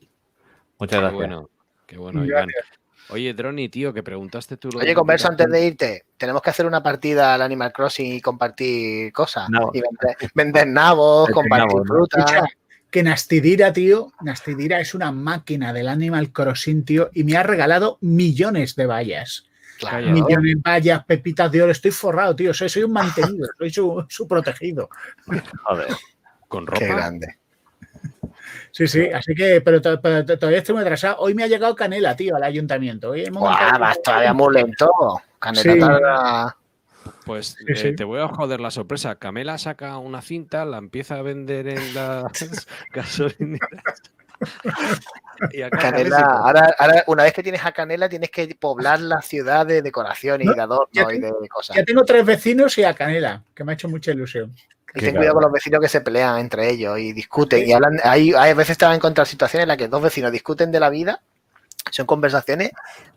Muchas 0.79 0.97
Qué 0.97 1.01
gracias. 1.01 1.13
bueno, 1.13 1.49
qué 1.87 1.97
bueno, 1.97 2.25
Iván. 2.25 2.47
Gracias. 2.47 2.79
Oye, 3.09 3.33
Droni, 3.33 3.67
tío, 3.69 3.93
que 3.93 4.01
preguntaste 4.01 4.57
tú. 4.57 4.69
lo 4.71 4.79
Oye, 4.79 4.93
converso 4.95 5.27
antes 5.27 5.47
de 5.49 5.65
irte. 5.65 6.05
Tenemos 6.17 6.41
que 6.41 6.49
hacer 6.51 6.65
una 6.65 6.81
partida 6.81 7.33
al 7.33 7.41
Animal 7.41 7.73
Crossing 7.73 8.13
y 8.13 8.21
compartir 8.21 9.11
cosas. 9.11 9.49
No. 9.49 9.71
Y 9.73 9.81
vender, 9.81 10.31
vender 10.33 10.67
nabos, 10.67 11.29
compartir 11.29 11.67
nabos, 11.67 11.81
¿no? 11.85 11.93
fruta. 11.95 12.19
Escucha, 12.19 12.45
que 12.89 13.03
Nastidira, 13.03 13.73
tío, 13.73 14.11
Nastidira 14.21 14.79
es 14.79 14.93
una 14.93 15.11
máquina 15.11 15.73
del 15.73 15.89
Animal 15.89 16.31
Crossing, 16.31 16.85
tío, 16.85 17.09
y 17.13 17.23
me 17.23 17.35
ha 17.35 17.43
regalado 17.43 17.97
millones 18.01 18.75
de 18.75 18.85
vallas. 18.85 19.47
Claro. 19.89 20.27
Vallas, 20.65 21.05
pepitas 21.05 21.51
de 21.51 21.61
oro. 21.61 21.71
Estoy 21.71 21.91
forrado, 21.91 22.35
tío. 22.35 22.53
Soy, 22.53 22.69
soy 22.69 22.83
un 22.83 22.91
mantenido, 22.93 23.47
soy 23.57 23.69
su, 23.69 24.05
su 24.09 24.27
protegido. 24.27 24.89
Joder. 25.63 25.87
Con 26.47 26.65
Qué 26.65 26.87
ropa. 26.87 26.95
grande. 26.95 27.37
Sí, 28.71 28.87
sí, 28.87 29.07
así 29.13 29.35
que, 29.35 29.61
pero, 29.61 29.79
to- 29.81 30.01
pero 30.01 30.25
to- 30.25 30.37
todavía 30.39 30.57
estoy 30.59 30.73
muy 30.73 30.81
atrasado. 30.83 31.17
Hoy 31.19 31.35
me 31.35 31.43
ha 31.43 31.47
llegado 31.47 31.75
Canela, 31.75 32.15
tío, 32.15 32.35
al 32.35 32.43
ayuntamiento. 32.43 33.11
Hoy 33.11 33.23
hemos 33.25 33.43
vas 33.43 34.01
todavía 34.01 34.33
muy 34.33 34.53
lento. 34.53 34.89
Canela 35.39 35.73
Sí. 35.73 35.79
tarda- 35.79 36.57
Pues 37.25 37.55
Sí, 37.59 37.65
eh, 37.67 37.75
sí. 37.75 37.95
te 37.95 38.03
voy 38.03 38.19
a 38.19 38.27
joder 38.27 38.59
la 38.59 38.71
sorpresa. 38.71 39.15
Camela 39.15 39.57
saca 39.57 39.97
una 39.97 40.21
cinta, 40.21 40.65
la 40.65 40.77
empieza 40.77 41.15
a 41.15 41.21
vender 41.21 41.67
en 41.67 41.93
las 41.93 42.31
gasolineras. 42.91 44.01
Y 45.51 45.61
acaba 45.61 45.83
Canela, 45.83 46.19
ahora, 46.19 46.75
ahora, 46.77 47.03
una 47.07 47.23
vez 47.23 47.33
que 47.33 47.43
tienes 47.43 47.65
a 47.65 47.71
Canela, 47.71 48.07
tienes 48.09 48.29
que 48.29 48.55
poblar 48.59 48.99
la 48.99 49.21
ciudad 49.21 49.65
de 49.65 49.81
decoraciones 49.81 50.45
y 50.45 50.49
de 50.49 50.55
ya 50.55 50.63
adornos 50.63 51.13
y 51.13 51.19
de 51.19 51.49
cosas. 51.49 51.75
Ya 51.75 51.83
tengo 51.83 52.03
tres 52.05 52.25
vecinos 52.25 52.77
y 52.77 52.83
a 52.83 52.93
Canela, 52.93 53.43
que 53.55 53.63
me 53.63 53.71
ha 53.71 53.75
hecho 53.75 53.89
mucha 53.89 54.11
ilusión. 54.11 54.53
Y 54.95 54.99
ten 54.99 55.15
cuidado 55.15 55.33
con 55.33 55.43
los 55.43 55.51
vecinos 55.51 55.81
que 55.81 55.89
se 55.89 56.01
pelean 56.01 56.37
entre 56.37 56.69
ellos 56.69 56.99
y 56.99 57.13
discuten. 57.13 57.67
Y 57.67 57.73
hablan. 57.73 57.99
Hay, 58.03 58.31
hay 58.33 58.53
veces 58.53 58.77
te 58.77 58.85
van 58.85 58.91
a 58.91 58.95
encontrar 58.95 59.25
situaciones 59.25 59.63
en 59.63 59.69
las 59.69 59.77
que 59.77 59.87
dos 59.87 60.01
vecinos 60.03 60.31
discuten 60.31 60.71
de 60.71 60.79
la 60.79 60.89
vida. 60.91 61.19
Son 61.89 62.05
conversaciones 62.05 62.71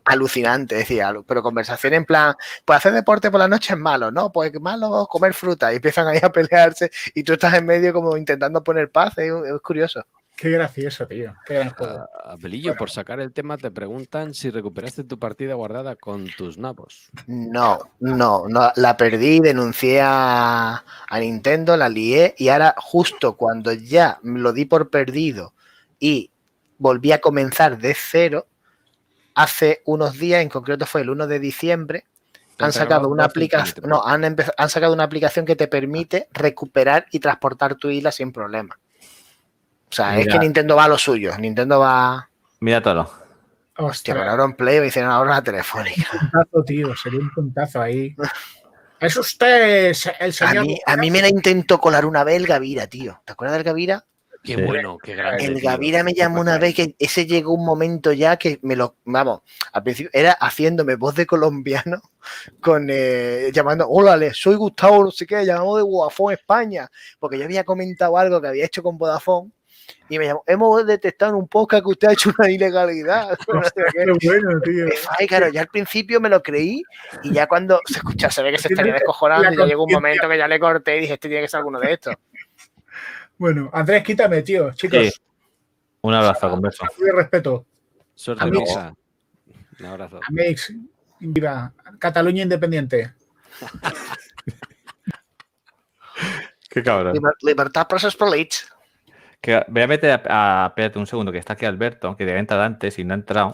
alucinantes, 0.05 0.91
alu- 0.91 1.25
pero 1.29 1.43
conversaciones 1.43 1.99
en 1.99 2.05
plan, 2.07 2.35
pues 2.65 2.79
hacer 2.79 2.95
deporte 2.95 3.31
por 3.31 3.41
la 3.41 3.47
noche 3.47 3.75
es 3.75 3.79
malo, 3.79 4.11
¿no? 4.11 4.33
Pues 4.33 4.53
es 4.53 4.61
malo 4.61 5.07
comer 5.09 5.35
fruta. 5.35 5.71
Y 5.73 5.77
empiezan 5.77 6.09
ahí 6.09 6.19
a 6.23 6.33
pelearse 6.33 6.91
y 7.15 7.23
tú 7.23 7.35
estás 7.35 7.53
en 7.55 7.67
medio 7.67 7.93
como 7.93 8.17
intentando 8.17 8.65
poner 8.65 8.91
paz. 8.91 9.19
Es, 9.19 9.31
es 9.31 9.61
curioso. 9.61 10.05
Qué 10.37 10.51
gracioso, 10.51 11.07
tío. 11.07 11.35
Qué 11.47 11.55
gran 11.55 11.71
juego. 11.71 12.07
Ah, 12.23 12.37
Belillo, 12.39 12.77
por 12.77 12.91
sacar 12.91 13.21
el 13.21 13.33
tema, 13.33 13.57
te 13.57 13.71
preguntan 13.71 14.35
si 14.35 14.51
recuperaste 14.51 15.03
tu 15.05 15.19
partida 15.19 15.55
guardada 15.55 15.97
con 15.97 16.27
tus 16.37 16.59
nabos. 16.59 17.09
No, 17.27 17.79
no, 18.01 18.45
no, 18.47 18.71
la 18.77 18.97
perdí, 18.99 19.41
denuncié 19.41 20.03
a, 20.03 20.85
a 21.09 21.21
Nintendo, 21.21 21.75
la 21.79 21.89
lié 21.89 22.35
y 22.37 22.49
ahora 22.49 22.75
justo 22.77 23.39
cuando 23.39 23.73
ya 23.73 24.19
lo 24.23 24.53
di 24.53 24.67
por 24.67 24.91
perdido 24.91 25.55
y 25.99 26.31
volví 26.77 27.13
a 27.13 27.23
comenzar 27.23 27.79
de 27.79 27.97
cero, 27.99 28.47
hace 29.35 29.81
unos 29.87 30.19
días, 30.19 30.43
en 30.43 30.51
concreto 30.51 30.85
fue 30.85 31.01
el 31.01 31.09
1 31.09 31.29
de 31.29 31.39
diciembre, 31.39 32.05
han 32.59 32.75
sacado 32.75 33.09
una 33.09 33.25
aplicación, 33.25 33.89
no, 33.89 34.07
han, 34.07 34.25
han 34.25 34.69
sacado 34.69 34.93
una 34.93 35.05
aplicación 35.05 35.47
que 35.47 35.57
te 35.57 35.67
permite 35.67 36.29
recuperar 36.33 37.07
y 37.11 37.21
transportar 37.21 37.77
tu 37.77 37.89
isla 37.89 38.13
sin 38.13 38.33
problema. 38.33 38.79
O 39.91 39.95
sea, 39.95 40.19
es 40.19 40.27
que 40.27 40.39
Nintendo 40.39 40.77
va 40.77 40.85
a 40.85 40.89
lo 40.89 40.99
suyo, 40.99 41.37
Nintendo 41.39 41.79
va, 41.81 42.29
Mira 42.61 42.83
todo. 42.83 43.11
hostia, 43.79 44.15
con 44.15 44.29
ahora 44.29 44.45
en 44.45 44.55
Play 44.55 44.81
me 44.81 44.87
hicieron 44.89 45.11
ahora 45.11 45.31
la 45.37 45.43
telefónica. 45.43 46.09
puntazo, 46.21 46.65
tío. 46.65 46.97
Sería 46.97 47.21
un 47.21 47.31
puntazo 47.31 47.81
ahí. 47.83 48.15
Es 48.99 49.17
usted 49.17 49.93
el 50.21 50.31
A 50.31 50.33
señor. 50.33 50.67
mí, 50.67 50.79
a 50.87 50.97
mí 50.97 51.11
me 51.11 51.21
la 51.21 51.29
intentó 51.29 51.79
colar 51.79 52.07
una 52.07 52.25
vez 52.25 52.37
el 52.37 52.47
Gavira, 52.47 52.87
tío. 52.87 53.21
¿Te 53.25 53.33
acuerdas 53.33 53.57
del 53.59 53.65
Gavira? 53.65 54.05
Qué 54.43 54.55
Sí. 54.55 54.63
bueno, 54.63 54.97
qué 55.03 55.15
grande. 55.15 55.45
El 55.45 55.55
tío. 55.61 55.71
Gavira 55.71 56.03
me 56.03 56.15
llamó 56.15 56.41
una 56.41 56.57
vez 56.57 56.75
que 56.75 56.95
ese 56.99 57.27
llegó 57.27 57.53
un 57.53 57.65
momento 57.67 58.13
ya 58.13 58.37
que 58.39 58.59
me 58.63 58.75
lo. 58.77 58.97
Vamos, 59.05 59.41
al 59.73 59.83
principio 59.83 60.11
era 60.13 60.33
haciéndome 60.33 60.95
voz 60.97 61.15
de 61.15 61.27
colombiano, 61.27 62.01
con 62.61 62.87
eh, 62.91 63.51
llamando, 63.53 63.87
hola, 63.89 64.17
le 64.17 64.33
soy 64.33 64.55
Gustavo, 64.57 65.05
no 65.05 65.11
sé 65.11 65.27
qué, 65.27 65.45
llamamos 65.45 65.77
de 65.79 65.83
Vodafone 65.83 66.35
España, 66.35 66.89
porque 67.19 67.39
yo 67.39 67.45
había 67.45 67.65
comentado 67.65 68.17
algo 68.17 68.41
que 68.41 68.49
había 68.49 68.65
hecho 68.65 68.83
con 68.83 68.97
Vodafone. 68.97 69.51
Y 70.09 70.19
me 70.19 70.27
llamó, 70.27 70.43
hemos 70.47 70.87
detectado 70.87 71.33
en 71.33 71.39
un 71.39 71.49
podcast 71.49 71.85
que 71.85 71.91
usted 71.91 72.09
ha 72.09 72.13
hecho 72.13 72.31
una 72.39 72.51
ilegalidad. 72.51 73.37
qué. 74.21 74.29
Bueno, 74.29 74.61
tío. 74.61 74.87
Ay, 75.19 75.27
claro, 75.27 75.49
ya 75.49 75.63
al 75.63 75.69
principio 75.69 76.21
me 76.21 76.29
lo 76.29 76.43
creí 76.43 76.83
y 77.23 77.33
ya 77.33 77.47
cuando 77.47 77.81
se 77.87 77.99
escucha, 77.99 78.31
se 78.31 78.43
ve 78.43 78.53
que 78.53 78.59
se 78.59 78.69
estaría 78.69 78.95
descojonando 78.95 79.53
y 79.53 79.57
ya 79.57 79.67
llegó 79.67 79.85
un 79.85 79.93
momento 79.93 80.29
que 80.29 80.39
ya 80.39 80.49
le 80.49 80.61
corté 80.61 80.97
y 80.97 81.01
dije, 81.01 81.15
este 81.15 81.29
tiene 81.29 81.43
que 81.43 81.49
ser 81.49 81.59
alguno 81.59 81.81
de 81.81 81.93
estos. 81.93 82.15
Bueno, 83.39 83.69
Andrés, 83.73 84.03
quítame, 84.05 84.43
tío. 84.43 84.73
Chicos, 84.75 84.99
Sí. 84.99 85.13
Un 86.03 86.15
abrazo, 86.15 86.49
converso. 86.51 86.85
muy 86.99 87.11
respeto. 87.11 87.67
Suerte, 88.15 88.45
Amigos. 88.45 88.69
Pisa. 88.69 88.95
Un 89.81 89.87
abrazo. 89.87 90.21
Amix, 90.29 90.73
viva. 91.19 91.73
Cataluña 91.99 92.45
independiente. 92.45 93.13
Qué 96.71 96.83
cabrón. 96.83 97.15
Liber- 97.15 97.35
Libertad 97.43 97.87
presos 97.89 98.17
polits. 98.17 98.69
Que 99.47 99.65
voy 99.69 99.83
a 99.83 99.87
meter 99.87 100.11
a, 100.29 100.65
a- 100.65 100.67
espérate 100.67 100.99
un 100.99 101.07
segundo, 101.07 101.31
que 101.31 101.39
está 101.39 101.53
aquí 101.53 101.65
Alberto, 101.67 102.17
que 102.17 102.25
debe 102.27 102.41
entrar 102.41 102.61
antes 102.63 102.99
y 102.99 103.05
no 103.05 103.15
ha 103.15 103.17
entrado. 103.17 103.53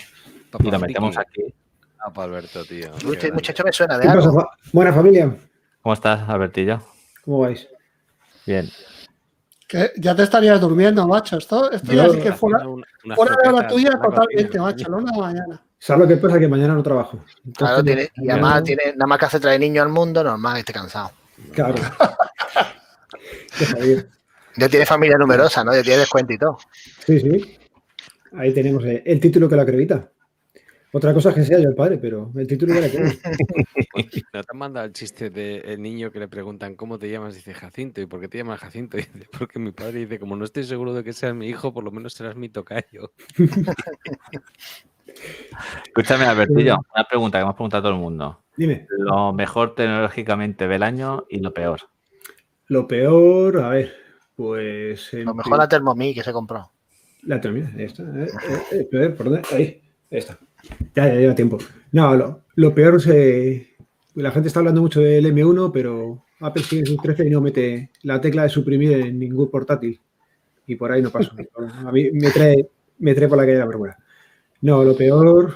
Papá 0.51 0.65
y 0.67 0.71
lo 0.71 0.79
metemos 0.81 1.15
friki. 1.15 1.43
aquí. 1.43 1.55
Ah, 1.99 2.11
pa' 2.11 2.25
Alberto, 2.25 2.65
tío. 2.65 2.93
Este 3.13 3.31
muchacho 3.31 3.63
me 3.63 3.73
suena 3.75 3.99
de 3.99 4.09
algo. 4.09 4.49
Buena 4.73 4.91
familia. 4.95 5.37
¿Cómo 5.83 5.93
estás, 5.93 6.27
Albertillo? 6.31 6.81
¿Cómo 7.23 7.41
vais? 7.41 7.69
Bien. 8.47 8.71
Ya 9.99 10.15
te 10.17 10.23
estarías 10.23 10.59
durmiendo, 10.59 11.07
macho. 11.07 11.37
Esto, 11.37 11.71
esto 11.71 11.93
ya 11.93 12.09
sí 12.09 12.21
que 12.21 12.33
fuera, 12.33 12.61
fuera 13.15 13.37
de 13.45 13.53
la 13.53 13.67
tuya 13.69 13.91
totalmente, 14.03 14.59
cocina. 14.59 14.63
macho. 14.63 14.89
Una 14.97 15.13
la 15.13 15.19
mañana. 15.19 15.63
¿Sabes 15.79 16.03
lo 16.03 16.09
que 16.09 16.17
pasa? 16.17 16.39
Que 16.39 16.49
mañana 16.49 16.73
no 16.75 16.83
trabajo. 16.83 17.19
Entonces, 17.45 17.55
Claro, 17.59 17.85
tiene, 17.85 18.03
y 18.17 18.21
mañana- 18.21 18.33
además 18.33 18.65
tiene 18.65 18.83
nada 18.95 19.07
más 19.07 19.19
que 19.19 19.25
hace 19.27 19.41
traer 19.41 19.61
niño 19.61 19.83
al 19.83 19.91
mundo, 19.91 20.25
normal 20.25 20.55
que 20.55 20.61
esté 20.61 20.73
cansado. 20.73 21.11
Claro. 21.53 21.75
Qué. 23.59 24.07
Ya 24.57 24.69
tiene 24.69 24.87
familia 24.87 25.17
numerosa, 25.19 25.65
¿no? 25.65 25.75
Ya 25.75 25.83
tiene 25.83 25.99
descuento 25.99 26.33
y 26.33 26.39
todo. 26.39 26.59
Sí, 27.07 27.21
sí. 27.21 27.59
Ahí 28.35 28.53
tenemos 28.53 28.85
el 28.85 29.21
título 29.21 29.49
que 29.49 29.57
lo 29.57 29.63
acredita. 29.63 30.13
Otra 30.95 31.15
cosa 31.15 31.31
es 31.31 31.37
que 31.37 31.45
sea 31.45 31.59
yo 31.59 31.71
el 31.71 31.75
padre, 31.75 31.97
pero 31.97 32.31
el 32.37 32.47
título 32.47 32.75
ya 32.75 32.83
le 32.83 32.91
queda. 32.91 33.05
¿No 34.35 34.43
te 34.43 34.53
han 34.53 34.59
mandado 34.59 34.85
el 34.85 34.93
chiste 34.93 35.31
del 35.31 35.81
niño 35.81 36.11
que 36.11 36.19
le 36.19 36.29
preguntan 36.29 36.75
cómo 36.75 36.99
te 36.99 37.11
llamas? 37.11 37.35
Dice 37.35 37.55
Jacinto. 37.55 38.03
¿Y 38.03 38.07
por 38.07 38.21
qué 38.21 38.29
te 38.29 38.37
llamas 38.37 38.61
Jacinto? 38.61 38.97
Dice, 38.99 39.27
porque 39.37 39.59
mi 39.59 39.73
padre 39.73 40.01
dice, 40.01 40.19
como 40.19 40.37
no 40.37 40.45
estoy 40.45 40.65
seguro 40.65 40.93
de 40.93 41.03
que 41.03 41.15
seas 41.15 41.35
mi 41.35 41.49
hijo, 41.49 41.73
por 41.73 41.83
lo 41.83 41.91
menos 41.91 42.13
serás 42.13 42.37
mi 42.37 42.51
tocayo. 42.51 43.11
Escúchame, 45.87 46.27
Albertillo, 46.27 46.77
una 46.95 47.05
pregunta 47.05 47.39
que 47.39 47.45
me 47.45 47.51
ha 47.51 47.55
preguntado 47.55 47.85
todo 47.85 47.93
el 47.93 47.99
mundo. 47.99 48.43
Dime. 48.55 48.87
Lo 48.99 49.33
mejor 49.33 49.75
tecnológicamente 49.75 50.69
del 50.69 50.83
año 50.83 51.25
y 51.31 51.41
lo 51.41 51.55
peor. 51.55 51.81
Lo 52.67 52.87
peor, 52.87 53.61
a 53.61 53.71
ver, 53.71 53.95
pues. 54.43 55.15
en 55.15 55.25
Lo 55.25 55.35
mejor 55.35 55.57
la 55.57 55.69
Thermomix 55.69 56.17
que 56.17 56.25
se 56.25 56.33
compró. 56.33 56.71
La 57.23 57.37
ahí 57.37 57.85
está. 57.85 58.03
Eh, 58.03 58.27
eh, 58.27 58.63
eh, 58.73 58.89
a 58.93 58.99
ver, 58.99 59.17
¿por 59.17 59.27
dónde? 59.31 59.43
Ahí, 59.53 59.81
está. 60.11 60.37
Ya, 60.95 61.07
ya 61.07 61.15
lleva 61.15 61.35
tiempo. 61.35 61.59
No, 61.93 62.17
lo, 62.17 62.41
lo 62.57 62.75
peor 62.75 62.97
es. 62.97 63.07
eh, 63.07 63.69
la 64.17 64.33
gente 64.33 64.49
está 64.49 64.59
hablando 64.59 64.81
mucho 64.81 65.01
del 65.01 65.27
M1, 65.27 65.71
pero 65.73 66.25
Apple 66.41 66.65
sigue 66.65 66.85
su 66.87 66.97
13 66.97 67.27
y 67.27 67.31
no 67.31 67.41
mete 67.41 67.91
la 68.03 68.21
tecla 68.21 68.43
de 68.43 68.49
suprimir 68.49 68.93
en 68.93 69.19
ningún 69.19 69.49
portátil. 69.49 70.01
Y 70.67 70.75
por 70.75 70.91
ahí 70.91 71.01
no 71.01 71.11
paso. 71.11 71.33
A 71.87 71.93
mí 71.93 72.11
me 72.11 72.31
trae, 72.31 72.69
me 72.99 73.15
trae 73.15 73.29
por 73.29 73.39
la 73.39 73.45
calle 73.45 73.59
la 73.59 73.67
vergüenza. 73.67 73.99
No, 74.61 74.83
lo 74.83 74.97
peor, 74.97 75.55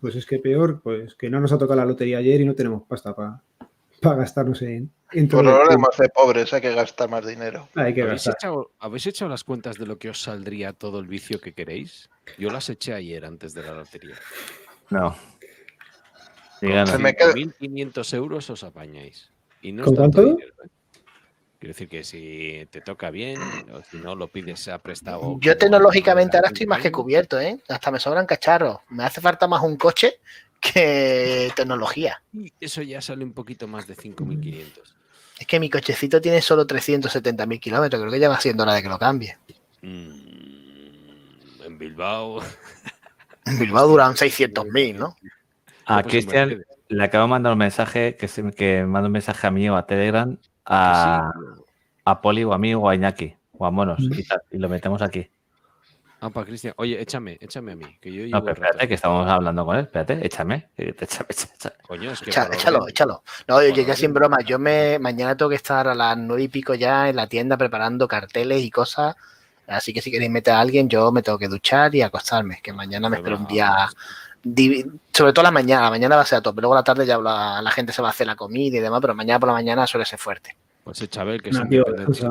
pues 0.00 0.14
es 0.14 0.24
que 0.24 0.38
peor, 0.38 0.80
pues 0.82 1.14
que 1.16 1.28
no 1.28 1.40
nos 1.40 1.52
ha 1.52 1.58
tocado 1.58 1.80
la 1.80 1.86
lotería 1.86 2.18
ayer 2.18 2.40
y 2.40 2.44
no 2.44 2.54
tenemos 2.54 2.82
pasta 2.86 3.14
para 3.14 3.42
gastarnos 4.02 4.62
en, 4.62 4.90
en 5.12 5.28
todo 5.28 5.40
el- 5.42 5.46
Problemas 5.48 5.96
de 5.98 6.08
pobres, 6.08 6.52
hay 6.52 6.60
que 6.60 6.74
gastar 6.74 7.08
más 7.10 7.26
dinero. 7.26 7.68
Hay 7.74 7.94
que 7.94 8.02
¿Habéis 8.02 8.24
gastar. 8.24 8.34
echado, 8.38 8.70
¿Habéis 8.78 9.06
echado 9.06 9.28
las 9.28 9.44
cuentas 9.44 9.76
de 9.76 9.86
lo 9.86 9.98
que 9.98 10.10
os 10.10 10.22
saldría 10.22 10.72
todo 10.72 10.98
el 11.00 11.06
vicio 11.06 11.40
que 11.40 11.52
queréis? 11.52 12.08
Yo 12.38 12.50
las 12.50 12.68
eché 12.70 12.94
ayer 12.94 13.24
antes 13.24 13.52
de 13.54 13.62
la 13.62 13.74
lotería. 13.74 14.16
No. 14.90 15.10
Con 16.60 16.68
Díganos. 16.68 16.90
Se 16.90 16.98
me 16.98 17.14
queda- 17.14 17.32
1.500 17.32 18.14
euros 18.14 18.50
os 18.50 18.64
apañáis. 18.64 19.30
Y 19.62 19.72
no 19.72 19.84
¿Con 19.84 19.96
cuánto? 19.96 20.22
dinero, 20.22 20.54
¿eh? 20.64 20.68
Quiero 21.58 21.74
decir 21.74 21.88
que 21.90 22.04
si 22.04 22.66
te 22.70 22.80
toca 22.80 23.10
bien 23.10 23.38
o 23.74 23.82
si 23.84 23.98
no 23.98 24.14
lo 24.16 24.28
pides 24.28 24.66
a 24.68 24.78
prestado. 24.78 25.36
Yo 25.42 25.58
tecnológicamente 25.58 26.38
ahora 26.38 26.48
estoy 26.48 26.66
más 26.66 26.80
que 26.80 26.90
cubierto, 26.90 27.38
¿eh? 27.38 27.60
Hasta 27.68 27.90
me 27.90 28.00
sobran 28.00 28.24
cacharros. 28.24 28.78
Me 28.88 29.04
hace 29.04 29.20
falta 29.20 29.46
más 29.46 29.62
un 29.62 29.76
coche 29.76 30.20
que 30.60 31.50
tecnología. 31.56 32.22
Eso 32.60 32.82
ya 32.82 33.00
sale 33.00 33.24
un 33.24 33.32
poquito 33.32 33.66
más 33.66 33.86
de 33.86 33.96
5.500. 33.96 34.66
Es 35.38 35.46
que 35.46 35.58
mi 35.58 35.70
cochecito 35.70 36.20
tiene 36.20 36.42
solo 36.42 36.66
370.000 36.66 37.58
kilómetros. 37.58 38.00
Creo 38.00 38.12
que 38.12 38.20
ya 38.20 38.28
va 38.28 38.40
siendo 38.40 38.62
hora 38.62 38.74
de 38.74 38.82
que 38.82 38.88
lo 38.88 38.98
cambie. 38.98 39.38
Mm, 39.82 40.20
en 41.64 41.78
Bilbao. 41.78 42.42
En 43.46 43.58
Bilbao 43.58 43.88
duran 43.88 44.14
600.000, 44.14 44.96
¿no? 44.96 45.16
A 45.86 46.02
pues 46.02 46.12
Cristian 46.12 46.62
le 46.88 47.02
acabo 47.02 47.24
de 47.24 47.30
mandar 47.30 47.52
un 47.52 47.58
mensaje 47.58 48.14
que, 48.14 48.28
se, 48.28 48.48
que 48.52 48.84
manda 48.84 49.06
un 49.06 49.12
mensaje 49.12 49.46
a 49.46 49.50
mí 49.50 49.68
o 49.68 49.76
a 49.76 49.86
Telegram, 49.86 50.36
a, 50.66 51.32
a 52.04 52.20
Poli 52.20 52.44
o 52.44 52.52
a 52.52 52.58
mí 52.58 52.74
o 52.74 52.88
a 52.88 52.94
Iñaki 52.94 53.34
o 53.52 53.66
a 53.66 53.70
Monos 53.70 54.00
y, 54.00 54.22
tal, 54.24 54.42
y 54.50 54.58
lo 54.58 54.68
metemos 54.68 55.00
aquí. 55.00 55.30
Ah, 56.22 56.28
para 56.30 56.46
Cristian. 56.46 56.74
Oye, 56.76 57.00
échame, 57.00 57.38
échame 57.40 57.72
a 57.72 57.76
mí, 57.76 57.98
que 58.00 58.12
yo 58.12 58.20
No, 58.22 58.26
llevo 58.26 58.40
pero 58.44 58.54
rato- 58.56 58.64
espérate, 58.64 58.88
que 58.88 58.94
estamos 58.94 59.26
hablando 59.28 59.64
con 59.64 59.76
él. 59.76 59.82
Espérate, 59.84 60.26
échame. 60.26 60.68
Échame, 60.76 61.26
échame. 61.30 61.74
Coño, 61.82 62.10
es 62.12 62.20
que 62.20 62.30
Echa- 62.30 62.48
échalo, 62.52 62.86
échalo. 62.88 63.22
No, 63.48 63.56
oye, 63.56 63.84
ya 63.84 63.96
sin 63.96 64.12
broma, 64.12 64.38
yo 64.44 64.58
me 64.58 64.98
mañana 64.98 65.36
tengo 65.36 65.48
que 65.48 65.54
estar 65.56 65.88
a 65.88 65.94
las 65.94 66.16
nueve 66.18 66.42
y 66.42 66.48
pico 66.48 66.74
ya 66.74 67.08
en 67.08 67.16
la 67.16 67.26
tienda 67.26 67.56
preparando 67.56 68.06
carteles 68.06 68.62
y 68.62 68.70
cosas. 68.70 69.16
Así 69.66 69.92
que 69.94 70.02
si 70.02 70.10
queréis 70.10 70.30
meter 70.30 70.52
a 70.54 70.60
alguien, 70.60 70.88
yo 70.88 71.10
me 71.12 71.22
tengo 71.22 71.38
que 71.38 71.48
duchar 71.48 71.94
y 71.94 72.02
acostarme, 72.02 72.60
que 72.62 72.72
mañana 72.72 73.08
me 73.08 73.16
espero 73.16 73.36
un 73.36 73.46
día. 73.46 73.88
Sobre 75.12 75.32
todo 75.32 75.42
la 75.42 75.50
mañana, 75.50 75.82
la 75.82 75.90
mañana 75.90 76.16
va 76.16 76.22
a 76.22 76.26
ser 76.26 76.38
a 76.38 76.42
tope. 76.42 76.60
Luego 76.60 76.74
la 76.74 76.82
tarde 76.82 77.06
ya 77.06 77.18
la, 77.18 77.60
la 77.62 77.70
gente 77.70 77.92
se 77.92 78.02
va 78.02 78.08
a 78.08 78.10
hacer 78.10 78.26
la 78.26 78.36
comida 78.36 78.76
y 78.76 78.80
demás, 78.80 79.00
pero 79.00 79.14
mañana 79.14 79.38
por 79.38 79.48
la 79.48 79.52
mañana 79.54 79.86
suele 79.86 80.04
ser 80.06 80.18
fuerte. 80.18 80.56
Pues 80.84 81.08
Chabel, 81.10 81.42
que 81.42 81.50
No, 81.50 81.62
es 81.62 82.24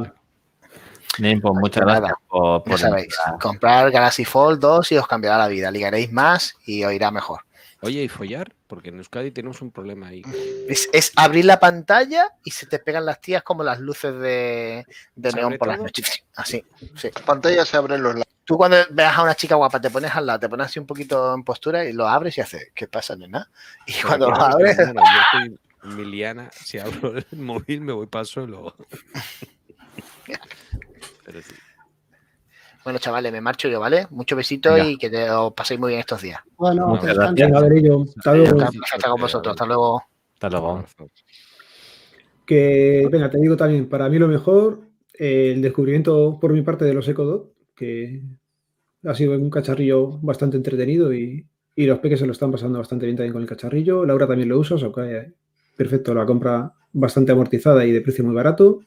pues 1.19 1.53
muchas 1.59 1.83
Pues 1.83 1.95
gracias 1.97 2.17
por, 2.27 2.59
Ya 2.59 2.63
por 2.63 2.79
sabéis, 2.79 3.17
comprar 3.41 3.91
Galaxy 3.91 4.25
Fold 4.25 4.59
2 4.59 4.91
y 4.93 4.97
os 4.97 5.07
cambiará 5.07 5.37
la 5.37 5.47
vida. 5.47 5.71
Ligaréis 5.71 6.11
más 6.11 6.55
y 6.65 6.83
os 6.83 6.93
irá 6.93 7.11
mejor. 7.11 7.41
Oye, 7.81 8.03
¿y 8.03 8.09
follar? 8.09 8.53
Porque 8.67 8.89
en 8.89 8.97
Euskadi 8.97 9.31
tenemos 9.31 9.61
un 9.61 9.71
problema 9.71 10.07
ahí. 10.07 10.21
Es, 10.67 10.89
es 10.91 11.13
abrir 11.15 11.45
la 11.45 11.59
pantalla 11.59 12.27
y 12.43 12.51
se 12.51 12.65
te 12.65 12.77
pegan 12.79 13.05
las 13.05 13.21
tías 13.21 13.41
como 13.41 13.63
las 13.63 13.79
luces 13.79 14.13
de, 14.19 14.85
de 15.15 15.31
¿Se 15.31 15.37
neón 15.37 15.57
por 15.57 15.69
las 15.69 15.79
noches. 15.79 16.23
Así. 16.35 16.63
Sí. 16.95 17.09
La 17.15 17.21
pantalla 17.21 17.65
se 17.65 17.77
abren 17.77 18.03
los 18.03 18.13
lados. 18.15 18.27
Tú 18.43 18.57
cuando 18.57 18.77
veas 18.89 19.15
a 19.15 19.23
una 19.23 19.35
chica 19.35 19.55
guapa, 19.55 19.79
te 19.79 19.91
pones 19.91 20.13
al 20.13 20.25
lado, 20.25 20.39
te 20.39 20.49
pones 20.49 20.67
así 20.67 20.79
un 20.79 20.87
poquito 20.87 21.35
en 21.35 21.43
postura 21.43 21.85
y 21.85 21.93
lo 21.93 22.07
abres 22.07 22.37
y 22.37 22.41
haces, 22.41 22.71
¿qué 22.73 22.87
pasa, 22.87 23.15
nena? 23.15 23.49
Y 23.85 23.93
Pero 23.93 24.07
cuando 24.07 24.29
lo 24.31 24.35
abres, 24.37 24.75
yo 24.77 24.93
soy 25.31 25.59
miliana, 25.95 26.49
si 26.51 26.79
abro 26.79 27.15
el 27.15 27.25
móvil 27.31 27.81
me 27.81 27.93
voy 27.93 28.07
para 28.07 28.21
el 28.21 28.27
suelo. 28.27 28.75
Pero 31.29 31.43
sí. 31.43 31.53
bueno, 32.83 32.97
chavales, 32.97 33.31
me 33.31 33.39
marcho 33.39 33.69
yo, 33.69 33.79
¿vale? 33.79 34.07
Muchos 34.09 34.35
besitos 34.35 34.73
Venga. 34.73 34.89
y 34.89 34.97
que 34.97 35.11
te, 35.11 35.29
os 35.29 35.53
paséis 35.53 35.79
muy 35.79 35.89
bien 35.89 35.99
estos 35.99 36.23
días. 36.23 36.39
Bueno, 36.57 36.87
Muchas 36.87 37.15
pues 37.15 37.17
gracias. 37.17 37.83
yo. 37.83 38.05
Hasta 38.17 38.33
luego. 38.33 38.61
Estar 38.63 39.11
con 39.11 39.21
vosotros. 39.21 39.51
Hasta 39.53 39.65
luego. 39.67 40.03
Hasta 40.33 40.49
luego. 40.49 40.83
Que, 42.47 43.07
venga, 43.11 43.29
te 43.29 43.37
digo 43.37 43.55
también, 43.55 43.87
para 43.87 44.09
mí 44.09 44.17
lo 44.17 44.27
mejor, 44.27 44.79
eh, 45.13 45.51
el 45.53 45.61
descubrimiento 45.61 46.39
por 46.41 46.51
mi 46.51 46.63
parte 46.63 46.83
de 46.83 46.95
los 46.95 47.07
Echo 47.07 47.23
Dot, 47.23 47.53
que 47.75 48.23
ha 49.05 49.13
sido 49.13 49.33
un 49.33 49.51
cacharrillo 49.51 50.17
bastante 50.23 50.57
entretenido 50.57 51.13
y, 51.13 51.45
y 51.75 51.85
los 51.85 51.99
peques 51.99 52.19
se 52.19 52.25
lo 52.25 52.31
están 52.31 52.51
pasando 52.51 52.79
bastante 52.79 53.05
bien 53.05 53.17
también 53.17 53.33
con 53.33 53.43
el 53.43 53.47
cacharrillo. 53.47 54.03
Laura 54.03 54.25
también 54.25 54.49
lo 54.49 54.57
usa, 54.57 54.77
o 54.77 54.79
sea 54.79 54.89
que 54.91 55.31
perfecto, 55.77 56.15
la 56.15 56.25
compra 56.25 56.73
bastante 56.91 57.31
amortizada 57.33 57.85
y 57.85 57.91
de 57.91 58.01
precio 58.01 58.25
muy 58.25 58.33
barato. 58.33 58.79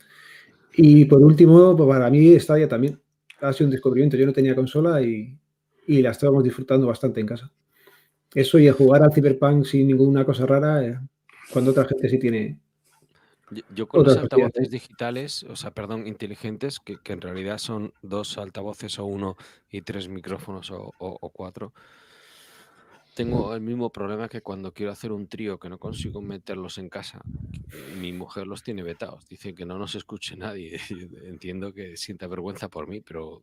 Y 0.75 1.05
por 1.05 1.21
último, 1.21 1.77
pues 1.77 1.89
para 1.89 2.09
mí 2.11 2.39
Stadia 2.41 2.69
también 2.69 3.01
ha 3.41 3.53
sido 3.53 3.67
un 3.69 3.73
descubrimiento. 3.73 4.17
Yo 4.17 4.27
no 4.27 4.33
tenía 4.33 4.55
consola 4.55 5.03
y, 5.03 5.37
y 5.87 6.03
la 6.03 6.11
estábamos 6.11 6.45
disfrutando 6.45 6.87
bastante 6.87 7.21
en 7.21 7.27
casa. 7.27 7.51
Eso 8.35 8.59
y 8.59 8.67
el 8.67 8.75
jugar 8.75 9.03
al 9.03 9.13
Cyberpunk 9.13 9.65
sin 9.67 9.89
ninguna 9.89 10.25
cosa 10.25 10.47
rara, 10.47 10.85
eh, 10.85 10.99
cuando 11.53 11.73
otra 11.73 11.85
gente 11.85 12.09
sí 12.09 12.19
tiene 12.19 12.59
Yo, 13.51 13.63
yo 13.75 13.87
con 13.87 14.05
los 14.05 14.15
altavoces 14.23 14.71
digitales, 14.71 15.43
o 15.45 15.57
sea, 15.57 15.71
perdón, 15.73 16.07
inteligentes, 16.07 16.81
que, 16.81 16.97
que 17.03 17.13
en 17.13 17.21
realidad 17.21 17.59
son 17.59 17.93
dos 18.01 18.39
altavoces 18.39 18.99
o 18.99 19.05
uno 19.05 19.37
y 19.71 19.83
tres 19.83 20.09
micrófonos 20.09 20.71
o, 20.71 20.95
o- 20.99 21.19
o 21.21 21.29
cuatro, 21.31 21.75
tengo 23.15 23.55
el 23.55 23.61
mismo 23.61 23.91
problema 23.91 24.29
que 24.29 24.41
cuando 24.41 24.73
quiero 24.73 24.93
hacer 24.93 25.13
un 25.13 25.27
trío 25.29 25.59
que 25.59 25.69
no 25.69 25.79
consigo 25.79 26.21
meterlos 26.23 26.79
en 26.79 26.89
casa. 26.89 27.21
Mi 28.01 28.13
mujer 28.13 28.47
los 28.47 28.63
tiene 28.63 28.83
vetados, 28.83 29.29
dice 29.29 29.55
que 29.55 29.65
no 29.67 29.79
nos 29.79 29.95
escuche 29.95 30.37
nadie. 30.37 30.79
Entiendo 31.25 31.73
que 31.73 31.97
sienta 31.97 32.27
vergüenza 32.27 32.69
por 32.69 32.89
mí, 32.89 33.01
pero 33.01 33.43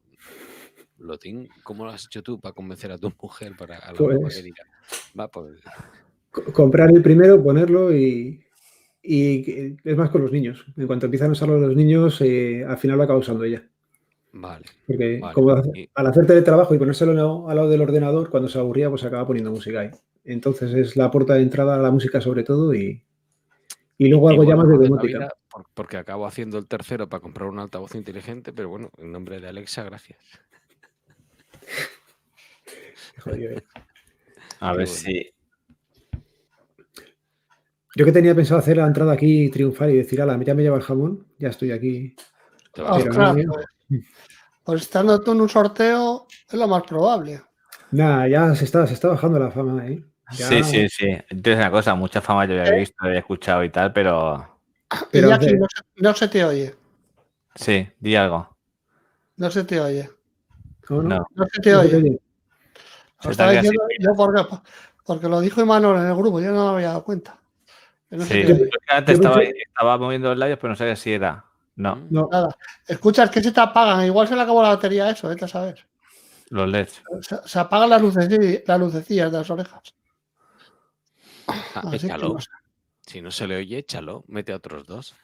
Lotín, 0.98 1.48
¿cómo 1.64 1.85
lo 1.85 1.91
has 1.91 2.06
hecho 2.06 2.22
tú 2.23 2.39
para 2.39 2.53
convencer 2.53 2.91
a 2.91 2.98
tu 2.98 3.11
mujer 3.22 3.53
para, 3.57 3.77
a 3.77 3.91
la 3.93 3.98
para 3.98 4.17
Pues- 4.19 4.35
que 4.35 4.43
diga? 4.43 4.64
Va, 5.19 5.27
pues 5.30 5.61
co- 6.31 6.43
comprar 6.51 6.89
el 6.93 7.01
primero, 7.01 7.41
ponerlo 7.41 7.95
y, 7.95 8.43
y 9.01 9.43
que- 9.43 9.77
es 9.83 9.98
más 9.98 10.09
con 10.09 10.22
los 10.23 10.31
niños. 10.31 10.65
En 10.77 10.88
cuanto 10.88 11.06
empiezan 11.06 11.30
a 11.30 11.33
usarlo 11.33 11.57
los 11.59 11.75
niños, 11.75 12.19
eh, 12.22 12.65
al 12.67 12.77
final 12.77 12.98
lo 12.98 13.03
acaba 13.03 13.19
usando 13.19 13.43
ella. 13.43 13.67
Vale. 14.33 14.66
Porque 14.85 15.19
Vale, 15.19 15.33
como 15.33 15.51
hace- 15.51 15.72
y- 15.74 15.90
al 15.95 16.08
hacer 16.08 16.25
teletrabajo 16.25 16.74
y 16.75 16.77
ponérselo 16.77 17.48
al 17.49 17.56
lado 17.56 17.69
del 17.69 17.82
ordenador, 17.82 18.30
cuando 18.30 18.49
se 18.49 18.59
aburría, 18.59 18.90
pues 18.90 19.03
acaba 19.03 19.25
poniendo 19.25 19.51
música 19.51 19.82
ahí. 19.82 19.91
Entonces 20.24 20.74
es 20.74 20.95
la 20.95 21.09
puerta 21.11 21.33
de 21.35 21.41
entrada 21.41 21.75
a 21.75 21.80
la 21.80 21.91
música 21.91 22.22
sobre 22.22 22.43
todo 22.43 22.74
y, 22.74 23.03
y 23.98 24.08
luego 24.09 24.30
algo 24.30 24.43
ya 24.43 24.56
más 24.56 24.67
de 24.67 24.77
domótica. 24.77 25.30
porque 25.74 25.98
acabo 25.98 26.25
haciendo 26.25 26.58
el 26.58 26.67
tercero 26.67 27.09
para 27.09 27.22
comprar 27.22 27.49
un 27.49 27.59
altavoz 27.59 27.95
inteligente, 27.95 28.53
pero 28.53 28.69
bueno, 28.69 28.90
en 28.98 29.11
nombre 29.11 29.40
de 29.40 29.48
Alexa, 29.48 29.83
gracias. 29.83 30.19
Joder, 33.24 33.64
A 34.59 34.74
ver 34.74 34.88
si. 34.88 35.32
Yo 37.95 38.06
que 38.06 38.11
tenía 38.11 38.35
pensado 38.35 38.59
hacer 38.59 38.77
la 38.77 38.85
entrada 38.85 39.14
aquí 39.14 39.45
y 39.45 39.49
triunfar 39.49 39.90
y 39.90 39.98
decir, 39.98 40.22
ala, 40.22 40.40
ya 40.43 40.53
me 40.53 40.61
lleva 40.61 40.77
el 40.77 40.83
jamón, 40.83 41.25
ya 41.40 41.49
estoy 41.49 41.72
aquí. 41.72 42.16
Te 42.74 42.82
vas 42.83 43.03
pues, 44.64 44.82
estando 44.82 45.19
tú 45.22 45.32
en 45.32 45.42
un 45.42 45.50
sorteo 45.50 46.27
es 46.48 46.53
lo 46.53 46.68
más 46.68 46.84
probable. 46.84 47.42
Nada, 47.92 48.27
ya 48.27 48.53
se 48.56 48.66
está, 48.66 48.85
se 48.88 48.93
está 48.93 49.08
bajando 49.09 49.40
la 49.40 49.51
fama, 49.51 49.85
¿eh? 49.88 50.03
Ya- 50.38 50.48
Sí, 50.48 50.64
sí, 50.64 50.90
sí. 50.90 51.06
Entonces, 51.30 51.56
una 51.58 51.72
cosa, 51.72 51.95
mucha 51.95 52.22
fama 52.22 52.45
yo 52.45 52.53
había 52.61 52.76
visto, 52.76 52.95
había 53.00 53.19
escuchado 53.19 53.64
y 53.64 53.69
tal, 53.69 53.92
pero. 53.93 54.59
Pero 55.11 55.30
y 55.30 55.32
aquí 55.32 55.45
hace- 55.45 55.58
no, 55.58 55.66
se- 55.74 56.03
no 56.03 56.14
se 56.14 56.27
te 56.27 56.45
oye. 56.45 56.76
Sí, 57.56 57.88
di 58.00 58.16
algo. 58.16 58.56
No 59.38 59.50
se 59.50 59.64
te 59.64 59.80
oye. 59.80 60.09
¿Cómo 60.88 61.01
no? 61.03 61.09
No. 61.09 61.26
No 61.35 61.45
se 61.51 61.61
te 61.61 61.69
se 61.72 61.76
oye. 61.76 62.19
Se 63.22 63.32
estaba 63.32 63.51
diciendo 63.51 63.82
yo 64.00 64.14
porque, 64.16 64.45
porque 65.06 65.27
lo 65.27 65.42
dijo 65.42 65.61
Imanol 65.61 65.98
en 65.98 66.08
el 66.08 66.16
grupo, 66.16 66.40
yo 66.40 66.51
no 66.51 66.68
me 66.69 66.76
había 66.76 66.90
dado 66.90 67.03
cuenta. 67.03 67.38
Sí, 68.11 68.42
antes 68.88 69.18
Yo 69.19 69.24
estaba, 69.24 69.35
pensé- 69.42 69.53
estaba 69.68 69.98
moviendo 69.98 70.30
los 70.30 70.38
labios, 70.38 70.58
pero 70.59 70.69
no 70.69 70.76
sabía 70.76 70.95
si 70.95 71.11
era. 71.14 71.45
No, 71.80 71.95
No, 72.09 72.27
Nada. 72.30 72.58
Escuchas 72.85 73.30
que 73.30 73.41
se 73.41 73.53
te 73.53 73.61
apagan, 73.61 74.06
igual 74.06 74.27
se 74.27 74.35
le 74.35 74.41
acabó 74.41 74.61
la 74.61 74.75
batería 74.75 75.06
a 75.06 75.11
eso, 75.11 75.30
vete 75.30 75.45
a 75.45 75.48
saber. 75.48 75.88
los 76.49 76.67
LEDs. 76.67 77.01
Se, 77.22 77.38
se 77.48 77.59
apagan 77.59 77.90
las 77.90 78.01
lucecillas, 78.01 78.64
las 78.67 78.80
lucecillas 78.80 79.32
de 79.32 79.38
las 79.38 79.49
orejas. 79.49 79.95
Ah, 81.48 81.90
échalo. 81.93 82.33
no 82.33 82.41
sé. 82.41 82.49
Si 83.06 83.22
no 83.22 83.32
se 83.32 83.48
le 83.48 83.56
oye, 83.56 83.77
échalo. 83.77 84.25
Mete 84.27 84.51
a 84.51 84.58
otros 84.58 84.85
dos. 84.85 85.16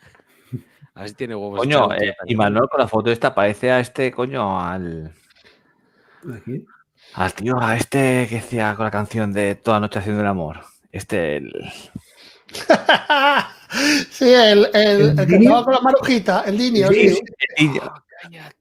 A 0.93 1.01
ver 1.01 1.09
si 1.09 1.15
tiene 1.15 1.35
huevos. 1.35 1.59
Coño, 1.59 1.93
eh, 1.93 2.15
y 2.25 2.35
Manuel 2.35 2.69
con 2.69 2.79
la 2.79 2.87
foto 2.87 3.11
esta 3.11 3.35
parece 3.35 3.69
a 3.71 3.81
este, 3.81 4.13
coño, 4.13 4.57
al. 4.57 5.13
aquí. 6.33 6.65
Al 7.15 7.33
tío, 7.33 7.59
a 7.61 7.75
este 7.75 8.27
que 8.29 8.35
decía 8.35 8.73
con 8.77 8.85
la 8.85 8.91
canción 8.91 9.33
de 9.33 9.55
Toda 9.55 9.81
noche 9.81 9.99
haciendo 9.99 10.21
el 10.21 10.27
amor. 10.27 10.61
Este, 10.89 11.35
el. 11.35 11.51
sí, 14.09 14.33
el, 14.33 14.69
el, 14.73 15.01
¿El 15.01 15.19
el 15.19 15.27
que 15.27 15.35
estaba 15.37 15.63
con 15.63 15.73
la 15.73 15.81
marujita, 15.81 16.43
el 16.45 16.57
Dinio. 16.57 16.87
Sí, 16.89 17.09
sí. 17.09 17.21
el 17.57 17.67
niño. 17.67 17.93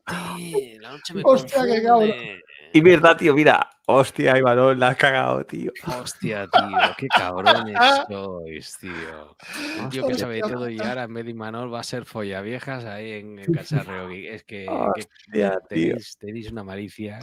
Cállate, 0.05 0.79
la 0.81 0.91
noche 0.91 1.15
me 1.15 1.23
Hostia, 1.25 1.63
qué 1.65 1.83
cabrón. 1.83 2.09
confunde. 2.09 2.43
Y 2.73 2.81
verdad, 2.81 3.17
tío, 3.17 3.35
mira. 3.35 3.71
Hostia, 3.87 4.39
Imanol, 4.39 4.81
la 4.81 4.89
has 4.89 4.97
cagado, 4.97 5.45
tío. 5.45 5.71
Hostia, 6.01 6.49
tío, 6.49 6.79
qué 6.97 7.07
cabrones 7.07 7.77
sois, 8.09 8.79
tío. 8.81 9.37
Un 9.79 9.91
tío 9.91 10.07
que 10.09 10.15
sabe 10.15 10.41
todo 10.41 10.71
y 10.71 10.81
ahora 10.81 11.05
en 11.05 11.13
vez 11.13 11.27
de 11.27 11.31
Imanol 11.33 11.73
va 11.73 11.81
a 11.81 11.85
ser 11.85 12.07
follaviejas 12.07 12.85
ahí 12.87 13.13
en 13.13 13.39
el 13.39 13.55
cacharreo. 13.55 14.09
Es 14.35 14.43
que, 14.45 14.65
que 14.65 14.71
Hostia, 14.71 15.61
tenéis, 15.69 16.17
tenéis 16.19 16.51
una 16.51 16.65
malicia. 16.65 17.21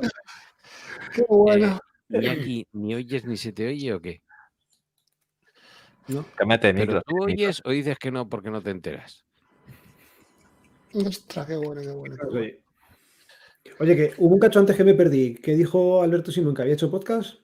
Qué 1.15 1.25
bueno. 1.27 1.79
Eh, 2.09 2.19
ni 2.19 2.27
aquí 2.27 2.67
ni 2.73 2.93
oyes 2.95 3.25
ni 3.25 3.37
se 3.37 3.51
te 3.53 3.67
oye 3.67 3.93
o 3.93 3.99
qué. 4.01 4.21
Pero 6.07 6.73
micro. 6.73 7.01
tú 7.03 7.23
oyes 7.23 7.61
o 7.65 7.69
dices 7.71 7.97
que 7.97 8.11
no 8.11 8.27
porque 8.27 8.49
no 8.49 8.61
te 8.61 8.71
enteras. 8.71 9.23
Ostras, 10.93 11.45
qué 11.47 11.55
bueno, 11.55 11.81
qué 11.81 11.91
bueno. 11.91 12.15
qué 12.19 12.25
bueno. 12.27 12.53
Oye. 13.79 13.95
Que 13.95 14.13
hubo 14.17 14.33
un 14.35 14.39
cacho 14.39 14.59
antes 14.59 14.75
que 14.75 14.83
me 14.83 14.93
perdí, 14.93 15.35
que 15.35 15.53
dijo 15.55 16.01
Alberto 16.03 16.31
Simón 16.31 16.53
que 16.55 16.63
había 16.63 16.73
hecho 16.73 16.91
podcast. 16.91 17.35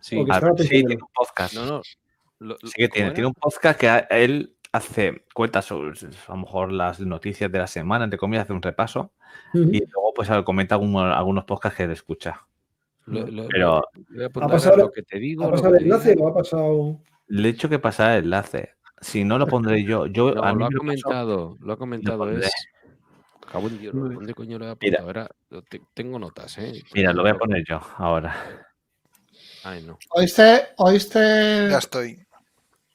Sí, 0.00 0.22
Ah, 0.28 0.40
sí, 0.58 0.68
tiene 0.68 0.94
un 0.96 1.08
podcast. 1.14 1.54
no, 1.54 1.66
no. 1.66 1.82
lo- 2.40 2.56
Sí 2.64 2.72
que 2.76 2.88
¿cómo 2.88 2.92
tiene. 2.94 3.06
era? 3.08 3.14
Tiene 3.14 3.26
un 3.28 3.34
podcast 3.34 3.78
que 3.80 3.88
a- 3.88 3.98
él 4.10 4.56
hace 4.72 5.24
cuenta 5.34 5.62
sobre, 5.62 5.90
a 5.98 6.30
lo 6.32 6.36
mejor 6.38 6.72
las 6.72 7.00
noticias 7.00 7.50
de 7.50 7.58
la 7.58 7.66
semana, 7.66 8.04
entre 8.04 8.18
comillas, 8.18 8.44
hace 8.44 8.52
un 8.52 8.62
repaso 8.62 9.12
y 9.54 9.58
luego 9.80 10.12
pues 10.14 10.28
comenta 10.44 10.74
algunos, 10.76 11.14
algunos 11.16 11.44
podcasts 11.44 11.76
que 11.76 11.84
él 11.84 11.90
escucha. 11.92 12.40
Lo- 13.06 13.26
lo- 13.26 13.48
Pero 13.48 13.82
voy 14.10 14.22
a 14.24 14.26
¿Ha 14.26 14.48
pasado, 14.48 14.76
lo 14.76 14.90
que 14.90 15.02
te 15.02 15.18
digo. 15.18 15.44
¿ha 15.44 15.50
pasado 15.50 15.76
el 15.76 15.82
enlace 15.84 16.16
o 16.18 16.28
ha 16.28 16.34
pasado...? 16.34 17.00
Le 17.30 17.48
he 17.48 17.50
hecho 17.52 17.68
que 17.68 17.78
pasara 17.78 18.16
el 18.16 18.24
enlace. 18.24 18.74
Si 19.00 19.24
no 19.24 19.38
lo 19.38 19.46
pondré 19.46 19.82
yo, 19.84 20.06
yo 20.06 20.34
No, 20.34 20.42
a 20.44 20.52
mí 20.52 20.60
lo 20.60 20.66
ha 20.66 20.70
comentado, 20.76 21.56
lo 21.60 21.72
ha 21.72 21.76
comentado, 21.78 22.18
pondré. 22.18 22.46
es... 22.46 22.52
Cabo 23.50 23.68
en 23.68 23.78
Dios, 23.78 23.94
Vale. 23.96 24.14
¿dónde 24.14 24.34
coño 24.34 24.58
lo 24.58 24.66
he 24.66 24.76
Mira. 24.80 25.00
apuntado? 25.00 25.06
Ahora, 25.06 25.30
te- 25.68 25.82
tengo 25.94 26.18
notas, 26.18 26.58
¿eh? 26.58 26.82
Mira, 26.94 27.12
lo 27.12 27.22
voy 27.22 27.30
a 27.30 27.38
poner 27.38 27.64
yo 27.66 27.80
ahora. 27.96 28.34
Ay, 29.64 29.82
no. 29.82 29.98
¿Oíste? 30.10 30.68
¿Oíste? 30.76 31.18
Ya 31.70 31.78
estoy. 31.78 32.24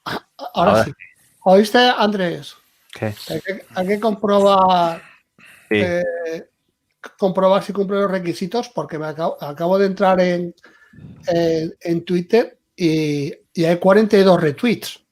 Ahora, 0.04 0.20
Ahora 0.54 0.84
sí. 0.84 0.92
¿Oíste, 1.44 1.78
Andrés? 1.78 2.56
¿Qué? 2.92 3.06
Hay 3.28 3.40
que, 3.40 3.66
hay 3.74 3.86
que 3.86 4.00
comprobar, 4.00 5.02
Sí. 5.68 5.76
eh, 5.82 6.48
comprobar 7.18 7.62
si 7.62 7.72
cumple 7.72 8.00
los 8.00 8.10
requisitos 8.10 8.68
porque 8.68 8.98
me 8.98 9.06
acabo, 9.06 9.36
acabo 9.42 9.78
de 9.78 9.86
entrar 9.86 10.20
en, 10.20 10.54
en, 11.26 11.74
en 11.80 12.04
Twitter 12.04 12.58
y, 12.74 13.32
y 13.56 13.64
hay 13.64 13.78
42 13.78 14.40
retweets. 14.40 15.02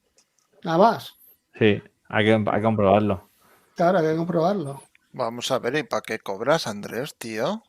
Nada 0.63 0.77
más. 0.77 1.15
Sí, 1.57 1.81
hay 2.07 2.25
que, 2.25 2.33
hay 2.33 2.43
que 2.43 2.61
comprobarlo. 2.61 3.29
Claro, 3.75 3.97
hay 3.97 4.05
que 4.05 4.15
comprobarlo. 4.15 4.83
Vamos 5.11 5.49
a 5.51 5.59
ver, 5.59 5.77
¿y 5.77 5.83
para 5.83 6.03
qué 6.03 6.19
cobras, 6.19 6.67
Andrés, 6.67 7.15
tío? 7.15 7.63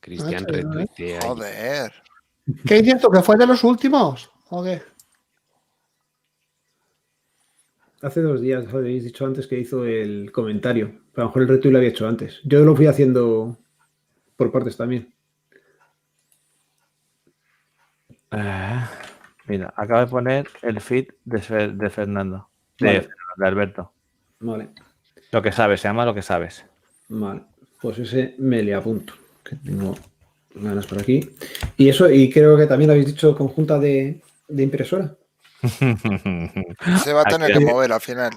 Cristian 0.00 0.44
Macho, 0.44 0.54
¿eh? 0.54 0.62
retuitea. 0.62 1.20
Joder. 1.20 1.92
¿Qué 2.66 2.82
dices 2.82 3.02
tú? 3.02 3.10
¿Que 3.10 3.22
fue 3.22 3.36
de 3.36 3.46
los 3.46 3.62
últimos? 3.62 4.30
¿O 4.48 4.64
qué? 4.64 4.82
Hace 8.00 8.22
dos 8.22 8.40
días 8.40 8.66
habéis 8.72 9.04
dicho 9.04 9.26
antes 9.26 9.46
que 9.46 9.58
hizo 9.58 9.84
el 9.84 10.32
comentario. 10.32 11.00
Pero 11.12 11.14
a 11.16 11.20
lo 11.22 11.26
mejor 11.28 11.42
el 11.42 11.48
retweet 11.48 11.72
lo 11.72 11.78
había 11.78 11.90
hecho 11.90 12.08
antes. 12.08 12.40
Yo 12.44 12.60
lo 12.60 12.74
fui 12.74 12.86
haciendo 12.86 13.58
por 14.36 14.50
partes 14.50 14.76
también. 14.76 15.12
Eh, 18.30 18.84
mira, 19.48 19.72
acabo 19.76 20.00
de 20.00 20.06
poner 20.06 20.48
el 20.62 20.80
feed 20.80 21.08
de, 21.24 21.38
Fer- 21.38 21.72
de 21.76 21.90
Fernando. 21.90 22.48
De, 22.78 22.86
Vale. 22.86 23.00
Fernando, 23.02 23.34
de 23.36 23.46
Alberto. 23.46 23.92
Vale, 24.40 24.68
Lo 25.32 25.42
que 25.42 25.52
sabes, 25.52 25.80
se 25.80 25.88
llama 25.88 26.04
lo 26.04 26.14
que 26.14 26.22
sabes. 26.22 26.64
vale. 27.08 27.42
Pues 27.80 27.98
ese 27.98 28.34
me 28.38 28.62
le 28.62 28.74
apunto. 28.74 29.12
Que 29.44 29.56
tengo 29.56 29.94
ganas 30.54 30.86
por 30.86 30.98
aquí. 30.98 31.28
Y 31.76 31.88
eso, 31.88 32.10
y 32.10 32.30
creo 32.30 32.56
que 32.56 32.66
también 32.66 32.90
habéis 32.90 33.06
dicho 33.06 33.36
conjunta 33.36 33.78
de, 33.78 34.20
de 34.48 34.62
impresora. 34.62 35.14
Se 35.62 37.12
va 37.12 37.22
a 37.22 37.24
tener 37.24 37.50
Aquí- 37.52 37.58
que 37.58 37.64
mover 37.72 37.92
al 37.92 38.00
final. 38.00 38.32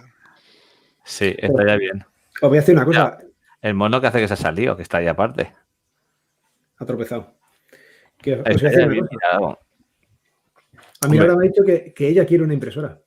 Sí, 1.03 1.33
está 1.38 1.65
ya 1.65 1.75
bien. 1.77 2.05
Os 2.41 2.49
voy 2.49 2.57
a 2.57 2.61
decir 2.61 2.75
una 2.75 2.85
cosa. 2.85 3.17
El 3.61 3.73
mono 3.73 3.99
que 3.99 4.07
hace 4.07 4.19
que 4.19 4.27
se 4.27 4.33
ha 4.35 4.38
salido, 4.38 4.75
que 4.77 4.83
está 4.83 4.97
ahí 4.99 5.07
aparte. 5.07 5.53
Ha 6.77 6.85
tropezado. 6.85 7.33
Que 8.21 8.33
os 8.35 8.43
voy 8.43 8.53
a 8.53 8.69
decir 8.69 8.88
una 8.88 9.07
cosa. 9.39 9.59
A 11.01 11.07
mí 11.07 11.17
Hombre. 11.17 11.19
ahora 11.21 11.35
me 11.39 11.45
ha 11.45 11.49
dicho 11.49 11.63
que, 11.63 11.93
que 11.93 12.07
ella 12.07 12.25
quiere 12.25 12.43
una 12.43 12.53
impresora. 12.53 12.99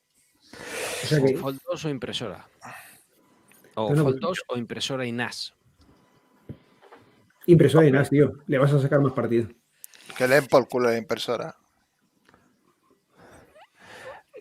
O 1.02 1.06
sea 1.06 1.20
que, 1.22 1.34
O 1.36 1.38
Fold 1.38 1.60
2 1.70 1.84
o 1.84 1.88
impresora. 1.90 2.46
O 3.74 3.90
No, 3.90 3.96
no, 3.96 4.02
Fold 4.04 4.20
2 4.20 4.38
o 4.48 4.56
impresora 4.56 5.04
y 5.06 5.12
NAS. 5.12 5.54
impresora 7.46 7.86
y 7.86 7.90
NAS, 7.92 8.08
tío. 8.10 8.32
Le 8.46 8.58
vas 8.58 8.72
a 8.72 8.80
sacar 8.80 9.00
más 9.00 9.12
partido. 9.12 9.48
Que 10.16 10.26
leen 10.28 10.46
por 10.46 10.68
culo 10.68 10.88
la 10.90 10.96
impresora. 10.98 11.54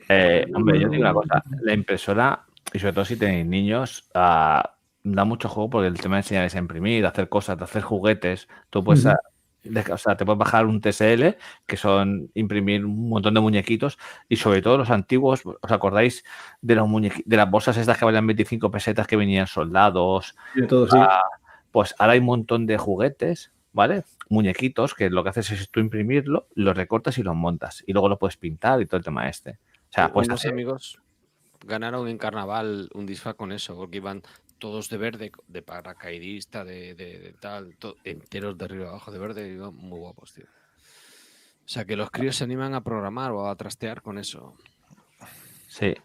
Eh, 0.10 0.46
hombre, 0.54 0.80
yo 0.80 0.90
digo 0.90 1.02
una 1.02 1.14
cosa. 1.14 1.44
La 1.62 1.74
impresora, 1.74 2.46
y 2.74 2.80
sobre 2.80 2.94
todo 2.94 3.06
si 3.06 3.16
tenéis 3.18 3.46
niños, 3.46 4.10
ah, 4.14 4.76
da 5.04 5.24
mucho 5.26 5.50
juego 5.50 5.70
porque 5.70 5.88
el 5.88 6.00
tema 6.00 6.16
de 6.18 6.22
enseñarles 6.22 6.56
a 6.56 6.60
imprimir, 6.60 7.02
de 7.02 7.08
hacer 7.08 7.30
cosas, 7.30 7.58
de 7.58 7.64
hacer 7.64 7.82
juguetes. 7.82 8.48
Tú 8.70 8.84
puedes, 8.84 9.06
o 9.92 9.98
sea, 9.98 10.18
te 10.18 10.26
puedes 10.26 10.40
bajar 10.40 10.66
un 10.66 10.82
TSL, 10.82 11.38
que 11.66 11.78
son 11.78 12.32
imprimir 12.34 12.86
un 12.86 13.10
montón 13.10 13.34
de 13.34 13.42
muñequitos, 13.42 13.98
y 14.28 14.38
sobre 14.38 14.62
todo 14.62 14.78
los 14.78 14.90
antiguos, 14.90 15.44
¿os 15.46 15.72
acordáis 15.72 16.24
de 16.62 16.76
los 16.76 16.90
de 17.26 17.38
las 17.38 17.50
bolsas 17.50 17.78
estas 17.78 17.98
que 17.98 18.06
valían 18.06 18.28
25 18.28 18.72
pesetas 18.72 19.08
que 19.08 19.18
venían 19.18 19.48
soldados? 19.48 20.36
Todo, 20.68 20.88
sí. 20.88 20.98
Ah, 21.00 21.24
pues 21.72 21.96
ahora 22.00 22.14
hay 22.14 22.20
un 22.20 22.26
montón 22.26 22.66
de 22.66 22.78
juguetes, 22.78 23.52
¿vale? 23.72 24.04
Muñequitos 24.30 24.94
que 24.94 25.10
lo 25.10 25.24
que 25.24 25.30
haces 25.30 25.52
es 25.52 25.70
tú 25.70 25.80
imprimirlo, 25.80 26.48
los 26.56 26.76
recortas 26.76 27.18
y 27.18 27.24
los 27.24 27.36
montas. 27.36 27.84
Y 27.86 27.94
luego 27.94 28.10
lo 28.10 28.18
puedes 28.20 28.38
pintar 28.38 28.82
y 28.82 28.86
todo 28.86 28.98
el 28.98 29.04
tema 29.04 29.30
este. 29.30 29.52
O 29.52 29.94
sea, 29.94 30.06
hacer- 30.06 30.52
amigos 30.52 31.00
ganaron 31.66 32.08
en 32.08 32.18
carnaval 32.18 32.90
un 32.94 33.06
disfraz 33.06 33.36
con 33.36 33.52
eso, 33.52 33.76
porque 33.76 33.98
iban 33.98 34.24
todos 34.62 34.90
de 34.90 34.98
verde, 34.98 35.32
de 35.48 35.62
paracaidista, 35.64 36.64
de, 36.64 36.94
de- 36.94 37.18
de 37.20 37.34
tal, 37.34 37.76
to- 37.78 37.98
enteros 38.04 38.56
de 38.58 38.66
arriba 38.66 38.90
abajo 38.90 39.12
de 39.12 39.18
verde, 39.18 39.50
iban 39.52 39.74
muy 39.76 39.98
guapos, 40.00 40.34
tío. 40.34 40.46
O 40.46 41.68
sea, 41.74 41.84
que 41.86 41.96
los 41.96 42.12
críos 42.12 42.36
se 42.36 42.44
animan 42.44 42.76
a 42.76 42.84
programar 42.84 43.32
o 43.32 43.50
a 43.50 43.56
trastear 43.56 44.02
con 44.04 44.20
eso. 44.20 44.54
Sí. 45.68 45.96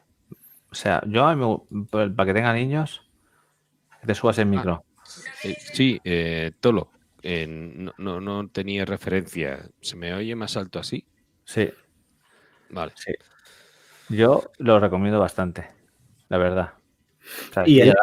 O 0.71 0.75
sea, 0.75 1.03
yo 1.07 1.27
a 1.27 1.35
mí 1.35 1.41
me 1.41 1.47
gu- 1.47 1.89
pa- 1.91 2.15
para 2.17 2.27
que 2.27 2.35
tenga 2.35 2.53
niños, 2.55 3.03
que 4.01 4.07
te 4.07 4.15
subas 4.15 4.39
el 4.39 4.47
micro. 4.47 4.85
Eh, 5.45 5.55
sí, 5.59 6.01
eh, 6.03 6.53
Tolo, 6.61 6.91
eh, 7.23 7.47
no, 7.47 7.93
no, 7.99 8.21
no 8.21 8.49
tenía 8.49 8.85
referencia. 8.87 9.69
¿Se 9.83 9.97
me 9.97 10.15
oye 10.15 10.35
más 10.35 10.57
alto 10.57 10.79
así? 10.79 11.07
Sí. 11.45 11.71
Vale. 12.71 12.93
Sí. 12.97 13.13
Yo 14.09 14.51
lo 14.59 14.81
recomiendo 14.81 15.19
bastante, 15.21 15.69
la 16.29 16.39
verdad. 16.39 16.73
O 17.51 17.53
sea, 17.53 17.65
Y 17.67 17.81
el, 17.81 17.95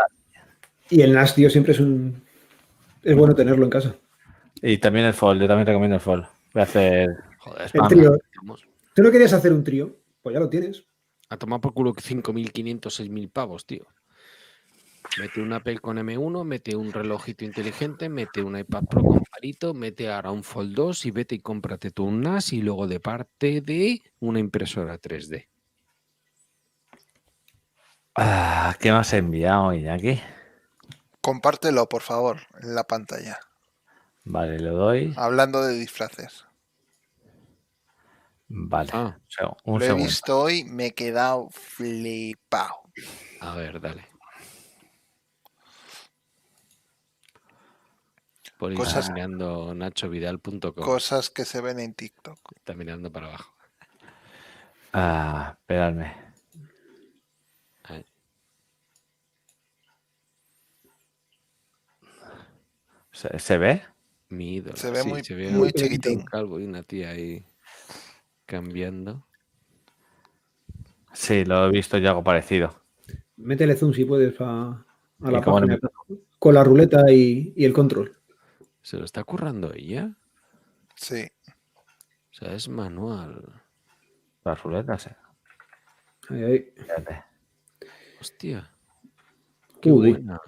y 0.94 1.02
el 1.02 1.14
NAS, 1.14 1.34
tío, 1.36 1.50
siempre 1.50 1.74
es 1.74 1.80
un. 1.80 2.22
Es 3.02 3.16
bueno 3.16 3.34
tenerlo 3.36 3.66
en 3.66 3.70
casa. 3.70 3.96
y 4.62 4.78
también 4.78 5.06
el 5.06 5.14
Fold, 5.14 5.42
yo 5.42 5.48
también 5.48 5.68
recomiendo 5.68 5.96
el 5.96 6.02
Fold. 6.02 6.26
Voy 6.54 6.62
a 6.62 6.64
hacer. 6.64 7.10
Joder, 7.40 7.72
El 7.74 7.88
trío. 7.88 8.18
¿Tú 8.94 9.02
no 9.02 9.12
querías 9.12 9.34
hacer 9.34 9.52
un 9.52 9.64
trío? 9.64 9.96
Pues 10.22 10.34
ya 10.34 10.40
lo 10.40 10.50
tienes. 10.50 10.86
A 11.30 11.38
tomar 11.38 11.60
por 11.60 11.74
culo 11.74 11.94
5.500, 11.94 12.80
6.000 12.80 13.32
pavos, 13.32 13.66
tío. 13.66 13.88
Mete 15.20 15.42
un 15.42 15.52
Apple 15.52 15.80
con 15.80 15.98
M1, 15.98 16.44
mete 16.46 16.76
un 16.76 16.94
relojito 16.94 17.44
inteligente, 17.44 18.08
mete 18.08 18.42
un 18.42 18.58
iPad 18.58 18.84
Pro 18.86 19.04
con 19.04 19.24
palito, 19.24 19.74
mete 19.74 20.12
ahora 20.12 20.32
un 20.32 20.44
Fold 20.44 20.76
2 20.76 21.06
y 21.08 21.12
vete 21.12 21.36
y 21.36 21.40
cómprate 21.40 21.92
tú 21.92 22.06
un 22.06 22.22
NAS 22.22 22.54
y 22.54 22.62
luego 22.62 22.88
de 22.88 23.00
parte 23.00 23.62
de 23.62 24.02
una 24.20 24.40
impresora 24.40 25.00
3D. 25.00 25.48
Ah, 28.16 28.76
¿Qué 28.80 28.92
me 28.92 28.98
has 28.98 29.14
enviado, 29.14 29.74
Iñaki? 29.74 30.20
Compártelo, 31.24 31.88
por 31.88 32.02
favor, 32.02 32.42
en 32.62 32.76
la 32.76 32.84
pantalla. 32.84 33.40
Vale, 34.26 34.60
le 34.60 34.70
doy. 34.70 35.14
Hablando 35.16 35.62
de 35.64 35.74
disfraces. 35.74 36.46
Vale. 38.50 38.90
Ah. 38.94 39.18
un 39.64 39.80
Lo 39.80 39.86
he 39.86 39.88
segundo. 39.88 40.06
visto 40.06 40.38
hoy, 40.42 40.66
me 40.66 40.88
he 40.88 40.94
quedado 40.94 41.50
flipado. 41.50 42.82
A 43.40 43.56
ver, 43.56 43.80
dale. 43.80 44.06
Por 48.58 48.74
Cosas- 48.76 49.04
está 49.06 49.14
mirando 49.14 49.74
nachovidal.com. 49.74 50.74
Cosas 50.74 51.30
que 51.30 51.46
se 51.46 51.62
ven 51.62 51.80
en 51.80 51.94
TikTok. 51.94 52.38
Está 52.58 52.74
mirando 52.74 53.12
para 53.12 53.28
abajo. 53.28 53.56
Ah, 54.92 55.56
esperadme. 55.58 56.16
¿Se, 63.24 63.40
se 63.40 63.58
ve? 63.58 63.82
Mi 64.30 64.56
ídolo. 64.56 64.76
Se 64.76 64.92
ve 64.92 65.02
sí, 65.02 65.08
muy- 65.10 65.24
se 65.24 65.34
ve 65.36 65.50
muy 65.52 65.68
un 65.68 65.72
chiquitín. 65.72 66.26
calvo 66.26 66.60
y 66.60 66.66
una 66.66 66.84
tía 66.84 67.12
ahí 67.12 67.46
cambiando. 68.46 69.26
Sí, 71.14 71.46
lo 71.46 71.68
he 71.68 71.70
visto 71.72 71.98
yo 72.00 72.10
algo 72.10 72.24
parecido. 72.24 72.76
Métele 73.38 73.76
zoom 73.76 73.94
si 73.94 74.04
puedes 74.04 74.36
a, 74.42 74.72
a 75.22 75.32
la 75.32 75.40
¿Y 75.40 75.42
cómo 75.42 75.60
le 75.62 75.78
página. 75.78 75.90
Con 76.40 76.56
la 76.56 76.64
ruleta 76.64 77.10
y, 77.12 77.54
y 77.56 77.64
el 77.64 77.72
control. 77.72 78.18
¿Se 78.82 78.98
lo 78.98 79.06
está 79.06 79.24
currando 79.24 79.72
ella? 79.74 80.12
Sí. 80.96 81.26
O 81.46 82.34
sea, 82.34 82.54
es 82.54 82.68
manual. 82.68 83.42
Las 84.44 84.62
ruletas, 84.64 85.08
eh. 85.08 85.16
Ahí, 86.30 86.44
ahí. 86.44 86.74
Hostia. 88.20 88.70
Qué 89.80 89.92
Uy. 89.92 90.12
buena. 90.12 90.42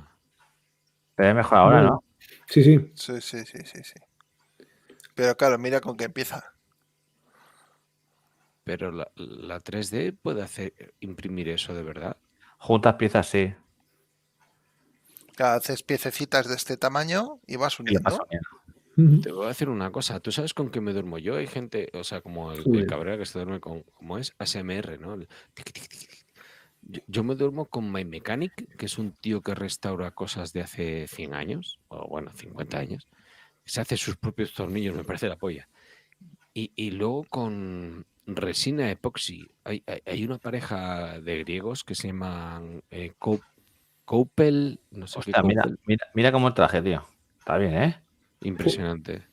Se 1.15 1.23
ve 1.23 1.33
mejor 1.33 1.57
ahora, 1.57 1.81
¿no? 1.83 2.03
Sí, 2.47 2.63
sí. 2.63 2.91
Sí, 2.93 3.21
sí, 3.21 3.45
sí, 3.45 3.59
sí, 3.65 3.83
sí. 3.83 3.93
Pero 5.15 5.35
claro, 5.35 5.57
mira 5.57 5.81
con 5.81 5.95
qué 5.97 6.05
empieza. 6.05 6.53
Pero 8.63 8.91
la, 8.91 9.11
la 9.15 9.59
3D 9.59 10.11
puede 10.13 10.41
hacer 10.41 10.93
imprimir 10.99 11.49
eso 11.49 11.73
de 11.73 11.83
verdad. 11.83 12.17
Juntas 12.57 12.95
piezas, 12.95 13.27
sí. 13.27 13.53
Claro, 15.35 15.57
haces 15.57 15.83
piececitas 15.83 16.47
de 16.47 16.55
este 16.55 16.77
tamaño 16.77 17.39
y 17.45 17.57
vas 17.57 17.79
uniendo. 17.79 18.27
Te 19.21 19.31
voy 19.31 19.45
a 19.45 19.49
decir 19.49 19.69
una 19.69 19.91
cosa. 19.91 20.19
¿Tú 20.19 20.31
sabes 20.31 20.53
con 20.53 20.71
qué 20.71 20.79
me 20.79 20.93
duermo 20.93 21.17
yo? 21.17 21.35
Hay 21.35 21.47
gente, 21.47 21.89
o 21.93 22.03
sea, 22.03 22.21
como 22.21 22.53
el, 22.53 22.63
el 22.73 22.87
cabrera 22.87 23.17
que 23.17 23.25
se 23.25 23.37
duerme 23.37 23.59
con, 23.59 23.83
como 23.83 24.17
es 24.17 24.33
ASMR, 24.39 24.97
¿no? 24.97 25.13
El 25.15 25.27
tic, 25.53 25.71
tic, 25.73 25.87
tic, 25.89 25.89
tic. 25.89 26.14
Yo, 26.85 27.01
yo 27.07 27.23
me 27.23 27.35
duermo 27.35 27.65
con 27.65 27.91
My 27.91 28.05
Mechanic, 28.05 28.75
que 28.77 28.85
es 28.85 28.97
un 28.97 29.11
tío 29.13 29.41
que 29.41 29.55
restaura 29.55 30.11
cosas 30.11 30.53
de 30.53 30.61
hace 30.61 31.07
100 31.07 31.33
años, 31.33 31.79
o 31.87 32.07
bueno, 32.07 32.31
50 32.33 32.77
años. 32.77 33.07
Se 33.65 33.81
hace 33.81 33.97
sus 33.97 34.15
propios 34.17 34.53
tornillos, 34.53 34.95
me 34.95 35.03
parece 35.03 35.27
la 35.27 35.35
polla. 35.37 35.67
Y, 36.53 36.71
y 36.75 36.91
luego 36.91 37.25
con 37.29 38.05
resina 38.27 38.89
epoxi. 38.91 39.47
Hay, 39.63 39.83
hay- 39.87 40.01
hay 40.05 40.23
una 40.23 40.37
pareja 40.37 41.19
de 41.19 41.39
griegos 41.39 41.83
que 41.83 41.95
se 41.95 42.07
llaman 42.07 42.81
eh, 42.91 43.13
Coupel, 44.05 44.79
no 44.91 45.07
sé 45.07 45.13
qué 45.15 45.31
Hostia, 45.31 45.43
mira, 45.43 45.61
Coupel. 45.63 45.79
mira, 45.85 46.05
mira 46.13 46.31
cómo 46.31 46.47
el 46.47 46.53
traje, 46.53 46.81
tío. 46.81 47.03
Está 47.39 47.57
bien, 47.57 47.73
¿eh? 47.75 48.01
Impresionante. 48.41 49.23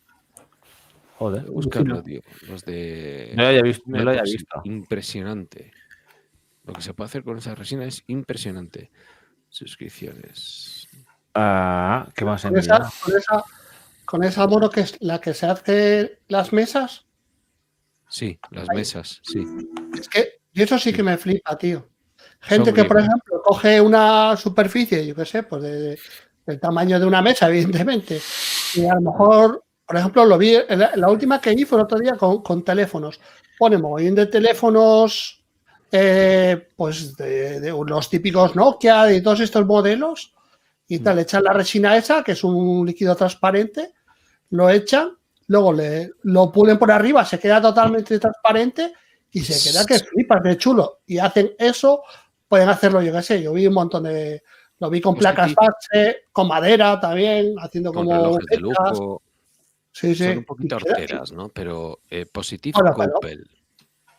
Joder. 1.18 1.44
Buscarlo, 1.50 2.02
tío. 2.02 2.20
Los 2.48 2.64
de. 2.64 3.32
No 3.36 3.42
lo 3.42 3.48
había 3.48 3.62
visto, 3.62 3.82
resina 3.84 3.98
no 3.98 4.04
lo 4.04 4.10
había 4.10 4.20
epoxi. 4.22 4.36
visto. 4.38 4.60
Impresionante. 4.64 5.72
Lo 6.64 6.72
que 6.74 6.82
se 6.82 6.94
puede 6.94 7.06
hacer 7.08 7.24
con 7.24 7.38
esa 7.38 7.54
resina 7.54 7.84
es 7.84 8.02
impresionante. 8.06 8.90
Suscripciones. 9.48 10.88
Ah, 11.34 12.08
¿Qué 12.14 12.24
más 12.24 12.42
Con 12.42 12.56
esa, 12.58 12.78
con 13.04 13.16
esa, 13.16 13.44
con 14.04 14.24
esa 14.24 14.46
mono 14.46 14.70
que 14.70 14.80
es 14.80 14.96
la 15.00 15.20
que 15.20 15.34
se 15.34 15.46
hace 15.46 16.20
las 16.28 16.52
mesas, 16.52 17.06
Sí, 18.08 18.38
las 18.50 18.68
Ahí. 18.68 18.76
mesas, 18.76 19.20
sí. 19.22 19.42
es 19.98 20.06
que 20.06 20.40
y 20.52 20.60
eso 20.60 20.78
sí 20.78 20.92
que 20.92 21.02
me 21.02 21.16
flipa, 21.16 21.56
tío. 21.56 21.88
Gente 22.42 22.66
Son 22.66 22.74
que, 22.74 22.84
por 22.84 22.98
ejemplo, 22.98 23.40
coge 23.42 23.80
una 23.80 24.36
superficie, 24.36 25.06
yo 25.06 25.14
qué 25.14 25.24
sé, 25.24 25.42
pues 25.44 25.62
de- 25.62 25.78
de- 25.80 25.98
del 26.44 26.60
tamaño 26.60 27.00
de 27.00 27.06
una 27.06 27.22
mesa, 27.22 27.48
evidentemente, 27.88 28.20
y 28.74 28.84
a 28.84 28.94
lo 28.96 29.00
mejor, 29.00 29.64
por 29.86 29.96
ejemplo, 29.96 30.26
lo 30.26 30.36
vi, 30.36 30.54
la 30.94 31.08
última 31.08 31.40
que 31.40 31.54
vi 31.54 31.64
fue 31.64 31.78
el 31.78 31.84
otro 31.84 31.98
día 31.98 32.12
con, 32.18 32.42
con 32.42 32.62
teléfonos. 32.62 33.18
Pone 33.58 33.78
mogollón 33.78 34.14
de 34.14 34.26
teléfonos, 34.26 35.41
eh, 35.92 36.68
pues 36.74 37.14
de, 37.16 37.60
de 37.60 37.70
los 37.70 38.08
típicos 38.10 38.56
Nokia, 38.56 39.04
de 39.04 39.20
todos 39.20 39.40
estos 39.40 39.64
modelos, 39.66 40.34
y 40.88 40.98
tal, 40.98 41.18
echan 41.20 41.44
la 41.44 41.52
resina 41.52 41.96
esa, 41.96 42.22
que 42.24 42.32
es 42.32 42.42
un 42.44 42.84
líquido 42.86 43.14
transparente, 43.14 43.92
lo 44.50 44.68
echan, 44.68 45.16
luego 45.46 45.72
le, 45.72 46.10
lo 46.24 46.50
pulen 46.50 46.78
por 46.78 46.90
arriba, 46.90 47.24
se 47.24 47.38
queda 47.38 47.60
totalmente 47.62 48.18
transparente 48.18 48.92
y 49.30 49.40
se 49.40 49.70
queda 49.70 49.86
que 49.86 49.98
flipas 49.98 50.42
de 50.42 50.58
chulo. 50.58 51.00
Y 51.06 51.18
hacen 51.18 51.52
eso, 51.58 52.02
pueden 52.48 52.68
hacerlo, 52.68 53.00
yo 53.00 53.12
qué 53.12 53.22
sé, 53.22 53.42
yo 53.42 53.52
vi 53.52 53.66
un 53.66 53.74
montón 53.74 54.02
de. 54.04 54.42
Lo 54.80 54.90
vi 54.90 55.00
con 55.00 55.14
Pues 55.14 55.22
placas 55.22 55.54
base, 55.54 56.24
con 56.32 56.48
madera 56.48 56.98
también, 56.98 57.54
haciendo 57.58 57.92
Con 57.92 58.06
como. 58.06 58.36
de 58.36 58.44
fechas. 58.44 58.58
lujo. 58.60 59.22
Sí, 59.92 60.14
sí. 60.14 60.24
Son 60.24 60.38
un 60.38 60.44
poquito 60.44 60.76
Y 60.78 60.90
horteras, 60.90 61.32
¿no? 61.32 61.48
Pero 61.50 62.00
eh, 62.10 62.26
Positive 62.26 62.78
Bueno, 62.80 62.94
pero- 62.98 63.12
Coupel. 63.12 63.48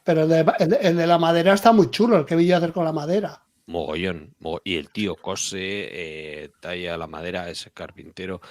Pero 0.04 0.24
el 0.24 0.30
de, 0.30 0.46
el 0.60 0.70
de- 0.70 0.78
el 0.82 0.98
de 0.98 1.08
la 1.08 1.18
madera 1.18 1.54
está 1.54 1.72
muy 1.72 1.90
chulo, 1.90 2.18
el 2.20 2.26
que 2.26 2.36
vi 2.36 2.48
yo 2.48 2.58
hacer 2.58 2.74
con 2.74 2.86
la 2.86 2.92
madera. 2.92 3.42
Mogollón. 3.68 4.36
mo- 4.40 4.60
Y 4.64 4.76
el 4.76 4.90
tío 4.90 5.16
cose, 5.16 5.58
eh, 5.60 6.50
talla 6.60 6.98
la 6.98 7.08
madera, 7.08 7.50
es 7.50 7.70
carpintero. 7.74 8.42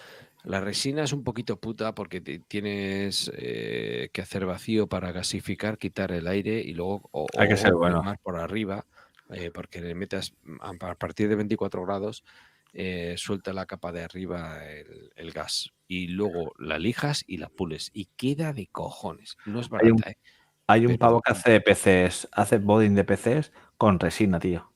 La 0.44 0.60
resina 0.60 1.04
es 1.04 1.12
un 1.12 1.22
poquito 1.22 1.60
puta 1.60 1.94
porque 1.94 2.20
te- 2.20 2.40
tienes 2.40 3.30
eh, 3.36 4.08
que 4.12 4.22
hacer 4.22 4.46
vacío 4.46 4.86
para 4.88 5.12
gasificar, 5.12 5.78
quitar 5.78 6.10
el 6.12 6.26
aire 6.26 6.60
y 6.60 6.72
luego 6.74 7.08
o, 7.12 7.26
Hay 7.38 7.48
que 7.48 7.54
o 7.54 7.58
ser 7.58 7.74
bueno. 7.74 7.98
quemar 8.00 8.18
por 8.20 8.36
arriba, 8.36 8.86
eh, 9.30 9.50
porque 9.52 9.80
le 9.80 9.94
metas 9.94 10.32
a 10.60 10.70
a 10.90 10.94
partir 10.94 11.28
de 11.28 11.36
24 11.36 11.84
grados, 11.84 12.24
eh, 12.72 13.14
suelta 13.18 13.52
la 13.52 13.66
capa 13.66 13.92
de 13.92 14.02
arriba 14.02 14.66
el, 14.66 15.12
el 15.14 15.30
gas. 15.30 15.70
Y 15.86 16.08
luego 16.08 16.54
la 16.58 16.78
lijas 16.78 17.22
y 17.26 17.36
la 17.36 17.50
pules. 17.50 17.90
Y 17.92 18.06
queda 18.16 18.52
de 18.54 18.66
cojones. 18.66 19.36
No 19.44 19.60
es 19.60 19.68
Hay 19.80 19.90
un, 19.90 19.98
barata, 19.98 20.10
¿eh? 20.10 20.16
Hay 20.66 20.86
un 20.86 20.98
pavo 20.98 21.20
que 21.22 21.32
hace 21.32 21.60
PCs, 21.60 22.28
hace 22.32 22.58
bodding 22.58 22.94
de 22.94 23.04
PCs 23.04 23.52
con 23.76 23.98
resina, 24.00 24.38
tío. 24.40 24.70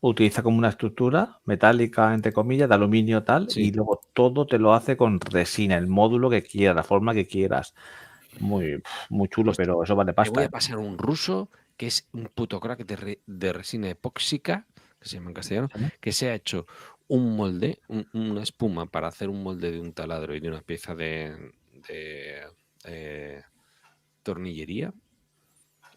Utiliza 0.00 0.42
como 0.42 0.58
una 0.58 0.68
estructura 0.70 1.40
metálica, 1.44 2.14
entre 2.14 2.32
comillas, 2.32 2.68
de 2.68 2.74
aluminio 2.76 3.24
tal, 3.24 3.48
y 3.56 3.72
luego 3.72 4.00
todo 4.14 4.46
te 4.46 4.58
lo 4.58 4.74
hace 4.74 4.96
con 4.96 5.20
resina, 5.20 5.76
el 5.78 5.86
módulo 5.88 6.30
que 6.30 6.42
quieras, 6.42 6.76
la 6.76 6.84
forma 6.84 7.14
que 7.14 7.26
quieras. 7.26 7.74
Muy, 8.40 8.82
muy 9.10 9.28
chulo, 9.28 9.52
pero 9.56 9.82
eso 9.82 9.96
vale 9.96 10.12
Te 10.20 10.28
voy 10.28 10.42
pasta. 10.42 10.44
a 10.44 10.46
¿eh? 10.46 10.50
pasar 10.50 10.78
un 10.78 10.98
ruso 10.98 11.50
que 11.76 11.86
es 11.86 12.08
un 12.12 12.26
puto 12.34 12.58
crack 12.60 12.84
de, 12.86 12.96
re- 12.96 13.20
de 13.26 13.52
resina 13.52 13.88
epóxica, 13.90 14.66
que 15.00 15.08
se 15.08 15.16
llama 15.16 15.30
en 15.30 15.34
castellano, 15.34 15.68
que 16.00 16.12
se 16.12 16.30
ha 16.30 16.34
hecho 16.34 16.66
un 17.08 17.36
molde, 17.36 17.80
un- 17.88 18.08
una 18.14 18.42
espuma 18.42 18.86
para 18.86 19.08
hacer 19.08 19.28
un 19.28 19.42
molde 19.42 19.70
de 19.70 19.80
un 19.80 19.92
taladro 19.92 20.34
y 20.34 20.40
de 20.40 20.48
una 20.48 20.62
pieza 20.62 20.94
de, 20.94 21.52
de, 21.88 22.40
eh, 22.84 23.42
tornillería 24.26 24.92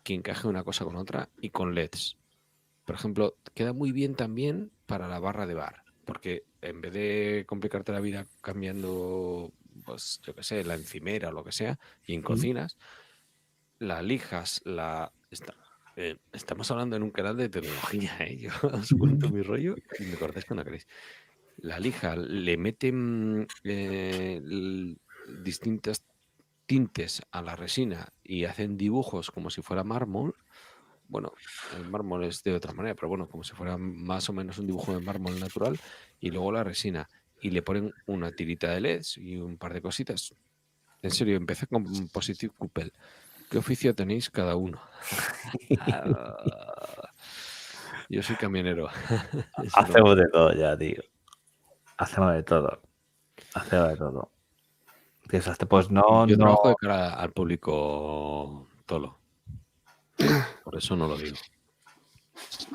que 0.03 0.13
encaje 0.13 0.47
una 0.47 0.63
cosa 0.63 0.85
con 0.85 0.95
otra 0.95 1.29
y 1.41 1.49
con 1.49 1.73
LEDs. 1.73 2.15
Por 2.85 2.95
ejemplo, 2.95 3.35
queda 3.55 3.73
muy 3.73 3.91
bien 3.91 4.15
también 4.15 4.71
para 4.85 5.07
la 5.07 5.19
barra 5.19 5.47
de 5.47 5.55
bar, 5.55 5.83
porque 6.05 6.43
en 6.61 6.79
vez 6.79 6.93
de 6.93 7.43
complicarte 7.47 7.91
la 7.91 7.99
vida 7.99 8.25
cambiando, 8.41 9.51
pues 9.83 10.19
yo 10.23 10.33
qué 10.35 10.43
sé, 10.43 10.63
la 10.63 10.75
encimera 10.75 11.29
o 11.29 11.31
lo 11.31 11.43
que 11.43 11.51
sea, 11.51 11.79
y 12.05 12.13
en 12.13 12.21
cocinas, 12.21 12.77
la 13.79 14.01
lijas, 14.01 14.61
la... 14.63 15.11
esta- 15.31 15.55
eh, 15.95 16.17
estamos 16.31 16.69
hablando 16.71 16.95
en 16.95 17.03
un 17.03 17.11
canal 17.11 17.35
de 17.35 17.49
tecnología, 17.49 18.15
¿eh? 18.21 18.37
Yo 18.41 18.51
os 18.71 18.89
cuento 18.91 19.29
mi 19.31 19.41
rollo 19.41 19.75
y 19.99 20.03
me 20.05 20.17
cortáis 20.17 20.45
cuando 20.45 20.63
queréis. 20.63 20.87
La 21.57 21.77
lija, 21.79 22.15
le 22.15 22.55
meten 22.57 23.47
eh, 23.65 24.41
distintas 25.43 26.05
tintes 26.69 27.23
a 27.31 27.41
la 27.41 27.55
resina 27.55 28.13
y 28.23 28.45
hacen 28.45 28.77
dibujos 28.77 29.31
como 29.31 29.49
si 29.49 29.63
fuera 29.63 29.83
mármol. 29.83 30.35
Bueno, 31.07 31.33
el 31.75 31.89
mármol 31.89 32.25
es 32.25 32.43
de 32.43 32.53
otra 32.53 32.73
manera, 32.73 32.93
pero 32.93 33.07
bueno, 33.07 33.27
como 33.27 33.43
si 33.43 33.55
fuera 33.55 33.75
más 33.79 34.29
o 34.29 34.33
menos 34.33 34.59
un 34.59 34.67
dibujo 34.67 34.93
de 34.93 35.03
mármol 35.03 35.39
natural. 35.39 35.79
Y 36.19 36.29
luego 36.29 36.51
la 36.51 36.63
resina. 36.63 37.09
Y 37.41 37.49
le 37.49 37.63
ponen 37.63 37.91
una 38.05 38.31
tirita 38.31 38.69
de 38.69 38.81
LEDs 38.81 39.17
y 39.17 39.37
un 39.37 39.57
par 39.57 39.73
de 39.73 39.81
cositas. 39.81 40.35
En 41.01 41.09
serio, 41.09 41.37
empecé 41.37 41.65
con 41.65 42.07
Positive 42.09 42.53
Coupel. 42.55 42.93
¿Qué 43.49 43.57
oficio 43.57 43.95
tenéis 43.95 44.29
cada 44.29 44.55
uno? 44.55 44.79
Yo 48.09 48.21
soy 48.21 48.35
camionero. 48.35 48.89
Hacemos 49.73 50.17
de 50.17 50.27
todo 50.31 50.53
ya, 50.53 50.77
tío. 50.77 51.01
Hacemos 51.97 52.35
de 52.35 52.43
todo. 52.43 52.79
Hacemos 53.55 53.89
de 53.89 53.97
todo. 53.97 54.31
Desastre, 55.29 55.67
Pues 55.67 55.89
no, 55.91 56.25
Yo 56.27 56.35
no. 56.37 56.43
trabajo 56.45 56.69
de 56.69 56.75
cara 56.75 57.13
al 57.13 57.31
público 57.31 58.67
tolo. 58.85 59.17
Por 60.63 60.77
eso 60.77 60.95
no 60.95 61.07
lo 61.07 61.17
digo. 61.17 61.37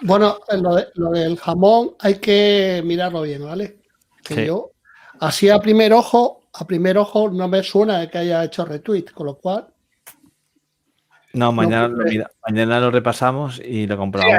Bueno, 0.02 0.38
eh, 0.48 0.56
lo, 0.58 0.74
de- 0.76 0.88
lo 0.94 1.10
del 1.10 1.38
jamón 1.38 1.94
hay 2.00 2.16
que 2.18 2.82
mirarlo 2.84 3.22
bien, 3.22 3.44
¿vale? 3.44 3.80
Que 4.22 4.34
Sí. 4.34 4.46
yo, 4.46 4.70
así 5.20 5.48
a 5.50 5.58
primer 5.58 5.92
ojo, 5.92 6.42
a 6.52 6.66
primer 6.66 6.96
ojo 6.98 7.28
no 7.30 7.48
me 7.48 7.62
suena 7.62 7.98
de 7.98 8.08
que 8.10 8.18
haya 8.18 8.44
hecho 8.44 8.64
retweet, 8.64 9.06
con 9.12 9.26
lo 9.26 9.34
cual 9.36 9.68
No, 11.32 11.50
mañana, 11.50 11.88
lo 11.88 12.04
mira- 12.04 12.30
mañana 12.46 12.78
lo 12.78 12.90
repasamos 12.92 13.58
y 13.58 13.86
lo 13.88 13.94
Sí, 13.94 13.98
comprobamos. 13.98 14.34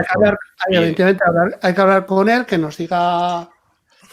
hay 0.69 0.95
que 0.95 1.03
hay, 1.03 1.17
hablar- 1.27 1.59
hay 1.61 1.73
que 1.75 1.81
hablar 1.81 2.05
con 2.05 2.29
él, 2.29 2.45
que 2.45 2.57
nos 2.57 2.77
diga, 2.77 3.49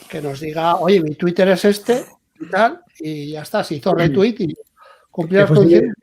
que 0.09 0.21
nos 0.21 0.41
diga, 0.41 0.77
oye, 0.77 1.01
mi 1.01 1.15
Twitter 1.15 1.47
es 1.49 1.65
este 1.65 2.05
y 2.43 2.49
tal, 2.51 2.81
y 2.99 3.31
ya 3.33 3.43
está, 3.43 3.63
se 3.65 3.77
hizo 3.77 3.95
retweet 3.95 4.35
y 4.41 4.55
cumplió 5.11 5.41
Es 5.41 5.51
las 5.51 5.59
posible, 5.59 5.79
condiciones. 5.81 5.97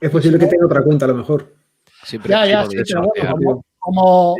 es 0.00 0.10
posible 0.10 0.38
que 0.38 0.46
tenga 0.46 0.66
otra 0.66 0.82
cuenta 0.82 1.04
a 1.04 1.08
lo 1.08 1.14
mejor. 1.14 1.52
Ya, 2.28 2.46
ya, 2.46 2.64
sí, 2.68 2.76
pero 2.88 3.06
bueno, 3.06 3.36
como, 3.36 3.64
como, 3.78 4.36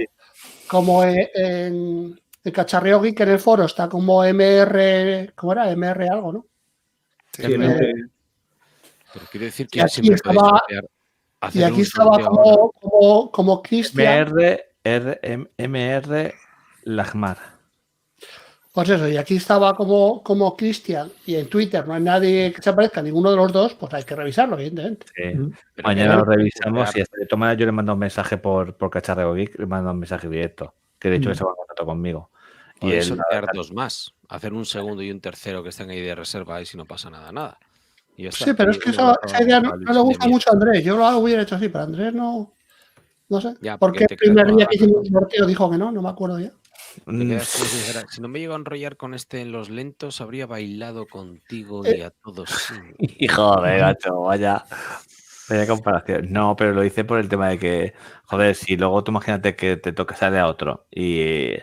como 0.66 1.04
en, 1.04 1.28
en 1.34 2.20
el 2.44 2.52
Cacharreo 2.52 3.00
Geek 3.00 3.20
en 3.20 3.28
el 3.30 3.38
foro 3.38 3.64
está 3.64 3.88
como 3.88 4.24
MR, 4.24 5.32
¿cómo 5.34 5.52
era? 5.52 5.70
MR 5.70 6.08
algo, 6.08 6.32
¿no? 6.32 6.46
Sí, 7.32 7.44
Eh, 7.44 7.54
eh, 7.54 7.92
Pero 9.14 9.26
quiero 9.30 9.46
decir 9.46 9.66
Y 9.66 9.68
que 9.70 9.82
aquí 9.82 9.92
siempre 9.94 10.14
estaba- 10.16 10.62
Y 11.54 11.62
aquí 11.62 11.72
un 11.76 11.82
estaba 11.82 12.18
como, 12.20 12.70
como, 12.72 13.30
como 13.30 13.62
Cristian. 13.62 14.28
MR, 14.28 14.64
R, 14.84 15.20
M- 15.22 15.46
MR 15.56 16.34
Lagmar. 16.84 17.38
Pues 18.72 18.88
eso, 18.88 19.06
y 19.06 19.18
aquí 19.18 19.36
estaba 19.36 19.76
como, 19.76 20.22
como 20.22 20.56
Cristian 20.56 21.10
y 21.26 21.34
en 21.34 21.46
Twitter 21.48 21.86
no 21.86 21.92
hay 21.92 22.02
nadie 22.02 22.50
que 22.54 22.62
se 22.62 22.70
aparezca 22.70 23.00
a 23.00 23.02
ninguno 23.02 23.30
de 23.30 23.36
los 23.36 23.52
dos, 23.52 23.74
pues 23.74 23.92
hay 23.92 24.04
que 24.04 24.16
revisarlo, 24.16 24.56
evidentemente. 24.56 25.06
Sí. 25.14 25.82
Mañana 25.84 26.16
lo 26.16 26.24
revisamos 26.24 26.96
y 26.96 27.02
hasta 27.02 27.18
de 27.18 27.26
toma 27.26 27.52
yo 27.52 27.66
le 27.66 27.72
mando 27.72 27.92
un 27.92 27.98
mensaje 27.98 28.38
por, 28.38 28.74
por 28.74 28.88
Cacharreo 28.88 29.34
Geek, 29.34 29.58
le 29.58 29.66
mando 29.66 29.90
un 29.90 29.98
mensaje 29.98 30.26
directo, 30.26 30.74
que 30.98 31.10
de 31.10 31.16
hecho 31.16 31.28
Mm. 31.28 31.32
él 31.32 31.36
se 31.36 31.44
va 31.44 31.50
en 31.50 31.56
contacto 31.56 31.84
conmigo. 31.84 32.30
Y 32.80 32.92
él, 32.92 33.02
sortear 33.04 33.46
dos 33.52 33.72
más. 33.72 34.14
Hacer 34.28 34.54
un 34.54 34.64
segundo 34.64 35.02
y 35.02 35.10
un 35.10 35.20
tercero 35.20 35.62
que 35.62 35.68
estén 35.68 35.90
ahí 35.90 36.00
de 36.00 36.14
reserva 36.14 36.60
y 36.62 36.64
si 36.64 36.78
no 36.78 36.86
pasa 36.86 37.10
nada, 37.10 37.30
nada. 37.30 37.58
Y. 38.16 38.32
Sí, 38.32 38.54
pero 38.56 38.70
es 38.70 38.78
que 38.78 38.88
abrazo 38.90 39.20
esa 39.24 39.42
idea 39.42 39.60
no, 39.60 39.76
no 39.76 39.92
le 39.92 40.00
gusta 40.00 40.26
mucho 40.28 40.50
a 40.50 40.54
Andrés. 40.54 40.82
Yo 40.82 40.96
lo 40.96 41.18
hubiera 41.18 41.42
hecho 41.42 41.56
así, 41.56 41.68
pero 41.68 41.84
Andrés 41.84 42.14
no. 42.14 42.54
No 43.28 43.40
sé. 43.40 43.54
Ya, 43.60 43.76
¿Por 43.76 43.90
porque 43.90 44.06
qué 44.06 44.14
el 44.14 44.18
primer 44.18 44.54
día 44.54 44.66
que 44.66 44.76
hicimos 44.76 45.06
el 45.06 45.12
sorteo 45.12 45.46
dijo 45.46 45.70
que 45.70 45.78
no? 45.78 45.92
No 45.92 46.02
me 46.02 46.08
acuerdo 46.08 46.40
ya. 46.40 46.50
Como 47.04 47.18
si 47.40 47.76
dijera, 47.78 48.04
si 48.10 48.20
no 48.20 48.28
me 48.28 48.38
llego 48.40 48.54
a 48.54 48.56
enrollar 48.56 48.96
con 48.96 49.14
este 49.14 49.40
en 49.40 49.52
los 49.52 49.70
lentos, 49.70 50.20
habría 50.20 50.46
bailado 50.46 51.06
contigo 51.06 51.84
Eh. 51.86 51.98
y 51.98 52.00
a 52.02 52.10
todos. 52.10 52.50
sí". 52.50 52.74
Hijo 53.18 53.60
de 53.62 53.78
gacho, 53.78 54.20
vaya. 54.22 54.64
Vaya 55.48 55.66
comparación. 55.66 56.32
No, 56.32 56.54
pero 56.56 56.72
lo 56.72 56.84
hice 56.84 57.04
por 57.04 57.18
el 57.18 57.28
tema 57.28 57.48
de 57.48 57.58
que, 57.58 57.94
joder, 58.24 58.54
si 58.54 58.76
luego 58.76 59.02
tú 59.04 59.10
imagínate 59.10 59.56
que 59.56 59.76
te 59.76 59.92
toca 59.92 60.14
sale 60.16 60.38
a 60.38 60.46
otro 60.46 60.86
y, 60.90 61.54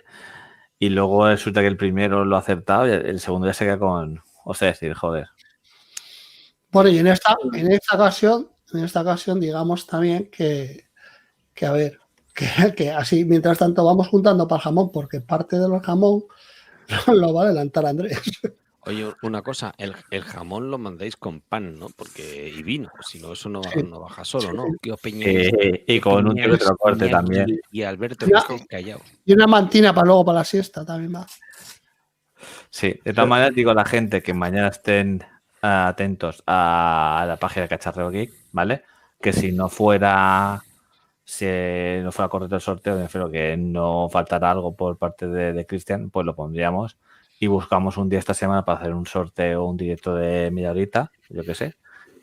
y 0.77 0.89
luego 0.89 1.27
resulta 1.27 1.61
que 1.61 1.67
el 1.67 1.77
primero 1.77 2.25
lo 2.25 2.35
ha 2.35 2.39
acertado 2.39 2.87
y 2.87 2.91
el 2.91 3.19
segundo 3.19 3.47
ya 3.47 3.53
se 3.53 3.65
queda 3.65 3.79
con, 3.79 4.21
o 4.43 4.53
sea, 4.53 4.67
decir, 4.69 4.93
joder. 4.93 5.27
Bueno, 6.71 6.89
y 6.89 6.99
en 6.99 7.07
esta, 7.07 7.35
en 7.53 7.71
esta 7.71 7.95
ocasión, 7.95 8.49
en 8.73 8.83
esta 8.83 9.01
ocasión, 9.01 9.39
digamos 9.39 9.87
también 9.87 10.29
que, 10.29 10.89
que 11.53 11.65
a 11.65 11.71
ver, 11.71 11.98
que, 12.39 12.73
que 12.75 12.91
así 12.91 13.25
mientras 13.25 13.57
tanto 13.57 13.83
vamos 13.83 14.07
juntando 14.07 14.47
para 14.47 14.57
el 14.59 14.63
jamón, 14.63 14.91
porque 14.91 15.21
parte 15.21 15.59
de 15.59 15.67
los 15.67 15.81
jamón 15.83 16.23
lo 17.07 17.33
va 17.33 17.43
a 17.43 17.45
adelantar 17.45 17.85
Andrés. 17.85 18.19
Oye, 18.81 19.13
una 19.23 19.41
cosa, 19.41 19.73
el, 19.77 19.93
el 20.09 20.23
jamón 20.23 20.71
lo 20.71 20.77
mandéis 20.77 21.17
con 21.17 21.41
pan, 21.41 21.77
¿no? 21.77 21.89
Porque, 21.95 22.49
y 22.49 22.63
vino, 22.63 22.89
si 23.01 23.19
no, 23.19 23.33
eso 23.33 23.49
no, 23.49 23.61
no 23.87 23.99
baja 23.99 24.23
solo, 24.23 24.53
¿no? 24.53 24.65
Eh, 24.65 25.83
y 25.85 25.95
¿Qué 25.95 26.01
con 26.01 26.25
un 26.25 26.33
peñáis, 26.33 26.45
teletransporte 26.45 27.05
Iñaki 27.07 27.11
también. 27.11 27.61
Y 27.71 27.83
Alberto, 27.83 28.25
Ya. 28.25 28.43
callados. 28.67 29.03
Y 29.25 29.33
una 29.33 29.47
mantina 29.47 29.93
para 29.93 30.07
luego 30.07 30.25
para 30.25 30.39
la 30.39 30.45
siesta 30.45 30.85
también 30.85 31.13
va. 31.13 31.27
Sí, 32.69 32.99
de 33.03 33.13
todas 33.13 33.29
maneras 33.29 33.53
digo 33.53 33.71
a 33.71 33.75
la 33.75 33.85
gente 33.85 34.23
que 34.23 34.33
mañana 34.33 34.69
estén 34.69 35.23
atentos 35.61 36.41
a 36.47 37.25
la 37.27 37.35
página 37.37 37.63
de 37.63 37.69
Cacharreo 37.69 38.09
Geek, 38.09 38.31
¿vale? 38.53 38.83
Que 39.21 39.33
si 39.33 39.51
no 39.51 39.67
fuera 39.67 40.63
si 41.31 41.45
no 42.01 42.11
fuera 42.11 42.27
correcto 42.27 42.55
el 42.55 42.61
sorteo, 42.61 42.95
me 42.95 43.03
refiero 43.03 43.29
que 43.29 43.55
no 43.55 44.09
faltará 44.09 44.49
algo 44.49 44.75
por 44.75 44.97
parte 44.97 45.27
de, 45.27 45.53
de 45.53 45.65
Cristian, 45.67 46.09
pues 46.09 46.25
lo 46.25 46.35
pondríamos 46.35 46.97
y 47.39 47.45
buscamos 47.45 47.97
un 47.97 48.09
día 48.09 48.17
esta 48.17 48.33
semana 48.33 48.65
para 48.65 48.79
hacer 48.79 48.95
un 48.95 49.05
sorteo, 49.05 49.65
un 49.65 49.77
directo 49.77 50.15
de 50.15 50.49
media 50.49 50.71
horita, 50.71 51.11
yo 51.29 51.43
qué 51.43 51.53
sé, 51.53 51.75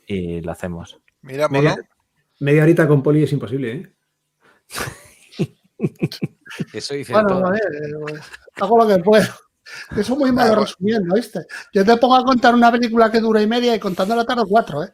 y 0.09 0.41
lo 0.41 0.51
hacemos. 0.51 1.01
Mira, 1.23 1.49
Media, 1.49 1.71
mono. 1.71 1.83
media 2.41 2.65
horita 2.65 2.89
con 2.89 3.01
poli 3.01 3.23
es 3.23 3.33
imposible, 3.33 3.73
¿eh? 3.73 3.93
Eso 6.73 6.95
dice 6.95 7.13
Bueno, 7.13 7.29
todo. 7.29 7.47
a 7.47 7.51
ver, 7.51 7.63
eh, 7.63 8.21
hago 8.61 8.79
lo 8.79 8.89
que 8.89 8.99
puedo. 9.03 9.27
Que 9.95 10.03
soy 10.03 10.17
muy 10.17 10.33
malo 10.33 10.63
resumiendo, 10.63 11.15
¿viste? 11.15 11.47
Yo 11.73 11.85
te 11.85 11.97
pongo 11.97 12.17
a 12.17 12.25
contar 12.25 12.55
una 12.55 12.73
película 12.73 13.11
que 13.11 13.21
dura 13.21 13.41
y 13.41 13.47
media 13.47 13.75
y 13.75 13.81
contando 13.81 14.17
la 14.17 14.25
tarde 14.25 14.43
cuatro, 14.49 14.83
¿eh? 14.85 14.93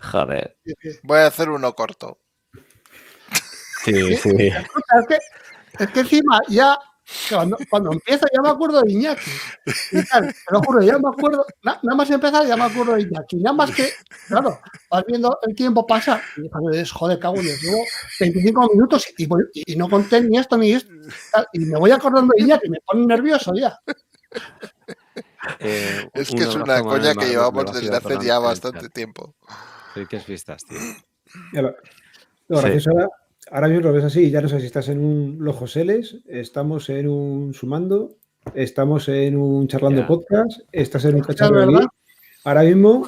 Joder. 0.00 0.56
Voy 1.02 1.18
a 1.18 1.26
hacer 1.26 1.48
uno 1.50 1.72
corto. 1.74 2.18
Sí, 3.84 4.16
sí. 4.16 4.46
Escucha, 4.48 4.98
Es 5.00 5.06
que, 5.08 5.18
es 5.84 5.90
que 5.90 6.00
encima 6.00 6.40
ya, 6.48 6.78
cuando, 7.30 7.56
cuando 7.70 7.92
empieza 7.92 8.26
ya 8.34 8.42
me 8.42 8.50
acuerdo 8.50 8.82
de 8.82 8.92
Iñaki. 8.92 9.30
Y 9.92 10.04
tal, 10.04 10.26
te 10.26 10.52
lo 10.52 10.60
juro, 10.60 10.82
ya 10.82 10.98
me 10.98 11.08
acuerdo, 11.08 11.46
na- 11.62 11.78
nada 11.82 11.96
más 11.96 12.10
empezar 12.10 12.46
ya 12.46 12.56
me 12.56 12.64
acuerdo 12.64 12.94
de 12.94 13.02
Iñaki. 13.02 13.36
Nada 13.36 13.56
más 13.56 13.70
que, 13.70 13.90
claro, 14.26 14.60
vas 14.90 15.04
viendo 15.06 15.38
el 15.46 15.54
tiempo 15.54 15.86
pasar 15.86 16.20
y 16.36 16.42
dices, 16.70 16.92
joder, 16.92 17.18
cago 17.18 17.40
Dios, 17.40 17.60
llevo 17.62 17.82
25 18.20 18.70
minutos 18.74 19.06
y, 19.16 19.76
no 19.76 19.88
conté 19.88 20.20
ni 20.22 20.38
esto 20.38 20.56
ni 20.58 20.72
esto. 20.72 20.92
Y 21.52 21.60
me 21.60 21.78
voy 21.78 21.90
acordando 21.90 22.34
de 22.36 22.42
Iñaki, 22.44 22.68
me 22.68 22.78
pone 22.84 23.06
nervioso 23.06 23.52
ya. 23.54 23.78
Eh, 25.60 26.08
Es 26.12 26.30
que 26.30 26.42
es 26.42 26.54
una 26.54 26.82
coña 26.82 27.14
que 27.14 27.26
llevamos 27.26 27.72
desde 27.72 27.96
hace 27.96 28.18
ya 28.26 28.38
bastante 28.38 28.88
tiempo. 28.90 29.34
Felices 29.94 30.24
fiestas, 30.24 30.64
tío. 30.64 30.78
Lo, 31.62 31.74
lo 32.48 32.56
Sí. 32.58 32.62
gracioso 32.64 32.90
ahora, 32.90 33.08
ahora 33.50 33.68
mismo 33.68 33.82
lo 33.88 33.92
ves 33.92 34.04
así, 34.04 34.30
ya 34.30 34.40
no 34.40 34.48
sé 34.48 34.60
si 34.60 34.66
estás 34.66 34.88
en 34.88 34.98
un 35.04 35.36
Los 35.40 35.56
Joseles, 35.56 36.18
estamos 36.26 36.88
en 36.88 37.08
un 37.08 37.52
Sumando, 37.54 38.16
estamos 38.54 39.08
en 39.08 39.36
un 39.36 39.68
Charlando 39.68 40.00
Ya. 40.02 40.06
Podcast, 40.06 40.60
estás 40.72 41.04
en 41.04 41.16
un 41.16 41.20
Cacharro 41.22 41.54
¿verdad? 41.66 41.86
Ahora 42.44 42.62
mismo, 42.62 43.06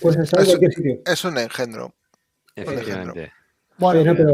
pues 0.00 0.16
en 0.16 0.22
Es, 0.22 0.30
cualquier 0.30 0.72
sitio. 0.72 1.00
es 1.06 1.24
un 1.24 1.38
engendro. 1.38 1.94
Efectivamente. 2.56 3.32
Bueno, 3.78 4.00
Sí, 4.00 4.06
no, 4.06 4.16
pero 4.16 4.32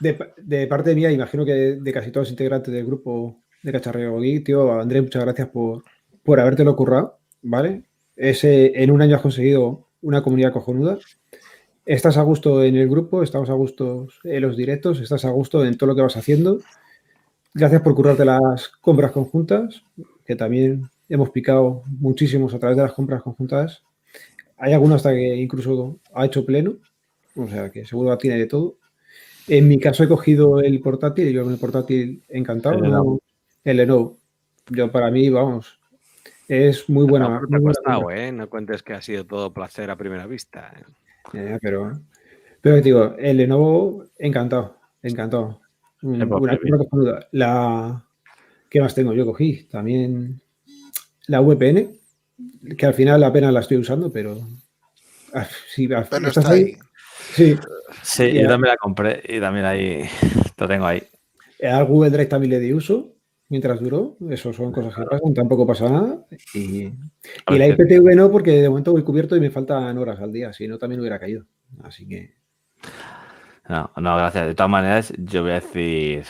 de, 0.00 0.32
de 0.38 0.66
parte 0.66 0.94
mía, 0.94 1.10
imagino 1.10 1.44
que 1.44 1.52
de, 1.52 1.80
de 1.80 1.92
casi 1.92 2.10
todos 2.10 2.26
los 2.26 2.30
integrantes 2.32 2.72
del 2.72 2.86
grupo 2.86 3.42
de 3.62 3.72
Cacharreo 3.72 4.18
Geek, 4.20 4.44
tío, 4.46 4.72
Andrés, 4.80 5.02
muchas 5.02 5.22
gracias 5.24 5.48
por, 5.48 5.84
por 6.24 6.40
habértelo 6.40 6.74
currado, 6.74 7.18
¿vale? 7.42 7.84
Ese, 8.16 8.72
en 8.82 8.90
un 8.90 9.00
año 9.02 9.16
has 9.16 9.22
conseguido 9.22 9.88
una 10.02 10.22
comunidad 10.22 10.52
cojonuda. 10.52 10.98
Estás 11.86 12.16
a 12.16 12.22
gusto 12.22 12.62
en 12.62 12.76
el 12.76 12.88
grupo, 12.88 13.22
estamos 13.22 13.50
a 13.50 13.54
gusto 13.54 14.06
en 14.24 14.42
los 14.42 14.56
directos, 14.56 15.00
estás 15.00 15.24
a 15.24 15.30
gusto 15.30 15.64
en 15.64 15.76
todo 15.76 15.88
lo 15.88 15.96
que 15.96 16.02
vas 16.02 16.16
haciendo. 16.16 16.60
Gracias 17.54 17.82
por 17.82 17.94
currarte 17.94 18.24
las 18.24 18.68
compras 18.68 19.12
conjuntas, 19.12 19.82
que 20.24 20.36
también 20.36 20.88
hemos 21.08 21.30
picado 21.30 21.82
muchísimos 21.86 22.54
a 22.54 22.58
través 22.58 22.76
de 22.76 22.84
las 22.84 22.92
compras 22.92 23.22
conjuntas. 23.22 23.82
Hay 24.58 24.72
alguno 24.72 24.94
hasta 24.94 25.12
que 25.12 25.36
incluso 25.36 25.98
ha 26.14 26.24
hecho 26.24 26.46
pleno, 26.46 26.76
o 27.34 27.48
sea 27.48 27.70
que 27.70 27.84
seguro 27.84 28.16
tiene 28.16 28.38
de 28.38 28.46
todo. 28.46 28.76
En 29.48 29.66
mi 29.66 29.78
caso 29.78 30.04
he 30.04 30.08
cogido 30.08 30.60
el 30.60 30.80
portátil 30.80 31.32
yo 31.32 31.42
con 31.42 31.52
el 31.52 31.58
portátil 31.58 32.22
encantado. 32.28 32.76
El 32.76 32.82
¿no? 32.82 32.88
Lenovo. 32.88 33.20
El 33.64 33.76
Lenovo. 33.76 34.16
Yo 34.70 34.90
para 34.92 35.10
mí, 35.10 35.28
vamos, 35.28 35.80
es 36.48 36.88
muy 36.88 37.06
buena. 37.06 37.28
No, 37.40 37.46
te 37.48 37.56
ha 37.56 37.60
costado. 37.60 38.10
¿eh? 38.10 38.32
No 38.32 38.48
cuentes 38.48 38.82
que 38.82 38.94
ha 38.94 39.02
sido 39.02 39.24
todo 39.26 39.52
placer 39.52 39.90
a 39.90 39.96
primera 39.96 40.26
vista. 40.26 40.72
¿eh? 41.32 41.58
Pero, 41.60 41.92
pero 42.60 42.76
te 42.76 42.82
digo, 42.82 43.14
el 43.18 43.36
Lenovo, 43.36 44.04
encantado, 44.18 44.76
encantado. 45.02 45.60
Por 46.00 46.10
Una 46.10 46.28
cojonuda. 46.78 47.28
La, 47.32 48.04
¿Qué 48.68 48.80
más 48.80 48.94
tengo? 48.94 49.12
Yo 49.12 49.24
cogí 49.26 49.64
también 49.70 50.40
la 51.28 51.40
VPN, 51.40 51.90
que 52.76 52.86
al 52.86 52.94
final 52.94 53.22
apenas 53.22 53.52
la 53.52 53.60
estoy 53.60 53.76
usando, 53.76 54.12
pero 54.12 54.40
ah, 55.34 55.46
sí, 55.68 55.84
al- 55.92 56.06
Pero 56.08 56.28
estás 56.28 56.44
está 56.44 56.50
ahí. 56.54 56.76
Sí, 57.34 57.56
Sí, 58.02 58.32
Ya. 58.32 58.42
yo 58.42 58.48
también 58.48 58.70
la 58.70 58.76
compré 58.76 59.22
y 59.28 59.38
también 59.38 59.64
ahí 59.64 60.02
lo 60.58 60.66
tengo 60.68 60.86
ahí. 60.86 61.02
Al 61.62 61.84
Google 61.84 62.10
Drive 62.10 62.26
también 62.26 62.50
le 62.50 62.58
di 62.60 62.72
uso 62.72 63.14
mientras 63.52 63.80
duró. 63.80 64.16
Eso 64.30 64.50
son 64.54 64.72
cosas 64.72 64.94
que 64.96 65.04
pasan, 65.04 65.34
tampoco 65.34 65.66
pasa 65.66 65.86
nada. 65.90 66.24
Y, 66.54 66.84
y 66.84 67.58
la 67.58 67.68
IPTV 67.68 68.16
no, 68.16 68.30
porque 68.30 68.62
de 68.62 68.68
momento 68.68 68.92
voy 68.92 69.02
cubierto 69.02 69.36
y 69.36 69.40
me 69.40 69.50
faltan 69.50 69.98
horas 69.98 70.20
al 70.20 70.32
día, 70.32 70.54
si 70.54 70.66
no 70.66 70.78
también 70.78 71.00
hubiera 71.00 71.20
caído. 71.20 71.44
Así 71.82 72.08
que 72.08 72.34
No, 73.68 73.90
no, 73.96 74.16
gracias. 74.16 74.46
De 74.46 74.54
todas 74.54 74.70
maneras, 74.70 75.12
yo 75.18 75.42
voy 75.42 75.50
a 75.50 75.60
decir, 75.60 76.24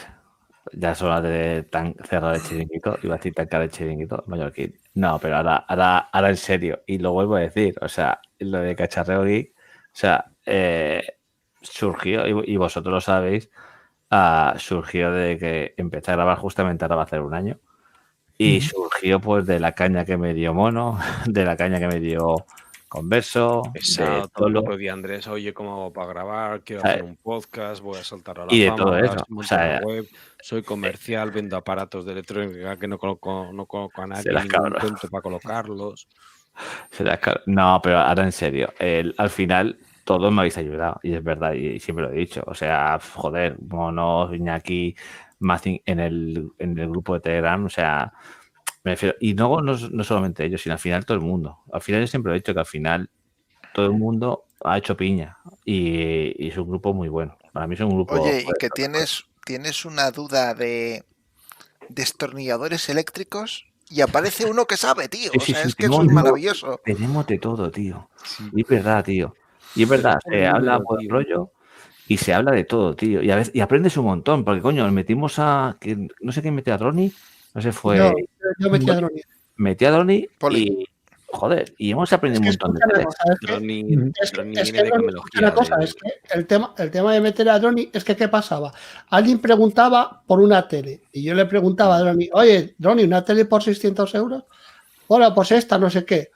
ya 0.73 0.97
son 0.97 1.11
las 1.11 1.23
de 1.23 1.63
tan 1.71 1.95
cerrado 2.05 2.35
el 2.35 2.43
chiringuito, 2.43 2.99
iba 3.05 3.15
a 3.15 3.19
decir 3.19 3.35
tan 3.35 3.47
caro 3.47 3.63
el 3.63 3.71
chiringuito, 3.71 4.25
mallorquín. 4.27 4.75
No, 4.95 5.21
pero 5.21 5.37
ahora, 5.37 5.59
ahora, 5.69 5.99
ahora 5.99 6.31
en 6.31 6.37
serio, 6.37 6.83
y 6.89 6.99
lo 6.99 7.13
vuelvo 7.13 7.37
a 7.37 7.41
decir, 7.41 7.77
o 7.81 7.89
sea, 7.89 8.21
lo 8.41 8.59
de 8.59 8.75
cacharreo 8.75 9.23
geek, 9.23 9.55
o 9.55 9.97
sea, 9.97 10.25
eh, 10.45 11.03
surgió, 11.61 12.27
y, 12.27 12.53
y 12.53 12.57
vosotros 12.57 12.93
lo 12.93 13.01
sabéis, 13.01 13.49
ah, 14.13 14.55
surgió 14.59 15.11
de 15.11 15.39
que 15.39 15.75
empecé 15.79 16.13
a 16.13 16.17
grabar 16.17 16.39
justamente 16.39 16.85
ahora 16.85 16.97
va 16.97 17.03
a 17.03 17.05
hacer 17.07 17.23
un 17.23 17.35
año, 17.35 17.59
y 18.39 18.61
surgió 18.61 19.21
pues 19.21 19.47
de 19.47 19.59
la 19.59 19.73
caña 19.73 20.05
que 20.05 20.17
me 20.17 20.35
dio 20.35 20.53
Mono, 20.55 20.99
de 21.27 21.45
la 21.45 21.57
caña 21.57 21.81
que 21.81 21.89
me 21.89 21.99
dio 21.99 22.45
Converso, 22.89 23.63
Pesado, 23.73 24.29
todo 24.29 24.49
otro 24.61 24.77
día 24.77 24.93
Andrés, 24.93 25.27
oye, 25.27 25.55
¿cómo 25.55 25.73
hago 25.73 25.93
para 25.95 26.09
grabar? 26.09 26.61
Quiero 26.61 26.83
sea, 26.83 26.91
hacer 26.91 27.05
un 27.05 27.17
podcast, 27.17 27.83
voy 27.83 27.99
a 27.99 28.05
saltar 28.05 28.41
a 28.41 28.45
la 28.47 28.53
y 28.53 28.61
de 28.61 28.67
fama, 28.67 28.77
todo 28.77 28.91
voy 28.91 29.01
a 29.01 29.05
eso, 29.07 29.15
o 29.15 29.27
montar 29.31 29.49
sea, 29.59 29.79
una 29.79 29.87
web, 29.87 30.09
soy 30.43 30.63
comercial, 30.63 31.31
vendo 31.31 31.57
aparatos 31.57 32.05
de 32.05 32.13
electrónica 32.13 32.77
que 32.77 32.87
no 32.87 32.99
conozco, 32.99 33.49
no 33.51 33.65
conozco 33.65 34.03
a 34.03 34.07
nadie, 34.09 34.31
para 35.11 35.23
colocarlos. 35.23 36.07
No, 37.47 37.81
pero 37.83 37.99
ahora 37.99 38.25
en 38.25 38.33
serio, 38.33 38.75
el- 38.79 39.15
al 39.17 39.31
final 39.31 39.79
todos 40.05 40.33
me 40.33 40.41
habéis 40.41 40.59
ayudado 40.59 40.99
y 41.03 41.15
es 41.15 41.23
verdad 41.23 41.53
y 41.53 41.79
siempre 41.81 42.05
lo 42.05 42.13
he 42.13 42.17
dicho. 42.17 42.43
O 42.47 42.55
sea, 42.55 42.99
joder, 43.15 43.57
Mono, 43.61 44.35
Iñaki, 44.35 44.97
Mazin 45.39 45.81
en 45.87 46.01
el, 46.01 46.51
en 46.59 46.79
el 46.79 46.89
grupo 46.89 47.15
de 47.15 47.21
Telegram, 47.21 47.65
o 47.65 47.69
sea, 47.69 48.13
me 48.85 48.93
refiero, 48.93 49.17
y 49.21 49.35
no, 49.35 49.61
no, 49.61 49.77
no 49.77 50.05
solamente 50.05 50.45
ellos, 50.45 50.63
sino 50.63 50.75
al 50.75 50.79
final 50.79 51.05
todo 51.05 51.17
el 51.17 51.23
mundo. 51.23 51.59
Al 51.73 51.81
final 51.81 52.01
yo 52.01 52.07
siempre 52.07 52.33
he 52.33 52.37
dicho 52.37 52.53
que 52.53 52.61
al 52.61 52.67
final 52.67 53.11
todo 53.75 53.87
el 53.87 53.93
mundo 53.93 54.45
ha 54.65 54.79
hecho 54.79 54.97
piña 54.97 55.37
y, 55.65 56.45
y 56.45 56.49
es 56.49 56.57
un 56.57 56.69
grupo 56.69 56.93
muy 56.93 57.09
bueno. 57.09 57.37
Para 57.53 57.67
mí 57.67 57.75
es 57.75 57.81
un 57.81 57.91
grupo... 57.91 58.21
Oye, 58.21 58.43
y 58.43 58.59
que 58.59 58.71
tienes, 58.71 59.25
tienes 59.45 59.85
una 59.85 60.11
duda 60.11 60.55
de 60.55 61.05
destornilladores 61.89 62.89
eléctricos 62.89 63.67
y 63.89 64.01
aparece 64.01 64.47
uno 64.47 64.65
que 64.65 64.77
sabe, 64.77 65.09
tío. 65.09 65.31
Sí, 65.33 65.39
O 65.39 65.41
sea, 65.41 65.63
sí, 65.63 65.69
es 65.69 65.75
que 65.75 65.87
es 65.87 65.91
maravilloso. 65.91 66.81
Tenemos 66.85 67.27
de 67.27 67.39
todo, 67.39 67.71
tío. 67.71 68.09
Y 68.55 68.63
es 68.63 68.69
verdad, 68.69 69.05
tío. 69.05 69.35
Y 69.75 69.83
es 69.85 69.89
verdad, 69.89 70.19
el 70.27 70.33
se 70.41 70.47
habla 70.47 70.81
por 70.81 70.99
tío. 70.99 71.11
rollo 71.11 71.51
y 72.09 72.17
se 72.19 72.35
habla 72.35 72.53
de 72.53 72.65
todo, 72.65 72.95
tío. 72.95 73.23
Y 73.23 73.31
a 73.31 73.37
veces 73.37 73.55
y 73.55 73.61
aprendes 73.61 73.97
un 73.97 74.05
montón, 74.07 74.45
porque 74.45 74.61
coño, 74.61 74.91
metimos 74.91 75.39
a. 75.39 75.77
que- 75.81 76.09
no 76.21 76.33
sé 76.33 76.43
quién 76.43 76.55
metió 76.55 76.75
a 76.75 76.79
Droni, 76.79 77.13
no 77.55 77.63
sé, 77.63 77.73
fue. 77.73 77.97
Yo, 77.99 78.13
yo 78.59 78.71
metí 78.71 78.91
a 78.91 78.95
Droni. 78.97 79.21
Metí 79.57 79.85
a 79.85 79.91
Droni 79.91 80.27
Poli. 80.39 80.61
y. 80.61 80.85
Joder, 81.35 81.73
y 81.79 81.93
hemos 81.93 82.13
aprendido 82.13 82.45
Es 82.51 82.59
que 82.59 82.67
un 82.67 82.73
montón 82.75 82.89
de 82.91 83.05
cosas. 83.05 83.17
cosa, 83.17 83.33
es 83.33 83.41
que, 83.41 83.47
Droni, 83.47 84.13
es 84.21 84.31
que, 84.73 85.39
una 85.39 85.55
cosa, 85.55 85.77
es 85.81 85.95
que 85.95 86.11
el 86.35 86.47
tema, 86.47 86.75
el 86.77 86.91
tema 86.91 87.15
de 87.15 87.23
meter 87.23 87.49
a 87.49 87.59
Droni 87.59 87.89
es 87.91 88.05
que 88.05 88.15
¿qué 88.15 88.29
pasaba? 88.29 88.71
Alguien 89.09 89.39
preguntaba 89.39 90.23
por 90.27 90.41
una 90.41 90.69
tele 90.69 91.05
y 91.11 91.23
yo 91.23 91.33
le 91.35 91.47
preguntaba 91.47 91.97
a 91.97 92.01
Droni, 92.01 92.29
oye, 92.35 92.75
Droni, 92.77 93.05
¿una 93.05 93.25
tele 93.25 93.47
por 93.47 93.63
600 93.63 94.15
euros? 94.15 94.45
Bueno, 95.09 95.35
pues 95.35 95.53
esta, 95.53 95.79
no 95.79 95.89
sé 95.89 96.05
qué. 96.05 96.29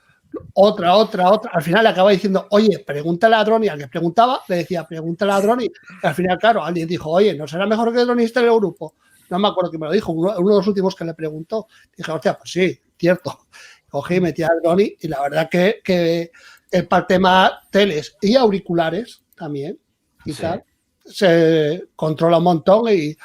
Otra, 0.53 0.95
otra, 0.95 1.31
otra. 1.31 1.51
Al 1.53 1.61
final 1.63 1.83
le 1.83 1.89
acaba 1.89 2.11
diciendo, 2.11 2.47
oye, 2.51 2.79
pregúntale 2.85 3.35
a 3.35 3.43
Droni. 3.43 3.67
Al 3.67 3.79
que 3.79 3.87
preguntaba, 3.87 4.41
le 4.47 4.57
decía, 4.57 4.85
pregúntale 4.85 5.31
a 5.31 5.41
Droni. 5.41 5.65
Y 5.65 6.07
al 6.07 6.15
final, 6.15 6.37
claro, 6.37 6.63
alguien 6.63 6.87
dijo, 6.87 7.09
oye, 7.11 7.33
¿no 7.35 7.47
será 7.47 7.65
mejor 7.65 7.93
que 7.93 7.99
Droni 8.03 8.23
esté 8.23 8.39
en 8.39 8.45
el 8.47 8.55
grupo? 8.55 8.95
No 9.29 9.39
me 9.39 9.47
acuerdo 9.47 9.69
quién 9.71 9.81
me 9.81 9.87
lo 9.87 9.93
dijo, 9.93 10.11
uno, 10.13 10.33
uno 10.37 10.49
de 10.49 10.55
los 10.57 10.67
últimos 10.67 10.95
que 10.95 11.05
le 11.05 11.13
preguntó. 11.13 11.67
Dije, 11.95 12.11
hostia, 12.11 12.37
pues 12.37 12.51
sí, 12.51 12.79
cierto. 12.97 13.39
Cogí 13.89 14.15
y 14.15 14.21
metí 14.21 14.43
a 14.43 14.49
Droni 14.61 14.95
y 14.99 15.07
la 15.07 15.21
verdad 15.21 15.49
que, 15.49 15.81
que 15.83 16.31
el 16.71 16.87
tema 17.07 17.61
teles 17.71 18.15
y 18.21 18.35
auriculares 18.35 19.23
también 19.35 19.79
y 20.25 20.33
Sí. 20.33 20.43
se 21.05 21.85
controla 21.95 22.37
un 22.37 22.43
montón 22.43 22.89
y, 22.89 23.15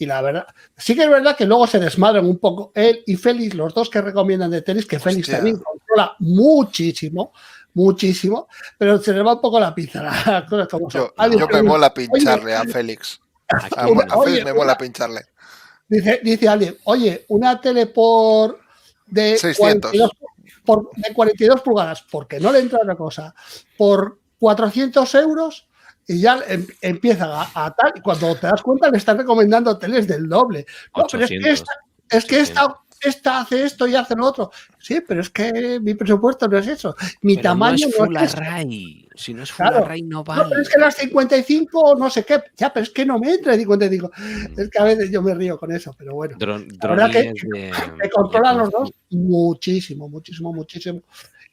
y 0.00 0.06
la 0.06 0.22
verdad, 0.22 0.46
sí 0.78 0.94
que 0.94 1.02
es 1.04 1.10
verdad 1.10 1.36
que 1.36 1.44
luego 1.44 1.66
se 1.66 1.78
desmadran 1.78 2.24
un 2.24 2.38
poco 2.38 2.72
él 2.74 3.02
y 3.06 3.16
Félix, 3.16 3.54
los 3.54 3.74
dos 3.74 3.90
que 3.90 4.00
recomiendan 4.00 4.50
de 4.50 4.62
tenis, 4.62 4.86
que 4.86 4.98
Félix 4.98 5.28
también 5.28 5.58
controla 5.58 6.16
muchísimo, 6.20 7.34
muchísimo, 7.74 8.48
pero 8.78 8.98
se 8.98 9.12
le 9.12 9.20
va 9.22 9.34
un 9.34 9.42
poco 9.42 9.60
la 9.60 9.74
pinza. 9.74 10.02
las 10.26 10.48
cosas 10.48 10.68
como 10.68 10.90
son. 10.90 11.10
Yo, 11.38 11.46
me 11.48 11.62
mola 11.62 11.92
"Oye, 11.94 12.08
pincharle 12.08 12.54
a 12.56 12.64
Félix. 12.64 13.20
A, 13.76 13.86
Una- 13.88 14.04
a 14.04 14.16
oye, 14.16 14.30
Félix 14.30 14.44
me 14.46 14.52
mola 14.54 14.64
una- 14.64 14.78
pincharle. 14.78 15.20
Dice, 15.86 16.20
dice 16.24 16.48
alguien, 16.48 16.78
oye, 16.84 17.26
una 17.28 17.60
tele 17.60 17.84
por 17.86 18.58
de 19.06 19.36
600. 19.36 19.90
42, 19.90 20.10
por, 20.64 20.90
de 20.96 21.12
42 21.12 21.60
pulgadas, 21.60 22.04
porque 22.10 22.40
no 22.40 22.50
le 22.52 22.60
entra 22.60 22.78
otra 22.80 22.96
cosa, 22.96 23.34
por 23.76 24.18
400 24.38 25.14
euros 25.16 25.66
y 26.12 26.20
ya 26.20 26.40
em- 26.48 26.66
empieza 26.80 27.24
a, 27.26 27.66
a 27.66 27.74
tal, 27.74 27.92
y 27.96 28.00
cuando 28.00 28.34
te 28.36 28.46
das 28.46 28.62
cuenta 28.62 28.90
le 28.90 28.98
están 28.98 29.18
recomendando 29.18 29.78
teles 29.78 30.06
del 30.08 30.28
doble. 30.28 30.66
No, 30.96 31.06
pero 31.10 31.24
es 31.24 31.30
que 31.30 31.36
800, 31.38 31.50
esta, 31.60 31.72
es 32.16 32.24
que 32.24 32.40
esta, 32.40 32.76
esta 33.02 33.40
hace 33.40 33.62
esto 33.64 33.86
y 33.86 33.94
hace 33.94 34.14
lo 34.16 34.26
otro. 34.26 34.50
Sí, 34.78 35.00
pero 35.06 35.20
es 35.20 35.30
que 35.30 35.78
mi 35.80 35.94
presupuesto 35.94 36.48
no 36.48 36.58
es 36.58 36.66
eso. 36.66 36.94
Mi 37.22 37.36
Pero 37.36 37.44
tamaño 37.50 37.86
no 37.86 37.88
es 37.88 37.98
no 37.98 38.04
full 38.04 38.16
es 38.16 38.22
ese. 38.24 38.36
array. 38.38 39.08
Si 39.14 39.32
no 39.34 39.42
es 39.42 39.52
full 39.52 39.66
Claro. 39.66 39.84
array 39.84 40.02
no 40.02 40.18
No, 40.18 40.24
vale. 40.24 40.44
pero 40.48 40.62
es 40.62 40.68
que 40.68 40.78
las 40.80 40.94
55, 40.96 41.94
no 41.98 42.10
sé 42.10 42.24
qué. 42.24 42.42
Ya, 42.56 42.72
pero 42.72 42.84
es 42.84 42.90
que 42.90 43.06
no 43.06 43.18
me 43.18 43.32
entra 43.34 43.54
el 43.54 43.60
55. 43.60 44.10
Es 44.56 44.68
que 44.70 44.78
a 44.78 44.84
veces 44.84 45.10
yo 45.10 45.22
me 45.22 45.34
río 45.34 45.58
con 45.58 45.70
eso, 45.72 45.94
pero 45.96 46.14
bueno. 46.14 46.36
Dron- 46.38 46.66
La 46.82 46.88
verdad 46.90 47.10
que, 47.10 47.20
es 47.20 47.34
de- 47.48 47.72
que 48.02 48.10
controlan 48.10 48.58
los 48.58 48.70
dos 48.70 48.92
muchísimo, 49.10 50.08
muchísimo, 50.08 50.52
muchísimo. 50.52 51.00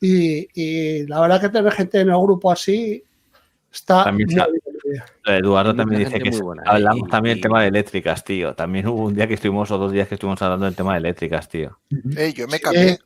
Y, 0.02 0.48
y 0.54 1.08
la 1.08 1.22
verdad 1.22 1.42
que 1.42 1.50
tener 1.50 1.72
gente 1.74 2.00
en 2.02 2.10
el 2.10 2.18
grupo 2.18 2.52
así 2.52 3.04
está 3.72 4.04
También 4.06 4.28
bien. 4.30 4.44
Eduardo 5.26 5.76
también 5.76 6.06
dice 6.06 6.20
que 6.20 6.30
buena, 6.42 6.62
¿eh? 6.64 6.66
hablamos 6.68 7.08
Y- 7.08 7.12
también 7.12 7.34
del 7.34 7.40
y- 7.40 7.42
tema 7.42 7.62
de 7.62 7.68
eléctricas, 7.68 8.24
tío. 8.24 8.56
También 8.56 8.88
hubo 8.88 9.04
un 9.06 9.14
día 9.16 9.28
que 9.28 9.34
estuvimos, 9.34 9.70
o 9.72 9.78
dos 9.78 9.92
días 9.92 10.08
que 10.08 10.16
estuvimos 10.16 10.42
hablando 10.42 10.66
del 10.66 10.76
tema 10.76 10.94
de 10.94 11.00
eléctricas, 11.00 11.50
tío. 11.50 11.78
Eh, 12.16 12.34
yo 12.34 12.48
me 12.48 12.60
cambié. 12.60 12.98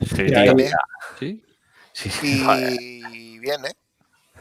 Sí, 0.00 0.22
Me 0.22 0.32
cambié. 0.46 0.70
¿Sí? 1.18 1.44
Sí, 1.92 2.10
sí, 2.10 2.42
joder. 2.44 2.72
Y 2.80 3.38
bien, 3.38 3.64
¿eh? 3.64 3.72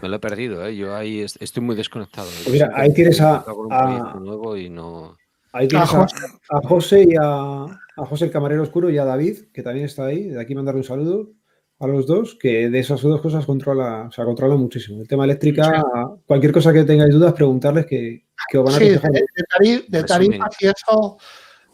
Me 0.02 0.10
lo 0.10 0.16
he 0.18 0.20
perdido, 0.20 0.66
¿eh? 0.66 0.76
Yo 0.76 0.96
ahí 0.96 1.22
est- 1.22 1.42
estoy 1.42 1.64
muy 1.64 1.76
desconectado. 1.76 2.28
Pues 2.44 2.50
mira, 2.52 2.72
ahí 2.76 2.94
tienes 2.94 3.20
a- 3.22 3.44
Con 3.44 3.66
un 3.68 3.74
a- 3.74 3.82
proyecto 3.84 4.20
nuevo 4.20 4.58
y 4.58 4.70
no... 4.70 5.16
Ahí 5.54 5.68
tienes 5.68 5.92
A 5.94 6.02
a, 6.02 6.08
a 6.58 6.62
José 6.68 7.06
y 7.10 7.16
a, 7.20 7.64
a 7.64 8.06
José 8.06 8.26
el 8.26 8.32
camarero 8.32 8.62
oscuro 8.62 8.90
y 8.92 8.98
a 9.00 9.06
David, 9.06 9.46
que 9.54 9.64
también 9.64 9.86
está 9.88 10.06
ahí. 10.06 10.26
De 10.30 10.40
aquí 10.40 10.54
mandarle 10.54 10.82
un 10.82 10.84
saludo 10.84 11.30
a 11.80 11.88
los 11.88 12.08
dos, 12.08 12.36
que 12.40 12.70
de 12.70 12.80
esas 12.80 13.02
dos 13.02 13.22
cosas 13.22 13.46
controla, 13.46 14.08
o 14.10 14.12
sea, 14.12 14.26
controla 14.26 14.56
muchísimo. 14.56 15.02
El 15.02 15.08
tema 15.08 15.26
eléctrica, 15.26 15.84
cualquier 16.26 16.52
cosa 16.52 16.74
que 16.74 16.84
tengáis 16.84 17.14
dudas, 17.14 17.34
preguntarles 17.34 17.86
que, 17.86 18.26
que 18.50 18.58
os 18.58 18.66
van 18.66 18.74
a 18.76 18.78
Sí, 18.78 18.90
de, 18.90 18.96
aconsejar. 18.96 19.12
de 19.12 19.44
tarif- 19.60 19.88
de 19.88 20.02
Resumen. 20.02 20.30
tarifas 20.32 20.56
y 20.62 20.66
eso, 20.68 21.18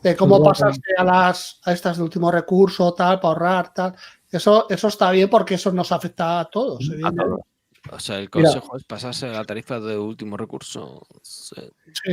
de 0.01 0.15
cómo 0.17 0.37
Luego 0.37 0.49
pasaste 0.51 0.89
a 0.97 1.03
las 1.05 1.61
a 1.63 1.71
estas 1.71 1.97
de 1.97 2.03
último 2.03 2.29
recurso, 2.31 2.93
tal, 2.93 3.19
para 3.21 3.29
ahorrar, 3.33 3.73
tal. 3.73 3.95
Eso, 4.29 4.65
eso 4.69 4.87
está 4.89 5.11
bien 5.11 5.29
porque 5.29 5.53
eso 5.55 5.71
nos 5.71 5.91
afecta 5.91 6.41
a 6.41 6.45
todos. 6.49 6.81
A 6.89 6.93
evidentemente. 6.93 7.43
todos. 7.43 7.95
O 7.95 7.99
sea, 7.99 8.15
el 8.17 8.29
Mira. 8.33 8.49
consejo 8.49 8.77
es 8.77 8.83
pasarse 8.85 9.25
a 9.27 9.31
la 9.33 9.43
tarifa 9.45 9.79
de 9.79 9.97
último 9.97 10.35
recurso. 10.37 11.01
Sí. 11.21 11.55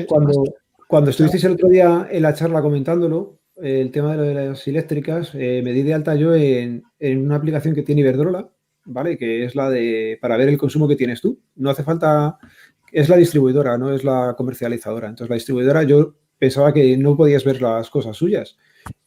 Cuando, 0.08 0.44
cuando 0.88 1.10
estuvisteis 1.10 1.42
el 1.44 1.52
otro 1.52 1.68
día 1.68 2.06
en 2.10 2.22
la 2.22 2.34
charla 2.34 2.60
comentándolo, 2.62 3.39
el 3.62 3.90
tema 3.90 4.16
de, 4.16 4.34
las 4.34 4.66
eléctricas, 4.66 5.32
eh, 5.34 5.60
me 5.64 5.72
di 5.72 5.82
de 5.82 5.94
alta 5.94 6.14
yo 6.14 6.34
en, 6.34 6.84
una 7.00 7.36
aplicación 7.36 7.74
que 7.74 7.82
tiene 7.82 8.02
Iberdrola, 8.02 8.48
¿vale? 8.84 9.16
Que 9.16 9.44
es 9.44 9.54
la 9.54 9.70
de 9.70 10.18
para 10.20 10.36
ver 10.36 10.48
el 10.48 10.58
consumo 10.58 10.88
que 10.88 10.96
tienes 10.96 11.20
tú. 11.20 11.40
No 11.56 11.70
hace 11.70 11.82
falta, 11.82 12.38
es 12.92 13.08
la 13.08 13.16
distribuidora, 13.16 13.78
no 13.78 13.92
es 13.92 14.04
la 14.04 14.34
comercializadora. 14.36 15.08
Entonces 15.08 15.30
la 15.30 15.36
distribuidora 15.36 15.82
yo 15.82 16.14
pensaba 16.38 16.72
que 16.72 16.96
no 16.96 17.16
podías 17.16 17.44
ver 17.44 17.60
las 17.62 17.90
cosas 17.90 18.16
suyas. 18.16 18.56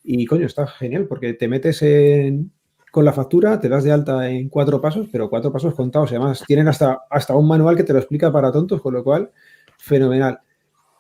Y 0.04 0.26
coño, 0.26 0.46
está 0.46 0.68
genial 0.68 1.08
porque 1.08 1.34
te 1.34 1.48
metes 1.48 1.82
en, 1.82 2.52
con 2.92 3.06
la 3.06 3.14
factura, 3.14 3.60
te 3.60 3.70
das 3.70 3.84
de 3.84 3.92
alta 3.92 4.30
en 4.30 4.50
cuatro 4.50 4.80
pasos, 4.80 5.08
pero 5.12 5.30
cuatro 5.30 5.52
pasos 5.52 5.74
contados. 5.74 6.12
Además 6.12 6.44
tienen 6.46 6.68
hasta, 6.68 7.02
hasta 7.10 7.36
un 7.36 7.48
manual 7.48 7.76
que 7.76 7.84
te 7.84 7.94
lo 7.94 8.00
explica 8.00 8.32
para 8.32 8.52
tontos, 8.52 8.82
con 8.82 8.94
lo 8.94 9.04
cual, 9.04 9.32
fenomenal. 9.78 10.40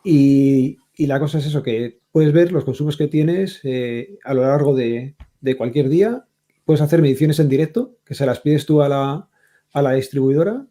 Y, 0.03 0.77
y 0.95 1.07
la 1.07 1.19
cosa 1.19 1.39
es 1.39 1.47
eso, 1.47 1.63
que 1.63 1.99
puedes 2.11 2.33
ver 2.33 2.51
los 2.51 2.65
consumos 2.65 2.97
que 2.97 3.07
tienes 3.07 3.59
eh, 3.63 4.19
a 4.23 4.33
lo 4.33 4.43
largo 4.43 4.75
de, 4.75 5.15
de 5.41 5.57
cualquier 5.57 5.89
día. 5.89 6.25
Puedes 6.65 6.81
hacer 6.81 7.01
mediciones 7.01 7.39
en 7.39 7.49
directo, 7.49 7.97
que 8.05 8.13
se 8.13 8.25
las 8.25 8.39
pides 8.39 8.65
tú 8.65 8.81
a 8.81 8.89
la, 8.89 9.30
a 9.73 9.81
la 9.81 9.93
distribuidora 9.93 10.67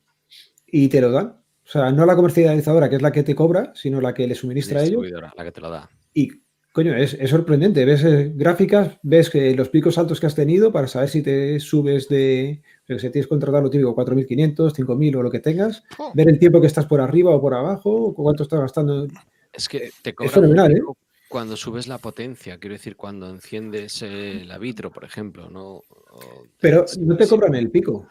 y 0.66 0.88
te 0.88 1.00
lo 1.00 1.10
dan. 1.10 1.26
O 1.64 1.68
sea, 1.72 1.90
no 1.90 2.06
la 2.06 2.16
comercializadora, 2.16 2.88
que 2.88 2.96
es 2.96 3.02
la 3.02 3.12
que 3.12 3.22
te 3.22 3.34
cobra, 3.34 3.72
sino 3.74 4.00
la 4.00 4.14
que 4.14 4.26
le 4.26 4.34
suministra 4.34 4.80
a 4.80 4.82
ellos. 4.82 5.02
Distribuidora, 5.02 5.32
la 5.36 5.44
que 5.44 5.52
te 5.52 5.60
lo 5.60 5.70
da. 5.70 5.90
Y, 6.14 6.28
coño, 6.72 6.94
es, 6.94 7.14
es 7.14 7.30
sorprendente. 7.30 7.84
Ves 7.84 8.04
eh, 8.04 8.32
gráficas, 8.34 8.98
ves 9.02 9.28
que 9.28 9.54
los 9.54 9.68
picos 9.68 9.98
altos 9.98 10.20
que 10.20 10.26
has 10.26 10.34
tenido 10.34 10.72
para 10.72 10.86
saber 10.86 11.08
si 11.08 11.22
te 11.22 11.58
subes 11.60 12.08
de, 12.08 12.62
que 12.86 12.98
sé, 12.98 13.10
tienes 13.10 13.28
contratado 13.28 13.64
lo 13.64 13.70
típico, 13.70 13.94
4.500, 13.96 14.72
5.000 14.72 15.16
o 15.16 15.22
lo 15.22 15.30
que 15.30 15.40
tengas, 15.40 15.82
ver 16.14 16.28
el 16.28 16.38
tiempo 16.38 16.60
que 16.60 16.66
estás 16.66 16.86
por 16.86 17.00
arriba 17.00 17.34
o 17.34 17.40
por 17.40 17.54
abajo, 17.54 17.90
o 17.90 18.14
cuánto 18.14 18.44
estás 18.44 18.60
gastando. 18.60 19.06
Es 19.52 19.68
que 19.68 19.90
te 20.02 20.10
Es 20.10 20.16
cobran 20.16 20.34
fenomenal, 20.34 20.72
¿eh? 20.72 20.80
cuando 21.28 21.56
subes 21.56 21.86
la 21.88 21.98
potencia, 21.98 22.58
quiero 22.58 22.74
decir, 22.74 22.96
cuando 22.96 23.28
enciendes 23.30 24.02
eh, 24.02 24.42
la 24.46 24.58
vitro, 24.58 24.90
por 24.90 25.04
ejemplo, 25.04 25.48
¿no? 25.50 25.76
O- 25.76 26.44
Pero 26.60 26.84
no 27.00 27.16
te 27.16 27.26
cobran 27.26 27.54
el 27.54 27.70
pico. 27.70 28.06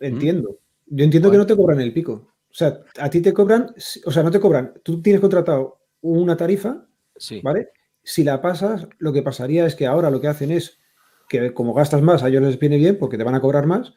Entiendo. 0.00 0.58
Yo 0.86 1.04
entiendo 1.04 1.30
que 1.30 1.38
no 1.38 1.46
te 1.46 1.56
cobran 1.56 1.80
el 1.80 1.92
pico. 1.92 2.12
O 2.50 2.54
sea, 2.54 2.80
a 2.98 3.08
ti 3.08 3.20
te 3.22 3.32
cobran, 3.32 3.74
o 4.04 4.10
sea, 4.10 4.22
no 4.22 4.30
te 4.30 4.40
cobran. 4.40 4.74
Tú 4.82 5.00
tienes 5.00 5.20
contratado 5.20 5.78
una 6.02 6.36
tarifa, 6.36 6.86
Sí. 7.16 7.40
¿vale? 7.42 7.68
Si 8.02 8.24
la 8.24 8.42
pasas, 8.42 8.86
lo 8.98 9.12
que 9.12 9.22
pasaría 9.22 9.64
es 9.64 9.74
que 9.76 9.86
ahora 9.86 10.10
lo 10.10 10.20
que 10.20 10.28
hacen 10.28 10.50
es 10.50 10.78
que 11.28 11.54
como 11.54 11.72
gastas 11.72 12.02
más, 12.02 12.22
a 12.22 12.28
ellos 12.28 12.42
les 12.42 12.58
viene 12.58 12.76
bien 12.76 12.98
porque 12.98 13.16
te 13.16 13.24
van 13.24 13.34
a 13.34 13.40
cobrar 13.40 13.64
más, 13.64 13.94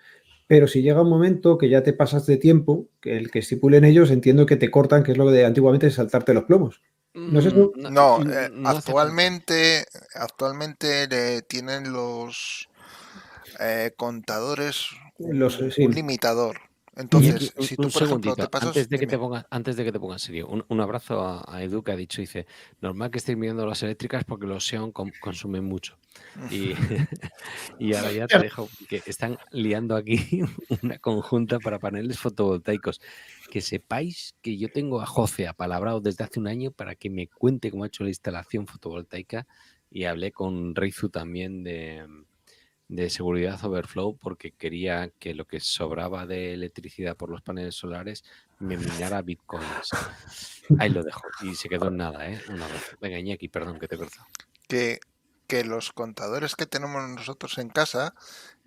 pero 0.47 0.67
si 0.67 0.81
llega 0.81 1.01
un 1.01 1.09
momento 1.09 1.57
que 1.57 1.69
ya 1.69 1.83
te 1.83 1.93
pasas 1.93 2.25
de 2.25 2.37
tiempo, 2.37 2.87
que 3.01 3.17
el 3.17 3.31
que 3.31 3.39
estipulen 3.39 3.83
ellos, 3.85 4.11
entiendo 4.11 4.45
que 4.45 4.55
te 4.57 4.69
cortan, 4.71 5.03
que 5.03 5.11
es 5.13 5.17
lo 5.17 5.29
de 5.31 5.45
antiguamente 5.45 5.89
saltarte 5.91 6.33
los 6.33 6.43
plomos. 6.43 6.81
¿No 7.13 7.39
es 7.39 7.45
eso? 7.45 7.71
Mm, 7.75 7.93
No, 7.93 8.19
no- 8.19 8.31
eh, 8.33 8.51
actualmente, 8.65 9.85
actualmente 10.13 11.07
le 11.07 11.41
tienen 11.43 11.91
los 11.93 12.67
eh, 13.59 13.91
contadores 13.97 14.89
un, 15.17 15.39
Los, 15.39 15.55
sí. 15.71 15.85
un 15.85 15.91
limitador. 15.93 16.57
Entonces, 16.97 17.53
un, 17.57 17.63
si 17.65 17.75
tú, 17.75 17.83
un 17.83 17.91
por 17.91 18.03
ejemplo, 18.03 18.07
segundito, 18.07 18.35
te 18.35 18.47
pasas... 18.47 18.69
antes 18.69 18.89
de 18.89 18.99
que 18.99 19.07
te 19.07 19.17
pongas, 19.17 19.45
antes 19.49 19.75
de 19.75 19.83
que 19.83 19.91
te 19.91 19.99
pongas 19.99 20.21
serio, 20.21 20.47
un, 20.47 20.63
un 20.69 20.79
abrazo 20.79 21.21
a, 21.21 21.43
a 21.47 21.61
Edu 21.61 21.83
que 21.83 21.91
ha 21.91 21.95
dicho, 21.95 22.21
dice, 22.21 22.47
normal 22.79 23.11
que 23.11 23.17
estéis 23.17 23.37
mirando 23.37 23.65
las 23.65 23.83
eléctricas 23.83 24.23
porque 24.23 24.47
los 24.47 24.65
Xeon 24.65 24.91
com- 24.91 25.11
consumen 25.19 25.65
mucho. 25.65 25.97
Y, 26.49 26.71
y 27.79 27.93
ahora 27.93 28.11
ya 28.11 28.27
te 28.27 28.39
dejo 28.39 28.69
que 28.87 29.03
están 29.05 29.37
liando 29.51 29.95
aquí 29.95 30.41
una 30.83 30.97
conjunta 30.99 31.59
para 31.59 31.79
paneles 31.79 32.19
fotovoltaicos. 32.19 33.01
Que 33.51 33.61
sepáis 33.61 34.35
que 34.41 34.57
yo 34.57 34.69
tengo 34.69 35.01
a 35.01 35.05
José 35.05 35.47
apalabrado 35.47 35.99
desde 36.01 36.23
hace 36.23 36.39
un 36.39 36.47
año 36.47 36.71
para 36.71 36.95
que 36.95 37.09
me 37.09 37.27
cuente 37.27 37.71
cómo 37.71 37.83
ha 37.83 37.87
hecho 37.87 38.03
la 38.03 38.09
instalación 38.09 38.67
fotovoltaica 38.67 39.45
y 39.91 40.05
hablé 40.05 40.31
con 40.31 40.75
Reizu 40.75 41.09
también 41.09 41.63
de, 41.63 42.05
de 42.87 43.09
seguridad 43.09 43.63
overflow 43.65 44.15
porque 44.17 44.51
quería 44.51 45.09
que 45.19 45.33
lo 45.33 45.45
que 45.45 45.59
sobraba 45.59 46.25
de 46.27 46.53
electricidad 46.53 47.17
por 47.17 47.29
los 47.29 47.41
paneles 47.41 47.75
solares 47.75 48.23
me 48.59 48.77
minara 48.77 49.21
bitcoins. 49.21 49.89
Ahí 50.79 50.89
lo 50.89 51.03
dejo. 51.03 51.21
Y 51.41 51.55
se 51.55 51.67
quedó 51.69 51.87
en 51.87 51.97
nada, 51.97 52.29
¿eh? 52.29 52.41
Venga, 53.01 53.17
Iñaki, 53.19 53.47
perdón 53.49 53.79
que 53.79 53.87
te 53.87 53.97
corto. 53.97 54.17
que, 54.67 54.99
que 55.47 55.63
los 55.63 55.91
contadores 55.93 56.55
que 56.55 56.65
tenemos 56.65 57.07
nosotros 57.09 57.57
en 57.57 57.69
casa 57.69 58.13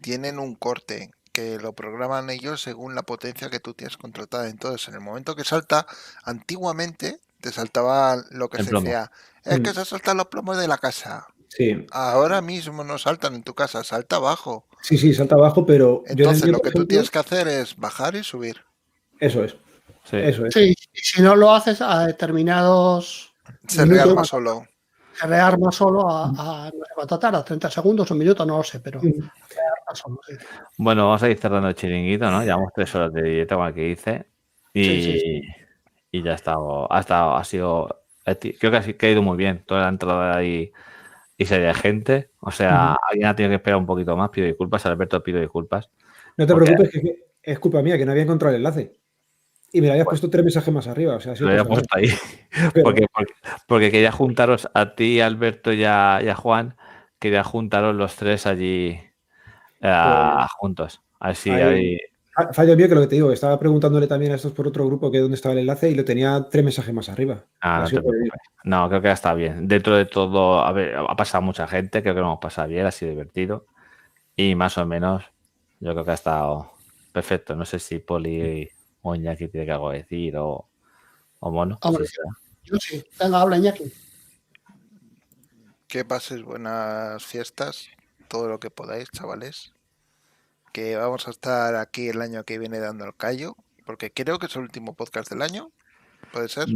tienen 0.01 0.39
un 0.39 0.55
corte 0.57 1.11
que 1.33 1.59
lo 1.59 1.73
programan 1.73 2.31
ellos 2.31 2.61
según 2.63 2.95
la 2.97 3.03
potencia 3.03 3.51
que 3.51 3.61
tú 3.61 3.73
tienes 3.75 3.97
contratada. 3.97 4.49
Entonces, 4.49 4.89
en 4.89 4.95
el 4.95 5.01
momento 5.01 5.37
que 5.37 5.45
salta, 5.45 5.87
antiguamente 6.25 7.21
te 7.41 7.53
saltaba 7.53 8.17
lo 8.31 8.49
que 8.49 8.59
El 8.59 8.67
se 8.67 8.75
decía, 8.75 9.13
es 9.45 9.61
que 9.61 9.71
Mm. 9.71 9.75
se 9.75 9.85
saltan 9.85 10.17
los 10.17 10.27
plomos 10.27 10.59
de 10.59 10.67
la 10.67 10.79
casa. 10.79 11.29
Sí, 11.49 11.87
Ahora 11.93 12.41
mismo 12.43 12.85
no 12.85 12.99
saltan 12.99 13.35
en 13.35 13.43
tu 13.43 13.55
casa, 13.55 13.83
salta 13.85 14.17
abajo. 14.17 14.67
sí, 14.83 14.97
sí, 14.99 15.15
salta 15.15 15.35
abajo, 15.35 15.65
pero 15.67 16.03
yo 16.07 16.13
Entonces, 16.13 16.49
lo 16.49 16.59
que 16.59 16.71
tú 16.71 16.79
ejemplo, 16.83 16.87
tienes 16.89 17.11
que 17.11 17.19
hacer 17.19 17.49
es 17.49 17.75
bajar 17.77 18.15
y 18.17 18.23
subir. 18.23 18.57
Eso 19.19 19.43
es. 19.45 19.57
Eso 20.13 20.47
es. 20.47 20.55
Sí, 20.55 20.75
y 20.93 20.99
si 21.01 21.23
no 21.23 21.35
lo 21.37 21.53
haces 21.53 21.81
a 21.83 22.07
determinados 22.07 23.33
Se 23.67 23.83
minutos, 23.85 24.05
rearma 24.05 24.25
solo. 24.25 24.67
se 25.15 25.27
rearma 25.27 25.73
solo 25.73 26.09
a, 26.09 26.25
a 26.29 26.65
no 26.67 26.85
sé 26.85 26.93
cuánto 26.95 27.19
tarda, 27.19 27.45
30 27.45 27.71
segundos, 27.71 28.11
un 28.11 28.19
minuto, 28.19 28.45
no 28.47 28.59
lo 28.59 28.63
sé, 28.63 28.81
pero 28.81 29.01
solo, 29.95 30.21
sí. 30.27 30.35
Bueno, 30.77 31.07
vamos 31.07 31.23
a 31.23 31.31
ir 31.31 31.39
cerrando 31.39 31.69
el 31.69 31.75
chiringuito, 31.75 32.31
¿no? 32.31 32.43
Llevamos 32.43 32.73
tres 32.75 32.95
horas 32.95 33.13
de 33.13 33.23
directo 33.23 33.57
con 33.57 33.67
el 33.69 33.75
que 33.75 33.89
hice. 33.89 34.27
Y, 34.73 34.85
Sí, 34.85 35.03
sí, 35.03 35.21
sí. 35.21 35.43
y 36.13 36.23
ya 36.23 36.33
ha 36.33 36.35
estado, 36.35 36.93
ha 36.93 37.01
estado, 37.01 37.35
ha 37.37 37.45
sido. 37.45 38.03
Creo 38.25 38.71
que 38.71 38.77
ha, 38.77 38.83
que 38.83 39.07
ha 39.07 39.11
ido 39.11 39.23
muy 39.23 39.37
bien. 39.37 39.65
Toda 39.67 39.83
la 39.83 39.89
entrada 39.89 40.37
ahí 40.37 40.49
y 40.49 40.73
serie 41.47 41.67
de 41.69 41.75
gente. 41.75 42.31
O 42.41 42.51
sea, 42.51 42.97
alguien 43.11 43.27
ha 43.29 43.35
tenido 43.37 43.51
que 43.51 43.57
esperar 43.57 43.79
un 43.79 43.87
poquito 43.87 44.17
más. 44.17 44.31
Pido 44.31 44.47
disculpas, 44.47 44.85
Alberto, 44.87 45.23
pido 45.23 45.41
disculpas. 45.41 45.91
No 46.37 46.47
te 46.47 46.53
Porque- 46.53 46.73
preocupes, 46.73 46.91
que 47.03 47.15
es 47.43 47.59
culpa 47.59 47.83
mía, 47.83 47.97
que 47.99 48.05
no 48.05 48.13
había 48.13 48.25
encontrado 48.25 48.55
el 48.55 48.61
enlace. 48.61 48.93
Y 49.73 49.81
me 49.83 49.87
lo 49.89 49.93
habías 49.93 50.07
puesto 50.07 50.31
tres 50.31 50.45
mensajes 50.45 50.73
más 50.73 50.87
arriba. 50.89 51.17
O 51.17 51.21
sea, 51.21 51.35
Lo 51.39 51.49
había 51.49 51.65
puesto 51.65 51.89
ahí. 51.97 52.07
Pero- 52.73 52.85
Porque, 52.85 53.07
porque, 53.13 53.33
porque 53.67 53.91
quería 53.91 54.13
juntaros 54.13 54.69
a 54.75 54.95
ti, 54.95 55.21
Alberto 55.21 55.73
y 55.73 55.85
a, 55.85 56.21
y 56.23 56.29
a 56.29 56.35
Juan. 56.35 56.77
Quería 57.19 57.45
juntaros 57.45 57.95
los 57.95 58.17
tres 58.17 58.47
allí 58.47 58.99
Pues- 59.81 59.93
juntos. 60.59 61.03
Así, 61.21 61.51
Ahí- 61.51 61.63
ahí. 61.63 61.99
Fa- 62.39 62.53
Fallo 62.53 62.77
mío 62.77 62.89
que 62.89 62.95
lo 62.95 63.01
que 63.01 63.07
te 63.09 63.15
digo, 63.17 63.33
estaba 63.33 63.59
preguntándole 63.59 64.07
también 64.07 64.31
a 64.31 64.37
estos 64.37 64.53
por 64.53 64.69
otro 64.69 64.87
grupo 64.87 65.11
que 65.11 65.19
dónde 65.19 65.35
estaba 65.35 65.55
el 65.55 65.59
enlace 65.59 65.91
y 65.91 65.95
lo 65.97 66.05
tenía 66.05 66.47
tres 66.49 66.65
mensajes 66.65 66.95
más 66.95 67.09
arriba. 67.09 67.45
Ah, 67.61 67.85
no 68.63 68.89
creo 68.89 69.03
que 69.03 69.11
está 69.11 69.35
bien. 69.35 69.67
Dentro 69.67 69.97
de 69.97 70.05
todo, 70.05 70.61
a 70.61 70.71
ver, 70.71 70.95
ha 70.97 71.17
pasado 71.17 71.43
mucha 71.43 71.67
gente, 71.67 72.01
creo 72.01 72.15
que 72.15 72.21
lo 72.21 72.27
hemos 72.27 72.39
pasado 72.39 72.69
bien, 72.69 72.87
ha 72.87 72.93
sido 72.93 73.11
divertido. 73.11 73.67
Y 74.37 74.55
más 74.55 74.79
o 74.79 74.87
menos, 74.87 75.25
yo 75.81 75.93
creo 75.93 76.05
que 76.05 76.11
ha 76.13 76.15
estado 76.15 76.71
perfecto. 77.13 77.57
No 77.57 77.65
sé 77.65 77.81
si 77.81 77.99
Poli 77.99 78.71
o 79.03 79.15
Iñaki 79.17 79.49
tiene 79.49 79.67
que 79.67 79.73
algo 79.73 79.91
decir 79.91 80.37
o, 80.37 80.69
o 81.41 81.51
Mono. 81.51 81.79
Hombre, 81.83 82.07
será. 82.07 82.29
Yo 82.63 82.77
sí. 82.77 83.05
Venga, 83.19 83.41
habla 83.41 83.57
Iñaki. 83.59 83.93
Que 85.89 86.05
pases 86.05 86.43
buenas 86.43 87.25
fiestas, 87.25 87.89
todo 88.29 88.47
lo 88.47 88.61
que 88.61 88.71
podáis, 88.71 89.09
chavales. 89.11 89.73
Que 90.79 90.97
vamos 90.97 91.27
a 91.27 91.33
estar 91.33 91.75
aquí 91.75 92.07
el 92.09 92.23
año 92.23 92.45
que 92.45 92.57
viene 92.57 92.79
dando 92.79 93.05
el 93.05 93.13
callo, 93.17 93.57
porque 93.85 94.13
creo 94.13 94.39
que 94.39 94.47
es 94.47 94.55
el 94.55 94.63
último 94.63 94.95
podcast 94.95 95.29
del 95.29 95.43
año. 95.43 95.73
¿Puede 96.33 96.49
ser? 96.49 96.69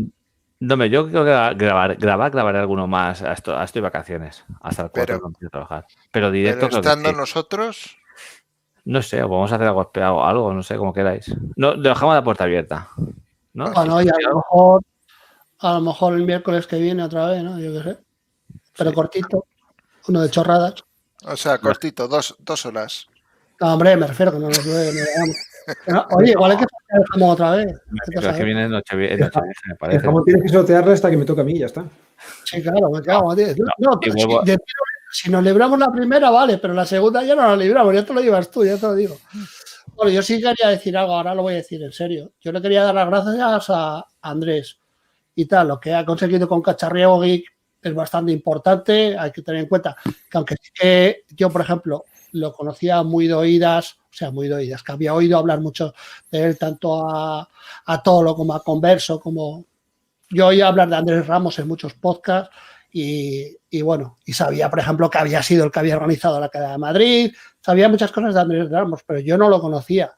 No, 0.58 0.74
hombre, 0.74 0.90
yo 0.90 1.06
creo 1.08 1.24
que 1.24 1.30
grabar, 1.30 1.94
grabar, 1.94 2.32
grabaré 2.32 2.58
alguno 2.58 2.88
más. 2.88 3.22
a 3.22 3.32
Esto, 3.32 3.56
a 3.56 3.62
esto 3.62 3.78
y 3.78 3.82
vacaciones. 3.82 4.42
Hasta 4.60 4.82
el 4.82 4.90
4 4.90 5.06
Pero- 5.06 5.18
no 5.20 5.26
empiezo 5.28 5.46
a 5.46 5.50
trabajar. 5.50 5.86
Pero 6.10 6.32
directo 6.32 6.66
Pero 6.66 6.70
que 6.82 6.88
estando 6.88 7.12
nosotros, 7.12 7.96
No 8.84 9.02
sé, 9.02 9.22
o 9.22 9.28
vamos 9.28 9.52
a 9.52 9.54
hacer 9.54 9.68
algo 9.68 9.88
algo, 10.24 10.52
no 10.52 10.64
sé, 10.64 10.76
como 10.76 10.92
queráis. 10.92 11.32
No, 11.54 11.76
dejamos 11.76 12.16
la 12.16 12.24
puerta 12.24 12.42
abierta. 12.42 12.88
¿no? 13.52 13.70
Bueno, 13.70 14.02
y 14.02 14.08
a 14.08 14.28
lo 14.28 14.34
mejor, 14.34 14.82
a 15.60 15.74
lo 15.74 15.80
mejor 15.80 16.14
el 16.14 16.24
miércoles 16.24 16.66
que 16.66 16.80
viene 16.80 17.04
otra 17.04 17.26
vez, 17.28 17.44
¿no? 17.44 17.56
Yo 17.60 17.72
qué 17.72 17.82
sé. 17.88 17.98
Pero 18.76 18.92
cortito. 18.92 19.46
Uno 20.08 20.22
de 20.22 20.28
chorradas. 20.28 20.74
o 21.24 21.36
sea, 21.36 21.58
cortito, 21.58 22.08
dos, 22.08 22.34
dos 22.40 22.66
horas. 22.66 23.06
No, 23.62 23.74
hombre, 23.74 23.96
me 23.96 24.06
refiero 24.06 24.32
que 24.32 24.38
no 24.38 24.48
nos 24.48 24.64
duele, 24.64 24.92
no 25.86 26.06
Oye, 26.18 26.32
igual 26.32 26.52
es 26.52 26.58
que 26.58 26.64
dejamos 26.98 27.34
otra 27.34 27.50
vez. 27.52 27.66
¿Qué 27.66 28.12
Pero 28.16 28.30
es 28.30 28.36
que 28.36 28.44
viene 28.44 28.68
Nochevieja, 28.68 29.16
Nochevieja, 29.26 29.60
me 29.66 29.72
El 29.72 29.78
parece. 29.78 30.04
jamón 30.04 30.24
tienes 30.24 30.42
que 30.42 30.48
sortearla 30.48 30.92
hasta 30.92 31.10
que 31.10 31.16
me 31.16 31.24
toca 31.24 31.42
a 31.42 31.44
mí 31.44 31.52
y 31.52 31.58
ya 31.60 31.66
está. 31.66 31.84
Sí, 32.44 32.60
claro, 32.60 32.90
me 32.90 33.00
cago, 33.00 33.34
tío. 33.36 33.46
No, 33.78 34.00
pero 34.00 34.14
vuelvo 34.14 34.40
a- 34.40 34.44
si, 34.44 34.50
de- 34.50 34.58
si 35.12 35.30
nos 35.30 35.44
libramos 35.44 35.78
la 35.78 35.92
primera, 35.92 36.30
vale, 36.30 36.58
pero 36.58 36.74
la 36.74 36.84
segunda 36.84 37.22
ya 37.22 37.36
no 37.36 37.42
la 37.46 37.56
libramos, 37.56 37.94
ya 37.94 38.04
te 38.04 38.12
lo 38.12 38.20
llevas 38.20 38.50
tú, 38.50 38.64
ya 38.64 38.76
te 38.76 38.86
lo 38.86 38.94
digo. 38.94 39.16
Bueno, 39.94 40.10
yo 40.10 40.22
sí 40.22 40.40
quería 40.42 40.68
decir 40.70 40.96
algo, 40.96 41.14
ahora 41.14 41.34
lo 41.34 41.42
voy 41.42 41.52
a 41.54 41.56
decir 41.58 41.80
en 41.82 41.92
serio. 41.92 42.32
Yo 42.40 42.50
le 42.50 42.60
quería 42.60 42.82
dar 42.82 42.94
las 42.96 43.06
gracias 43.08 43.66
a 43.70 44.04
Andrés 44.22 44.78
y 45.36 45.44
tal, 45.46 45.68
lo 45.68 45.78
que 45.78 45.94
ha 45.94 46.04
conseguido 46.04 46.48
con 46.48 46.60
Cacharriego 46.62 47.20
Geek 47.20 47.44
es 47.82 47.94
bastante 47.94 48.32
importante, 48.32 49.16
hay 49.18 49.30
que 49.30 49.42
tener 49.42 49.60
en 49.62 49.68
cuenta 49.68 49.96
que 50.04 50.38
aunque 50.38 50.56
sí 50.60 50.70
que 50.74 51.24
yo, 51.36 51.50
por 51.50 51.60
ejemplo, 51.60 52.04
lo 52.32 52.52
conocía 52.52 53.02
muy 53.02 53.26
de 53.26 53.34
oídas, 53.34 53.98
o 54.00 54.14
sea, 54.14 54.30
muy 54.30 54.48
de 54.48 54.54
oídas, 54.54 54.82
que 54.82 54.92
había 54.92 55.14
oído 55.14 55.38
hablar 55.38 55.60
mucho 55.60 55.94
de 56.30 56.44
él, 56.44 56.58
tanto 56.58 57.08
a, 57.08 57.48
a 57.86 58.02
Tolo 58.02 58.34
como 58.34 58.54
a 58.54 58.62
Converso, 58.62 59.20
como 59.20 59.64
yo 60.30 60.46
oía 60.48 60.68
hablar 60.68 60.88
de 60.88 60.96
Andrés 60.96 61.26
Ramos 61.26 61.58
en 61.58 61.68
muchos 61.68 61.94
podcasts 61.94 62.54
y, 62.90 63.56
y 63.70 63.82
bueno, 63.82 64.18
y 64.24 64.32
sabía, 64.32 64.68
por 64.68 64.80
ejemplo, 64.80 65.08
que 65.08 65.18
había 65.18 65.42
sido 65.42 65.64
el 65.64 65.70
que 65.70 65.78
había 65.78 65.96
organizado 65.96 66.40
la 66.40 66.48
Cadena 66.48 66.72
de 66.72 66.78
Madrid, 66.78 67.32
sabía 67.60 67.88
muchas 67.88 68.12
cosas 68.12 68.34
de 68.34 68.40
Andrés 68.40 68.70
Ramos, 68.70 69.02
pero 69.06 69.20
yo 69.20 69.38
no 69.38 69.48
lo 69.48 69.60
conocía. 69.60 70.12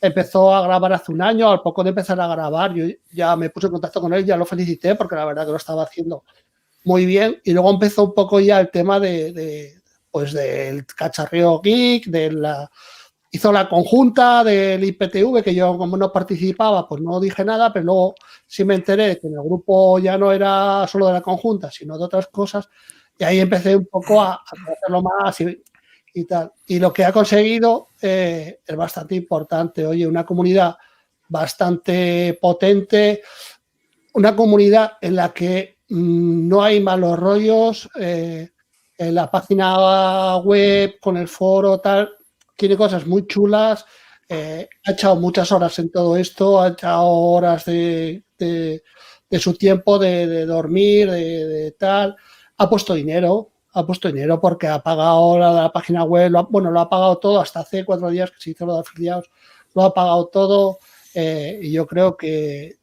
Empezó 0.00 0.54
a 0.54 0.62
grabar 0.62 0.92
hace 0.92 1.12
un 1.12 1.22
año, 1.22 1.50
al 1.50 1.62
poco 1.62 1.82
de 1.82 1.90
empezar 1.90 2.20
a 2.20 2.26
grabar, 2.26 2.74
yo 2.74 2.84
ya 3.12 3.36
me 3.36 3.50
puse 3.50 3.66
en 3.66 3.72
contacto 3.72 4.00
con 4.00 4.12
él, 4.12 4.24
ya 4.24 4.36
lo 4.36 4.44
felicité 4.44 4.94
porque 4.94 5.16
la 5.16 5.24
verdad 5.24 5.46
que 5.46 5.52
lo 5.52 5.56
estaba 5.56 5.84
haciendo 5.84 6.24
muy 6.84 7.06
bien 7.06 7.40
y 7.44 7.52
luego 7.52 7.70
empezó 7.70 8.04
un 8.04 8.14
poco 8.14 8.38
ya 8.40 8.60
el 8.60 8.70
tema 8.70 9.00
de, 9.00 9.32
de, 9.32 9.74
pues 10.14 10.32
del 10.32 10.86
cacharreo 10.86 11.60
geek, 11.60 12.06
de 12.06 12.30
la 12.30 12.70
hizo 13.32 13.50
la 13.50 13.68
conjunta 13.68 14.44
del 14.44 14.84
IPTV, 14.84 15.42
que 15.42 15.52
yo 15.52 15.76
como 15.76 15.96
no 15.96 16.12
participaba, 16.12 16.86
pues 16.86 17.02
no 17.02 17.18
dije 17.18 17.44
nada, 17.44 17.72
pero 17.72 17.84
luego 17.84 18.14
sí 18.46 18.64
me 18.64 18.76
enteré 18.76 19.08
de 19.08 19.18
que 19.18 19.26
en 19.26 19.32
el 19.32 19.42
grupo 19.42 19.98
ya 19.98 20.16
no 20.16 20.30
era 20.30 20.86
solo 20.86 21.08
de 21.08 21.14
la 21.14 21.20
conjunta, 21.20 21.68
sino 21.68 21.98
de 21.98 22.04
otras 22.04 22.28
cosas, 22.28 22.68
y 23.18 23.24
ahí 23.24 23.40
empecé 23.40 23.74
un 23.74 23.86
poco 23.86 24.22
a, 24.22 24.34
a 24.34 24.44
conocerlo 24.64 25.02
más 25.02 25.40
y, 25.40 25.60
y 26.14 26.24
tal. 26.26 26.52
Y 26.68 26.78
lo 26.78 26.92
que 26.92 27.04
ha 27.04 27.12
conseguido 27.12 27.88
eh, 28.00 28.60
es 28.64 28.76
bastante 28.76 29.16
importante. 29.16 29.84
Oye, 29.84 30.06
una 30.06 30.24
comunidad 30.24 30.76
bastante 31.26 32.38
potente, 32.40 33.20
una 34.12 34.36
comunidad 34.36 34.92
en 35.00 35.16
la 35.16 35.34
que 35.34 35.78
mm, 35.88 36.48
no 36.48 36.62
hay 36.62 36.80
malos 36.80 37.18
rollos, 37.18 37.90
eh, 37.98 38.50
en 38.98 39.14
la 39.14 39.30
página 39.30 40.36
web, 40.38 40.94
con 41.00 41.16
el 41.16 41.28
foro, 41.28 41.78
tal, 41.80 42.10
tiene 42.56 42.76
cosas 42.76 43.06
muy 43.06 43.26
chulas, 43.26 43.84
eh, 44.28 44.68
ha 44.86 44.92
echado 44.92 45.16
muchas 45.16 45.50
horas 45.52 45.78
en 45.78 45.90
todo 45.90 46.16
esto, 46.16 46.60
ha 46.60 46.68
echado 46.68 47.06
horas 47.06 47.64
de, 47.64 48.24
de- 48.38 48.82
su 49.38 49.54
tiempo 49.54 49.98
de, 49.98 50.46
dormir, 50.46 51.10
de, 51.10 51.72
tal, 51.76 52.14
ha 52.56 52.70
puesto 52.70 52.94
dinero, 52.94 53.50
ha 53.72 53.84
puesto 53.84 54.06
dinero 54.06 54.40
porque 54.40 54.68
ha 54.68 54.78
pagado 54.80 55.36
la, 55.38 55.72
página 55.72 56.04
web, 56.04 56.30
lo 56.30 56.38
ha- 56.38 56.46
bueno, 56.48 56.70
lo 56.70 56.78
ha 56.80 56.88
pagado 56.88 57.18
todo 57.18 57.40
hasta 57.40 57.60
hace 57.60 57.84
cuatro 57.84 58.10
días 58.10 58.30
que 58.30 58.36
se 58.40 58.50
hizo 58.50 58.64
lo 58.64 58.74
de 58.74 58.80
afiliados, 58.82 59.28
lo 59.74 59.82
ha 59.82 59.92
pagado 59.92 60.26
todo 60.28 60.78
eh, 61.14 61.58
y 61.62 61.72
yo 61.72 61.86
creo 61.86 62.16
que, 62.16 62.76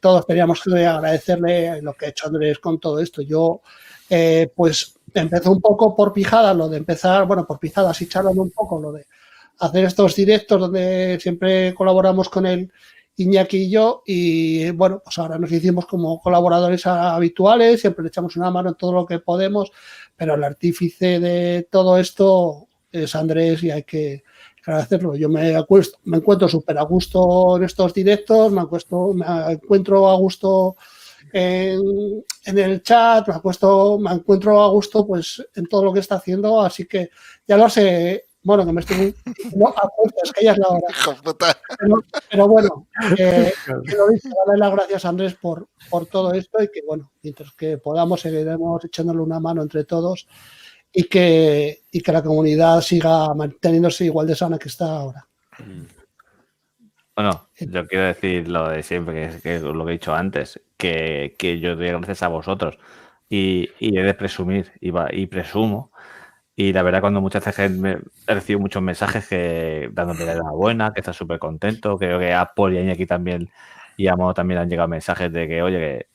todos 0.00 0.26
teníamos 0.26 0.62
que 0.62 0.84
agradecerle 0.86 1.80
lo 1.82 1.94
que 1.94 2.06
ha 2.06 2.08
hecho 2.10 2.26
Andrés 2.26 2.58
con 2.58 2.80
todo 2.80 2.98
esto. 3.00 3.22
Yo, 3.22 3.62
eh, 4.10 4.50
pues, 4.54 4.95
empezó 5.14 5.52
un 5.52 5.60
poco 5.60 5.94
por 5.94 6.12
pijadas, 6.12 6.56
lo 6.56 6.68
de 6.68 6.78
empezar, 6.78 7.26
bueno, 7.26 7.46
por 7.46 7.58
pijadas 7.58 8.00
y 8.02 8.08
charlando 8.08 8.42
un 8.42 8.50
poco, 8.50 8.80
lo 8.80 8.92
de 8.92 9.06
hacer 9.58 9.84
estos 9.84 10.14
directos 10.14 10.60
donde 10.60 11.18
siempre 11.20 11.74
colaboramos 11.74 12.28
con 12.28 12.46
él, 12.46 12.70
Iñaki 13.16 13.56
y 13.56 13.70
yo, 13.70 14.02
y 14.04 14.70
bueno, 14.72 15.00
pues 15.02 15.16
ahora 15.18 15.38
nos 15.38 15.50
hicimos 15.50 15.86
como 15.86 16.20
colaboradores 16.20 16.86
habituales, 16.86 17.80
siempre 17.80 18.02
le 18.02 18.08
echamos 18.08 18.36
una 18.36 18.50
mano 18.50 18.70
en 18.70 18.74
todo 18.74 18.92
lo 18.92 19.06
que 19.06 19.20
podemos, 19.20 19.72
pero 20.16 20.34
el 20.34 20.44
artífice 20.44 21.18
de 21.18 21.66
todo 21.70 21.96
esto 21.98 22.68
es 22.92 23.14
Andrés 23.14 23.62
y 23.62 23.70
hay 23.70 23.84
que 23.84 24.22
agradecerlo. 24.66 25.14
Yo 25.14 25.30
me, 25.30 25.54
acuesto, 25.54 25.98
me 26.04 26.18
encuentro 26.18 26.48
súper 26.48 26.76
a 26.76 26.82
gusto 26.82 27.56
en 27.56 27.64
estos 27.64 27.94
directos, 27.94 28.52
me, 28.52 28.60
acuesto, 28.60 29.14
me 29.14 29.24
encuentro 29.52 30.10
a 30.10 30.16
gusto 30.16 30.76
en, 31.32 32.24
en 32.44 32.58
el 32.58 32.82
chat, 32.82 33.26
me, 33.28 33.34
acuesto, 33.34 33.98
me 33.98 34.12
encuentro 34.12 34.62
a 34.62 34.68
gusto 34.68 35.06
pues 35.06 35.44
en 35.54 35.66
todo 35.66 35.84
lo 35.84 35.92
que 35.92 36.00
está 36.00 36.16
haciendo, 36.16 36.60
así 36.60 36.86
que 36.86 37.10
ya 37.46 37.56
lo 37.56 37.68
sé. 37.68 38.26
Bueno, 38.42 38.64
que 38.64 38.72
me 38.72 38.80
estoy. 38.80 39.12
No, 39.56 39.74
es 40.22 40.32
que 40.32 40.44
ya 40.44 40.52
es 40.52 40.58
la 40.58 40.68
hora. 40.68 40.86
Pero, 41.78 41.96
pero 42.30 42.46
bueno, 42.46 42.86
eh, 43.18 43.52
que 43.66 43.96
lo 43.96 44.06
dice, 44.08 44.28
darle 44.46 44.60
las 44.60 44.70
gracias 44.70 45.04
a 45.04 45.08
Andrés 45.08 45.34
por, 45.34 45.66
por 45.90 46.06
todo 46.06 46.32
esto 46.32 46.62
y 46.62 46.68
que, 46.68 46.82
bueno, 46.86 47.10
mientras 47.24 47.52
que 47.54 47.78
podamos, 47.78 48.20
seguiremos 48.20 48.84
echándole 48.84 49.20
una 49.20 49.40
mano 49.40 49.62
entre 49.62 49.82
todos 49.82 50.28
y 50.92 51.04
que, 51.04 51.82
y 51.90 52.00
que 52.00 52.12
la 52.12 52.22
comunidad 52.22 52.80
siga 52.82 53.34
manteniéndose 53.34 54.04
igual 54.04 54.28
de 54.28 54.36
sana 54.36 54.58
que 54.58 54.68
está 54.68 54.96
ahora. 54.96 55.26
Bueno, 57.16 57.48
yo 57.58 57.86
quiero 57.86 58.06
decir 58.06 58.48
lo 58.48 58.68
de 58.68 58.82
siempre, 58.82 59.14
que 59.14 59.24
es, 59.24 59.42
que 59.42 59.56
es 59.56 59.62
lo 59.62 59.84
que 59.84 59.90
he 59.90 59.94
dicho 59.94 60.14
antes, 60.14 60.60
que, 60.76 61.34
que 61.38 61.60
yo 61.60 61.76
doy 61.76 61.88
gracias 61.88 62.22
a 62.22 62.28
vosotros 62.28 62.78
y, 63.28 63.70
y 63.78 63.98
he 63.98 64.02
de 64.02 64.14
presumir 64.14 64.72
y, 64.80 64.90
va- 64.90 65.08
y 65.12 65.26
presumo. 65.26 65.92
Y 66.56 66.72
la 66.72 66.82
verdad, 66.82 67.00
cuando 67.02 67.20
muchas 67.20 67.44
veces 67.44 67.70
me, 67.72 67.98
he 68.26 68.34
recibido 68.34 68.60
muchos 68.60 68.82
mensajes 68.82 69.28
que 69.28 69.90
dándome 69.92 70.24
la 70.26 70.32
enhorabuena, 70.34 70.92
que 70.94 71.00
está 71.00 71.12
súper 71.12 71.38
contento. 71.38 71.98
Creo 71.98 72.18
que 72.18 72.32
a 72.34 72.52
y 72.56 73.06
también 73.06 73.50
y 73.96 74.08
a 74.08 74.16
Mo 74.16 74.34
también 74.34 74.60
han 74.60 74.68
llegado 74.70 74.88
mensajes 74.88 75.32
de 75.32 75.48
que, 75.48 75.62
oye, 75.62 76.06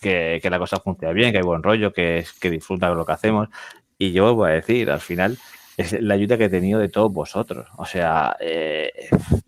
que, 0.00 0.40
que, 0.42 0.50
la 0.50 0.58
cosa 0.58 0.80
funciona 0.80 1.12
bien, 1.12 1.32
que 1.32 1.38
hay 1.38 1.44
buen 1.44 1.62
rollo, 1.62 1.92
que, 1.92 2.24
que 2.40 2.50
disfrutan 2.50 2.96
lo 2.96 3.04
que 3.06 3.12
hacemos. 3.12 3.48
Y 3.98 4.12
yo 4.12 4.34
voy 4.34 4.50
a 4.50 4.54
decir, 4.54 4.90
al 4.90 5.00
final, 5.00 5.38
es 5.76 5.92
la 6.00 6.14
ayuda 6.14 6.38
que 6.38 6.44
he 6.44 6.48
tenido 6.48 6.80
de 6.80 6.88
todos 6.88 7.12
vosotros. 7.12 7.68
O 7.76 7.84
sea, 7.84 8.36
eh, 8.40 8.92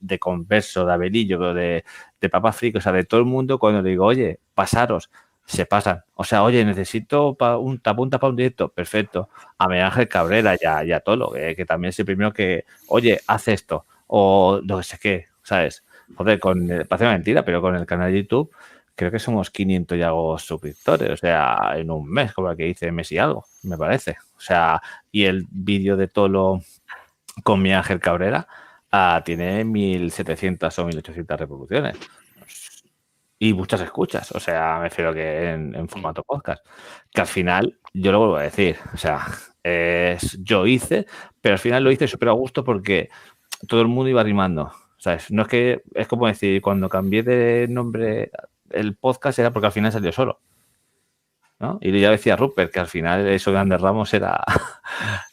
de 0.01 0.18
Converso, 0.18 0.84
de 0.86 0.92
Abelillo, 0.92 1.55
de, 1.55 1.84
de 2.23 2.31
Papa 2.31 2.52
Frico, 2.52 2.78
o 2.78 2.81
sea, 2.81 2.92
de 2.92 3.05
todo 3.05 3.20
el 3.20 3.26
mundo, 3.26 3.59
cuando 3.59 3.83
digo, 3.83 4.07
oye, 4.07 4.41
pasaros, 4.55 5.10
se 5.44 5.67
pasan. 5.67 6.02
O 6.15 6.25
sea, 6.25 6.42
oye, 6.44 6.65
necesito 6.65 7.34
pa 7.34 7.59
un 7.59 7.81
tapunta 7.81 8.18
para 8.18 8.31
un 8.31 8.36
directo, 8.36 8.68
perfecto. 8.70 9.28
A 9.59 9.68
Miguel 9.68 9.84
Ángel 9.86 10.09
Cabrera 10.09 10.57
ya, 10.60 10.83
ya 10.84 11.01
Tolo, 11.01 11.33
que, 11.33 11.57
que 11.57 11.65
también 11.67 11.91
es 11.91 11.99
el 11.99 12.07
primero 12.07 12.33
que, 12.33 12.65
oye, 12.89 13.20
haz 13.26 13.49
esto, 13.49 13.84
o 14.07 14.60
no 14.65 14.83
sé 14.83 14.99
qué, 15.01 15.26
¿sabes? 15.42 15.84
Joder, 16.17 16.39
con, 16.41 16.70
el- 16.70 16.86
parece 16.86 17.05
una 17.07 17.15
mentira, 17.15 17.44
pero 17.44 17.60
con 17.60 17.75
el 17.76 17.86
canal 17.86 18.12
de 18.12 18.18
YouTube 18.23 18.51
creo 18.94 19.10
que 19.10 19.18
somos 19.18 19.51
500 19.51 19.97
y 19.99 20.02
algo 20.02 20.39
suscriptores, 20.39 21.10
o 21.10 21.17
sea, 21.17 21.73
en 21.76 21.91
un 21.91 22.09
mes, 22.10 22.33
como 22.33 22.51
el 22.51 22.57
que 22.57 22.65
dice 22.65 22.92
Messi 22.92 23.18
algo, 23.18 23.47
me 23.62 23.76
parece. 23.78 24.17
O 24.36 24.41
sea, 24.41 24.81
y 25.10 25.25
el 25.25 25.47
vídeo 25.51 25.97
de 25.97 26.09
Tolo 26.09 26.60
con 27.44 27.62
mi 27.62 27.73
Ángel 27.73 28.01
Cabrera 28.01 28.47
ah, 28.92 29.22
tiene 29.24 29.64
1700 29.64 30.78
o 30.78 30.86
1800 30.86 31.40
reproducciones 31.40 31.98
y 33.42 33.54
muchas 33.54 33.80
escuchas, 33.80 34.30
o 34.30 34.38
sea, 34.38 34.76
me 34.76 34.84
refiero 34.84 35.12
que 35.12 35.50
en, 35.50 35.88
formato 35.88 36.22
podcast, 36.22 36.64
que 37.10 37.22
al 37.22 37.26
final, 37.26 37.76
yo 37.92 38.12
lo 38.12 38.20
vuelvo 38.20 38.36
a 38.36 38.42
decir, 38.42 38.76
o 38.94 38.96
sea, 38.96 39.26
es, 39.64 40.38
yo 40.44 40.64
hice, 40.64 41.06
pero 41.40 41.54
al 41.54 41.58
final 41.58 41.82
lo 41.82 41.90
hice 41.90 42.06
súper 42.06 42.28
a 42.28 42.32
gusto 42.32 42.62
porque 42.62 43.10
todo 43.66 43.80
el 43.80 43.88
mundo 43.88 44.10
iba 44.10 44.22
rimando, 44.22 44.70
¿sabes? 44.96 45.28
No 45.32 45.42
es 45.42 45.48
que, 45.48 45.82
es 45.92 46.06
como 46.06 46.28
decir, 46.28 46.62
cuando 46.62 46.88
cambié 46.88 47.24
de 47.24 47.66
nombre 47.68 48.30
el 48.70 48.94
podcast 48.94 49.40
era 49.40 49.52
porque 49.52 49.66
al 49.66 49.72
final 49.72 49.90
salió 49.90 50.12
solo, 50.12 50.40
¿no? 51.58 51.78
Y 51.80 51.98
ya 51.98 52.12
decía 52.12 52.36
Rupert 52.36 52.72
que 52.72 52.78
al 52.78 52.86
final 52.86 53.26
eso 53.26 53.50
de 53.50 53.58
Ander 53.58 53.80
Ramos 53.80 54.14
era, 54.14 54.44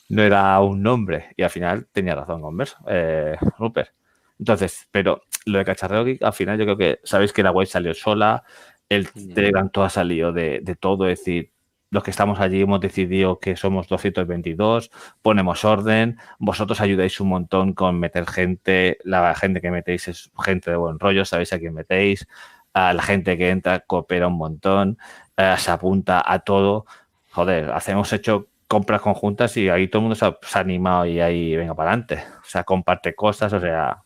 no 0.09 0.23
era 0.23 0.59
un 0.59 0.81
nombre, 0.81 1.33
y 1.37 1.43
al 1.43 1.49
final 1.49 1.87
tenía 1.91 2.15
razón 2.15 2.41
Converso, 2.41 2.77
eh, 2.87 3.37
Rupert. 3.57 3.91
Entonces, 4.37 4.87
pero 4.91 5.23
lo 5.45 5.57
de 5.59 5.65
Cacharreo 5.65 6.03
Geek, 6.03 6.23
al 6.23 6.33
final 6.33 6.57
yo 6.57 6.65
creo 6.65 6.77
que 6.77 6.99
sabéis 7.03 7.33
que 7.33 7.43
la 7.43 7.51
web 7.51 7.67
salió 7.67 7.93
sola, 7.93 8.43
el 8.87 9.11
Telegram 9.11 9.69
todo 9.69 9.85
ha 9.85 9.89
salido 9.89 10.31
de, 10.31 10.61
de 10.63 10.75
todo, 10.75 11.07
es 11.07 11.19
decir, 11.19 11.51
los 11.91 12.03
que 12.03 12.11
estamos 12.11 12.39
allí 12.39 12.61
hemos 12.61 12.79
decidido 12.79 13.39
que 13.39 13.55
somos 13.55 13.87
222, 13.87 14.91
ponemos 15.21 15.65
orden, 15.65 16.17
vosotros 16.37 16.81
ayudáis 16.81 17.19
un 17.19 17.29
montón 17.29 17.73
con 17.73 17.99
meter 17.99 18.27
gente, 18.27 18.99
la 19.03 19.33
gente 19.35 19.61
que 19.61 19.71
metéis 19.71 20.07
es 20.07 20.31
gente 20.43 20.71
de 20.71 20.77
buen 20.77 20.99
rollo, 20.99 21.25
sabéis 21.25 21.51
a 21.53 21.59
quién 21.59 21.73
metéis, 21.73 22.27
a 22.73 22.93
la 22.93 23.01
gente 23.01 23.37
que 23.37 23.49
entra 23.49 23.79
coopera 23.81 24.27
un 24.27 24.37
montón, 24.37 24.97
eh, 25.37 25.55
se 25.57 25.71
apunta 25.71 26.23
a 26.25 26.39
todo, 26.39 26.85
joder, 27.31 27.71
hacemos 27.71 28.13
hecho 28.13 28.48
compras 28.69 29.01
conjuntas 29.01 29.57
y 29.57 29.67
ahí 29.67 29.89
todo 29.89 29.99
el 29.99 30.03
mundo 30.03 30.15
se 30.15 30.25
ha, 30.25 30.37
se 30.41 30.57
ha 30.57 30.61
animado 30.61 31.05
y 31.05 31.19
ahí 31.19 31.55
venga 31.57 31.75
para 31.75 31.89
adelante, 31.91 32.23
o 32.39 32.45
sea, 32.47 32.63
comparte 32.63 33.13
cosas, 33.15 33.51
o 33.51 33.59
sea, 33.59 34.01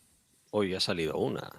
Hoy 0.50 0.74
ha 0.74 0.80
salido 0.80 1.18
una. 1.18 1.50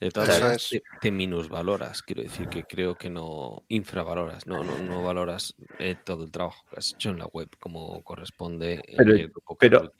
De 0.00 0.10
todas 0.10 0.30
maneras, 0.40 0.66
te, 0.70 0.82
te 1.00 1.10
minusvaloras, 1.12 2.02
quiero 2.02 2.22
decir 2.22 2.48
que 2.48 2.64
creo 2.64 2.94
que 2.96 3.10
no 3.10 3.64
infravaloras, 3.68 4.46
no, 4.46 4.64
no, 4.64 4.78
no 4.78 5.02
valoras 5.02 5.54
eh, 5.78 5.94
todo 6.02 6.24
el 6.24 6.30
trabajo 6.30 6.64
que 6.70 6.76
has 6.78 6.94
hecho 6.94 7.10
en 7.10 7.18
la 7.18 7.26
web 7.26 7.50
como 7.58 8.02
corresponde 8.02 8.82
en 8.86 8.96
Pero- 8.96 9.12
el 9.14 9.28
grupo 9.28 9.56
que 9.58 9.68
pero- 9.70 9.92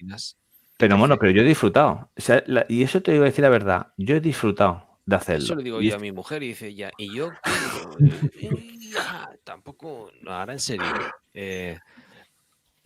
pero 0.78 0.96
bueno, 0.96 1.18
pero 1.18 1.30
yo 1.32 1.42
he 1.42 1.44
disfrutado, 1.44 2.08
o 2.16 2.20
sea, 2.20 2.42
la- 2.46 2.64
y 2.68 2.82
eso 2.82 3.02
te 3.02 3.14
iba 3.14 3.24
a 3.24 3.26
decir 3.26 3.42
la 3.42 3.50
verdad, 3.50 3.88
yo 3.98 4.16
he 4.16 4.20
disfrutado 4.20 4.86
de 5.04 5.16
hacerlo. 5.16 5.44
Eso 5.44 5.54
le 5.56 5.62
digo 5.64 5.82
Y 5.82 5.88
yo 5.88 5.94
a 5.94 5.96
es- 5.96 6.02
mi 6.02 6.12
mujer 6.12 6.42
y 6.42 6.48
dice 6.48 6.74
ya, 6.74 6.90
y 6.96 7.14
yo 7.14 7.30
eh, 8.00 8.30
eh, 8.40 8.94
tampoco, 9.44 10.10
no, 10.22 10.32
ahora 10.32 10.54
en 10.54 10.58
serio. 10.60 10.86
eh, 11.34 11.78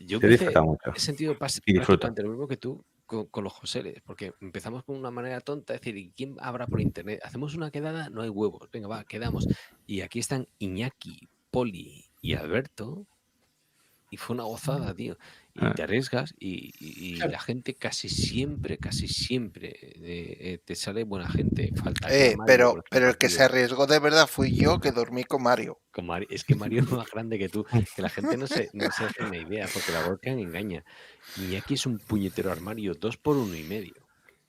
yo 0.07 0.19
He 0.23 0.29
disfrutado 0.29 0.67
mucho. 0.67 0.93
he 0.95 1.01
sentido 1.01 1.37
prácticamente 1.37 2.23
lo 2.23 2.31
mismo 2.31 2.49
que 2.49 2.57
tú 2.57 2.85
con, 3.07 3.27
con 3.27 3.45
los 3.45 3.53
Joseles, 3.53 4.01
porque 4.03 4.33
empezamos 4.41 4.85
con 4.85 4.97
una 4.97 5.11
manera 5.11 5.41
tonta, 5.41 5.75
es 5.75 5.81
decir, 5.81 5.97
¿y 5.97 6.11
quién 6.17 6.37
habrá 6.41 6.67
por 6.67 6.81
internet? 6.81 7.21
Hacemos 7.23 7.55
una 7.55 7.71
quedada, 7.71 8.09
no 8.11 8.23
hay 8.23 8.29
huevos, 8.29 8.69
venga, 8.73 8.89
va, 8.89 9.05
quedamos. 9.05 9.47
Y 9.87 10.01
aquí 10.01 10.19
están 10.19 10.49
Iñaki, 10.59 11.29
Poli 11.51 12.05
y 12.23 12.35
Alberto, 12.35 13.07
y 14.11 14.17
fue 14.17 14.35
una 14.35 14.45
gozada, 14.45 14.95
tío. 14.95 15.19
Y 15.57 15.65
Ah. 15.67 15.73
te 15.73 15.85
arriesgas 15.85 16.35
y, 16.39 16.73
y- 16.81 17.13
y 17.13 17.15
Claro. 17.15 17.31
la 17.31 17.39
gente 17.39 17.75
casi 17.75 18.09
siempre, 18.09 18.77
casi 18.79 19.07
siempre 19.07 19.69
eh, 19.81 20.37
eh, 20.41 20.59
te 20.65 20.75
sale 20.75 21.05
buena 21.05 21.29
gente. 21.31 21.71
Falta 21.77 22.09
Eh, 22.13 22.35
pero, 22.45 22.83
pero 22.91 23.09
el 23.09 23.17
que 23.17 23.29
se 23.29 23.45
arriesgó 23.45 23.87
de 23.87 24.01
verdad 24.01 24.27
fui 24.27 24.53
yo 24.57 24.81
que 24.81 24.91
dormí 24.91 25.23
con 25.23 25.43
Mario. 25.45 25.79
con 25.93 26.07
Mario- 26.07 26.27
es 26.29 26.43
que 26.43 26.57
Mario 26.57 26.83
es 26.83 26.91
más 26.91 27.09
grande 27.09 27.39
que 27.39 27.49
tú, 27.49 27.65
que 27.95 28.03
la 28.03 28.09
gente 28.09 28.37
no 28.37 28.49
se, 28.49 28.69
no 28.73 28.91
se 28.91 29.05
hace 29.05 29.23
una 29.23 29.37
idea, 29.39 29.69
porque 29.73 29.93
la 29.93 30.05
webcam 30.09 30.39
engaña. 30.41 30.85
Y 31.39 31.55
aquí 31.55 31.75
es 31.75 31.87
un 31.87 31.99
puñetero 32.01 32.51
armario, 32.51 32.95
dos 32.95 33.17
por 33.17 33.37
uno 33.37 33.55
y 33.55 33.63
medio. 33.63 33.95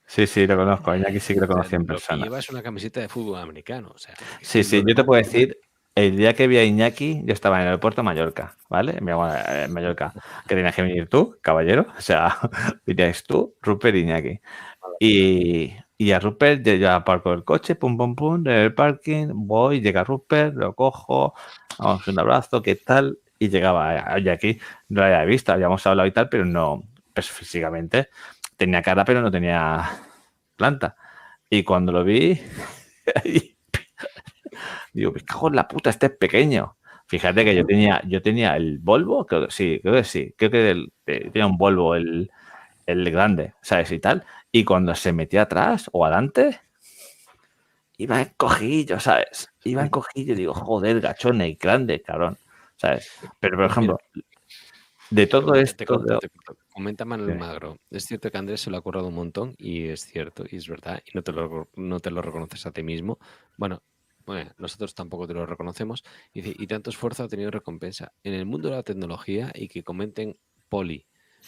Sí, 0.08 0.26
sí, 0.26 0.48
lo 0.48 0.56
conozco, 0.56 0.90
a 0.92 0.98
Iñaki 0.98 1.20
sí 1.20 1.34
que 1.36 1.40
lo 1.42 1.48
conocí 1.48 1.76
en 1.76 1.82
lo 1.82 1.88
que 1.88 1.94
persona. 1.94 2.24
lleva 2.24 2.40
es 2.40 2.50
una 2.50 2.64
camiseta 2.64 3.00
de 3.00 3.10
fútbol 3.10 3.40
americano. 3.40 3.92
O 3.94 3.98
sea, 4.00 4.16
Sí, 4.42 4.64
sí, 4.64 4.82
yo 4.88 4.96
te 4.96 5.04
puedo 5.04 5.22
decir, 5.22 5.56
el 5.96 6.18
día 6.18 6.34
que 6.34 6.48
vi 6.48 6.58
a 6.58 6.64
Iñaki, 6.66 7.22
yo 7.26 7.34
estaba 7.34 7.58
en 7.58 7.62
el 7.64 7.68
aeropuerto 7.70 8.02
de 8.02 8.06
Mallorca, 8.06 8.58
¿vale? 8.70 8.94
En 8.98 9.08
en 9.10 9.74
Mallorca, 9.74 10.14
que 10.48 10.56
tenías 10.56 10.76
que 10.76 10.82
venir 10.82 11.08
tú, 11.10 11.38
caballero, 11.42 11.88
o 11.98 12.02
sea, 12.02 12.38
vinías 12.86 13.24
tú, 13.24 13.56
Rupert 13.62 13.96
Iñaki. 13.96 14.42
Y, 15.00 15.74
y 15.98 16.12
a 16.12 16.20
Rupert 16.20 16.66
yo 16.68 16.92
aparco 16.92 17.34
el 17.34 17.44
coche, 17.44 17.76
pum, 17.76 17.98
pum, 17.98 18.16
pum, 18.16 18.48
en 18.48 18.54
el 18.54 18.74
parking, 18.76 19.30
voy, 19.34 19.82
llega 19.82 20.04
Rupert, 20.04 20.56
lo 20.56 20.76
cojo, 20.76 21.34
vamos, 21.80 22.08
un 22.08 22.20
abrazo, 22.20 22.62
¿qué 22.62 22.76
tal? 22.76 23.20
Y 23.40 23.50
llegaba 23.50 24.18
Iñaki, 24.20 24.60
no 24.90 25.02
lo 25.02 25.06
había 25.08 25.26
visto, 25.26 25.52
habíamos 25.54 25.86
hablado 25.88 26.08
y 26.08 26.12
tal, 26.14 26.30
pero 26.30 26.46
no, 26.46 26.84
pues 27.14 27.30
físicamente 27.30 28.10
tenía 28.58 28.82
cara, 28.82 29.06
pero 29.06 29.22
no 29.22 29.32
tenía 29.32 29.90
planta. 30.56 30.96
Y 31.50 31.64
cuando 31.64 31.92
lo 31.92 32.04
vi, 32.04 32.40
Digo, 34.96 35.12
me 35.12 35.22
cago 35.22 35.50
en 35.50 35.56
la 35.58 35.68
puta, 35.68 35.90
este 35.90 36.06
es 36.08 36.14
pequeño. 36.18 36.78
Fíjate 37.08 37.44
que 37.46 37.54
yo 37.56 37.66
tenía, 37.66 38.02
yo 38.08 38.22
tenía 38.22 38.56
el 38.56 38.80
Volvo, 38.80 39.26
creo 39.26 39.46
que 39.48 39.52
sí, 39.52 39.80
creo 39.82 39.94
que 39.94 40.04
sí, 40.06 40.34
creo 40.38 40.50
que 40.52 40.72
el- 40.72 40.94
eh, 41.06 41.30
tenía 41.32 41.48
un 41.48 41.58
Volvo, 41.58 41.96
el, 41.96 42.32
el 42.86 43.12
grande, 43.12 43.54
¿sabes? 43.62 43.92
Y 43.92 44.00
tal. 44.00 44.24
Y 44.52 44.64
cuando 44.64 44.96
se 44.96 45.12
metía 45.14 45.44
atrás 45.44 45.90
o 45.92 46.06
adelante, 46.06 46.62
iba 47.98 48.22
en 48.22 48.32
cojillo, 48.38 49.00
¿sabes? 49.00 49.50
Iba 49.64 49.84
en 49.84 49.90
cojillo, 49.90 50.36
digo, 50.36 50.54
joder, 50.54 51.02
gachone 51.02 51.50
y 51.50 51.56
grande, 51.56 52.02
cabrón, 52.02 52.38
¿sabes? 52.78 53.12
Pero, 53.40 53.58
por 53.58 53.66
ejemplo, 53.66 53.98
de 55.12 55.28
todo 55.28 55.54
Te 55.54 55.62
esto, 55.62 56.04
te. 56.04 56.30
Comenta 56.74 57.06
Manuel. 57.06 57.38
Magro. 57.38 57.78
Es 57.90 58.06
cierto 58.06 58.30
que 58.30 58.38
Andrés 58.38 58.62
se 58.62 58.70
lo 58.70 58.78
ha 58.78 58.82
currado 58.82 59.08
un 59.08 59.16
montón 59.16 59.56
y 59.58 59.88
es 59.88 60.02
cierto 60.02 60.44
y 60.50 60.58
es 60.58 60.68
verdad 60.68 61.02
y 61.06 61.12
no 61.16 61.22
te 61.22 61.32
lo, 61.32 61.70
no 61.76 62.00
te 62.00 62.12
lo 62.12 62.22
reconoces 62.22 62.66
a 62.66 62.72
ti 62.72 62.84
mismo. 62.84 63.18
Bueno, 63.58 63.82
bueno, 64.26 64.52
nosotros 64.58 64.96
tampoco 64.96 65.28
te 65.28 65.34
lo 65.34 65.46
reconocemos. 65.46 66.04
Y, 66.34 66.42
dice, 66.42 66.56
y 66.58 66.68
tanto 66.68 66.90
esfuerzo 66.90 67.24
ha 67.24 67.28
tenido 67.28 67.52
recompensa. 67.52 68.14
En 68.24 68.34
el 68.34 68.46
mundo 68.46 68.70
de 68.70 68.76
la 68.76 68.84
tecnología 68.84 69.52
y 69.54 69.68
que 69.68 69.84
comenten 69.84 70.38
Poli 70.70 71.06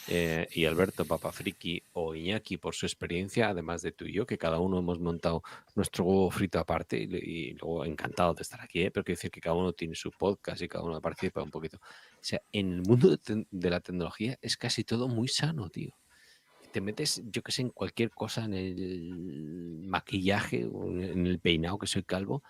eh, 0.08 0.48
y 0.52 0.66
Alberto 0.66 1.06
Papafriki 1.06 1.82
o 1.94 2.16
Iñaki 2.16 2.58
por 2.58 2.76
su 2.76 2.86
experiencia, 2.86 3.50
además 3.50 3.82
de 3.82 3.92
tú 3.92 4.06
y 4.06 4.14
yo, 4.14 4.26
que 4.26 4.38
cada 4.38 4.60
uno 4.60 4.80
hemos 4.80 5.00
montado 5.00 5.44
nuestro 5.76 6.06
huevo 6.06 6.32
frito 6.32 6.60
aparte 6.60 6.98
y, 6.98 7.16
y 7.16 7.54
luego 7.54 7.84
encantado 7.84 8.34
de 8.34 8.44
estar 8.44 8.62
aquí, 8.62 8.84
¿eh? 8.84 8.92
pero 8.92 9.04
quiero 9.04 9.18
decir 9.18 9.32
que 9.32 9.42
cada 9.42 9.56
uno 9.56 9.74
tiene 9.74 9.96
su 9.96 10.12
podcast 10.12 10.62
y 10.62 10.68
cada 10.68 10.84
uno 10.86 11.02
participa 11.02 11.42
un 11.42 11.52
poquito. 11.52 11.78
O 11.78 12.22
sea, 12.22 12.42
en 12.52 12.74
el 12.74 12.82
mundo 12.84 13.10
de, 13.10 13.48
de 13.50 13.70
la 13.70 13.80
tecnología 13.80 14.38
es 14.42 14.56
casi 14.56 14.84
todo 14.84 15.08
muy 15.08 15.28
sano, 15.28 15.70
tío. 15.70 15.94
Te 16.72 16.80
metes, 16.80 17.22
yo 17.26 17.42
que 17.42 17.52
sé, 17.52 17.64
en 17.64 17.70
cualquier 17.70 18.12
cosa, 18.12 18.46
en 18.46 18.54
el 18.54 19.82
maquillaje 19.84 20.66
o 20.72 20.88
en 20.88 21.26
el 21.26 21.40
peinado, 21.40 21.80
que 21.80 21.88
soy 21.88 22.04
calvo, 22.04 22.44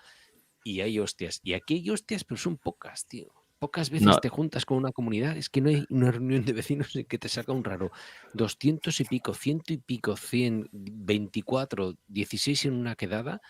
y 0.71 0.81
hay 0.81 0.99
hostias. 0.99 1.39
Y 1.43 1.53
aquí 1.53 1.75
hay 1.75 1.89
hostias, 1.89 2.23
pero 2.23 2.37
son 2.37 2.57
pocas, 2.57 3.07
tío. 3.07 3.27
Pocas 3.59 3.89
veces 3.89 4.07
No. 4.07 4.19
te 4.19 4.29
juntas 4.29 4.65
con 4.65 4.77
una 4.77 4.91
comunidad, 4.91 5.35
es 5.35 5.49
que 5.49 5.61
no 5.61 5.69
hay 5.69 5.85
una 5.89 6.11
reunión 6.11 6.45
de 6.45 6.53
vecinos 6.53 6.95
en 6.95 7.05
que 7.05 7.17
te 7.17 7.27
saca 7.27 7.51
un 7.53 7.63
raro 7.63 7.91
200 8.33 8.99
y 8.99 9.03
pico, 9.05 9.33
ciento 9.33 9.73
y 9.73 9.77
pico, 9.77 10.15
100, 10.15 10.69
24, 10.71 11.95
16 12.07 12.65
en 12.65 12.73
una 12.73 12.95
quedada, 12.95 13.41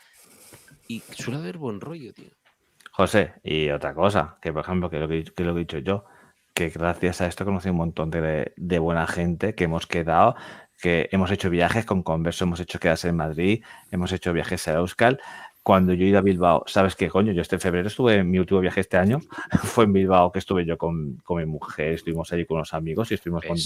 y 0.88 1.02
suele 1.12 1.40
haber 1.40 1.58
buen 1.58 1.82
rollo, 1.82 2.14
tío. 2.14 2.32
José, 2.92 3.34
y 3.44 3.70
otra 3.70 3.94
cosa, 3.94 4.38
que 4.42 4.54
por 4.54 4.62
ejemplo, 4.64 4.90
que 4.90 5.00
lo 5.00 5.08
que, 5.10 5.24
que 5.26 5.44
lo 5.44 5.54
que 5.54 5.60
he 5.60 5.64
dicho 5.66 5.78
yo, 5.80 6.06
que 6.54 6.70
gracias 6.70 7.22
a 7.22 7.28
esto 7.28 7.44
conocí 7.46 7.70
un 7.70 7.76
montón 7.76 8.10
de, 8.10 8.54
de 8.56 8.80
buena 8.80 9.06
gente 9.08 9.54
que 9.56 9.66
hemos 9.66 9.86
quedado, 9.86 10.36
que 10.82 11.10
hemos 11.12 11.30
hecho 11.32 11.50
viajes 11.50 11.86
con 11.86 12.02
Converso, 12.02 12.46
hemos 12.46 12.60
hecho 12.60 12.80
quedas 12.80 13.04
en 13.06 13.16
Madrid, 13.16 13.64
hemos 13.92 14.12
hecho 14.12 14.32
viajes 14.32 14.68
a 14.68 14.74
Euskal. 14.76 15.20
Cuando 15.68 15.92
yo 15.92 16.06
he 16.06 16.08
ido 16.08 16.20
a 16.20 16.22
Bilbao, 16.22 16.64
¿sabes 16.66 16.96
qué 16.96 17.10
coño? 17.10 17.34
Yo 17.34 17.42
este 17.42 17.60
febrero 17.60 17.90
estuve, 17.90 18.24
mi 18.24 18.40
último 18.40 18.62
viaje 18.62 18.80
este 18.80 18.96
año 18.96 19.20
fue 19.64 19.84
en 19.84 19.92
Bilbao, 19.92 20.32
que 20.32 20.40
estuve 20.40 20.66
yo 20.66 20.78
con, 20.78 21.18
con 21.26 21.40
mi 21.40 21.46
mujer, 21.46 21.90
estuvimos 21.92 22.32
allí 22.32 22.46
con 22.46 22.56
unos 22.56 22.74
amigos 22.74 23.12
y 23.12 23.16
estuvimos 23.16 23.44
con- 23.46 23.58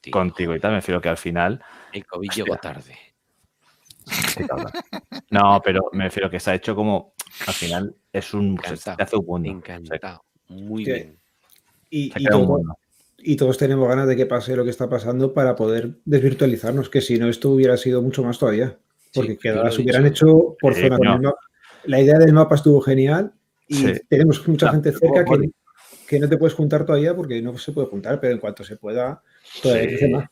tío. 0.00 0.12
contigo 0.12 0.54
y 0.56 0.60
tal. 0.60 0.70
Me 0.70 0.78
refiero 0.78 0.98
que 0.98 1.10
al 1.10 1.18
final 1.18 1.62
El 1.92 2.06
COVID 2.06 2.28
Hostia. 2.30 2.44
llegó 2.44 2.56
tarde. 2.56 2.96
No, 5.30 5.60
pero 5.62 5.90
me 5.92 6.04
refiero 6.04 6.30
que 6.30 6.40
se 6.40 6.52
ha 6.52 6.54
hecho 6.54 6.74
como, 6.74 7.12
al 7.46 7.52
final 7.52 7.94
es 8.14 8.32
un, 8.32 8.58
se 8.64 8.70
Encantado, 8.72 8.96
hace 9.04 9.16
un 9.16 9.26
mundo. 9.26 9.50
Encantado. 9.50 10.24
Muy 10.48 10.86
Sí. 10.86 10.92
bien. 11.90 12.14
Todo- 12.30 12.62
y 13.18 13.36
todos 13.36 13.58
tenemos 13.58 13.86
ganas 13.88 14.08
de 14.08 14.16
que 14.16 14.24
pase 14.24 14.56
lo 14.56 14.64
que 14.64 14.70
está 14.70 14.88
pasando 14.88 15.34
para 15.34 15.54
poder 15.54 15.98
desvirtualizarnos, 16.06 16.88
que 16.88 17.02
si 17.02 17.18
no 17.18 17.28
esto 17.28 17.50
hubiera 17.50 17.76
sido 17.76 18.00
mucho 18.00 18.22
más 18.22 18.38
todavía. 18.38 18.78
Porque 19.12 19.32
lo 19.32 19.38
quedadas 19.38 19.78
he 19.78 19.82
hubieran 19.82 20.06
hecho 20.06 20.56
por 20.60 20.74
Sí, 20.74 20.82
zona. 20.88 21.32
La 21.84 22.00
idea 22.00 22.18
del 22.18 22.32
mapa 22.32 22.54
estuvo 22.56 22.80
genial 22.80 23.32
y 23.66 23.74
Sí. 23.74 23.92
tenemos 24.08 24.46
mucha 24.46 24.70
gente 24.70 24.92
cerca 24.92 25.24
¿cómo 25.24 25.40
que, 25.40 25.50
que 26.06 26.18
no 26.20 26.28
te 26.28 26.36
puedes 26.36 26.54
juntar 26.54 26.84
todavía 26.84 27.14
porque 27.14 27.40
no 27.40 27.56
se 27.56 27.72
puede 27.72 27.86
juntar, 27.88 28.20
pero 28.20 28.34
en 28.34 28.38
cuanto 28.40 28.64
se 28.64 28.76
pueda, 28.76 29.22
todavía 29.62 29.98
Sí. 29.98 30.08
más. 30.08 30.28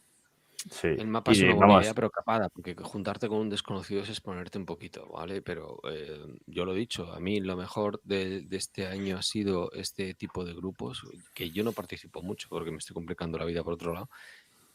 Sí. 0.70 0.89
El 0.89 1.07
mapa 1.07 1.31
es 1.31 1.39
una 1.40 1.55
buena 1.55 1.66
vamos, 1.68 1.84
idea, 1.84 1.94
pero 1.94 2.10
capada, 2.10 2.48
porque 2.48 2.74
juntarte 2.74 3.28
con 3.28 3.39
un 3.39 3.48
desconocido 3.48 4.02
es 4.02 4.08
exponerte 4.08 4.58
un 4.58 4.66
poquito, 4.66 5.07
¿vale? 5.07 5.40
Pero 5.40 5.78
eh, 5.89 6.18
yo 6.47 6.65
lo 6.65 6.74
he 6.74 6.76
dicho, 6.78 7.12
a 7.12 7.20
mí 7.20 7.40
lo 7.40 7.57
mejor 7.57 8.00
de, 8.02 8.42
de 8.42 8.57
este 8.57 8.86
año 8.89 9.16
ha 9.16 9.23
sido 9.23 9.70
este 9.73 10.15
tipo 10.15 10.44
de 10.44 10.55
grupos, 10.55 11.05
que 11.32 11.50
yo 11.50 11.62
no 11.62 11.73
participo 11.73 12.23
mucho 12.23 12.48
porque 12.50 12.73
me 12.73 12.78
estoy 12.78 12.92
complicando 12.92 13.39
la 13.39 13.44
vida 13.44 13.62
por 13.62 13.74
otro 13.74 13.94
lado. 13.94 14.10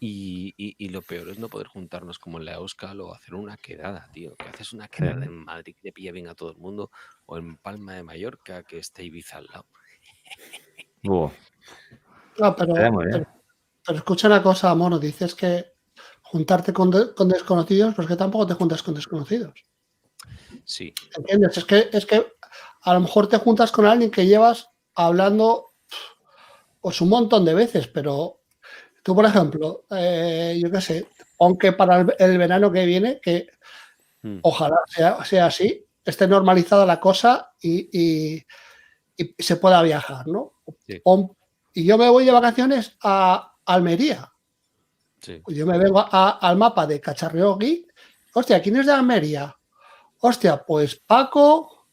Y, 0.05 0.53
y- 0.57 0.75
y 0.77 0.89
lo 0.89 1.01
peor 1.01 1.29
es 1.29 1.39
no 1.39 1.47
poder 1.47 1.67
juntarnos 1.67 2.19
como 2.19 2.37
en 2.37 2.43
la 2.43 2.55
Euskal 2.55 2.99
o 2.99 3.13
hacer 3.13 3.35
una 3.35 3.55
quedada, 3.55 4.09
tío. 4.11 4.35
Que 4.35 4.49
haces 4.49 4.73
una 4.73 4.89
quedada 4.89 5.23
en 5.23 5.45
Madrid 5.45 5.75
que 5.75 5.87
le 5.87 5.91
pilla 5.93 6.11
bien 6.11 6.27
a 6.27 6.35
todo 6.35 6.51
el 6.51 6.57
mundo, 6.57 6.91
o 7.25 7.37
en 7.37 7.55
Palma 7.55 7.93
de 7.93 8.03
Mallorca, 8.03 8.63
que 8.63 8.79
está 8.79 9.01
Ibiza 9.01 9.37
al 9.37 9.45
lado. 9.45 9.65
No, 12.37 12.53
pero 12.55 12.73
escucha 13.87 14.27
una 14.27 14.43
cosa, 14.43 14.75
Mono. 14.75 14.99
Dices 14.99 15.35
que 15.35 15.73
juntarte 16.21 16.73
con, 16.73 16.91
de- 16.91 17.13
con 17.13 17.29
desconocidos, 17.29 17.95
pues 17.95 18.05
que 18.07 18.17
tampoco 18.17 18.47
te 18.47 18.55
juntas 18.55 18.83
con 18.83 18.93
desconocidos. 18.95 19.53
Sí. 20.65 20.93
¿Entiendes? 21.15 21.57
Es 21.57 21.63
que, 21.65 21.89
es 21.93 22.05
que 22.05 22.25
a 22.81 22.93
lo 22.93 22.99
mejor 22.99 23.27
te 23.29 23.37
juntas 23.37 23.71
con 23.71 23.85
alguien 23.85 24.11
que 24.11 24.25
llevas 24.27 24.69
hablando 24.95 25.67
pues 26.81 26.99
un 26.99 27.07
montón 27.07 27.45
de 27.45 27.53
veces, 27.53 27.87
pero 27.87 28.41
tú, 29.03 29.13
por 29.15 29.25
ejemplo, 29.25 29.83
eh, 29.91 30.59
yo 30.63 30.71
qué 30.71 30.81
sé, 30.81 31.05
aunque 31.39 31.73
para 31.73 32.01
el, 32.01 32.15
el 32.17 32.37
verano 32.37 32.71
que 32.71 32.85
viene, 32.85 33.19
que 33.21 33.47
Mm. 34.25 34.39
ojalá 34.43 34.77
sea, 34.87 35.23
sea 35.25 35.47
así, 35.47 35.85
esté 36.05 36.27
normalizada 36.29 36.85
la 36.85 36.99
cosa 37.01 37.51
y, 37.61 37.89
y- 37.91 38.43
y 39.17 39.35
se 39.43 39.57
pueda 39.57 39.81
viajar, 39.81 40.25
¿no? 40.27 40.53
Sí. 40.87 41.01
O- 41.03 41.35
y 41.73 41.83
yo 41.85 41.97
me 41.97 42.07
voy 42.09 42.23
de 42.25 42.31
vacaciones 42.31 42.95
a 43.03 43.53
Almería. 43.65 44.31
Sí. 45.21 45.41
Yo 45.47 45.65
me 45.65 45.77
vengo 45.77 45.99
a- 45.99 46.39
al 46.41 46.55
mapa 46.55 46.87
de 46.87 47.01
Cacharreo 47.01 47.57
Geek. 47.57 47.93
Hostia, 48.33 48.61
¿quién 48.61 48.77
es 48.77 48.85
de 48.85 48.93
Almería? 48.93 49.53
Hostia, 50.21 50.63
pues 50.65 50.95
Paco, 50.95 51.87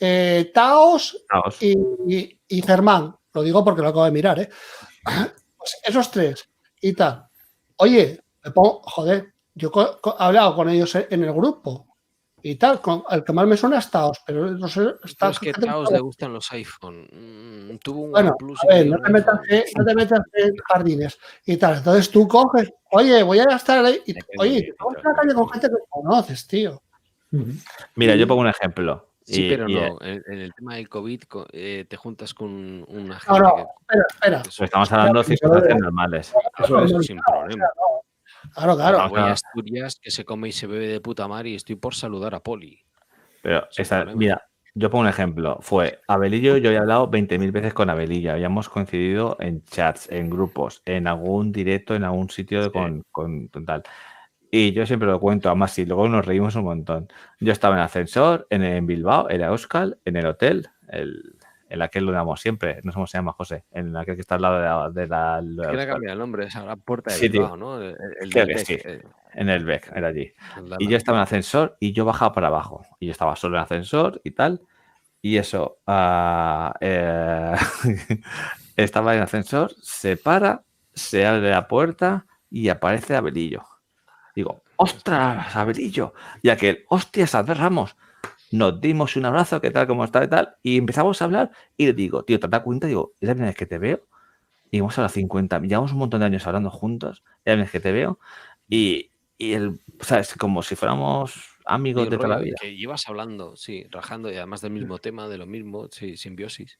eh, 0.00 0.50
Taos 0.54 1.22
Taos. 1.28 1.62
y, 1.62 1.74
y- 2.08 2.40
y 2.48 2.62
Germán. 2.62 3.14
Lo 3.34 3.42
digo 3.42 3.62
porque 3.62 3.82
lo 3.82 3.88
acabo 3.88 4.06
de 4.06 4.10
mirar, 4.10 4.38
¿eh? 4.40 4.48
Pues 5.58 5.76
esos 5.84 6.10
tres 6.10 6.48
y 6.80 6.92
tal. 6.94 7.26
Oye, 7.76 8.20
me 8.44 8.50
pongo- 8.52 8.80
joder, 8.84 9.34
yo 9.54 9.70
co- 9.70 9.98
co- 10.00 10.16
he 10.18 10.22
hablado 10.22 10.54
con 10.54 10.68
ellos 10.68 10.94
en 10.94 11.24
el 11.24 11.32
grupo 11.32 11.86
y 12.42 12.54
tal. 12.54 12.80
Con, 12.80 13.02
el 13.10 13.24
que 13.24 13.32
más 13.32 13.46
me 13.46 13.56
suena 13.56 13.78
es 13.78 13.90
Taos, 13.90 14.18
pero 14.24 14.50
no 14.52 14.68
sé. 14.68 14.80
Pero 15.18 15.30
es 15.32 15.38
que 15.40 15.50
a 15.50 15.52
Taos 15.54 15.90
le 15.92 15.98
gustan 16.00 16.32
los 16.32 16.52
iPhone. 16.52 17.08
Mm, 17.12 17.76
tuvo 17.78 18.02
un 18.04 18.10
bueno, 18.12 18.36
a 18.62 18.66
ver, 18.66 18.76
quería 18.78 18.96
no 18.96 19.02
te, 19.02 19.12
metas, 19.12 19.40
no 19.76 19.84
te 19.84 19.94
metas 19.94 20.20
en 20.32 20.56
jardines 20.68 21.18
y 21.44 21.56
tal. 21.56 21.76
Entonces 21.78 22.10
tú 22.10 22.26
coges, 22.28 22.70
oye, 22.92 23.22
voy 23.22 23.38
a 23.40 23.44
gastar 23.44 23.84
ahí. 23.84 24.00
y- 24.06 24.12
oye, 24.38 24.62
te 24.62 24.72
vas 24.84 25.04
a 25.04 25.08
la 25.08 25.14
calle 25.14 25.34
con 25.34 25.48
gente 25.50 25.68
que 25.68 25.74
conoces, 25.88 26.46
tío. 26.46 26.80
Mira, 27.96 28.14
yo 28.16 28.26
pongo 28.26 28.40
un 28.42 28.48
ejemplo. 28.48 29.07
Sí, 29.34 29.46
pero 29.50 29.66
eh, 29.68 29.72
no. 29.72 29.98
En, 30.00 30.22
en 30.26 30.38
el 30.38 30.54
tema 30.54 30.76
del 30.76 30.88
COVID 30.88 31.22
co- 31.24 31.46
eh, 31.52 31.84
te 31.88 31.96
juntas 31.96 32.32
con 32.32 32.84
una 32.88 33.20
gente 33.20 33.40
No, 33.40 33.56
espera, 33.58 34.06
espera. 34.10 34.42
pues 34.42 34.60
estamos 34.60 34.90
hablando 34.92 35.18
de 35.18 35.24
circunstancias 35.24 35.78
normales. 35.80 36.34
Eso 36.58 36.84
es, 36.84 37.06
sin 37.06 37.18
problema. 37.20 37.66
Claro, 38.54 38.76
claro. 38.76 39.08
Voy 39.10 39.20
a 39.20 39.32
Asturias, 39.32 39.98
que 40.00 40.10
se 40.10 40.24
come 40.24 40.48
y 40.48 40.52
se 40.52 40.66
bebe 40.66 40.86
de 40.88 41.00
puta 41.00 41.28
mar 41.28 41.46
y 41.46 41.54
estoy 41.56 41.76
por 41.76 41.94
saludar 41.94 42.34
a 42.34 42.40
Poli. 42.40 42.80
Pero, 43.42 43.68
esa- 43.76 44.04
mira, 44.06 44.42
yo 44.74 44.88
pongo 44.90 45.02
un 45.02 45.08
ejemplo. 45.08 45.58
Fue 45.60 46.00
Abelillo, 46.08 46.56
yo 46.56 46.70
he 46.70 46.78
hablado 46.78 47.08
20.000 47.10 47.52
veces 47.52 47.74
con 47.74 47.90
Abelillo. 47.90 48.32
Habíamos 48.32 48.68
coincidido 48.70 49.36
en 49.40 49.62
chats, 49.64 50.10
en 50.10 50.30
grupos, 50.30 50.80
en 50.86 51.06
algún 51.06 51.52
directo, 51.52 51.94
en 51.94 52.04
algún 52.04 52.30
sitio 52.30 52.72
con, 52.72 53.02
con- 53.10 53.48
con 53.48 53.66
tal. 53.66 53.82
Y 54.50 54.72
yo 54.72 54.86
siempre 54.86 55.08
lo 55.08 55.20
cuento, 55.20 55.48
además, 55.48 55.78
y 55.78 55.84
luego 55.86 56.08
nos 56.08 56.24
reímos 56.24 56.54
un 56.56 56.64
montón. 56.64 57.08
Yo 57.40 57.52
estaba 57.52 57.74
en 57.76 57.82
ascensor, 57.82 58.46
en, 58.50 58.62
en 58.62 58.86
Bilbao, 58.86 59.28
en 59.30 59.42
Euskal, 59.42 59.98
en 60.06 60.16
el 60.16 60.26
hotel, 60.26 60.68
el, 60.88 61.34
en 61.68 61.82
aquel 61.82 62.06
lo 62.06 62.12
llamamos 62.12 62.40
siempre, 62.40 62.80
no 62.82 62.90
sé 62.92 62.94
cómo 62.94 63.06
se 63.06 63.18
llama, 63.18 63.32
José, 63.34 63.64
en 63.72 63.94
aquel 63.94 64.14
que 64.14 64.22
está 64.22 64.36
al 64.36 64.42
lado 64.42 64.90
de 64.90 65.06
la. 65.06 65.40
De 65.40 65.42
la, 65.66 65.70
Es 65.72 65.86
que 65.86 66.10
el 66.10 66.18
nombre, 66.18 66.46
es 66.46 66.56
ahora 66.56 66.76
Puerta 66.76 67.10
de 67.12 67.18
Sí. 67.18 67.28
Bilbao, 67.28 67.56
¿no? 67.58 67.78
El, 67.82 67.94
el 68.22 68.30
Creo 68.30 68.46
del 68.46 68.48
que 68.48 68.54
Bec, 68.54 68.66
sí. 68.66 68.74
eh, 68.84 69.02
En 69.34 69.50
el 69.50 69.64
BEC, 69.66 69.92
era 69.94 70.08
allí. 70.08 70.32
Y 70.78 70.84
la- 70.86 70.90
yo 70.90 70.96
estaba 70.96 71.18
en 71.18 71.22
ascensor 71.24 71.76
y 71.78 71.92
yo 71.92 72.06
bajaba 72.06 72.32
para 72.32 72.46
abajo. 72.46 72.82
Y 73.00 73.06
yo 73.06 73.12
estaba 73.12 73.36
solo 73.36 73.58
en 73.58 73.64
ascensor 73.64 74.18
y 74.24 74.30
tal. 74.30 74.62
Y 75.20 75.36
eso, 75.36 75.78
eh, 76.80 77.54
estaba 78.76 79.14
en 79.14 79.22
ascensor, 79.22 79.72
se 79.82 80.16
para, 80.16 80.62
se 80.94 81.26
abre 81.26 81.50
la 81.50 81.68
puerta 81.68 82.24
y 82.50 82.68
aparece 82.70 83.14
Abelillo. 83.16 83.62
Digo, 84.38 84.62
¡ostras, 84.76 85.56
Abelillo! 85.56 86.14
Y 86.42 86.50
aquel, 86.50 86.84
¡hostias, 86.90 87.34
Albert 87.34 87.58
Ramos! 87.58 87.96
Nos 88.52 88.80
dimos 88.80 89.16
un 89.16 89.24
abrazo, 89.24 89.60
¿qué 89.60 89.72
tal, 89.72 89.88
cómo 89.88 90.04
está 90.04 90.22
y 90.22 90.28
tal? 90.28 90.54
Y 90.62 90.78
empezamos 90.78 91.20
a 91.20 91.24
hablar 91.24 91.50
y 91.76 91.86
le 91.86 91.92
digo, 91.92 92.22
tío, 92.22 92.38
¿te 92.38 92.46
das 92.46 92.60
cuenta? 92.60 92.86
Digo, 92.86 93.14
es 93.20 93.26
la 93.26 93.34
primera 93.34 93.50
vez 93.50 93.56
que 93.56 93.66
te 93.66 93.78
veo. 93.78 94.06
Y 94.70 94.78
vamos 94.78 94.96
a 94.96 95.02
las 95.02 95.12
50, 95.14 95.58
llevamos 95.62 95.90
un 95.90 95.98
montón 95.98 96.20
de 96.20 96.26
años 96.26 96.46
hablando 96.46 96.70
juntos, 96.70 97.24
es 97.44 97.46
la 97.46 97.54
primera 97.54 97.62
vez 97.64 97.72
que 97.72 97.80
te 97.80 97.90
veo. 97.90 98.20
Y, 98.68 99.10
y 99.38 99.54
el, 99.54 99.80
¿sabes? 100.02 100.32
Como 100.34 100.62
si 100.62 100.76
fuéramos 100.76 101.34
amigos 101.66 102.08
de 102.08 102.16
toda 102.16 102.28
la 102.28 102.38
vida. 102.38 102.54
Que 102.60 102.76
llevas 102.76 103.08
hablando, 103.08 103.56
sí, 103.56 103.88
rajando 103.90 104.30
y 104.30 104.36
además 104.36 104.60
del 104.60 104.70
mismo 104.70 104.98
tema, 104.98 105.26
de 105.26 105.38
lo 105.38 105.46
mismo, 105.46 105.88
sí, 105.90 106.16
simbiosis. 106.16 106.78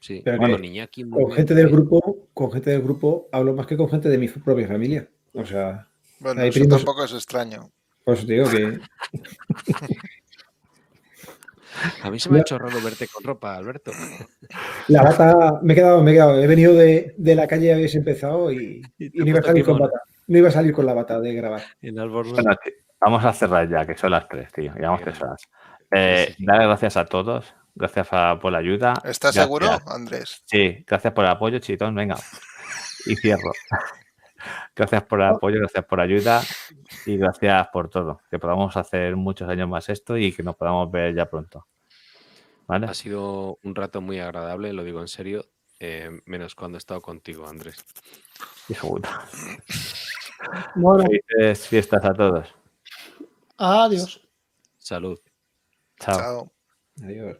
Sí, 0.00 0.20
Pero 0.22 0.36
con 0.36 0.62
Iñaki 0.62 1.00
gente 1.00 1.14
muy 1.14 1.34
del 1.34 1.54
bien. 1.54 1.70
grupo, 1.70 2.28
con 2.34 2.52
gente 2.52 2.72
del 2.72 2.82
grupo 2.82 3.26
hablo 3.32 3.54
más 3.54 3.66
que 3.66 3.78
con 3.78 3.88
gente 3.88 4.10
de 4.10 4.18
mi 4.18 4.28
propia 4.28 4.68
familia. 4.68 5.08
O 5.32 5.46
sea, 5.46 5.88
Bueno, 6.20 6.42
hay 6.42 6.48
eso 6.50 6.60
primos- 6.60 6.76
tampoco 6.78 7.04
es 7.04 7.12
extraño. 7.12 7.70
te 8.04 8.14
digo 8.24 8.48
que 8.50 8.78
A 12.02 12.10
mí 12.10 12.20
se 12.20 12.30
me 12.30 12.38
ha 12.38 12.40
hecho 12.42 12.56
raro 12.58 12.80
verte 12.80 13.08
con 13.08 13.24
ropa, 13.24 13.56
Alberto. 13.56 13.90
la 14.88 15.02
bata, 15.02 15.58
me 15.62 15.72
he 15.72 15.76
quedado, 15.76 16.02
me 16.02 16.12
he 16.12 16.14
quedado, 16.14 16.40
he 16.40 16.46
venido 16.46 16.72
de, 16.74 17.14
de 17.18 17.34
la 17.34 17.46
calle, 17.48 17.72
habéis 17.74 17.94
empezado 17.96 18.52
y, 18.52 18.80
y 18.98 19.10
no 19.18 19.26
iba 19.26 19.40
a 19.40 19.42
salir 19.42 19.64
con 19.64 19.78
bata. 19.78 20.00
No 20.26 20.38
iba 20.38 20.48
a 20.48 20.52
salir 20.52 20.72
con 20.72 20.86
la 20.86 20.94
bata 20.94 21.20
de 21.20 21.34
grabar. 21.34 21.62
En. 21.82 21.96
Bueno, 21.96 22.56
vamos 23.00 23.24
a 23.24 23.32
cerrar 23.32 23.68
ya, 23.68 23.84
que 23.84 23.96
son 23.96 24.12
las 24.12 24.26
tres, 24.28 24.50
tío. 24.52 24.72
Llevamos 24.74 25.02
tres 25.02 25.20
horas. 25.20 25.42
Eh, 25.90 26.34
Dar 26.38 26.62
gracias 26.62 26.96
a 26.96 27.04
todos. 27.04 27.52
Gracias 27.74 28.08
a- 28.12 28.38
por 28.40 28.52
la 28.52 28.58
ayuda. 28.58 28.92
¿Estás 29.04 29.34
Gracias. 29.34 29.44
seguro, 29.44 29.68
Andrés? 29.86 30.42
Sí, 30.46 30.84
gracias 30.86 31.12
por 31.12 31.24
el 31.24 31.30
apoyo, 31.32 31.58
Chitón. 31.58 31.94
Venga. 31.94 32.16
Y 33.06 33.16
cierro. 33.16 33.50
Gracias 34.74 35.02
por 35.04 35.20
el 35.20 35.26
apoyo, 35.26 35.58
gracias 35.58 35.84
por 35.84 35.98
la 35.98 36.04
ayuda 36.04 36.42
y 37.06 37.16
gracias 37.16 37.68
por 37.68 37.88
todo. 37.88 38.20
Que 38.30 38.38
podamos 38.38 38.76
hacer 38.76 39.16
muchos 39.16 39.48
años 39.48 39.68
más 39.68 39.88
esto 39.88 40.16
y 40.16 40.32
que 40.32 40.42
nos 40.42 40.56
podamos 40.56 40.90
ver 40.90 41.14
ya 41.14 41.26
pronto. 41.26 41.66
¿Vale? 42.66 42.86
Ha 42.86 42.94
sido 42.94 43.58
un 43.62 43.74
rato 43.74 44.00
muy 44.00 44.20
agradable, 44.20 44.72
lo 44.72 44.84
digo 44.84 45.00
en 45.00 45.08
serio, 45.08 45.44
eh, 45.80 46.10
menos 46.24 46.54
cuando 46.54 46.76
he 46.76 46.78
estado 46.78 47.00
contigo, 47.00 47.46
Andrés. 47.46 47.84
Hijo 48.68 48.88
puta. 48.88 49.28
Bueno, 50.74 51.04
Felices 51.04 51.68
fiestas 51.68 52.04
a 52.04 52.14
todos. 52.14 52.54
adiós. 53.56 54.20
Salud. 54.78 55.18
Chao. 55.98 56.18
Chao. 56.18 56.52
Adiós. 57.02 57.38